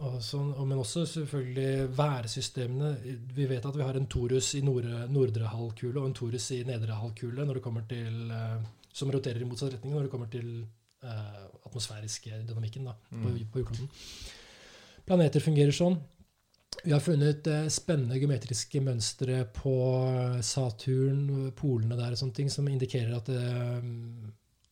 og 0.00 0.14
sånn. 0.24 0.54
Og, 0.54 0.64
men 0.68 0.80
også 0.80 1.04
selvfølgelig 1.08 1.90
værsystemene. 1.98 2.94
Vi 3.36 3.48
vet 3.50 3.66
at 3.68 3.76
vi 3.76 3.84
har 3.84 3.98
en 3.98 4.08
torus 4.08 4.54
i 4.56 4.62
nordre, 4.64 5.02
nordre 5.12 5.50
halvkule 5.52 6.00
og 6.00 6.08
en 6.08 6.16
torus 6.16 6.50
i 6.56 6.62
nedre 6.68 6.96
halvkule 6.96 7.44
når 7.44 7.60
det 7.60 7.64
kommer 7.66 7.84
til, 7.90 8.30
uh, 8.32 8.56
som 8.88 9.12
roterer 9.12 9.44
i 9.44 9.48
motsatt 9.48 9.76
retning 9.76 9.92
når 9.92 10.08
det 10.08 10.14
kommer 10.14 10.32
til 10.32 10.48
uh, 11.04 11.44
atmosfæriske 11.68 12.40
dynamikken 12.48 12.88
da, 12.88 12.96
på, 13.10 13.20
Mm. 13.20 13.44
på 13.52 13.60
jordkloden. 13.60 13.92
Planeter 15.04 15.44
fungerer 15.44 15.76
sånn. 15.76 16.00
Vi 16.84 16.92
har 16.94 17.02
funnet 17.02 17.44
eh, 17.50 17.64
spennende 17.68 18.16
geometriske 18.16 18.80
mønstre 18.80 19.42
på 19.52 19.72
Saturn, 20.46 21.50
polene 21.58 21.98
der 21.98 22.14
og 22.14 22.20
sånne 22.20 22.36
ting, 22.36 22.48
som 22.48 22.68
indikerer 22.70 23.16
at 23.18 23.28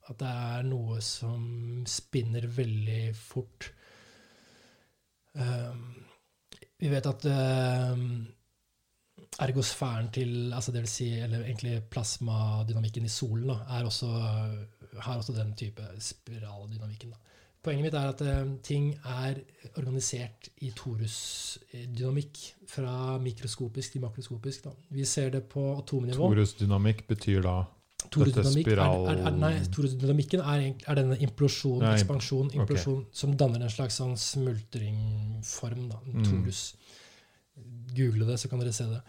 at 0.08 0.18
det 0.20 0.28
er 0.28 0.66
noe 0.68 1.00
som 1.04 1.84
spinner 1.88 2.46
veldig 2.48 3.02
fort. 3.16 3.70
Um, 5.38 5.84
vi 6.78 6.90
vet 6.90 7.06
at 7.10 7.26
um, 7.28 8.26
ergosfæren 9.38 10.10
til 10.14 10.52
altså 10.54 10.72
det 10.72 10.82
vil 10.84 10.90
si, 10.90 11.08
eller 11.18 11.44
egentlig 11.44 11.82
plasmadynamikken 11.90 13.04
i 13.04 13.12
solen 13.12 13.50
da, 13.52 13.58
er 13.76 13.84
også, 13.84 14.10
har 14.98 15.16
også 15.16 15.34
den 15.36 15.54
type 15.58 15.84
spiraldynamikken. 16.00 17.10
Da. 17.10 17.28
Poenget 17.62 17.88
mitt 17.88 17.94
er 17.98 18.12
at 18.12 18.20
eh, 18.22 18.52
ting 18.62 18.92
er 19.04 19.40
organisert 19.76 20.48
i 20.62 20.70
torusdynamikk 20.76 22.38
fra 22.70 23.18
mikroskopisk 23.18 23.92
til 23.92 24.04
makroskopisk. 24.06 24.64
Da. 24.64 24.70
Vi 24.94 25.04
ser 25.04 25.30
det 25.34 25.44
på 25.50 25.64
atomnivå. 25.76 26.30
Torusdynamikk 26.30 27.06
betyr 27.10 27.42
da 27.42 27.56
Torusdynamikk 27.98 28.68
er, 28.70 28.76
spiral- 28.78 29.08
er, 29.10 29.18
er, 29.26 29.34
nei, 29.42 29.52
torusdynamikken 29.74 30.40
er, 30.40 30.62
er 30.88 30.98
denne 31.00 31.16
implosjon, 31.24 31.80
nei, 31.82 31.96
ekspansjon, 31.98 32.52
implosjon, 32.54 33.02
som 33.12 33.34
danner 33.36 33.64
en 33.66 33.72
slags 33.74 33.98
sånn 34.00 34.14
smultringform. 34.16 35.88
Da, 35.90 35.98
en 36.06 36.20
Mm. 36.22 36.24
torus. 36.28 36.62
Google 37.96 38.24
det, 38.30 38.38
så 38.38 38.48
kan 38.48 38.60
dere 38.62 38.72
se 38.72 38.86
det. 38.86 39.02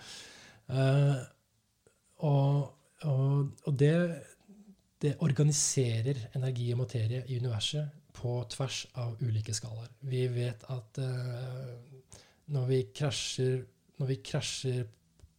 Uh, 0.69 1.21
og, 2.25 2.73
og, 3.05 3.51
og 3.65 3.77
det, 3.77 3.93
det 5.01 5.15
organiserer 5.23 6.25
energi 6.35 6.71
og 6.73 6.79
materie 6.83 7.23
i 7.29 7.37
universet 7.39 7.89
på 8.19 8.39
tvers 8.51 8.81
av 8.99 9.15
ulike 9.21 9.53
skalaer. 9.55 9.89
Vi 10.01 10.25
vet 10.33 10.65
at 10.69 10.99
uh, 10.99 11.77
når 12.49 12.65
vi 12.73 12.81
krasjer 12.93 13.61
når 13.99 14.07
vi 14.07 14.15
krasjer 14.23 14.85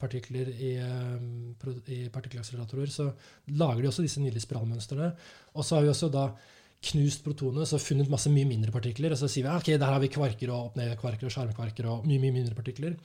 partikler 0.01 0.48
i, 0.52 0.72
eh, 0.81 1.74
i 1.94 1.98
partikkelakseleratorer, 2.12 2.90
så 2.93 3.10
lager 3.60 3.82
de 3.82 3.90
også 3.90 4.06
disse 4.06 4.22
nydelige 4.22 4.47
spiralmønstrene. 4.47 5.12
Og 5.55 5.64
så 5.64 5.77
har 5.77 5.86
vi 5.86 5.93
også 5.93 6.10
da 6.12 6.31
knust 6.90 7.24
protonet, 7.24 7.68
så 7.68 7.81
funnet 7.81 8.09
masse 8.10 8.31
mye 8.32 8.48
mindre 8.48 8.72
partikler. 8.72 9.12
Og 9.12 9.20
så 9.20 9.28
sier 9.28 9.47
vi 9.47 9.52
ok, 9.52 9.74
der 9.77 9.90
har 9.93 10.01
vi 10.01 10.12
kvarker 10.12 10.52
og 10.52 10.70
opp-ned-kvarker 10.70 11.28
og 11.28 11.35
skjermkvarker 11.35 11.90
og 11.93 12.09
mye 12.09 12.22
mye 12.22 12.39
mindre 12.39 12.56
partikler. 12.56 12.97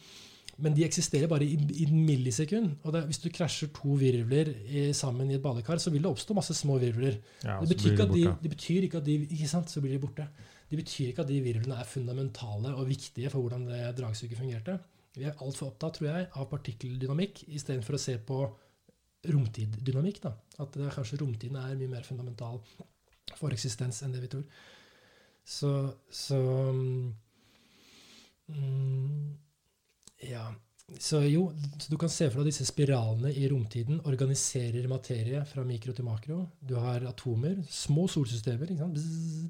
Men 0.64 0.76
de 0.76 0.86
eksisterer 0.86 1.28
bare 1.28 1.44
i, 1.44 1.58
i 1.76 1.86
en 1.90 2.06
millisekund. 2.08 2.78
Og 2.88 2.94
det, 2.96 3.04
hvis 3.10 3.20
du 3.26 3.28
krasjer 3.34 3.74
to 3.76 3.98
virvler 4.00 4.54
i, 4.64 4.88
sammen 4.96 5.32
i 5.32 5.36
et 5.36 5.44
badekar, 5.44 5.82
så 5.84 5.92
vil 5.92 6.06
det 6.06 6.14
oppstå 6.14 6.38
masse 6.38 6.56
små 6.56 6.78
virvler. 6.80 7.18
Ja, 7.44 7.60
Det 7.60 7.74
betyr, 7.74 7.90
blir 7.90 7.98
ikke 7.98 8.08
at 8.08 8.14
de, 8.16 8.26
det 8.44 8.52
betyr 8.54 8.88
ikke 8.88 9.02
at 9.02 9.08
de 9.10 9.18
ikke 9.26 9.52
sant, 9.52 9.72
så 9.72 9.84
blir 9.84 9.98
de 9.98 10.04
borte. 10.06 10.28
Det 10.70 10.80
betyr 10.80 11.12
ikke 11.12 11.26
at 11.26 11.30
de 11.30 11.42
virvlene 11.44 11.76
er 11.82 11.90
fundamentale 11.90 12.72
og 12.74 12.88
viktige 12.88 13.30
for 13.34 13.44
hvordan 13.44 13.68
det 13.68 13.82
dragsuget 14.00 14.40
fungerte. 14.40 14.80
Vi 15.16 15.26
er 15.28 15.38
altfor 15.44 15.72
opptatt 15.72 16.00
tror 16.00 16.10
jeg, 16.10 16.28
av 16.36 16.50
partikkeldynamikk 16.52 17.46
istedenfor 17.48 17.98
å 17.98 18.02
se 18.02 18.18
på 18.20 18.40
romtiddynamikk. 19.32 20.22
Da. 20.26 20.34
At 20.62 20.76
det 20.76 20.88
er 20.88 20.96
kanskje 20.96 21.22
romtiden 21.22 21.58
er 21.60 21.78
mye 21.80 21.94
mer 21.96 22.06
fundamental 22.08 22.60
for 23.40 23.54
eksistens 23.56 24.04
enn 24.06 24.14
det 24.16 24.24
vi 24.26 24.32
tror. 24.36 24.46
Så, 25.46 25.72
så 26.10 26.40
mm, 28.52 29.34
Ja. 30.30 30.48
Så 31.02 31.24
jo, 31.26 31.48
så 31.82 31.90
du 31.90 31.96
kan 31.98 32.12
se 32.14 32.28
for 32.30 32.44
deg 32.44 32.52
disse 32.52 32.68
spiralene 32.68 33.32
i 33.34 33.48
romtiden 33.50 34.04
organiserer 34.06 34.86
materie 34.86 35.40
fra 35.50 35.64
mikro 35.66 35.96
til 35.98 36.06
makro. 36.06 36.44
Du 36.62 36.76
har 36.78 37.02
atomer, 37.10 37.56
små 37.74 38.06
solsystemer? 38.06 38.70
Bzzz. 38.94 39.48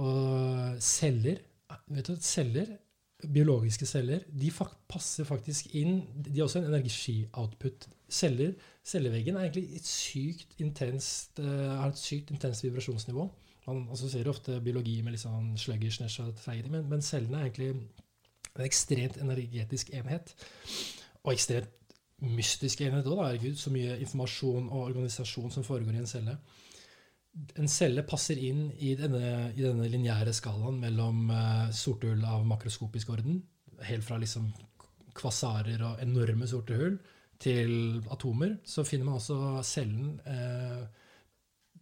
og 0.00 0.80
celler. 0.80 1.42
Vet 1.92 2.08
du, 2.08 2.16
celler, 2.16 2.70
biologiske 3.32 3.86
celler, 3.86 4.24
de 4.28 4.50
passer 4.88 5.26
faktisk 5.28 5.74
inn 5.76 6.02
De 6.16 6.38
har 6.38 6.46
også 6.46 6.60
en 6.62 6.70
energi-output. 6.70 7.88
Celler, 8.10 8.52
Celleveggen 8.84 9.36
er 9.36 9.46
egentlig 9.46 9.78
et 9.78 9.86
sykt 9.88 10.58
intenst, 10.60 11.38
eh, 11.38 11.70
har 11.80 11.88
et 11.88 11.98
sykt 11.98 12.30
intenst 12.30 12.64
vibrasjonsnivå. 12.64 13.28
Man 13.66 13.88
assosierer 13.92 14.28
ofte 14.28 14.60
biologi 14.60 14.98
med 15.02 15.14
litt 15.14 15.22
sånn 15.22 15.54
sluggishness 15.56 16.18
og 16.20 16.34
men, 16.70 16.88
men 16.88 17.02
cellene 17.02 17.38
er 17.38 17.48
egentlig 17.48 17.70
en 17.70 18.64
ekstremt 18.66 19.16
energetisk 19.16 19.90
enhet. 19.96 20.34
Og 21.24 21.32
ekstremt 21.32 21.72
mystisk 22.20 22.80
enhet 22.84 23.08
òg, 23.08 23.22
herregud. 23.24 23.56
Så 23.56 23.72
mye 23.72 23.96
informasjon 24.04 24.68
og 24.68 24.90
organisasjon 24.90 25.50
som 25.50 25.64
foregår 25.64 25.96
i 25.96 26.02
en 26.02 26.06
celle. 26.10 26.36
En 27.58 27.66
celle 27.70 28.04
passer 28.06 28.38
inn 28.38 28.68
i 28.78 28.92
denne, 28.98 29.50
i 29.56 29.62
denne 29.62 29.88
lineære 29.90 30.34
skalaen 30.36 30.76
mellom 30.82 31.24
uh, 31.32 31.70
sorte 31.74 32.12
hull 32.12 32.22
av 32.28 32.44
makroskopisk 32.46 33.10
orden, 33.10 33.40
helt 33.88 34.06
fra 34.06 34.20
liksom 34.22 34.52
kvasarer 35.14 35.82
og 35.86 36.02
enorme 36.02 36.46
sorte 36.50 36.78
hull, 36.78 36.98
til 37.44 38.02
atomer. 38.14 38.58
Så 38.64 38.84
finner 38.86 39.08
man 39.08 39.18
også 39.18 39.36
cellen 39.66 40.14
eh, 40.30 40.84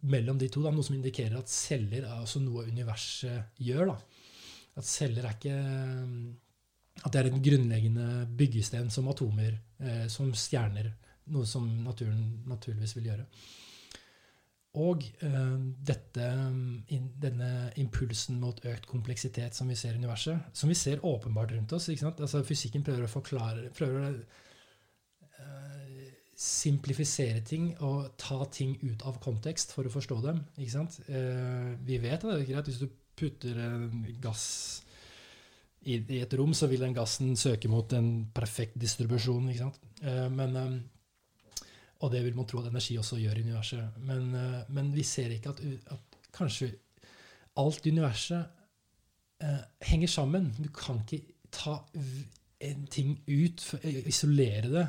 mellom 0.09 0.39
de 0.41 0.49
to, 0.51 0.63
da, 0.63 0.73
noe 0.73 0.85
som 0.85 0.97
indikerer 0.97 1.37
at 1.39 1.51
celler 1.51 2.07
er 2.07 2.23
også 2.23 2.41
noe 2.43 2.65
universet 2.67 3.59
gjør. 3.63 3.93
Da. 3.93 4.23
At 4.81 4.89
celler 4.89 5.27
er 5.27 5.37
ikke 5.37 5.57
At 7.03 7.13
det 7.13 7.19
er 7.21 7.27
en 7.29 7.41
grunnleggende 7.41 8.07
byggesten 8.37 8.91
som 8.93 9.07
atomer, 9.09 9.55
eh, 9.81 10.05
som 10.07 10.33
stjerner. 10.33 10.91
Noe 11.33 11.47
som 11.47 11.65
naturen 11.85 12.43
naturligvis 12.49 12.97
vil 12.97 13.11
gjøre. 13.11 13.25
Og 14.73 15.03
uh, 15.21 15.57
dette, 15.85 16.27
in, 16.95 17.09
denne 17.21 17.49
impulsen 17.77 18.39
mot 18.41 18.57
økt 18.65 18.87
kompleksitet 18.89 19.53
som 19.53 19.69
vi 19.69 19.77
ser 19.77 19.93
i 19.93 20.01
universet, 20.01 20.47
som 20.57 20.71
vi 20.71 20.77
ser 20.77 21.03
åpenbart 21.05 21.53
rundt 21.53 21.75
oss 21.77 21.91
ikke 21.93 22.07
sant? 22.07 22.23
Altså 22.25 22.41
Fysikken 22.47 22.85
prøver 22.85 23.05
å 23.05 23.11
forklare 23.11 23.69
prøver 23.77 24.07
å 24.07 24.13
uh, 24.15 25.83
simplifisere 26.33 27.43
ting 27.45 27.69
og 27.85 28.15
ta 28.17 28.39
ting 28.49 28.73
ut 28.81 29.05
av 29.05 29.19
kontekst 29.21 29.75
for 29.75 29.85
å 29.85 29.93
forstå 29.93 30.17
dem. 30.23 30.41
ikke? 30.57 30.87
Eh, 31.05 31.69
vi 31.85 31.99
vet 32.01 32.17
at 32.17 32.25
det 32.25 32.39
er 32.39 32.49
greit 32.49 32.71
hvis 32.71 32.81
du 32.81 32.87
putter 33.13 33.59
en 33.61 34.01
gass 34.23 34.47
i, 35.85 35.99
i 35.99 36.23
et 36.23 36.33
rom, 36.39 36.55
så 36.57 36.65
vil 36.71 36.81
den 36.81 36.95
gassen 36.97 37.35
søke 37.37 37.69
mot 37.69 37.93
en 37.93 38.25
perfekt 38.33 38.75
distribusjon. 38.81 39.51
ikke 39.51 39.67
sant? 39.67 39.79
Men, 40.33 40.57
og 42.03 42.11
det 42.11 42.23
vil 42.25 42.35
man 42.35 42.47
tro 42.49 42.59
at 42.59 42.67
energi 42.67 42.97
også 42.99 43.19
gjør 43.21 43.39
i 43.39 43.45
universet. 43.47 44.01
Men, 44.03 44.33
eh, 44.35 44.59
men 44.75 44.91
vi 44.95 45.05
ser 45.07 45.31
ikke 45.31 45.53
at, 45.53 45.63
at 45.95 46.19
kanskje 46.35 46.73
alt 47.61 47.85
i 47.85 47.93
universet 47.95 48.43
eh, 49.43 49.63
henger 49.87 50.11
sammen. 50.11 50.51
Du 50.59 50.69
kan 50.75 50.99
ikke 51.03 51.23
ta 51.53 51.77
en 52.63 52.85
ting 52.91 53.15
ut, 53.27 53.63
isolere 53.83 54.69
det 54.71 54.87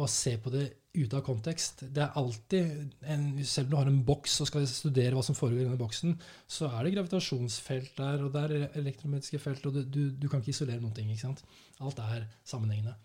og 0.00 0.08
se 0.08 0.36
på 0.40 0.50
det 0.52 0.64
ute 0.92 1.16
av 1.16 1.24
kontekst. 1.24 1.84
Det 1.92 2.02
er 2.04 2.16
alltid, 2.20 2.92
en, 3.08 3.24
Selv 3.44 3.66
om 3.66 3.70
du 3.70 3.76
har 3.76 3.90
en 3.90 4.02
boks 4.04 4.38
og 4.44 4.48
skal 4.48 4.66
studere 4.68 5.16
hva 5.16 5.24
som 5.24 5.36
foregår 5.36 5.62
i 5.62 5.66
denne 5.66 5.80
boksen, 5.80 6.14
så 6.48 6.68
er 6.68 6.84
det 6.84 6.94
gravitasjonsfelt 6.96 7.96
der, 7.98 8.24
og 8.24 8.32
det 8.34 8.42
er 8.44 8.78
elektromagnetiske 8.80 9.40
felt, 9.40 9.66
og 9.66 9.76
du, 9.76 9.82
du, 9.84 10.02
du 10.16 10.28
kan 10.28 10.40
ikke 10.40 10.52
isolere 10.54 10.80
noen 10.80 10.94
ting. 10.96 11.10
ikke 11.12 11.26
sant? 11.26 11.44
Alt 11.80 12.00
er 12.04 12.26
sammenhengende. 12.48 12.96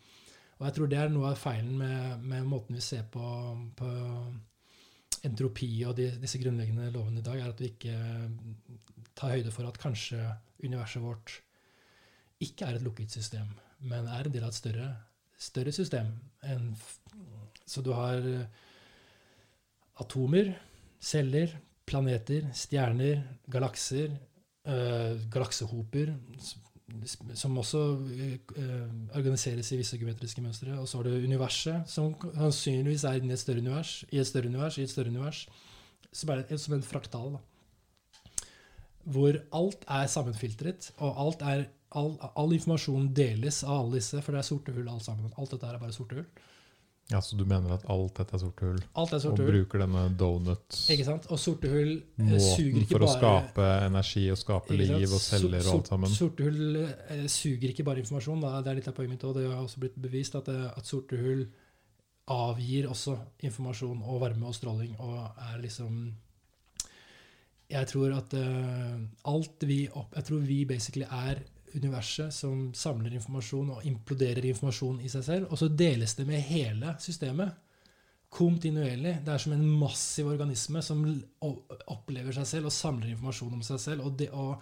Og 0.57 0.65
jeg 0.65 0.73
tror 0.77 0.89
det 0.89 0.97
er 0.97 1.11
noe 1.13 1.31
av 1.31 1.37
feilen 1.41 1.75
med, 1.77 2.23
med 2.25 2.47
måten 2.49 2.77
vi 2.77 2.81
ser 2.81 3.03
på, 3.13 3.21
på 3.77 3.89
entropi 5.27 5.69
og 5.85 5.95
de, 5.99 6.07
disse 6.21 6.39
grunnleggende 6.41 6.89
lovene 6.95 7.21
i 7.21 7.25
dag, 7.25 7.41
er 7.43 7.51
at 7.51 7.61
vi 7.61 7.69
ikke 7.71 7.97
tar 9.17 9.35
høyde 9.35 9.53
for 9.53 9.69
at 9.69 9.77
kanskje 9.81 10.21
universet 10.63 11.03
vårt 11.03 11.35
ikke 12.41 12.67
er 12.67 12.77
et 12.77 12.85
lukket 12.85 13.13
system, 13.13 13.47
men 13.89 14.05
er 14.09 14.27
en 14.29 14.33
del 14.33 14.45
av 14.45 14.51
et 14.53 14.57
større, 14.59 14.87
større 15.41 15.73
system. 15.73 16.09
En, 16.45 16.67
så 17.67 17.81
du 17.85 17.91
har 17.97 18.21
eh, 18.21 18.43
atomer, 20.01 20.51
celler, 21.01 21.53
planeter, 21.87 22.49
stjerner, 22.57 23.23
galakser, 23.49 24.13
øh, 24.69 25.21
galaksehoper, 25.33 26.13
s- 26.41 26.53
s- 26.53 26.66
som 27.35 27.57
også 27.59 27.81
eh, 28.15 28.37
organiseres 29.17 29.71
i 29.71 29.79
visse 29.81 29.97
geometriske 29.99 30.41
mønstre. 30.41 30.77
Og 30.79 30.87
så 30.87 30.99
har 30.99 31.09
du 31.09 31.27
universet, 31.27 31.83
som 31.91 32.15
sannsynligvis 32.23 33.03
er 33.03 33.19
inni 33.19 33.35
et 33.35 33.43
større 33.43 33.63
univers, 33.63 34.01
i 34.11 34.21
et 34.21 34.29
større 34.29 34.47
univers, 34.47 34.77
i 34.77 34.87
et 34.87 34.93
større 34.93 35.11
univers, 35.11 35.45
som 36.15 36.31
er 36.31 36.57
som 36.57 36.77
en 36.77 36.85
fraktal. 36.85 37.37
da 37.37 37.43
hvor 39.07 39.37
alt 39.55 39.85
er 39.87 40.09
sammenfiltret, 40.11 40.91
og 40.97 41.19
alt 41.23 41.43
er 41.47 41.65
all, 41.95 42.15
all 42.35 42.53
informasjon 42.55 43.11
deles 43.15 43.61
av 43.63 43.85
alle 43.85 44.01
disse, 44.01 44.19
for 44.23 44.35
det 44.35 44.41
er 44.41 44.49
sorte 44.49 44.75
hull 44.75 44.89
alt 44.91 45.05
sammen. 45.05 45.31
Alt 45.39 45.53
dette 45.55 45.69
er 45.69 45.79
bare 45.79 45.95
sorte 45.95 46.17
hull. 46.19 46.27
Ja, 47.07 47.21
Så 47.21 47.37
du 47.39 47.45
mener 47.47 47.71
at 47.77 47.85
alt 47.87 48.17
dette 48.19 48.35
er 48.35 48.41
sorte 48.41 48.65
hull? 48.67 48.79
Alt 48.99 49.13
er 49.13 49.21
Og 49.21 49.23
sorte 49.23 49.45
hull. 49.45 49.51
bruker 49.53 49.79
denne 49.85 50.01
donut-måten 50.19 50.95
Ikke 50.95 51.05
sant? 51.07 51.29
Og 51.31 51.39
sorte 51.39 51.69
hull 51.71 51.93
eh, 52.19 52.33
suger 52.43 52.81
ikke 52.81 52.97
for 52.97 53.05
å 53.07 53.11
skape 53.13 53.67
energi 53.85 54.25
og 54.33 54.39
skape 54.41 54.75
liv 54.75 55.07
og 55.07 55.21
celler 55.23 55.63
og 55.63 55.77
alt 55.77 55.93
sammen? 55.93 56.11
Sorte 56.11 56.49
hull 56.49 56.81
eh, 56.83 57.23
suger 57.31 57.71
ikke 57.71 57.85
bare 57.87 58.03
informasjon. 58.03 58.43
Da. 58.43 58.57
Det 58.65 58.73
er 58.73 58.81
litt 58.81 58.91
av 58.91 58.97
poenget 58.97 59.15
mitt 59.15 59.23
òg. 59.23 59.39
Det 59.39 59.47
har 59.47 59.63
også 59.63 59.85
blitt 59.85 59.95
bevist 60.03 60.35
at, 60.35 60.51
det, 60.51 60.73
at 60.75 60.91
sorte 60.91 61.21
hull 61.21 61.45
avgir 62.27 62.89
også 62.91 63.15
informasjon 63.47 64.01
og 64.03 64.19
varme 64.25 64.49
og 64.49 64.55
stråling 64.55 64.97
og 64.99 65.19
er 65.47 65.61
liksom 65.63 66.09
Jeg 67.71 67.87
tror 67.87 68.13
at 68.15 68.33
uh, 68.35 68.99
alt 69.31 69.63
vi 69.67 69.87
opp, 69.87 70.11
Jeg 70.15 70.23
tror 70.27 70.43
vi 70.43 70.65
basically 70.65 71.07
er 71.07 71.39
universet 71.77 72.33
som 72.33 72.67
samler 72.75 73.15
informasjon 73.17 73.71
og 73.75 73.85
imploderer 73.87 74.45
informasjon 74.49 74.99
i 75.05 75.11
seg 75.11 75.25
selv, 75.25 75.51
og 75.51 75.59
så 75.61 75.69
deles 75.69 76.15
det 76.17 76.25
med 76.29 76.43
hele 76.47 76.95
systemet. 77.03 77.63
Kontinuerlig. 78.37 79.13
Det 79.23 79.31
er 79.31 79.39
som 79.39 79.53
en 79.55 79.67
massiv 79.79 80.27
organisme 80.33 80.81
som 80.83 81.05
opplever 81.93 82.35
seg 82.35 82.49
selv 82.49 82.67
og 82.67 82.75
samler 82.75 83.13
informasjon 83.13 83.55
om 83.55 83.63
seg 83.63 83.79
selv. 83.79 84.03
Og, 84.03 84.17
det, 84.19 84.27
og 84.35 84.59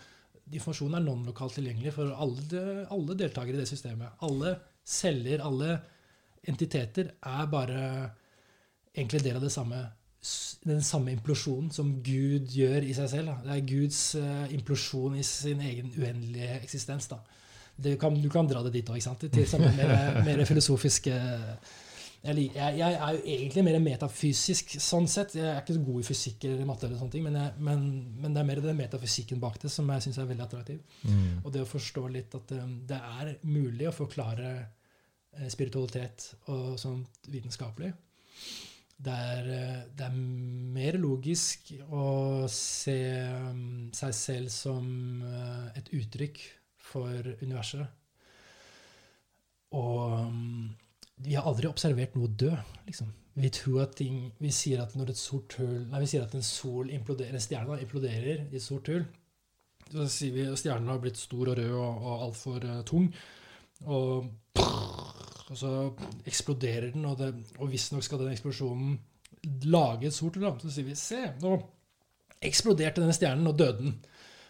informasjonen 0.54 1.00
er 1.00 1.06
non-lokalt 1.08 1.58
tilgjengelig 1.58 1.96
for 1.96 2.14
alle, 2.14 2.86
alle 2.94 3.18
deltakere 3.18 3.58
i 3.58 3.64
det 3.64 3.70
systemet. 3.72 4.20
Alle 4.28 4.54
celler, 4.86 5.42
alle 5.42 5.80
entiteter 6.46 7.16
er 7.18 7.50
bare 7.50 7.82
egentlig 8.96 9.24
del 9.26 9.40
av 9.40 9.44
det 9.44 9.54
samme, 9.54 9.82
den 10.66 10.84
samme 10.84 11.14
implosjonen 11.14 11.72
som 11.74 11.92
Gud 12.06 12.52
gjør 12.54 12.86
i 12.86 12.94
seg 12.98 13.10
selv. 13.12 13.32
Da. 13.32 13.38
Det 13.46 13.56
er 13.56 13.70
Guds 13.70 14.02
uh, 14.20 14.46
implosjon 14.56 15.18
i 15.20 15.24
sin 15.26 15.62
egen 15.62 15.92
uendelige 15.96 16.60
eksistens. 16.62 17.10
Kan, 18.00 18.22
du 18.22 18.30
kan 18.32 18.48
dra 18.48 18.62
det 18.64 18.74
dit 18.78 18.90
òg, 18.90 19.02
til 19.28 19.50
samme 19.50 19.72
mer, 19.76 20.22
mer 20.24 20.46
filosofiske 20.48 21.16
jeg, 22.26 22.46
jeg, 22.56 22.78
jeg 22.80 22.94
er 22.96 23.12
jo 23.14 23.20
egentlig 23.36 23.64
mer 23.68 23.76
metafysisk 23.84 24.76
sånn 24.82 25.08
sett. 25.12 25.36
Jeg 25.38 25.46
er 25.46 25.60
ikke 25.62 25.76
så 25.78 25.84
god 25.86 26.02
i 26.02 26.06
fysikk 26.08 26.46
eller 26.48 26.68
matte, 26.68 26.88
eller 26.88 26.98
sånne 26.98 27.14
ting, 27.14 27.26
men, 27.26 27.38
jeg, 27.38 27.54
men, 27.68 27.84
men 28.22 28.34
det 28.34 28.42
er 28.42 28.48
mer 28.50 28.62
den 28.64 28.80
metafysikken 28.80 29.42
bak 29.44 29.60
det 29.62 29.70
som 29.74 29.90
jeg 29.94 30.06
syns 30.06 30.18
er 30.22 30.30
veldig 30.32 30.46
attraktiv. 30.48 30.80
Mm. 31.06 31.44
Og 31.44 31.52
det 31.54 31.62
å 31.62 31.70
forstå 31.70 32.06
litt 32.16 32.38
at 32.38 32.54
um, 32.58 32.80
det 32.90 32.98
er 33.20 33.36
mulig 33.46 33.90
å 33.90 33.94
forklare 33.94 34.54
eh, 34.56 35.50
spiritualitet 35.54 36.32
og 36.54 36.80
sånt 36.82 37.30
vitenskapelig. 37.30 37.92
Det 38.96 39.12
er, 39.12 39.48
eh, 39.52 39.82
det 39.92 40.06
er 40.06 40.16
mer 40.16 40.98
logisk 41.02 41.74
å 41.92 42.46
se 42.52 42.96
um, 43.28 43.92
seg 43.94 44.14
selv 44.16 44.54
som 44.54 44.88
eh, 45.20 45.68
et 45.82 45.92
uttrykk 45.98 46.40
for 46.80 47.34
universet. 47.42 47.84
Og 49.76 50.00
um, 50.30 50.72
vi 51.28 51.36
har 51.36 51.48
aldri 51.48 51.68
observert 51.68 52.16
noe 52.16 52.32
dø, 52.32 52.54
liksom. 52.88 53.12
Vi 53.36 53.50
tror 53.52 53.82
at 53.84 53.98
ting 54.00 54.30
Vi 54.40 54.48
sier 54.56 54.80
at 54.80 54.94
når 54.96 55.10
et 55.12 55.20
sort 55.20 55.58
hull 55.60 55.82
Nei, 55.90 56.00
vi 56.00 56.08
sier 56.08 56.24
at 56.24 56.38
en 56.38 56.46
sol 56.46 56.88
imploderer, 56.96 57.36
en 57.36 57.44
stjerne 57.44 57.82
imploderer 57.84 58.46
i 58.46 58.56
et 58.56 58.64
sort 58.64 58.88
hull. 58.94 59.04
Så 59.90 60.08
sier 60.08 60.32
vi 60.32 60.46
at 60.48 60.62
stjernen 60.62 60.88
har 60.88 61.02
blitt 61.04 61.20
stor 61.20 61.52
og 61.52 61.60
rød 61.60 61.74
og, 61.76 62.00
og 62.00 62.24
altfor 62.30 62.64
uh, 62.64 62.80
tung. 62.88 63.10
Og, 63.84 64.32
og 65.52 65.60
så 65.60 65.72
eksploderer 66.26 66.92
den, 66.96 67.06
og, 67.06 67.20
det, 67.20 67.32
og 67.60 67.70
visstnok 67.70 68.06
skal 68.06 68.24
den 68.24 68.34
eksplosjonen 68.34 68.96
lage 69.70 70.10
et 70.10 70.16
sort 70.16 70.40
hull. 70.40 70.48
Så 70.62 70.74
sier 70.74 70.88
vi 70.88 70.98
se, 70.98 71.22
nå 71.44 71.58
eksploderte 72.46 73.04
denne 73.04 73.16
stjernen, 73.16 73.48
og 73.50 73.60
døde 73.60 73.84
den. 73.84 73.94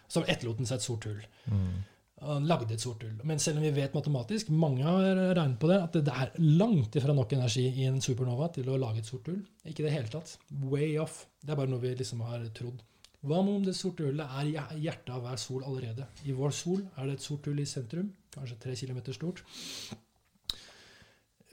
Så 0.07 0.23
etterlot 0.23 0.61
den 0.61 0.69
seg 0.69 0.79
et 0.79 0.85
sort 0.87 1.07
hull. 1.09 1.21
Mm. 1.51 1.83
Han 2.25 2.47
lagde 2.47 2.73
et 2.73 2.81
sort 2.81 3.03
hull. 3.03 3.15
Men 3.27 3.41
selv 3.43 3.59
om 3.59 3.65
vi 3.65 3.73
vet 3.75 3.95
matematisk, 3.95 4.49
mange 4.55 4.85
har 4.87 5.19
regnet 5.35 5.59
på 5.61 5.69
det, 5.69 5.79
at 5.83 5.97
det 5.99 6.15
er 6.15 6.33
langt 6.39 6.95
ifra 6.95 7.13
nok 7.15 7.35
energi 7.35 7.65
i 7.67 7.87
en 7.89 8.01
supernova 8.03 8.49
til 8.55 8.71
å 8.71 8.79
lage 8.81 9.03
et 9.03 9.09
sort 9.09 9.27
hull. 9.31 9.41
Ikke 9.67 9.83
i 9.83 9.87
det 9.89 9.95
hele 9.97 10.11
tatt. 10.13 10.37
Way 10.71 10.95
off. 11.01 11.25
Det 11.43 11.53
er 11.53 11.59
bare 11.59 11.71
noe 11.71 11.83
vi 11.83 11.91
liksom 11.99 12.23
har 12.25 12.45
trodd. 12.55 12.79
Hva 13.25 13.39
om 13.41 13.63
det 13.65 13.73
sorte 13.73 14.05
hullet 14.05 14.33
er 14.37 14.47
i 14.47 14.81
hjertet 14.83 15.09
av 15.15 15.23
hver 15.25 15.39
sol 15.41 15.63
allerede? 15.65 16.05
I 16.29 16.33
vår 16.37 16.51
sol 16.53 16.83
er 16.93 17.07
det 17.09 17.17
et 17.17 17.25
sort 17.25 17.47
hull 17.49 17.61
i 17.61 17.65
sentrum, 17.65 18.11
kanskje 18.35 18.59
tre 18.61 18.75
kilometer 18.77 19.17
stort. 19.17 19.41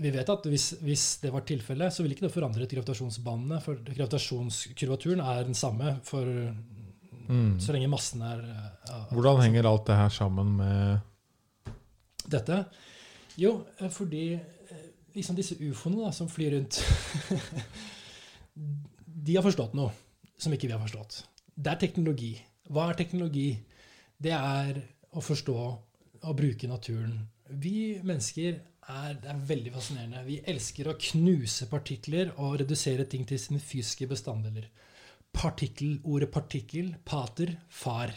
Vi 0.03 0.11
vet 0.11 0.31
at 0.33 0.47
hvis, 0.51 0.73
hvis 0.83 1.07
det 1.23 1.31
var 1.33 1.45
tilfellet, 1.47 1.95
så 1.95 2.03
ville 2.03 2.17
ikke 2.17 2.27
det 2.27 2.35
forandret 2.35 2.71
gravitasjonsbanene. 2.73 3.61
For 3.63 3.79
gravitasjonskurvaturen 3.87 5.23
er 5.23 5.45
den 5.47 5.59
samme 5.59 5.97
for 6.07 6.29
Mm. 7.33 7.55
så 7.63 7.73
lenge 7.73 7.89
massen 7.89 8.23
er 8.27 8.41
eh, 8.43 9.13
Hvordan 9.15 9.43
henger 9.45 9.69
alt 9.69 9.87
det 9.87 9.95
her 9.97 10.09
sammen 10.13 10.57
med 10.59 11.71
dette? 12.29 12.65
Jo, 13.39 13.53
eh, 13.79 13.89
fordi 13.95 14.25
eh, 14.35 14.89
liksom 15.15 15.39
disse 15.39 15.57
ufoene 15.63 16.03
da, 16.03 16.11
som 16.13 16.29
flyr 16.29 16.57
rundt 16.57 16.81
De 19.23 19.37
har 19.37 19.45
forstått 19.45 19.77
noe 19.79 19.93
som 20.37 20.53
ikke 20.53 20.67
vi 20.67 20.75
har 20.75 20.83
forstått. 20.83 21.21
Det 21.55 21.71
er 21.71 21.79
teknologi. 21.79 22.33
Hva 22.75 22.89
er 22.91 22.99
teknologi? 22.99 23.53
Det 24.19 24.33
er 24.35 24.81
å 25.15 25.23
forstå 25.23 25.57
og 25.63 26.37
bruke 26.37 26.67
naturen. 26.67 27.15
Vi 27.47 28.01
mennesker 28.03 28.59
er, 28.89 29.15
det 29.23 29.31
er 29.31 29.43
veldig 29.47 29.73
fascinerende. 29.75 30.25
Vi 30.27 30.41
elsker 30.51 30.89
å 30.91 30.97
knuse 30.99 31.67
partikler 31.71 32.33
og 32.39 32.59
redusere 32.61 33.05
ting 33.09 33.25
til 33.29 33.39
sine 33.39 33.61
fysiske 33.63 34.09
bestanddeler. 34.11 34.67
Partikkel, 35.33 36.01
ordet 36.05 36.31
partikkel, 36.35 36.95
pater, 37.09 37.55
far. 37.71 38.13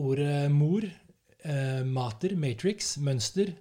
Ordet 0.00 0.50
mor, 0.54 0.84
eh, 1.44 1.82
mater, 1.84 2.34
matrix, 2.36 2.96
mønster, 2.98 3.52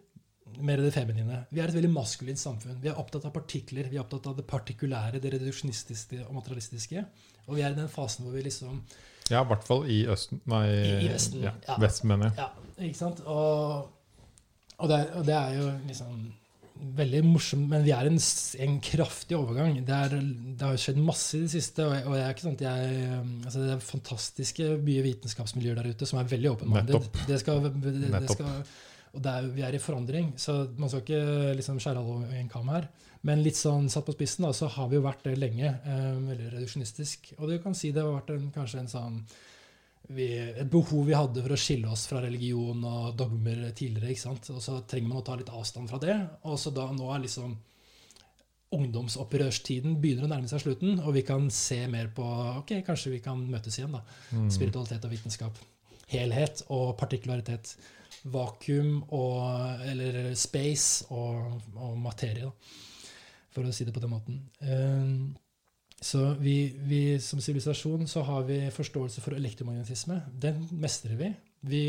mer 0.60 0.78
det 0.82 0.94
feminine. 0.94 1.44
Vi 1.52 1.62
er 1.62 1.70
et 1.70 1.76
veldig 1.78 1.92
maskulint 1.94 2.40
samfunn. 2.42 2.80
Vi 2.82 2.90
er 2.90 2.98
opptatt 2.98 3.26
av 3.26 3.34
partikler, 3.36 3.90
vi 3.90 3.98
er 4.00 4.04
opptatt 4.04 4.28
av 4.32 4.36
det 4.40 4.48
partikulære, 4.50 5.22
det 5.22 5.34
reduksjonistiske 5.36 6.24
og 6.28 6.34
materialistiske. 6.40 7.06
Og 7.48 7.56
vi 7.56 7.62
er 7.66 7.72
i 7.72 7.78
den 7.78 7.88
fasen 7.92 8.26
hvor 8.26 8.34
vi 8.38 8.44
liksom 8.50 8.82
Ja, 9.30 9.44
i 9.44 9.46
hvert 9.46 9.64
fall 9.64 9.84
i 9.86 10.06
Østen 10.10 10.40
Nei, 10.50 10.64
I- 10.74 11.06
i 11.06 11.08
Vesten, 11.12 11.42
Ja, 11.44 11.52
ja. 11.68 11.76
Vesten, 11.78 12.08
mener 12.10 12.30
jeg. 12.32 12.38
Ja, 12.38 12.50
ikke 12.88 12.98
sant? 12.98 13.20
Og, 13.28 13.90
og, 14.80 14.90
det, 14.92 15.00
og 15.20 15.26
det 15.28 15.36
er 15.36 15.56
jo 15.60 15.70
liksom 15.88 16.20
veldig 16.96 17.20
morsomt, 17.28 17.66
men 17.68 17.84
vi 17.84 17.92
er 17.92 18.08
en, 18.08 18.16
en 18.64 18.76
kraftig 18.80 19.36
overgang. 19.36 19.82
Det, 19.84 19.96
er, 20.06 20.14
det 20.56 20.64
har 20.64 20.78
skjedd 20.80 21.02
masse 21.04 21.36
i 21.36 21.42
det 21.44 21.52
siste, 21.52 21.84
og, 21.84 21.92
jeg- 21.98 22.06
og 22.08 22.14
jeg 22.16 22.24
er 22.24 22.36
ikke 22.38 22.46
sant, 22.46 22.62
jeg 22.64 22.94
altså 23.44 23.64
Det 23.66 23.74
er 23.74 23.82
fantastiske 23.84 24.70
mye 24.88 25.04
vitenskapsmiljøer 25.10 25.82
der 25.82 25.90
ute 25.92 26.08
som 26.08 26.22
er 26.22 26.30
veldig. 26.32 26.54
Nettopp. 26.72 27.20
Det 27.28 27.40
skal, 27.42 27.60
det, 27.68 27.96
det 28.14 28.30
skal, 28.32 28.64
og 29.12 29.26
er, 29.34 29.50
vi 29.58 29.66
er 29.68 29.76
i 29.76 29.82
forandring, 29.84 30.32
så 30.40 30.56
man 30.78 30.88
skal 30.94 31.04
ikke 31.04 31.22
liksom 31.60 31.80
skjære 31.84 32.00
alle 32.00 32.16
over 32.22 32.40
en 32.40 32.50
kam 32.56 32.72
her. 32.72 32.88
Men 33.28 33.42
litt 33.44 33.58
sånn 33.60 33.90
satt 33.92 34.06
på 34.08 34.14
spissen, 34.16 34.46
da, 34.48 34.54
så 34.56 34.70
har 34.72 34.88
vi 34.88 34.96
jo 34.96 35.04
vært 35.04 35.26
det 35.28 35.34
lenge. 35.42 35.74
Eh, 35.84 36.12
veldig 36.30 36.54
reduksjonistisk. 36.54 37.34
Og 37.42 37.50
du 37.52 37.58
kan 37.60 37.76
si 37.76 37.90
det 37.92 38.06
har 38.06 38.14
vært 38.22 38.32
en, 38.38 38.46
kanskje 38.56 38.80
en 38.86 38.88
sånn 38.94 39.18
vi, 40.10 40.28
et 40.34 40.70
behov 40.72 41.06
vi 41.08 41.16
hadde 41.18 41.42
for 41.46 41.54
å 41.54 41.60
skille 41.60 41.90
oss 41.94 42.08
fra 42.10 42.22
religion 42.24 42.82
og 42.88 43.16
dogmer 43.20 43.68
tidligere. 43.78 44.14
ikke 44.14 44.26
sant? 44.26 44.50
Og 44.56 44.62
så 44.64 44.80
trenger 44.90 45.12
man 45.12 45.22
å 45.22 45.26
ta 45.26 45.36
litt 45.38 45.52
avstand 45.54 45.90
fra 45.92 46.00
det. 46.02 46.16
Og 46.50 46.58
så 46.62 46.74
da 46.74 46.88
nå 46.94 47.10
er 47.14 47.26
liksom 47.26 47.56
ungdomsopprørstiden 48.76 49.98
begynner 50.02 50.28
å 50.28 50.32
nærme 50.32 50.50
seg 50.50 50.62
slutten, 50.62 51.00
og 51.02 51.16
vi 51.16 51.24
kan 51.26 51.48
se 51.54 51.80
mer 51.90 52.12
på 52.14 52.26
Ok, 52.60 52.76
kanskje 52.86 53.16
vi 53.16 53.22
kan 53.26 53.42
møtes 53.50 53.80
igjen, 53.80 53.96
da. 53.98 54.04
Mm. 54.34 54.50
Spiritualitet 54.54 55.08
og 55.08 55.14
vitenskap. 55.14 55.64
Helhet 56.10 56.64
og 56.74 56.94
partikularitet. 57.00 57.76
Vakuum 58.30 59.04
og 59.16 59.86
Eller 59.88 60.34
space 60.38 61.08
og, 61.14 61.62
og 61.78 61.98
materie, 62.02 62.50
da. 62.50 63.10
For 63.54 63.66
å 63.66 63.74
si 63.74 63.86
det 63.86 63.94
på 63.96 64.02
den 64.04 64.14
måten. 64.14 64.42
Eh, 64.62 65.14
så 66.02 66.34
vi, 66.40 66.72
vi 66.80 67.20
som 67.20 67.42
sivilisasjon 67.44 68.08
så 68.08 68.22
har 68.24 68.46
vi 68.48 68.62
forståelse 68.72 69.22
for 69.22 69.36
elektromagnetisme. 69.36 70.22
Den 70.32 70.62
mestrer 70.80 71.16
vi. 71.20 71.34
vi 71.68 71.82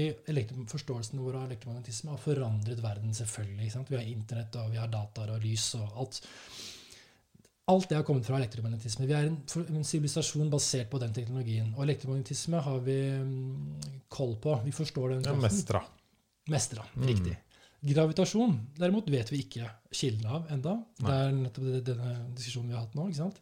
forståelsen 0.66 1.20
vår 1.22 1.36
av 1.38 1.44
elektromagnetisme 1.46 2.10
har 2.10 2.18
forandret 2.18 2.82
verden, 2.82 3.14
selvfølgelig. 3.14 3.70
Sant? 3.70 3.90
Vi 3.90 3.96
har 4.00 4.08
internett, 4.10 4.56
og 4.58 4.72
vi 4.72 4.80
har 4.82 4.90
dataer 4.90 5.30
og 5.36 5.44
lys 5.44 5.68
og 5.78 6.00
alt. 6.02 6.18
Alt 7.70 7.86
det 7.92 8.00
har 8.00 8.02
kommet 8.08 8.26
fra 8.26 8.40
elektromagnetisme. 8.40 9.06
Vi 9.06 9.14
er 9.14 9.28
en, 9.30 9.38
en 9.76 9.86
sivilisasjon 9.86 10.50
basert 10.50 10.90
på 10.90 10.98
den 10.98 11.14
teknologien. 11.14 11.70
Og 11.76 11.84
elektromagnetisme 11.86 12.64
har 12.66 12.82
vi 12.82 12.98
mm, 13.14 14.08
koll 14.10 14.34
på. 14.42 14.56
Vi 14.66 14.74
forstår 14.74 15.14
den 15.14 15.28
Ja, 15.30 15.36
mestra. 15.38 15.84
mestra. 16.50 16.88
Mm. 16.96 17.06
Riktig. 17.12 17.38
Gravitasjon 17.80 18.58
derimot 18.76 19.06
vet 19.08 19.30
vi 19.30 19.44
ikke 19.46 19.70
kilden 19.94 20.26
av 20.26 20.50
enda. 20.52 20.80
Det 20.98 21.14
er 21.14 21.30
nettopp 21.36 21.70
denne 21.86 22.16
diskusjonen 22.34 22.72
vi 22.72 22.76
har 22.76 22.88
hatt 22.88 22.98
nå. 22.98 23.06
ikke 23.06 23.22
sant? 23.22 23.38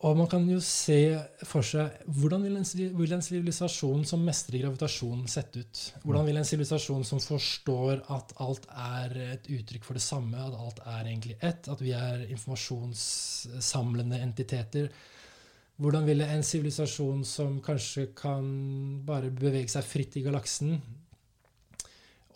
Og 0.00 0.16
man 0.16 0.28
kan 0.32 0.46
jo 0.48 0.62
se 0.64 1.12
for 1.44 1.66
seg 1.66 2.06
hvordan 2.08 2.46
vil 2.46 2.56
en, 2.56 2.64
vil 2.96 3.12
en 3.12 3.24
sivilisasjon 3.24 4.06
som 4.08 4.22
mestrer 4.24 4.62
gravitasjon, 4.62 5.26
sette 5.28 5.60
ut? 5.60 5.80
Hvordan 6.06 6.24
vil 6.30 6.40
en 6.40 6.48
sivilisasjon 6.48 7.04
som 7.04 7.20
forstår 7.20 8.00
at 8.16 8.32
alt 8.40 8.64
er 8.72 9.16
et 9.26 9.50
uttrykk 9.58 9.84
for 9.84 10.00
det 10.00 10.04
samme, 10.06 10.40
at 10.40 10.56
alt 10.56 10.80
er 10.86 11.02
egentlig 11.04 11.36
ett, 11.36 11.68
at 11.68 11.84
vi 11.84 11.92
er 11.92 12.24
informasjonssamlende 12.30 14.22
entiteter 14.24 14.88
Hvordan 15.80 16.04
ville 16.04 16.26
en 16.28 16.42
sivilisasjon 16.44 17.22
som 17.24 17.54
kanskje 17.64 18.10
kan 18.12 18.48
bare 19.08 19.30
bevege 19.32 19.70
seg 19.72 19.86
fritt 19.88 20.18
i 20.20 20.22
galaksen, 20.26 20.74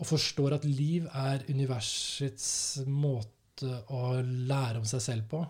og 0.01 0.09
forstår 0.09 0.57
at 0.57 0.65
liv 0.65 1.05
er 1.13 1.45
universets 1.53 2.47
måte 2.89 3.83
å 3.93 4.17
lære 4.25 4.81
om 4.81 4.89
seg 4.89 5.05
selv 5.05 5.29
på. 5.29 5.43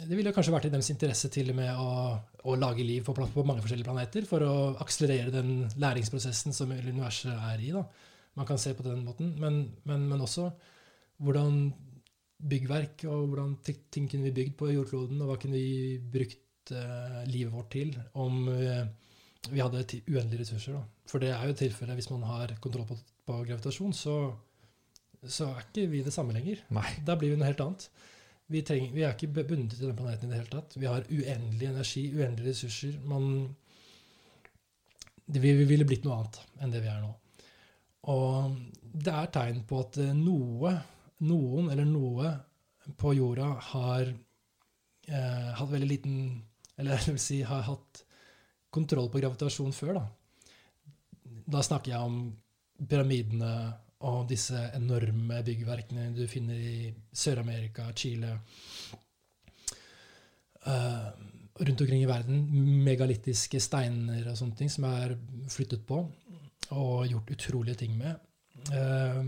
Det 0.00 0.16
ville 0.16 0.32
kanskje 0.34 0.54
vært 0.54 0.68
i 0.68 0.72
deres 0.72 0.90
interesse 0.92 1.30
til 1.32 1.52
og 1.52 1.58
med 1.58 1.70
å, 1.78 1.90
å 2.50 2.56
lage 2.58 2.86
liv 2.86 3.04
på, 3.06 3.14
på, 3.14 3.44
mange 3.46 3.64
forskjellige 3.64 3.88
planeter 3.88 4.26
for 4.28 4.44
å 4.46 4.54
akselerere 4.82 5.34
den 5.34 5.64
læringsprosessen 5.80 6.56
som 6.56 6.72
universet 6.72 7.32
er 7.34 7.62
i. 7.62 7.72
Da. 7.74 7.84
Man 8.38 8.48
kan 8.48 8.60
se 8.60 8.74
på 8.76 8.86
den 8.86 9.04
måten. 9.06 9.34
Men, 9.40 9.62
men, 9.88 10.06
men 10.10 10.24
også 10.24 10.48
hvordan 11.20 11.62
byggverk 12.50 13.04
og 13.10 13.32
hvordan 13.32 13.56
ting 13.64 14.08
kunne 14.08 14.28
vi 14.28 14.36
bygd 14.38 14.56
på 14.60 14.70
jordkloden, 14.72 15.20
og 15.20 15.32
hva 15.32 15.38
kunne 15.40 15.60
vi 15.60 15.98
brukt 16.00 16.72
uh, 16.72 17.20
livet 17.28 17.52
vårt 17.52 17.72
til 17.74 17.92
om 18.16 18.46
uh, 18.48 18.86
vi 19.48 19.60
hadde 19.60 19.82
uendelige 20.08 20.44
ressurser. 20.44 20.76
Da. 20.76 20.84
For 21.10 21.22
det 21.22 21.32
er 21.34 21.48
jo 21.48 21.58
tilfellet 21.58 21.98
hvis 21.98 22.10
man 22.12 22.24
har 22.28 22.54
kontroll 22.62 22.86
på, 22.88 22.96
på 23.28 23.40
gravitasjon, 23.48 23.92
så, 23.96 24.16
så, 25.24 25.50
er 25.50 25.66
ikke 25.66 25.88
vi 25.92 26.04
det 26.06 26.14
samme 26.14 26.36
lenger. 26.36 26.64
Nei. 26.76 26.88
Da 27.06 27.16
blir 27.20 27.32
vi 27.32 27.40
noe 27.40 27.50
helt 27.50 27.62
annet. 27.64 27.88
Vi, 28.50 28.62
trenger, 28.66 28.92
vi, 28.94 29.04
er 29.06 29.14
ikke 29.14 29.44
bundet 29.46 29.76
til 29.76 29.88
den 29.88 29.98
planeten 29.98 30.28
i 30.28 30.32
det 30.32 30.40
hele 30.40 30.52
tatt. 30.52 30.76
Vi 30.76 30.88
har 30.90 31.06
uendelig 31.06 31.68
energi, 31.68 32.06
uendelige 32.10 32.54
ressurser. 32.54 32.96
Man, 33.06 33.26
det, 35.26 35.38
vi, 35.38 35.54
vi 35.60 35.68
ville 35.70 35.86
blitt 35.86 36.06
noe 36.06 36.18
annet 36.18 36.40
enn 36.58 36.74
det 36.74 36.82
vi 36.82 36.90
er 36.90 37.02
nå. 37.04 37.12
Og 38.10 38.56
det 38.90 39.12
er 39.14 39.30
tegn 39.30 39.62
på 39.68 39.84
at 39.84 40.00
noe 40.18 40.74
noen 41.26 41.70
eller 41.72 41.88
noe 41.88 42.30
på 43.00 43.12
jorda 43.16 43.50
har 43.72 44.06
eh, 44.08 45.50
hatt 45.56 45.72
veldig 45.72 45.88
liten 45.88 46.14
Eller 46.80 46.96
jeg 47.04 47.16
vil 47.16 47.22
si 47.22 47.40
har 47.44 47.66
hatt 47.66 48.04
kontroll 48.72 49.10
på 49.10 49.20
gravitasjon 49.20 49.74
før. 49.74 49.98
Da, 49.98 50.04
da 51.56 51.62
snakker 51.66 51.92
jeg 51.92 52.06
om 52.06 52.20
pyramidene 52.88 53.50
og 54.08 54.28
disse 54.30 54.56
enorme 54.76 55.42
byggverkene 55.44 56.10
du 56.16 56.22
finner 56.30 56.56
i 56.56 56.90
Sør-Amerika, 57.12 57.90
Chile 57.96 58.32
uh, 60.66 61.10
Rundt 61.60 61.82
omkring 61.84 62.00
i 62.00 62.08
verden. 62.08 62.38
Megalittiske 62.86 63.58
steiner 63.60 64.30
og 64.30 64.38
sånne 64.38 64.56
ting 64.56 64.70
som 64.72 64.86
er 64.88 65.12
flyttet 65.52 65.82
på 65.84 65.98
og 66.72 67.10
gjort 67.10 67.32
utrolige 67.34 67.82
ting 67.82 67.98
med. 67.98 68.16
Uh, 68.70 69.20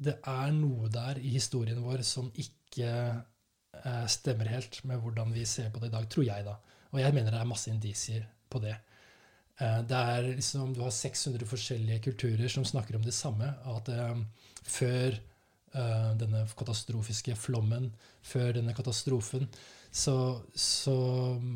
det 0.00 0.16
er 0.24 0.54
noe 0.56 0.88
der 0.92 1.20
i 1.20 1.34
historien 1.34 1.82
vår 1.84 2.00
som 2.08 2.30
ikke 2.32 2.88
uh, 3.12 4.06
stemmer 4.08 4.48
helt 4.54 4.80
med 4.88 5.02
hvordan 5.02 5.36
vi 5.36 5.44
ser 5.48 5.68
på 5.74 5.82
det 5.82 5.90
i 5.90 5.96
dag, 5.98 6.08
tror 6.08 6.24
jeg, 6.30 6.46
da. 6.48 6.56
Og 6.94 7.02
jeg 7.02 7.12
mener 7.12 7.34
det 7.34 7.42
er 7.42 7.52
masse 7.52 7.68
indisier 7.72 8.24
på 8.48 8.62
det. 8.64 8.78
Eh, 9.60 9.78
det 9.88 9.96
er 9.96 10.26
liksom, 10.36 10.74
Du 10.74 10.82
har 10.84 10.90
600 10.90 11.46
forskjellige 11.48 12.02
kulturer 12.10 12.48
som 12.48 12.64
snakker 12.64 12.96
om 12.96 13.04
det 13.04 13.14
samme. 13.14 13.54
At 13.64 13.88
eh, 13.88 14.18
før 14.62 15.16
eh, 15.16 16.10
denne 16.20 16.44
katastrofiske 16.58 17.36
flommen, 17.40 17.92
før 18.22 18.52
denne 18.58 18.74
katastrofen, 18.76 19.48
så, 19.96 20.42
så 20.52 20.96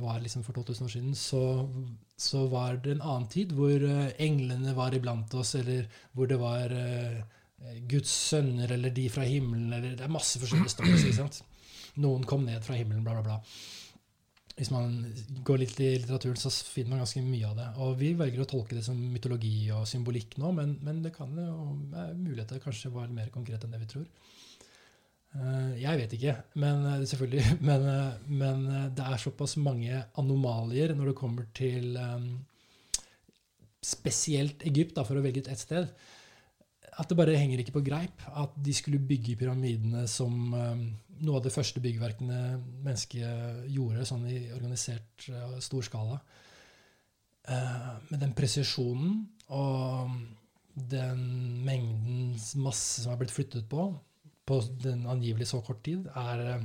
var 0.01 0.23
liksom 0.23 0.45
for 0.47 0.57
2000 0.57 0.87
år 0.87 0.93
siden 0.95 1.15
så, 1.19 1.69
så 2.17 2.47
var 2.49 2.79
det 2.81 2.95
en 2.95 3.03
annen 3.03 3.29
tid 3.29 3.53
hvor 3.53 3.83
englene 4.17 4.73
var 4.73 4.97
iblant 4.97 5.35
oss, 5.37 5.55
eller 5.59 5.91
hvor 6.17 6.31
det 6.31 6.39
var 6.41 6.73
Guds 7.91 8.09
sønner 8.31 8.73
eller 8.73 8.95
de 8.97 9.11
fra 9.12 9.27
himmelen 9.29 9.75
eller 9.77 9.99
Det 9.99 10.07
er 10.07 10.15
masse 10.15 10.41
forskjellige 10.41 10.73
stories. 10.73 11.43
Noen 12.01 12.25
kom 12.25 12.47
ned 12.47 12.65
fra 12.65 12.79
himmelen, 12.79 13.05
bla, 13.05 13.19
bla, 13.19 13.27
bla. 13.27 13.37
Hvis 14.61 14.69
man 14.75 14.93
går 15.41 15.63
litt 15.63 15.79
i 15.81 15.95
litteraturen, 15.97 16.37
så 16.37 16.51
finner 16.53 16.93
man 16.93 17.01
ganske 17.01 17.23
mye 17.25 17.49
av 17.49 17.55
det. 17.57 17.69
Og 17.81 17.95
vi 17.97 18.11
velger 18.19 18.43
å 18.43 18.49
tolke 18.51 18.77
det 18.77 18.83
som 18.85 18.99
mytologi 18.99 19.71
og 19.73 19.87
symbolikk 19.89 20.37
nå, 20.43 20.51
men, 20.53 20.75
men 20.85 20.99
det 21.01 21.15
kan 21.15 21.33
jo 21.33 21.79
muligheter 22.19 22.61
kanskje 22.61 22.93
var 22.93 23.09
mer 23.15 23.33
konkret 23.33 23.65
enn 23.65 23.73
det 23.73 23.81
vi 23.81 23.89
tror. 23.95 24.05
Uh, 25.31 25.73
jeg 25.79 25.97
vet 25.97 26.15
ikke, 26.19 26.37
men 26.61 26.85
uh, 26.85 27.01
selvfølgelig. 27.07 27.57
Men, 27.71 27.85
uh, 27.87 28.23
men 28.27 28.65
det 28.99 29.05
er 29.07 29.21
såpass 29.23 29.55
mange 29.63 30.01
anomalier 30.19 30.93
når 30.99 31.13
det 31.13 31.19
kommer 31.21 31.47
til 31.55 31.95
spesielt 33.81 34.67
Egypt, 34.69 34.97
da, 34.99 35.07
for 35.07 35.17
å 35.17 35.23
velge 35.25 35.47
ut 35.47 35.49
ett 35.49 35.63
sted 35.63 35.87
at 37.01 37.09
det 37.09 37.17
bare 37.17 37.39
henger 37.39 37.63
ikke 37.63 37.79
på 37.79 37.85
greip 37.87 38.27
at 38.29 38.53
de 38.61 38.75
skulle 38.77 39.01
bygge 39.01 39.39
pyramidene 39.41 40.03
som 40.11 40.51
noe 41.25 41.39
av 41.41 41.45
de 41.45 41.53
første 41.53 41.83
byggverkene 41.85 42.41
mennesket 42.85 43.65
gjorde 43.73 44.07
sånn 44.09 44.27
i 44.31 44.39
organisert 44.57 45.29
uh, 45.33 45.57
stor 45.63 45.87
skala. 45.87 46.21
Uh, 47.49 47.97
med 48.11 48.21
den 48.23 48.37
presisjonen 48.37 49.25
og 49.57 50.13
den 50.91 51.25
mengden 51.67 52.37
masse 52.63 53.03
som 53.03 53.13
er 53.13 53.21
blitt 53.21 53.35
flyttet 53.35 53.67
på 53.71 53.91
på 54.51 54.59
den 54.83 55.05
angivelig 55.07 55.47
så 55.51 55.61
kort 55.63 55.83
tid, 55.87 56.09
er, 56.19 56.65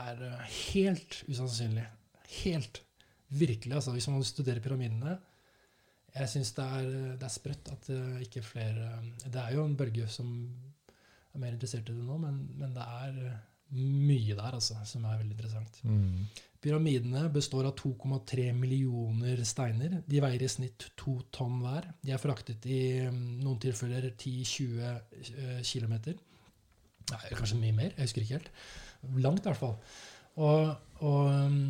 er 0.00 0.22
helt 0.72 1.22
usannsynlig. 1.28 1.84
Helt. 2.42 2.82
Virkelig. 3.28 3.74
altså 3.74 3.92
Hvis 3.92 4.08
man 4.08 4.24
studerer 4.24 4.62
pyramidene, 4.64 5.18
jeg 6.14 6.30
syns 6.32 6.54
det, 6.56 6.66
det, 7.20 7.26
er 7.26 7.32
sprøtt 7.34 7.68
at 7.74 7.88
ikke 8.24 8.40
flere 8.42 8.86
Det 9.26 9.36
er 9.42 9.52
jo 9.52 9.66
en 9.66 9.76
bølge 9.76 10.06
som 10.08 10.30
er 11.38 11.44
mer 11.46 11.54
interessert 11.54 11.88
i 11.88 11.94
det 11.96 12.04
nå, 12.04 12.18
men, 12.20 12.42
men 12.58 12.74
det 12.76 12.84
er 12.84 13.22
eh, 13.28 13.40
mye 13.78 14.36
der 14.36 14.58
altså, 14.58 14.78
som 14.88 15.06
er 15.06 15.20
veldig 15.20 15.36
interessant. 15.36 15.80
Mm. 15.84 16.26
Pyramidene 16.58 17.28
består 17.30 17.68
av 17.68 17.76
2,3 17.78 18.48
millioner 18.56 19.44
steiner. 19.46 20.00
De 20.08 20.22
veier 20.24 20.42
i 20.42 20.50
snitt 20.50 20.88
to 20.98 21.18
tonn 21.34 21.60
hver. 21.62 21.86
De 22.02 22.14
er 22.14 22.22
fraktet 22.22 22.66
i 22.66 22.80
um, 23.06 23.20
noen 23.44 23.60
tilfeller 23.62 24.08
10-20 24.10 24.80
uh, 24.82 25.60
km. 25.62 25.94
Nei, 27.12 27.22
kanskje 27.38 27.60
mye 27.60 27.76
mer. 27.76 27.92
Jeg 27.94 28.08
husker 28.08 28.24
ikke 28.24 28.40
helt. 28.40 28.50
Langt, 29.22 29.44
i 29.44 29.52
hvert 29.52 29.60
fall. 29.60 29.76
Og, 30.42 30.74
og 31.06 31.30
um, 31.30 31.60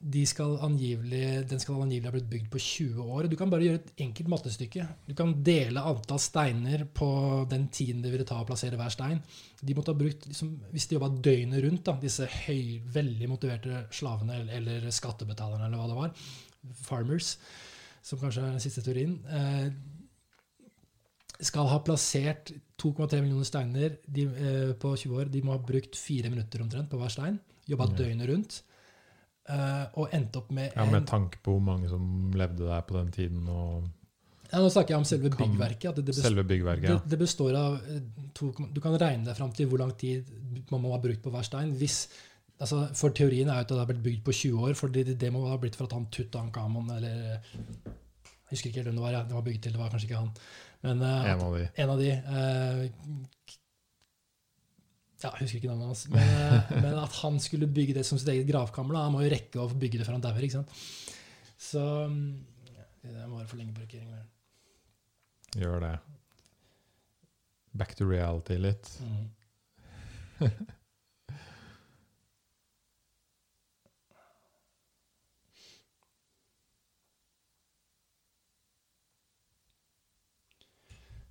de 0.00 0.22
skal 0.24 0.54
angivelig, 0.64 1.42
den 1.50 1.60
skal 1.60 1.82
angivelig 1.82 2.08
ha 2.08 2.14
blitt 2.14 2.28
bygd 2.30 2.46
på 2.52 2.60
20 2.64 3.08
år. 3.12 3.26
Du 3.28 3.34
kan 3.36 3.50
bare 3.52 3.66
gjøre 3.66 3.80
et 3.82 3.90
enkelt 4.06 4.30
mattestykke. 4.32 4.86
Du 5.04 5.12
kan 5.16 5.34
dele 5.44 5.82
antall 5.84 6.22
steiner 6.24 6.86
på 6.96 7.08
den 7.50 7.66
tiden 7.68 8.00
det 8.00 8.14
ville 8.14 8.24
ta 8.28 8.38
å 8.40 8.46
plassere 8.48 8.78
hver 8.80 8.94
stein. 8.94 9.20
De 9.60 9.76
måtte 9.76 9.92
ha 9.92 10.00
brukt, 10.00 10.24
liksom, 10.30 10.54
Hvis 10.72 10.88
de 10.88 10.96
jobba 10.96 11.10
døgnet 11.12 11.60
rundt, 11.66 11.84
da, 11.84 11.98
disse 12.00 12.24
høy, 12.46 12.80
veldig 12.94 13.28
motiverte 13.28 13.82
slavene 13.92 14.38
eller, 14.38 14.54
eller, 14.56 14.88
skattebetalerne 14.88 15.68
eller 15.68 15.82
hva 15.82 15.90
det 15.90 15.98
var, 15.98 16.32
farmers, 16.80 17.34
som 18.00 18.22
kanskje 18.22 18.46
er 18.46 18.56
den 18.56 18.64
siste 18.64 18.86
teorien, 18.86 19.20
eh, 19.28 19.68
skal 21.44 21.68
ha 21.68 21.76
plassert 21.84 22.54
2,3 22.80 23.20
millioner 23.20 23.44
steiner 23.44 24.00
de, 24.08 24.24
eh, 24.24 24.72
på 24.80 24.96
20 24.96 25.20
år. 25.20 25.28
De 25.28 25.44
må 25.44 25.52
ha 25.52 25.60
brukt 25.60 25.92
fire 25.92 26.32
minutter 26.32 26.64
omtrent 26.64 26.88
på 26.88 26.96
hver 26.96 27.12
stein. 27.12 27.36
Jobba 27.68 27.92
døgnet 27.92 28.32
rundt. 28.32 28.62
Uh, 29.50 29.86
og 29.98 30.12
endte 30.14 30.38
opp 30.38 30.50
med 30.54 30.76
Ja, 30.76 30.84
Med 30.86 31.08
tanke 31.10 31.40
på 31.42 31.56
hvor 31.56 31.64
mange 31.64 31.88
som 31.90 32.30
levde 32.38 32.68
der 32.68 32.84
på 32.86 32.94
den 32.98 33.10
tiden. 33.14 33.48
og... 33.48 33.88
Ja, 34.50 34.58
nå 34.58 34.70
snakker 34.70 34.94
jeg 34.94 35.02
om 35.02 35.06
selve 35.06 35.30
byggverket. 35.30 35.90
Det, 35.96 36.02
det, 36.02 36.04
består, 36.10 36.26
selve 36.26 36.44
byggverket, 36.46 36.88
ja. 36.88 36.96
det, 36.98 37.10
det 37.12 37.18
består 37.20 37.56
av 37.58 37.76
eh, 37.86 38.00
to, 38.34 38.50
Du 38.74 38.80
kan 38.82 38.96
regne 38.98 39.28
deg 39.28 39.38
fram 39.38 39.52
til 39.54 39.68
hvor 39.70 39.82
lang 39.82 39.92
tid 39.98 40.26
man 40.72 40.82
må 40.82 40.94
ha 40.94 40.98
brukt 41.02 41.22
på 41.22 41.30
hver 41.34 41.46
stein. 41.46 41.70
Hvis, 41.78 42.00
altså, 42.58 42.82
for 42.98 43.14
teorien 43.14 43.50
er 43.50 43.60
jo 43.60 43.66
at 43.66 43.70
det 43.70 43.78
har 43.78 43.90
blitt 43.90 44.02
bygd 44.06 44.24
på 44.26 44.34
20 44.40 44.64
år, 44.68 44.74
for 44.78 44.94
det, 44.94 45.06
det 45.20 45.30
må 45.34 45.44
ha 45.46 45.58
blitt 45.62 45.78
for 45.78 45.86
at 45.86 45.94
han 45.94 46.08
Tutankhamon 46.10 46.90
eller 46.96 47.14
Jeg 47.38 48.56
husker 48.56 48.72
ikke 48.72 48.88
hvem 48.88 48.98
det 48.98 49.06
var. 49.06 49.14
Ja, 49.14 49.22
det 49.28 49.38
var 49.38 49.46
bygd 49.46 49.62
til, 49.62 49.76
det 49.76 49.82
var 49.82 49.94
kanskje 49.94 50.10
ikke 50.10 50.24
han. 50.24 50.34
Men 50.86 51.02
uh, 51.04 51.30
en 51.30 51.44
av 51.46 51.54
de, 51.54 51.66
en 51.84 51.94
av 51.94 52.00
de 52.00 52.12
uh, 52.26 52.84
ja, 55.20 55.30
jeg 55.36 55.44
husker 55.44 55.60
ikke 55.60 55.70
navnet 55.70 55.90
hans. 55.90 56.06
Men, 56.12 56.32
eh, 56.36 56.72
men, 56.80 56.98
at 57.02 57.18
han 57.20 57.38
skulle 57.42 57.68
bygge 57.70 57.96
det 57.98 58.06
som 58.08 58.20
sitt 58.20 58.32
eget 58.32 58.48
gravkammer. 58.48 58.96
Da. 58.96 59.06
Han 59.06 59.16
må 59.16 59.24
jo 59.24 59.32
rekke 59.32 59.62
å 59.62 59.68
bygge 59.70 60.00
det 60.00 60.08
før 60.08 60.16
han 60.18 60.24
dauer. 60.24 60.46
ikke 60.46 60.60
sant? 60.60 60.72
Så 61.60 61.84
Det 63.00 63.28
må 63.28 63.38
være 63.38 63.48
for 63.48 63.60
lenge 63.60 63.74
parkering. 63.76 64.10
Gjør 65.56 65.80
det. 65.84 65.94
Back 67.72 67.94
to 67.96 68.04
reality 68.08 68.58
litt. 68.60 68.90
Mm. 69.00 69.30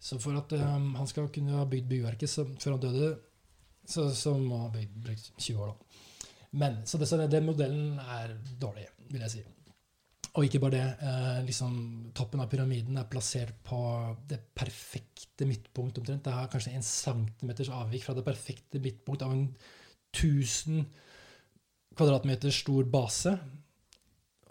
Så 0.10 0.18
for 0.18 0.38
at 0.40 0.54
um, 0.58 0.94
han 0.96 1.08
skal 1.10 1.28
kunne 1.30 1.54
ha 1.54 1.66
bygd 1.70 1.90
byggverket 1.92 2.32
så, 2.32 2.46
før 2.58 2.78
han 2.78 2.82
døde, 2.82 3.10
så, 3.90 4.10
som 4.16 4.44
har 4.52 4.68
ha 4.70 4.84
brukt 5.06 5.32
20 5.38 5.64
år, 5.64 5.74
da. 5.74 6.06
Men, 6.52 6.82
så, 6.86 6.98
det, 6.98 7.08
så 7.10 7.18
den 7.30 7.46
modellen 7.46 8.00
er 8.02 8.34
dårlig, 8.62 8.88
vil 9.10 9.26
jeg 9.26 9.34
si. 9.36 9.44
Og 10.38 10.46
ikke 10.46 10.62
bare 10.62 10.76
det. 10.76 10.86
Eh, 11.06 11.40
liksom, 11.48 11.76
toppen 12.16 12.42
av 12.42 12.50
pyramiden 12.52 12.98
er 13.02 13.10
plassert 13.10 13.56
på 13.66 13.80
det 14.30 14.40
perfekte 14.58 15.48
midtpunkt 15.50 15.98
omtrent. 16.02 16.24
Det 16.26 16.34
har 16.34 16.50
kanskje 16.52 16.74
en 16.78 16.86
centimeters 16.86 17.72
avvik 17.74 18.06
fra 18.06 18.16
det 18.18 18.26
perfekte 18.28 18.82
midtpunkt 18.82 19.26
av 19.26 19.34
en 19.36 19.48
1000 20.14 20.86
kvadratmeter 21.98 22.54
stor 22.54 22.86
base. 22.90 23.34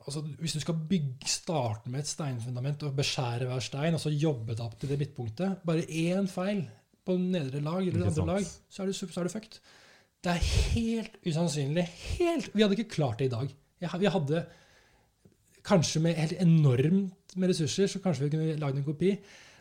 altså, 0.05 0.25
Hvis 0.41 0.59
du 0.59 0.61
skal 0.61 0.83
bygge, 0.91 1.31
starte 1.31 1.91
med 1.91 2.01
et 2.01 2.11
steinfundament 2.11 2.83
og 2.83 2.99
beskjære 2.99 3.47
hver 3.49 3.63
stein, 3.65 3.95
og 3.95 4.03
så 4.03 4.13
jobbe 4.13 4.55
deg 4.55 4.67
opp 4.67 4.79
til 4.79 4.93
det 4.93 4.99
midtpunktet 4.99 5.65
Bare 5.67 5.87
én 5.87 6.29
feil 6.31 6.67
på 7.09 7.17
nedre 7.19 7.65
lag 7.65 7.83
eller 7.83 8.11
andre 8.11 8.31
lag, 8.35 8.47
så 8.69 8.85
er 8.85 8.91
du, 8.91 8.97
så 8.97 9.09
er 9.09 9.29
du 9.29 9.33
fucked. 9.33 9.61
Det 10.25 10.35
er 10.35 10.47
helt 10.75 11.19
usannsynlig. 11.25 11.85
Helt, 12.19 12.51
Vi 12.55 12.65
hadde 12.65 12.77
ikke 12.77 12.97
klart 12.97 13.21
det 13.23 13.31
i 13.31 13.35
dag. 13.35 13.53
Vi 13.81 14.11
hadde 14.11 14.47
kanskje 15.69 16.03
med 16.03 16.19
helt 16.19 16.41
enormt 16.43 17.37
med 17.37 17.53
ressurser, 17.53 17.91
så 17.91 18.01
kanskje 18.03 18.27
vi 18.27 18.33
kunne 18.35 18.57
lagd 18.61 18.81
en 18.81 18.87
kopi. 18.87 19.13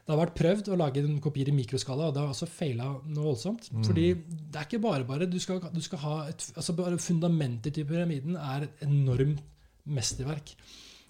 Det 0.08 0.16
har 0.16 0.22
vært 0.22 0.38
prøvd 0.40 0.70
å 0.72 0.78
lage 0.80 1.02
en 1.04 1.18
kopier 1.20 1.50
i 1.52 1.54
mikroskala, 1.56 2.08
og 2.08 2.14
det 2.16 2.22
har 2.24 2.32
også 2.32 2.48
feila 2.48 2.94
noe 3.12 3.26
voldsomt. 3.26 3.66
Mm. 3.76 3.82
Fordi 3.84 4.06
det 4.16 4.62
er 4.62 4.68
ikke 4.70 4.84
bare 4.86 5.08
bare. 5.08 5.28
Du 5.28 5.36
skal, 5.44 5.60
du 5.74 5.82
skal 5.84 6.00
ha 6.06 6.14
et, 6.32 6.46
altså 6.56 6.76
bare 6.78 7.00
Fundamentet 7.04 7.76
til 7.76 7.88
pyramiden 7.90 8.38
er 8.40 8.70
et 8.70 8.86
enormt 8.88 9.44
mesterverk. 9.84 10.54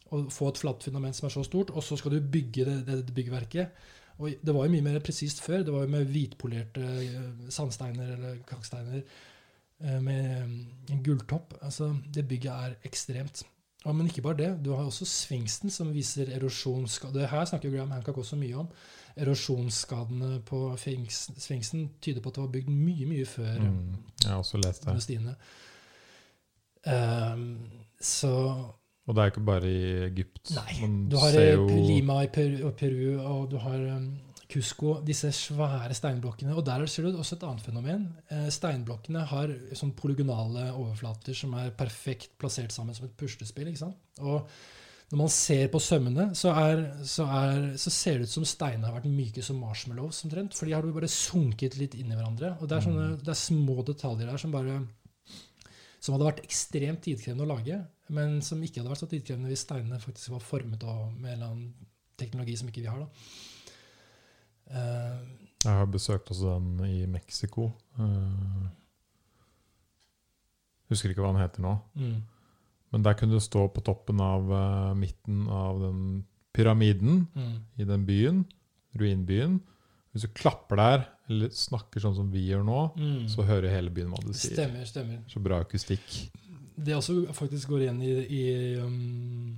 Å 0.10 0.24
få 0.34 0.50
et 0.50 0.62
flatt 0.64 0.88
fundament 0.88 1.16
som 1.16 1.28
er 1.28 1.36
så 1.36 1.46
stort, 1.46 1.70
og 1.76 1.86
så 1.86 1.98
skal 2.00 2.16
du 2.16 2.34
bygge 2.34 2.66
det, 2.66 2.78
det, 2.88 3.00
det 3.06 3.16
byggverket. 3.16 3.86
Og 4.18 4.34
det 4.46 4.54
var 4.56 4.66
jo 4.66 4.74
mye 4.74 4.86
mer 4.86 5.00
presist 5.04 5.42
før. 5.46 5.64
Det 5.66 5.74
var 5.74 5.86
jo 5.86 5.94
med 5.94 6.10
hvitpolerte 6.10 6.86
eh, 7.04 7.50
sandsteiner 7.54 8.16
eller 8.16 8.40
kalksteiner 8.50 9.02
eh, 9.04 10.00
med 10.02 10.32
eh, 10.32 10.56
en 10.94 11.04
gulltopp. 11.06 11.54
Altså, 11.62 11.92
det 12.14 12.28
bygget 12.28 12.54
er 12.54 12.76
ekstremt. 12.88 13.44
Ja, 13.86 13.94
men 13.94 14.10
ikke 14.10 14.22
bare 14.26 14.38
det. 14.38 14.50
Du 14.66 14.72
har 14.74 14.84
også 14.84 15.06
Sfinksen, 15.06 15.70
som 15.70 15.94
viser 15.94 16.34
erosjonsskade. 16.36 17.28
Her 17.30 17.46
snakker 17.46 17.72
Graham 17.72 17.92
Hancock 17.92 18.18
også 18.18 18.36
mye 18.36 18.58
om. 18.58 18.68
Erosjonsskadene 19.16 20.42
på 20.46 20.64
svingsten 20.82 21.92
tyder 22.02 22.22
på 22.22 22.30
at 22.30 22.36
det 22.36 22.44
var 22.44 22.52
bygd 22.58 22.74
mye, 22.74 23.06
mye 23.06 23.26
før 23.26 23.56
Mm. 23.62 23.96
Jeg 24.24 24.32
har 24.32 24.38
også 24.38 24.58
lest 24.58 24.86
det. 24.86 25.36
Ehm, 26.88 27.70
så 28.02 28.34
Og 29.08 29.16
det 29.16 29.24
er 29.24 29.32
ikke 29.32 29.44
bare 29.48 29.72
i 29.72 29.84
Egypt. 30.10 30.42
Nei. 30.58 30.88
Du 31.08 31.18
har 31.22 31.36
eh, 31.40 31.54
jo 31.56 31.68
Lima 31.68 32.22
i 32.26 32.32
Peru, 32.32 32.58
og 32.68 32.74
Peru, 32.80 33.14
og 33.24 33.46
du 33.54 33.56
har 33.64 33.84
um, 33.96 34.10
Cusco, 34.52 34.98
disse 35.08 35.32
svære 35.36 35.96
steinblokkene. 35.96 36.56
Og 36.56 36.66
der 36.68 36.84
ser 36.92 37.08
du 37.08 37.16
også 37.16 37.38
et 37.38 37.46
annet 37.48 37.64
fenomen. 37.64 38.10
Eh, 38.32 38.50
steinblokkene 38.52 39.24
har 39.32 39.54
sånn 39.80 39.96
polygonale 39.96 40.70
overflater 40.74 41.38
som 41.38 41.56
er 41.60 41.72
perfekt 41.76 42.36
plassert 42.40 42.76
sammen 42.76 42.98
som 42.98 43.08
et 43.08 43.16
puslespill. 43.20 43.72
ikke 43.72 43.86
sant? 43.86 43.98
Og 44.20 44.44
når 45.08 45.24
man 45.24 45.32
ser 45.32 45.70
på 45.72 45.80
sømmene, 45.80 46.30
så, 46.36 46.52
er, 46.60 46.84
så, 47.08 47.30
er, 47.32 47.72
så 47.80 47.94
ser 47.96 48.20
det 48.20 48.28
ut 48.28 48.36
som 48.36 48.48
steinene 48.48 48.90
har 48.90 49.00
vært 49.00 49.08
myke 49.08 49.44
som 49.44 49.60
marshmallows 49.64 50.26
omtrent. 50.28 50.56
For 50.56 50.68
de 50.68 50.76
har 50.76 50.84
bare 50.84 51.12
sunket 51.12 51.80
litt 51.80 51.96
inn 51.96 52.12
i 52.12 52.20
hverandre. 52.20 52.58
Og 52.60 52.68
det 52.68 52.76
er, 52.76 52.88
sånne, 52.90 53.10
det 53.24 53.32
er 53.32 53.40
små 53.40 53.80
detaljer 53.88 54.28
der 54.28 54.44
som 54.44 54.52
bare 54.56 54.82
som 56.04 56.14
hadde 56.14 56.28
vært 56.28 56.44
ekstremt 56.46 57.02
tidkrevende 57.04 57.46
å 57.48 57.50
lage, 57.56 57.78
men 58.14 58.40
som 58.46 58.62
ikke 58.64 58.82
hadde 58.82 58.92
vært 58.92 59.04
så 59.04 59.10
tidkrevende 59.12 59.52
hvis 59.52 59.66
steinene 59.66 60.00
faktisk 60.02 60.34
var 60.36 60.44
formet 60.44 60.84
av 60.88 61.12
med 61.14 61.32
en 61.32 61.36
eller 61.36 61.52
annen 61.52 61.88
teknologi 62.18 62.56
som 62.60 62.70
ikke 62.72 62.84
vi 62.84 62.90
har. 62.90 63.04
da. 63.04 63.10
Uh, 64.68 65.20
Jeg 65.64 65.80
har 65.80 65.92
besøkt 65.92 66.32
også 66.34 66.58
den 66.58 66.82
i 66.88 67.06
Mexico. 67.10 67.70
Uh, 68.00 68.68
husker 70.92 71.12
ikke 71.12 71.24
hva 71.24 71.34
den 71.36 71.44
heter 71.44 71.64
nå. 71.66 71.78
mm, 71.96 72.18
Men 72.96 73.06
der 73.06 73.18
kunne 73.20 73.38
du 73.38 73.44
stå 73.44 73.68
på 73.74 73.84
toppen 73.86 74.22
av 74.24 74.52
uh, 74.52 74.94
midten 74.98 75.48
av 75.52 75.82
den 75.84 76.04
pyramiden 76.58 77.28
mm, 77.36 77.56
i 77.78 77.86
den 77.86 78.06
byen, 78.08 78.46
ruinbyen. 78.98 79.60
Hvis 80.12 80.26
du 80.26 80.34
klapper 80.34 80.80
der, 80.80 81.04
eller 81.30 81.52
snakker 81.54 82.02
sånn 82.02 82.16
som 82.18 82.30
vi 82.34 82.48
gjør 82.48 82.64
nå, 82.66 82.80
mm. 82.98 83.28
så 83.30 83.46
hører 83.46 83.70
hele 83.70 83.92
byen 83.94 84.10
hva 84.10 84.22
du 84.24 84.32
sier. 84.32 84.56
Stemmer, 84.56 84.88
stemmer. 84.90 85.20
Så 85.30 85.42
bra 85.44 85.60
akustikk. 85.62 86.08
Det 86.78 86.94
også 86.94 87.22
faktisk 87.34 87.72
går 87.72 87.88
igjen 87.88 88.02
i, 88.06 88.12
i 88.38 88.44
um, 88.78 89.56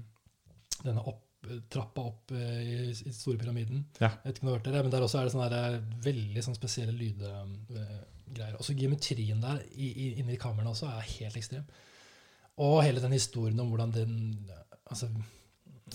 denne 0.85 1.03
opp, 1.03 1.25
trappa 1.71 2.05
opp 2.07 2.31
eh, 2.35 2.61
i, 2.63 2.77
i 2.91 3.13
store 3.15 3.39
pyramiden. 3.41 3.83
Ja. 3.99 4.11
Jeg 4.11 4.23
vet 4.23 4.37
ikke 4.37 4.45
om 4.45 4.47
du 4.47 4.51
har 4.51 4.59
hørt 4.59 4.69
det, 4.69 4.83
men 4.85 4.93
der 4.93 5.05
også 5.05 5.19
er 5.19 5.27
det 5.27 5.33
sånne 5.33 5.49
der, 5.51 5.77
eh, 5.77 5.99
veldig 6.05 6.43
sånn 6.45 6.57
spesielle 6.57 6.95
lydgreier. 6.95 8.57
Også 8.59 8.75
geometrien 8.77 9.43
der 9.43 9.61
i, 9.71 9.89
i, 9.89 10.09
inni 10.21 10.39
kameraene 10.39 10.71
også 10.71 10.91
er 10.91 11.07
helt 11.17 11.39
ekstrem. 11.39 11.67
Og 12.59 12.81
hele 12.83 13.03
den 13.03 13.15
historien 13.15 13.59
om 13.63 13.71
hvordan 13.71 13.95
den 13.95 14.15
altså, 14.91 15.09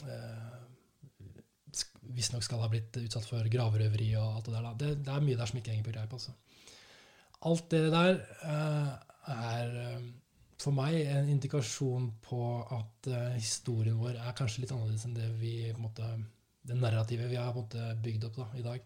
eh, 0.05 0.51
Visstnok 2.15 2.45
skal 2.47 2.61
ha 2.63 2.69
blitt 2.71 2.95
utsatt 3.01 3.27
for 3.27 3.47
gravrøveri 3.51 4.11
og 4.21 4.39
alt 4.39 4.49
det 4.49 4.55
der. 4.57 4.67
Det, 4.81 4.91
det 5.07 5.15
er 5.15 5.25
mye 5.25 5.39
der 5.39 5.49
som 5.51 5.61
ikke 5.61 5.73
henger 5.73 5.87
på 5.89 5.95
greip. 5.97 6.13
Altså. 6.13 6.35
Alt 7.49 7.71
det 7.73 7.81
der 7.93 8.21
eh, 8.49 8.93
er 9.35 9.79
eh, 9.81 10.05
for 10.63 10.73
meg 10.77 11.01
en 11.11 11.29
indikasjon 11.35 12.11
på 12.25 12.41
at 12.77 13.09
eh, 13.11 13.35
historien 13.39 13.97
vår 14.01 14.17
er 14.21 14.35
kanskje 14.39 14.63
litt 14.65 14.73
annerledes 14.75 15.05
enn 15.09 15.15
det 15.17 15.29
vi 15.41 15.55
på 15.73 15.79
en 15.81 15.87
måte, 15.89 16.09
det 16.65 16.77
narrativet 16.81 17.31
vi 17.31 17.37
har 17.41 17.53
på 17.53 17.63
en 17.63 17.67
måte, 17.67 17.89
bygd 18.05 18.29
opp 18.31 18.37
da, 18.43 18.47
i 18.59 18.63
dag. 18.65 18.85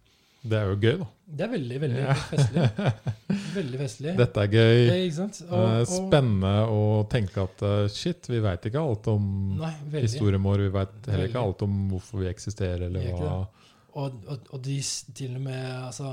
Det 0.49 0.55
er 0.55 0.69
jo 0.71 0.77
gøy, 0.79 0.97
da. 1.01 1.07
Det 1.35 1.45
er 1.45 1.51
veldig, 1.51 1.79
veldig 1.83 2.03
Ja. 2.05 2.13
festlig. 2.31 2.67
Veldig 3.59 3.79
festlig. 3.81 4.13
Dette 4.21 4.43
er 4.45 4.53
gøy. 4.53 4.77
Det, 4.87 4.97
ikke 5.09 5.17
sant? 5.17 5.39
Det 5.49 5.63
er 5.67 5.87
spennende 5.91 6.53
å 6.71 6.83
tenke 7.11 7.43
at 7.43 7.63
eh, 7.67 7.89
shit, 7.91 8.29
vi 8.31 8.39
veit 8.45 8.69
ikke 8.71 8.79
alt 8.87 9.09
om 9.11 9.25
Nei, 9.59 9.73
historien 9.99 10.45
vår. 10.45 10.63
Vi 10.69 10.75
veit 10.77 10.95
heller 11.09 11.25
Veldig. 11.25 11.31
ikke 11.33 11.43
alt 11.43 11.65
om 11.67 11.75
hvorfor 11.91 12.23
vi 12.23 12.29
eksisterer, 12.31 12.87
eller 12.87 13.09
hva 13.19 13.33
Og, 13.99 14.21
og, 14.31 14.47
og 14.55 14.63
de 14.63 14.77
til 15.19 15.35
og 15.41 15.43
med 15.49 15.65
altså, 15.89 16.13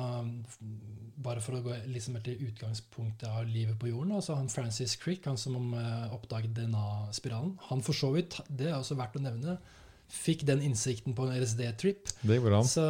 Bare 1.16 1.40
for 1.40 1.56
å 1.56 1.64
gå 1.64 1.76
liksom 1.88 2.18
til 2.26 2.42
utgangspunktet 2.50 3.30
av 3.30 3.48
livet 3.48 3.78
på 3.80 3.88
jorden. 3.88 4.12
altså 4.18 4.36
han 4.36 4.50
Francis 4.52 4.98
Crick, 5.00 5.26
han 5.30 5.38
som 5.40 5.74
eh, 5.74 6.14
oppdaget 6.14 6.52
DNA-spiralen, 6.58 7.56
han 7.70 7.84
for 7.86 7.96
så 7.96 8.12
vidt, 8.12 8.42
det 8.50 8.68
er 8.68 8.76
også 8.76 8.98
verdt 9.00 9.16
å 9.16 9.24
nevne, 9.24 9.58
fikk 10.12 10.44
den 10.46 10.62
innsikten 10.62 11.16
på 11.16 11.26
en 11.26 11.38
LSD-trip. 11.40 12.12
Det 12.22 12.38
gjorde 12.38 12.60
han. 12.60 12.68
Så 12.70 12.86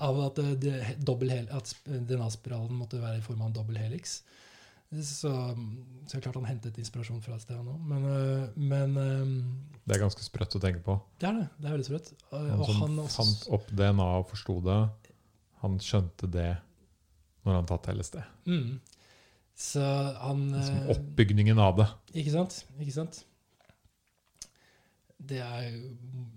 av 0.00 0.22
at, 0.24 0.40
at 0.42 1.74
DNA-spiralen 2.08 2.74
måtte 2.78 3.02
være 3.02 3.20
i 3.20 3.24
form 3.24 3.44
av 3.44 3.50
en 3.50 3.58
dobbel 3.60 3.78
helix. 3.82 4.22
Så, 4.92 5.30
så 6.06 6.20
klart 6.20 6.34
han 6.36 6.44
hentet 6.44 6.76
inspirasjon 6.76 7.22
fra 7.24 7.38
et 7.38 7.44
sted, 7.46 7.56
han 7.56 7.68
òg. 7.72 7.84
Men, 7.88 8.02
øh, 8.04 8.58
men 8.60 8.96
øh, 9.00 9.30
Det 9.86 9.96
er 9.96 10.02
ganske 10.02 10.24
sprøtt 10.24 10.58
å 10.58 10.60
tenke 10.60 10.82
på. 10.84 10.98
det 11.20 11.30
er 11.30 11.38
det. 11.38 11.46
Det 11.56 11.68
er 11.68 11.76
veldig 11.78 11.88
sprøtt. 11.88 12.10
Han 12.32 12.64
som 12.66 12.82
han 12.82 12.98
også, 13.06 13.16
fant 13.22 13.46
opp 13.56 13.70
DNA 13.72 14.08
og 14.18 14.26
forsto 14.34 14.58
det, 14.66 14.80
han 15.62 15.78
skjønte 15.80 16.28
det 16.32 16.50
når 17.46 17.58
han 17.58 17.68
tatt 17.68 17.90
LSD. 17.92 18.22
mm, 18.46 18.80
Så 19.58 19.82
han 20.22 20.48
Som 20.62 20.80
øh, 20.80 20.94
oppbygningen 20.96 21.58
av 21.58 21.76
det. 21.82 21.90
Ikke 22.14 22.34
sant? 22.34 22.64
Ikke 22.80 22.96
sant? 22.96 23.22
Det 25.22 25.38
er 25.38 25.66
jo 25.68 25.92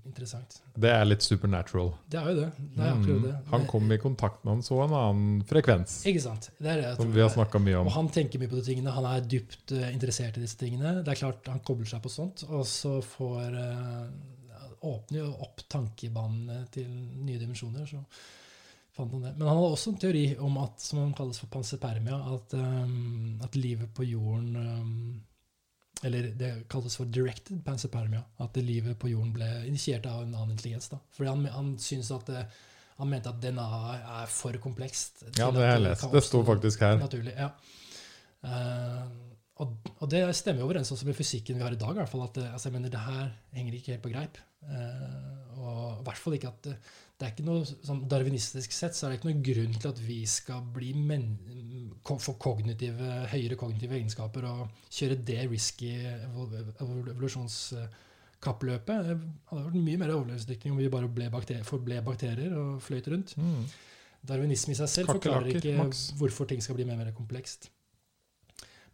interessant. 0.06 0.60
Det 0.78 0.90
er 0.94 1.08
litt 1.08 1.24
supernatural. 1.26 1.90
Det 2.12 2.20
er 2.20 2.28
jo 2.30 2.36
det. 2.38 2.50
Det 2.76 2.86
er 2.86 3.00
mm. 3.00 3.24
det. 3.24 3.34
Han 3.50 3.66
kom 3.70 3.90
i 3.92 3.98
kontakt 4.02 4.44
med 4.44 4.58
han 4.58 4.62
så 4.66 4.78
en 4.84 4.94
annen 4.94 5.40
frekvens, 5.50 6.04
Ikke 6.12 6.22
sant? 6.22 6.52
Det 6.60 6.70
er 6.70 6.84
det 6.84 6.92
som 7.00 7.10
vi 7.16 7.24
har 7.24 7.32
snakka 7.34 7.62
mye 7.64 7.80
om. 7.82 7.90
Og 7.90 7.96
han 7.98 8.12
tenker 8.14 8.42
mye 8.42 8.52
på 8.52 8.60
de 8.60 8.66
tingene. 8.68 8.94
Han 8.94 9.10
er 9.10 9.26
dypt 9.26 9.74
eh, 9.74 9.90
interessert 9.90 10.38
i 10.38 10.46
disse 10.46 10.60
tingene. 10.62 11.00
Det 11.02 11.16
er 11.16 11.22
klart 11.24 11.50
Han 11.50 11.64
kobler 11.66 11.90
seg 11.90 12.04
på 12.06 12.14
sånt, 12.14 12.46
og 12.46 12.62
så 12.70 13.00
får 13.06 13.58
uh, 13.58 14.86
åpner 14.86 15.24
jo 15.24 15.32
opp 15.48 15.66
tankebanene 15.72 16.66
til 16.74 16.90
nye 17.26 17.42
dimensjoner. 17.42 17.90
så 17.90 18.04
fant 18.96 19.12
han 19.12 19.26
det. 19.28 19.34
Men 19.38 19.48
han 19.50 19.60
hadde 19.60 19.72
også 19.76 19.94
en 19.94 20.02
teori 20.02 20.26
om 20.44 20.60
at, 20.64 20.84
som 20.84 21.02
han 21.04 21.16
kalles 21.18 21.40
for 21.42 21.52
pansepermia, 21.54 22.20
at, 22.36 22.56
um, 22.60 23.42
at 23.46 23.58
livet 23.60 23.92
på 23.96 24.08
jorden 24.08 24.56
um, 24.56 25.24
Eller 26.06 26.30
det 26.38 26.52
kalles 26.70 26.96
for 27.00 27.10
directed 27.10 27.64
pansepermia. 27.66 28.24
At 28.44 28.58
livet 28.62 28.98
på 29.00 29.10
jorden 29.10 29.34
ble 29.36 29.50
initiert 29.68 30.06
av 30.10 30.24
en 30.24 30.34
annen 30.36 30.56
intelligens. 30.56 30.90
da. 30.92 31.00
Fordi 31.16 31.32
han, 31.32 31.46
han 31.54 31.76
syntes 31.82 32.12
at 32.16 32.32
det, 32.32 32.44
han 33.00 33.12
mente 33.12 33.32
at 33.32 33.40
DNA 33.44 33.70
er 34.22 34.28
for 34.32 34.60
komplekst. 34.64 35.26
Ja, 35.36 35.52
det 35.52 35.64
har 35.64 35.78
jeg 35.78 35.86
lest. 35.90 36.10
Det 36.12 36.24
sto 36.24 36.44
faktisk 36.48 36.84
her. 36.86 37.00
Naturlig, 37.02 37.36
ja. 37.36 37.52
Uh, 38.46 39.34
og, 39.64 39.72
og 40.04 40.10
det 40.12 40.22
stemmer 40.36 40.62
jo 40.62 40.68
overens 40.68 40.92
også 40.92 41.08
med 41.08 41.16
fysikken 41.16 41.56
vi 41.58 41.64
har 41.64 41.74
i 41.74 41.80
dag. 41.80 41.96
i 41.96 42.00
hvert 42.02 42.12
fall, 42.12 42.26
at 42.28 42.36
det, 42.36 42.46
altså, 42.52 42.70
jeg 42.70 42.76
mener, 42.76 42.92
det 42.92 43.04
her 43.08 43.32
henger 43.56 43.78
ikke 43.78 43.96
helt 43.96 44.04
på 44.04 44.12
greip. 44.12 44.40
Uh, 44.66 45.60
og 45.64 45.82
i 46.02 46.06
hvert 46.08 46.20
fall 46.20 46.36
ikke 46.38 46.52
at 46.52 46.70
det, 47.16 47.22
det 47.22 47.28
er 47.28 47.32
ikke 47.32 47.46
noe 47.48 47.64
sånn 47.66 48.02
Darwinistisk 48.12 48.74
sett 48.76 48.96
så 48.96 49.06
er 49.06 49.14
det 49.14 49.18
ikke 49.22 49.30
noen 49.30 49.44
grunn 49.46 49.76
til 49.80 49.90
at 49.94 50.00
vi 50.04 50.18
skal 50.28 50.66
bli 50.76 50.90
men, 51.00 51.38
få 52.04 52.34
kognitive, 52.42 53.08
høyere 53.32 53.56
kognitive 53.60 53.96
egenskaper 53.96 54.44
og 54.50 54.66
kjøre 54.92 55.16
det 55.26 55.38
risky 55.50 55.94
evol- 55.96 56.52
evol- 56.76 57.12
evolusjonskappløpet. 57.14 59.08
Det 59.08 59.16
hadde 59.50 59.64
vært 59.70 59.80
mye 59.80 60.02
mer 60.02 60.14
overlevelsesdyktig 60.18 60.72
om 60.74 60.78
vi 60.84 60.90
bare 60.92 61.08
ble 61.08 61.30
bakterier, 61.34 61.64
forble 61.68 62.02
bakterier 62.06 62.52
og 62.60 62.82
fløyt 62.84 63.08
rundt. 63.14 63.36
Mm. 63.40 63.64
Darwinisme 64.26 64.74
i 64.76 64.80
seg 64.82 64.90
selv 64.92 65.14
forklarer 65.16 65.56
ikke 65.56 65.76
hvorfor 66.20 66.46
ting 66.50 66.62
skal 66.64 66.76
bli 66.78 66.86
mer 66.88 66.98
og 67.00 67.06
mer 67.06 67.16
komplekst. 67.16 67.70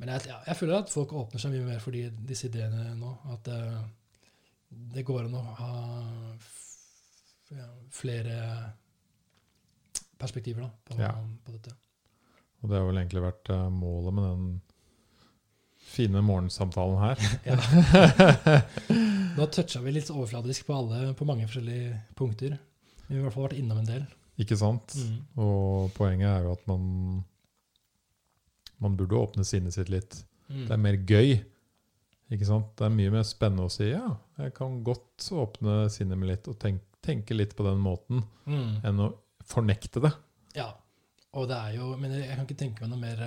Men 0.01 0.14
jeg, 0.16 0.30
jeg 0.48 0.58
føler 0.58 0.80
at 0.82 0.90
folk 0.93 1.11
åpner 1.14 1.41
seg 1.41 1.53
mye 1.53 1.67
mer 1.67 1.82
for 1.82 1.91
de, 1.95 2.08
disse 2.30 2.48
ideene 2.50 2.95
nå. 2.98 3.11
At 3.33 3.48
eh, 3.53 3.82
det 4.95 5.03
går 5.08 5.27
an 5.27 5.38
å 5.38 5.43
ha 5.59 5.74
flere 7.91 8.35
perspektiver 10.21 10.61
da, 10.65 10.69
på, 10.85 10.99
Ja. 11.01 11.13
på 11.45 11.51
dette. 11.55 11.73
Og 12.61 12.69
det 12.69 12.77
har 12.77 12.85
vel 12.88 12.99
egentlig 13.01 13.23
vært 13.25 13.49
eh, 13.49 13.69
målet 13.73 14.13
med 14.13 14.23
den 14.30 14.61
fine 15.91 16.21
morgensamtalen 16.21 16.99
her. 17.01 17.17
Nå 19.38 19.47
toucha 19.51 19.81
vi 19.81 19.91
litt 19.95 20.11
overfladisk 20.13 20.67
på 20.67 20.75
alle 20.77 21.13
på 21.17 21.25
mange 21.27 21.47
forskjellige 21.49 21.95
punkter. 22.19 22.57
Vi 23.07 23.15
har 23.15 23.21
i 23.21 23.25
hvert 23.25 23.33
fall 23.35 23.47
vært 23.49 23.59
innom 23.59 23.81
en 23.81 23.89
del. 23.89 24.05
Ikke 24.41 24.57
sant? 24.57 24.93
Og 25.39 25.91
poenget 25.97 26.30
er 26.31 26.45
jo 26.47 26.53
at 26.55 26.63
man 26.69 27.23
Man 28.81 28.95
burde 28.97 29.13
åpne 29.13 29.43
sinnet 29.45 29.75
sitt 29.75 29.91
litt. 29.93 30.15
Mm. 30.49 30.63
Det 30.65 30.73
er 30.73 30.80
mer 30.81 30.95
gøy. 31.05 31.35
Ikke 32.33 32.47
sant? 32.47 32.71
Det 32.80 32.88
er 32.88 32.95
mye 32.95 33.11
mer 33.13 33.25
spennende 33.27 33.67
å 33.67 33.69
si 33.73 33.89
ja, 33.91 34.07
jeg 34.39 34.53
kan 34.57 34.80
godt 34.88 35.27
åpne 35.38 35.83
sinnet 35.93 36.17
mitt 36.17 36.31
litt 36.31 36.47
og 36.49 36.57
tenke, 36.57 36.88
tenke 37.01 37.33
litt 37.35 37.55
på 37.57 37.63
den 37.65 37.80
måten, 37.81 38.23
Mm. 38.45 38.81
enn 38.85 38.99
å 38.99 39.09
fornekte 39.45 40.01
det. 40.01 40.13
Ja. 40.55 40.73
Og 41.33 41.47
det 41.47 41.55
er 41.55 41.75
jo 41.77 41.95
Men 41.97 42.11
jeg 42.11 42.35
kan 42.35 42.45
ikke 42.45 42.57
tenke 42.59 42.81
meg 42.81 42.89
noe 42.91 42.99
mer 42.99 43.21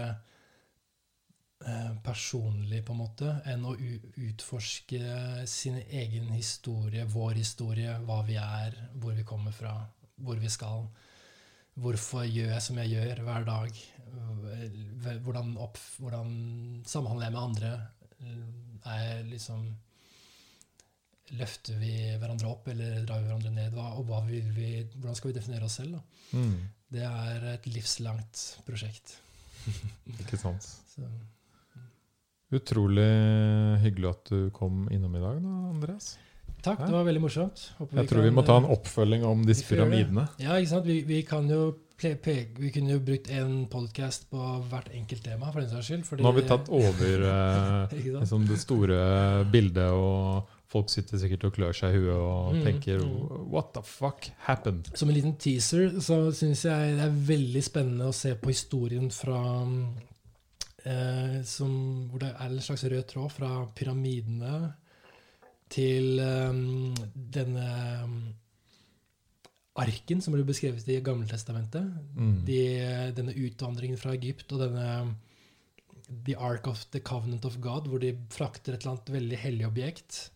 eh, 1.66 1.92
personlig, 2.04 2.82
på 2.84 2.92
en 2.92 2.98
måte, 3.00 3.30
enn 3.48 3.64
å 3.64 3.72
utforske 4.20 5.46
sin 5.48 5.78
egen 5.88 6.28
historie, 6.34 7.06
vår 7.08 7.38
historie, 7.40 7.94
hva 8.04 8.18
vi 8.26 8.36
er, 8.36 8.76
hvor 9.00 9.14
vi 9.16 9.24
kommer 9.24 9.52
fra, 9.56 9.72
hvor 10.20 10.36
vi 10.36 10.50
skal. 10.52 10.88
Hvorfor 11.80 12.26
gjør 12.28 12.52
jeg 12.52 12.62
som 12.62 12.76
jeg 12.82 12.92
gjør 12.92 13.22
hver 13.24 13.44
dag? 13.48 13.80
Hvordan, 15.24 15.56
opp, 15.58 15.78
hvordan 15.98 16.82
samhandler 16.86 17.26
jeg 17.30 17.32
med 17.34 17.42
andre? 17.42 17.72
Er 18.84 19.00
jeg 19.00 19.24
liksom 19.32 19.64
Løfter 21.32 21.78
vi 21.80 21.92
hverandre 22.20 22.50
opp, 22.50 22.66
eller 22.68 22.98
drar 23.08 23.22
vi 23.22 23.30
hverandre 23.30 23.50
ned? 23.54 23.76
Og 23.80 24.10
vi, 24.28 24.84
hvordan 24.98 25.16
skal 25.16 25.30
vi 25.32 25.36
definere 25.38 25.64
oss 25.64 25.78
selv? 25.80 25.96
Mm. 26.36 26.58
Det 26.92 27.02
er 27.08 27.46
et 27.54 27.68
livslangt 27.72 28.42
prosjekt. 28.66 29.16
Ikke 30.20 30.36
sant? 30.38 30.66
Så, 30.92 31.08
Utrolig 32.54 33.08
hyggelig 33.82 34.10
at 34.12 34.28
du 34.30 34.50
kom 34.54 34.84
innom 34.92 35.16
i 35.16 35.22
dag, 35.22 35.40
da, 35.42 35.54
Andreas. 35.72 36.12
takk, 36.62 36.84
det 36.84 36.92
var 36.92 37.06
veldig 37.08 37.22
morsomt. 37.24 37.64
Håper 37.80 37.98
Jeg 38.02 38.10
tror 38.12 38.22
vi 38.28 38.34
må 38.36 38.44
ta 38.46 38.58
en 38.60 38.68
eh, 38.68 38.74
oppfølging 38.76 39.24
om 39.26 39.42
disse 39.48 39.64
vi 39.66 39.72
pyramidene. 39.72 40.28
Ja, 40.38 40.58
ikke 40.60 40.70
sant? 40.76 40.86
Vi, 40.86 41.00
vi 41.08 41.22
kan 41.26 41.48
jo 41.50 41.72
vi 42.04 42.70
kunne 42.74 42.90
jo 42.96 43.00
brukt 43.06 43.30
en 43.30 43.64
podkast 43.70 44.26
på 44.28 44.38
hvert 44.68 44.90
enkelt 44.92 45.22
tema, 45.24 45.50
for 45.54 45.62
den 45.62 45.70
saks 45.70 45.86
skyld. 45.88 46.04
fordi- 46.04 46.22
Nå 46.22 46.30
har 46.32 46.36
vi 46.36 46.48
tatt 46.48 46.68
over 46.68 47.26
eh, 47.34 47.94
liksom 48.20 48.46
det 48.46 48.58
store 48.60 49.44
bildet, 49.50 49.88
og 49.90 50.44
folk 50.74 50.90
sitter 50.92 51.20
sikkert 51.22 51.46
og 51.48 51.56
klør 51.56 51.76
seg 51.76 51.94
i 51.94 52.02
huet 52.02 52.14
og 52.18 52.54
Mm, 52.54 52.62
tenker 52.66 53.02
mm. 53.02 53.48
What 53.52 53.72
the 53.76 53.82
fuck 53.86 54.30
happened? 54.48 54.90
Som 54.98 55.10
en 55.10 55.16
liten 55.16 55.36
teaser 55.40 56.00
så 56.02 56.20
syns 56.34 56.64
jeg 56.66 56.96
det 56.98 57.06
er 57.06 57.18
veldig 57.30 57.62
spennende 57.64 58.10
å 58.10 58.16
se 58.16 58.34
på 58.38 58.52
historien 58.52 59.10
fra 59.14 59.40
eh, 60.84 61.42
som, 61.46 61.74
Hvor 62.10 62.24
det 62.24 62.32
er 62.34 62.48
en 62.48 62.64
slags 62.64 62.86
rød 62.90 63.04
tråd 63.10 63.34
fra 63.34 63.52
pyramidene 63.76 64.56
til 65.74 66.20
eh, 66.22 66.64
denne 67.14 67.68
um, 68.04 68.18
arken 69.80 70.20
som 70.22 70.34
ble 70.36 70.44
beskrevet 70.46 70.86
i 70.88 71.00
Gammeltestamentet. 71.02 71.86
Mm. 72.14 72.36
De, 72.46 72.60
denne 73.16 73.34
utvandringen 73.34 73.98
fra 73.98 74.14
Egypt 74.14 74.52
og 74.54 74.66
denne 74.66 75.14
The 76.24 76.36
Ark 76.36 76.68
of 76.68 76.84
the 76.92 77.00
Covenant 77.00 77.44
of 77.44 77.58
God, 77.60 77.88
hvor 77.88 77.98
de 77.98 78.12
frakter 78.30 78.74
et 78.74 78.82
eller 78.82 78.94
annet 78.94 79.12
veldig 79.14 79.40
hellig 79.40 79.66
objekt 79.66 80.12
eh, 80.14 80.28
eh, 80.28 80.33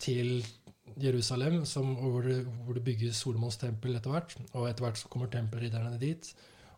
til 0.00 0.44
Jerusalem, 1.02 1.64
som, 1.66 1.94
hvor, 1.98 2.22
det, 2.22 2.44
hvor 2.64 2.74
det 2.76 2.84
bygges 2.86 3.16
Solomons 3.24 3.56
tempel 3.58 3.96
etter 3.98 4.10
hvert. 4.14 4.34
Og 4.52 4.68
etter 4.68 4.84
hvert 4.86 4.98
så 5.00 5.08
kommer 5.10 5.30
tempelridderne 5.32 5.98
dit. 6.00 6.28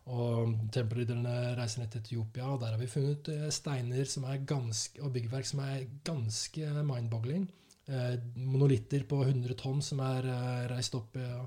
Og 0.07 0.53
tempelridderne 0.71 1.33
reiser 1.59 1.81
ned 1.83 1.91
til 1.91 2.01
Etiopia, 2.01 2.47
og 2.53 2.61
der 2.61 2.71
har 2.73 2.79
vi 2.79 2.87
funnet 2.87 3.27
eh, 3.33 3.49
steiner 3.51 4.07
som 4.07 4.23
er 4.31 4.39
ganske, 4.47 5.01
og 5.03 5.11
byggverk 5.13 5.45
som 5.49 5.59
er 5.65 5.81
ganske 6.07 6.69
mind-boggling. 6.87 7.43
Eh, 7.91 8.15
monolitter 8.39 9.03
på 9.07 9.19
100 9.25 9.57
tonn 9.59 9.81
som 9.83 9.99
er 10.07 10.29
eh, 10.31 10.61
reist 10.71 10.95
opp. 10.95 11.15
eh, 11.19 11.43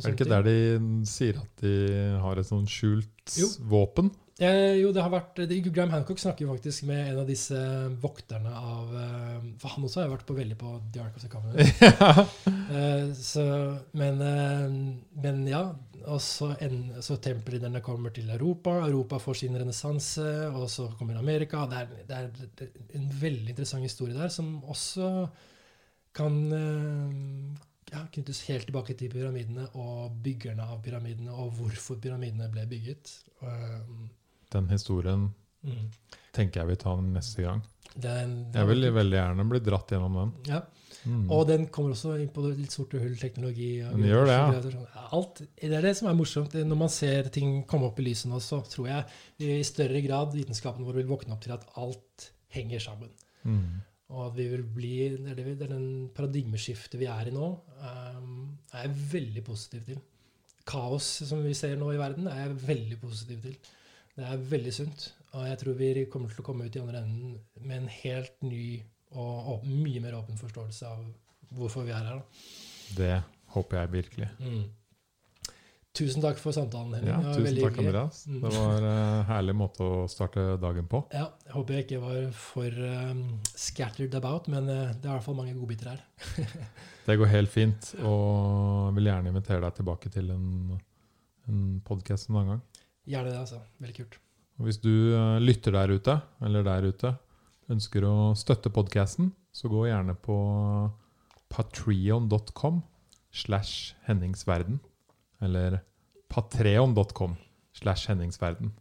Er 0.00 0.02
det 0.02 0.12
ikke 0.16 0.28
der 0.30 0.42
de 0.46 1.04
sier 1.06 1.38
at 1.40 1.62
de 1.62 1.72
har 2.22 2.38
et 2.42 2.46
sånn 2.48 2.66
skjult 2.70 3.38
Jo. 3.38 3.48
våpen? 3.70 4.10
Eh, 4.40 4.78
jo, 4.80 4.88
det 4.96 5.02
har 5.04 5.12
vært 5.12 5.42
det, 5.50 5.58
Graham 5.66 5.90
Hancock 5.92 6.20
snakker 6.22 6.46
jo 6.46 6.54
faktisk 6.54 6.86
med 6.88 7.10
en 7.10 7.18
av 7.20 7.26
disse 7.28 7.58
vokterne 8.00 8.52
av 8.56 8.94
eh, 8.96 9.42
For 9.60 9.74
han 9.74 9.84
også 9.84 10.00
har 10.00 10.12
vært 10.14 10.24
på 10.30 10.36
veldig 10.38 10.56
på 10.56 10.70
The 10.94 11.02
Ark 11.04 11.18
of 11.18 11.26
the 11.26 11.32
Covenant. 11.32 12.46
Eh, 12.70 13.08
så, 13.18 13.44
men, 13.98 14.20
eh, 14.22 14.66
men 15.18 15.40
ja. 15.48 15.64
Og 16.06 16.20
så, 16.22 16.52
en, 16.62 16.76
så 17.02 17.16
tempelridderne 17.20 17.82
kommer 17.82 18.14
til 18.14 18.30
Europa. 18.30 18.76
Europa 18.86 19.18
får 19.20 19.40
sin 19.40 19.58
renessanse, 19.58 20.28
og 20.54 20.68
så 20.70 20.86
kommer 20.94 21.18
Amerika. 21.18 21.64
Det 21.68 21.80
er, 21.80 21.90
det 22.06 22.68
er 22.68 22.70
en 22.96 23.08
veldig 23.20 23.50
interessant 23.50 23.84
historie 23.84 24.14
der, 24.14 24.30
som 24.30 24.60
også 24.70 25.10
kan 26.16 26.38
eh, 26.54 27.58
ja, 27.90 28.04
knyttes 28.14 28.44
helt 28.48 28.70
tilbake 28.70 28.94
til 28.98 29.10
pyramidene 29.12 29.66
og 29.82 30.14
byggerne 30.22 30.70
av 30.70 30.80
pyramidene, 30.86 31.34
og 31.34 31.58
hvorfor 31.58 31.98
pyramidene 32.02 32.48
ble 32.54 32.64
bygget. 32.70 33.12
Eh, 33.42 34.08
Den 34.50 34.68
historien 34.72 35.28
mm. 35.66 35.86
tenker 36.36 36.62
jeg 36.62 36.72
vi 36.72 36.80
tar 36.82 37.00
neste 37.04 37.46
gang. 37.46 37.64
Den, 37.94 38.36
Jeg 38.54 38.68
vil 38.68 38.86
veldig 38.94 39.18
gjerne 39.18 39.48
bli 39.50 39.62
dratt 39.66 39.96
gjennom 39.96 40.20
den. 40.22 40.36
ja. 40.52 40.62
Mm. 41.08 41.30
Og 41.32 41.46
den 41.48 41.62
kommer 41.72 41.94
også 41.94 42.16
inn 42.20 42.28
på 42.32 42.42
litt 42.44 42.74
sorte 42.74 43.00
hull-teknologi. 43.00 43.70
og 43.86 43.94
Den 43.96 44.10
gjør 44.10 44.26
det, 44.28 44.34
ja. 44.36 44.58
sånn. 44.66 44.88
Alt, 45.16 45.42
det 45.56 45.76
er 45.78 45.86
det 45.86 45.94
som 45.96 46.10
er 46.10 46.18
morsomt. 46.18 46.56
Når 46.66 46.80
man 46.82 46.92
ser 46.92 47.30
ting 47.32 47.62
komme 47.70 47.88
opp 47.88 48.02
i 48.02 48.08
lyset 48.10 48.28
nå, 48.30 48.40
så 48.44 48.60
tror 48.68 48.90
jeg 48.90 49.46
i 49.46 49.62
større 49.66 50.02
grad 50.04 50.36
vitenskapen 50.36 50.84
vår 50.84 51.00
vil 51.00 51.08
våkne 51.08 51.36
opp 51.36 51.44
til 51.46 51.54
at 51.56 51.64
alt 51.80 52.28
henger 52.52 52.84
sammen. 52.84 53.14
Mm. 53.48 53.80
Og 54.10 54.22
at 54.26 54.36
vi 54.36 54.46
vil 54.50 54.64
bli, 54.76 54.94
det 55.24 55.46
er 55.46 55.70
den 55.70 55.90
paradigmeskiftet 56.14 56.98
vi 57.00 57.08
er 57.08 57.30
i 57.30 57.34
nå, 57.34 57.50
um, 57.80 58.32
er 58.74 58.88
jeg 58.88 58.96
veldig 59.14 59.44
positiv 59.46 59.84
til. 59.86 60.00
Kaos 60.68 61.06
som 61.30 61.40
vi 61.46 61.54
ser 61.56 61.78
nå 61.80 61.92
i 61.94 62.00
verden, 62.00 62.26
er 62.28 62.44
jeg 62.44 62.58
veldig 62.66 62.98
positiv 63.00 63.44
til. 63.46 63.54
Det 64.20 64.28
er 64.28 64.48
veldig 64.50 64.72
sunt. 64.76 65.06
Og 65.30 65.46
jeg 65.46 65.60
tror 65.60 65.76
vi 65.78 65.90
kommer 66.10 66.32
til 66.32 66.42
å 66.42 66.46
komme 66.46 66.66
ut 66.66 66.76
i 66.76 66.82
andre 66.82 67.04
enden 67.04 67.36
med 67.62 67.76
en 67.78 67.92
helt 68.00 68.42
ny 68.44 68.64
og 69.10 69.54
åpen, 69.56 69.78
mye 69.82 70.02
mer 70.02 70.18
åpen 70.18 70.38
forståelse 70.38 70.90
av 70.90 71.06
hvorfor 71.56 71.86
vi 71.86 71.94
er 71.94 72.04
her. 72.06 72.20
Da. 72.20 72.44
Det 72.98 73.16
håper 73.54 73.80
jeg 73.80 73.92
virkelig. 73.94 74.28
Mm. 74.42 74.68
Tusen 75.90 76.22
takk 76.22 76.38
for 76.38 76.54
samtalen, 76.54 76.92
Henning. 76.94 77.10
Ja, 77.10 77.32
tusen 77.34 77.56
takk, 77.58 77.74
hyggelig. 77.74 77.88
Andreas. 77.90 78.20
Mm. 78.30 78.42
Det 78.44 78.50
var 78.54 78.84
en 78.90 79.24
herlig 79.26 79.54
måte 79.58 79.82
å 79.86 80.04
starte 80.10 80.44
dagen 80.62 80.86
på. 80.90 81.00
Ja, 81.10 81.26
jeg 81.48 81.54
håper 81.56 81.76
jeg 81.76 81.86
ikke 81.86 82.02
var 82.04 82.20
for 82.44 82.84
um, 83.10 83.24
scattered 83.58 84.14
about, 84.14 84.46
men 84.52 84.70
uh, 84.70 84.92
det 84.94 85.08
er 85.08 85.10
i 85.10 85.16
hvert 85.16 85.26
fall 85.26 85.38
mange 85.40 85.56
godbiter 85.58 85.90
her. 85.96 86.04
Det 87.08 87.16
går 87.18 87.30
helt 87.32 87.50
fint, 87.50 87.88
og 88.06 88.90
jeg 88.90 88.96
vil 89.00 89.08
gjerne 89.10 89.32
invitere 89.32 89.64
deg 89.64 89.78
tilbake 89.80 90.12
til 90.14 90.28
en, 90.30 90.50
en 91.50 91.62
podkast 91.82 92.28
en 92.28 92.36
annen 92.38 92.52
gang. 92.52 92.60
Gjerne 93.10 93.32
det, 93.32 93.40
altså. 93.40 93.58
Veldig 93.82 93.96
kult. 93.96 94.18
Og 94.60 94.68
hvis 94.68 94.78
du 94.82 94.90
eh, 95.16 95.38
lytter 95.42 95.74
der 95.74 95.92
ute, 95.96 96.16
eller 96.44 96.66
der 96.66 96.86
ute, 96.92 97.14
ønsker 97.72 98.04
å 98.06 98.14
støtte 98.38 98.72
podkasten, 98.74 99.30
så 99.56 99.70
gå 99.72 99.86
gjerne 99.88 100.14
på 100.20 100.36
patreon.com 101.50 102.82
slash 103.32 103.94
henningsverden. 104.06 104.78
Eller 105.42 105.80
patreon.com 106.30 107.38
slash 107.80 108.10
henningsverden. 108.10 108.74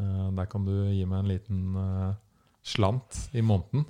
Eh, 0.00 0.30
Der 0.38 0.48
kan 0.50 0.64
du 0.66 0.72
gi 0.90 1.04
meg 1.04 1.22
en 1.22 1.30
liten 1.30 1.60
eh, 1.82 2.14
slant 2.66 3.26
i 3.36 3.44
måneden. 3.44 3.86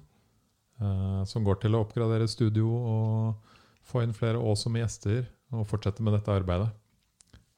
Som 1.24 1.40
går 1.40 1.56
til 1.62 1.72
å 1.72 1.78
oppgradere 1.86 2.26
studio 2.28 2.68
og 2.68 3.54
få 3.88 4.02
inn 4.04 4.10
flere 4.12 4.36
awesome 4.36 4.76
gjester 4.82 5.22
og 5.56 5.64
fortsette 5.70 6.04
med 6.04 6.12
dette 6.12 6.28
arbeidet. 6.28 6.66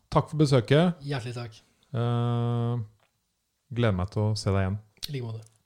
Takk 0.07 0.31
for 0.31 0.39
besøket. 0.39 1.01
Hjertelig 1.03 1.35
takk. 1.35 1.59
Eh, 1.97 2.81
gleder 3.73 3.97
meg 3.97 4.11
til 4.13 4.27
å 4.27 4.35
se 4.37 4.53
deg 4.53 4.67
igjen. 4.67 4.81
I 5.09 5.15
like 5.15 5.29
måte. 5.29 5.58